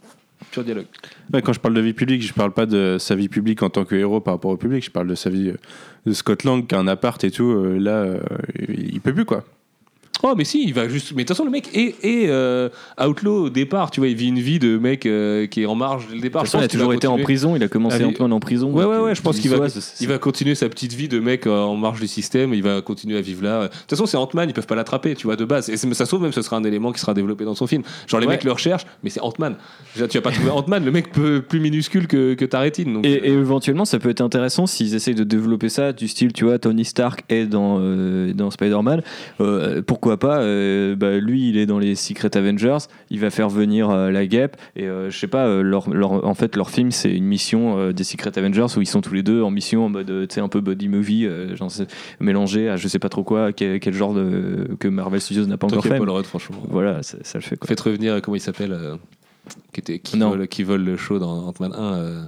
Pur 0.50 0.62
dialogue. 0.62 0.86
Ouais, 1.32 1.42
quand 1.42 1.52
je 1.52 1.60
parle 1.60 1.74
de 1.74 1.80
vie 1.80 1.92
publique, 1.94 2.22
je 2.22 2.32
parle 2.32 2.52
pas 2.52 2.66
de 2.66 2.96
sa 2.98 3.14
vie 3.14 3.28
publique 3.28 3.62
en 3.62 3.70
tant 3.70 3.84
que 3.84 3.94
héros 3.96 4.20
par 4.20 4.34
rapport 4.34 4.50
au 4.50 4.56
public. 4.56 4.84
Je 4.84 4.90
parle 4.90 5.08
de 5.08 5.14
sa 5.14 5.30
vie 5.30 5.48
euh, 5.48 5.56
de 6.06 6.12
Scott 6.12 6.44
Lang 6.44 6.66
qui 6.66 6.74
a 6.74 6.78
un 6.78 6.86
appart 6.86 7.22
et 7.24 7.30
tout. 7.30 7.50
euh, 7.50 7.78
là, 7.78 7.90
euh, 8.04 8.20
il 8.68 9.00
peut 9.00 9.14
plus 9.14 9.24
quoi. 9.24 9.44
Oh, 10.26 10.32
mais 10.36 10.44
si, 10.44 10.64
il 10.64 10.72
va 10.72 10.88
juste. 10.88 11.12
Mais 11.14 11.22
de 11.24 11.28
toute 11.28 11.36
façon, 11.36 11.44
le 11.44 11.50
mec 11.50 11.68
est, 11.74 12.02
est, 12.02 12.28
euh, 12.28 12.70
outlaw 12.98 13.44
au 13.44 13.50
départ. 13.50 13.90
Tu 13.90 14.00
vois, 14.00 14.08
il 14.08 14.16
vit 14.16 14.28
une 14.28 14.38
vie 14.38 14.58
de 14.58 14.78
mec 14.78 15.04
euh, 15.04 15.46
qui 15.46 15.62
est 15.62 15.66
en 15.66 15.74
marge 15.74 16.06
dès 16.08 16.14
le 16.14 16.20
départ. 16.22 16.42
De 16.42 16.46
toute 16.46 16.52
façon, 16.52 16.62
il 16.62 16.64
a 16.64 16.68
toujours 16.68 16.94
été 16.94 17.06
en 17.06 17.18
prison, 17.18 17.54
il 17.56 17.62
a 17.62 17.68
commencé 17.68 17.96
Allez. 17.96 18.06
Ant-Man 18.06 18.32
en 18.32 18.40
prison. 18.40 18.72
Ouais, 18.72 18.86
ouais, 18.86 18.98
ouais, 19.00 19.14
je 19.14 19.20
pense 19.20 19.38
qu'il 19.38 19.50
va, 19.50 19.66
il 20.00 20.08
va 20.08 20.18
continuer 20.18 20.54
sa 20.54 20.68
petite 20.70 20.94
vie 20.94 21.08
de 21.08 21.20
mec 21.20 21.46
euh, 21.46 21.60
en 21.60 21.76
marge 21.76 22.00
du 22.00 22.06
système, 22.08 22.54
il 22.54 22.62
va 22.62 22.80
continuer 22.80 23.18
à 23.18 23.20
vivre 23.20 23.44
là. 23.44 23.64
De 23.64 23.68
toute 23.68 23.90
façon, 23.90 24.06
c'est 24.06 24.16
Ant-Man, 24.16 24.48
ils 24.48 24.54
peuvent 24.54 24.66
pas 24.66 24.74
l'attraper, 24.74 25.14
tu 25.14 25.26
vois, 25.26 25.36
de 25.36 25.44
base. 25.44 25.68
Et 25.68 25.76
ça 25.76 25.92
se 25.94 26.04
trouve, 26.04 26.22
même 26.22 26.32
ce 26.32 26.40
sera 26.40 26.56
un 26.56 26.64
élément 26.64 26.90
qui 26.92 27.00
sera 27.00 27.12
développé 27.12 27.44
dans 27.44 27.54
son 27.54 27.66
film. 27.66 27.82
Genre, 28.06 28.18
les 28.18 28.26
Ouais. 28.26 28.32
mecs 28.32 28.44
le 28.44 28.52
recherchent, 28.52 28.86
mais 29.02 29.10
c'est 29.10 29.20
Ant-Man. 29.20 29.56
Déjà, 29.94 30.08
tu 30.08 30.16
vas 30.16 30.22
pas 30.22 30.30
trouver 30.30 30.50
Ant-Man, 30.52 30.84
le 30.86 30.90
mec 30.90 31.12
peu, 31.12 31.42
plus 31.46 31.60
minuscule 31.60 32.06
que, 32.06 32.32
que 32.32 32.46
ta 32.46 32.60
rétine. 32.60 32.94
Donc, 32.94 33.04
Et, 33.06 33.20
euh, 33.20 33.26
et 33.26 33.32
éventuellement, 33.32 33.84
ça 33.84 33.98
peut 33.98 34.08
être 34.08 34.22
intéressant 34.22 34.66
s'ils 34.66 34.94
essayent 34.94 35.14
de 35.14 35.24
développer 35.24 35.68
ça, 35.68 35.92
du 35.92 36.08
style, 36.08 36.32
tu 36.32 36.44
vois, 36.44 36.58
Tony 36.58 36.86
Stark 36.86 37.24
est 37.28 37.44
dans, 37.44 37.76
euh, 37.80 38.32
dans 38.32 38.50
Spider-Man. 38.50 39.02
Euh, 39.42 39.82
pourquoi 40.16 40.36
pas 40.36 40.42
euh, 40.42 40.94
bah, 40.96 41.18
Lui, 41.18 41.48
il 41.48 41.56
est 41.56 41.66
dans 41.66 41.78
les 41.78 41.94
Secret 41.94 42.36
Avengers. 42.36 42.78
Il 43.10 43.20
va 43.20 43.30
faire 43.30 43.48
venir 43.48 43.90
euh, 43.90 44.10
la 44.10 44.26
guêpe. 44.26 44.56
Et 44.76 44.86
euh, 44.86 45.10
je 45.10 45.18
sais 45.18 45.26
pas, 45.26 45.46
euh, 45.46 45.62
leur, 45.62 45.90
leur- 45.90 46.24
en 46.26 46.34
fait, 46.34 46.56
leur 46.56 46.70
film, 46.70 46.90
c'est 46.90 47.10
une 47.12 47.24
mission 47.24 47.78
euh, 47.78 47.92
des 47.92 48.04
Secret 48.04 48.36
Avengers 48.38 48.66
où 48.76 48.80
ils 48.80 48.86
sont 48.86 49.00
tous 49.00 49.14
les 49.14 49.22
deux 49.22 49.42
en 49.42 49.50
mission 49.50 49.86
en 49.86 49.88
mode, 49.88 50.06
tu 50.28 50.34
sais, 50.34 50.40
un 50.40 50.48
peu 50.48 50.60
body 50.60 50.88
movie, 50.88 51.26
euh, 51.26 51.56
genre, 51.56 51.70
mélangé 52.20 52.68
à 52.68 52.76
je 52.76 52.88
sais 52.88 52.98
pas 52.98 53.08
trop 53.08 53.24
quoi, 53.24 53.52
quel, 53.52 53.80
quel 53.80 53.94
genre 53.94 54.14
de. 54.14 54.68
que 54.78 54.88
Marvel 54.88 55.20
Studios 55.20 55.46
n'a 55.46 55.56
pas 55.56 55.66
tant 55.66 55.76
encore 55.76 55.90
fait. 55.90 55.98
Paul 55.98 56.10
Rudd, 56.10 56.26
franchement. 56.26 56.62
Voilà, 56.68 57.02
ça, 57.02 57.18
ça 57.22 57.38
le 57.38 57.42
fait 57.42 57.56
quoi. 57.56 57.66
Faites 57.68 57.80
revenir, 57.80 58.20
comment 58.22 58.36
il 58.36 58.40
s'appelle 58.40 58.72
euh, 58.72 58.96
qui, 59.72 59.80
était, 59.80 59.98
qui, 59.98 60.18
vole, 60.18 60.48
qui 60.48 60.62
vole 60.62 60.84
le 60.84 60.96
show 60.96 61.18
dans 61.18 61.46
Ant-Man 61.48 61.72
1 61.76 61.94
euh, 61.94 62.22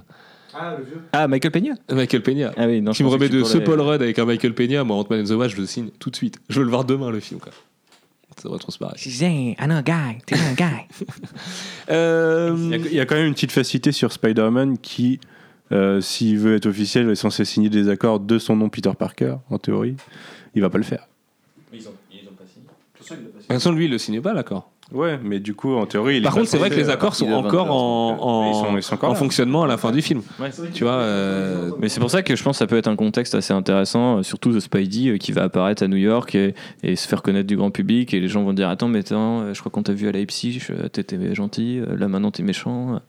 Ah, 1.13 1.27
Michael 1.27 1.51
Peña? 1.51 1.73
Michael 1.91 2.21
Peña. 2.23 2.51
Ah 2.57 2.67
oui, 2.67 2.81
non, 2.81 2.91
je 2.91 2.97
Qui 2.97 3.03
me 3.03 3.09
remet 3.09 3.29
de 3.29 3.43
ce 3.43 3.57
Paul 3.57 3.79
Rudd 3.81 4.01
avec 4.01 4.17
un 4.19 4.25
Michael 4.25 4.53
Peña, 4.53 4.83
moi 4.83 4.97
Ant-Man 4.97 5.21
and 5.21 5.25
the 5.25 5.31
Wasp, 5.37 5.55
je 5.55 5.61
le 5.61 5.67
signe 5.67 5.89
tout 5.99 6.09
de 6.09 6.15
suite. 6.15 6.39
Je 6.49 6.59
veux 6.59 6.65
le 6.65 6.71
voir 6.71 6.83
demain 6.85 7.11
le 7.11 7.19
film. 7.19 7.39
Quoi. 7.39 7.51
Ça 8.47 8.53
va 8.53 8.59
trop 8.59 8.71
se 8.71 8.77
pareil. 8.77 8.97
I 9.59 9.65
know 9.65 9.75
a 9.77 9.81
guy, 9.81 10.17
know 10.37 10.47
a 10.51 10.53
guy. 10.55 10.85
Euh, 11.89 12.55
Il 12.57 12.69
y, 12.69 12.73
a, 12.73 12.77
il 12.77 12.93
y 12.93 12.99
a 12.99 13.05
quand 13.05 13.15
même 13.15 13.27
une 13.27 13.33
petite 13.33 13.51
facilité 13.51 13.91
sur 13.91 14.11
Spider-Man 14.11 14.77
qui, 14.77 15.19
euh, 15.71 15.99
s'il 16.01 16.37
veut 16.37 16.55
être 16.55 16.65
officiel, 16.65 17.09
est 17.09 17.15
censé 17.15 17.45
signer 17.45 17.69
des 17.69 17.89
accords 17.89 18.19
de 18.19 18.39
son 18.39 18.55
nom 18.55 18.69
Peter 18.69 18.91
Parker, 18.97 19.35
en 19.49 19.57
théorie. 19.57 19.95
Il 20.55 20.61
va 20.61 20.69
pas 20.69 20.77
le 20.77 20.83
faire. 20.83 21.07
De 23.49 23.53
toute 23.53 23.61
façon, 23.63 23.71
lui, 23.71 23.85
il 23.85 23.91
le 23.91 23.97
signe 23.97 24.21
pas, 24.21 24.33
l'accord. 24.33 24.69
Ouais, 24.93 25.19
mais 25.21 25.39
du 25.41 25.53
coup, 25.53 25.75
en 25.75 25.85
théorie, 25.85 26.15
il 26.15 26.19
est 26.19 26.21
Par 26.21 26.33
contre, 26.33 26.47
c'est 26.47 26.57
vrai 26.57 26.69
que 26.69 26.75
les 26.75 26.89
accords 26.89 27.13
sont 27.15 27.29
encore 27.31 27.69
en, 27.71 28.11
donc, 28.11 28.19
en, 28.21 28.49
ils 28.49 28.53
sont- 28.55 28.77
ils 28.77 28.83
sont 28.83 28.93
encore 28.95 29.09
en 29.09 29.13
là. 29.13 29.19
fonctionnement 29.19 29.63
à 29.63 29.67
la 29.67 29.75
fin 29.77 29.91
du 29.91 30.01
film. 30.01 30.21
Tu 30.73 30.85
vois, 30.85 30.93
euh, 30.93 31.71
Mais 31.79 31.89
c'est 31.89 31.99
pour 31.99 32.09
ça 32.09 32.23
que 32.23 32.35
je 32.37 32.43
pense 32.43 32.55
que 32.55 32.59
ça 32.59 32.67
peut 32.67 32.77
être 32.77 32.87
un 32.87 32.95
contexte 32.95 33.35
assez 33.35 33.53
intéressant, 33.53 34.19
euh, 34.19 34.23
surtout 34.23 34.53
de 34.53 34.59
Spidey 34.61 35.09
euh, 35.09 35.17
qui 35.17 35.33
va 35.33 35.43
apparaître 35.43 35.83
à 35.83 35.89
New 35.89 35.97
York 35.97 36.35
et, 36.35 36.55
et 36.83 36.95
se 36.95 37.05
faire 37.05 37.21
connaître 37.21 37.47
du 37.47 37.57
grand 37.57 37.69
public. 37.71 38.13
Et 38.13 38.21
les 38.21 38.29
gens 38.29 38.43
vont 38.43 38.53
dire 38.53 38.69
Attends, 38.69 38.87
mais 38.87 38.99
attends, 38.99 39.41
euh, 39.41 39.53
je 39.53 39.59
crois 39.59 39.69
qu'on 39.71 39.83
t'a 39.83 39.91
vu 39.93 40.07
à 40.07 40.11
Leipzig, 40.13 40.61
t'étais 40.93 41.35
gentil, 41.35 41.81
là 41.97 42.07
maintenant 42.07 42.31
t'es 42.31 42.43
méchant. 42.43 43.01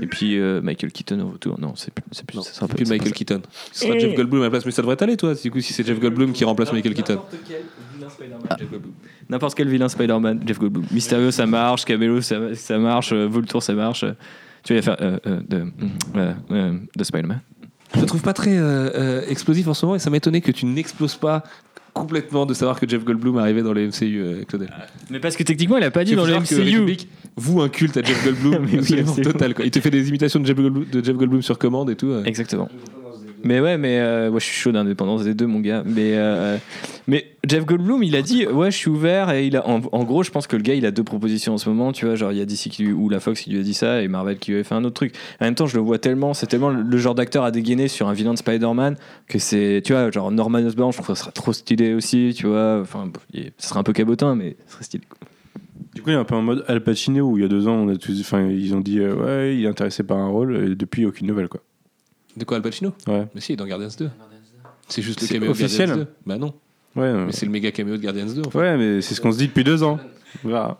Et 0.00 0.06
puis 0.06 0.38
euh, 0.38 0.60
Michael 0.60 0.92
Keaton 0.92 1.20
au 1.20 1.30
retour. 1.32 1.58
Non, 1.60 1.74
c'est 1.76 1.92
plus, 1.92 2.02
c'est 2.12 2.26
plus, 2.26 2.36
non, 2.36 2.42
ça 2.42 2.52
sera 2.52 2.68
pas 2.68 2.74
plus 2.74 2.86
c'est 2.86 2.92
Michael 2.92 3.08
ça. 3.10 3.14
Keaton. 3.14 3.42
Ce 3.72 3.86
sera 3.86 3.98
Jeff 3.98 4.14
Goldblum 4.14 4.42
à 4.42 4.44
la 4.44 4.50
place, 4.50 4.64
mais 4.66 4.72
ça 4.72 4.82
devrait 4.82 4.96
t'aller, 4.96 5.16
toi, 5.16 5.34
du 5.34 5.50
coup, 5.50 5.60
si 5.60 5.72
c'est 5.72 5.86
Jeff 5.86 5.98
Goldblum 6.00 6.32
qui 6.32 6.44
remplace 6.44 6.72
Michael 6.72 6.94
Keaton. 6.94 7.20
N'importe 9.28 9.54
quel 9.54 9.68
vilain 9.68 9.88
Spider-Man, 9.88 10.42
Jeff 10.46 10.58
Goldblum. 10.58 10.84
Mysterio, 10.90 11.30
ça 11.30 11.46
marche. 11.46 11.84
Camelo, 11.84 12.20
ça, 12.20 12.54
ça 12.54 12.78
marche. 12.78 13.12
euh, 13.12 13.26
Voltour, 13.26 13.62
ça 13.62 13.72
marche. 13.74 14.04
Tu 14.62 14.74
vas 14.74 14.82
faire 14.82 14.96
euh, 15.00 15.18
euh, 15.26 15.40
de, 15.48 15.66
euh, 16.16 16.32
euh, 16.50 16.78
de 16.96 17.04
Spider-Man? 17.04 17.40
Je 17.94 18.00
le 18.00 18.06
trouve 18.06 18.22
pas 18.22 18.32
très 18.32 18.56
euh, 18.56 18.90
euh, 18.94 19.22
explosif 19.28 19.68
en 19.68 19.74
ce 19.74 19.86
moment 19.86 19.96
et 19.96 20.00
ça 20.00 20.10
m'étonnait 20.10 20.40
que 20.40 20.50
tu 20.50 20.66
n'exploses 20.66 21.14
pas 21.14 21.44
complètement 21.94 22.44
de 22.44 22.52
savoir 22.52 22.78
que 22.78 22.86
Jeff 22.88 23.04
Goldblum 23.04 23.38
arrivait 23.38 23.62
dans 23.62 23.72
le 23.72 23.86
MCU, 23.86 24.20
euh, 24.20 24.44
Claudel. 24.46 24.70
Mais 25.10 25.20
parce 25.20 25.36
que 25.36 25.42
techniquement, 25.44 25.78
il 25.78 25.84
a 25.84 25.90
pas 25.90 26.04
dit 26.04 26.14
dans 26.14 26.26
le 26.26 26.34
MCU. 26.34 26.96
Voue 27.36 27.62
un 27.62 27.68
culte 27.68 27.96
à 27.96 28.02
Jeff 28.02 28.22
Goldblum 28.42 28.66
oui, 28.66 28.78
absolument 28.78 29.14
total. 29.14 29.54
Quoi. 29.54 29.64
Il 29.64 29.70
te 29.70 29.80
fait 29.80 29.90
des 29.90 30.08
imitations 30.08 30.40
de 30.40 30.46
Jeff 30.46 30.56
Goldblum, 30.56 30.84
de 30.92 31.04
Jeff 31.04 31.16
Goldblum 31.16 31.42
sur 31.42 31.58
commande 31.58 31.90
et 31.90 31.96
tout. 31.96 32.08
euh. 32.08 32.24
Exactement. 32.24 32.68
Mais 33.44 33.60
ouais, 33.60 33.76
mais 33.76 34.00
euh, 34.00 34.30
ouais, 34.30 34.40
je 34.40 34.46
suis 34.46 34.56
chaud 34.56 34.72
d'indépendance 34.72 35.22
des 35.22 35.34
deux, 35.34 35.46
mon 35.46 35.60
gars. 35.60 35.82
Mais, 35.84 36.12
euh, 36.14 36.56
mais 37.06 37.26
Jeff 37.46 37.66
Goldblum, 37.66 38.02
il 38.02 38.16
a 38.16 38.22
dit 38.22 38.46
Ouais, 38.52 38.70
je 38.70 38.76
suis 38.76 38.88
ouvert. 38.88 39.30
Et 39.30 39.46
il 39.46 39.56
a, 39.56 39.68
en, 39.68 39.82
en 39.92 40.04
gros, 40.04 40.22
je 40.22 40.30
pense 40.30 40.46
que 40.46 40.56
le 40.56 40.62
gars, 40.62 40.74
il 40.74 40.86
a 40.86 40.90
deux 40.90 41.04
propositions 41.04 41.52
en 41.52 41.58
ce 41.58 41.68
moment. 41.68 41.92
Tu 41.92 42.06
vois, 42.06 42.14
genre, 42.14 42.32
il 42.32 42.38
y 42.38 42.40
a 42.40 42.46
DC 42.46 42.70
qui 42.70 42.84
lui, 42.84 42.92
ou 42.92 43.10
la 43.10 43.20
Fox 43.20 43.42
qui 43.42 43.50
lui 43.50 43.60
a 43.60 43.62
dit 43.62 43.74
ça, 43.74 44.00
et 44.00 44.08
Marvel 44.08 44.38
qui 44.38 44.52
lui 44.52 44.60
a 44.60 44.64
fait 44.64 44.74
un 44.74 44.82
autre 44.84 44.94
truc. 44.94 45.14
En 45.40 45.44
même 45.44 45.54
temps, 45.54 45.66
je 45.66 45.76
le 45.76 45.82
vois 45.82 45.98
tellement, 45.98 46.32
c'est 46.32 46.46
tellement 46.46 46.70
le 46.70 46.96
genre 46.96 47.14
d'acteur 47.14 47.44
à 47.44 47.50
dégainer 47.50 47.88
sur 47.88 48.08
un 48.08 48.14
vilain 48.14 48.32
de 48.32 48.38
Spider-Man 48.38 48.96
que 49.28 49.38
c'est, 49.38 49.82
tu 49.84 49.92
vois, 49.92 50.10
genre 50.10 50.32
Norman 50.32 50.60
Osborn, 50.60 50.92
je 50.92 50.96
trouve 50.96 51.08
que 51.08 51.14
ça 51.14 51.20
serait 51.20 51.32
trop 51.32 51.52
stylé 51.52 51.92
aussi, 51.92 52.32
tu 52.34 52.46
vois. 52.46 52.80
Enfin, 52.80 53.10
ce 53.58 53.68
serait 53.68 53.78
un 53.78 53.84
peu 53.84 53.92
cabotin, 53.92 54.34
mais 54.34 54.56
ce 54.66 54.72
serait 54.72 54.84
stylé. 54.84 55.04
Du 55.94 56.02
coup, 56.02 56.10
il 56.10 56.14
est 56.14 56.16
un 56.16 56.24
peu 56.24 56.34
en 56.34 56.42
mode 56.42 56.64
Al 56.66 56.82
Pacino 56.82 57.24
où 57.24 57.38
il 57.38 57.42
y 57.42 57.44
a 57.44 57.48
deux 57.48 57.68
ans, 57.68 57.74
on 57.74 57.88
a 57.88 57.96
tous, 57.96 58.18
enfin, 58.20 58.48
ils 58.48 58.74
ont 58.74 58.80
dit 58.80 58.98
euh, 58.98 59.14
ouais, 59.14 59.56
il 59.56 59.64
est 59.64 59.68
intéressé 59.68 60.02
par 60.02 60.16
un 60.16 60.28
rôle 60.28 60.56
et 60.56 60.74
depuis 60.74 61.04
aucune 61.04 61.26
nouvelle 61.26 61.48
quoi. 61.48 61.60
De 62.36 62.44
quoi 62.44 62.56
Al 62.56 62.62
Pacino 62.62 62.92
Ouais. 63.06 63.26
Mais 63.34 63.40
si, 63.40 63.52
il 63.52 63.54
est 63.54 63.56
dans 63.56 63.66
Guardians 63.66 63.88
2. 63.98 64.10
C'est 64.88 65.02
juste 65.02 65.20
le 65.20 65.26
C'est 65.26 65.34
caméo 65.34 65.48
de 65.48 65.52
officiel. 65.52 65.86
Guardians 65.88 66.04
2. 66.04 66.10
Bah 66.26 66.36
non, 66.36 66.54
Ouais, 66.96 67.12
mais 67.12 67.32
c'est 67.32 67.46
le 67.46 67.52
méga 67.52 67.72
caméo 67.72 67.96
de 67.96 68.02
Guardians 68.02 68.26
2 68.26 68.42
en 68.46 68.50
fait. 68.50 68.58
ouais, 68.58 68.76
mais 68.76 69.00
c'est 69.02 69.14
ce 69.14 69.20
qu'on 69.20 69.32
se 69.32 69.38
dit 69.38 69.48
depuis 69.48 69.64
deux 69.64 69.82
ans. 69.82 69.98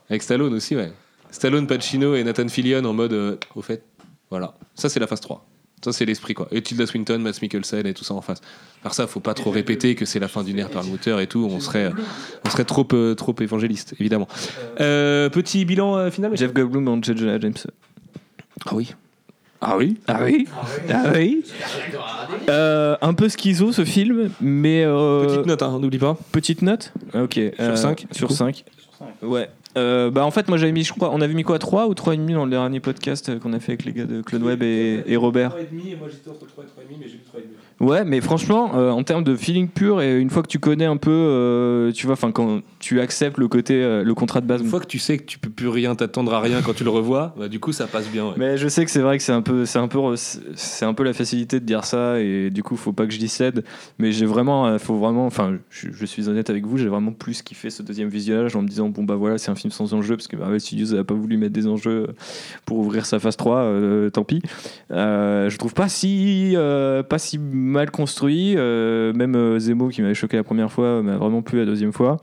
Avec 0.09 0.23
Stallone 0.23 0.55
aussi, 0.55 0.77
ouais. 0.77 0.93
Stallone, 1.31 1.67
Pacino 1.67 2.15
et 2.15 2.23
Nathan 2.23 2.49
Fillion 2.49 2.85
en 2.85 2.93
mode 2.93 3.13
euh, 3.13 3.37
au 3.57 3.63
fait. 3.63 3.83
Voilà. 4.31 4.55
Ça, 4.75 4.89
c'est 4.89 5.01
la 5.01 5.07
phase 5.07 5.21
3. 5.21 5.45
Ça, 5.85 5.93
c'est 5.93 6.07
l'esprit, 6.07 6.33
quoi. 6.33 6.49
Et 6.51 6.63
Tilda 6.63 6.87
Swinton, 6.87 7.19
Matt 7.19 7.43
Mikkelsen 7.43 7.87
et 7.87 7.93
tout 7.93 8.05
ça 8.05 8.15
en 8.15 8.23
face. 8.23 8.41
Par 8.83 8.95
ça, 8.95 9.07
faut 9.07 9.21
pas 9.21 9.35
trop 9.35 9.51
répéter 9.51 9.95
que 9.95 10.07
c'est 10.07 10.19
la 10.19 10.29
fin 10.29 10.43
d'une 10.43 10.59
ère 10.59 10.71
perlmutter 10.71 11.21
et 11.21 11.27
tout. 11.27 11.47
On 11.51 11.61
serait, 11.61 11.91
on 12.47 12.51
serait 12.51 12.65
trop, 12.65 12.87
euh, 12.95 13.15
trop 13.15 13.35
évangéliste, 13.41 13.95
évidemment. 14.01 14.27
Euh, 14.81 15.29
petit 15.29 15.65
bilan 15.67 15.97
euh, 15.97 16.11
final, 16.11 16.35
Jeff 16.37 16.55
Goldblum 16.55 16.89
en 16.89 17.03
J. 17.03 17.15
Jonah 17.17 17.39
James. 17.39 17.53
Ah 18.65 18.75
oui. 18.75 18.95
Ah 19.67 19.77
oui 19.79 19.97
Ah 20.07 20.21
oui 20.23 20.47
Ah 20.91 21.05
oui 21.15 21.43
Euh, 22.49 22.97
Un 23.01 23.15
peu 23.15 23.29
schizo 23.29 23.73
ce 23.73 23.85
film, 23.85 24.31
mais. 24.41 24.85
euh, 24.85 25.25
Petite 25.27 25.47
note, 25.47 25.63
hein, 25.63 25.79
n'oublie 25.81 25.99
pas. 25.99 26.17
Petite 26.33 26.63
note 26.63 26.93
Ok. 27.15 27.41
Sur 27.59 27.79
cinq, 27.79 28.07
du 28.13 28.19
Sur 28.19 28.29
coup 28.29 28.35
5. 28.35 28.65
Ouais. 29.23 29.49
Euh, 29.77 30.09
bah 30.13 30.25
en 30.25 30.31
fait 30.31 30.47
moi 30.49 30.57
j'avais 30.57 30.71
mis 30.71 30.85
je 30.85 30.93
crois 30.93 31.11
on 31.13 31.21
avait 31.21 31.35
mis 31.35 31.43
quoi 31.43 31.59
3 31.59 31.89
ou 31.89 31.95
3,5 31.95 32.33
dans 32.33 32.45
le 32.45 32.51
dernier 32.53 32.79
podcast 32.79 33.29
euh, 33.29 33.41
qu'on 33.41 33.53
a 33.53 33.59
fait 33.59 33.73
avec 33.73 33.85
les 33.85 33.93
gars 33.93 34.05
de 34.05 34.23
Claude 34.23 34.45
Web 34.45 34.63
et, 34.63 35.03
et 35.05 35.17
Robert? 35.17 35.51
3,5 35.51 35.57
et 35.93 35.97
moi 35.97 36.07
j'étais 36.09 36.31
entre 36.31 36.47
3 36.47 36.63
et 36.63 36.67
3,5 36.69 36.97
mais 37.01 37.07
j'ai 37.09 37.15
mis 37.15 37.43
3,5. 37.43 37.43
Ouais, 37.81 38.05
mais 38.05 38.21
franchement, 38.21 38.73
euh, 38.77 38.91
en 38.91 39.03
termes 39.03 39.25
de 39.25 39.35
feeling 39.35 39.69
pur, 39.69 40.01
et 40.01 40.19
une 40.19 40.31
fois 40.31 40.43
que 40.43 40.49
tu 40.49 40.59
connais 40.59 40.85
un 40.85 40.97
peu, 40.97 41.11
euh, 41.11 41.93
tu 41.93 42.07
vois, 42.07 42.13
enfin, 42.13 42.31
quand 42.31 42.61
tu 42.79 43.01
acceptes 43.01 43.37
le 43.39 43.49
côté, 43.49 43.83
euh, 43.83 44.05
le 44.05 44.15
contrat 44.15 44.41
de 44.41 44.47
base. 44.47 44.61
Une 44.61 44.69
fois 44.69 44.81
que 44.81 44.87
tu 44.87 44.99
sais 44.99 45.19
que 45.19 45.25
tu 45.25 45.39
peux 45.39 45.51
plus 45.51 45.69
rien 45.69 45.95
t'attendre 45.95 46.33
à 46.35 46.41
rien 46.41 46.63
quand 46.63 46.75
tu 46.75 46.85
le 46.85 46.91
revois, 46.91 47.35
bah, 47.37 47.49
du 47.49 47.59
coup 47.59 47.73
ça 47.73 47.87
passe 47.87 48.09
bien. 48.09 48.27
ouais. 48.27 48.35
Mais 48.37 48.57
je 48.59 48.69
sais 48.69 48.85
que 48.85 48.91
c'est 48.91 49.01
vrai 49.01 49.19
que 49.19 49.25
c'est 49.25 49.33
un 49.33 49.43
peu, 49.43 49.65
c'est 49.67 49.79
un 49.79 49.89
peu, 49.89 49.99
c'est 50.17 50.85
un 50.85 50.95
peu 50.95 51.03
la 51.03 51.13
facilité 51.13 51.59
de 51.59 51.65
dire 51.65 51.85
ça, 51.85 52.21
et 52.21 52.51
du 52.51 52.63
coup, 52.63 52.77
faut 52.77 52.93
pas 52.93 53.07
que 53.07 53.13
je 53.13 53.19
décède. 53.19 53.65
Mais 53.99 54.13
j'ai 54.13 54.27
vraiment, 54.27 54.79
faut 54.79 54.97
vraiment, 54.97 55.27
enfin, 55.27 55.59
je, 55.71 55.89
je 55.93 56.07
suis 56.07 56.29
honnête 56.29 56.51
avec 56.51 56.67
vous, 56.67 56.79
j'ai 56.79 56.89
vraiment 56.89 57.13
plus 57.13 57.43
kiffé 57.43 57.71
ce 57.71 57.83
deuxième 57.83 58.09
visionnage 58.09 58.55
en 58.55 58.63
me 58.63 58.69
disant, 58.69 58.89
bon 58.89 59.03
bah 59.03 59.17
voilà, 59.17 59.37
c'est 59.39 59.51
un 59.51 59.57
film 59.57 59.73
sans 59.73 59.95
enjeu, 59.95 60.17
parce 60.17 60.29
que 60.29 60.37
Marvel 60.37 60.61
Studios 60.61 60.95
n'a 60.95 61.05
pas 61.05 61.15
voulu 61.15 61.37
mettre 61.37 61.53
des 61.53 61.67
enjeux 61.67 62.07
pour 62.67 62.79
ouvrir 62.79 63.05
sa 63.05 63.19
phase 63.19 63.37
3, 63.37 63.57
euh, 63.57 64.11
tant 64.11 64.25
pis. 64.25 64.43
Je 64.91 65.57
trouve 65.57 65.75
pas 65.75 65.89
si, 65.89 66.55
pas 67.09 67.19
si 67.19 67.39
mal 67.65 67.91
construit. 67.91 68.55
euh, 68.57 69.13
même 69.13 69.35
euh, 69.37 69.59
Zemo 69.59 69.89
qui 69.89 70.03
m'avait 70.03 70.15
choqué 70.15 70.37
la 70.37 70.45
première 70.45 70.71
fois 70.71 71.03
m'a 71.03 71.17
vraiment 71.17 71.43
plu 71.43 71.59
la 71.59 71.67
deuxième 71.67 71.93
fois. 71.93 72.19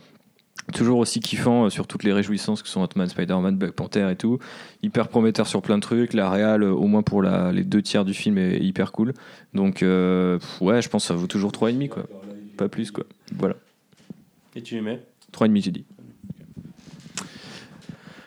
Toujours 0.73 0.99
aussi 0.99 1.19
kiffant 1.19 1.65
euh, 1.65 1.69
sur 1.69 1.87
toutes 1.87 2.03
les 2.03 2.13
réjouissances 2.13 2.61
que 2.61 2.69
sont 2.69 2.81
Ant-Man, 2.81 3.09
Spider-Man, 3.09 3.57
Black 3.57 3.71
Panther 3.71 4.09
et 4.11 4.15
tout. 4.15 4.37
Hyper 4.83 5.07
prometteur 5.07 5.47
sur 5.47 5.61
plein 5.61 5.77
de 5.77 5.81
trucs. 5.81 6.13
La 6.13 6.29
réal, 6.29 6.63
euh, 6.63 6.71
au 6.71 6.87
moins 6.87 7.01
pour 7.01 7.21
la, 7.21 7.51
les 7.51 7.63
deux 7.63 7.81
tiers 7.81 8.05
du 8.05 8.13
film, 8.13 8.37
est 8.37 8.59
hyper 8.59 8.91
cool. 8.91 9.13
Donc, 9.53 9.83
euh, 9.83 10.39
ouais, 10.61 10.81
je 10.81 10.87
pense 10.87 11.03
que 11.03 11.07
ça 11.07 11.13
vaut 11.15 11.27
toujours 11.27 11.51
3,5 11.51 11.89
quoi. 11.89 12.03
Pas 12.57 12.69
plus 12.69 12.91
quoi. 12.91 13.05
Voilà. 13.37 13.55
Et 14.55 14.61
tu 14.61 14.75
lui 14.75 14.81
mets 14.81 15.01
3,5 15.33 15.63
j'ai 15.63 15.71
dit. 15.71 15.85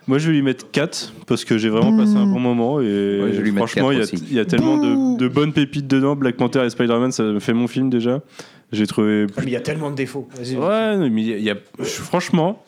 Moi, 0.07 0.19
je 0.19 0.27
vais 0.29 0.35
lui 0.35 0.43
mettre 0.43 0.71
4 0.71 1.13
parce 1.27 1.45
que 1.45 1.57
j'ai 1.57 1.69
vraiment 1.71 1.97
passé 1.97 2.17
un 2.17 2.27
bon 2.27 2.39
moment 2.39 2.81
et 2.81 2.85
Ouais, 2.85 2.89
je 3.33 3.37
vais 3.39 3.43
lui 3.43 3.53
mettre 3.53 3.67
franchement, 3.69 3.91
il 3.91 3.99
y, 3.99 4.01
a- 4.03 4.05
4 4.05 4.15
aussi. 4.15 4.25
il 4.31 4.35
y 4.37 4.39
a 4.41 4.45
tellement 4.45 4.77
de, 4.77 5.19
de 5.19 5.29
bonnes 5.29 5.53
pépites 5.53 5.87
dedans. 5.87 6.15
Black 6.15 6.37
Panther 6.37 6.63
et 6.65 6.71
Spider-Man, 6.71 7.11
ça 7.13 7.23
me 7.23 7.41
fait 7.41 7.55
mon 7.55 7.67
film 7.67 7.89
déjà. 7.91 8.21
J'ai 8.73 8.87
trouvé. 8.87 9.27
Mais 9.39 9.45
il 9.45 9.51
y 9.51 9.57
a 9.57 9.61
tellement 9.61 9.91
de 9.91 9.97
défauts. 9.97 10.29
Vas-y. 10.37 10.57
Ouais, 10.57 11.09
mais 11.09 11.23
il 11.23 11.41
y 11.41 11.51
a- 11.51 11.57
franchement, 11.85 12.63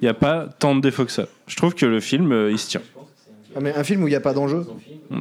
il 0.00 0.04
n'y 0.04 0.08
a 0.08 0.14
pas 0.14 0.46
tant 0.58 0.74
de 0.76 0.80
défauts 0.80 1.04
que 1.04 1.12
ça. 1.12 1.26
Je 1.48 1.56
trouve 1.56 1.74
que 1.74 1.86
le 1.86 1.98
film, 2.00 2.30
euh, 2.32 2.50
il 2.52 2.58
se 2.58 2.68
tient. 2.70 2.82
Ah, 3.56 3.60
mais 3.62 3.74
un 3.74 3.82
film 3.84 4.02
où 4.02 4.06
il 4.06 4.10
n'y 4.10 4.16
a 4.16 4.20
pas 4.20 4.34
d'enjeu? 4.34 4.64
Mais 5.10 5.16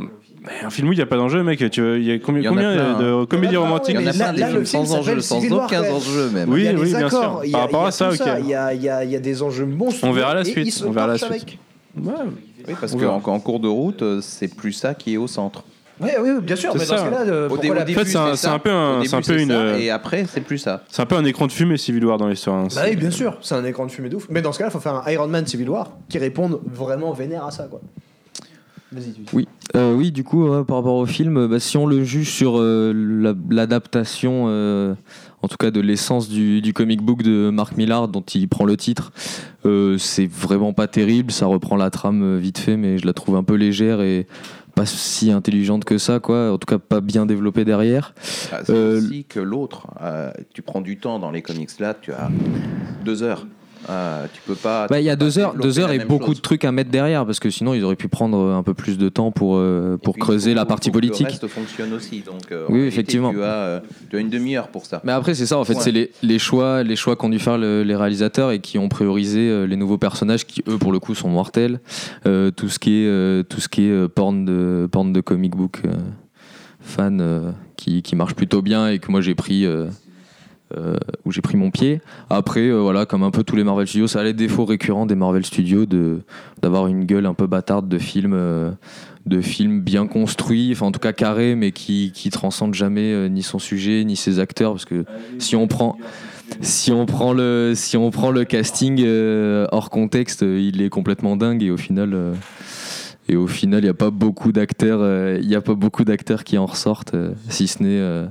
un 0.64 0.70
film 0.70 0.90
où 0.90 0.94
il 0.94 0.96
n'y 0.98 1.02
a 1.02 1.06
pas 1.06 1.18
d'enjeu, 1.18 1.44
mec. 1.44 1.70
Tu 1.72 1.82
vois, 1.82 1.98
il 1.98 2.04
y 2.04 2.12
a 2.12 2.20
combien, 2.20 2.42
Il 2.42 2.46
y 2.46 2.48
en 2.48 2.52
a 2.52 2.56
combien 2.56 2.74
plein, 2.96 3.00
de 3.00 3.26
comédies 3.26 3.58
en 3.58 3.62
a 3.62 3.64
plein, 3.64 3.70
romantiques? 3.70 3.96
Il 4.00 4.02
y 4.02 4.08
en 4.08 4.10
a 4.10 4.14
plein 4.14 4.26
là- 4.28 4.34
des 4.34 4.40
là, 4.40 4.48
films 4.48 4.60
le 4.60 4.66
film 4.66 4.86
sans 4.86 4.96
enjeu, 4.96 5.22
sans 5.22 5.40
Civil 5.42 5.54
War, 5.54 5.66
aucun 5.66 5.82
enjeu 5.92 6.30
même. 6.30 6.50
Oui, 6.52 6.68
oui, 6.78 6.90
bien 6.94 7.10
sûr. 7.10 7.18
accords, 7.20 7.42
il 7.46 7.50
y 7.52 7.54
a- 7.54 7.58
Par 7.58 7.62
rapport 7.66 7.86
à 7.88 7.92
ça, 7.92 8.10
ok. 8.12 8.20
Il 8.42 8.48
y 8.48 8.54
a, 8.56 8.74
il 8.74 8.82
y 8.82 8.90
a- 8.90 9.04
il 9.04 9.12
y 9.12 9.16
a 9.16 9.20
des 9.20 9.42
enjeux 9.44 9.66
monstres. 9.66 10.04
On 10.04 10.12
verra 10.12 10.34
la 10.34 10.44
suite, 10.44 10.84
on 10.86 10.92
verra 10.92 11.08
la 11.08 11.18
suite. 11.18 11.58
Oui, 11.98 12.74
parce 12.80 12.96
qu'en 12.96 13.22
en 13.24 13.40
cours 13.40 13.60
de 13.60 13.68
route, 13.68 14.02
euh, 14.02 14.20
c'est 14.22 14.54
plus 14.56 14.74
ça 14.74 14.94
qui 14.94 15.14
est 15.14 15.18
au 15.18 15.28
centre. 15.28 15.64
Oui, 16.02 16.10
oui, 16.22 16.30
bien 16.42 16.58
sûr. 16.58 16.72
C'est 16.74 16.80
Mais 16.80 16.86
dans 16.86 16.98
ça. 16.98 17.06
ce 17.06 17.10
cas-là, 17.10 17.22
euh, 17.32 17.48
Au, 17.50 17.58
dé- 17.58 17.70
au 17.70 17.74
la- 17.74 17.84
début, 17.86 17.98
fait, 18.00 18.06
c'est 18.06 18.18
un- 18.18 18.60
peu 18.60 18.70
un- 18.70 19.00
un 19.00 19.22
peu 19.22 19.40
une, 19.40 19.48
ça, 19.48 19.54
euh, 19.54 19.78
Et 19.78 19.90
après, 19.90 20.26
c'est 20.30 20.42
plus 20.42 20.58
ça. 20.58 20.84
C'est 20.90 21.02
un 21.02 21.06
peu 21.06 21.16
un 21.16 21.24
écran 21.24 21.48
de 21.48 21.54
fumée 21.54 21.78
Civil 21.78 22.04
War 22.06 22.18
dans 22.18 22.28
l'histoire. 22.28 22.58
hein. 22.58 22.68
Bah 22.76 22.82
oui, 22.90 22.98
bien 22.98 23.12
sûr, 23.12 23.38
c'est 23.42 23.56
un 23.56 23.64
écran 23.64 23.86
de 23.86 23.92
fumée 23.92 24.10
de 24.10 24.18
ouf. 24.18 24.28
Mais 24.30 24.42
dans 24.42 24.52
ce 24.52 24.58
cas-là, 24.58 24.72
il 24.72 24.74
faut 24.74 24.82
faire 24.82 24.96
un 24.96 25.10
Iron 25.10 25.28
Man 25.28 25.48
Civil 25.48 25.70
War 25.70 25.92
qui 26.10 26.18
réponde 26.18 26.60
vraiment 26.66 27.14
vénère 27.14 27.46
à 27.46 27.52
ça, 27.52 27.68
quoi. 27.70 27.80
Oui, 29.34 29.48
Euh, 29.76 29.94
oui, 29.94 30.12
du 30.12 30.24
coup, 30.24 30.48
ouais, 30.48 30.64
par 30.64 30.78
rapport 30.78 30.96
au 30.96 31.06
film, 31.06 31.38
euh, 31.38 31.48
bah, 31.48 31.60
si 31.60 31.76
on 31.78 31.86
le 31.86 32.04
juge 32.04 32.30
sur 32.32 32.58
euh, 32.60 32.94
la- 32.96 33.34
l'adaptation, 33.50 34.46
euh, 34.48 34.94
en 35.42 35.48
tout 35.48 35.58
cas 35.58 35.72
de 35.72 35.82
l'essence 35.82 36.30
du, 36.30 36.62
du 36.62 36.72
comic 36.74 37.02
book 37.02 37.24
de 37.24 37.50
Mark 37.50 37.76
Millar, 37.76 38.08
dont 38.08 38.22
il 38.22 38.48
prend 38.48 38.64
le 38.66 38.78
titre, 38.78 39.12
euh, 39.66 39.98
c'est 39.98 40.28
vraiment 40.28 40.72
pas 40.74 40.88
terrible. 40.88 41.32
Ça 41.32 41.46
reprend 41.48 41.76
la 41.76 41.90
trame 41.90 42.24
euh, 42.24 42.38
vite 42.38 42.58
fait, 42.60 42.78
mais 42.78 42.98
je 42.98 43.06
la 43.06 43.14
trouve 43.14 43.36
un 43.36 43.44
peu 43.44 43.56
légère 43.56 44.02
et 44.02 44.28
pas 44.76 44.86
si 44.86 45.32
intelligente 45.32 45.84
que 45.86 45.98
ça, 45.98 46.20
quoi. 46.20 46.52
En 46.52 46.58
tout 46.58 46.68
cas, 46.68 46.78
pas 46.80 47.02
bien 47.02 47.26
développée 47.26 47.66
derrière. 47.66 48.14
Ah, 48.52 48.60
C'est 48.66 48.72
Euh, 48.74 48.98
aussi 49.00 49.26
que 49.26 49.40
l'autre, 49.40 49.88
euh, 50.02 50.32
tu 50.54 50.62
prends 50.62 50.82
du 50.82 50.98
temps 50.98 51.18
dans 51.20 51.32
les 51.32 51.42
comics 51.42 51.70
là, 51.80 51.94
tu 52.00 52.12
as 52.14 52.30
deux 53.04 53.24
heures. 53.24 53.46
Euh, 53.90 54.26
tu 54.34 54.42
peux 54.48 54.56
pas. 54.56 54.88
Bah, 54.88 55.00
il 55.00 55.06
y 55.06 55.10
a 55.10 55.16
deux 55.16 55.38
heures, 55.38 55.54
deux 55.54 55.80
heures 55.80 55.92
et 55.92 56.00
beaucoup 56.00 56.28
chose. 56.28 56.38
de 56.38 56.42
trucs 56.42 56.66
à 56.66 56.72
mettre 56.72 56.90
derrière, 56.90 57.26
parce 57.26 57.40
que 57.40 57.50
sinon 57.50 57.74
ils 57.74 57.84
auraient 57.84 57.96
pu 57.96 58.08
prendre 58.08 58.38
un 58.52 58.64
peu 58.64 58.74
plus 58.74 58.98
de 58.98 59.10
temps 59.10 59.32
pour, 59.32 59.58
euh, 59.58 59.98
pour 59.98 60.14
puis, 60.16 60.22
creuser 60.22 60.54
la 60.54 60.66
partie 60.66 60.90
politique. 60.92 61.28
Le 61.28 61.32
reste 61.32 61.48
fonctionne 61.48 61.94
aussi. 61.94 62.22
Donc, 62.22 62.52
euh, 62.52 62.66
Oui, 62.70 62.82
effectivement. 62.82 63.32
Tu 63.32 63.44
as, 63.44 63.46
euh, 63.46 63.80
tu 64.10 64.18
as 64.18 64.20
une 64.20 64.30
demi-heure 64.30 64.70
pour 64.70 64.86
ça. 64.86 65.02
Mais 65.04 65.12
après, 65.12 65.36
c'est 65.36 65.46
ça, 65.46 65.58
en 65.60 65.64
fait, 65.66 65.76
Ouais. 65.76 65.82
c'est 65.82 65.92
les, 65.92 66.12
les 66.24 66.40
choix, 66.40 66.82
les 66.84 66.96
choix 66.96 67.16
qu'ont 67.16 67.30
dû 67.30 67.38
faire 67.40 67.58
le- 67.58 67.84
les 67.84 67.96
réalisateurs 67.96 68.52
et 68.52 68.60
qui 68.60 68.80
ont 68.80 68.90
priorisé 68.90 69.68
les 69.68 69.76
nouveaux 69.76 69.98
personnages 70.00 70.46
qui, 70.46 70.64
eux, 70.68 70.78
pour 70.78 70.92
le 70.92 71.00
coup, 71.00 71.14
sont 71.14 71.30
mortels. 71.30 71.80
Tout 72.24 72.70
ce 72.70 72.80
qui 72.80 73.04
est, 73.04 73.44
tout 73.50 73.60
ce 73.62 73.70
qui 73.70 73.86
est 73.88 74.08
porn, 74.08 74.46
de, 74.46 74.88
porn 74.92 75.14
de 75.14 75.22
comic 75.22 75.56
book 75.56 75.82
fan 76.82 77.54
qui, 77.78 78.02
qui 78.02 78.16
marche 78.16 78.34
plutôt 78.36 78.62
bien 78.62 78.90
et 78.90 79.00
que 79.00 79.12
moi 79.12 79.22
j'ai 79.22 79.36
pris. 79.36 79.66
Euh, 80.76 80.96
où 81.26 81.32
j'ai 81.32 81.42
pris 81.42 81.58
mon 81.58 81.70
pied. 81.70 82.02
Après, 82.32 82.68
euh, 82.68 82.80
voilà, 82.80 83.06
comme 83.06 83.22
un 83.22 83.30
peu 83.30 83.44
tous 83.44 83.56
les 83.56 83.64
Marvel 83.64 83.86
Studios, 83.86 84.08
ça 84.08 84.22
a 84.22 84.24
les 84.24 84.34
défauts 84.34 84.66
récurrents 84.66 85.06
des 85.06 85.14
Marvel 85.14 85.46
Studios 85.46 85.86
de 85.86 86.22
d'avoir 86.64 86.88
une 86.88 87.06
gueule 87.06 87.28
un 87.28 87.36
peu 87.36 87.46
bâtarde 87.46 87.88
de 87.88 88.00
films, 88.00 88.34
euh, 88.34 88.72
de 89.28 89.42
films 89.42 89.82
bien 89.82 90.08
construits, 90.08 90.72
enfin 90.72 90.88
en 90.88 90.92
tout 90.92 91.00
cas 91.00 91.14
carrés, 91.14 91.54
mais 91.54 91.72
qui 91.72 92.12
qui 92.16 92.32
transcendent 92.32 92.74
jamais 92.74 93.30
ni 93.30 93.44
son 93.44 93.60
sujet 93.60 94.04
ni 94.06 94.16
ses 94.16 94.40
acteurs, 94.40 94.72
parce 94.72 94.86
que 94.86 95.06
si 95.38 95.56
on 95.56 95.68
prend 95.68 96.00
si 96.62 96.92
on 96.92 97.06
prend 97.06 97.32
le 97.32 97.74
si 97.76 97.96
on 97.96 98.10
prend 98.10 98.32
le 98.32 98.44
casting 98.44 99.06
hors 99.72 99.92
contexte, 99.92 100.42
il 100.42 100.82
est 100.82 100.90
complètement 100.90 101.38
dingue 101.38 101.62
et 101.62 101.70
au 101.70 101.78
final. 101.78 102.34
et 103.30 103.36
au 103.36 103.46
final, 103.46 103.82
il 103.82 103.84
n'y 103.84 103.90
a 103.90 103.94
pas 103.94 104.10
beaucoup 104.10 104.52
d'acteurs, 104.52 105.04
a 105.04 105.62
pas 105.62 105.76
beaucoup 105.76 106.06
d'acteurs 106.06 106.44
qui 106.44 106.58
en 106.58 106.66
ressortent, 106.66 107.16
si 107.50 107.68
ce 107.68 107.84
n'est 107.84 108.30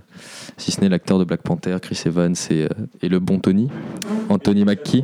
si 0.56 0.70
ce 0.70 0.81
n'est 0.81 0.89
l'acteur 0.89 1.18
de 1.18 1.24
Black 1.24 1.43
Panther, 1.43 1.76
Chris 1.81 2.02
Evans 2.06 2.35
et, 2.51 2.62
euh, 2.62 2.68
et 3.02 3.09
le 3.09 3.18
bon 3.18 3.39
Tony, 3.39 3.68
Anthony 4.28 4.64
Mackie. 4.64 5.02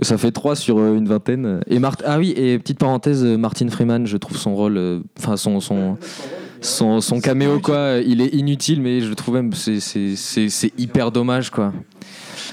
Ça 0.00 0.18
fait 0.18 0.32
trois 0.32 0.56
sur 0.56 0.78
euh, 0.78 0.96
une 0.96 1.06
vingtaine. 1.06 1.60
Et 1.66 1.78
Mart 1.78 2.02
ah 2.04 2.18
oui, 2.18 2.32
et 2.36 2.58
petite 2.58 2.78
parenthèse, 2.78 3.24
euh, 3.24 3.36
Martin 3.36 3.68
Freeman, 3.68 4.06
je 4.06 4.16
trouve 4.16 4.36
son 4.36 4.54
rôle, 4.54 5.02
enfin 5.18 5.36
son, 5.36 5.60
son, 5.60 5.98
son, 6.60 7.00
son 7.00 7.20
caméo, 7.20 7.60
quoi, 7.60 7.98
il 8.04 8.20
est 8.20 8.34
inutile, 8.34 8.80
mais 8.80 9.00
je 9.00 9.12
trouve 9.12 9.34
même 9.34 9.52
c'est 9.52 10.72
hyper 10.78 11.12
dommage, 11.12 11.50
quoi. 11.50 11.72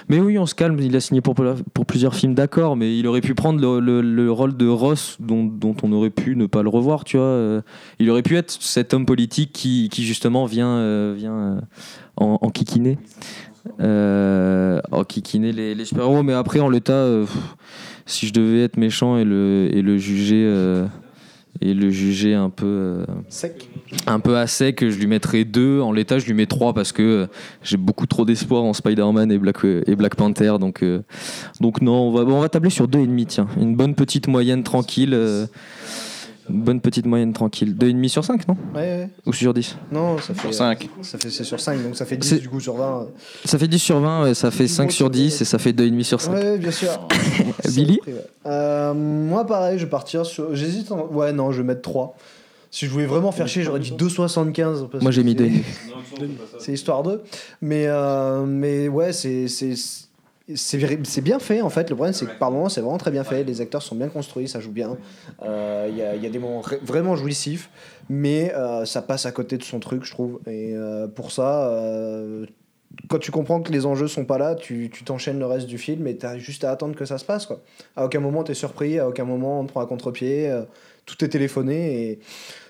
Mais 0.10 0.20
oui, 0.20 0.40
on 0.40 0.48
se 0.48 0.56
calme, 0.56 0.80
il 0.80 0.96
a 0.96 1.00
signé 1.00 1.22
pour, 1.22 1.36
pour 1.36 1.86
plusieurs 1.86 2.16
films, 2.16 2.34
d'accord, 2.34 2.76
mais 2.76 2.98
il 2.98 3.06
aurait 3.06 3.22
pu 3.22 3.36
prendre 3.36 3.60
le, 3.62 3.80
le- 3.80 4.02
le 4.02 4.32
rôle 4.32 4.58
de 4.58 4.68
Ross 4.68 5.18
dont, 5.20 5.44
dont 5.46 5.76
on 5.84 5.92
aurait 5.92 6.10
pu 6.10 6.36
ne 6.36 6.48
pas 6.48 6.64
le 6.64 6.70
revoir, 6.70 7.04
tu 7.04 7.18
vois. 7.18 7.26
euh, 7.28 7.62
Il 8.00 8.10
aurait 8.10 8.24
pu 8.24 8.36
être 8.36 8.50
cet 8.52 8.94
homme 8.96 9.06
politique 9.06 9.52
qui, 9.54 9.88
qui 9.90 10.04
justement 10.06 10.46
vient, 10.46 10.78
euh, 10.78 11.14
vient 11.16 11.34
euh, 11.38 11.60
en, 12.18 12.40
en 12.42 12.50
en 14.92 15.04
kikiner 15.04 15.52
les, 15.52 15.76
les 15.76 15.86
super-héros, 15.86 16.24
mais 16.24 16.34
après, 16.34 16.60
en 16.60 16.70
l'état, 16.70 17.06
si 18.08 18.26
je 18.28 18.34
devais 18.34 18.64
être 18.64 18.78
méchant 18.78 19.18
et 19.18 19.26
le, 19.26 19.70
et 19.72 19.82
le 19.84 19.98
juger. 19.98 20.44
Et 21.62 21.74
le 21.74 21.90
juger 21.90 22.34
un 22.34 22.50
peu 22.50 22.66
euh, 22.66 23.06
Sec. 23.28 23.70
un 24.08 24.20
peu 24.20 24.38
à 24.38 24.48
sec, 24.48 24.88
je 24.88 24.98
lui 24.98 25.08
mettrais 25.08 25.44
deux. 25.44 25.82
En 25.82 25.92
l'état, 25.92 26.20
je 26.20 26.26
lui 26.26 26.34
mets 26.34 26.46
trois 26.46 26.74
parce 26.74 26.92
que 26.92 27.04
euh, 27.04 27.28
j'ai 27.64 27.78
beaucoup 27.78 28.08
trop 28.08 28.26
d'espoir 28.26 28.64
en 28.64 28.74
Spider-Man 28.74 29.32
et 29.32 29.38
Black, 29.38 29.58
et 29.64 29.96
Black 29.96 30.16
Panther. 30.16 30.56
Donc, 30.60 30.84
euh, 30.84 31.02
donc 31.60 31.82
non, 31.82 32.08
on 32.08 32.12
va, 32.12 32.22
on 32.22 32.40
va 32.40 32.50
tabler 32.50 32.70
sur 32.70 32.88
deux 32.88 33.00
et 33.00 33.08
demi, 33.08 33.26
tiens. 33.26 33.48
Une 33.60 33.76
bonne 33.76 33.96
petite 33.96 34.28
moyenne 34.28 34.64
tranquille. 34.64 35.18
Bonne 36.50 36.82
petite 36.82 37.06
moyenne 37.06 37.32
tranquille. 37.34 37.76
Deux 37.76 37.88
et 37.90 37.94
demi 37.94 38.10
sur 38.10 38.24
5, 38.26 38.48
non 38.48 38.58
Ouais, 38.76 38.80
ouais. 38.82 39.10
Ou 39.26 39.34
sur 39.34 39.54
10 39.54 39.78
Non, 39.92 40.18
ça 40.18 40.34
fait. 40.34 40.42
Sur 40.42 40.54
5. 40.54 40.90
Ça 41.02 41.18
fait 41.18 41.30
c'est 41.30 41.44
sur 41.44 41.60
5, 41.60 41.84
donc 41.84 41.96
ça 41.96 42.06
fait 42.06 42.18
10 42.18 42.28
C'est- 42.28 42.40
du 42.40 42.50
coup 42.50 42.60
sur 42.60 42.76
20. 42.76 43.08
Ça 43.46 43.58
fait 43.58 43.68
10 43.68 43.80
sur 43.80 44.00
20, 44.00 44.24
ouais, 44.24 44.34
ça 44.34 44.52
fait 44.52 44.68
5 44.68 44.92
sur 44.92 45.10
10 45.10 45.42
et 45.42 45.46
ça 45.46 45.58
fait 45.60 45.74
deux 45.74 45.86
et 45.86 45.90
demi 45.92 46.04
sur 46.04 46.20
5. 46.22 46.34
Ouais, 46.34 46.58
bien 46.58 46.72
sûr. 46.72 46.90
Billy 47.74 48.00
Ouais. 48.08 48.14
Euh, 48.46 48.94
Moi, 48.94 49.46
pareil, 49.46 49.78
je 49.80 49.84
vais 49.86 49.90
partir 49.90 50.26
sur. 50.26 50.56
J'hésite. 50.56 50.92
en- 50.92 51.08
Ouais, 51.12 51.32
non, 51.32 51.52
je 51.52 51.62
vais 51.62 51.68
mettre 51.68 51.82
3. 51.82 52.16
Si 52.72 52.86
je 52.86 52.92
voulais 52.92 53.06
vraiment 53.08 53.32
faire 53.32 53.48
chier, 53.48 53.64
j'aurais 53.64 53.80
dit 53.80 53.92
2,75. 53.98 54.88
parce 54.92 55.02
Moi, 55.02 55.12
j'ai 55.12 55.24
mis 55.24 55.32
c'est- 55.32 55.38
deux 55.38 55.46
et 55.46 55.50
demi. 55.50 55.64
C'est 56.60 56.72
histoire 56.74 57.02
d'eux. 57.04 57.22
Mais, 57.62 57.86
euh, 57.88 58.46
mais 58.46 58.88
ouais, 58.88 59.12
c'est. 59.14 59.48
C'est- 60.56 61.22
bien 61.22 61.40
fait 61.40 61.62
en 61.62 61.70
fait. 61.70 61.90
Le 61.90 61.96
problème, 61.96 62.14
c'est 62.14 62.26
que 62.26 62.38
par 62.38 62.52
moments, 62.52 62.70
c'est 62.70 62.82
vraiment 62.82 62.98
très 62.98 63.12
bien 63.12 63.24
fait. 63.24 63.44
Les 63.44 63.62
acteurs 63.62 63.82
sont 63.82 63.96
bien 63.96 64.10
construits, 64.10 64.48
ça 64.48 64.60
joue 64.60 64.72
bien. 64.72 64.98
Euh, 65.44 65.88
Il 65.90 65.98
y, 65.98 66.02
a, 66.02 66.16
il 66.16 66.24
y 66.24 66.28
a 66.28 66.30
des 66.30 66.40
moments 66.40 66.62
vraiment 66.84 67.16
jouissifs, 67.16 67.70
mais 68.10 68.54
euh, 68.56 68.86
ça 68.86 69.02
passe 69.02 69.26
à 69.26 69.32
côté 69.32 69.58
de 69.58 69.64
son 69.64 69.80
truc, 69.80 70.04
je 70.06 70.12
trouve. 70.12 70.40
Et 70.48 70.74
euh, 70.76 71.08
pour 71.08 71.32
ça, 71.32 71.70
euh, 71.70 72.46
quand 73.08 73.20
tu 73.20 73.32
comprends 73.32 73.62
que 73.62 73.72
les 73.72 73.86
enjeux 73.86 74.08
sont 74.08 74.26
pas 74.26 74.38
là, 74.38 74.56
tu 74.56 74.90
t'enchaînes 75.06 75.40
le 75.40 75.46
reste 75.46 75.68
du 75.68 75.78
film 75.78 76.08
et 76.08 76.18
tu 76.18 76.26
as 76.26 76.38
juste 76.38 76.64
à 76.64 76.72
attendre 76.72 76.96
que 76.96 77.06
ça 77.06 77.18
se 77.18 77.26
passe. 77.26 77.46
Quoi. 77.46 77.62
À 77.96 78.06
aucun 78.06 78.20
moment, 78.20 78.44
tu 78.44 78.52
es 78.52 78.56
surpris, 78.56 78.98
à 79.00 79.08
aucun 79.08 79.26
moment, 79.26 79.60
on 79.62 79.66
te 79.66 79.72
prend 79.72 79.82
à 79.82 79.86
contre-pied. 79.86 80.50
euh, 80.50 80.64
tout 81.06 81.24
est 81.26 81.30
téléphoné 81.30 82.04
et 82.12 82.20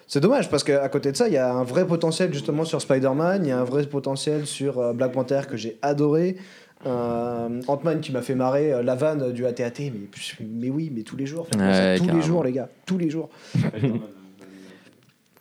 C'est 0.07 0.21
dommage 0.21 0.49
parce 0.49 0.63
qu'à 0.63 0.87
côté 0.89 1.11
de 1.11 1.17
ça, 1.17 1.27
il 1.27 1.33
y 1.33 1.37
a 1.37 1.53
un 1.53 1.63
vrai 1.63 1.85
potentiel 1.85 2.33
justement 2.33 2.63
sur 2.65 2.81
Spider-Man, 2.81 3.45
il 3.45 3.49
y 3.49 3.51
a 3.51 3.59
un 3.59 3.63
vrai 3.63 3.85
potentiel 3.85 4.47
sur 4.47 4.79
euh, 4.79 4.91
Black 4.93 5.11
Panther 5.11 5.41
que 5.47 5.55
j'ai 5.57 5.77
adoré. 5.83 6.35
Euh, 6.85 7.61
Ant-Man 7.67 7.99
qui 7.99 8.11
m'a 8.13 8.21
fait 8.21 8.35
marrer, 8.35 8.71
euh, 8.71 8.81
la 8.83 8.95
vanne 8.95 9.33
du 9.33 9.45
AT-AT, 9.45 9.79
mais, 9.79 9.91
mais 10.41 10.69
oui, 10.69 10.91
mais 10.95 11.01
tous 11.03 11.17
les 11.17 11.25
jours, 11.25 11.45
Ouais, 11.57 11.97
tous 11.97 12.05
les 12.07 12.21
jours, 12.21 12.43
les 12.43 12.53
gars, 12.53 12.69
tous 12.85 12.97
les 12.97 13.09
jours. 13.09 13.29
oui, 13.55 13.61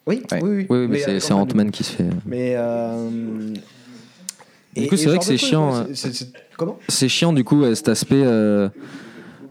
Ouais. 0.07 0.19
oui, 0.33 0.41
oui, 0.43 0.67
Oui, 0.69 0.79
mais, 0.79 0.87
Mais, 0.89 0.99
c'est 0.99 1.11
euh, 1.13 1.21
c'est 1.21 1.33
Ant-Man 1.33 1.71
qui 1.71 1.85
se 1.85 1.93
fait. 1.93 2.05
Mais. 2.27 2.55
euh, 2.57 3.09
Du 4.75 4.85
et- 4.85 4.87
coup, 4.89 4.97
c'est 4.97 5.05
ce 5.05 5.09
vrai 5.09 5.15
genre 5.17 5.25
que 5.25 5.33
de 5.33 5.37
c'est 5.37 5.37
truc, 5.37 5.49
chiant, 5.51 5.71
ouais, 5.73 5.77
hein. 5.79 5.87
c'est- 5.89 5.95
c'est- 5.95 6.13
c'est- 6.25 6.33
Comment? 6.57 6.79
C'est 6.89 7.09
chiant 7.09 7.33
du 7.33 7.45
coup 7.45 7.61
ouais, 7.63 7.75
cet 7.77 7.89
aspect. 7.89 8.23
euh, 8.25 8.69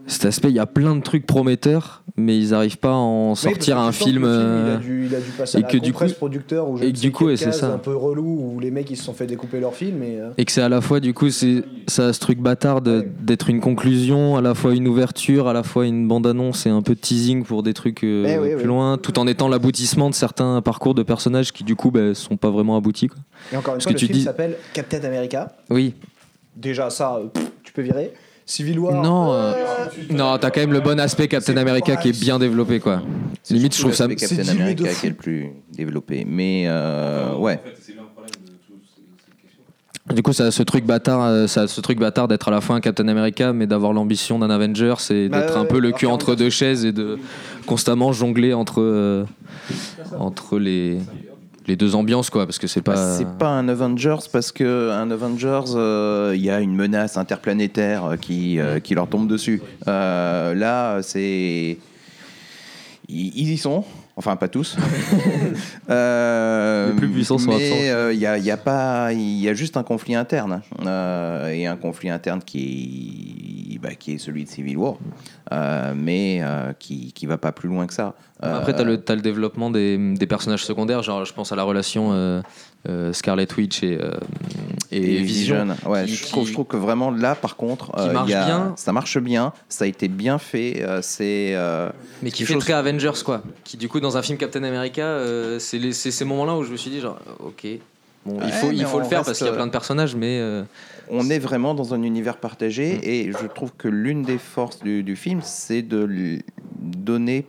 cet 0.08 0.24
aspect, 0.24 0.48
il 0.48 0.54
y 0.54 0.58
a 0.58 0.66
plein 0.66 0.96
de 0.96 1.02
trucs 1.02 1.26
prometteurs, 1.26 2.02
mais 2.16 2.36
ils 2.38 2.50
n'arrivent 2.50 2.78
pas 2.78 2.90
à 2.90 2.94
en 2.94 3.34
sortir 3.34 3.78
un 3.78 3.92
film. 3.92 4.22
il, 4.22 4.28
euh, 4.28 4.74
a 4.76 4.78
dû, 4.78 5.06
il 5.06 5.14
a 5.14 5.20
dû 5.20 5.30
passer 5.30 5.58
et 5.58 5.62
à 5.62 5.66
la 5.66 5.72
que 5.72 5.76
du 5.78 5.92
coup- 5.92 6.04
producteur 6.16 6.68
ou 6.68 6.78
et 6.78 6.92
que 6.92 6.98
du 6.98 7.12
coup, 7.12 7.34
c'est 7.36 7.52
ça. 7.52 7.72
un 7.74 7.78
peu 7.78 7.94
relou 7.94 8.54
où 8.54 8.58
les 8.60 8.70
mecs 8.70 8.90
ils 8.90 8.96
se 8.96 9.04
sont 9.04 9.12
fait 9.12 9.26
découper 9.26 9.60
leur 9.60 9.74
film. 9.74 10.02
Et, 10.02 10.18
euh, 10.18 10.30
Et 10.38 10.44
que 10.44 10.50
c'est 10.52 10.62
à 10.62 10.68
la 10.68 10.80
fois, 10.80 10.98
du 11.00 11.14
coup, 11.14 11.30
c'est 11.30 11.62
ça 11.86 12.06
a 12.08 12.12
ce 12.12 12.20
truc 12.20 12.38
bâtard 12.40 12.80
Ouais. 12.86 13.06
d'être 13.20 13.50
une 13.50 13.60
conclusion, 13.60 14.36
à 14.36 14.40
la 14.40 14.54
fois 14.54 14.74
une 14.74 14.88
ouverture, 14.88 15.46
à 15.46 15.52
la 15.52 15.62
fois 15.62 15.86
une 15.86 16.08
bande-annonce 16.08 16.66
et 16.66 16.70
un 16.70 16.82
peu 16.82 16.94
de 16.94 17.00
teasing 17.00 17.44
pour 17.44 17.62
des 17.62 17.74
trucs 17.74 18.02
euh, 18.02 18.24
Eh 18.28 18.38
oui, 18.38 18.48
plus 18.50 18.56
oui. 18.62 18.64
loin, 18.64 18.98
tout 18.98 19.18
en 19.18 19.26
étant 19.26 19.48
l'aboutissement 19.48 20.10
de 20.10 20.14
certains 20.14 20.60
parcours 20.62 20.94
de 20.94 21.02
personnages 21.02 21.52
qui, 21.52 21.64
du 21.64 21.76
coup, 21.76 21.90
bah, 21.90 22.14
sont 22.14 22.36
pas 22.36 22.50
vraiment 22.50 22.76
aboutis. 22.76 23.08
Quoi. 23.08 23.18
Et 23.52 23.56
encore 23.56 23.74
une 23.74 23.78
Parce 23.78 23.84
fois, 23.84 23.90
que 23.92 23.96
le 23.96 24.00
tu 24.00 24.06
film 24.06 24.18
dis- 24.18 24.24
s'appelle 24.24 24.56
Captain 24.72 25.02
America. 25.04 25.52
Oui. 25.70 25.94
Déjà, 26.56 26.90
ça, 26.90 27.16
euh, 27.16 27.26
pff, 27.26 27.50
tu 27.62 27.72
peux 27.72 27.82
virer. 27.82 28.12
Civil 28.48 28.78
War. 28.78 29.02
Non, 29.02 29.30
euh, 29.30 29.52
euh, 29.52 29.86
non, 30.10 30.38
t'as 30.38 30.50
quand 30.50 30.60
même 30.60 30.72
le 30.72 30.80
bon 30.80 30.98
aspect 30.98 31.28
Captain 31.28 31.58
America 31.58 31.96
qui 31.96 32.08
est 32.08 32.18
bien 32.18 32.38
développé, 32.38 32.80
quoi. 32.80 33.02
Limite, 33.50 33.76
je 33.76 33.80
trouve 33.80 33.92
ça. 33.94 34.06
c'est 34.08 34.16
Captain 34.16 34.42
dilué 34.42 34.74
de 34.74 34.84
America 34.84 35.00
qui 35.00 35.06
est 35.06 35.10
le 35.10 35.14
plus 35.14 35.50
développé. 35.70 36.24
Mais 36.26 36.64
euh, 36.66 37.34
ouais. 37.34 37.60
Du 40.14 40.22
coup, 40.22 40.32
ça 40.32 40.46
a 40.46 40.50
ce 40.50 40.62
truc 40.62 40.86
bâtard, 40.86 41.22
euh, 41.24 41.46
ça 41.46 41.62
a 41.62 41.66
ce 41.66 41.82
truc 41.82 41.98
bâtard 41.98 42.26
d'être 42.26 42.48
à 42.48 42.50
la 42.50 42.62
fois 42.62 42.76
un 42.76 42.80
Captain 42.80 43.06
America, 43.08 43.52
mais 43.52 43.66
d'avoir 43.66 43.92
l'ambition 43.92 44.38
d'un 44.38 44.48
Avenger, 44.48 44.94
c'est 44.96 45.28
Bah 45.28 45.40
d'être 45.40 45.54
ouais, 45.54 45.60
un 45.60 45.64
peu 45.66 45.78
le 45.78 45.92
cul 45.92 46.06
entre 46.06 46.34
deux 46.34 46.48
chaises 46.48 46.86
et 46.86 46.92
de 46.92 47.18
constamment 47.66 48.12
jongler 48.12 48.54
entre 48.54 48.80
euh, 48.80 49.24
entre 50.18 50.58
les 50.58 50.98
les 51.68 51.76
deux 51.76 51.94
ambiances, 51.94 52.30
quoi, 52.30 52.46
parce 52.46 52.58
que 52.58 52.66
c'est 52.66 52.84
Bah, 52.84 52.94
pas. 52.94 53.16
C'est 53.16 53.38
pas 53.38 53.50
un 53.50 53.68
Avengers 53.68 54.16
parce 54.32 54.50
que 54.50 54.90
un 54.90 55.10
Avengers, 55.10 55.74
euh, 55.74 56.32
il 56.34 56.42
y 56.42 56.50
a 56.50 56.60
une 56.60 56.74
menace 56.74 57.16
interplanétaire 57.16 58.04
euh, 58.04 58.16
qui, 58.16 58.58
euh, 58.58 58.80
qui 58.80 58.94
leur 58.94 59.06
tombe 59.06 59.28
dessus. 59.28 59.62
Euh, 59.86 60.54
là, 60.54 61.00
c'est. 61.02 61.76
Ils 63.10 63.52
y 63.52 63.56
sont. 63.56 63.84
Enfin, 64.18 64.34
pas 64.36 64.48
tous. 64.48 64.76
Euh, 65.90 66.90
Les 66.90 66.96
plus 66.96 67.08
puissants 67.08 67.38
sont 67.38 67.50
absents. 67.52 67.58
Mais 67.80 67.90
euh, 67.90 68.12
il 68.12 68.18
y, 68.18 68.26
a, 68.26 68.36
il 68.36 68.44
y 68.44 68.50
a 68.50 68.56
pas, 68.58 69.12
il 69.12 69.38
y 69.40 69.48
a 69.48 69.54
juste 69.54 69.76
un 69.76 69.82
conflit 69.82 70.14
interne 70.14 70.60
Euh, 70.84 71.48
et 71.50 71.66
un 71.66 71.76
conflit 71.76 72.10
interne 72.10 72.40
qui, 72.44 73.72
est- 73.74 73.78
bah, 73.78 73.94
qui 73.94 74.12
est 74.12 74.18
celui 74.18 74.44
de 74.44 74.48
Civil 74.50 74.76
War, 74.76 74.96
mais 75.94 76.42
qui, 76.78 77.12
qui 77.12 77.26
va 77.26 77.38
pas 77.38 77.52
plus 77.52 77.68
loin 77.68 77.86
que 77.86 77.94
ça. 77.94 78.14
Après, 78.42 78.72
Euh, 78.78 78.96
t'as 78.98 79.14
le, 79.14 79.20
développement 79.22 79.70
des, 79.70 79.96
des 80.14 80.26
personnages 80.26 80.64
secondaires, 80.64 81.02
genre 81.02 81.24
je 81.24 81.32
pense 81.32 81.52
à 81.52 81.56
la 81.56 81.62
relation 81.62 82.42
Scarlet 83.12 83.48
Witch 83.56 83.82
et, 83.82 83.98
et, 84.90 85.16
et 85.16 85.22
Vision. 85.22 85.68
Ouais, 85.86 86.04
qui- 86.06 86.14
je, 86.14 86.26
trouve, 86.26 86.42
qui- 86.44 86.48
je 86.48 86.52
trouve 86.54 86.66
que 86.66 86.76
vraiment 86.76 87.10
là, 87.10 87.34
par 87.34 87.56
contre, 87.56 87.92
qui 87.92 88.00
euh, 88.08 88.12
marche 88.12 88.28
il 88.28 88.32
y 88.32 88.34
a- 88.34 88.44
bien. 88.46 88.72
ça 88.76 88.92
marche 88.92 89.18
bien, 89.18 89.52
ça 89.68 89.84
a 89.84 89.86
été 89.88 90.08
bien 90.08 90.38
fait. 90.38 90.82
euh, 90.82 91.00
c'est 91.02 91.52
euh, 91.54 91.90
Mais 92.22 92.30
qui 92.30 92.38
Quelque 92.38 92.46
fait 92.48 92.54
chose- 92.54 92.62
très 92.64 92.72
Avengers, 92.72 93.12
quoi. 93.24 93.42
Qui, 93.64 93.76
du 93.76 93.88
coup, 93.88 94.00
dans 94.00 94.16
un 94.16 94.22
film 94.22 94.38
Captain 94.38 94.62
America, 94.64 95.02
euh, 95.02 95.58
c'est 95.58 95.78
les- 95.78 95.92
c'est 95.92 96.10
ces 96.10 96.24
moments-là 96.24 96.56
où 96.56 96.64
je 96.64 96.72
me 96.72 96.76
suis 96.76 96.90
dit, 96.90 97.00
genre, 97.00 97.18
ok. 97.40 97.66
Bon, 98.26 98.38
il 98.44 98.52
faut, 98.52 98.70
il 98.72 98.78
mais 98.78 98.84
faut 98.84 98.98
le 98.98 99.04
on 99.04 99.08
faire 99.08 99.18
reste, 99.18 99.26
parce 99.28 99.38
qu'il 99.38 99.46
y 99.46 99.50
a 99.50 99.54
plein 99.54 99.66
de 99.66 99.70
personnages, 99.72 100.14
mais. 100.14 100.38
euh, 100.40 100.62
on 101.10 101.30
est 101.30 101.38
vraiment 101.38 101.72
dans 101.74 101.94
un 101.94 102.02
univers 102.02 102.36
partagé 102.36 102.96
Mm. 102.96 103.00
et 103.04 103.32
je 103.32 103.46
trouve 103.46 103.72
que 103.78 103.88
l'une 103.88 104.22
des 104.24 104.36
forces 104.36 104.80
du, 104.80 105.02
du 105.02 105.16
film, 105.16 105.40
c'est 105.42 105.80
de 105.82 106.38
donner 106.78 107.46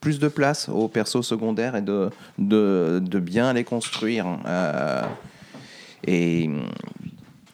plus 0.00 0.18
de 0.18 0.28
place 0.28 0.68
aux 0.68 0.88
persos 0.88 1.22
secondaires 1.22 1.76
et 1.76 1.82
de, 1.82 2.10
de, 2.38 3.00
de 3.04 3.18
bien 3.20 3.52
les 3.52 3.64
construire. 3.64 4.26
Euh, 4.46 5.02
et 6.06 6.46
hum, 6.48 6.62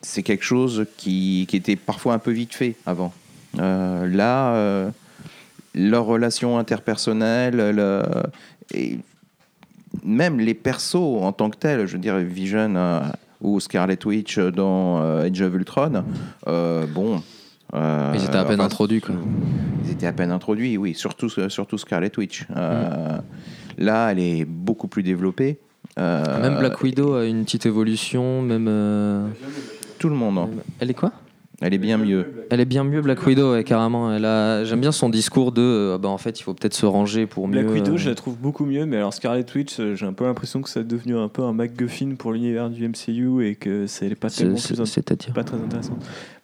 c'est 0.02 0.22
quelque 0.22 0.44
chose 0.44 0.86
qui, 0.96 1.46
qui 1.48 1.56
était 1.56 1.76
parfois 1.76 2.14
un 2.14 2.18
peu 2.18 2.30
vite 2.30 2.54
fait 2.54 2.76
avant. 2.86 3.12
Euh, 3.58 4.06
là, 4.06 4.54
euh, 4.54 4.90
leur 5.74 6.04
relation 6.04 6.58
interpersonnelle, 6.58 7.56
le- 7.56 8.02
et 8.74 8.98
même 10.04 10.40
les 10.40 10.54
persos 10.54 10.94
en 11.22 11.32
tant 11.32 11.50
que 11.50 11.56
tels, 11.56 11.86
je 11.86 11.94
veux 11.94 11.98
dire 11.98 12.16
Vision 12.18 12.74
euh, 12.76 13.00
ou 13.40 13.60
Scarlet 13.60 13.98
Witch 14.04 14.38
dans 14.38 15.00
euh, 15.02 15.26
Age 15.28 15.40
of 15.42 15.54
Ultron, 15.54 16.04
bon. 16.46 17.22
ils 17.72 18.24
étaient 18.24 18.36
à 18.36 18.44
peine 18.44 18.54
enfin, 18.60 18.64
introduits, 18.66 19.00
quoi. 19.00 19.14
Ils 19.84 19.90
étaient 19.92 20.06
à 20.06 20.12
peine 20.12 20.30
introduits, 20.30 20.76
oui, 20.76 20.94
surtout, 20.94 21.28
surtout 21.48 21.78
Scarlet 21.78 22.12
Witch. 22.18 22.44
Euh, 22.56 23.18
Là, 23.76 24.12
elle 24.12 24.20
est 24.20 24.44
beaucoup 24.44 24.86
plus 24.86 25.02
développée. 25.02 25.58
Euh, 25.98 26.42
Même 26.42 26.58
Black 26.58 26.82
Widow 26.82 27.14
a 27.14 27.24
une 27.24 27.44
petite 27.44 27.66
évolution, 27.66 28.42
même. 28.42 28.66
euh, 28.68 29.26
Tout 29.98 30.08
le 30.08 30.16
monde. 30.16 30.38
hein. 30.38 30.48
Elle 30.80 30.90
est 30.90 30.94
quoi? 30.94 31.12
Elle 31.60 31.72
est 31.72 31.78
bien 31.78 31.96
mieux. 31.98 32.26
Elle 32.50 32.60
est 32.60 32.64
bien 32.64 32.82
mieux, 32.82 33.00
Black 33.00 33.24
Widow, 33.24 33.52
ouais, 33.52 33.62
carrément. 33.64 34.12
Elle 34.12 34.24
a... 34.24 34.64
J'aime 34.64 34.80
bien 34.80 34.90
son 34.92 35.08
discours 35.08 35.52
de. 35.52 35.62
euh, 35.62 35.98
bah, 35.98 36.08
en 36.08 36.18
fait, 36.18 36.38
il 36.38 36.42
faut 36.42 36.52
peut-être 36.52 36.74
se 36.74 36.84
ranger 36.84 37.26
pour 37.26 37.46
mieux. 37.46 37.62
Black 37.62 37.72
Widow, 37.74 37.92
euh, 37.94 37.96
je 37.96 38.08
la 38.10 38.16
trouve 38.16 38.36
beaucoup 38.36 38.66
mieux, 38.66 38.84
mais 38.86 38.96
alors 38.96 39.14
Scarlet 39.14 39.46
Witch, 39.54 39.80
j'ai 39.94 40.04
un 40.04 40.12
peu 40.12 40.24
l'impression 40.24 40.62
que 40.62 40.68
ça 40.68 40.80
est 40.80 40.84
devenu 40.84 41.16
un 41.16 41.28
peu 41.28 41.42
un 41.42 41.52
MacGuffin 41.52 42.16
pour 42.18 42.32
l'univers 42.32 42.70
du 42.70 42.86
MCU 42.88 43.46
et 43.46 43.54
que 43.54 43.86
c'est 43.86 44.14
pas 44.16 44.30
tellement 44.30 44.56
plus 44.56 45.32
pas 45.32 45.44
très 45.44 45.56
intéressant. 45.56 45.96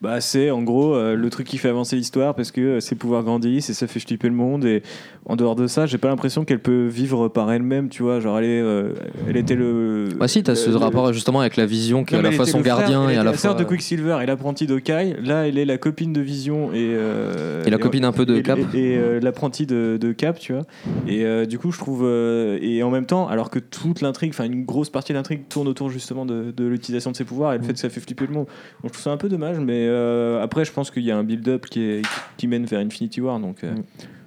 Bah 0.03 0.23
c'est 0.23 0.51
en 0.51 0.63
gros 0.63 0.95
euh, 0.95 1.15
le 1.15 1.29
truc 1.29 1.47
qui 1.47 1.59
fait 1.59 1.69
avancer 1.69 1.95
l'histoire 1.95 2.35
parce 2.35 2.53
que 2.53 2.61
euh, 2.63 2.81
ses 2.81 2.95
pouvoirs 2.95 3.23
grandissent 3.23 3.69
et 3.69 3.75
ça 3.75 3.87
fait 3.87 4.01
flipper 4.01 4.29
le 4.29 4.35
monde 4.35 4.65
et 4.65 4.83
en 5.27 5.37
dehors 5.37 5.55
de 5.55 5.67
ça, 5.67 5.85
j'ai 5.85 5.99
pas 5.99 6.09
l'impression 6.09 6.47
qu'elle 6.47 6.59
peut 6.61 6.87
vivre 6.87 7.29
par 7.29 7.53
elle-même, 7.53 7.91
tu 7.91 8.03
vois, 8.03 8.19
genre 8.21 8.39
elle 8.39 8.45
est, 8.47 8.61
euh, 8.63 8.95
elle 9.29 9.37
était 9.37 9.55
le. 9.55 10.09
Bah 10.19 10.27
si, 10.27 10.43
t'as 10.43 10.55
ce 10.55 10.71
le- 10.71 10.77
rapport 10.79 11.13
justement 11.13 11.41
avec 11.41 11.57
la 11.59 11.67
vision 11.67 12.05
qui 12.05 12.15
est 12.15 12.19
à 12.19 12.23
la 12.23 12.33
fois 12.33 12.47
son 12.47 12.61
frère, 12.61 12.79
gardien 12.79 13.11
et 13.11 13.17
à 13.17 13.23
la 13.23 13.33
la 13.33 13.37
sœur 13.37 13.53
fois. 13.53 13.61
de 13.63 13.69
Quicksilver 13.69 14.17
et 14.23 14.27
l'apprenti 14.27 14.67
d'Okai. 14.67 15.17
Là, 15.23 15.47
elle 15.47 15.59
est 15.59 15.67
la 15.67 15.77
copine 15.77 16.15
de 16.15 16.23
Vision 16.23 16.73
et. 16.73 16.77
euh, 16.95 17.63
Et 17.67 17.71
la 17.71 17.77
copine 17.77 18.07
un 18.07 18.13
peu 18.13 18.25
de 18.25 18.37
et- 18.37 18.43
Cap. 18.43 18.59
Et, 18.73 18.97
euh, 18.97 19.21
l'apprenti 19.21 19.67
de, 19.67 19.99
de 20.01 20.13
Cap, 20.13 20.39
tu 20.39 20.55
vois. 20.55 20.63
Et 21.07 21.27
euh, 21.27 21.45
du 21.45 21.59
coup, 21.59 21.71
je 21.71 21.79
trouve. 21.79 22.05
euh, 22.05 22.59
et 22.63 22.83
en 22.83 22.91
même 22.91 23.05
temps, 23.07 23.29
alors 23.29 23.51
que 23.51 23.59
toute 23.59 24.01
l'intrigue, 24.01 24.31
enfin 24.33 24.45
une 24.47 24.65
grosse 24.65 24.89
partie 24.89 25.13
de 25.13 25.19
l'intrigue 25.19 25.43
tourne 25.51 25.69
autour 25.69 25.91
justement 25.91 26.25
de, 26.25 26.51
de 26.57 26.65
l'utilisation 26.65 27.11
de 27.11 27.17
ses 27.17 27.25
pouvoirs 27.25 27.53
et 27.53 27.59
le 27.59 27.65
fait 27.65 27.75
que 27.75 27.79
ça 27.79 27.91
fait 27.91 28.01
flipper 28.01 28.27
le 28.27 28.33
monde. 28.33 28.47
Donc 28.83 28.85
je 28.87 28.89
trouve 28.95 29.03
ça 29.03 29.11
un 29.13 29.19
peu 29.19 29.29
dommage, 29.29 29.59
mais 29.61 29.90
euh, 29.91 30.43
après, 30.43 30.65
je 30.65 30.73
pense 30.73 30.91
qu'il 30.91 31.03
y 31.03 31.11
a 31.11 31.17
un 31.17 31.25
build-up 31.25 31.67
qui, 31.67 32.47
mène 32.47 32.65
vers 32.65 32.81
Infinity 32.81 33.21
War, 33.21 33.39
donc 33.41 33.65
euh, 33.65 33.75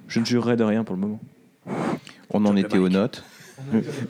je 0.08 0.20
ne 0.20 0.24
jurerai 0.24 0.56
de 0.56 0.64
rien 0.64 0.84
pour 0.84 0.94
le 0.94 1.00
moment. 1.00 1.20
On 2.30 2.44
en 2.46 2.56
était 2.56 2.78
aux 2.78 2.88
notes. 2.88 3.24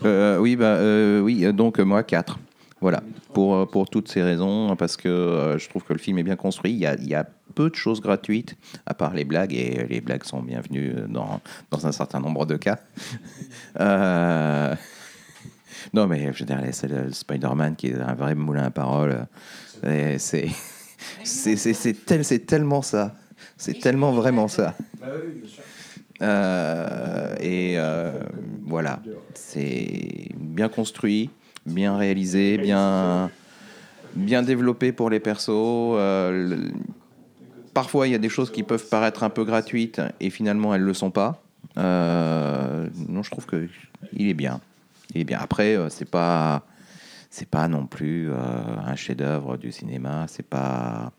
Euh, 0.05 0.39
oui, 0.39 0.57
bah, 0.57 0.77
euh, 0.77 1.21
oui, 1.21 1.53
donc 1.53 1.79
moi, 1.79 2.03
4. 2.03 2.39
Voilà, 2.81 3.03
pour, 3.33 3.67
pour 3.71 3.89
toutes 3.89 4.09
ces 4.09 4.23
raisons, 4.23 4.77
parce 4.77 4.97
que 4.97 5.09
euh, 5.09 5.59
je 5.59 5.69
trouve 5.69 5.85
que 5.85 5.93
le 5.93 5.99
film 5.99 6.19
est 6.19 6.23
bien 6.23 6.37
construit. 6.37 6.73
Il 6.73 6.79
y 6.79 6.87
a, 6.87 6.95
il 6.97 7.09
y 7.09 7.15
a 7.15 7.27
peu 7.55 7.71
de 7.71 7.75
choses 7.75 8.01
gratuites, 8.01 8.57
à 8.85 8.95
part 8.95 9.15
les 9.15 9.25
blagues, 9.25 9.55
et 9.55 9.87
les 9.89 10.01
blagues 10.01 10.25
sont 10.25 10.43
bienvenues 10.43 10.95
dans, 11.09 11.41
dans 11.71 11.87
un 11.87 11.93
certain 11.93 12.21
nombre 12.21 12.47
de 12.47 12.57
cas. 12.57 12.79
Euh, 13.81 14.75
Non, 15.93 16.07
mais 16.07 16.33
je 16.33 16.41
veux 16.41 16.45
dire, 16.47 16.61
c'est 16.73 16.89
le 16.89 17.13
Spider-Man 17.13 17.77
qui 17.77 17.89
est 17.89 18.01
un 18.01 18.15
vrai 18.15 18.35
moulin 18.35 18.65
à 18.65 18.71
paroles. 18.71 19.27
Et 19.87 20.19
C'est 20.19 20.49
c'est- 21.23 22.05
tel- 22.07 22.25
tellement 22.47 22.83
ça. 22.83 23.15
C'est 23.57 23.79
tellement 23.79 24.13
vraiment 24.13 24.49
ça. 24.49 24.75
Euh, 26.23 27.35
et 27.41 27.75
euh, 27.77 28.13
voilà, 28.67 29.01
c'est 29.35 30.29
bien 30.37 30.69
construit, 30.69 31.31
bien 31.67 31.97
réalisé, 31.97 32.57
bien, 32.59 33.31
bien 34.15 34.43
développé 34.43 34.93
pour 34.93 35.11
les 35.11 35.21
persos. 35.21 35.49
Euh, 35.51 36.69
parfois, 37.75 38.07
il 38.09 38.13
y 38.13 38.15
a 38.15 38.19
des 38.19 38.29
choses 38.29 38.51
qui 38.51 38.63
peuvent 38.63 38.89
paraître 38.89 39.23
un 39.25 39.31
peu 39.31 39.45
gratuites 39.45 40.01
et 40.21 40.31
finalement, 40.31 40.75
elles 40.75 40.83
ne 40.83 40.87
le 40.87 40.95
sont 40.95 41.11
pas. 41.11 41.43
Non, 41.77 43.23
je 43.23 43.31
trouve 43.31 43.47
que 43.47 43.69
il 44.13 44.29
est 44.29 44.35
bien. 44.35 44.61
Il 45.15 45.21
est 45.21 45.25
bien. 45.25 45.39
Après, 45.41 45.77
c'est 45.91 46.09
pas, 46.09 46.63
c'est 47.35 47.49
pas 47.49 47.67
non 47.67 47.87
plus 47.87 48.31
euh, 48.31 48.37
un 48.37 48.95
chef-d'œuvre 48.95 49.57
du 49.57 49.73
cinéma. 49.73 50.27
C'est 50.29 50.47
pas. 50.47 51.11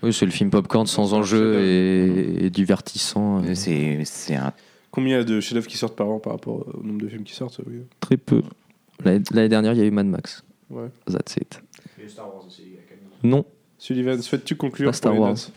Oui, 0.00 0.12
c'est 0.12 0.26
le 0.26 0.30
film 0.30 0.50
popcorn 0.50 0.86
sans 0.86 1.12
enjeu 1.12 1.60
et, 1.60 2.44
et 2.44 2.50
divertissant. 2.50 3.42
euh, 3.44 3.54
C'est, 3.54 4.36
un 4.36 4.52
Combien 4.92 5.16
il 5.16 5.18
y 5.18 5.22
a 5.22 5.24
de 5.24 5.40
chefs-d'œuvre 5.40 5.66
qui 5.66 5.76
sortent 5.76 5.96
par 5.96 6.08
an 6.08 6.20
par 6.20 6.34
rapport 6.34 6.68
au 6.72 6.82
nombre 6.84 7.00
de 7.00 7.08
films 7.08 7.24
qui 7.24 7.34
sortent 7.34 7.60
oui. 7.66 7.80
Très 7.98 8.16
peu. 8.16 8.42
L'année 9.04 9.48
dernière, 9.48 9.72
il 9.72 9.78
y 9.78 9.82
a 9.82 9.86
eu 9.86 9.90
Mad 9.90 10.06
Max. 10.06 10.44
Ouais. 10.70 10.88
That's 11.06 11.36
it. 11.36 11.60
Non, 13.24 13.44
Sullivan, 13.78 14.22
souhaites-tu 14.22 14.54
conclure 14.54 14.90
Pas 14.90 14.92
Star 14.92 15.14
pour 15.14 15.24
les 15.24 15.30
Wars. 15.32 15.50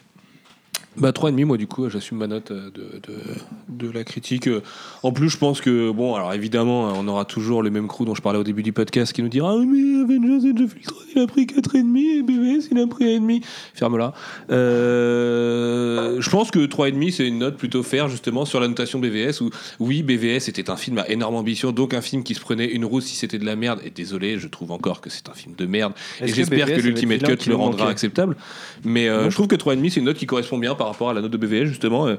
Bah 0.99 1.11
3,5 1.11 1.45
moi 1.45 1.57
du 1.57 1.68
coup 1.68 1.90
j'assume 1.90 2.18
ma 2.18 2.28
note 2.28 2.52
euh, 2.52 2.72
de, 2.72 2.99
de, 3.07 3.88
de 3.88 3.91
la 3.91 4.03
critique. 4.03 4.48
Euh, 4.48 4.61
En 5.03 5.11
plus 5.11 5.30
je 5.30 5.38
pense 5.38 5.61
que 5.61 5.91
bon 5.91 6.15
alors 6.15 6.34
évidemment 6.34 6.91
on 6.98 7.07
aura 7.07 7.26
toujours 7.26 7.61
le 7.61 7.69
même 7.69 7.88
crew 7.88 8.03
dont 8.06 8.15
je 8.15 8.22
parlais 8.22 8.40
au 8.40 8.44
début 8.44 8.64
du 8.64 8.74
podcast 8.74 9.14
qui 9.14 9.22
nous 9.22 9.30
dira 9.30 9.52
ah 9.52 9.64
mais 9.65 10.02
Avengers 10.02 10.49
Age 10.49 10.61
of 10.61 10.76
Ultron 10.76 10.95
il 11.15 11.22
a 11.22 11.28
pris 11.28 11.45
4,5 11.45 11.98
et 11.98 12.24
BVS 12.24 12.68
il 12.72 12.80
a 12.80 12.88
pris 12.88 13.06
1,5. 13.19 13.44
Ferme-la. 13.76 14.14
Euh, 14.49 16.18
je 16.19 16.30
pense 16.30 16.52
que 16.52 16.60
3,5 16.60 17.11
c'est 17.11 17.28
une 17.28 17.40
note 17.40 17.57
plutôt 17.57 17.84
fair 17.84 18.10
justement 18.10 18.45
sur 18.45 18.60
la 18.60 18.68
notation 18.68 18.99
BVS 18.99 19.41
où 19.41 19.49
oui 19.80 20.03
BVS 20.03 20.48
était 20.49 20.69
un 20.69 20.78
film 20.78 20.98
à 20.98 21.07
énorme 21.10 21.36
ambition 21.36 21.72
donc 21.72 21.94
un 21.94 22.02
film 22.02 22.24
qui 22.24 22.34
se 22.34 22.40
prenait 22.41 22.65
une 22.65 22.86
roue 22.86 23.02
si 23.02 23.15
c'était 23.15 23.38
de 23.38 23.45
la 23.45 23.56
merde 23.56 23.80
et 23.86 23.90
désolé 23.90 24.40
je 24.40 24.48
trouve 24.48 24.72
encore 24.72 25.02
que 25.02 25.10
c'est 25.10 25.30
un 25.30 25.34
film 25.34 25.56
de 25.56 25.65
merde 25.65 25.94
et 26.22 26.26
que 26.26 26.34
j'espère 26.34 26.65
que 26.68 26.72
avait 26.74 26.82
l'Ultimate 26.82 27.24
Cut 27.24 27.49
le 27.49 27.56
rendra 27.56 27.90
acceptable 27.90 28.36
mais 28.84 29.07
euh, 29.07 29.30
je 29.30 29.36
trouve 29.36 29.48
que 29.48 29.56
3,5 29.56 29.90
c'est 29.90 29.99
une 29.99 30.06
note 30.07 30.18
qui 30.18 30.26
correspond 30.26 30.57
bien 30.57 30.76
par 30.76 30.86
rapport 30.88 31.09
à 31.09 31.14
la 31.14 31.22
note 31.22 31.31
de 31.31 31.38
BVS 31.38 31.65
justement. 31.65 32.07
Euh, 32.07 32.15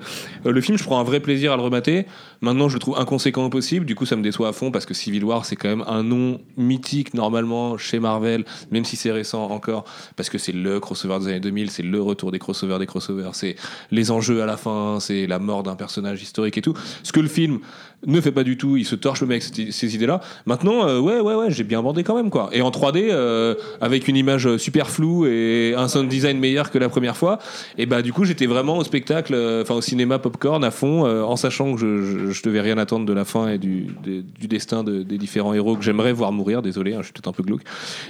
euh, 0.47 0.53
le 0.53 0.61
film, 0.61 0.78
je 0.78 0.85
prends 0.85 0.99
un 0.99 1.05
vrai 1.05 1.20
plaisir 1.20 1.53
à 1.53 1.57
le 1.57 1.62
remater. 1.62 2.07
Maintenant, 2.40 2.69
je 2.69 2.74
le 2.74 2.81
trouve 2.81 2.99
inconséquent 2.99 3.45
au 3.45 3.51
possible. 3.51 3.85
Du 3.85 3.95
coup, 3.95 4.07
ça 4.07 4.16
me 4.16 4.23
déçoit 4.23 4.49
à 4.49 4.53
fond 4.53 4.70
parce 4.70 4.86
que 4.86 4.95
Civil 4.95 5.24
War, 5.24 5.45
c'est 5.45 5.57
quand 5.57 5.69
même 5.69 5.85
un 5.86 6.03
nom 6.03 6.40
mythique 6.57 7.15
normalement 7.15 7.77
chez 7.78 7.99
Marvel, 7.99 8.45
même 8.70 8.85
si 8.85 8.97
c'est 8.97 9.11
récent 9.11 9.45
encore, 9.51 9.85
parce 10.16 10.31
que 10.31 10.39
c'est 10.39 10.53
le 10.53 10.81
crossover 10.81 11.19
des 11.20 11.28
années 11.28 11.40
2000, 11.40 11.70
c'est 11.70 11.82
le 11.82 12.01
retour 12.01 12.32
des 12.32 12.39
crossovers 12.39 12.78
des 12.78 12.86
crossovers, 12.86 13.31
c'est 13.35 13.57
les 13.90 14.11
enjeux 14.11 14.43
à 14.43 14.47
la 14.47 14.57
fin, 14.57 14.99
c'est 15.01 15.27
la 15.27 15.39
mort 15.39 15.62
d'un 15.62 15.77
personnage 15.77 16.23
historique 16.23 16.59
et 16.59 16.62
tout. 16.62 16.74
Ce 17.03 17.12
que 17.12 17.20
le 17.20 17.28
film 17.28 17.61
ne 18.07 18.20
fait 18.20 18.33
pas 18.33 18.45
du 18.45 18.57
tout, 18.57 18.77
il 18.77 18.85
se 18.85 18.95
torche 18.95 19.20
le 19.20 19.27
mec 19.27 19.43
ces, 19.43 19.73
ces 19.73 19.95
idées-là. 19.95 20.20
Maintenant, 20.47 20.87
euh, 20.87 21.01
ouais, 21.01 21.20
ouais, 21.20 21.35
ouais, 21.35 21.51
j'ai 21.51 21.65
bien 21.65 21.83
bandé 21.83 22.05
quand 22.05 22.15
même 22.15 22.31
quoi. 22.31 22.49
Et 22.53 22.62
en 22.62 22.70
3D, 22.70 23.09
euh, 23.11 23.55
avec 23.81 24.07
une 24.09 24.16
image 24.16 24.57
super 24.57 24.89
floue 24.89 25.27
et 25.27 25.75
un 25.77 25.89
sound 25.89 26.09
design 26.09 26.39
meilleur 26.39 26.70
que 26.70 26.79
la 26.79 26.89
première 26.89 27.16
fois, 27.16 27.39
et 27.77 27.87
bah 27.87 28.03
du 28.03 28.12
coup, 28.12 28.25
j'étais 28.25 28.47
vraiment 28.47 28.79
au 28.79 28.85
spectacle, 28.85 29.35
euh, 29.35 29.62
enfin 29.62 29.75
au 29.75 29.81
cinéma 29.81 30.19
popcorn 30.19 30.62
à 30.65 30.70
fond, 30.70 31.05
en 31.09 31.37
sachant 31.37 31.75
que 31.75 31.81
je, 31.81 32.31
je, 32.31 32.43
devais 32.43 32.61
rien 32.61 32.79
attendre 32.79 33.05
de 33.05 33.12
la 33.12 33.25
fin 33.25 33.49
et 33.49 33.59
du, 33.59 33.89
du 34.05 34.47
destin 34.47 34.85
de- 34.85 35.03
des 35.03 35.19
différents 35.19 35.55
héros 35.55 35.77
que 35.77 35.83
j'aimerais 35.83 36.12
voir 36.12 36.33
mourir. 36.33 36.62
Désolé, 36.62 36.95
hein, 36.95 36.99
je 37.01 37.05
suis 37.07 37.12
peut-être 37.12 37.29
un 37.29 37.33
peu 37.33 37.43
glauque. 37.43 37.62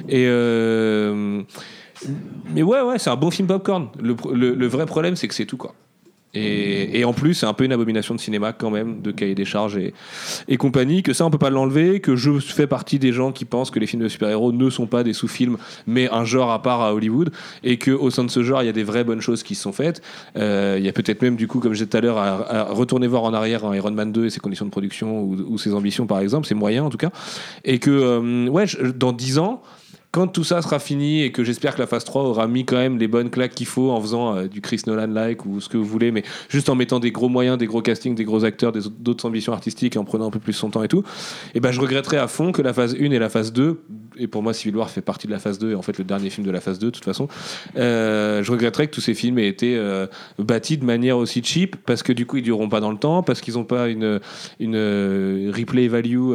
Et 0.09 0.27
mais 2.55 2.63
ouais, 2.63 2.81
ouais, 2.83 2.99
c'est 2.99 3.11
un 3.11 3.17
bon 3.17 3.31
film 3.31 3.49
popcorn. 3.49 3.89
Le 4.01 4.67
vrai 4.67 4.87
problème, 4.87 5.17
c'est 5.17 5.29
que 5.29 5.35
c'est 5.35 5.47
tout 5.47 5.57
quoi. 5.57 5.75
Et, 6.35 7.05
en 7.05 7.13
plus, 7.13 7.35
c'est 7.35 7.47
un 7.47 7.55
peu 7.55 7.65
une 7.65 7.73
abomination 7.73 8.15
de 8.15 8.21
cinéma 8.21 8.53
quand 8.53 8.71
même, 8.71 9.01
de 9.01 9.11
cahier 9.11 9.35
des 9.35 9.45
charges 9.45 9.79
et, 10.49 10.57
compagnie, 10.57 11.03
que 11.03 11.13
ça 11.13 11.25
on 11.25 11.31
peut 11.31 11.39
pas 11.39 11.51
l'enlever, 11.51 12.01
que 12.01 12.17
je 12.17 12.39
fais 12.39 12.67
partie 12.67 12.99
des 12.99 13.13
gens 13.13 13.33
qui 13.33 13.45
pensent 13.45 13.71
que 13.71 13.79
les 13.79 13.87
films 13.87 14.03
de 14.03 14.09
super-héros 14.09 14.53
ne 14.53 14.71
sont 14.71 14.87
pas 14.87 15.03
des 15.03 15.13
sous-films, 15.13 15.57
mais 15.87 16.11
un 16.11 16.25
genre 16.25 16.51
à 16.51 16.63
part 16.63 16.83
à 16.83 16.95
Hollywood, 16.95 17.33
et 17.65 17.79
que 17.79 17.91
au 17.91 18.11
sein 18.11 18.25
de 18.25 18.31
ce 18.31 18.43
genre, 18.43 18.63
il 18.63 18.67
y 18.67 18.69
a 18.69 18.73
des 18.73 18.85
vraies 18.85 19.05
bonnes 19.05 19.21
choses 19.21 19.43
qui 19.43 19.55
sont 19.55 19.73
faites. 19.73 20.03
Euh, 20.37 20.77
Il 20.79 20.85
y 20.85 20.89
a 20.89 20.93
peut-être 20.93 21.23
même, 21.23 21.37
du 21.37 21.47
coup, 21.47 21.61
comme 21.61 21.73
je 21.73 21.79
disais 21.79 21.89
tout 21.89 21.97
à 21.97 22.01
l'heure, 22.01 22.19
à, 22.19 22.65
retourner 22.65 23.07
voir 23.07 23.23
en 23.23 23.33
arrière 23.33 23.63
Iron 23.75 23.91
Man 23.91 24.13
2 24.13 24.27
et 24.27 24.31
ses 24.31 24.41
conditions 24.41 24.67
de 24.67 24.71
production 24.71 25.23
ou, 25.23 25.59
ses 25.59 25.75
ambitions, 25.75 26.07
par 26.07 26.21
exemple, 26.21 26.47
c'est 26.47 26.55
moyen 26.55 26.85
en 26.85 26.91
tout 26.91 26.99
cas. 26.99 27.11
Et 27.65 27.79
que, 27.79 27.91
euh, 27.91 28.49
ouais, 28.49 28.67
dans 28.95 29.13
10 29.13 29.39
ans, 29.39 29.63
quand 30.11 30.27
tout 30.27 30.45
ça 30.45 30.63
sera 30.63 30.79
fini 30.79 31.23
et 31.23 31.33
que 31.33 31.45
j'espère 31.45 31.75
que 31.75 31.81
la 31.81 31.87
phase 31.87 32.05
3 32.05 32.23
aura 32.23 32.47
mis 32.47 32.65
quand 32.65 32.77
même 32.77 32.99
les 32.99 33.09
bonnes 33.09 33.31
claques 33.31 33.55
qu'il 33.55 33.67
faut 33.67 33.91
en 33.91 34.01
faisant 34.01 34.37
euh, 34.37 34.49
du 34.49 34.61
Chris 34.61 34.81
Nolan-like 34.87 35.45
ou 35.45 35.61
ce 35.61 35.69
que 35.69 35.77
vous 35.77 35.85
voulez, 35.85 36.11
mais 36.11 36.23
juste 36.49 36.69
en 36.69 36.75
mettant 36.75 36.99
des 36.99 37.11
gros 37.11 37.29
moyens, 37.29 37.59
des 37.59 37.67
gros 37.67 37.83
castings, 37.83 38.15
des 38.15 38.25
gros 38.25 38.45
acteurs, 38.45 38.73
d'autres 38.73 39.27
ambitions 39.27 39.53
artistiques 39.53 39.97
et 39.97 39.99
en 39.99 40.05
prenant 40.05 40.29
un 40.29 40.31
peu 40.31 40.39
plus 40.39 40.55
son 40.55 40.71
temps 40.71 40.83
et 40.83 40.89
tout, 40.89 41.03
et 41.55 41.61
ben 41.61 41.73
je 41.73 41.81
regretterais 41.81 42.17
à 42.17 42.27
fond 42.27 42.53
que 42.53 42.63
la 42.63 42.73
phase 42.73 42.95
1 42.95 43.11
et 43.11 43.19
la 43.19 43.29
phase 43.29 43.53
2, 43.53 43.83
et 44.17 44.27
pour 44.27 44.43
moi 44.43 44.55
Civil 44.55 44.77
War 44.77 44.91
fait 44.91 45.03
partie 45.03 45.27
de 45.27 45.33
la 45.33 45.39
phase 45.39 45.59
2 45.59 45.73
et 45.73 45.75
en 45.75 45.83
fait 45.83 45.99
le 45.99 46.05
dernier 46.05 46.31
film 46.31 46.47
de 46.47 46.51
la 46.51 46.61
phase 46.61 46.79
2 46.79 46.87
de 46.87 46.91
toute 46.91 47.05
façon, 47.05 47.29
euh, 47.77 48.43
je 48.43 48.51
regretterais 48.51 48.87
que 48.87 48.95
tous 48.95 49.01
ces 49.01 49.15
films 49.15 49.39
aient 49.39 49.49
été 49.49 49.77
euh, 49.77 50.07
bâtis 50.39 50.79
de 50.79 50.85
manière 50.85 51.19
aussi 51.19 51.43
cheap 51.45 51.77
parce 51.85 52.03
que 52.03 52.13
du 52.13 52.25
coup 52.25 52.39
ils 52.39 52.43
dureront 52.43 52.71
pas 52.71 52.81
dans 52.81 52.93
le 52.93 52.99
temps, 52.99 53.23
parce 53.23 53.43
qu'ils 53.43 53.55
n'ont 53.55 53.65
pas 53.65 53.89
une, 53.89 54.21
une 54.59 55.53
replay 55.55 55.89
value 55.89 56.33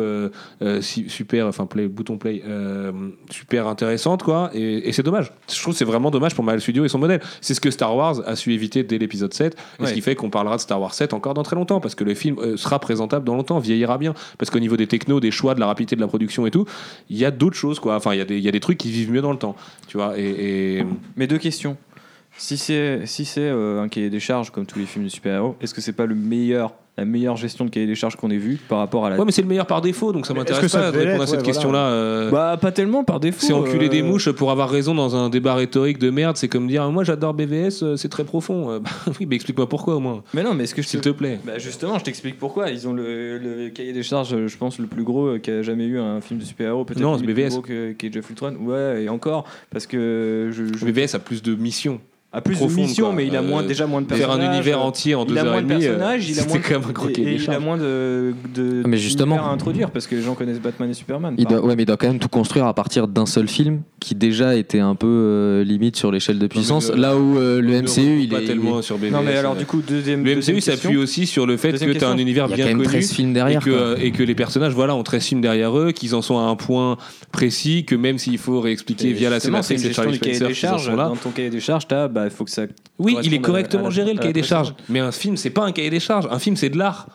super, 0.82 1.48
enfin 1.48 1.66
play, 1.66 1.88
bouton 1.88 2.18
play 2.18 2.44
euh, 2.46 2.92
intéressante 3.68 4.24
quoi, 4.24 4.50
et, 4.54 4.88
et 4.90 4.92
c'est 4.92 5.04
dommage. 5.04 5.32
Je 5.52 5.62
trouve 5.62 5.74
que 5.74 5.78
c'est 5.78 5.86
vraiment 5.86 6.12
dommage 6.12 6.36
pour 6.36 6.44
Marvel 6.44 6.62
Studios 6.62 6.86
et 6.86 6.90
son 6.90 7.00
modèle. 7.00 7.22
C'est 7.42 7.54
ce 7.54 7.62
que 7.62 7.72
Star 7.72 7.96
Wars 7.96 8.22
a 8.28 8.36
su 8.36 8.54
éviter 8.54 8.84
dès 8.84 8.98
l'épisode 8.98 9.34
7, 9.34 9.54
et 9.80 9.82
Ouais. 9.84 9.90
ce 9.90 9.94
qui 9.94 10.02
fait 10.02 10.16
qu'on 10.16 10.30
parlera 10.30 10.56
de 10.58 10.62
Star 10.62 10.80
Wars 10.82 10.94
7 10.94 11.14
encore 11.14 11.34
dans 11.34 11.44
très 11.44 11.56
longtemps 11.56 11.80
parce 11.80 11.96
que 11.96 12.04
le 12.04 12.14
film 12.16 12.38
euh, 12.40 12.58
sera 12.58 12.80
présentable 12.80 13.26
dans 13.26 13.36
longtemps, 13.36 13.60
vieillira 13.60 13.98
bien, 13.98 14.14
parce 14.38 14.50
qu'au 14.50 14.60
niveau 14.60 14.78
des 14.78 14.88
technos, 14.88 15.20
des 15.20 15.32
choix, 15.32 15.56
de 15.56 15.60
la 15.60 15.66
rapidité 15.68 15.96
de 15.96 16.02
la 16.02 16.08
production 16.08 16.46
et 16.46 16.52
tout, 16.52 16.66
il 17.10 17.18
y 17.18 17.26
a 17.26 17.32
d'autres 17.32 17.58
choses 17.58 17.80
quoi. 17.80 17.96
Enfin, 17.96 18.14
il 18.14 18.18
y, 18.18 18.22
a 18.22 18.26
des- 18.26 18.38
il 18.38 18.44
y 18.44 18.48
a 18.48 18.52
des 18.52 18.60
trucs 18.60 18.78
qui 18.78 18.90
vivent 18.92 19.12
mieux 19.12 19.22
dans 19.22 19.32
le 19.32 19.38
temps, 19.38 19.56
tu 19.88 19.98
vois. 19.98 20.18
Et, 20.18 20.80
et- 20.80 20.86
Mais 21.16 21.28
deux 21.28 21.38
questions. 21.38 21.78
Si 22.38 22.58
c'est 22.58 23.06
si 23.06 23.26
c'est 23.26 23.42
euh, 23.42 23.82
un 23.84 23.88
cahier 23.88 24.10
des 24.10 24.20
charges 24.20 24.50
comme 24.50 24.66
tous 24.66 24.80
les 24.80 24.86
films 24.88 25.06
de 25.06 25.10
super-héros, 25.10 25.56
est-ce 25.62 25.74
que 25.74 25.82
c'est 25.82 25.94
pas 25.94 26.08
le 26.08 26.16
meilleur 26.16 26.74
la 26.98 27.06
meilleure 27.06 27.38
gestion 27.38 27.66
de 27.66 27.72
cahier 27.72 27.88
des 27.88 27.96
charges 27.96 28.16
qu'on 28.16 28.30
ait 28.30 28.38
vu 28.38 28.60
par 28.70 28.78
rapport 28.78 29.06
à 29.06 29.10
la 29.10 29.18
ouais, 29.18 29.26
mais 29.26 29.32
c'est 29.32 29.42
le 29.42 29.48
meilleur 29.48 29.66
par 29.66 29.82
défaut, 29.82 30.12
donc 30.14 30.28
ça 30.28 30.34
m'intéresse 30.36 30.62
que 30.62 30.68
ça 30.68 30.80
pas 30.80 30.92
de 30.92 30.98
répondre 31.00 31.24
à 31.24 31.28
cette 31.28 31.40
Ouais, 31.40 31.46
question-là. 31.46 31.88
euh, 31.88 32.30
Bah 32.30 32.56
pas 32.62 32.72
tellement 32.72 33.04
par 33.04 33.20
défaut. 33.20 33.40
C'est 33.40 33.52
enculer 33.54 33.88
euh, 33.88 33.90
des 33.90 34.04
mouches 34.04 34.30
pour 34.32 34.52
avoir 34.52 34.70
raison 34.70 34.94
dans 34.94 35.16
un 35.16 35.30
débat 35.30 35.56
rhétorique 35.56 35.98
de 35.98 36.12
merde. 36.12 36.38
C'est 36.38 36.48
comme 36.50 36.68
dire 36.68 36.90
moi 36.92 37.04
j'adore 37.04 37.34
BVS, 37.34 37.82
euh, 37.82 37.96
c'est 37.98 38.10
très 38.10 38.24
profond. 38.24 38.78
Bah 38.80 38.90
oui, 39.20 39.26
mais 39.28 39.36
explique-moi 39.36 39.68
pourquoi 39.68 39.96
au 39.96 40.00
moins, 40.00 40.24
Mais 40.36 40.44
non, 40.44 40.54
mais 40.54 40.66
est-ce 40.66 40.76
que 40.76 40.84
je 40.84 40.88
s'il 40.88 41.02
te 41.02 41.10
te 41.10 41.16
plaît. 41.16 41.40
Bah 41.44 41.58
justement, 41.58 41.98
je 41.98 42.04
t'explique 42.04 42.38
pourquoi. 42.38 42.70
Ils 42.70 42.88
ont 42.88 42.94
le, 42.94 43.40
le 43.40 43.70
cahier 43.70 43.94
des 43.94 44.04
charges, 44.04 44.46
je 44.46 44.58
pense, 44.58 44.78
le 44.78 44.86
plus 44.86 45.04
gros 45.04 45.40
qu'a 45.42 45.64
jamais 45.64 45.86
eu 45.86 45.98
un 46.00 46.22
film 46.22 46.40
de 46.40 46.46
super-héros. 46.46 46.86
Peut-être 46.86 47.00
Non, 47.02 47.18
c'est 47.18 47.24
plus 47.24 47.34
BVS. 47.34 47.50
gros 47.50 47.62
que 47.62 48.20
of 48.20 48.30
Ultron. 48.30 48.56
Ouais, 48.62 49.04
et 49.04 49.10
encore, 49.10 49.46
parce 49.72 49.88
que 49.88 50.50
je, 50.52 50.66
je... 50.78 50.86
BVS 50.86 51.16
a 51.16 51.20
plus 51.20 51.42
de 51.42 51.56
missions. 51.56 52.00
A 52.36 52.42
plus 52.42 52.56
profonde, 52.56 52.78
de 52.78 52.82
missions, 52.88 53.06
quoi. 53.08 53.16
mais 53.16 53.28
il 53.28 53.36
a 53.36 53.42
moins, 53.44 53.64
Euh, 53.64 53.68
déjà 53.68 53.86
moins 53.86 54.02
de 54.02 54.08
Faire 54.08 54.18
personnages. 54.28 54.50
un 54.50 54.54
univers 54.54 54.82
entier 54.84 55.14
en 55.16 55.24
deux 55.24 55.34
il 55.36 55.38
a 55.38 55.42
heures 55.44 55.52
moins 55.52 55.60
et 55.60 55.64
de 55.64 55.68
demie. 55.70 55.86
euh, 55.86 55.90
personnages, 55.98 56.30
il 56.30 56.40
a 56.40 56.46
moins 56.48 56.58
quand 56.60 56.70
même 56.72 56.90
un 56.90 56.92
gros 56.92 57.10
et- 57.10 57.12
cahier 57.14 57.32
et 57.32 57.36
il 57.36 57.50
a 57.52 57.60
moins 57.60 57.78
de, 57.78 58.34
de 58.56 58.84
Mais 58.88 58.98
justement. 58.98 59.36
à 59.48 59.52
introduire 59.52 59.92
parce 59.92 60.08
que 60.08 60.16
les 60.16 60.22
gens 60.24 60.34
connaissent 60.34 60.60
Batman 60.60 60.90
et 60.90 60.94
Superman. 60.94 61.36
Il 61.38 61.46
doit, 61.46 61.64
ouais, 61.64 61.76
mais 61.76 61.84
il 61.84 61.86
doit 61.86 61.98
quand 61.98 62.08
même 62.08 62.20
tout 62.20 62.30
construire 62.30 62.66
à 62.66 62.74
partir 62.74 63.08
d'un 63.08 63.26
seul 63.28 63.48
film 63.48 63.82
qui 64.00 64.16
déjà 64.16 64.56
était 64.56 64.80
un 64.80 64.96
peu 64.96 65.08
euh, 65.08 65.64
limite 65.64 65.96
sur 65.96 66.12
l'échelle 66.12 66.40
de 66.40 66.48
puissance. 66.48 66.90
le- 66.92 67.00
là 67.00 67.16
où 67.16 67.38
euh, 67.38 67.62
le 67.62 67.82
MCU, 67.84 68.20
il 68.22 68.30
pas 68.30 68.42
est. 68.42 68.46
tellement 68.46 68.82
sur 68.82 68.98
BVS. 68.98 69.12
Non 69.12 69.22
mais 69.22 69.36
alors 69.38 69.56
du 69.56 69.66
coup 69.66 69.82
deuxième 69.88 70.26
le 70.26 70.36
MCU 70.38 70.60
s'appuie 70.60 70.98
aussi 70.98 71.28
sur 71.28 71.46
le 71.46 71.56
fait 71.58 71.72
Deuxième 71.72 71.94
que 71.94 72.00
tu 72.00 72.04
as 72.04 72.10
un 72.10 72.18
univers 72.18 72.48
il 72.48 72.52
y 72.52 72.54
a 72.54 72.56
bien 72.58 72.66
quand 72.66 72.70
même 72.70 72.78
connu 72.80 72.88
13 72.90 73.12
films 73.14 73.30
et 73.30 73.34
derrière. 73.34 73.62
que, 73.64 73.98
et 74.02 74.12
que 74.12 74.24
les 74.24 74.36
personnages 74.36 74.74
voilà, 74.74 74.96
ont 74.96 75.04
13 75.04 75.24
films 75.24 75.42
derrière 75.42 75.78
eux, 75.78 75.92
qu'ils 75.92 76.16
en 76.16 76.22
sont 76.24 76.38
à 76.40 76.44
un 76.44 76.56
point 76.56 76.98
précis, 77.32 77.86
que 77.86 77.96
même 77.96 78.18
s'il 78.18 78.38
faut 78.38 78.60
réexpliquer 78.60 79.14
via 79.14 79.30
la 79.30 79.36
justement, 79.38 79.62
c'est 79.62 79.78
Charlie 79.94 80.14
du 80.14 80.20
cahier 80.20 80.36
Spencer 80.36 80.48
des 80.48 80.54
qui 80.78 80.84
sont 80.86 80.96
là. 80.96 81.06
Dans 81.06 81.16
ton 81.16 81.30
cahier 81.30 81.50
des 81.50 81.60
charges, 81.60 81.88
t'as, 81.88 82.08
bah, 82.24 82.30
faut 82.30 82.46
que 82.46 82.52
ça. 82.52 82.64
Oui, 83.00 83.18
il 83.24 83.34
est 83.34 83.38
à- 83.38 83.42
correctement 83.42 83.84
à 83.86 83.90
la- 83.90 83.96
géré 83.96 84.14
le 84.14 84.20
cahier 84.20 84.34
des 84.34 84.44
charges. 84.44 84.74
Mais 84.90 85.00
un 85.00 85.12
film, 85.12 85.38
c'est 85.38 85.50
pas 85.50 85.64
un 85.66 85.72
cahier 85.72 85.90
des 85.90 86.00
charges. 86.00 86.28
Un 86.32 86.40
film, 86.40 86.56
c'est 86.56 86.70
de 86.70 86.78
l'art. 86.78 87.08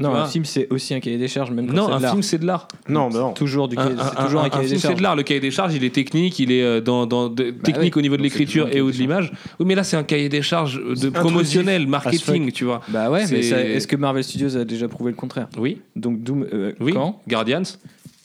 Non, 0.00 0.14
un 0.14 0.26
film 0.26 0.44
c'est 0.44 0.68
aussi 0.70 0.94
un 0.94 1.00
cahier 1.00 1.18
des 1.18 1.26
charges, 1.26 1.50
même 1.50 1.66
quand 1.66 1.72
Non, 1.74 1.86
c'est 1.88 1.92
un 1.94 2.00
de 2.00 2.06
film, 2.06 2.22
c'est 2.22 2.38
de 2.38 2.46
l'art. 2.46 2.68
Non, 2.88 3.08
bah 3.10 3.18
non. 3.18 3.32
Toujours 3.32 3.66
du 3.66 3.76
Un, 3.76 3.82
cahier, 3.82 3.96
c'est 3.98 4.20
un- 4.20 4.24
toujours 4.26 4.40
un, 4.42 4.44
un 4.44 4.48
cahier 4.48 4.62
film, 4.66 4.74
des 4.76 4.80
c'est 4.80 4.86
charges. 4.86 4.98
de 4.98 5.02
l'art. 5.02 5.16
Le 5.16 5.22
cahier 5.24 5.40
des 5.40 5.50
charges, 5.50 5.74
il 5.74 5.82
est 5.82 5.90
technique, 5.92 6.38
il 6.38 6.52
est 6.52 6.62
euh, 6.62 6.80
dans, 6.80 7.04
dans 7.04 7.28
de- 7.28 7.50
technique 7.50 7.96
oui. 7.96 7.98
au 7.98 8.02
niveau 8.02 8.16
de 8.16 8.22
c'est 8.22 8.28
l'écriture 8.28 8.68
et 8.68 8.80
ou 8.80 8.84
cahier 8.84 8.86
de 8.86 8.92
des 8.92 8.98
l'image. 8.98 9.32
Oui, 9.58 9.66
mais 9.66 9.74
là, 9.74 9.82
c'est 9.82 9.96
un 9.96 10.04
cahier 10.04 10.28
des 10.28 10.40
charges 10.40 10.80
de 10.80 10.94
C'est 10.94 11.10
promotionnel, 11.10 11.88
marketing, 11.88 12.52
tu 12.52 12.64
vois. 12.64 12.80
Bah 12.86 13.10
ouais, 13.10 13.22
mais 13.22 13.26
C'est- 13.26 13.42
ça- 13.42 13.60
est-ce 13.60 13.88
que 13.88 13.96
Marvel 13.96 14.22
Studios 14.22 14.56
a 14.56 14.64
déjà 14.64 14.86
prouvé 14.86 15.10
le 15.10 15.16
contraire? 15.16 15.48
Oui, 15.58 15.80
Donc 15.96 16.22
Doom, 16.22 16.46
euh, 16.52 16.74
oui. 16.78 16.92
quand? 16.92 17.20
Guardians. 17.26 17.62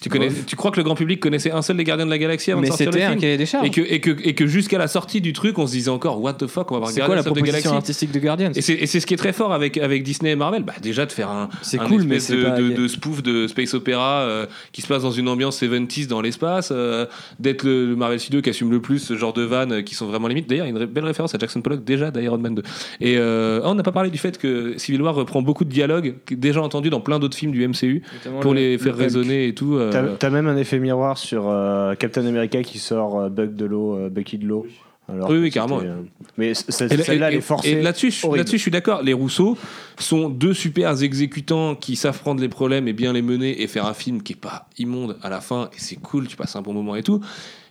Tu, 0.03 0.09
connais, 0.09 0.29
tu 0.45 0.55
crois 0.55 0.69
que 0.71 0.77
le 0.77 0.83
grand 0.83 0.95
public 0.95 1.19
connaissait 1.19 1.51
un 1.51 1.61
seul 1.61 1.77
des 1.77 1.83
Gardiens 1.83 2.05
de 2.05 2.11
la 2.11 2.17
Galaxie 2.17 2.51
avant 2.51 2.61
Mais 2.61 2.67
de 2.67 2.71
sortir 2.71 2.87
le 2.87 2.91
c'était 2.93 3.05
un 3.05 3.09
film 3.09 3.21
cahier 3.21 3.37
des 3.37 3.45
charges. 3.45 3.65
et 3.65 3.71
que, 3.71 3.81
et 3.81 3.99
que, 4.01 4.11
et 4.23 4.35
que 4.35 4.45
jusqu'à 4.47 4.77
la 4.77 4.87
sortie 4.87 5.21
du 5.21 5.33
truc, 5.33 5.57
on 5.57 5.65
se 5.67 5.71
disait 5.71 5.89
encore 5.89 6.21
What 6.21 6.33
the 6.35 6.47
fuck, 6.47 6.71
on 6.71 6.75
va 6.75 6.77
avoir 6.77 6.91
C'est 6.91 6.99
quoi 6.99 7.07
Guardians 7.07 7.15
la 7.15 7.19
of 7.21 7.25
the 7.25 7.27
proposition 7.39 7.69
Galaxy. 7.71 7.75
artistique 7.77 8.11
de 8.11 8.19
Guardians 8.19 8.51
Et 8.55 8.61
c'est 8.61 8.99
ce 8.99 9.05
qui 9.05 9.13
est 9.13 9.17
très 9.17 9.33
fort 9.33 9.53
avec, 9.53 9.77
avec 9.77 10.03
Disney 10.03 10.31
et 10.31 10.35
Marvel. 10.35 10.63
Bah, 10.63 10.73
déjà, 10.81 11.05
de 11.05 11.11
faire 11.11 11.29
un, 11.29 11.49
C'est 11.61 11.79
un 11.79 11.85
cool, 11.87 12.03
mais 12.03 12.17
de, 12.17 12.43
pas- 12.43 12.51
de, 12.59 12.69
de 12.69 12.87
spoof 12.87 13.23
de 13.23 13.47
space 13.47 13.73
opéra 13.73 14.21
euh, 14.21 14.45
qui 14.71 14.81
se 14.81 14.87
passe 14.87 15.03
dans 15.03 15.11
une 15.11 15.27
ambiance 15.29 15.61
70s 15.61 16.07
dans 16.07 16.21
l'espace, 16.21 16.69
euh, 16.71 17.05
d'être 17.39 17.63
le, 17.63 17.87
le 17.87 17.95
Marvel 17.95 18.19
Studio 18.19 18.41
qui 18.41 18.49
assume 18.49 18.71
le 18.71 18.81
plus 18.81 18.99
ce 18.99 19.15
genre 19.15 19.33
de 19.33 19.43
vannes 19.43 19.71
euh, 19.71 19.81
qui 19.81 19.95
sont 19.95 20.05
vraiment 20.07 20.27
limites. 20.27 20.49
D'ailleurs, 20.49 20.65
il 20.67 20.73
y 20.73 20.77
a 20.77 20.79
une 20.79 20.85
belle 20.85 21.05
référence 21.05 21.33
à 21.35 21.39
Jackson 21.39 21.61
Pollock 21.61 21.83
déjà 21.83 22.11
d'Iron 22.11 22.37
Man 22.37 22.55
2. 22.55 22.63
Et 23.01 23.15
euh, 23.17 23.61
on 23.63 23.75
n'a 23.75 23.83
pas 23.83 23.91
parlé 23.91 24.09
du 24.09 24.17
fait 24.17 24.37
que 24.37 24.77
Civil 24.77 25.01
War 25.01 25.15
reprend 25.15 25.41
beaucoup 25.41 25.63
de 25.63 25.69
dialogues 25.69 26.15
déjà 26.31 26.61
entendus 26.61 26.89
dans 26.89 26.99
plein 27.01 27.19
d'autres 27.19 27.37
films 27.37 27.51
du 27.51 27.65
MCU 27.67 28.01
Notamment 28.13 28.39
pour 28.41 28.53
le- 28.53 28.59
les 28.59 28.71
le 28.73 28.77
faire 28.77 28.93
Hulk. 28.93 29.01
résonner 29.01 29.47
et 29.47 29.53
tout. 29.53 29.77
Euh, 29.95 30.15
T'as 30.17 30.29
même 30.29 30.47
un 30.47 30.57
effet 30.57 30.79
miroir 30.79 31.17
sur 31.17 31.47
euh, 31.49 31.95
Captain 31.95 32.25
America 32.25 32.61
qui 32.63 32.79
sort 32.79 33.19
euh, 33.19 33.29
Bug 33.29 33.55
de 33.55 33.65
l'eau, 33.65 33.95
euh, 33.97 34.09
Bucky 34.09 34.37
de 34.37 34.45
l'eau. 34.47 34.65
Alors 35.11 35.29
Oui, 35.31 35.51
carrément. 35.51 35.81
euh, 35.81 35.95
Mais 36.37 36.49
là- 36.53 36.55
celle-là, 36.69 37.27
elle 37.29 37.33
est 37.35 37.37
et- 37.37 37.41
forcée. 37.41 37.69
Et 37.71 37.81
là-dessus, 37.81 38.13
là-dessus, 38.35 38.57
je 38.57 38.61
suis 38.61 38.71
d'accord. 38.71 39.01
Les 39.03 39.11
Rousseau 39.11 39.57
sont 39.99 40.29
deux 40.29 40.53
super 40.53 41.01
exécutants 41.03 41.75
qui 41.75 41.97
savent 41.97 42.19
prendre 42.19 42.39
les 42.41 42.47
problèmes 42.47 42.87
et 42.87 42.93
bien 42.93 43.11
les 43.11 43.21
mener 43.21 43.61
et 43.61 43.67
faire 43.67 43.85
un 43.85 43.93
film 43.93 44.23
qui 44.23 44.31
est 44.33 44.37
pas 44.37 44.69
immonde 44.77 45.17
à 45.21 45.29
la 45.29 45.41
fin. 45.41 45.69
Et 45.73 45.79
c'est 45.79 45.97
cool, 45.97 46.27
tu 46.27 46.37
passes 46.37 46.55
un 46.55 46.61
bon 46.61 46.71
moment 46.73 46.95
et 46.95 47.03
tout. 47.03 47.19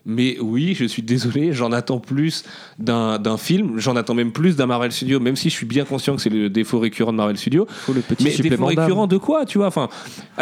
Mais 0.05 0.37
oui, 0.41 0.75
je 0.75 0.85
suis 0.85 1.03
désolé, 1.03 1.53
j'en 1.53 1.71
attends 1.73 2.01
plus 2.01 2.45
d'un 2.79 3.19
d'un 3.19 3.37
film, 3.37 3.79
j'en 3.79 3.95
attends 3.95 4.15
même 4.15 4.33
plus 4.33 4.57
d'un 4.57 4.67
Marvel 4.67 4.91
Studio, 4.91 5.21
même 5.21 5.37
si 5.37 5.49
je 5.49 5.55
suis 5.55 5.67
bien 5.67 5.85
conscient 5.85 6.17
que 6.17 6.23
c'est 6.23 6.29
le 6.31 6.51
défaut 6.51 6.81
récurrent 6.81 7.13
de 7.13 7.19
Marvel 7.19 7.37
Studio. 7.37 7.67
Faut 7.69 7.93
le 7.93 8.01
petit 8.01 8.25
Mais 8.25 8.31
défaut 8.37 8.67
récurrent 8.67 9.07
de 9.07 9.17
quoi, 9.19 9.45
tu 9.47 9.59
vois? 9.59 9.69
Enfin, 9.69 9.89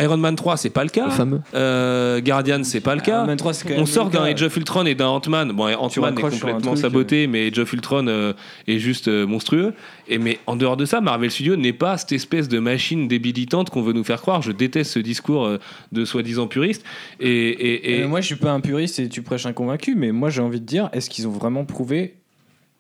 Iron 0.01 0.16
Man 0.16 0.35
3, 0.37 0.57
c'est 0.57 0.70
pas 0.70 0.82
le 0.85 0.91
cas. 0.91 1.07
Le 1.07 1.11
fameux. 1.11 1.41
Euh, 1.55 2.20
Guardian, 2.20 2.65
c'est 2.65 2.81
pas 2.81 2.95
le 2.95 3.01
cas. 3.03 3.19
Iron 3.19 3.27
Man 3.27 3.37
3, 3.37 3.53
c'est 3.53 3.65
quand 3.69 3.74
même 3.74 3.82
On 3.82 3.87
sort 3.87 4.09
d'un. 4.11 4.24
Age 4.24 4.43
of 4.43 4.57
Ultron 4.57 4.87
et 4.87 4.95
d'un 4.95 5.09
Ant-Man. 5.09 5.53
Bon, 5.53 5.65
Ant-Man 5.65 6.19
est 6.19 6.23
complètement 6.23 6.61
truc, 6.61 6.78
saboté, 6.78 7.27
mais 7.27 7.49
Age 7.49 7.59
of 7.59 7.73
Ultron 7.73 8.07
euh, 8.07 8.32
est 8.66 8.78
juste 8.78 9.09
euh, 9.09 9.27
monstrueux. 9.27 9.74
Et 10.09 10.19
mais 10.19 10.39
en 10.47 10.57
dehors 10.57 10.77
de 10.77 10.85
ça, 10.85 11.01
Marvel 11.01 11.31
Studios 11.31 11.57
n'est 11.57 11.73
pas 11.73 11.99
cette 11.99 12.12
espèce 12.12 12.49
de 12.49 12.59
machine 12.59 13.09
débilitante 13.09 13.70
qu'on 13.70 13.82
veut 13.82 13.93
nous 13.93 14.05
faire 14.05 14.20
croire. 14.23 14.41
Je 14.43 14.53
déteste 14.53 14.93
ce 14.93 14.99
discours 14.99 15.45
euh, 15.47 15.59
de 15.93 16.05
soi-disant 16.05 16.47
puriste. 16.47 16.85
Et, 17.20 17.28
et, 17.31 17.97
et- 17.99 18.03
Euh, 18.03 18.09
moi, 18.09 18.20
je 18.20 18.27
suis 18.27 18.37
pas 18.37 18.51
un 18.53 18.61
puriste 18.61 18.99
et 18.99 19.09
tu 19.09 19.23
prêches 19.23 19.47
un 19.47 19.49
convaincu, 19.52 19.94
mais 19.94 20.12
moi, 20.12 20.31
j'ai 20.31 20.43
envie 20.43 20.60
de 20.60 20.66
dire, 20.66 20.89
est-ce 20.93 21.10
qu'ils 21.10 21.27
ont 21.28 21.32
vraiment 21.32 21.64
prouvé 21.64 22.20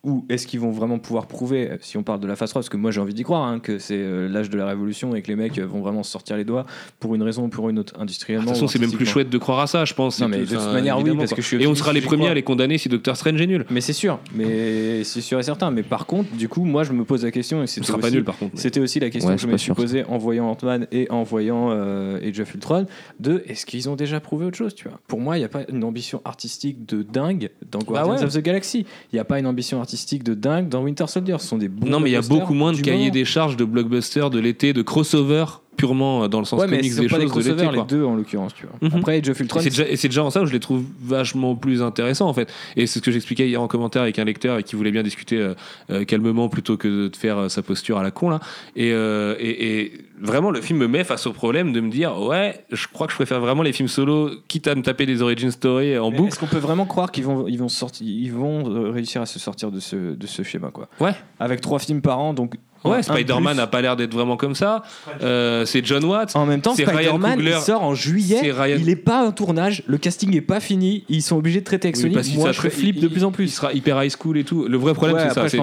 ou 0.02 0.24
est-ce 0.30 0.46
qu'ils 0.46 0.60
vont 0.60 0.70
vraiment 0.70 0.98
pouvoir 0.98 1.26
prouver, 1.26 1.70
euh, 1.72 1.76
si 1.82 1.98
on 1.98 2.02
parle 2.02 2.20
de 2.20 2.26
la 2.26 2.34
phase 2.34 2.48
3, 2.50 2.60
parce 2.60 2.68
que 2.70 2.78
moi 2.78 2.90
j'ai 2.90 3.00
envie 3.02 3.12
d'y 3.12 3.22
croire, 3.22 3.42
hein, 3.46 3.58
que 3.60 3.78
c'est 3.78 3.98
euh, 3.98 4.28
l'âge 4.30 4.48
de 4.48 4.56
la 4.56 4.64
révolution 4.66 5.14
et 5.14 5.20
que 5.20 5.28
les 5.28 5.36
mecs 5.36 5.58
euh, 5.58 5.66
vont 5.66 5.80
vraiment 5.82 6.02
se 6.02 6.10
sortir 6.10 6.38
les 6.38 6.44
doigts 6.44 6.64
pour 7.00 7.14
une 7.14 7.22
raison 7.22 7.44
ou 7.44 7.48
pour 7.48 7.68
une 7.68 7.78
autre, 7.78 7.94
de 7.96 8.00
industriellement. 8.00 8.44
toute 8.46 8.54
façon, 8.54 8.66
c'est 8.66 8.78
même 8.78 8.92
plus 8.92 9.04
chouette 9.04 9.28
de 9.28 9.36
croire 9.36 9.60
à 9.60 9.66
ça, 9.66 9.84
je 9.84 9.92
pense. 9.92 10.18
Non, 10.20 10.28
mais 10.28 10.38
de 10.38 10.44
toute 10.46 10.56
enfin, 10.56 10.72
manière, 10.72 10.96
oui, 10.96 11.02
évidemment, 11.02 11.18
parce 11.20 11.30
quoi. 11.32 11.36
que 11.36 11.42
je 11.42 11.46
suis 11.48 11.62
Et 11.62 11.66
on 11.66 11.74
sera 11.74 11.92
les 11.92 12.00
premiers 12.00 12.28
à 12.28 12.34
les 12.34 12.42
condamner 12.42 12.78
si 12.78 12.88
Doctor 12.88 13.14
Strange 13.14 13.38
est 13.42 13.46
nul. 13.46 13.66
Mais 13.68 13.82
c'est 13.82 13.92
sûr, 13.92 14.18
mais 14.34 15.04
c'est 15.04 15.20
sûr 15.20 15.38
et 15.38 15.42
certain. 15.42 15.70
Mais 15.70 15.82
par 15.82 16.06
contre, 16.06 16.34
du 16.34 16.48
coup, 16.48 16.64
moi 16.64 16.82
je 16.82 16.92
me 16.92 17.04
pose 17.04 17.22
la 17.24 17.30
question, 17.30 17.62
et 17.62 17.66
Ce 17.66 17.74
c'était 17.74 17.86
sera 17.88 17.98
pas 17.98 18.06
aussi- 18.06 18.16
nul 18.16 18.24
par 18.24 18.38
contre. 18.38 18.52
mais- 18.54 18.60
C'était 18.60 18.80
aussi 18.80 19.00
la 19.00 19.10
question 19.10 19.28
Ouais, 19.28 19.36
que 19.36 19.42
je 19.42 19.46
me 19.48 19.58
suis 19.58 19.74
posée 19.74 20.04
en 20.04 20.16
voyant 20.16 20.46
Ant-Man 20.50 20.86
et 20.92 21.10
en 21.10 21.24
voyant 21.24 21.72
euh, 21.72 22.26
Age 22.26 22.40
of 22.40 22.54
Ultron 22.54 22.86
de 23.18 23.42
est-ce 23.46 23.66
qu'ils 23.66 23.90
ont 23.90 23.96
déjà 23.96 24.18
prouvé 24.18 24.46
autre 24.46 24.56
chose 24.56 24.74
tu 24.74 24.88
vois? 24.88 24.98
Pour 25.08 25.20
moi, 25.20 25.36
il 25.36 25.40
n'y 25.40 25.44
a 25.44 25.50
pas 25.50 25.64
une 25.68 25.84
ambition 25.84 26.22
artistique 26.24 26.86
de 26.86 27.02
dingue 27.02 27.50
dans 27.70 27.80
Guardians 27.80 28.16
ouais. 28.16 28.24
of 28.24 28.32
the 28.32 28.38
Galaxy. 28.40 28.86
Il 29.12 29.16
n'y 29.16 29.20
a 29.20 29.24
pas 29.24 29.38
une 29.38 29.46
ambition 29.46 29.78
artistique 29.78 29.89
de 30.24 30.34
dingue 30.34 30.68
dans 30.68 30.82
Winter 30.82 31.06
Soldier. 31.06 31.36
Ce 31.38 31.46
sont 31.48 31.58
des 31.58 31.68
bons 31.68 31.86
Non, 31.86 32.00
mais 32.00 32.10
il 32.10 32.12
y 32.12 32.16
a 32.16 32.20
blockbusters 32.20 32.38
beaucoup 32.40 32.54
moins 32.54 32.72
de 32.72 32.76
du 32.76 32.82
cahiers 32.82 32.98
moment. 32.98 33.12
des 33.12 33.24
charges 33.24 33.56
de 33.56 33.64
blockbusters 33.64 34.30
de 34.30 34.38
l'été, 34.38 34.72
de 34.72 34.82
crossover 34.82 35.44
purement 35.80 36.24
euh, 36.24 36.28
dans 36.28 36.38
le 36.40 36.44
sens 36.44 36.60
Ouais, 36.60 36.66
mais 36.68 36.78
comics 36.78 36.90
ce 36.92 36.96
sont 36.96 37.02
des 37.02 37.08
pas 37.08 37.18
des 37.18 37.26
choses 37.28 37.44
de 37.46 37.52
l'été. 37.52 37.72
les 37.76 37.82
deux 37.84 38.04
en 38.04 38.14
l'occurrence, 38.16 38.52
tu 38.54 38.66
vois. 38.66 38.88
Mhm. 38.88 38.98
Après 38.98 39.18
Age 39.18 39.28
of 39.30 39.40
Ultron, 39.40 39.60
et 39.60 39.96
c'est 39.96 40.08
déjà 40.08 40.22
en 40.24 40.30
ça 40.30 40.42
où 40.42 40.46
je 40.46 40.52
les 40.52 40.60
trouve 40.60 40.84
vachement 41.02 41.56
plus 41.56 41.82
intéressants 41.82 42.28
en 42.28 42.34
fait. 42.34 42.52
Et 42.76 42.86
c'est 42.86 42.98
ce 42.98 43.04
que 43.04 43.10
j'expliquais 43.10 43.48
hier 43.48 43.60
en 43.60 43.68
commentaire 43.68 44.02
avec 44.02 44.18
un 44.18 44.24
lecteur 44.24 44.58
et 44.58 44.62
qui 44.62 44.76
voulait 44.76 44.90
bien 44.92 45.02
discuter 45.02 45.38
euh, 45.38 45.54
euh, 45.90 46.04
calmement 46.04 46.48
plutôt 46.48 46.76
que 46.76 47.08
de 47.08 47.16
faire 47.16 47.38
euh, 47.38 47.48
sa 47.48 47.62
posture 47.62 47.96
à 47.98 48.02
la 48.02 48.10
con 48.10 48.28
là. 48.30 48.40
Et, 48.76 48.92
euh, 48.92 49.34
et, 49.38 49.80
et 49.84 49.92
vraiment 50.20 50.50
le 50.50 50.60
film 50.60 50.78
me 50.80 50.86
met 50.88 51.04
face 51.04 51.26
au 51.26 51.32
problème 51.32 51.72
de 51.72 51.80
me 51.80 51.90
dire 51.90 52.18
ouais, 52.20 52.64
je 52.70 52.86
crois 52.92 53.06
que 53.06 53.12
je 53.12 53.16
préfère 53.16 53.40
vraiment 53.40 53.62
les 53.62 53.72
films 53.72 53.88
solo, 53.88 54.30
quitte 54.48 54.68
à 54.68 54.74
me 54.74 54.82
taper 54.82 55.06
des 55.06 55.22
origin 55.22 55.50
story 55.50 55.96
en 55.98 56.10
Mais 56.10 56.16
boucle. 56.18 56.28
Est-ce 56.28 56.38
qu'on 56.38 56.46
peut 56.46 56.58
vraiment 56.58 56.84
croire 56.86 57.10
qu'ils 57.10 57.24
vont, 57.24 57.46
ils 57.48 57.58
vont, 57.58 57.68
sortir, 57.68 58.06
ils 58.06 58.32
vont 58.32 58.64
réussir 58.92 59.22
à 59.22 59.26
se 59.26 59.38
sortir 59.38 59.70
de 59.70 59.80
ce, 59.80 59.96
de 60.14 60.26
ce 60.26 60.42
schéma 60.42 60.70
quoi? 60.70 60.88
Ouais. 61.00 61.12
Avec 61.38 61.60
trois 61.60 61.78
films 61.78 62.02
par 62.02 62.18
an, 62.18 62.34
donc. 62.34 62.54
Un 62.84 62.90
Ouais, 62.90 63.02
Spider-Man 63.02 63.56
n'a 63.56 63.66
pas 63.66 63.80
l'air 63.82 63.96
d'être 63.96 64.12
vraiment 64.14 64.36
comme 64.36 64.54
ça. 64.54 64.82
Euh, 65.22 65.64
c'est 65.66 65.84
John 65.84 66.04
Watts. 66.04 66.34
En 66.34 66.46
même 66.46 66.60
temps, 66.62 66.74
Spider-Man 66.74 67.38
il 67.42 67.52
sort 67.56 67.82
en 67.82 67.94
juillet. 67.94 68.52
Ryan- 68.52 68.76
Il 68.80 68.88
est 68.88 68.96
pas 68.96 69.26
en 69.26 69.32
tournage, 69.32 69.82
le 69.86 69.98
casting 69.98 70.34
est 70.36 70.40
pas 70.40 70.60
fini. 70.60 71.04
Ils 71.08 71.22
sont 71.22 71.36
obligés 71.36 71.60
de 71.60 71.64
traiter 71.64 71.88
avec 71.88 71.96
Oui, 71.96 72.02
Sony. 72.02 72.14
parce 72.14 72.28
qu'il 72.28 72.38
Moi, 72.38 72.52
je 72.52 72.56
serais 72.56 72.68
très- 72.70 72.78
flip 72.78 72.96
il- 72.96 73.02
de 73.02 73.08
plus 73.08 73.24
en 73.24 73.30
Il 73.30 73.34
plus. 73.34 73.48
sera 73.48 73.72
hyper 73.72 74.02
high 74.02 74.10
school 74.10 74.38
et 74.38 74.44
tout. 74.44 74.66
Le 74.66 74.78
vrai 74.78 74.94
problème, 74.94 75.16
Ouais, 75.16 75.22
c'est 75.28 75.34
ça. 75.34 75.48
c'est- 75.48 75.56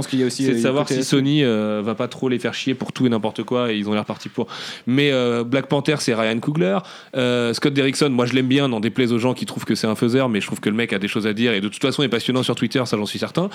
il 0.43 0.53
de 0.53 0.59
a 0.59 0.61
savoir 0.61 0.87
si. 0.87 1.03
Sony 1.03 1.43
euh, 1.43 1.81
va 1.83 1.95
pas 1.95 2.07
trop 2.07 2.29
les 2.29 2.39
faire 2.39 2.53
chier 2.53 2.73
pour 2.75 2.91
tout 2.91 3.05
et 3.05 3.09
n'importe 3.09 3.43
quoi 3.43 3.71
et 3.71 3.77
ils 3.77 3.87
ont 3.89 3.93
l'air 3.93 4.05
partis 4.05 4.29
pour. 4.29 4.47
Mais 4.85 5.11
euh, 5.11 5.43
Black 5.43 5.67
Panther 5.67 5.95
c'est 5.99 6.13
Ryan 6.13 6.39
Coogler, 6.39 6.77
Euh, 7.15 7.53
Scott 7.53 7.73
Derrickson 7.73 8.09
moi 8.09 8.25
je 8.25 8.33
l'aime 8.33 8.47
bien, 8.47 8.67
n'en 8.67 8.79
déplaise 8.79 9.11
aux 9.13 9.19
gens 9.19 9.33
qui 9.33 9.45
trouvent 9.45 9.65
que 9.65 9.75
c'est 9.75 9.87
un 9.87 9.95
faiseur, 9.95 10.29
mais 10.29 10.41
je 10.41 10.47
trouve 10.47 10.59
que 10.59 10.69
le 10.69 10.75
mec 10.75 10.93
a 10.93 10.99
des 10.99 11.07
choses 11.07 11.25
à 11.27 11.33
dire 11.33 11.53
et 11.53 11.61
de 11.61 11.67
toute 11.67 11.81
façon 11.81 12.03
est 12.03 12.09
passionnant 12.09 12.43
sur 12.43 12.55
Twitter, 12.55 12.81
ça 12.85 12.97
j'en 12.97 13.05
suis 13.05 13.19
certain. 13.19 13.49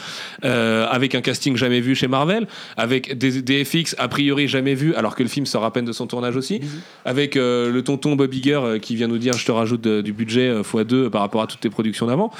Euh, 0.44 0.86
avec 0.90 1.14
un 1.14 1.20
casting 1.20 1.56
jamais 1.56 1.80
vu 1.80 1.94
chez 1.94 2.09
Marvel, 2.09 2.47
avec 2.76 3.16
des, 3.18 3.43
des 3.43 3.51
FX 3.64 3.94
a 3.98 4.08
priori 4.08 4.48
jamais 4.48 4.74
vu 4.74 4.94
alors 4.94 5.14
que 5.16 5.22
le 5.22 5.28
film 5.28 5.46
sort 5.46 5.64
à 5.64 5.72
peine 5.72 5.84
de 5.84 5.92
son 5.92 6.06
tournage 6.06 6.36
aussi, 6.36 6.60
avec 7.04 7.36
euh, 7.36 7.70
le 7.70 7.82
tonton 7.82 8.16
Bob 8.16 8.32
Iger 8.32 8.54
euh, 8.62 8.78
qui 8.78 8.96
vient 8.96 9.08
nous 9.08 9.18
dire 9.18 9.32
je 9.34 9.44
te 9.46 9.52
rajoute 9.52 9.80
de- 9.80 10.00
du 10.00 10.12
budget 10.12 10.48
euh, 10.48 10.62
x2 10.62 11.08
par 11.10 11.20
rapport 11.22 11.42
à 11.42 11.46
toutes 11.46 11.60
tes 11.60 11.70
productions 11.70 12.06
d'avant. 12.06 12.30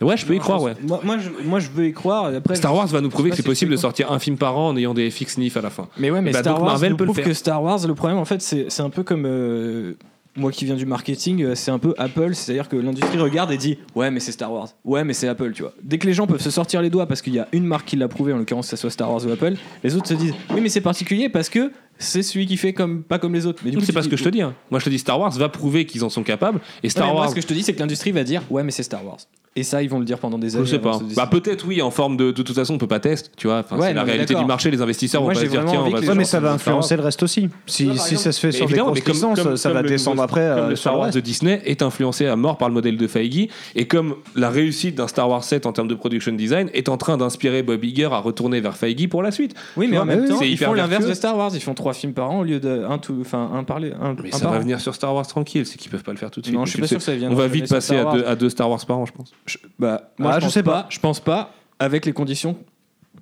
Ouais, 0.00 0.16
je 0.16 0.24
peux 0.24 0.34
y 0.36 0.38
croire, 0.38 0.62
ouais. 0.62 0.74
Moi, 0.86 1.00
moi, 1.02 1.16
je, 1.18 1.28
moi, 1.44 1.58
je 1.58 1.70
veux 1.74 1.86
y 1.86 1.92
croire. 1.92 2.26
Après, 2.26 2.54
Star 2.54 2.72
Wars 2.72 2.86
va 2.86 3.00
nous 3.00 3.08
prouver 3.08 3.30
que 3.30 3.36
c'est 3.36 3.42
possible 3.42 3.72
de 3.72 3.76
sortir 3.76 4.12
un 4.12 4.20
film 4.20 4.36
par 4.36 4.56
an 4.56 4.68
en 4.68 4.76
ayant 4.76 4.94
des 4.94 5.10
FX 5.10 5.38
NIF 5.38 5.56
à 5.56 5.60
la 5.60 5.70
fin. 5.70 5.88
Mais 5.98 6.12
ouais, 6.12 6.20
mais 6.22 6.30
bah, 6.30 6.38
Star 6.38 6.54
Wars 6.60 6.70
Marvel 6.70 6.90
nous 6.92 6.96
peut 6.96 7.02
le 7.02 7.06
prouve 7.08 7.16
faire. 7.16 7.24
que 7.24 7.32
Star 7.34 7.60
Wars, 7.60 7.80
le 7.84 7.94
problème 7.96 8.18
en 8.18 8.24
fait, 8.24 8.40
c'est 8.40 8.66
c'est 8.68 8.82
un 8.82 8.90
peu 8.90 9.02
comme 9.02 9.24
euh, 9.26 9.94
moi 10.38 10.52
qui 10.52 10.64
viens 10.64 10.76
du 10.76 10.86
marketing, 10.86 11.42
euh, 11.42 11.54
c'est 11.54 11.70
un 11.70 11.78
peu 11.78 11.94
Apple, 11.98 12.34
c'est-à-dire 12.34 12.68
que 12.68 12.76
l'industrie 12.76 13.18
regarde 13.18 13.50
et 13.52 13.56
dit 13.56 13.78
ouais, 13.94 14.10
mais 14.10 14.20
c'est 14.20 14.32
Star 14.32 14.52
Wars, 14.52 14.68
ouais, 14.84 15.04
mais 15.04 15.12
c'est 15.12 15.28
Apple, 15.28 15.52
tu 15.52 15.62
vois. 15.62 15.74
Dès 15.82 15.98
que 15.98 16.06
les 16.06 16.12
gens 16.12 16.26
peuvent 16.26 16.40
se 16.40 16.50
sortir 16.50 16.80
les 16.80 16.90
doigts 16.90 17.06
parce 17.06 17.22
qu'il 17.22 17.34
y 17.34 17.38
a 17.38 17.48
une 17.52 17.64
marque 17.64 17.86
qui 17.86 17.96
l'a 17.96 18.08
prouvé, 18.08 18.32
en 18.32 18.38
l'occurrence, 18.38 18.66
que 18.66 18.70
ça 18.70 18.76
soit 18.76 18.90
Star 18.90 19.10
Wars 19.10 19.24
ou 19.26 19.30
Apple, 19.30 19.54
les 19.82 19.96
autres 19.96 20.08
se 20.08 20.14
disent 20.14 20.34
oui, 20.54 20.60
mais 20.60 20.68
c'est 20.68 20.80
particulier 20.80 21.28
parce 21.28 21.48
que 21.48 21.72
c'est 21.98 22.22
celui 22.22 22.46
qui 22.46 22.56
fait 22.56 22.72
comme 22.72 23.02
pas 23.02 23.18
comme 23.18 23.34
les 23.34 23.46
autres. 23.46 23.62
Mais 23.64 23.70
du 23.70 23.78
coup, 23.78 23.84
C'est 23.84 23.92
pas 23.92 24.02
ce 24.02 24.08
que 24.08 24.16
je 24.16 24.24
te 24.24 24.28
dis. 24.28 24.42
hein. 24.42 24.54
Moi, 24.70 24.80
je 24.80 24.84
te 24.84 24.90
dis 24.90 24.98
Star 24.98 25.18
Wars 25.20 25.30
va 25.32 25.48
prouver 25.48 25.84
qu'ils 25.86 26.04
en 26.04 26.08
sont 26.08 26.22
capables. 26.22 26.60
Et 26.82 26.86
Ouais, 26.86 26.90
Star 26.90 27.08
moi, 27.08 27.20
Wars, 27.22 27.30
ce 27.30 27.34
que 27.34 27.40
je 27.40 27.46
te 27.46 27.54
dis, 27.54 27.62
c'est 27.62 27.74
que 27.74 27.80
l'industrie 27.80 28.12
va 28.12 28.24
dire 28.24 28.42
ouais, 28.50 28.62
mais 28.62 28.70
c'est 28.70 28.82
Star 28.82 29.04
Wars. 29.04 29.18
Et 29.56 29.64
ça, 29.64 29.82
ils 29.82 29.90
vont 29.90 29.98
le 29.98 30.04
dire 30.04 30.18
pendant 30.20 30.38
des 30.38 30.50
je 30.50 30.58
années. 30.58 30.66
sais 30.68 30.76
avant 30.76 31.00
pas. 31.00 31.04
Bah 31.16 31.26
peut-être 31.26 31.66
oui, 31.66 31.82
en 31.82 31.90
forme 31.90 32.16
de. 32.16 32.30
De 32.30 32.42
toute 32.42 32.54
façon, 32.54 32.74
on 32.74 32.78
peut 32.78 32.86
pas 32.86 33.00
tester, 33.00 33.30
tu 33.36 33.48
vois. 33.48 33.58
Enfin, 33.60 33.76
Ouais, 33.76 33.88
c'est 33.88 33.94
la 33.94 34.04
réalité 34.04 34.34
du 34.36 34.44
marché. 34.44 34.70
Les 34.70 34.80
investisseurs 34.80 35.20
Moi, 35.22 35.32
vont 35.32 35.40
pas 35.40 35.44
se 35.46 35.50
dire 35.50 35.64
tiens, 35.64 35.80
on 35.84 35.90
va. 35.90 35.98
Ouais, 35.98 36.14
mais 36.14 36.24
ça 36.24 36.38
va 36.38 36.52
influencer 36.52 36.94
le 36.96 37.02
reste 37.02 37.24
aussi. 37.24 37.48
Si, 37.66 37.88
si 37.98 38.16
ça 38.18 38.30
se 38.30 38.38
fait 38.38 38.52
sur 38.52 38.66
des 38.66 38.72
Évidemment, 38.74 38.90
grosses 38.92 38.98
mais 38.98 39.00
comme- 39.04 39.14
licences, 39.14 39.40
comme- 39.40 39.56
ça 39.56 39.68
comme 39.70 39.76
va 39.78 39.82
le- 39.82 39.88
descendre 39.88 40.22
après 40.22 40.48
Comme 40.54 40.64
euh, 40.66 40.68
le 40.68 40.76
Star 40.76 40.96
Wars 40.96 41.10
de 41.10 41.18
Disney 41.18 41.60
est 41.64 41.82
influencé 41.82 42.26
à 42.26 42.36
mort 42.36 42.56
par 42.56 42.68
le 42.68 42.74
modèle 42.74 42.96
de 42.96 43.06
Feige 43.08 43.48
et 43.74 43.88
comme 43.88 44.16
la 44.36 44.50
réussite 44.50 44.94
d'un 44.94 45.08
Star 45.08 45.28
Wars 45.28 45.42
7 45.42 45.66
en 45.66 45.72
termes 45.72 45.88
de 45.88 45.94
production 45.96 46.30
design 46.32 46.70
est 46.72 46.88
en 46.88 46.96
train 46.96 47.16
d'inspirer 47.16 47.64
Bob 47.64 47.82
Iger 47.84 48.10
à 48.12 48.18
retourner 48.18 48.60
vers 48.60 48.76
Feige 48.76 49.08
pour 49.08 49.24
la 49.24 49.32
suite. 49.32 49.54
Oui, 49.76 49.88
mais 49.90 49.98
en 49.98 50.04
même 50.04 50.28
temps, 50.28 50.36
c'est 50.38 50.48
ils 50.48 50.56
font 50.58 50.72
l'inverse 50.74 51.06
de 51.06 51.14
Star 51.14 51.36
Wars. 51.36 51.50
Ils 51.54 51.60
font 51.60 51.74
trois 51.88 51.94
films 51.94 52.12
par 52.12 52.30
an 52.30 52.40
au 52.40 52.44
lieu 52.44 52.60
de 52.60 52.84
un 52.88 52.98
tout, 52.98 53.16
enfin 53.20 53.50
un 53.54 53.64
parler, 53.64 53.92
un, 54.00 54.14
Mais 54.22 54.28
un 54.28 54.32
ça 54.36 54.44
par 54.44 54.52
va 54.52 54.58
an. 54.58 54.60
venir 54.60 54.80
sur 54.80 54.94
Star 54.94 55.14
Wars 55.14 55.26
tranquille, 55.26 55.64
c'est 55.66 55.78
qu'ils 55.78 55.90
peuvent 55.90 56.02
pas 56.02 56.12
le 56.12 56.18
faire 56.18 56.30
tout 56.30 56.40
de 56.40 56.46
suite. 56.46 56.56
Non, 56.58 56.64
je 56.66 56.70
suis 56.72 56.80
pas 56.80 56.86
sûr 56.86 56.98
que 56.98 57.02
ça 57.02 57.14
vienne. 57.16 57.32
On 57.32 57.34
va 57.34 57.46
vite 57.48 57.68
passer 57.68 57.96
à 57.96 58.04
deux, 58.12 58.24
à 58.26 58.36
deux 58.36 58.50
Star 58.50 58.68
Wars 58.70 58.84
par 58.86 58.98
an, 58.98 59.06
je 59.06 59.12
pense. 59.12 59.32
Bah, 59.78 60.10
moi, 60.18 60.32
Ah, 60.32 60.34
je, 60.34 60.40
je 60.40 60.44
pense 60.46 60.54
sais 60.54 60.62
pas. 60.62 60.82
pas. 60.82 60.86
Je 60.90 60.98
pense 61.00 61.20
pas 61.20 61.52
avec 61.78 62.04
les 62.06 62.12
conditions 62.12 62.56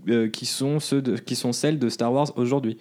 euh, 0.08 0.28
qui 0.28 0.46
sont 0.46 0.80
ceux 0.80 1.00
de, 1.02 1.16
qui 1.16 1.36
sont 1.36 1.52
celles 1.52 1.78
de 1.78 1.88
Star 1.88 2.12
Wars 2.12 2.32
aujourd'hui. 2.36 2.78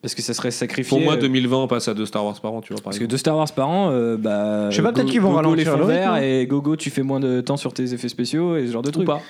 Parce 0.00 0.14
que 0.14 0.22
ça 0.22 0.32
serait 0.32 0.52
sacrifié. 0.52 0.88
Pour 0.96 1.00
moi, 1.00 1.14
euh, 1.14 1.20
2020, 1.20 1.56
on 1.56 1.66
passe 1.66 1.88
à 1.88 1.94
deux 1.94 2.06
Star 2.06 2.24
Wars 2.24 2.40
par 2.40 2.52
an, 2.52 2.60
tu 2.60 2.72
vois, 2.72 2.76
par 2.80 2.84
Parce 2.84 3.00
que 3.00 3.04
deux 3.04 3.16
Star 3.16 3.36
Wars 3.36 3.50
par 3.52 3.68
an, 3.68 3.90
euh, 3.90 4.16
bah. 4.16 4.70
Je 4.70 4.76
sais 4.76 4.82
pas, 4.82 4.92
peut-être 4.92 5.06
Go- 5.06 5.10
qu'ils 5.12 5.20
vont 5.20 5.30
les 5.30 5.36
ralentir 5.36 5.72
fonds 5.72 5.78
le 5.78 5.84
rythme, 5.84 5.98
verts 5.98 6.16
et 6.22 6.46
Gogo, 6.46 6.76
tu 6.76 6.90
fais 6.90 7.02
moins 7.02 7.18
de 7.18 7.40
temps 7.40 7.56
sur 7.56 7.72
tes 7.72 7.92
effets 7.92 8.08
spéciaux 8.08 8.56
et 8.56 8.66
ce 8.68 8.72
genre 8.72 8.82
de 8.82 8.88
Ou 8.90 8.92
trucs. 8.92 9.06
pas. 9.06 9.20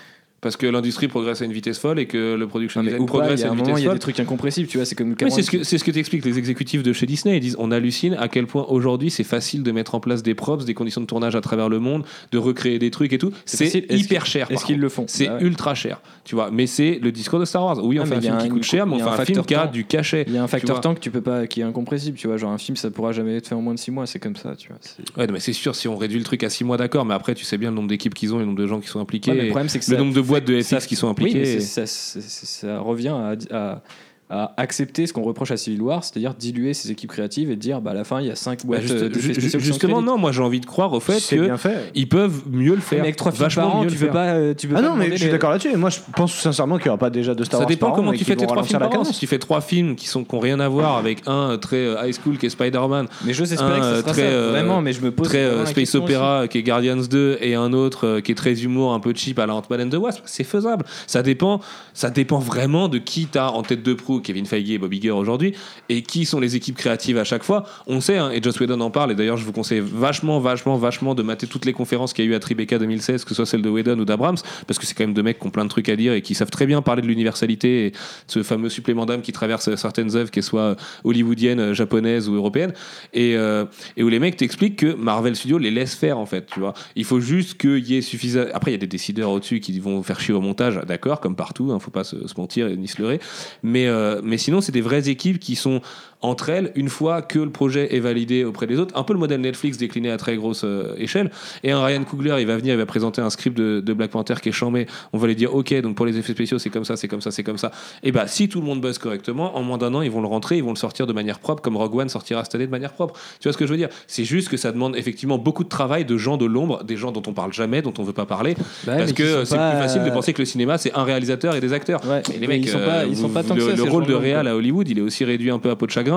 Parce 0.41 0.57
que 0.57 0.67
l'industrie 0.67 1.09
progresse 1.09 1.43
à 1.43 1.47
une 1.47 1.53
vitesse 1.53 1.79
folle 1.79 1.99
et 1.99 2.07
que 2.07 2.37
le 2.37 2.47
production 2.47 2.83
design 2.83 3.07
progresse 3.07 3.43
à 3.43 3.49
une 3.49 3.55
moment, 3.55 3.65
vitesse 3.65 3.81
il 3.81 3.83
y 3.83 3.87
a 3.87 3.89
folle. 3.89 3.99
des 3.99 4.03
trucs 4.03 4.21
incompressibles, 4.21 4.69
tu 4.69 4.79
vois. 4.79 4.85
C'est 4.85 4.95
comme 4.95 5.17
Oui, 5.21 5.31
c'est 5.31 5.43
ce 5.43 5.51
que 5.51 5.65
c'est 5.65 5.79
ce 5.79 5.85
que 5.85 5.91
t'expliques 5.91 6.25
les 6.25 6.39
exécutifs 6.39 6.83
de 6.83 6.93
chez 6.93 7.07
Disney. 7.07 7.39
Ils 7.39 7.41
disent 7.41 7.57
on 7.59 7.73
hallucine 7.73 8.15
à 8.15 8.29
quel 8.29 8.47
point 8.47 8.65
aujourd'hui 8.69 9.11
c'est 9.11 9.25
facile 9.25 9.63
de 9.65 9.73
mettre 9.73 9.95
en 9.95 10.01
place 10.01 10.23
des 10.23 10.35
props, 10.35 10.65
des 10.65 10.75
conditions 10.75 11.01
de 11.01 11.07
tournage 11.07 11.35
à 11.35 11.41
travers 11.41 11.69
le 11.69 11.81
monde, 11.81 12.05
de 12.31 12.39
recréer 12.39 12.79
des 12.79 12.91
trucs 12.91 13.13
et 13.13 13.19
tout. 13.19 13.33
C'est 13.47 13.87
hyper 13.91 14.27
cher. 14.27 14.51
est-ce 14.51 14.65
qu'ils 14.65 14.79
le 14.79 14.89
font? 14.89 15.05
C'est 15.09 15.27
Bah 15.27 15.39
ultra 15.41 15.75
cher, 15.75 16.01
tu 16.25 16.35
vois. 16.35 16.51
Mais 16.53 16.67
c'est 16.67 16.99
le 17.03 17.11
discours 17.11 17.41
de 17.41 17.45
Star 17.45 17.65
Wars. 17.65 17.85
Oui, 17.85 17.99
on 17.99 18.07
fait 18.07 18.17
un 18.17 18.21
film 18.21 18.39
qui 18.39 18.49
coûte 18.49 18.63
cher, 18.63 18.87
mais 18.87 18.95
on 18.95 18.99
fait 18.99 19.21
un 19.23 19.25
film 19.25 19.45
qui 19.45 19.55
a 19.55 19.67
du 19.67 19.85
cachet. 19.85 20.25
Il 20.29 20.35
y 20.35 20.39
a 20.39 20.43
un 20.43 20.49
facteur 20.49 20.81
temps 20.81 20.95
que 20.95 21.01
tu 21.01 21.11
peux 21.11 21.21
pas, 21.21 21.47
qui 21.47 21.61
est 21.61 21.65
incompressible, 21.65 22.17
tu 22.17 22.29
vois. 22.29 22.37
Genre 22.37 22.53
un 22.53 22.59
film, 22.59 22.77
ça 22.77 22.91
pourra 22.91 23.13
jamais 23.13 23.37
être 23.37 23.49
fait 23.49 23.55
en 23.55 23.63
moins 23.63 23.75
de 23.75 23.79
6 23.79 23.91
mois, 23.91 24.07
c'est 24.07 24.21
comme 24.21 24.37
ça, 24.37 24.55
tu 24.57 24.69
vois. 24.69 24.79
Ouais, 25.17 25.31
mais 25.33 25.41
c'est 25.41 25.53
sûr, 25.53 25.75
si 25.75 25.89
on 25.89 25.97
réduit 25.97 26.19
le 26.19 26.25
truc 26.25 26.45
à 26.45 26.51
6 26.51 26.65
mois, 26.65 26.77
d'accord, 26.77 27.05
mais 27.05 27.15
après, 27.15 27.35
tu 27.35 27.45
sais 27.45 27.59
bien 27.59 27.71
le 27.71 27.77
nombre 27.77 27.89
d'équipes 27.89 28.15
qu'ils 28.15 28.35
ont 28.35 28.37
et 28.37 28.41
le 28.41 28.47
nombre 28.47 28.59
de 28.59 28.67
gens 28.67 28.79
qui 28.81 28.89
sont 28.89 29.01
impliqués. 29.01 29.33
Le 29.33 29.97
nombre 29.97 30.15
de 30.15 30.21
boîtes 30.29 30.45
de 30.45 30.61
FX 30.63 30.87
qui 30.87 30.95
sont 30.97 31.07
Oui, 31.09 31.11
impliquées. 31.13 31.39
mais 31.41 31.61
c'est- 31.61 31.83
et- 31.83 31.87
ça, 31.87 32.79
revient 32.81 33.09
à, 33.09 33.35
à- 33.51 33.83
à 34.31 34.53
accepter 34.59 35.07
ce 35.07 35.13
qu'on 35.15 35.23
reproche 35.23 35.51
à 35.53 35.57
Civil 35.57 35.81
War, 35.81 36.05
c'est-à-dire 36.05 36.35
diluer 36.35 36.75
ses 36.75 36.91
équipes 36.91 37.11
créatives 37.11 37.51
et 37.51 37.57
dire 37.57 37.81
bah, 37.81 37.93
à 37.93 37.95
la 37.95 38.05
fin, 38.05 38.21
il 38.21 38.27
y 38.27 38.31
a 38.31 38.37
5 38.37 38.59
Bah, 38.59 38.65
boîtes 38.67 38.83
juste- 38.83 38.95
euh, 38.95 39.09
d'effets 39.09 39.21
ju- 39.21 39.33
spéciaux 39.33 39.59
qui 39.59 39.65
sont 39.67 39.73
justement, 39.73 40.03
non, 40.03 40.19
moi 40.19 40.33
j'ai 40.33 40.43
envie 40.43 40.61
de 40.61 40.67
croire 40.67 40.93
au 40.93 41.01
fait 41.01 41.19
C'est 41.19 41.37
que 41.37 41.45
bien 41.45 41.57
fait. 41.57 41.91
ils 41.95 42.09
peuvent 42.09 42.43
mieux 42.51 42.75
le 42.75 42.81
faire. 42.81 42.99
Mais 42.99 43.05
avec 43.05 43.17
3 43.17 43.33
films 43.33 43.43
vachement 43.45 43.63
par 43.71 43.77
an, 43.77 43.87
tu 43.87 43.97
faire. 43.97 44.11
pas. 44.11 44.25
euh, 44.27 44.55
Tu 44.55 44.69
Ah 44.71 44.75
pas 44.75 44.83
non, 44.83 44.97
mais 44.97 45.11
je 45.13 45.17
suis 45.17 45.25
les- 45.27 45.31
d'accord 45.33 45.51
là-dessus. 45.51 45.75
Moi, 45.77 45.89
je 45.91 45.99
pense 46.15 46.35
sincèrement 46.35 46.77
qu'il 46.77 46.85
n'y 46.85 46.91
aura 46.91 46.99
pas 46.99 47.09
déjà 47.11 47.35
de 47.35 47.43
Star 47.45 47.59
Ça 47.59 47.63
Wars 47.65 47.69
dépend 47.69 47.87
par 47.87 47.93
an 47.95 47.97
comment 47.97 48.11
tu 48.13 48.19
qu'ils 48.19 48.27
fais 48.27 48.37
tes 48.37 48.45
vont 48.45 48.53
trois 48.53 48.63
films 48.65 48.79
ralentir 48.79 48.99
la 48.99 49.05
par 49.05 49.11
an. 49.11 49.13
Si 49.15 49.19
tu 49.19 49.27
fais 49.27 49.39
trois 49.39 49.61
films 49.63 49.97
qui 49.97 50.07
sont 50.09 50.25
qui 50.25 50.35
ont 50.35 50.41
rien 50.41 50.61
à 50.61 50.69
voir 50.69 50.99
avec 50.99 51.23
un 51.27 51.57
très 51.57 51.77
euh, 51.77 52.07
high 52.07 52.15
school 52.15 52.37
qui 52.37 52.47
est 52.47 52.51
Spider-Man, 52.51 53.07
Mais 53.25 53.33
j'ose 53.33 53.53
espérer 53.53 53.81
que 53.81 54.01
très, 54.03 54.13
ça, 54.15 54.21
euh, 54.21 54.51
vraiment, 54.51 54.83
mais 54.83 54.93
je 54.93 55.01
me 55.01 55.11
pose 55.11 55.29
très 55.29 55.65
space 55.67 55.95
opéra 55.95 56.49
qui 56.49 56.59
est 56.59 56.63
Guardians 56.63 56.97
2 57.09 57.39
et 57.41 57.55
un 57.55 57.73
autre 57.73 58.21
qui 58.21 58.33
est 58.33 58.35
très 58.35 58.63
humour 58.63 58.93
un 58.93 59.01
peu 59.01 59.13
cheap 59.15 59.39
à 59.39 59.47
la 59.47 59.55
Ant-Man 59.55 59.81
and 59.87 59.89
the 59.91 59.95
Wasp, 60.01 60.21
c'est 60.27 60.45
faisable. 60.45 60.85
Ça 61.07 61.23
dépend, 61.23 61.61
ça 61.95 62.11
dépend 62.11 62.39
vraiment 62.41 62.89
de 62.89 62.99
qui 62.99 63.27
t'as 63.27 63.49
en 63.49 63.63
tête 63.63 63.83
de 63.83 63.95
proue 63.95 64.18
Kevin 64.21 64.47
Feige 64.47 64.71
et 64.71 64.79
Bob 64.79 64.93
Iger 64.93 65.11
aujourd'hui, 65.11 65.55
et 65.89 66.03
qui 66.03 66.25
sont 66.25 66.41
les 66.41 66.57
équipes 66.57 66.77
créatives 66.77 67.19
à 67.19 67.25
chaque 67.25 67.43
fois. 67.43 67.65
On 67.87 68.01
sait, 68.01 68.19
hein, 68.19 68.31
et 68.31 68.43
Joss 68.43 68.59
Whedon 68.61 68.81
en 68.81 68.91
parle, 68.91 69.13
et 69.13 69.15
d'ailleurs 69.15 69.37
je 69.37 69.45
vous 69.45 69.53
conseille 69.53 69.83
vachement, 69.85 70.41
vachement, 70.41 70.77
vachement 70.77 71.15
de 71.15 71.23
mater 71.23 71.47
toutes 71.47 71.65
les 71.65 71.73
conférences 71.73 72.13
qu'il 72.13 72.25
y 72.25 72.29
a 72.29 72.31
eu 72.33 72.35
à 72.35 72.41
Tribeca 72.41 72.79
2016, 72.79 73.25
que 73.25 73.31
ce 73.31 73.35
soit 73.37 73.47
celle 73.47 73.63
de 73.63 73.69
Whedon 73.69 73.99
ou 73.99 74.05
d'Abrams, 74.05 74.37
parce 74.67 74.79
que 74.79 74.87
c'est 74.87 74.95
quand 74.95 75.05
même 75.05 75.15
deux 75.15 75.23
mecs 75.23 75.39
qui 75.39 75.47
ont 75.47 75.51
plein 75.51 75.65
de 75.65 75.71
trucs 75.71 75.89
à 75.89 75.97
dire 75.97 76.13
et 76.13 76.23
qui 76.23 76.35
savent 76.35 76.51
très 76.51 76.67
bien 76.67 76.83
parler 76.83 77.03
de 77.03 77.07
l'universalité 77.07 77.87
et 77.87 77.93
ce 78.27 78.43
fameux 78.43 78.69
supplément 78.69 79.07
d'âme 79.07 79.23
qui 79.23 79.33
traverse 79.33 79.75
certaines 79.77 80.17
œuvres, 80.17 80.31
qu'elles 80.31 80.43
soient 80.43 80.77
hollywoodiennes, 81.05 81.73
japonaises 81.73 82.29
ou 82.29 82.35
européennes, 82.35 82.73
et, 83.13 83.37
euh, 83.37 83.65
et 83.97 84.03
où 84.03 84.09
les 84.09 84.19
mecs 84.19 84.37
t'expliquent 84.37 84.77
que 84.77 84.95
Marvel 84.95 85.37
Studios 85.37 85.59
les 85.59 85.71
laisse 85.71 85.95
faire 85.95 86.19
en 86.19 86.27
fait, 86.27 86.47
tu 86.47 86.61
vois. 86.61 86.75
Il 86.97 87.05
faut 87.05 87.21
juste 87.21 87.59
qu'il 87.59 87.87
y 87.89 87.97
ait 87.97 88.03
suffisant. 88.03 88.45
Après, 88.53 88.71
il 88.71 88.75
y 88.75 88.77
a 88.77 88.79
des 88.79 88.87
décideurs 88.87 89.31
au-dessus 89.31 89.61
qui 89.61 89.79
vont 89.81 90.03
faire 90.03 90.21
chier 90.21 90.35
au 90.35 90.41
montage, 90.41 90.81
d'accord, 90.87 91.21
comme 91.21 91.37
partout, 91.37 91.71
hein, 91.73 91.79
faut 91.79 91.91
pas 91.91 92.05
se, 92.05 92.17
mentir 92.37 92.69
ni 92.69 92.89
se 92.89 93.01
leurrer. 93.01 93.21
Mais, 93.63 93.87
euh, 93.87 94.08
mais 94.23 94.39
sinon, 94.39 94.61
c'est 94.61 94.73
des 94.73 94.81
vraies 94.81 95.09
équipes 95.09 95.39
qui 95.39 95.57
sont 95.57 95.81
entre 96.21 96.49
elles 96.49 96.73
une 96.75 96.89
fois 96.89 97.23
que 97.23 97.39
le 97.39 97.51
projet 97.51 97.95
est 97.95 98.01
validé 98.01 98.45
auprès 98.45 98.67
des 98.67 98.79
autres. 98.79 98.97
Un 98.99 99.05
peu 99.05 99.13
le 99.13 99.19
modèle 99.21 99.41
Netflix 99.41 99.79
décliné 99.79 100.11
à 100.11 100.17
très 100.17 100.37
grosse 100.37 100.63
euh, 100.65 100.95
échelle. 100.99 101.31
Et 101.63 101.71
un 101.71 101.85
Ryan 101.85 102.03
Coogler, 102.05 102.37
il 102.41 102.47
va 102.47 102.57
venir, 102.57 102.75
il 102.75 102.79
va 102.79 102.87
présenter 102.87 103.21
un 103.21 103.31
script 103.31 103.57
de, 103.57 103.81
de 103.81 103.93
Black 103.93 104.11
Panther 104.11 104.35
qui 104.43 104.49
est 104.49 104.53
chambé. 104.53 104.87
On 105.13 105.19
va 105.19 105.27
lui 105.29 105.37
dire, 105.37 105.55
ok, 105.55 105.73
donc 105.81 105.95
pour 105.95 106.07
les 106.07 106.19
effets 106.19 106.33
spéciaux, 106.33 106.59
c'est 106.59 106.71
comme 106.71 106.85
ça, 106.85 106.97
c'est 106.97 107.07
comme 107.09 107.21
ça, 107.21 107.31
c'est 107.31 107.45
comme 107.45 107.59
ça. 107.59 107.71
Et 108.03 108.11
bah, 108.13 108.27
si 108.27 108.49
tout 108.49 108.61
le 108.61 108.67
monde 108.67 108.81
buzz 108.81 108.99
correctement, 108.99 109.57
en 109.57 109.63
moins 109.63 109.79
d'un 109.79 109.95
an, 109.95 110.03
ils 110.03 110.11
vont 110.11 110.21
le 110.21 110.27
rentrer, 110.27 110.57
ils 110.57 110.65
vont 110.65 110.71
le 110.73 110.77
sortir 110.77 111.07
de 111.07 111.13
manière 111.13 111.39
propre, 111.39 111.63
comme 111.63 111.77
Rogue 111.77 111.95
One 111.95 112.09
sortira 112.09 112.43
cette 112.45 112.55
année 112.57 112.67
de 112.67 112.71
manière 112.73 112.93
propre. 112.93 113.15
Tu 113.41 113.49
vois 113.49 113.53
ce 113.53 113.59
que 113.59 113.67
je 113.67 113.71
veux 113.71 113.77
dire? 113.79 113.89
C'est 114.07 114.25
juste 114.25 114.49
que 114.49 114.57
ça 114.57 114.73
demande 114.73 114.97
effectivement 114.97 115.39
beaucoup 115.39 115.63
de 115.63 115.69
travail 115.69 116.05
de 116.05 116.17
gens 116.17 116.37
de 116.37 116.47
l'ombre, 116.47 116.83
des 116.83 116.97
gens 116.97 117.13
dont 117.13 117.23
on 117.27 117.33
parle 117.33 117.53
jamais, 117.53 117.81
dont 117.83 117.95
on 117.99 118.03
veut 118.03 118.13
pas 118.13 118.27
parler, 118.27 118.57
Bah 118.87 118.97
parce 118.97 119.13
que 119.13 119.45
c'est 119.45 119.57
plus 119.57 119.79
facile 119.79 120.03
de 120.03 120.09
euh, 120.09 120.13
penser 120.13 120.33
que 120.33 120.43
le 120.43 120.47
cinéma 120.47 120.79
c'est 120.79 120.93
un 120.95 121.05
réalisateur 121.05 121.55
et 121.55 121.61
des 121.61 121.73
acteurs. 121.73 122.01
Ouais, 122.07 122.23
Mais 122.31 122.39
les 122.39 122.47
mecs, 122.49 122.65
ils 122.65 122.69
sont 122.71 122.79
pas- 122.79 123.03
euh, 123.03 123.07
ils 123.09 123.17
sont 123.17 123.29
pas 123.29 123.43
tant 123.45 123.55
le, 123.55 123.65
que 123.65 123.71
ça, 123.71 123.77
le 123.77 123.83
rôle 123.91 124.07
de 124.07 124.15
réal 124.15 124.49
à 124.49 124.57
Hollywood, 124.57 124.89
il 124.89 124.99
est 124.99 125.03
aussi 125.03 125.25
réduit 125.25 125.51
un 125.51 125.59
peu 125.59 125.71
à 125.71 125.77
peau 125.77 125.87
de 125.87 125.91
chagrin. 125.93 126.08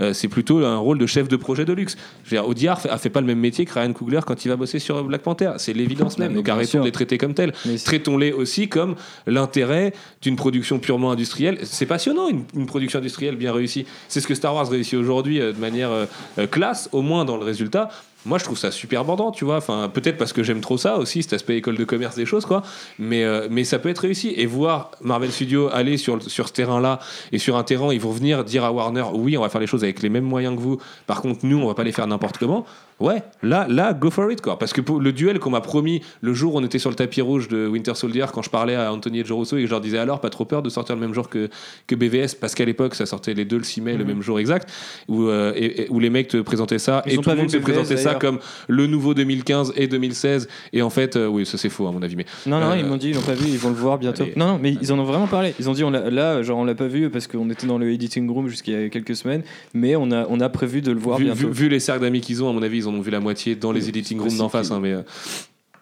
Euh, 0.00 0.12
c'est 0.12 0.28
plutôt 0.28 0.64
un 0.64 0.76
rôle 0.76 0.98
de 0.98 1.06
chef 1.06 1.28
de 1.28 1.36
projet 1.36 1.64
de 1.64 1.72
luxe. 1.72 1.96
Je 2.24 2.30
veux 2.30 2.36
dire, 2.36 2.48
Audiard 2.48 2.80
a 2.88 2.98
fait 2.98 3.10
pas 3.10 3.20
le 3.20 3.26
même 3.26 3.38
métier 3.38 3.64
que 3.64 3.72
Ryan 3.72 3.92
Coogler 3.92 4.20
quand 4.26 4.44
il 4.44 4.48
va 4.48 4.56
bosser 4.56 4.78
sur 4.78 5.02
Black 5.04 5.22
Panther. 5.22 5.52
C'est 5.58 5.72
l'évidence 5.72 6.18
même. 6.18 6.34
Donc 6.34 6.48
arrêtons 6.48 6.80
de 6.80 6.84
les 6.84 6.92
traiter 6.92 7.18
comme 7.18 7.34
tels. 7.34 7.52
Traitons-les 7.84 8.32
aussi 8.32 8.68
comme 8.68 8.96
l'intérêt 9.26 9.92
d'une 10.22 10.36
production 10.36 10.78
purement 10.78 11.10
industrielle. 11.10 11.58
C'est 11.64 11.86
passionnant 11.86 12.28
une, 12.28 12.44
une 12.54 12.66
production 12.66 12.98
industrielle 12.98 13.36
bien 13.36 13.52
réussie. 13.52 13.86
C'est 14.08 14.20
ce 14.20 14.26
que 14.26 14.34
Star 14.34 14.54
Wars 14.54 14.68
réussit 14.68 14.94
aujourd'hui 14.94 15.40
euh, 15.40 15.52
de 15.52 15.58
manière 15.58 15.90
euh, 15.90 16.46
classe, 16.46 16.88
au 16.92 17.02
moins 17.02 17.24
dans 17.24 17.36
le 17.36 17.44
résultat. 17.44 17.90
Moi, 18.26 18.38
je 18.38 18.44
trouve 18.44 18.56
ça 18.58 18.70
super 18.70 19.04
bordant, 19.04 19.30
tu 19.30 19.44
vois. 19.44 19.56
Enfin, 19.58 19.90
peut-être 19.92 20.16
parce 20.16 20.32
que 20.32 20.42
j'aime 20.42 20.60
trop 20.60 20.78
ça 20.78 20.96
aussi, 20.98 21.22
cet 21.22 21.32
aspect 21.34 21.56
école 21.58 21.76
de 21.76 21.84
commerce 21.84 22.16
des 22.16 22.26
choses, 22.26 22.46
quoi. 22.46 22.62
Mais, 22.98 23.22
euh, 23.24 23.48
mais 23.50 23.64
ça 23.64 23.78
peut 23.78 23.88
être 23.90 23.98
réussi. 23.98 24.32
Et 24.36 24.46
voir 24.46 24.90
Marvel 25.02 25.30
Studios 25.30 25.68
aller 25.72 25.96
sur, 25.96 26.22
sur 26.22 26.48
ce 26.48 26.52
terrain-là 26.52 27.00
et 27.32 27.38
sur 27.38 27.56
un 27.56 27.62
terrain, 27.64 27.92
ils 27.92 28.00
vont 28.00 28.10
venir 28.12 28.44
dire 28.44 28.64
à 28.64 28.72
Warner, 28.72 29.04
oui, 29.14 29.36
on 29.36 29.42
va 29.42 29.48
faire 29.48 29.60
les 29.60 29.66
choses 29.66 29.84
avec 29.84 30.02
les 30.02 30.08
mêmes 30.08 30.24
moyens 30.24 30.56
que 30.56 30.60
vous. 30.60 30.78
Par 31.06 31.20
contre, 31.20 31.40
nous, 31.44 31.58
on 31.58 31.66
va 31.66 31.74
pas 31.74 31.84
les 31.84 31.92
faire 31.92 32.06
n'importe 32.06 32.38
comment. 32.38 32.64
Ouais, 33.00 33.22
là, 33.42 33.66
là, 33.68 33.92
go 33.92 34.08
for 34.08 34.30
it, 34.30 34.40
quoi. 34.40 34.56
Parce 34.58 34.72
que 34.72 34.80
pour 34.80 35.00
le 35.00 35.12
duel 35.12 35.40
qu'on 35.40 35.50
m'a 35.50 35.60
promis 35.60 36.00
le 36.20 36.32
jour 36.32 36.54
où 36.54 36.58
on 36.58 36.64
était 36.64 36.78
sur 36.78 36.90
le 36.90 36.96
tapis 36.96 37.20
rouge 37.22 37.48
de 37.48 37.66
Winter 37.66 37.94
Soldier, 37.96 38.26
quand 38.32 38.42
je 38.42 38.50
parlais 38.50 38.76
à 38.76 38.92
Anthony 38.92 39.18
et 39.20 39.24
Joe 39.24 39.36
Russo 39.40 39.56
et 39.56 39.62
que 39.62 39.66
je 39.66 39.70
leur 39.72 39.80
disais 39.80 39.98
alors, 39.98 40.20
pas 40.20 40.30
trop 40.30 40.44
peur 40.44 40.62
de 40.62 40.70
sortir 40.70 40.94
le 40.94 41.00
même 41.00 41.12
jour 41.12 41.28
que, 41.28 41.50
que 41.88 41.94
BVS, 41.96 42.36
parce 42.40 42.54
qu'à 42.54 42.64
l'époque, 42.64 42.94
ça 42.94 43.04
sortait 43.04 43.34
les 43.34 43.44
deux 43.44 43.58
le 43.58 43.64
6 43.64 43.80
mai, 43.80 43.96
le 43.96 44.04
même 44.04 44.22
jour 44.22 44.38
exact, 44.38 44.70
où, 45.08 45.24
euh, 45.26 45.52
et- 45.56 45.82
et- 45.82 45.86
où 45.90 45.98
les 45.98 46.08
mecs 46.08 46.28
te 46.28 46.36
présentaient 46.36 46.78
ça, 46.78 47.02
Ils 47.06 47.14
et 47.14 47.16
tout 47.18 47.28
le 47.30 47.36
monde 47.36 47.48
te 47.50 47.56
présentait 47.56 47.96
ça 47.96 48.13
comme 48.18 48.38
le 48.68 48.86
nouveau 48.86 49.14
2015 49.14 49.72
et 49.76 49.86
2016. 49.86 50.48
Et 50.72 50.82
en 50.82 50.90
fait, 50.90 51.16
euh, 51.16 51.26
oui, 51.26 51.44
ça 51.46 51.58
c'est 51.58 51.68
faux 51.68 51.86
à 51.86 51.92
mon 51.92 52.02
avis. 52.02 52.16
Mais 52.16 52.26
Non, 52.46 52.60
non, 52.60 52.70
Euh, 52.70 52.76
ils 52.78 52.84
m'ont 52.84 52.96
dit, 52.96 53.08
ils 53.10 53.14
l'ont 53.14 53.20
pas 53.22 53.34
vu, 53.34 53.46
ils 53.48 53.58
vont 53.58 53.68
le 53.70 53.74
voir 53.74 53.98
bientôt. 53.98 54.22
allez. 54.24 54.32
Non, 54.36 54.46
non, 54.46 54.58
mais 54.60 54.76
ils 54.80 54.92
en 54.92 54.98
ont 54.98 55.04
vraiment 55.04 55.26
parlé. 55.26 55.54
Ils 55.58 55.68
ont 55.68 55.72
dit, 55.72 55.84
on 55.84 55.90
l'a- 55.90 56.10
là, 56.10 56.42
genre, 56.42 56.58
on 56.58 56.64
l'a 56.64 56.74
pas 56.74 56.86
vu 56.86 57.10
parce 57.10 57.26
qu'on 57.26 57.48
était 57.50 57.66
dans 57.66 57.78
le 57.78 57.90
editing 57.92 58.28
room 58.30 58.48
jusqu'il 58.48 58.74
y 58.74 58.84
a 58.84 58.88
quelques 58.88 59.16
semaines, 59.16 59.42
mais 59.74 59.96
on 59.96 60.10
a, 60.10 60.26
on 60.28 60.40
a 60.40 60.48
prévu 60.48 60.82
de 60.82 60.92
le 60.92 60.98
voir 60.98 61.18
vu, 61.18 61.24
bientôt. 61.24 61.48
vu- 61.48 61.52
vu 61.64 61.68
les 61.68 61.80
cercles 61.80 62.02
d'amis 62.02 62.20
qu'ils 62.20 62.42
ont, 62.42 62.50
à 62.50 62.52
mon 62.52 62.62
avis, 62.62 62.78
ils 62.78 62.88
en 62.88 62.94
ont 62.94 63.00
vu 63.00 63.10
la 63.10 63.20
moitié 63.20 63.54
dans 63.54 63.72
les 63.72 63.88
editing 63.88 64.20
rooms 64.20 64.36
d'en 64.38 64.48
face. 64.48 64.70
hein, 64.70 64.80
mais 64.82 64.94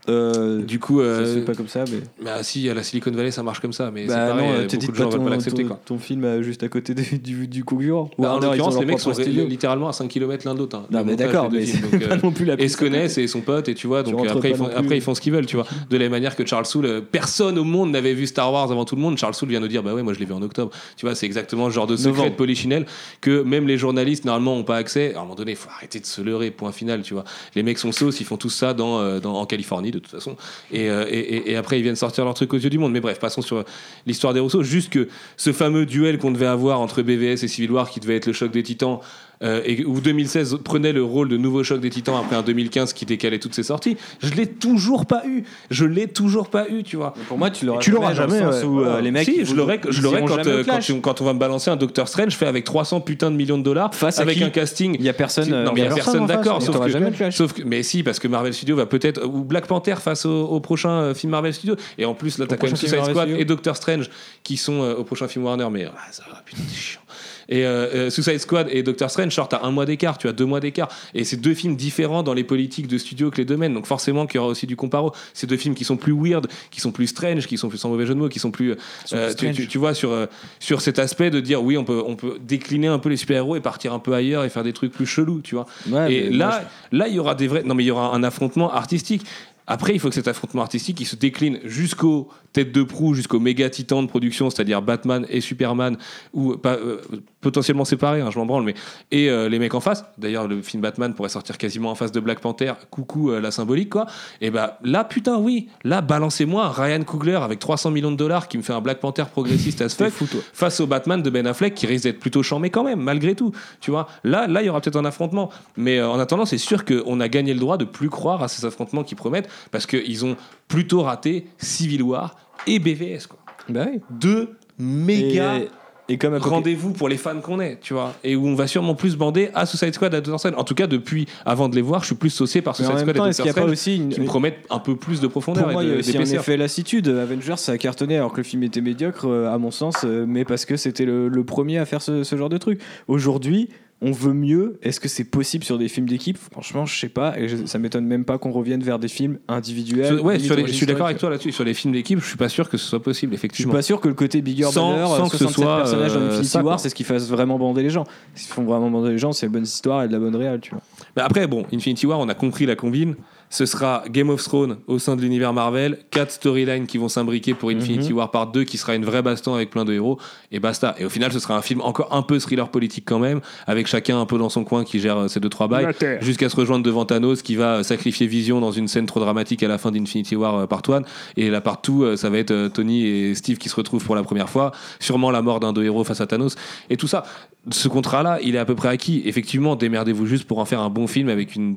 euh, 0.08 0.62
du 0.62 0.78
coup, 0.80 0.98
ça 1.00 1.04
euh, 1.06 1.26
se 1.34 1.38
fait 1.38 1.44
pas 1.44 1.54
comme 1.54 1.68
ça, 1.68 1.84
mais. 1.90 1.98
bah, 2.24 2.42
si 2.42 2.68
à 2.68 2.74
la 2.74 2.82
Silicon 2.82 3.12
Valley, 3.12 3.30
ça 3.30 3.42
marche 3.42 3.60
comme 3.60 3.72
ça. 3.72 3.90
Mais 3.92 4.02
c'est 4.02 4.08
Bah 4.08 4.28
pareil, 4.30 4.48
non, 4.48 4.66
beaucoup 4.66 4.90
de 4.92 4.96
gens 4.96 5.08
ton, 5.10 5.22
pas 5.24 5.30
l'accepter. 5.30 5.64
ton, 5.64 5.76
ton 5.84 5.98
film 5.98 6.24
euh, 6.24 6.42
juste 6.42 6.62
à 6.64 6.68
côté 6.68 6.94
de- 6.94 7.02
du, 7.18 7.46
du 7.46 7.62
concurrent. 7.64 8.10
Bah, 8.18 8.34
en 8.34 8.40
l'occurrence, 8.40 8.78
les 8.80 8.86
mecs 8.86 8.98
sont 9.00 9.12
littéralement 9.12 9.88
à 9.88 9.92
5 9.92 10.08
km 10.08 10.46
l'un 10.46 10.54
d'autre. 10.56 10.76
hein, 10.76 10.86
Non, 10.90 10.98
le 11.00 11.04
mais 11.04 11.16
d'accord, 11.16 11.50
mais 11.52 11.64
c'est 11.66 11.80
pas 12.08 12.14
euh, 12.14 12.18
non 12.22 12.32
plus 12.32 12.44
la 12.44 12.60
et 12.60 12.68
se 12.68 12.76
connaissent 12.76 13.16
et 13.18 13.26
son 13.28 13.40
pote 13.42 13.68
et 13.68 13.74
tu 13.74 13.86
vois 13.86 14.02
donc 14.02 14.26
après 14.26 14.50
ils 14.50 14.56
font 14.56 14.64
non 14.64 14.70
après 14.76 14.96
ils 14.96 15.00
font 15.02 15.14
ce 15.14 15.20
qu'ils 15.20 15.32
veulent 15.32 15.46
tu 15.46 15.56
vois 15.56 15.66
de 15.90 15.96
la 15.96 16.04
même 16.04 16.10
manière 16.12 16.34
que 16.36 16.44
Charles 16.44 16.66
Soule 16.66 17.02
personne 17.10 17.58
au 17.58 17.64
monde 17.64 17.90
n'avait 17.90 18.14
vu 18.14 18.26
Star 18.26 18.52
Wars 18.52 18.70
avant 18.72 18.84
tout 18.84 18.96
le 18.96 19.02
monde 19.02 19.16
Charles 19.18 19.34
Soule 19.34 19.48
vient 19.50 19.60
nous 19.60 19.68
dire 19.68 19.82
bah 19.82 19.94
ouais 19.94 20.02
moi 20.02 20.12
je 20.14 20.18
l'ai 20.18 20.24
vu 20.24 20.32
en 20.32 20.42
octobre 20.42 20.70
tu 20.96 21.06
vois 21.06 21.14
c'est 21.14 21.26
exactement 21.26 21.66
le 21.66 21.72
genre 21.72 21.86
de 21.86 21.96
secret 21.96 22.30
de 22.30 22.34
polichinelle 22.34 22.86
que 23.20 23.42
même 23.42 23.66
les 23.68 23.78
journalistes 23.78 24.24
normalement 24.24 24.56
ont 24.56 24.64
pas 24.64 24.76
accès 24.76 25.14
à 25.14 25.18
un 25.18 25.22
moment 25.22 25.34
donné 25.34 25.52
il 25.52 25.56
faut 25.56 25.70
arrêter 25.70 26.00
de 26.00 26.06
se 26.06 26.20
leurrer 26.22 26.50
point 26.50 26.72
final 26.72 27.02
tu 27.02 27.14
vois 27.14 27.24
les 27.54 27.62
mecs 27.62 27.78
sont 27.78 27.92
sauces 27.92 28.20
ils 28.20 28.24
font 28.26 28.36
tous 28.36 28.50
ça 28.50 28.74
dans 28.74 29.00
en 29.24 29.46
Californie 29.46 29.91
de 29.92 29.98
toute 30.00 30.10
façon. 30.10 30.36
Et, 30.72 30.90
euh, 30.90 31.04
et, 31.08 31.52
et- 31.52 31.56
après 31.56 31.78
ils 31.78 31.82
viennent 31.82 31.94
sortir 31.96 32.24
leur 32.24 32.34
truc 32.34 32.52
aux 32.54 32.58
yeux 32.58 32.70
du 32.70 32.78
monde. 32.78 32.92
Mais 32.92 33.00
bref 33.00 33.18
passons 33.20 33.42
sur 33.42 33.64
l'histoire 34.06 34.34
des 34.34 34.40
Rousseau 34.40 34.62
juste 34.64 34.90
que 34.92 35.08
ce 35.36 35.52
fameux 35.52 35.86
duel 35.86 36.18
qu'on 36.18 36.32
devait 36.32 36.46
avoir 36.46 36.80
entre 36.80 37.02
BVS 37.02 37.44
et 37.44 37.48
Civil 37.48 37.70
War 37.70 37.88
qui 37.90 38.00
devait 38.00 38.16
être 38.16 38.26
le 38.26 38.32
choc 38.32 38.50
des 38.50 38.62
titans 38.62 38.98
euh, 39.42 39.60
et 39.64 39.84
où 39.84 40.00
2016 40.00 40.58
prenait 40.64 40.92
le 40.92 41.02
rôle 41.02 41.28
de 41.28 41.36
nouveau 41.36 41.62
choc 41.64 41.80
des 41.80 41.90
titans 41.90 42.16
après 42.16 42.36
un 42.36 42.42
2015 42.42 42.92
qui 42.92 43.04
décalait 43.06 43.38
toutes 43.38 43.54
ses 43.54 43.62
sorties, 43.62 43.96
je 44.22 44.32
l'ai 44.34 44.46
toujours 44.46 45.06
pas 45.06 45.22
eu. 45.26 45.44
Je 45.70 45.84
l'ai 45.84 46.06
toujours 46.08 46.48
pas 46.48 46.68
eu, 46.68 46.82
tu 46.82 46.96
vois. 46.96 47.14
Pour 47.28 47.38
moi, 47.38 47.50
tu 47.50 47.64
l'auras 47.66 47.80
dans 47.90 48.08
le 48.08 48.14
jamais, 48.14 48.38
sens 48.40 48.54
ouais. 48.62 48.64
où, 48.64 48.80
euh, 48.84 49.00
les 49.00 49.10
mecs. 49.10 49.24
si, 49.24 49.44
je 49.44 49.50
vont- 49.50 49.56
l'aurai, 49.56 49.80
je 49.88 49.98
ils 49.98 50.02
l'aurai 50.02 50.18
iront 50.18 50.26
quand, 50.26 50.36
jamais 50.36 50.50
euh, 50.50 50.64
quand, 50.64 50.78
tu- 50.78 51.00
quand 51.00 51.20
on 51.20 51.24
va 51.24 51.32
me 51.34 51.38
balancer 51.38 51.70
un 51.70 51.76
Doctor 51.76 52.08
Strange 52.08 52.36
fait 52.36 52.46
avec 52.46 52.64
300 52.64 53.00
putains 53.00 53.30
de 53.30 53.36
millions 53.36 53.58
de 53.58 53.62
dollars 53.64 53.94
Face 53.94 54.18
à 54.18 54.22
avec 54.22 54.40
un 54.42 54.50
casting. 54.50 54.96
Il 54.98 55.04
y 55.04 55.08
a 55.08 55.12
personne. 55.12 55.52
euh, 55.52 55.64
non, 55.64 55.72
mais 55.72 55.80
il 55.80 55.84
y 55.84 55.88
a 55.88 55.94
personne 55.94 56.26
d'accord. 56.26 56.62
Sauf 56.62 56.78
que, 56.80 56.88
jamais 56.88 57.12
sauf 57.30 57.52
mais 57.64 57.82
si, 57.82 58.02
parce 58.02 58.18
que 58.18 58.28
Marvel 58.28 58.54
Studios 58.54 58.76
va 58.76 58.86
peut-être 58.86 59.24
ou 59.26 59.44
Black 59.44 59.66
Panther 59.66 59.96
face 60.00 60.24
au, 60.26 60.44
au 60.46 60.60
prochain 60.60 60.90
euh, 60.90 61.14
film 61.14 61.30
Marvel 61.32 61.52
Studios. 61.52 61.76
Et 61.98 62.04
en 62.04 62.14
plus, 62.14 62.38
là, 62.38 62.46
t'as 62.48 62.56
quand 62.56 62.66
même 62.66 62.76
Suicide 62.76 63.04
Squad 63.04 63.28
et 63.30 63.44
Doctor 63.44 63.76
Strange 63.76 64.08
qui 64.42 64.56
sont 64.56 64.82
euh, 64.82 64.94
au 64.94 65.04
prochain 65.04 65.28
film 65.28 65.44
Warner. 65.44 65.66
Mais 65.70 65.86
ah, 65.86 65.98
ça 66.10 66.22
va, 66.30 66.40
putain, 66.44 66.62
c'est 66.68 66.76
chiant. 66.76 67.00
Et 67.48 67.66
euh, 67.66 68.06
euh, 68.06 68.10
Suicide 68.10 68.38
Squad 68.38 68.68
et 68.70 68.82
Doctor 68.82 69.10
Strange 69.10 69.34
sortent 69.34 69.54
à 69.54 69.62
un 69.64 69.70
mois 69.70 69.84
d'écart, 69.86 70.18
tu 70.18 70.28
as 70.28 70.32
deux 70.32 70.44
mois 70.44 70.60
d'écart. 70.60 70.88
Et 71.14 71.24
c'est 71.24 71.36
deux 71.36 71.54
films 71.54 71.76
différents 71.76 72.22
dans 72.22 72.34
les 72.34 72.44
politiques 72.44 72.86
de 72.86 72.98
studio 72.98 73.30
que 73.30 73.38
les 73.38 73.44
domaines. 73.44 73.74
Donc 73.74 73.86
forcément 73.86 74.26
qu'il 74.26 74.36
y 74.36 74.38
aura 74.38 74.48
aussi 74.48 74.66
du 74.66 74.76
comparo. 74.76 75.12
C'est 75.34 75.46
deux 75.46 75.56
films 75.56 75.74
qui 75.74 75.84
sont 75.84 75.96
plus 75.96 76.12
weird, 76.16 76.46
qui 76.70 76.80
sont 76.80 76.92
plus 76.92 77.06
strange, 77.08 77.46
qui 77.46 77.58
sont 77.58 77.68
plus 77.68 77.78
sans 77.78 77.88
mauvais 77.88 78.06
jeu 78.06 78.14
de 78.14 78.18
mots, 78.18 78.28
qui 78.28 78.38
sont 78.38 78.50
plus. 78.50 78.74
euh, 79.16 79.28
tu, 79.30 79.34
tu- 79.62 79.68
tu 79.68 79.78
vois 79.78 79.94
sur 79.94 80.28
sur 80.58 80.80
cet 80.80 80.98
aspect 80.98 81.30
de 81.30 81.40
dire 81.40 81.62
oui, 81.62 81.76
on 81.76 81.84
peut 81.84 82.02
on 82.06 82.16
peut 82.16 82.38
décliner 82.40 82.86
un 82.88 82.98
peu 82.98 83.08
les 83.08 83.16
super 83.16 83.36
héros 83.38 83.56
et 83.56 83.60
partir 83.60 83.92
un 83.92 83.98
peu 83.98 84.12
ailleurs 84.14 84.44
et 84.44 84.48
faire 84.48 84.62
des 84.64 84.72
trucs 84.72 84.92
plus 84.92 85.06
chelous, 85.06 85.40
tu 85.42 85.54
vois. 85.54 85.66
Ouais, 85.90 86.12
et 86.12 86.30
là, 86.30 86.64
là, 86.92 87.08
il 87.08 87.14
y 87.14 87.18
aura 87.18 87.34
des 87.34 87.48
vrais. 87.48 87.62
Non, 87.62 87.74
mais 87.74 87.84
il 87.84 87.86
y 87.86 87.90
aura 87.90 88.14
un 88.14 88.22
affrontement 88.22 88.72
artistique. 88.72 89.24
Après, 89.66 89.94
il 89.94 90.00
faut 90.00 90.08
que 90.08 90.14
cet 90.14 90.28
affrontement 90.28 90.62
artistique 90.62 91.00
il 91.00 91.06
se 91.06 91.16
décline 91.16 91.60
jusqu'aux 91.64 92.28
têtes 92.52 92.72
de 92.72 92.82
proue, 92.82 93.14
jusqu'aux 93.14 93.40
méga 93.40 93.70
titans 93.70 94.02
de 94.02 94.08
production, 94.08 94.50
c'est-à-dire 94.50 94.82
Batman 94.82 95.26
et 95.30 95.40
Superman, 95.40 95.96
ou 96.32 96.56
pas, 96.56 96.74
euh, 96.74 97.00
potentiellement 97.40 97.84
séparés, 97.84 98.20
hein, 98.20 98.30
je 98.30 98.38
m'en 98.38 98.46
branle, 98.46 98.64
mais 98.64 98.74
et 99.10 99.30
euh, 99.30 99.48
les 99.48 99.58
mecs 99.58 99.74
en 99.74 99.80
face. 99.80 100.04
D'ailleurs, 100.18 100.48
le 100.48 100.62
film 100.62 100.82
Batman 100.82 101.14
pourrait 101.14 101.28
sortir 101.28 101.58
quasiment 101.58 101.90
en 101.90 101.94
face 101.94 102.12
de 102.12 102.20
Black 102.20 102.40
Panther. 102.40 102.74
Coucou 102.90 103.30
euh, 103.30 103.40
la 103.40 103.50
symbolique, 103.50 103.90
quoi. 103.90 104.06
Et 104.40 104.50
bah 104.50 104.78
là, 104.82 105.04
putain, 105.04 105.38
oui, 105.38 105.68
là, 105.84 106.00
balancez-moi 106.00 106.70
Ryan 106.70 107.02
Coogler 107.02 107.40
avec 107.42 107.58
300 107.58 107.90
millions 107.90 108.12
de 108.12 108.16
dollars 108.16 108.48
qui 108.48 108.58
me 108.58 108.62
fait 108.62 108.72
un 108.72 108.80
Black 108.80 109.00
Panther 109.00 109.24
progressiste 109.30 109.80
as 109.80 109.88
fuck 110.10 110.28
face 110.52 110.80
au 110.80 110.86
Batman 110.86 111.22
de 111.22 111.30
Ben 111.30 111.46
Affleck 111.46 111.74
qui 111.74 111.86
risque 111.86 112.04
d'être 112.04 112.20
plutôt 112.20 112.42
charmé 112.42 112.70
quand 112.70 112.84
même, 112.84 113.00
malgré 113.00 113.34
tout. 113.34 113.52
Tu 113.80 113.90
vois, 113.90 114.08
là, 114.24 114.46
là, 114.46 114.62
il 114.62 114.66
y 114.66 114.68
aura 114.68 114.80
peut-être 114.80 114.96
un 114.96 115.04
affrontement. 115.04 115.50
Mais 115.76 116.02
en 116.02 116.18
attendant, 116.18 116.44
c'est 116.44 116.58
sûr 116.58 116.84
qu'on 116.84 117.20
a 117.20 117.28
gagné 117.28 117.54
le 117.54 117.60
droit 117.60 117.76
de 117.76 117.84
plus 117.84 118.10
croire 118.10 118.42
à 118.42 118.48
ces 118.48 118.64
affrontements 118.66 119.04
qui 119.04 119.14
promettent 119.14 119.48
parce 119.70 119.86
qu'ils 119.86 120.24
ont 120.24 120.36
plutôt 120.68 121.02
raté 121.02 121.46
Civil 121.58 122.02
War 122.02 122.36
et 122.66 122.78
BVS, 122.78 123.26
quoi. 123.28 123.38
Oui. 123.68 124.00
Deux 124.10 124.50
méga 124.78 125.58
Et, 125.58 125.68
et 126.14 126.18
comme 126.18 126.34
Apoca- 126.34 126.48
rendez-vous 126.50 126.92
pour 126.92 127.08
les 127.08 127.16
fans 127.16 127.40
qu'on 127.40 127.60
est, 127.60 127.78
tu 127.80 127.94
vois, 127.94 128.12
et 128.24 128.34
où 128.34 128.46
on 128.46 128.54
va 128.54 128.66
sûrement 128.66 128.94
plus 128.94 129.16
bander 129.16 129.50
à 129.54 129.66
Suicide 129.66 129.94
Squad, 129.94 130.12
à 130.14 130.20
Doctor 130.20 130.38
Strange. 130.40 130.54
En 130.56 130.64
tout 130.64 130.74
cas, 130.74 130.86
depuis, 130.88 131.26
avant 131.46 131.68
de 131.68 131.76
les 131.76 131.80
voir, 131.82 132.00
je 132.00 132.06
suis 132.06 132.14
plus 132.16 132.30
saucé 132.30 132.60
par 132.60 132.74
Suicide 132.74 132.98
Squad 132.98 133.16
temps, 133.16 133.24
et 133.26 133.28
Doctor 133.30 133.48
Strange, 133.48 133.70
aussi 133.70 133.96
une. 133.96 134.08
qui 134.08 134.20
me 134.20 134.26
promettent 134.26 134.58
un 134.70 134.80
peu 134.80 134.96
plus 134.96 135.20
de 135.20 135.28
profondeur 135.28 135.64
Pour 135.64 135.72
moi, 135.72 135.82
et 135.84 135.86
il 135.86 135.88
y 135.90 135.92
a 135.92 135.94
de- 135.96 136.00
aussi 136.00 136.16
un 136.18 136.20
effet 136.40 136.56
lassitude. 136.56 137.08
Avengers, 137.08 137.54
ça 137.56 137.72
a 137.72 137.78
cartonné 137.78 138.16
alors 138.16 138.32
que 138.32 138.38
le 138.38 138.42
film 138.42 138.62
était 138.64 138.80
médiocre, 138.80 139.26
euh, 139.28 139.52
à 139.54 139.58
mon 139.58 139.70
sens, 139.70 139.96
euh, 140.04 140.24
mais 140.26 140.44
parce 140.44 140.64
que 140.64 140.76
c'était 140.76 141.04
le, 141.04 141.28
le 141.28 141.44
premier 141.44 141.78
à 141.78 141.84
faire 141.86 142.02
ce, 142.02 142.24
ce 142.24 142.36
genre 142.36 142.48
de 142.48 142.58
truc. 142.58 142.80
Aujourd'hui, 143.08 143.68
on 144.04 144.10
veut 144.10 144.32
mieux. 144.32 144.78
Est-ce 144.82 144.98
que 145.00 145.08
c'est 145.08 145.24
possible 145.24 145.62
sur 145.64 145.78
des 145.78 145.88
films 145.88 146.08
d'équipe? 146.08 146.36
Franchement, 146.36 146.84
je 146.86 146.98
sais 146.98 147.08
pas. 147.08 147.38
Et 147.38 147.46
je- 147.48 147.66
ça 147.66 147.78
m'étonne 147.78 148.04
même 148.04 148.24
pas 148.24 148.36
qu'on 148.36 148.50
revienne 148.50 148.82
vers 148.82 148.98
des 148.98 149.06
films 149.08 149.38
individuels. 149.48 150.06
Sur- 150.16 150.24
ouais, 150.24 150.38
sur 150.40 150.56
les- 150.56 150.66
je 150.66 150.72
suis 150.72 150.86
d'accord 150.86 151.06
avec 151.06 151.18
toi 151.18 151.30
là-dessus. 151.30 151.52
Sur 151.52 151.64
les 151.64 151.72
films 151.74 151.94
d'équipe, 151.94 152.18
je 152.20 152.26
suis 152.26 152.36
pas 152.36 152.48
sûr 152.48 152.68
que 152.68 152.76
ce 152.76 152.84
soit 152.86 153.02
possible, 153.02 153.32
Je 153.32 153.38
suis 153.38 153.46
effectivement. 153.46 153.72
pas 153.72 153.82
sûr 153.82 154.00
que 154.00 154.08
le 154.08 154.14
côté 154.14 154.42
bigger 154.42 154.64
Sans- 154.64 154.90
banner, 154.92 155.06
sans 155.06 155.28
que 155.28 155.36
ce 155.36 155.44
67 155.44 155.64
soit, 155.64 155.76
personnages 155.76 156.12
dans 156.14 156.20
euh, 156.20 156.28
Infinity 156.30 156.48
ça, 156.48 156.60
quoi. 156.60 156.70
War, 156.72 156.80
c'est 156.80 156.88
ce 156.88 156.94
qui 156.94 157.04
fasse 157.04 157.28
vraiment 157.28 157.58
bander 157.58 157.82
les 157.82 157.90
gens. 157.90 158.04
Ce 158.34 158.42
qui 158.42 158.48
font 158.48 158.64
vraiment 158.64 158.90
bander 158.90 159.10
les 159.10 159.18
gens, 159.18 159.32
c'est 159.32 159.46
la 159.46 159.52
bonne 159.52 159.62
histoire 159.64 160.02
et 160.02 160.08
de 160.08 160.12
la 160.12 160.18
bonne 160.18 160.34
réal, 160.36 160.60
tu 160.60 160.70
vois. 160.72 160.82
Mais 161.16 161.22
après, 161.22 161.46
bon, 161.46 161.64
Infinity 161.72 162.04
War, 162.06 162.18
on 162.18 162.28
a 162.28 162.34
compris 162.34 162.66
la 162.66 162.74
combine. 162.76 163.14
Ce 163.52 163.66
sera 163.66 164.02
Game 164.10 164.30
of 164.30 164.42
Thrones 164.42 164.78
au 164.86 164.98
sein 164.98 165.14
de 165.14 165.20
l'univers 165.20 165.52
Marvel, 165.52 165.98
quatre 166.10 166.30
storylines 166.30 166.86
qui 166.86 166.96
vont 166.96 167.10
s'imbriquer 167.10 167.52
pour 167.52 167.68
Infinity 167.68 168.08
Mhm. 168.10 168.16
War 168.16 168.30
Part 168.30 168.46
2 168.46 168.64
qui 168.64 168.78
sera 168.78 168.94
une 168.94 169.04
vraie 169.04 169.20
baston 169.20 169.54
avec 169.54 169.68
plein 169.68 169.84
de 169.84 169.92
héros 169.92 170.18
et 170.50 170.58
basta. 170.58 170.94
Et 170.98 171.04
au 171.04 171.10
final, 171.10 171.30
ce 171.32 171.38
sera 171.38 171.54
un 171.54 171.60
film 171.60 171.82
encore 171.82 172.14
un 172.14 172.22
peu 172.22 172.38
thriller 172.38 172.70
politique 172.70 173.04
quand 173.06 173.18
même, 173.18 173.42
avec 173.66 173.86
chacun 173.88 174.18
un 174.18 174.24
peu 174.24 174.38
dans 174.38 174.48
son 174.48 174.64
coin 174.64 174.84
qui 174.84 175.00
gère 175.00 175.18
euh, 175.18 175.28
ses 175.28 175.38
deux 175.38 175.50
trois 175.50 175.68
bails, 175.68 175.88
jusqu'à 176.22 176.48
se 176.48 176.56
rejoindre 176.56 176.82
devant 176.82 177.04
Thanos 177.04 177.42
qui 177.42 177.54
va 177.56 177.76
euh, 177.76 177.82
sacrifier 177.82 178.26
Vision 178.26 178.58
dans 178.58 178.72
une 178.72 178.88
scène 178.88 179.04
trop 179.04 179.20
dramatique 179.20 179.62
à 179.62 179.68
la 179.68 179.76
fin 179.76 179.90
d'Infinity 179.90 180.34
War 180.34 180.56
euh, 180.56 180.66
Part 180.66 180.82
1 180.88 181.02
et 181.36 181.50
la 181.50 181.60
Part 181.60 181.82
2 181.86 181.92
euh, 181.92 182.16
ça 182.16 182.30
va 182.30 182.38
être 182.38 182.52
euh, 182.52 182.68
Tony 182.70 183.04
et 183.06 183.34
Steve 183.34 183.58
qui 183.58 183.68
se 183.68 183.76
retrouvent 183.76 184.02
pour 184.02 184.16
la 184.16 184.22
première 184.22 184.48
fois, 184.48 184.72
sûrement 184.98 185.30
la 185.30 185.42
mort 185.42 185.60
d'un 185.60 185.74
de 185.74 185.82
héros 185.84 186.04
face 186.04 186.22
à 186.22 186.26
Thanos 186.26 186.54
et 186.88 186.96
tout 186.96 187.06
ça. 187.06 187.22
Ce 187.70 187.86
contrat-là, 187.88 188.38
il 188.42 188.54
est 188.56 188.58
à 188.58 188.64
peu 188.64 188.74
près 188.74 188.88
acquis. 188.88 189.22
Effectivement, 189.26 189.76
démerdez-vous 189.76 190.24
juste 190.24 190.44
pour 190.48 190.58
en 190.58 190.64
faire 190.64 190.80
un 190.80 190.88
bon 190.88 191.06
film 191.06 191.28
avec 191.28 191.54
une 191.54 191.76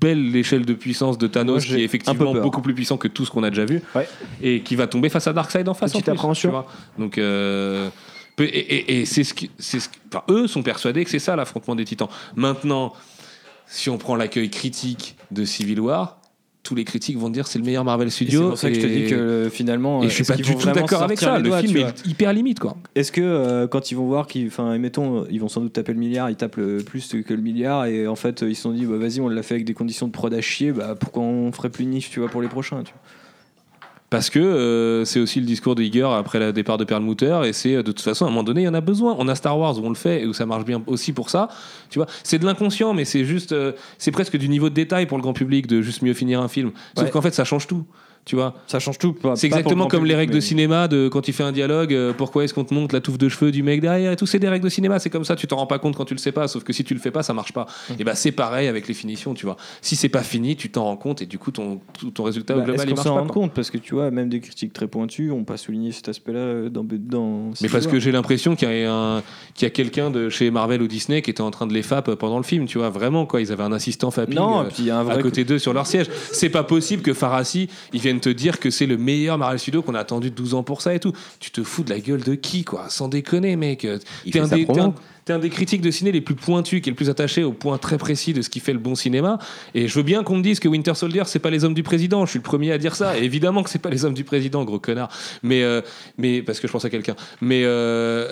belle 0.00 0.34
échelle 0.36 0.64
de 0.64 0.74
puissance 0.74 1.18
de 1.18 1.26
Moi, 1.26 1.32
Thanos 1.32 1.62
j'ai 1.64 1.76
qui 1.76 1.80
est 1.82 1.84
effectivement 1.84 2.32
beaucoup 2.34 2.62
plus 2.62 2.74
puissant 2.74 2.96
que 2.96 3.08
tout 3.08 3.24
ce 3.24 3.30
qu'on 3.30 3.42
a 3.42 3.50
déjà 3.50 3.64
vu 3.64 3.82
Ouais. 3.94 4.08
et 4.42 4.60
qui 4.62 4.76
va 4.76 4.86
tomber 4.86 5.08
face 5.08 5.26
à 5.26 5.32
Darkseid 5.32 5.68
en 5.68 5.74
face. 5.74 5.92
Petite 5.92 6.08
en 6.08 6.12
plus, 6.12 6.18
appréhension. 6.18 6.48
tu 6.50 6.52
vois. 6.52 6.66
Donc, 6.98 7.18
euh, 7.18 7.88
et, 8.38 8.44
et- 8.44 9.00
et 9.00 9.04
c'est 9.06 9.24
ce 9.24 9.34
qui, 9.34 9.50
c'est 9.58 9.80
ce 9.80 9.88
enfin, 10.12 10.22
eux 10.30 10.46
sont 10.46 10.62
persuadés 10.62 11.04
que 11.04 11.10
c'est 11.10 11.18
ça 11.18 11.34
l'affrontement 11.36 11.74
des 11.74 11.84
Titans. 11.84 12.08
Maintenant, 12.36 12.92
si 13.66 13.90
on 13.90 13.98
prend 13.98 14.14
l'accueil 14.16 14.48
critique 14.50 15.16
de 15.30 15.44
Civil 15.44 15.80
War, 15.80 16.17
tous 16.62 16.74
les 16.74 16.84
critiques 16.84 17.16
vont 17.16 17.30
dire 17.30 17.46
c'est 17.46 17.58
le 17.58 17.64
meilleur 17.64 17.84
Marvel 17.84 18.08
Et 18.08 18.10
C'est 18.10 18.24
Studio. 18.24 18.48
pour 18.50 18.58
ça 18.58 18.68
que 18.68 18.74
je 18.74 18.80
te 18.80 18.86
dis 18.86 19.06
que 19.06 19.14
euh, 19.14 19.50
finalement. 19.50 20.02
et 20.02 20.08
je 20.08 20.12
suis 20.14 20.22
est-ce 20.22 20.32
pas 20.32 20.36
du 20.36 20.42
tout 20.42 20.70
d'accord 20.72 21.02
avec 21.02 21.18
ça. 21.18 21.38
Le 21.38 21.44
doigts, 21.44 21.60
film 21.62 21.76
est 21.78 22.06
hyper 22.06 22.32
limite, 22.32 22.58
quoi. 22.60 22.76
Est-ce 22.94 23.10
que 23.12 23.20
euh, 23.22 23.66
quand 23.66 23.90
ils 23.90 23.94
vont 23.94 24.06
voir 24.06 24.26
qu'ils, 24.26 24.48
enfin, 24.48 24.78
euh, 24.78 25.24
ils 25.30 25.40
vont 25.40 25.48
sans 25.48 25.60
doute 25.62 25.72
taper 25.72 25.92
le 25.94 25.98
milliard, 25.98 26.28
ils 26.30 26.36
tapent 26.36 26.56
le 26.56 26.78
plus 26.82 27.14
que 27.26 27.32
le 27.34 27.40
milliard, 27.40 27.86
et 27.86 28.06
en 28.06 28.16
fait, 28.16 28.42
euh, 28.42 28.50
ils 28.50 28.54
se 28.56 28.62
sont 28.62 28.72
dit, 28.72 28.84
bah, 28.84 28.96
vas-y, 28.98 29.20
on 29.20 29.28
l'a 29.28 29.42
fait 29.42 29.54
avec 29.54 29.64
des 29.66 29.74
conditions 29.74 30.06
de 30.08 30.12
prod 30.12 30.32
à 30.34 30.40
chier, 30.40 30.72
bah, 30.72 30.94
pourquoi 30.98 31.22
on 31.22 31.50
ferait 31.52 31.70
plus 31.70 31.86
niche, 31.86 32.10
tu 32.10 32.20
vois, 32.20 32.28
pour 32.28 32.42
les 32.42 32.48
prochains, 32.48 32.82
tu 32.82 32.92
vois. 32.92 33.02
Parce 34.10 34.30
que 34.30 34.38
euh, 34.38 35.04
c'est 35.04 35.20
aussi 35.20 35.38
le 35.38 35.44
discours 35.44 35.74
de 35.74 35.82
Iger 35.82 36.08
après 36.16 36.38
le 36.38 36.50
départ 36.52 36.78
de 36.78 36.84
Perlmutter, 36.84 37.40
et 37.44 37.52
c'est 37.52 37.74
euh, 37.74 37.82
de 37.82 37.92
toute 37.92 38.00
façon, 38.00 38.24
à 38.24 38.28
un 38.28 38.30
moment 38.30 38.42
donné, 38.42 38.62
il 38.62 38.64
y 38.64 38.68
en 38.68 38.72
a 38.74 38.80
besoin. 38.80 39.14
On 39.18 39.28
a 39.28 39.34
Star 39.34 39.58
Wars 39.58 39.78
où 39.78 39.84
on 39.84 39.90
le 39.90 39.94
fait 39.94 40.22
et 40.22 40.26
où 40.26 40.32
ça 40.32 40.46
marche 40.46 40.64
bien 40.64 40.82
aussi 40.86 41.12
pour 41.12 41.28
ça. 41.28 41.48
Tu 41.90 41.98
vois, 41.98 42.06
c'est 42.22 42.38
de 42.38 42.46
l'inconscient, 42.46 42.94
mais 42.94 43.04
c'est 43.04 43.24
juste, 43.26 43.52
euh, 43.52 43.72
c'est 43.98 44.10
presque 44.10 44.38
du 44.38 44.48
niveau 44.48 44.70
de 44.70 44.74
détail 44.74 45.04
pour 45.04 45.18
le 45.18 45.22
grand 45.22 45.34
public 45.34 45.66
de 45.66 45.82
juste 45.82 46.00
mieux 46.00 46.14
finir 46.14 46.40
un 46.40 46.48
film. 46.48 46.70
Sauf 46.96 47.04
Ouais. 47.04 47.10
qu'en 47.10 47.20
fait, 47.20 47.34
ça 47.34 47.44
change 47.44 47.66
tout. 47.66 47.84
Tu 48.28 48.36
vois, 48.36 48.52
Ça 48.66 48.78
change 48.78 48.98
tout. 48.98 49.16
c'est 49.36 49.46
exactement 49.46 49.86
comme 49.86 50.04
les 50.04 50.14
règles 50.14 50.32
de 50.32 50.36
mais- 50.36 50.42
cinéma 50.42 50.86
de 50.86 51.08
quand 51.08 51.28
il 51.28 51.32
fait 51.32 51.44
un 51.44 51.50
dialogue, 51.52 51.94
euh, 51.94 52.12
pourquoi 52.12 52.44
est-ce 52.44 52.52
qu'on 52.52 52.64
te 52.64 52.74
montre 52.74 52.94
la 52.94 53.00
touffe 53.00 53.16
de 53.16 53.26
cheveux 53.30 53.50
du 53.50 53.62
mec 53.62 53.80
derrière 53.80 54.12
et 54.12 54.16
tout, 54.16 54.26
c'est 54.26 54.38
des 54.38 54.50
règles 54.50 54.64
de 54.64 54.68
cinéma, 54.68 54.98
c'est 54.98 55.08
comme 55.08 55.24
ça, 55.24 55.34
tu 55.34 55.46
t'en 55.46 55.56
rends 55.56 55.66
pas 55.66 55.78
compte 55.78 55.96
quand 55.96 56.04
tu 56.04 56.12
le 56.12 56.18
sais 56.18 56.30
pas, 56.30 56.46
sauf 56.46 56.62
que 56.62 56.74
si 56.74 56.84
tu 56.84 56.92
le 56.92 57.00
fais 57.00 57.10
pas, 57.10 57.22
ça 57.22 57.32
marche 57.32 57.54
pas. 57.54 57.64
Mm. 57.88 57.92
Et 58.00 58.04
bah 58.04 58.14
c'est 58.14 58.32
pareil 58.32 58.68
avec 58.68 58.86
les 58.86 58.92
finitions, 58.92 59.32
tu 59.32 59.46
vois. 59.46 59.56
Si 59.80 59.96
c'est 59.96 60.10
pas 60.10 60.22
fini, 60.22 60.56
tu 60.56 60.70
t'en 60.70 60.84
rends 60.84 60.96
compte 60.98 61.22
et 61.22 61.26
du 61.26 61.38
coup 61.38 61.50
ton, 61.52 61.80
ton 62.12 62.22
résultat 62.22 62.54
Bah, 62.54 62.64
global 62.64 62.86
il 62.86 62.94
marche 62.94 63.08
pas. 63.08 63.32
compte 63.32 63.54
Parce 63.54 63.70
que 63.70 63.78
tu 63.78 63.94
vois, 63.94 64.10
même 64.10 64.28
des 64.28 64.40
critiques 64.40 64.74
très 64.74 64.88
pointues 64.88 65.30
ont 65.30 65.44
pas 65.44 65.56
souligné 65.56 65.90
cet 65.92 66.10
aspect-là 66.10 66.38
euh, 66.38 66.68
dans. 66.68 66.84
dans 66.84 67.50
Mais 67.62 67.68
parce 67.70 67.86
que 67.86 67.98
j'ai 67.98 68.12
l'impression 68.12 68.56
qu'il 68.56 68.68
y 68.70 68.84
a, 68.84 68.92
un- 68.94 69.22
qu'il 69.54 69.62
y 69.62 69.66
a 69.66 69.70
quelqu'un 69.70 70.10
de 70.10 70.28
chez 70.28 70.50
Marvel 70.50 70.82
ou 70.82 70.86
Disney 70.86 71.22
qui 71.22 71.30
était 71.30 71.40
en 71.40 71.50
train 71.50 71.66
de 71.66 71.72
les 71.72 71.82
fap 71.82 72.10
pendant 72.16 72.36
le 72.36 72.44
film, 72.44 72.66
tu 72.66 72.76
vois, 72.76 72.90
vraiment 72.90 73.24
quoi. 73.24 73.40
Ils 73.40 73.52
avaient 73.52 73.62
un 73.62 73.72
assistant 73.72 74.10
fapping 74.10 74.36
Non, 74.36 74.60
euh, 74.60 74.64
puis 74.64 74.76
il 74.80 74.84
y 74.86 74.90
a 74.90 74.98
un 74.98 75.00
à 75.00 75.04
vrai. 75.04 75.22
côté 75.22 75.44
d'eux 75.44 75.58
sur 75.58 75.72
leur 75.72 75.86
siège. 75.86 76.08
C'est 76.32 76.50
pas 76.50 76.62
possible 76.62 77.02
que 77.02 77.14
Farassi, 77.14 77.68
ils 77.94 78.06
viennent 78.18 78.34
te 78.34 78.38
dire 78.38 78.58
que 78.60 78.70
c'est 78.70 78.86
le 78.86 78.96
meilleur 78.98 79.38
Marvel 79.38 79.58
Studio 79.58 79.82
qu'on 79.82 79.94
a 79.94 80.00
attendu 80.00 80.30
12 80.30 80.54
ans 80.54 80.62
pour 80.62 80.82
ça 80.82 80.94
et 80.94 81.00
tout. 81.00 81.12
Tu 81.40 81.50
te 81.50 81.62
fous 81.62 81.82
de 81.84 81.90
la 81.90 82.00
gueule 82.00 82.22
de 82.22 82.34
qui, 82.34 82.64
quoi? 82.64 82.86
Sans 82.88 83.08
déconner, 83.08 83.56
mec. 83.56 83.86
Il 84.24 84.32
fait 84.32 84.40
un, 84.40 84.46
sa 84.48 84.56
des- 84.56 84.64
promo. 84.64 84.94
T'es 85.28 85.34
un- 85.34 85.38
des 85.38 85.50
critiques 85.50 85.80
de 85.82 85.90
ciné 85.90 86.10
les 86.10 86.20
plus 86.20 86.34
pointus, 86.34 86.80
qui 86.80 86.88
est 86.88 86.92
le 86.92 86.96
plus 86.96 87.10
attaché 87.10 87.44
au 87.44 87.52
point 87.52 87.78
très 87.78 87.98
précis 87.98 88.32
de 88.32 88.42
ce 88.42 88.48
qui 88.50 88.60
fait 88.60 88.72
le 88.72 88.78
bon 88.78 88.94
cinéma. 88.94 89.38
Et 89.74 89.86
je 89.86 89.94
veux 89.94 90.02
bien 90.02 90.22
qu'on 90.24 90.36
me 90.36 90.42
dise 90.42 90.58
que 90.58 90.68
Winter 90.68 90.94
Soldier, 90.94 91.22
c'est 91.26 91.38
pas 91.38 91.50
les 91.50 91.64
hommes 91.64 91.74
du 91.74 91.82
président. 91.82 92.24
Je 92.26 92.30
suis 92.30 92.38
le 92.38 92.42
premier 92.44 92.72
à 92.72 92.78
dire 92.78 92.96
ça. 92.96 93.18
Et 93.18 93.22
évidemment 93.24 93.62
que 93.62 93.70
c'est 93.70 93.78
pas 93.78 93.90
les 93.90 94.04
hommes 94.04 94.14
du 94.14 94.24
président, 94.24 94.64
gros 94.64 94.78
connard. 94.78 95.10
Mais, 95.42 95.62
euh, 95.62 95.80
mais 96.16 96.42
parce 96.42 96.60
que 96.60 96.66
je 96.66 96.72
pense 96.72 96.84
à 96.84 96.90
quelqu'un. 96.90 97.14
Mais 97.40 97.62
euh, 97.64 97.68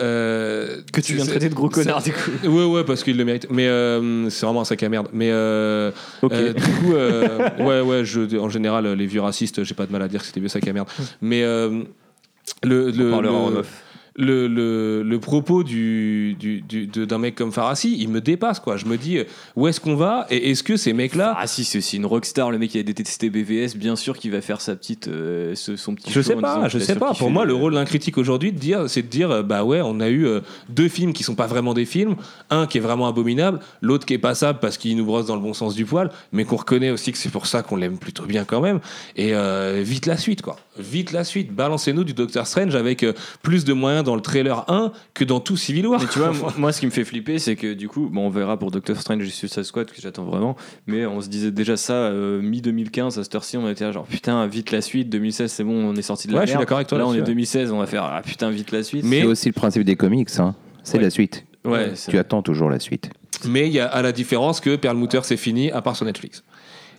euh, 0.00 0.82
Que 0.92 1.00
tu 1.00 1.14
viens 1.14 1.24
de 1.24 1.30
traiter 1.30 1.48
de 1.48 1.54
gros 1.54 1.68
connard, 1.68 2.02
du 2.02 2.12
coup. 2.12 2.30
Ouais, 2.44 2.64
ouais, 2.64 2.84
parce 2.84 3.04
qu'il 3.04 3.16
le 3.16 3.24
mérite. 3.24 3.46
Mais 3.50 3.66
c'est 4.30 4.46
vraiment 4.46 4.62
un 4.62 4.64
sac 4.64 4.82
à 4.82 4.88
merde. 4.88 5.08
Mais 5.12 5.30
Ok. 6.22 6.32
euh, 6.32 6.52
du 6.54 6.62
coup, 6.62 6.92
ouais, 7.62 7.80
ouais, 7.82 8.04
je, 8.04 8.38
en 8.38 8.48
général, 8.48 8.90
les 8.92 9.06
vieux 9.06 9.20
racistes, 9.20 9.62
j'ai 9.64 9.74
pas 9.74 9.86
de 9.86 9.92
mal 9.92 10.02
à 10.02 10.08
dire 10.08 10.20
que 10.20 10.26
c'était 10.26 10.40
vieux 10.40 10.48
sac 10.48 10.66
à 10.66 10.72
merde. 10.72 10.88
Mais 11.20 11.42
le, 11.42 11.86
le, 12.90 13.08
On 13.08 13.10
parlera 13.10 13.34
en 13.34 13.50
le. 13.50 13.62
Le, 14.18 14.48
le, 14.48 15.02
le 15.02 15.20
propos 15.20 15.62
du, 15.62 16.34
du, 16.38 16.60
du- 16.62 16.86
d'un 16.86 17.18
mec 17.18 17.34
comme 17.34 17.52
Farassi, 17.52 17.96
il 17.98 18.08
me 18.08 18.20
dépasse, 18.20 18.60
quoi. 18.60 18.76
Je 18.76 18.86
me 18.86 18.96
dis, 18.96 19.18
euh, 19.18 19.24
où 19.56 19.66
est-ce 19.68 19.80
qu'on 19.80 19.94
va 19.94 20.26
Et 20.30 20.50
est-ce 20.50 20.62
que 20.62 20.76
ces 20.76 20.92
mecs-là. 20.92 21.34
Ah 21.38 21.46
si, 21.46 21.64
c'est 21.64 21.78
aussi 21.78 21.96
une 21.98 22.06
rockstar, 22.06 22.50
le 22.50 22.58
mec 22.58 22.70
qui 22.70 22.78
a 22.78 22.82
détesté 22.82 23.28
BVS, 23.30 23.76
bien 23.76 23.94
sûr 23.94 24.16
qu'il 24.16 24.30
va 24.32 24.40
faire 24.40 24.60
sa 24.60 24.74
petite, 24.74 25.08
euh, 25.08 25.54
ce- 25.54 25.76
son 25.76 25.94
petit 25.94 26.10
Je 26.10 26.20
sais 26.20 26.36
pas, 26.36 26.68
je 26.68 26.78
sais 26.78 26.96
pas. 26.96 27.12
Pour 27.14 27.30
moi, 27.30 27.44
le 27.44 27.54
rôle 27.54 27.74
d'un 27.74 27.84
critique 27.84 28.16
aujourd'hui, 28.18 28.52
de 28.52 28.58
dire, 28.58 28.88
c'est 28.88 29.02
de 29.02 29.08
dire, 29.08 29.30
euh, 29.30 29.42
bah 29.42 29.64
ouais, 29.64 29.80
on 29.84 30.00
a 30.00 30.08
eu 30.08 30.26
euh, 30.26 30.40
deux 30.68 30.88
films 30.88 31.12
qui 31.12 31.22
sont 31.22 31.34
pas 31.34 31.46
vraiment 31.46 31.74
des 31.74 31.84
films, 31.84 32.16
un 32.50 32.66
qui 32.66 32.78
est 32.78 32.80
vraiment 32.80 33.08
abominable, 33.08 33.60
l'autre 33.82 34.06
qui 34.06 34.14
est 34.14 34.18
passable 34.18 34.60
parce 34.60 34.78
qu'il 34.78 34.96
nous 34.96 35.04
brosse 35.04 35.26
dans 35.26 35.36
le 35.36 35.42
bon 35.42 35.52
sens 35.52 35.74
du 35.74 35.84
poil, 35.84 36.10
mais 36.32 36.44
qu'on 36.44 36.56
reconnaît 36.56 36.90
aussi 36.90 37.12
que 37.12 37.18
c'est 37.18 37.28
pour 37.28 37.46
ça 37.46 37.62
qu'on 37.62 37.76
l'aime 37.76 37.98
plutôt 37.98 38.24
bien 38.24 38.44
quand 38.44 38.60
même. 38.60 38.80
Et 39.16 39.34
euh, 39.34 39.82
vite 39.84 40.06
la 40.06 40.16
suite, 40.16 40.40
quoi. 40.42 40.56
Vite 40.78 41.12
la 41.12 41.24
suite. 41.24 41.52
Balancez-nous 41.54 42.04
du 42.04 42.12
Doctor 42.14 42.46
Strange 42.46 42.74
avec 42.74 43.04
plus 43.42 43.64
de 43.64 43.72
moyens 43.72 44.04
dans 44.06 44.14
le 44.14 44.22
trailer 44.22 44.64
1 44.70 44.92
que 45.12 45.24
dans 45.24 45.40
tout 45.40 45.56
Civil 45.58 45.86
War. 45.86 46.00
Mais 46.00 46.06
tu 46.08 46.18
vois, 46.18 46.32
moi, 46.32 46.52
moi, 46.58 46.72
ce 46.72 46.80
qui 46.80 46.86
me 46.86 46.90
fait 46.90 47.04
flipper, 47.04 47.38
c'est 47.38 47.56
que 47.56 47.74
du 47.74 47.88
coup, 47.88 48.08
bon, 48.10 48.26
on 48.26 48.30
verra 48.30 48.58
pour 48.58 48.70
Doctor 48.70 48.96
Strange 48.98 49.22
et 49.22 49.26
Suicide 49.30 49.64
Squad, 49.64 49.90
que 49.90 50.00
j'attends 50.00 50.24
vraiment, 50.24 50.56
mais 50.86 51.04
on 51.04 51.20
se 51.20 51.28
disait 51.28 51.50
déjà 51.50 51.76
ça 51.76 51.92
euh, 51.92 52.40
mi-2015, 52.40 53.18
à 53.18 53.24
cette 53.24 53.34
heure-ci, 53.34 53.56
on 53.58 53.68
était 53.68 53.84
là, 53.84 53.92
genre 53.92 54.06
putain, 54.06 54.46
vite 54.46 54.70
la 54.70 54.80
suite, 54.80 55.10
2016, 55.10 55.52
c'est 55.52 55.64
bon, 55.64 55.74
on 55.74 55.94
est 55.96 56.02
sorti 56.02 56.28
de 56.28 56.32
la 56.32 56.38
Ouais, 56.38 56.46
je 56.46 56.50
suis 56.50 56.54
merde. 56.56 56.62
d'accord 56.62 56.78
avec 56.78 56.88
toi 56.88 56.96
Là, 56.98 57.06
on 57.06 57.12
est 57.12 57.16
là-dessus, 57.18 57.30
ouais. 57.30 57.34
2016, 57.34 57.72
on 57.72 57.78
va 57.78 57.86
faire 57.86 58.04
ah 58.04 58.22
putain, 58.24 58.48
vite 58.50 58.72
la 58.72 58.82
suite. 58.82 59.04
Mais- 59.04 59.20
C'est 59.20 59.26
aussi 59.26 59.48
le 59.48 59.52
principe 59.54 59.82
des 59.84 59.96
comics, 59.96 60.28
hein. 60.38 60.54
c'est 60.82 60.96
Ouais. 60.98 61.02
la 61.04 61.10
suite. 61.10 61.44
ouais, 61.64 61.92
Tu 62.08 62.16
attends 62.18 62.42
toujours 62.42 62.70
la 62.70 62.78
suite. 62.80 63.10
Mais 63.46 63.66
il 63.66 63.72
y 63.72 63.80
a 63.80 63.86
à 63.86 64.00
la 64.00 64.12
différence 64.12 64.60
que 64.60 64.76
Perlmutter 64.76 65.20
c'est 65.24 65.36
fini 65.36 65.70
à 65.70 65.82
part 65.82 65.94
sur 65.96 66.06
Netflix. 66.06 66.42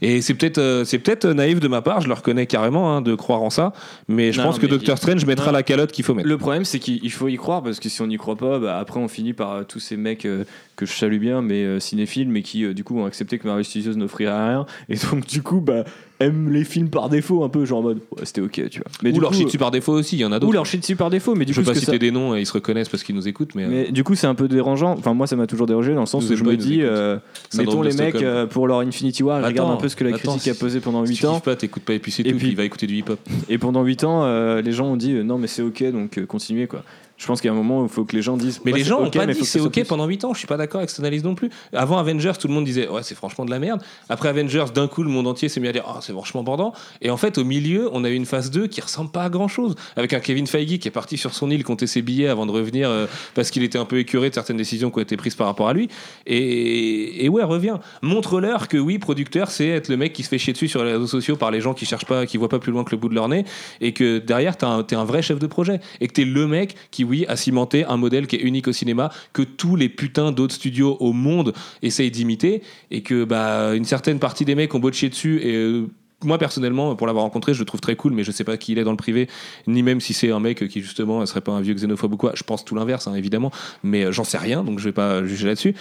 Et 0.01 0.21
c'est 0.21 0.33
peut-être 0.33 0.57
euh, 0.57 0.85
c'est 0.85 0.99
peut-être 0.99 1.25
naïf 1.27 1.59
de 1.59 1.67
ma 1.67 1.81
part, 1.81 2.01
je 2.01 2.07
le 2.07 2.13
reconnais 2.13 2.45
carrément 2.45 2.95
hein, 2.95 3.01
de 3.01 3.15
croire 3.15 3.41
en 3.41 3.49
ça, 3.49 3.73
mais 4.07 4.31
je 4.31 4.39
Non, 4.39 4.47
pense 4.47 4.59
que 4.59 4.65
Doctor 4.67 4.97
Strange 4.97 5.25
mettra 5.25 5.47
non. 5.47 5.51
la 5.53 5.63
calotte 5.63 5.91
qu'il 5.91 6.05
faut 6.05 6.13
mettre. 6.13 6.27
Le 6.27 6.37
problème, 6.37 6.65
c'est 6.65 6.79
qu'il 6.79 6.99
il 7.03 7.11
faut 7.11 7.27
y 7.27 7.35
croire 7.37 7.63
parce 7.63 7.79
que 7.79 7.89
si 7.89 8.01
on 8.01 8.07
n'y 8.07 8.17
croit 8.17 8.35
pas, 8.35 8.59
bah, 8.59 8.77
après 8.77 8.99
on 8.99 9.07
finit 9.07 9.33
par 9.33 9.51
euh, 9.53 9.63
tous 9.63 9.79
ces 9.79 9.97
mecs 9.97 10.25
euh, 10.25 10.43
que 10.77 10.85
je 10.85 10.93
salue 10.93 11.17
bien, 11.19 11.41
mais 11.41 11.63
euh, 11.65 11.79
cinéphiles, 11.81 12.29
mais 12.29 12.41
qui 12.43 12.63
euh, 12.63 12.73
du 12.73 12.83
coup 12.85 12.97
ont 12.97 13.05
accepté 13.05 13.37
que 13.39 13.45
Marvel 13.47 13.65
Studios 13.65 13.95
n'offrirait 13.95 14.31
rien 14.31 14.65
et 14.89 14.95
donc 14.95 15.25
du 15.27 15.41
coup 15.41 15.59
bah, 15.59 15.83
aiment 16.19 16.49
les 16.51 16.63
films 16.63 16.89
par 16.89 17.09
défaut 17.09 17.43
un 17.43 17.49
peu, 17.49 17.65
genre 17.65 17.79
en 17.79 17.83
mode 17.83 17.97
ouais, 18.11 18.25
c'était 18.25 18.41
ok, 18.41 18.69
tu 18.69 18.79
vois. 18.79 18.87
Mais 19.03 19.11
ou 19.15 19.19
leur 19.19 19.33
chie 19.33 19.45
dessus 19.45 19.57
par 19.57 19.71
défaut 19.71 19.93
aussi, 19.93 20.15
il 20.15 20.19
y 20.19 20.25
en 20.25 20.31
a 20.31 20.37
ou 20.37 20.39
d'autres. 20.39 20.53
leur 20.53 20.65
shit 20.65 20.79
dessus 20.81 20.95
par 20.95 21.09
défaut, 21.09 21.35
mais 21.35 21.45
du 21.45 21.53
je 21.53 21.59
coup 21.59 21.65
vais 21.65 21.71
pas 21.71 21.75
ce 21.75 21.79
que 21.79 21.85
citer 21.85 21.97
ça- 21.97 21.99
des 21.99 22.11
noms 22.11 22.35
et 22.35 22.39
ils 22.41 22.45
se 22.45 22.53
reconnaissent 22.53 22.89
parce 22.89 23.03
qu'ils 23.03 23.15
nous 23.15 23.27
écoutent, 23.27 23.53
mais, 23.55 23.67
Mais 23.67 23.91
du 23.91 24.03
coup, 24.03 24.15
c'est 24.15 24.27
un 24.27 24.33
peu 24.35 24.47
dérangeant. 24.47 24.93
Enfin, 24.97 25.13
moi, 25.13 25.27
ça 25.27 25.35
m'a 25.35 25.47
toujours 25.47 25.67
dérangé 25.67 25.93
dans 25.93 25.99
le 26.01 26.05
sens 26.07 26.23
Nous 26.25 26.31
où 26.31 26.35
je 26.35 26.43
pas, 26.43 26.49
me 26.51 26.55
dis, 26.57 26.79
euh, 26.81 27.17
mettons 27.55 27.81
les 27.81 27.93
mecs 27.95 28.15
euh, 28.15 28.45
pour 28.47 28.67
leur 28.67 28.79
Infinity 28.79 29.23
War, 29.23 29.37
Attends, 29.37 29.47
regardent 29.47 29.71
un 29.71 29.75
peu 29.77 29.89
ce 29.89 29.95
que 29.95 30.03
la 30.03 30.15
attends, 30.15 30.33
critique 30.33 30.47
a 30.49 30.53
si- 30.53 30.59
posé 30.59 30.79
pendant 30.79 31.05
si 31.05 31.13
8 31.13 31.17
tu 31.19 31.25
ans. 31.27 31.39
pas, 31.39 31.55
t'écoutes 31.55 31.83
pas 31.83 31.93
et 31.93 31.99
puis 31.99 32.11
c'est 32.11 32.23
tout, 32.23 32.35
puis- 32.37 32.49
il 32.49 32.55
va 32.55 32.63
écouter 32.65 32.87
du 32.87 32.95
hip-hop. 32.95 33.19
Et 33.49 33.57
pendant 33.57 33.83
8 33.83 34.03
ans, 34.03 34.25
les 34.59 34.71
gens 34.71 34.85
ont 34.87 34.97
dit 34.97 35.13
non, 35.23 35.37
mais 35.39 35.47
c'est 35.47 35.61
ok, 35.63 35.83
donc 35.91 36.23
continuez 36.25 36.67
quoi. 36.67 36.83
Je 37.17 37.25
pense 37.25 37.41
qu'il 37.41 37.47
y 37.47 37.51
a 37.51 37.53
un 37.53 37.57
moment 37.57 37.81
où 37.81 37.83
il 37.85 37.89
faut 37.89 38.05
que 38.05 38.15
les 38.15 38.21
gens 38.21 38.37
disent. 38.37 38.61
Mais 38.63 38.71
ouais, 38.71 38.77
les 38.77 38.83
gens 38.83 38.99
ont 38.99 39.07
ok, 39.07 39.17
pas 39.17 39.25
dit 39.25 39.43
c'est 39.43 39.59
ok 39.59 39.71
plus. 39.71 39.85
pendant 39.85 40.05
8 40.05 40.25
ans, 40.25 40.33
je 40.33 40.37
suis 40.37 40.47
pas 40.47 40.57
d'accord 40.57 40.79
avec 40.79 40.91
cette 40.91 40.99
analyse 40.99 41.23
non 41.23 41.33
plus. 41.33 41.49
Avant 41.73 41.97
Avengers, 41.97 42.33
tout 42.39 42.47
le 42.47 42.53
monde 42.53 42.65
disait 42.65 42.87
ouais, 42.87 43.01
c'est 43.01 43.15
franchement 43.15 43.43
de 43.43 43.49
la 43.49 43.57
merde. 43.57 43.81
Après 44.07 44.29
Avengers, 44.29 44.65
d'un 44.73 44.87
coup, 44.87 45.01
le 45.01 45.09
monde 45.09 45.25
entier 45.25 45.49
s'est 45.49 45.59
mis 45.59 45.67
à 45.67 45.71
dire 45.71 45.83
ah, 45.87 45.97
c'est 46.01 46.13
franchement 46.13 46.43
bordant. 46.43 46.73
Et 47.01 47.09
en 47.09 47.17
fait, 47.17 47.39
au 47.39 47.43
milieu, 47.43 47.89
on 47.91 48.03
a 48.03 48.09
eu 48.09 48.13
une 48.13 48.27
phase 48.27 48.51
2 48.51 48.67
qui 48.67 48.81
ressemble 48.81 49.09
pas 49.09 49.23
à 49.23 49.29
grand 49.29 49.47
chose. 49.47 49.73
Avec 49.95 50.13
un 50.13 50.19
Kevin 50.19 50.45
Feige 50.45 50.77
qui 50.77 50.87
est 50.87 50.91
parti 50.91 51.17
sur 51.17 51.33
son 51.33 51.49
île 51.49 51.63
compter 51.63 51.87
ses 51.87 52.03
billets 52.03 52.27
avant 52.27 52.45
de 52.45 52.51
revenir 52.51 52.87
euh, 52.87 53.07
parce 53.33 53.49
qu'il 53.49 53.63
était 53.63 53.79
un 53.79 53.85
peu 53.85 53.97
écœuré 53.97 54.29
de 54.29 54.35
certaines 54.35 54.57
décisions 54.57 54.91
qui 54.91 54.99
ont 54.99 55.01
été 55.01 55.17
prises 55.17 55.35
par 55.35 55.47
rapport 55.47 55.69
à 55.69 55.73
lui. 55.73 55.89
Et, 56.27 57.25
et 57.25 57.29
ouais, 57.29 57.43
reviens. 57.43 57.79
Montre-leur 58.03 58.67
que 58.67 58.77
oui, 58.77 58.99
producteur, 58.99 59.49
c'est 59.49 59.69
être 59.69 59.89
le 59.89 59.97
mec 59.97 60.13
qui 60.13 60.21
se 60.21 60.29
fait 60.29 60.37
chier 60.37 60.53
dessus 60.53 60.67
sur 60.67 60.83
les 60.83 60.93
réseaux 60.93 61.07
sociaux 61.07 61.35
par 61.35 61.49
les 61.49 61.61
gens 61.61 61.73
qui 61.73 61.87
cherchent 61.87 62.05
pas, 62.05 62.27
qui 62.27 62.37
voient 62.37 62.47
pas 62.47 62.59
plus 62.59 62.71
loin 62.71 62.83
que 62.83 62.91
le 62.91 62.97
bout 62.97 63.09
de 63.09 63.15
leur 63.15 63.27
nez. 63.27 63.43
Et 63.81 63.93
que 63.93 64.19
derrière, 64.19 64.55
t'es 64.55 64.65
un, 64.65 64.85
un 64.91 65.05
vrai 65.05 65.23
chef 65.23 65.39
de 65.39 65.47
projet. 65.47 65.79
Et 65.99 66.07
que 66.07 66.13
t'es 66.13 66.25
le 66.25 66.45
mec 66.45 66.75
qui, 66.91 67.06
oui, 67.07 67.25
a 67.27 67.35
cimenté 67.35 67.85
un 67.85 67.97
modèle 67.97 68.27
qui 68.27 68.35
est 68.35 68.41
unique 68.41 68.67
au 68.67 68.73
cinéma, 68.73 69.11
que 69.33 69.41
tous 69.41 69.75
les 69.75 69.89
putains 69.89 70.31
d'autres 70.31 70.55
studios 70.55 70.97
au 70.99 71.13
monde 71.13 71.53
essayent 71.81 72.11
d'imiter. 72.11 72.61
Et 72.91 73.01
que, 73.01 73.23
bah, 73.23 73.73
une 73.75 73.85
certaine 73.85 74.19
partie 74.19 74.45
des 74.45 74.55
mecs 74.55 74.73
ont 74.75 74.79
beau 74.79 74.91
chier 74.91 75.09
dessus 75.09 75.39
et. 75.41 75.55
euh, 75.55 75.87
moi 76.23 76.37
personnellement, 76.37 76.95
pour 76.95 77.05
l'avoir 77.05 77.23
rencontré, 77.23 77.53
je 77.53 77.59
le 77.59 77.65
trouve 77.65 77.79
très 77.79 77.95
cool, 77.95 78.13
mais 78.13 78.23
je 78.23 78.31
sais 78.31 78.43
pas 78.43 78.57
qui 78.57 78.71
il 78.71 78.79
est 78.79 78.83
dans 78.83 78.91
le 78.91 78.97
privé, 78.97 79.27
ni 79.67 79.83
même 79.83 80.01
si 80.01 80.13
c'est 80.13 80.31
un 80.31 80.39
mec 80.39 80.67
qui 80.67 80.81
justement 80.81 81.23
serait 81.25 81.41
pas 81.41 81.51
un 81.51 81.61
vieux 81.61 81.75
xénophobe 81.75 82.13
ou 82.13 82.17
quoi. 82.17 82.31
Je 82.33 82.43
pense 82.43 82.65
tout 82.65 82.73
l'inverse, 82.73 83.07
hein, 83.07 83.13
évidemment, 83.13 83.51
mais 83.83 84.05
euh, 84.05 84.11
j'en 84.11 84.23
sais 84.23 84.39
rien, 84.39 84.63
donc 84.63 84.79
je 84.79 84.85
vais 84.85 84.93
pas 84.93 85.23
juger 85.25 85.45
là-dessus. 85.45 85.75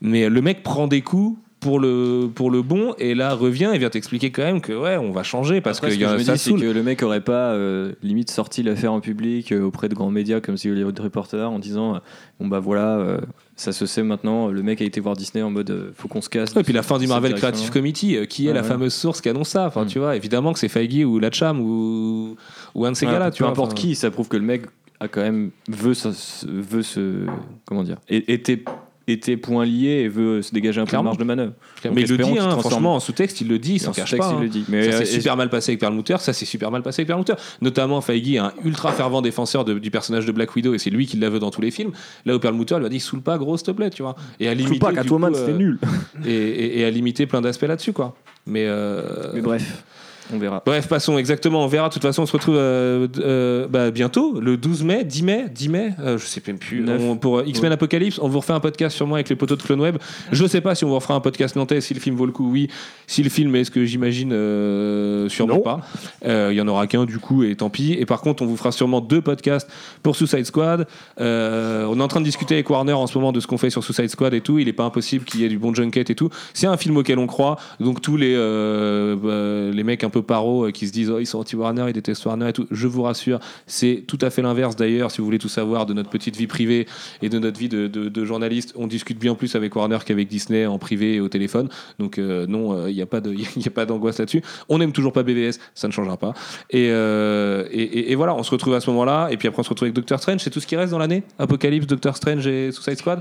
Mais 0.00 0.28
le 0.28 0.40
mec 0.40 0.62
prend 0.62 0.88
des 0.88 1.02
coups 1.02 1.38
pour 1.62 1.78
le, 1.80 2.28
pour 2.34 2.50
le 2.50 2.60
bon, 2.60 2.92
et 2.98 3.14
là 3.14 3.34
revient 3.34 3.70
et 3.72 3.78
vient 3.78 3.88
t'expliquer 3.88 4.30
quand 4.32 4.42
même 4.42 4.60
que 4.60 4.72
ouais, 4.72 4.96
on 4.96 5.12
va 5.12 5.22
changer 5.22 5.60
parce 5.60 5.78
Après, 5.78 5.88
que 5.90 5.94
ce 5.94 6.00
y 6.00 6.04
a, 6.04 6.08
je 6.10 6.14
me 6.18 6.22
ça 6.22 6.32
dis, 6.34 6.38
c'est 6.40 6.52
que 6.54 6.60
le 6.60 6.82
mec 6.82 7.02
aurait 7.02 7.20
pas 7.20 7.54
limite 7.56 7.96
limite 8.02 8.30
sorti 8.30 8.62
l'affaire 8.62 8.92
en 8.92 9.00
public 9.00 9.52
euh, 9.52 9.62
auprès 9.62 9.88
de 9.88 9.94
grands 9.94 10.10
médias 10.10 10.40
comme 10.40 10.56
The 10.56 10.66
Hollywood 10.66 10.98
Reporter 10.98 11.50
en 11.50 11.58
disant 11.58 11.94
euh, 11.94 11.98
bon 12.40 12.48
bah 12.48 12.58
voilà 12.58 12.98
euh, 12.98 13.18
ça 13.56 13.72
se 13.72 13.86
sait 13.86 14.02
maintenant 14.02 14.48
le 14.48 14.62
mec 14.62 14.82
a 14.82 14.84
été 14.84 15.00
voir 15.00 15.14
Disney 15.16 15.42
en 15.42 15.50
mode 15.50 15.70
euh, 15.70 15.90
faut 15.96 16.08
qu'on 16.08 16.20
se 16.20 16.28
casse 16.28 16.52
Ouais, 16.54 16.60
et 16.62 16.64
puis 16.64 16.72
la 16.72 16.82
fin 16.82 16.98
du 16.98 17.06
Marvel. 17.06 17.34
Creative 17.34 17.70
Committee, 17.70 18.16
euh, 18.16 18.26
qui 18.26 18.48
est 18.48 18.52
la 18.52 18.62
ouais. 18.62 18.66
fameuse 18.68 18.92
source 18.92 19.20
qui 19.20 19.28
annonce 19.28 19.50
ça. 19.50 19.66
Enfin, 19.66 19.84
Mm. 19.84 19.88
tu 19.88 19.98
vois, 20.00 20.16
évidemment 20.16 20.52
que 20.52 20.58
c'est 20.58 20.68
Feige 20.68 21.04
ou 21.04 21.18
Lacham 21.20 21.60
ou, 21.60 22.36
ou 22.74 22.84
un 22.84 22.90
de 22.92 22.96
ces 22.96 23.06
gars-là. 23.06 23.30
peu 23.30 23.36
tu 23.36 23.42
vois, 23.44 23.52
importe 23.52 23.72
enfin. 23.72 23.80
qui 23.80 23.94
ça 23.94 24.10
prouve 24.10 24.28
que 24.28 24.36
le 24.36 24.42
mec 24.44 24.62
a 25.00 25.08
quand 25.08 25.22
même 25.22 25.50
veut 25.68 25.94
se, 25.94 26.08
veut 26.46 26.82
se 26.82 27.26
comment 27.64 27.82
dire 27.82 27.96
était 28.08 28.62
était 29.08 29.36
point 29.36 29.64
lié 29.64 30.02
et 30.04 30.08
veut 30.08 30.42
se 30.42 30.52
dégager 30.52 30.80
un 30.80 30.84
peu 30.84 30.96
de 30.96 31.02
marge 31.02 31.18
de 31.18 31.24
manœuvre 31.24 31.52
Mais 31.84 31.90
Donc, 31.90 31.98
il 32.00 32.16
le 32.16 32.24
dit, 32.24 32.38
hein, 32.38 32.56
franchement, 32.58 32.94
en 32.96 33.00
sous-texte, 33.00 33.40
il 33.40 33.48
le 33.48 33.58
dit, 33.58 33.74
il 33.74 33.78
s'en 33.80 33.90
En 33.90 33.94
cache 33.94 34.16
pas. 34.16 34.30
il 34.32 34.36
hein. 34.36 34.40
le 34.42 34.48
dit. 34.48 34.64
Mais, 34.68 34.90
ça 34.90 34.96
euh, 34.98 35.04
s'est 35.04 35.14
et- 35.14 35.18
super 35.18 35.36
mal 35.36 35.50
passé 35.50 35.72
avec 35.72 35.80
Perlmutter, 35.80 36.16
ça 36.20 36.32
s'est 36.32 36.44
super 36.44 36.70
mal 36.70 36.82
passé 36.82 37.00
avec 37.02 37.08
Perlmutter. 37.08 37.34
Notamment, 37.60 38.00
Feige 38.00 38.32
est 38.34 38.38
un 38.38 38.52
ultra 38.64 38.92
fervent 38.92 39.22
défenseur 39.22 39.64
de- 39.64 39.78
du 39.78 39.90
personnage 39.90 40.26
de 40.26 40.32
Black 40.32 40.54
Widow 40.54 40.74
et 40.74 40.78
c'est 40.78 40.90
lui 40.90 41.06
qui 41.06 41.16
la 41.16 41.30
veut 41.30 41.38
dans 41.40 41.50
tous 41.50 41.60
les 41.60 41.70
films. 41.70 41.92
Là 42.26 42.36
où 42.36 42.38
Perlmutter 42.38 42.78
lui 42.78 42.86
a 42.86 42.88
dit 42.88 43.00
saoule 43.00 43.22
pas, 43.22 43.38
gros, 43.38 43.56
s'il 43.56 43.66
te 43.66 43.70
plaît, 43.72 43.90
tu 43.90 44.02
vois. 44.02 44.14
Et 44.40 44.48
à 44.48 44.54
limiter. 44.54 44.78
pas, 44.78 44.92
c'était 44.92 45.50
euh, 45.52 45.56
nul. 45.56 45.78
Et, 46.26 46.32
et- 46.32 46.78
et 46.80 46.84
à 46.84 46.90
limiter 46.90 47.26
plein 47.26 47.40
d'aspects 47.40 47.62
là-dessus, 47.62 47.92
quoi. 47.92 48.14
Mais, 48.46 48.64
euh, 48.66 49.30
mais 49.34 49.40
bref 49.40 49.84
on 50.32 50.38
verra 50.38 50.62
Bref, 50.64 50.88
passons 50.88 51.18
exactement. 51.18 51.64
On 51.64 51.66
verra. 51.66 51.88
De 51.88 51.92
toute 51.94 52.02
façon, 52.02 52.22
on 52.22 52.26
se 52.26 52.32
retrouve 52.32 52.56
euh, 52.56 53.06
euh, 53.18 53.66
bah, 53.68 53.90
bientôt, 53.90 54.40
le 54.40 54.56
12 54.56 54.84
mai, 54.84 55.04
10 55.04 55.22
mai, 55.22 55.44
10 55.52 55.68
mai, 55.68 55.90
euh, 56.00 56.18
je 56.18 56.24
sais 56.26 56.42
même 56.46 56.58
plus. 56.58 56.84
On- 56.88 57.16
pour 57.16 57.38
euh, 57.38 57.44
X-Men 57.46 57.72
Apocalypse, 57.72 58.18
on 58.20 58.28
vous 58.28 58.40
refait 58.40 58.52
un 58.52 58.60
podcast 58.60 58.96
sûrement 58.96 59.14
avec 59.16 59.28
les 59.28 59.36
poteaux 59.36 59.56
de 59.56 59.62
Clone 59.62 59.80
Web. 59.80 59.96
Je 60.30 60.46
sais 60.46 60.60
pas 60.60 60.74
si 60.74 60.84
on 60.84 60.88
vous 60.88 60.94
refera 60.94 61.14
un 61.14 61.20
podcast 61.20 61.56
nantais, 61.56 61.80
si 61.80 61.94
le 61.94 62.00
film 62.00 62.16
vaut 62.16 62.26
le 62.26 62.32
coup, 62.32 62.50
oui. 62.50 62.68
Si 63.06 63.22
le 63.22 63.30
film 63.30 63.54
est 63.56 63.64
ce 63.64 63.70
que 63.70 63.84
j'imagine, 63.84 64.32
euh, 64.32 65.28
sûrement 65.28 65.54
Non. 65.56 65.60
pas. 65.60 65.80
Euh, 66.24 66.48
Il 66.52 66.56
y 66.56 66.60
en 66.60 66.68
aura 66.68 66.86
qu'un 66.86 67.04
du 67.04 67.18
coup, 67.18 67.42
et 67.44 67.54
tant 67.56 67.70
pis. 67.70 67.92
Et 67.98 68.06
par 68.06 68.20
contre, 68.20 68.42
on 68.42 68.46
vous 68.46 68.56
fera 68.56 68.72
sûrement 68.72 69.00
deux 69.00 69.20
podcasts 69.20 69.68
pour 70.02 70.16
Suicide 70.16 70.44
Squad. 70.46 70.86
Euh, 71.20 71.86
on 71.88 71.98
est 72.00 72.02
en 72.02 72.08
train 72.08 72.20
de 72.20 72.24
discuter 72.24 72.54
avec 72.54 72.68
Warner 72.70 72.92
en 72.92 73.06
ce 73.06 73.16
moment 73.18 73.32
de 73.32 73.40
ce 73.40 73.46
qu'on 73.46 73.58
fait 73.58 73.70
sur 73.70 73.82
Suicide 73.84 74.08
Squad 74.08 74.32
et 74.34 74.40
tout. 74.40 74.58
Il 74.58 74.68
est 74.68 74.72
pas 74.72 74.84
impossible 74.84 75.24
qu'il 75.24 75.40
y 75.40 75.44
ait 75.44 75.48
du 75.48 75.58
bon 75.58 75.74
junket 75.74 76.08
et 76.10 76.14
tout. 76.14 76.30
C'est 76.54 76.66
un 76.66 76.76
film 76.76 76.96
auquel 76.96 77.18
on 77.18 77.26
croit. 77.26 77.56
Donc 77.80 78.00
tous 78.00 78.16
les 78.16 78.34
euh, 78.36 79.16
bah, 79.16 79.74
les 79.74 79.84
mecs 79.84 80.04
un 80.04 80.10
peu 80.10 80.21
paro 80.22 80.66
euh, 80.66 80.70
qui 80.70 80.86
se 80.86 80.92
disent 80.92 81.10
oh, 81.10 81.18
ils 81.18 81.26
sont 81.26 81.38
anti 81.38 81.56
Warner, 81.56 81.84
ils 81.88 81.92
détestent 81.92 82.24
Warner 82.24 82.48
et 82.48 82.52
tout. 82.52 82.66
Je 82.70 82.86
vous 82.86 83.02
rassure, 83.02 83.40
c'est 83.66 84.04
tout 84.06 84.18
à 84.20 84.30
fait 84.30 84.42
l'inverse 84.42 84.76
d'ailleurs. 84.76 85.10
Si 85.10 85.18
vous 85.18 85.24
voulez 85.24 85.38
tout 85.38 85.48
savoir 85.48 85.86
de 85.86 85.94
notre 85.94 86.10
petite 86.10 86.36
vie 86.36 86.46
privée 86.46 86.86
et 87.22 87.28
de 87.28 87.38
notre 87.38 87.58
vie 87.58 87.68
de, 87.68 88.24
journaliste, 88.24 88.72
on 88.76 88.86
discute 88.86 89.18
bien 89.18 89.34
plus 89.34 89.54
avec 89.56 89.74
Warner 89.74 89.98
qu'avec 90.04 90.28
Disney 90.28 90.66
en 90.66 90.78
privé 90.78 91.14
et 91.14 91.20
au 91.20 91.28
téléphone. 91.28 91.68
Donc 91.98 92.18
euh, 92.18 92.46
non, 92.46 92.72
euh, 92.72 92.90
il 92.90 92.96
n'y 92.96 93.02
a 93.66 93.70
pas 93.70 93.86
d'angoisse 93.86 94.18
là-dessus. 94.18 94.42
On 94.68 94.78
n'aime 94.78 94.92
toujours 94.92 95.12
pas 95.12 95.22
BVS, 95.22 95.58
ça 95.74 95.88
ne 95.88 95.92
changera 95.92 96.16
pas. 96.16 96.34
Et 96.70 98.14
voilà, 98.14 98.34
on 98.34 98.42
se 98.42 98.50
retrouve 98.50 98.74
à 98.74 98.80
ce 98.80 98.90
moment-là. 98.90 99.28
Et 99.30 99.36
puis 99.36 99.48
après 99.48 99.60
on 99.60 99.64
se 99.64 99.70
retrouve 99.70 99.86
avec 99.86 99.94
Doctor 99.94 100.18
Strange. 100.20 100.40
C'est 100.40 100.50
tout 100.50 100.60
ce 100.60 100.66
qui 100.66 100.76
reste 100.76 100.92
dans 100.92 100.98
l'année. 100.98 101.22
Apocalypse, 101.38 101.86
Doctor 101.86 102.16
Strange 102.16 102.46
et 102.46 102.72
Suicide 102.72 102.98
Squad. 102.98 103.20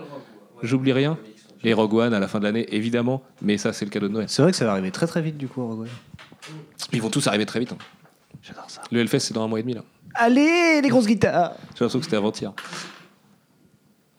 J'oublie 0.64 0.94
rien. 0.94 1.18
Et 1.64 1.74
Rogue 1.74 1.94
One 1.94 2.14
à 2.14 2.20
la 2.20 2.28
fin 2.28 2.40
de 2.40 2.46
l'année, 2.46 2.68
évidemment. 2.72 3.22
Mais 3.42 3.58
ça, 3.58 3.74
c'est 3.74 3.86
le 3.86 3.92
cadeau 3.92 4.08
de 4.08 4.14
Noël. 4.14 4.26
C'est 4.30 4.42
vrai 4.42 4.52
que 4.52 4.58
ça 4.58 4.66
va 4.66 4.72
arriver 4.72 4.92
très 4.92 5.08
très 5.08 5.22
vite 5.22 5.38
du 5.38 5.48
coup. 5.48 5.66
Rogue 5.66 5.82
One. 5.82 5.88
Ils 6.94 7.02
vont 7.02 7.10
tous 7.10 7.26
arriver 7.28 7.46
très 7.46 7.60
vite. 7.60 7.72
hein. 7.74 7.78
J'adore 8.44 8.66
ça. 8.70 8.82
Le 8.92 9.00
Hellfest, 9.02 9.20
c'est 9.20 9.34
dans 9.34 9.44
un 9.44 9.48
mois 9.48 9.60
et 9.60 9.64
demi 9.64 9.74
là. 9.74 9.84
Allez, 10.16 10.82
les 10.82 10.90
grosses 10.90 11.06
guitares 11.08 11.52
J'ai 11.60 11.68
l'impression 11.86 12.00
que 12.00 12.06
c'était 12.06 12.18
avant-hier. 12.18 12.52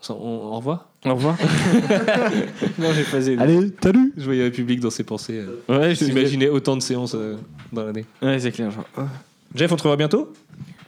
On, 0.09 0.13
on, 0.15 0.17
on 0.53 0.57
revoit 0.57 0.89
au 1.05 1.15
revoir 1.15 1.37
non 2.79 2.89
j'ai 2.93 3.05
pas 3.05 3.43
Allez, 3.43 3.73
salut 3.83 4.13
Je 4.17 4.25
voyais 4.25 4.45
le 4.45 4.51
public 4.51 4.81
dans 4.81 4.91
ses 4.91 5.05
pensées. 5.05 5.39
euh. 5.41 5.61
ouais 5.81 5.95
J'imaginais 5.95 6.49
autant 6.49 6.77
de 6.77 6.83
séances 6.83 7.15
euh, 7.15 7.37
dans 7.73 7.85
l'année. 7.85 8.05
ouais 8.21 8.39
c'est 8.41 8.51
clair 8.53 8.71
genre, 8.71 8.85
oh. 8.99 9.03
Jeff, 9.55 9.71
on 9.71 9.77
te 9.77 9.83
revoit 9.83 9.97
bientôt? 9.97 10.33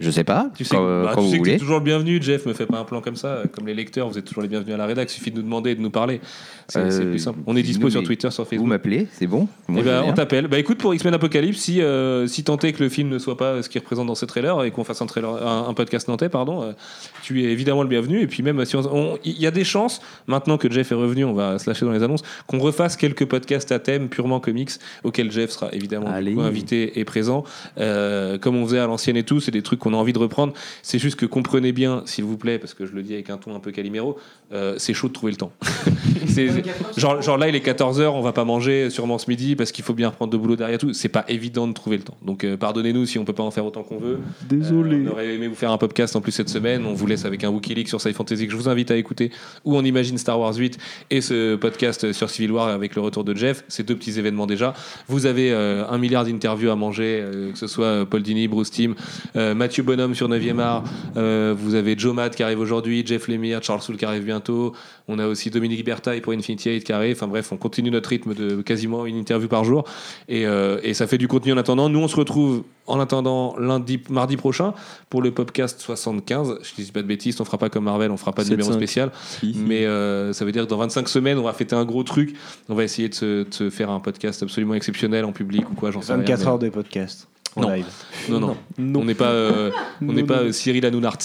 Je 0.01 0.10
sais 0.10 0.24
pas, 0.24 0.51
Tu 0.56 0.64
sais, 0.64 0.74
quand, 0.74 0.82
que- 0.82 1.05
bah, 1.05 1.12
quand 1.14 1.20
tu 1.20 1.26
vous 1.26 1.32
sais 1.32 1.38
que 1.38 1.44
t'es 1.44 1.51
voulez. 1.51 1.59
toujours 1.60 1.78
le 1.78 1.84
bienvenu, 1.84 2.20
Jeff. 2.20 2.46
Me 2.46 2.52
fais 2.55 2.66
pas 2.66 2.78
un 2.78 2.84
plan 2.84 3.01
comme 3.01 3.14
ça. 3.14 3.28
euh, 3.28 3.44
Comme 3.46 3.66
les 3.66 3.74
lecteurs, 3.74 4.09
vous 4.09 4.18
êtes 4.18 4.24
toujours 4.24 4.42
les 4.42 4.48
bienvenus 4.48 4.74
à 4.74 4.78
la 4.78 4.86
rédac. 4.86 5.09
Suffit 5.10 5.30
de 5.30 5.36
nous 5.36 5.42
demander 5.42 5.70
et 5.70 5.74
de 5.76 5.80
nous 5.80 5.90
parler. 5.90 6.20
C'est 6.69 6.78
Euh, 6.81 7.11
plus 7.11 7.19
simple. 7.19 7.39
On 7.47 7.57
est 7.57 7.62
dispo 7.62 7.91
sur 7.91 8.03
Twitter, 8.03 8.31
sur 8.31 8.45
Vous 8.45 8.51
Facebook. 8.51 8.69
m'appelez, 8.69 9.07
c'est 9.12 9.27
bon 9.27 9.49
Moi, 9.69 9.81
Eh 9.82 9.85
ben, 9.85 10.03
on 10.07 10.12
t'appelle. 10.12 10.47
Bah 10.49 10.59
écoute, 10.59 10.78
pour 10.78 10.95
X-Men 10.95 11.12
Apocalypse, 11.15 11.59
si, 11.59 11.82
euh, 11.82 12.27
si 12.27 12.43
tant 12.45 12.57
est 12.59 12.73
que 12.73 12.82
le 12.82 12.89
film 12.89 13.09
ne 13.11 13.19
soit 13.19 13.36
pas 13.36 13.62
ce 13.62 13.69
qu'il 13.69 13.81
représente 13.81 14.07
dans 14.07 14.15
ces 14.15 14.27
trailers 14.27 14.62
et 14.65 14.70
qu'on 14.70 14.82
fasse 14.85 15.03
un, 15.03 15.07
trailer, 15.07 15.31
un, 15.47 15.69
un 15.69 15.74
podcast 15.74 16.09
nantais, 16.09 16.28
pardon, 16.28 16.62
euh, 16.62 16.73
tu 17.23 17.43
es 17.45 17.53
évidemment 17.53 17.82
le 17.82 17.89
bienvenu. 17.89 18.20
Et 18.23 18.27
puis 18.27 18.43
même, 18.43 18.65
si 18.65 18.77
on- 18.77 18.95
on- 18.95 19.19
il 19.24 19.39
y 19.39 19.47
a 19.47 19.51
des 19.51 19.65
chances, 19.65 20.01
maintenant 20.27 20.57
que 20.59 20.70
Jeff 20.70 20.91
est 20.91 20.95
revenu, 20.95 21.24
on 21.24 21.35
va 21.35 21.59
se 21.59 21.69
lâcher 21.69 21.85
dans 21.85 21.93
les 21.93 22.03
annonces, 22.03 22.23
qu'on 22.47 22.59
refasse 22.59 22.97
quelques 22.97 23.27
podcasts 23.27 23.70
à 23.73 23.78
thème 23.78 24.09
purement 24.09 24.41
comics 24.41 24.70
auxquels 25.03 25.31
Jeff 25.32 25.51
sera 25.51 25.69
évidemment 25.73 26.07
coup, 26.07 26.41
invité 26.41 26.99
et 26.99 27.05
présent. 27.05 27.45
Euh, 27.78 28.39
comme 28.39 28.57
on 28.57 28.65
faisait 28.65 28.78
à 28.78 28.86
l'ancienne 28.86 29.16
et 29.16 29.23
tout, 29.24 29.41
c'est 29.41 29.51
des 29.51 29.62
trucs 29.62 29.81
qu'on 29.81 29.93
a 29.93 29.97
envie 29.97 30.12
de 30.12 30.19
reprendre. 30.19 30.53
C'est 30.82 30.99
juste 30.99 31.16
que 31.16 31.27
comprenez 31.27 31.73
bien, 31.73 32.03
s'il 32.07 32.24
vous 32.24 32.36
plaît, 32.39 32.59
parce 32.59 32.73
que 32.74 32.86
je 32.86 32.93
le 32.93 33.03
dis 33.03 33.12
avec 33.15 33.28
un 33.31 33.36
ton 33.36 33.55
un 33.55 33.61
peu 33.61 33.70
caliméro, 33.70 34.19
euh, 34.53 34.74
c'est 34.78 34.95
chaud 34.95 35.09
de 35.09 35.12
trouver 35.12 35.32
le 35.32 35.36
temps. 35.39 35.53
C'est- 36.27 36.53
genre, 36.97 37.22
genre 37.22 37.39
là, 37.39 37.48
il 37.48 37.55
est 37.56 37.64
14h, 37.66 38.06
on 38.09 38.20
va 38.20 38.32
pas 38.32 38.44
manger 38.44 38.90
sûrement 38.90 39.18
ce 39.18 39.28
midi 39.31 39.56
parce 39.56 39.72
qu'il 39.72 39.85
faut 39.85 39.94
bien 39.94 40.09
reprendre 40.09 40.32
de 40.32 40.36
boulot 40.36 40.56
derrière 40.56 40.78
tout. 40.78 40.93
C'est 40.93 41.09
pas 41.09 41.24
évident 41.28 41.66
de 41.66 41.72
trouver 41.72 41.97
le 41.97 42.02
temps. 42.02 42.16
Donc 42.24 42.44
euh, 42.44 42.56
pardonnez-nous 42.56 43.06
si 43.06 43.18
on 43.18 43.24
peut 43.24 43.32
pas 43.32 43.43
en 43.43 43.51
faire 43.51 43.64
autant 43.66 43.82
qu'on 43.82 43.98
veut. 43.98 44.20
Désolé. 44.48 44.97
Euh, 44.97 45.09
on 45.09 45.12
aurait 45.12 45.35
aimé 45.35 45.48
vous 45.48 45.55
faire 45.55 45.70
un 45.70 45.78
podcast 45.78 46.16
en 46.16 46.20
plus 46.20 46.32
cette 46.32 46.48
semaine. 46.48 46.85
On 46.86 46.94
vous 46.94 47.06
laisse 47.06 47.24
avec 47.24 47.44
un 47.44 47.51
Wikileaks 47.51 47.89
sur 47.89 48.01
Sci 48.01 48.12
Fantasy 48.12 48.47
que 48.47 48.52
je 48.52 48.56
vous 48.56 48.68
invite 48.68 48.90
à 48.90 48.97
écouter, 48.97 49.31
où 49.64 49.76
on 49.76 49.85
imagine 49.85 50.18
Star 50.18 50.39
Wars 50.39 50.55
8 50.55 50.78
et 51.10 51.20
ce 51.20 51.56
podcast 51.56 52.12
sur 52.12 52.31
Civil 52.31 52.52
War 52.52 52.68
avec 52.68 52.94
le 52.94 53.02
retour 53.02 53.24
de 53.24 53.35
Jeff. 53.35 53.64
Ces 53.68 53.82
deux 53.82 53.97
petits 53.97 54.18
événements 54.18 54.47
déjà. 54.47 54.74
Vous 55.09 55.26
avez 55.26 55.52
euh, 55.52 55.85
un 55.89 55.98
milliard 55.98 56.24
d'interviews 56.24 56.70
à 56.70 56.76
manger, 56.76 57.20
euh, 57.22 57.52
que 57.52 57.59
ce 57.59 57.66
soit 57.66 58.06
Paul 58.06 58.22
Dini, 58.22 58.48
Bruce 58.48 58.70
Timm, 58.70 58.94
euh, 59.36 59.55
Mathieu 59.55 59.82
Bonhomme 59.82 60.14
sur 60.14 60.28
9e 60.28 60.59
art. 60.59 60.85
euh, 61.16 61.55
vous 61.56 61.74
avez 61.74 61.97
Joe 61.98 62.14
Matt 62.14 62.36
qui 62.36 62.43
arrive 62.43 62.60
aujourd'hui, 62.60 63.02
Jeff 63.06 63.28
Lemire, 63.28 63.62
Charles 63.62 63.81
Soule 63.82 63.97
qui 63.97 64.05
arrive 64.05 64.24
bientôt. 64.24 64.72
On 65.09 65.18
a 65.18 65.26
aussi 65.26 65.51
Dominique 65.51 65.85
Bertaille 65.85 66.20
pour 66.20 66.32
Infinity 66.44 66.70
8 66.70 66.84
qui 66.84 66.92
arrive. 66.92 67.16
Enfin 67.16 67.26
bref, 67.26 67.50
on 67.52 67.56
continue 67.56 67.90
notre 67.90 68.10
rythme 68.10 68.34
de 68.34 68.62
quasiment 68.62 69.06
une 69.06 69.16
interview 69.16 69.48
par 69.48 69.64
jour. 69.64 69.84
Et, 70.28 70.46
euh, 70.46 70.78
et 70.82 70.94
ça 70.94 71.06
fait 71.06 71.18
du 71.18 71.28
contenu 71.28 71.52
en 71.52 71.56
attendant. 71.56 71.88
Nous, 71.88 71.98
on 71.98 72.08
se 72.08 72.16
retrouve 72.16 72.64
en 72.86 73.00
attendant 73.00 73.56
lundi, 73.58 73.98
mardi 74.10 74.36
prochain 74.36 74.74
pour 75.08 75.22
le 75.22 75.30
podcast 75.30 75.80
75. 75.80 76.58
Je 76.62 76.82
dis 76.82 76.92
pas 76.92 77.00
de 77.02 77.06
bêtises, 77.06 77.40
on 77.40 77.44
fera 77.44 77.56
pas 77.58 77.70
comme 77.70 77.84
Marvel, 77.84 78.10
on 78.10 78.16
fera 78.18 78.32
pas 78.32 78.44
de 78.44 78.50
numéro 78.50 78.70
75. 78.72 79.10
spécial. 79.10 79.62
Mais 79.66 79.86
euh, 79.86 80.32
ça 80.34 80.44
veut 80.44 80.52
dire 80.52 80.64
que 80.64 80.70
dans 80.70 80.76
25 80.76 81.08
semaines, 81.08 81.38
on 81.38 81.42
va 81.44 81.52
fêter 81.54 81.74
un 81.74 81.84
gros 81.86 82.02
truc. 82.02 82.36
On 82.68 82.74
va 82.74 82.84
essayer 82.84 83.08
de 83.08 83.14
se, 83.14 83.44
de 83.48 83.54
se 83.54 83.70
faire 83.70 83.90
un 83.90 84.00
podcast 84.00 84.42
absolument 84.42 84.74
exceptionnel 84.74 85.24
en 85.24 85.32
public 85.32 85.70
ou 85.70 85.74
quoi, 85.74 85.90
j'en 85.90 86.02
sais 86.02 86.12
rien. 86.12 86.20
24 86.22 86.40
mais- 86.40 86.46
heures 86.46 86.58
de 86.58 86.68
podcast. 86.68 87.28
En 87.56 87.60
Non. 87.62 87.70
live. 87.70 87.86
Non, 88.28 88.40
non. 88.40 88.56
On 88.78 89.05
n'est 89.05 89.14
pas, 89.14 89.31
euh, 89.31 89.70
on 90.02 90.12
n'est 90.12 90.24
pas 90.24 90.39
euh, 90.39 90.52
Cyril 90.52 90.85
Hanounart. 90.86 91.18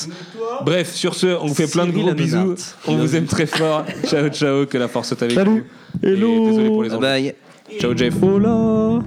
Bref, 0.63 0.93
sur 0.93 1.15
ce, 1.15 1.27
on 1.27 1.47
vous 1.47 1.55
fait 1.55 1.67
plein 1.71 1.85
de 1.85 1.91
Cyril 1.91 2.05
gros 2.05 2.13
bisous. 2.15 2.55
On 2.87 2.97
vous 2.97 3.15
aime 3.15 3.25
très 3.25 3.45
fort. 3.47 3.85
Ciao, 4.05 4.29
ciao, 4.29 4.65
que 4.65 4.77
la 4.77 4.87
force 4.87 5.07
soit 5.09 5.23
avec 5.23 5.35
Salut. 5.35 5.65
vous. 6.03 6.07
Et 6.07 6.11
Hello. 6.13 6.45
désolé 6.49 6.67
pour 6.69 6.83
les 6.83 6.89
bye. 6.89 7.33
Ciao, 7.79 7.95
Jeff. 7.97 8.13
Hola. 8.21 8.99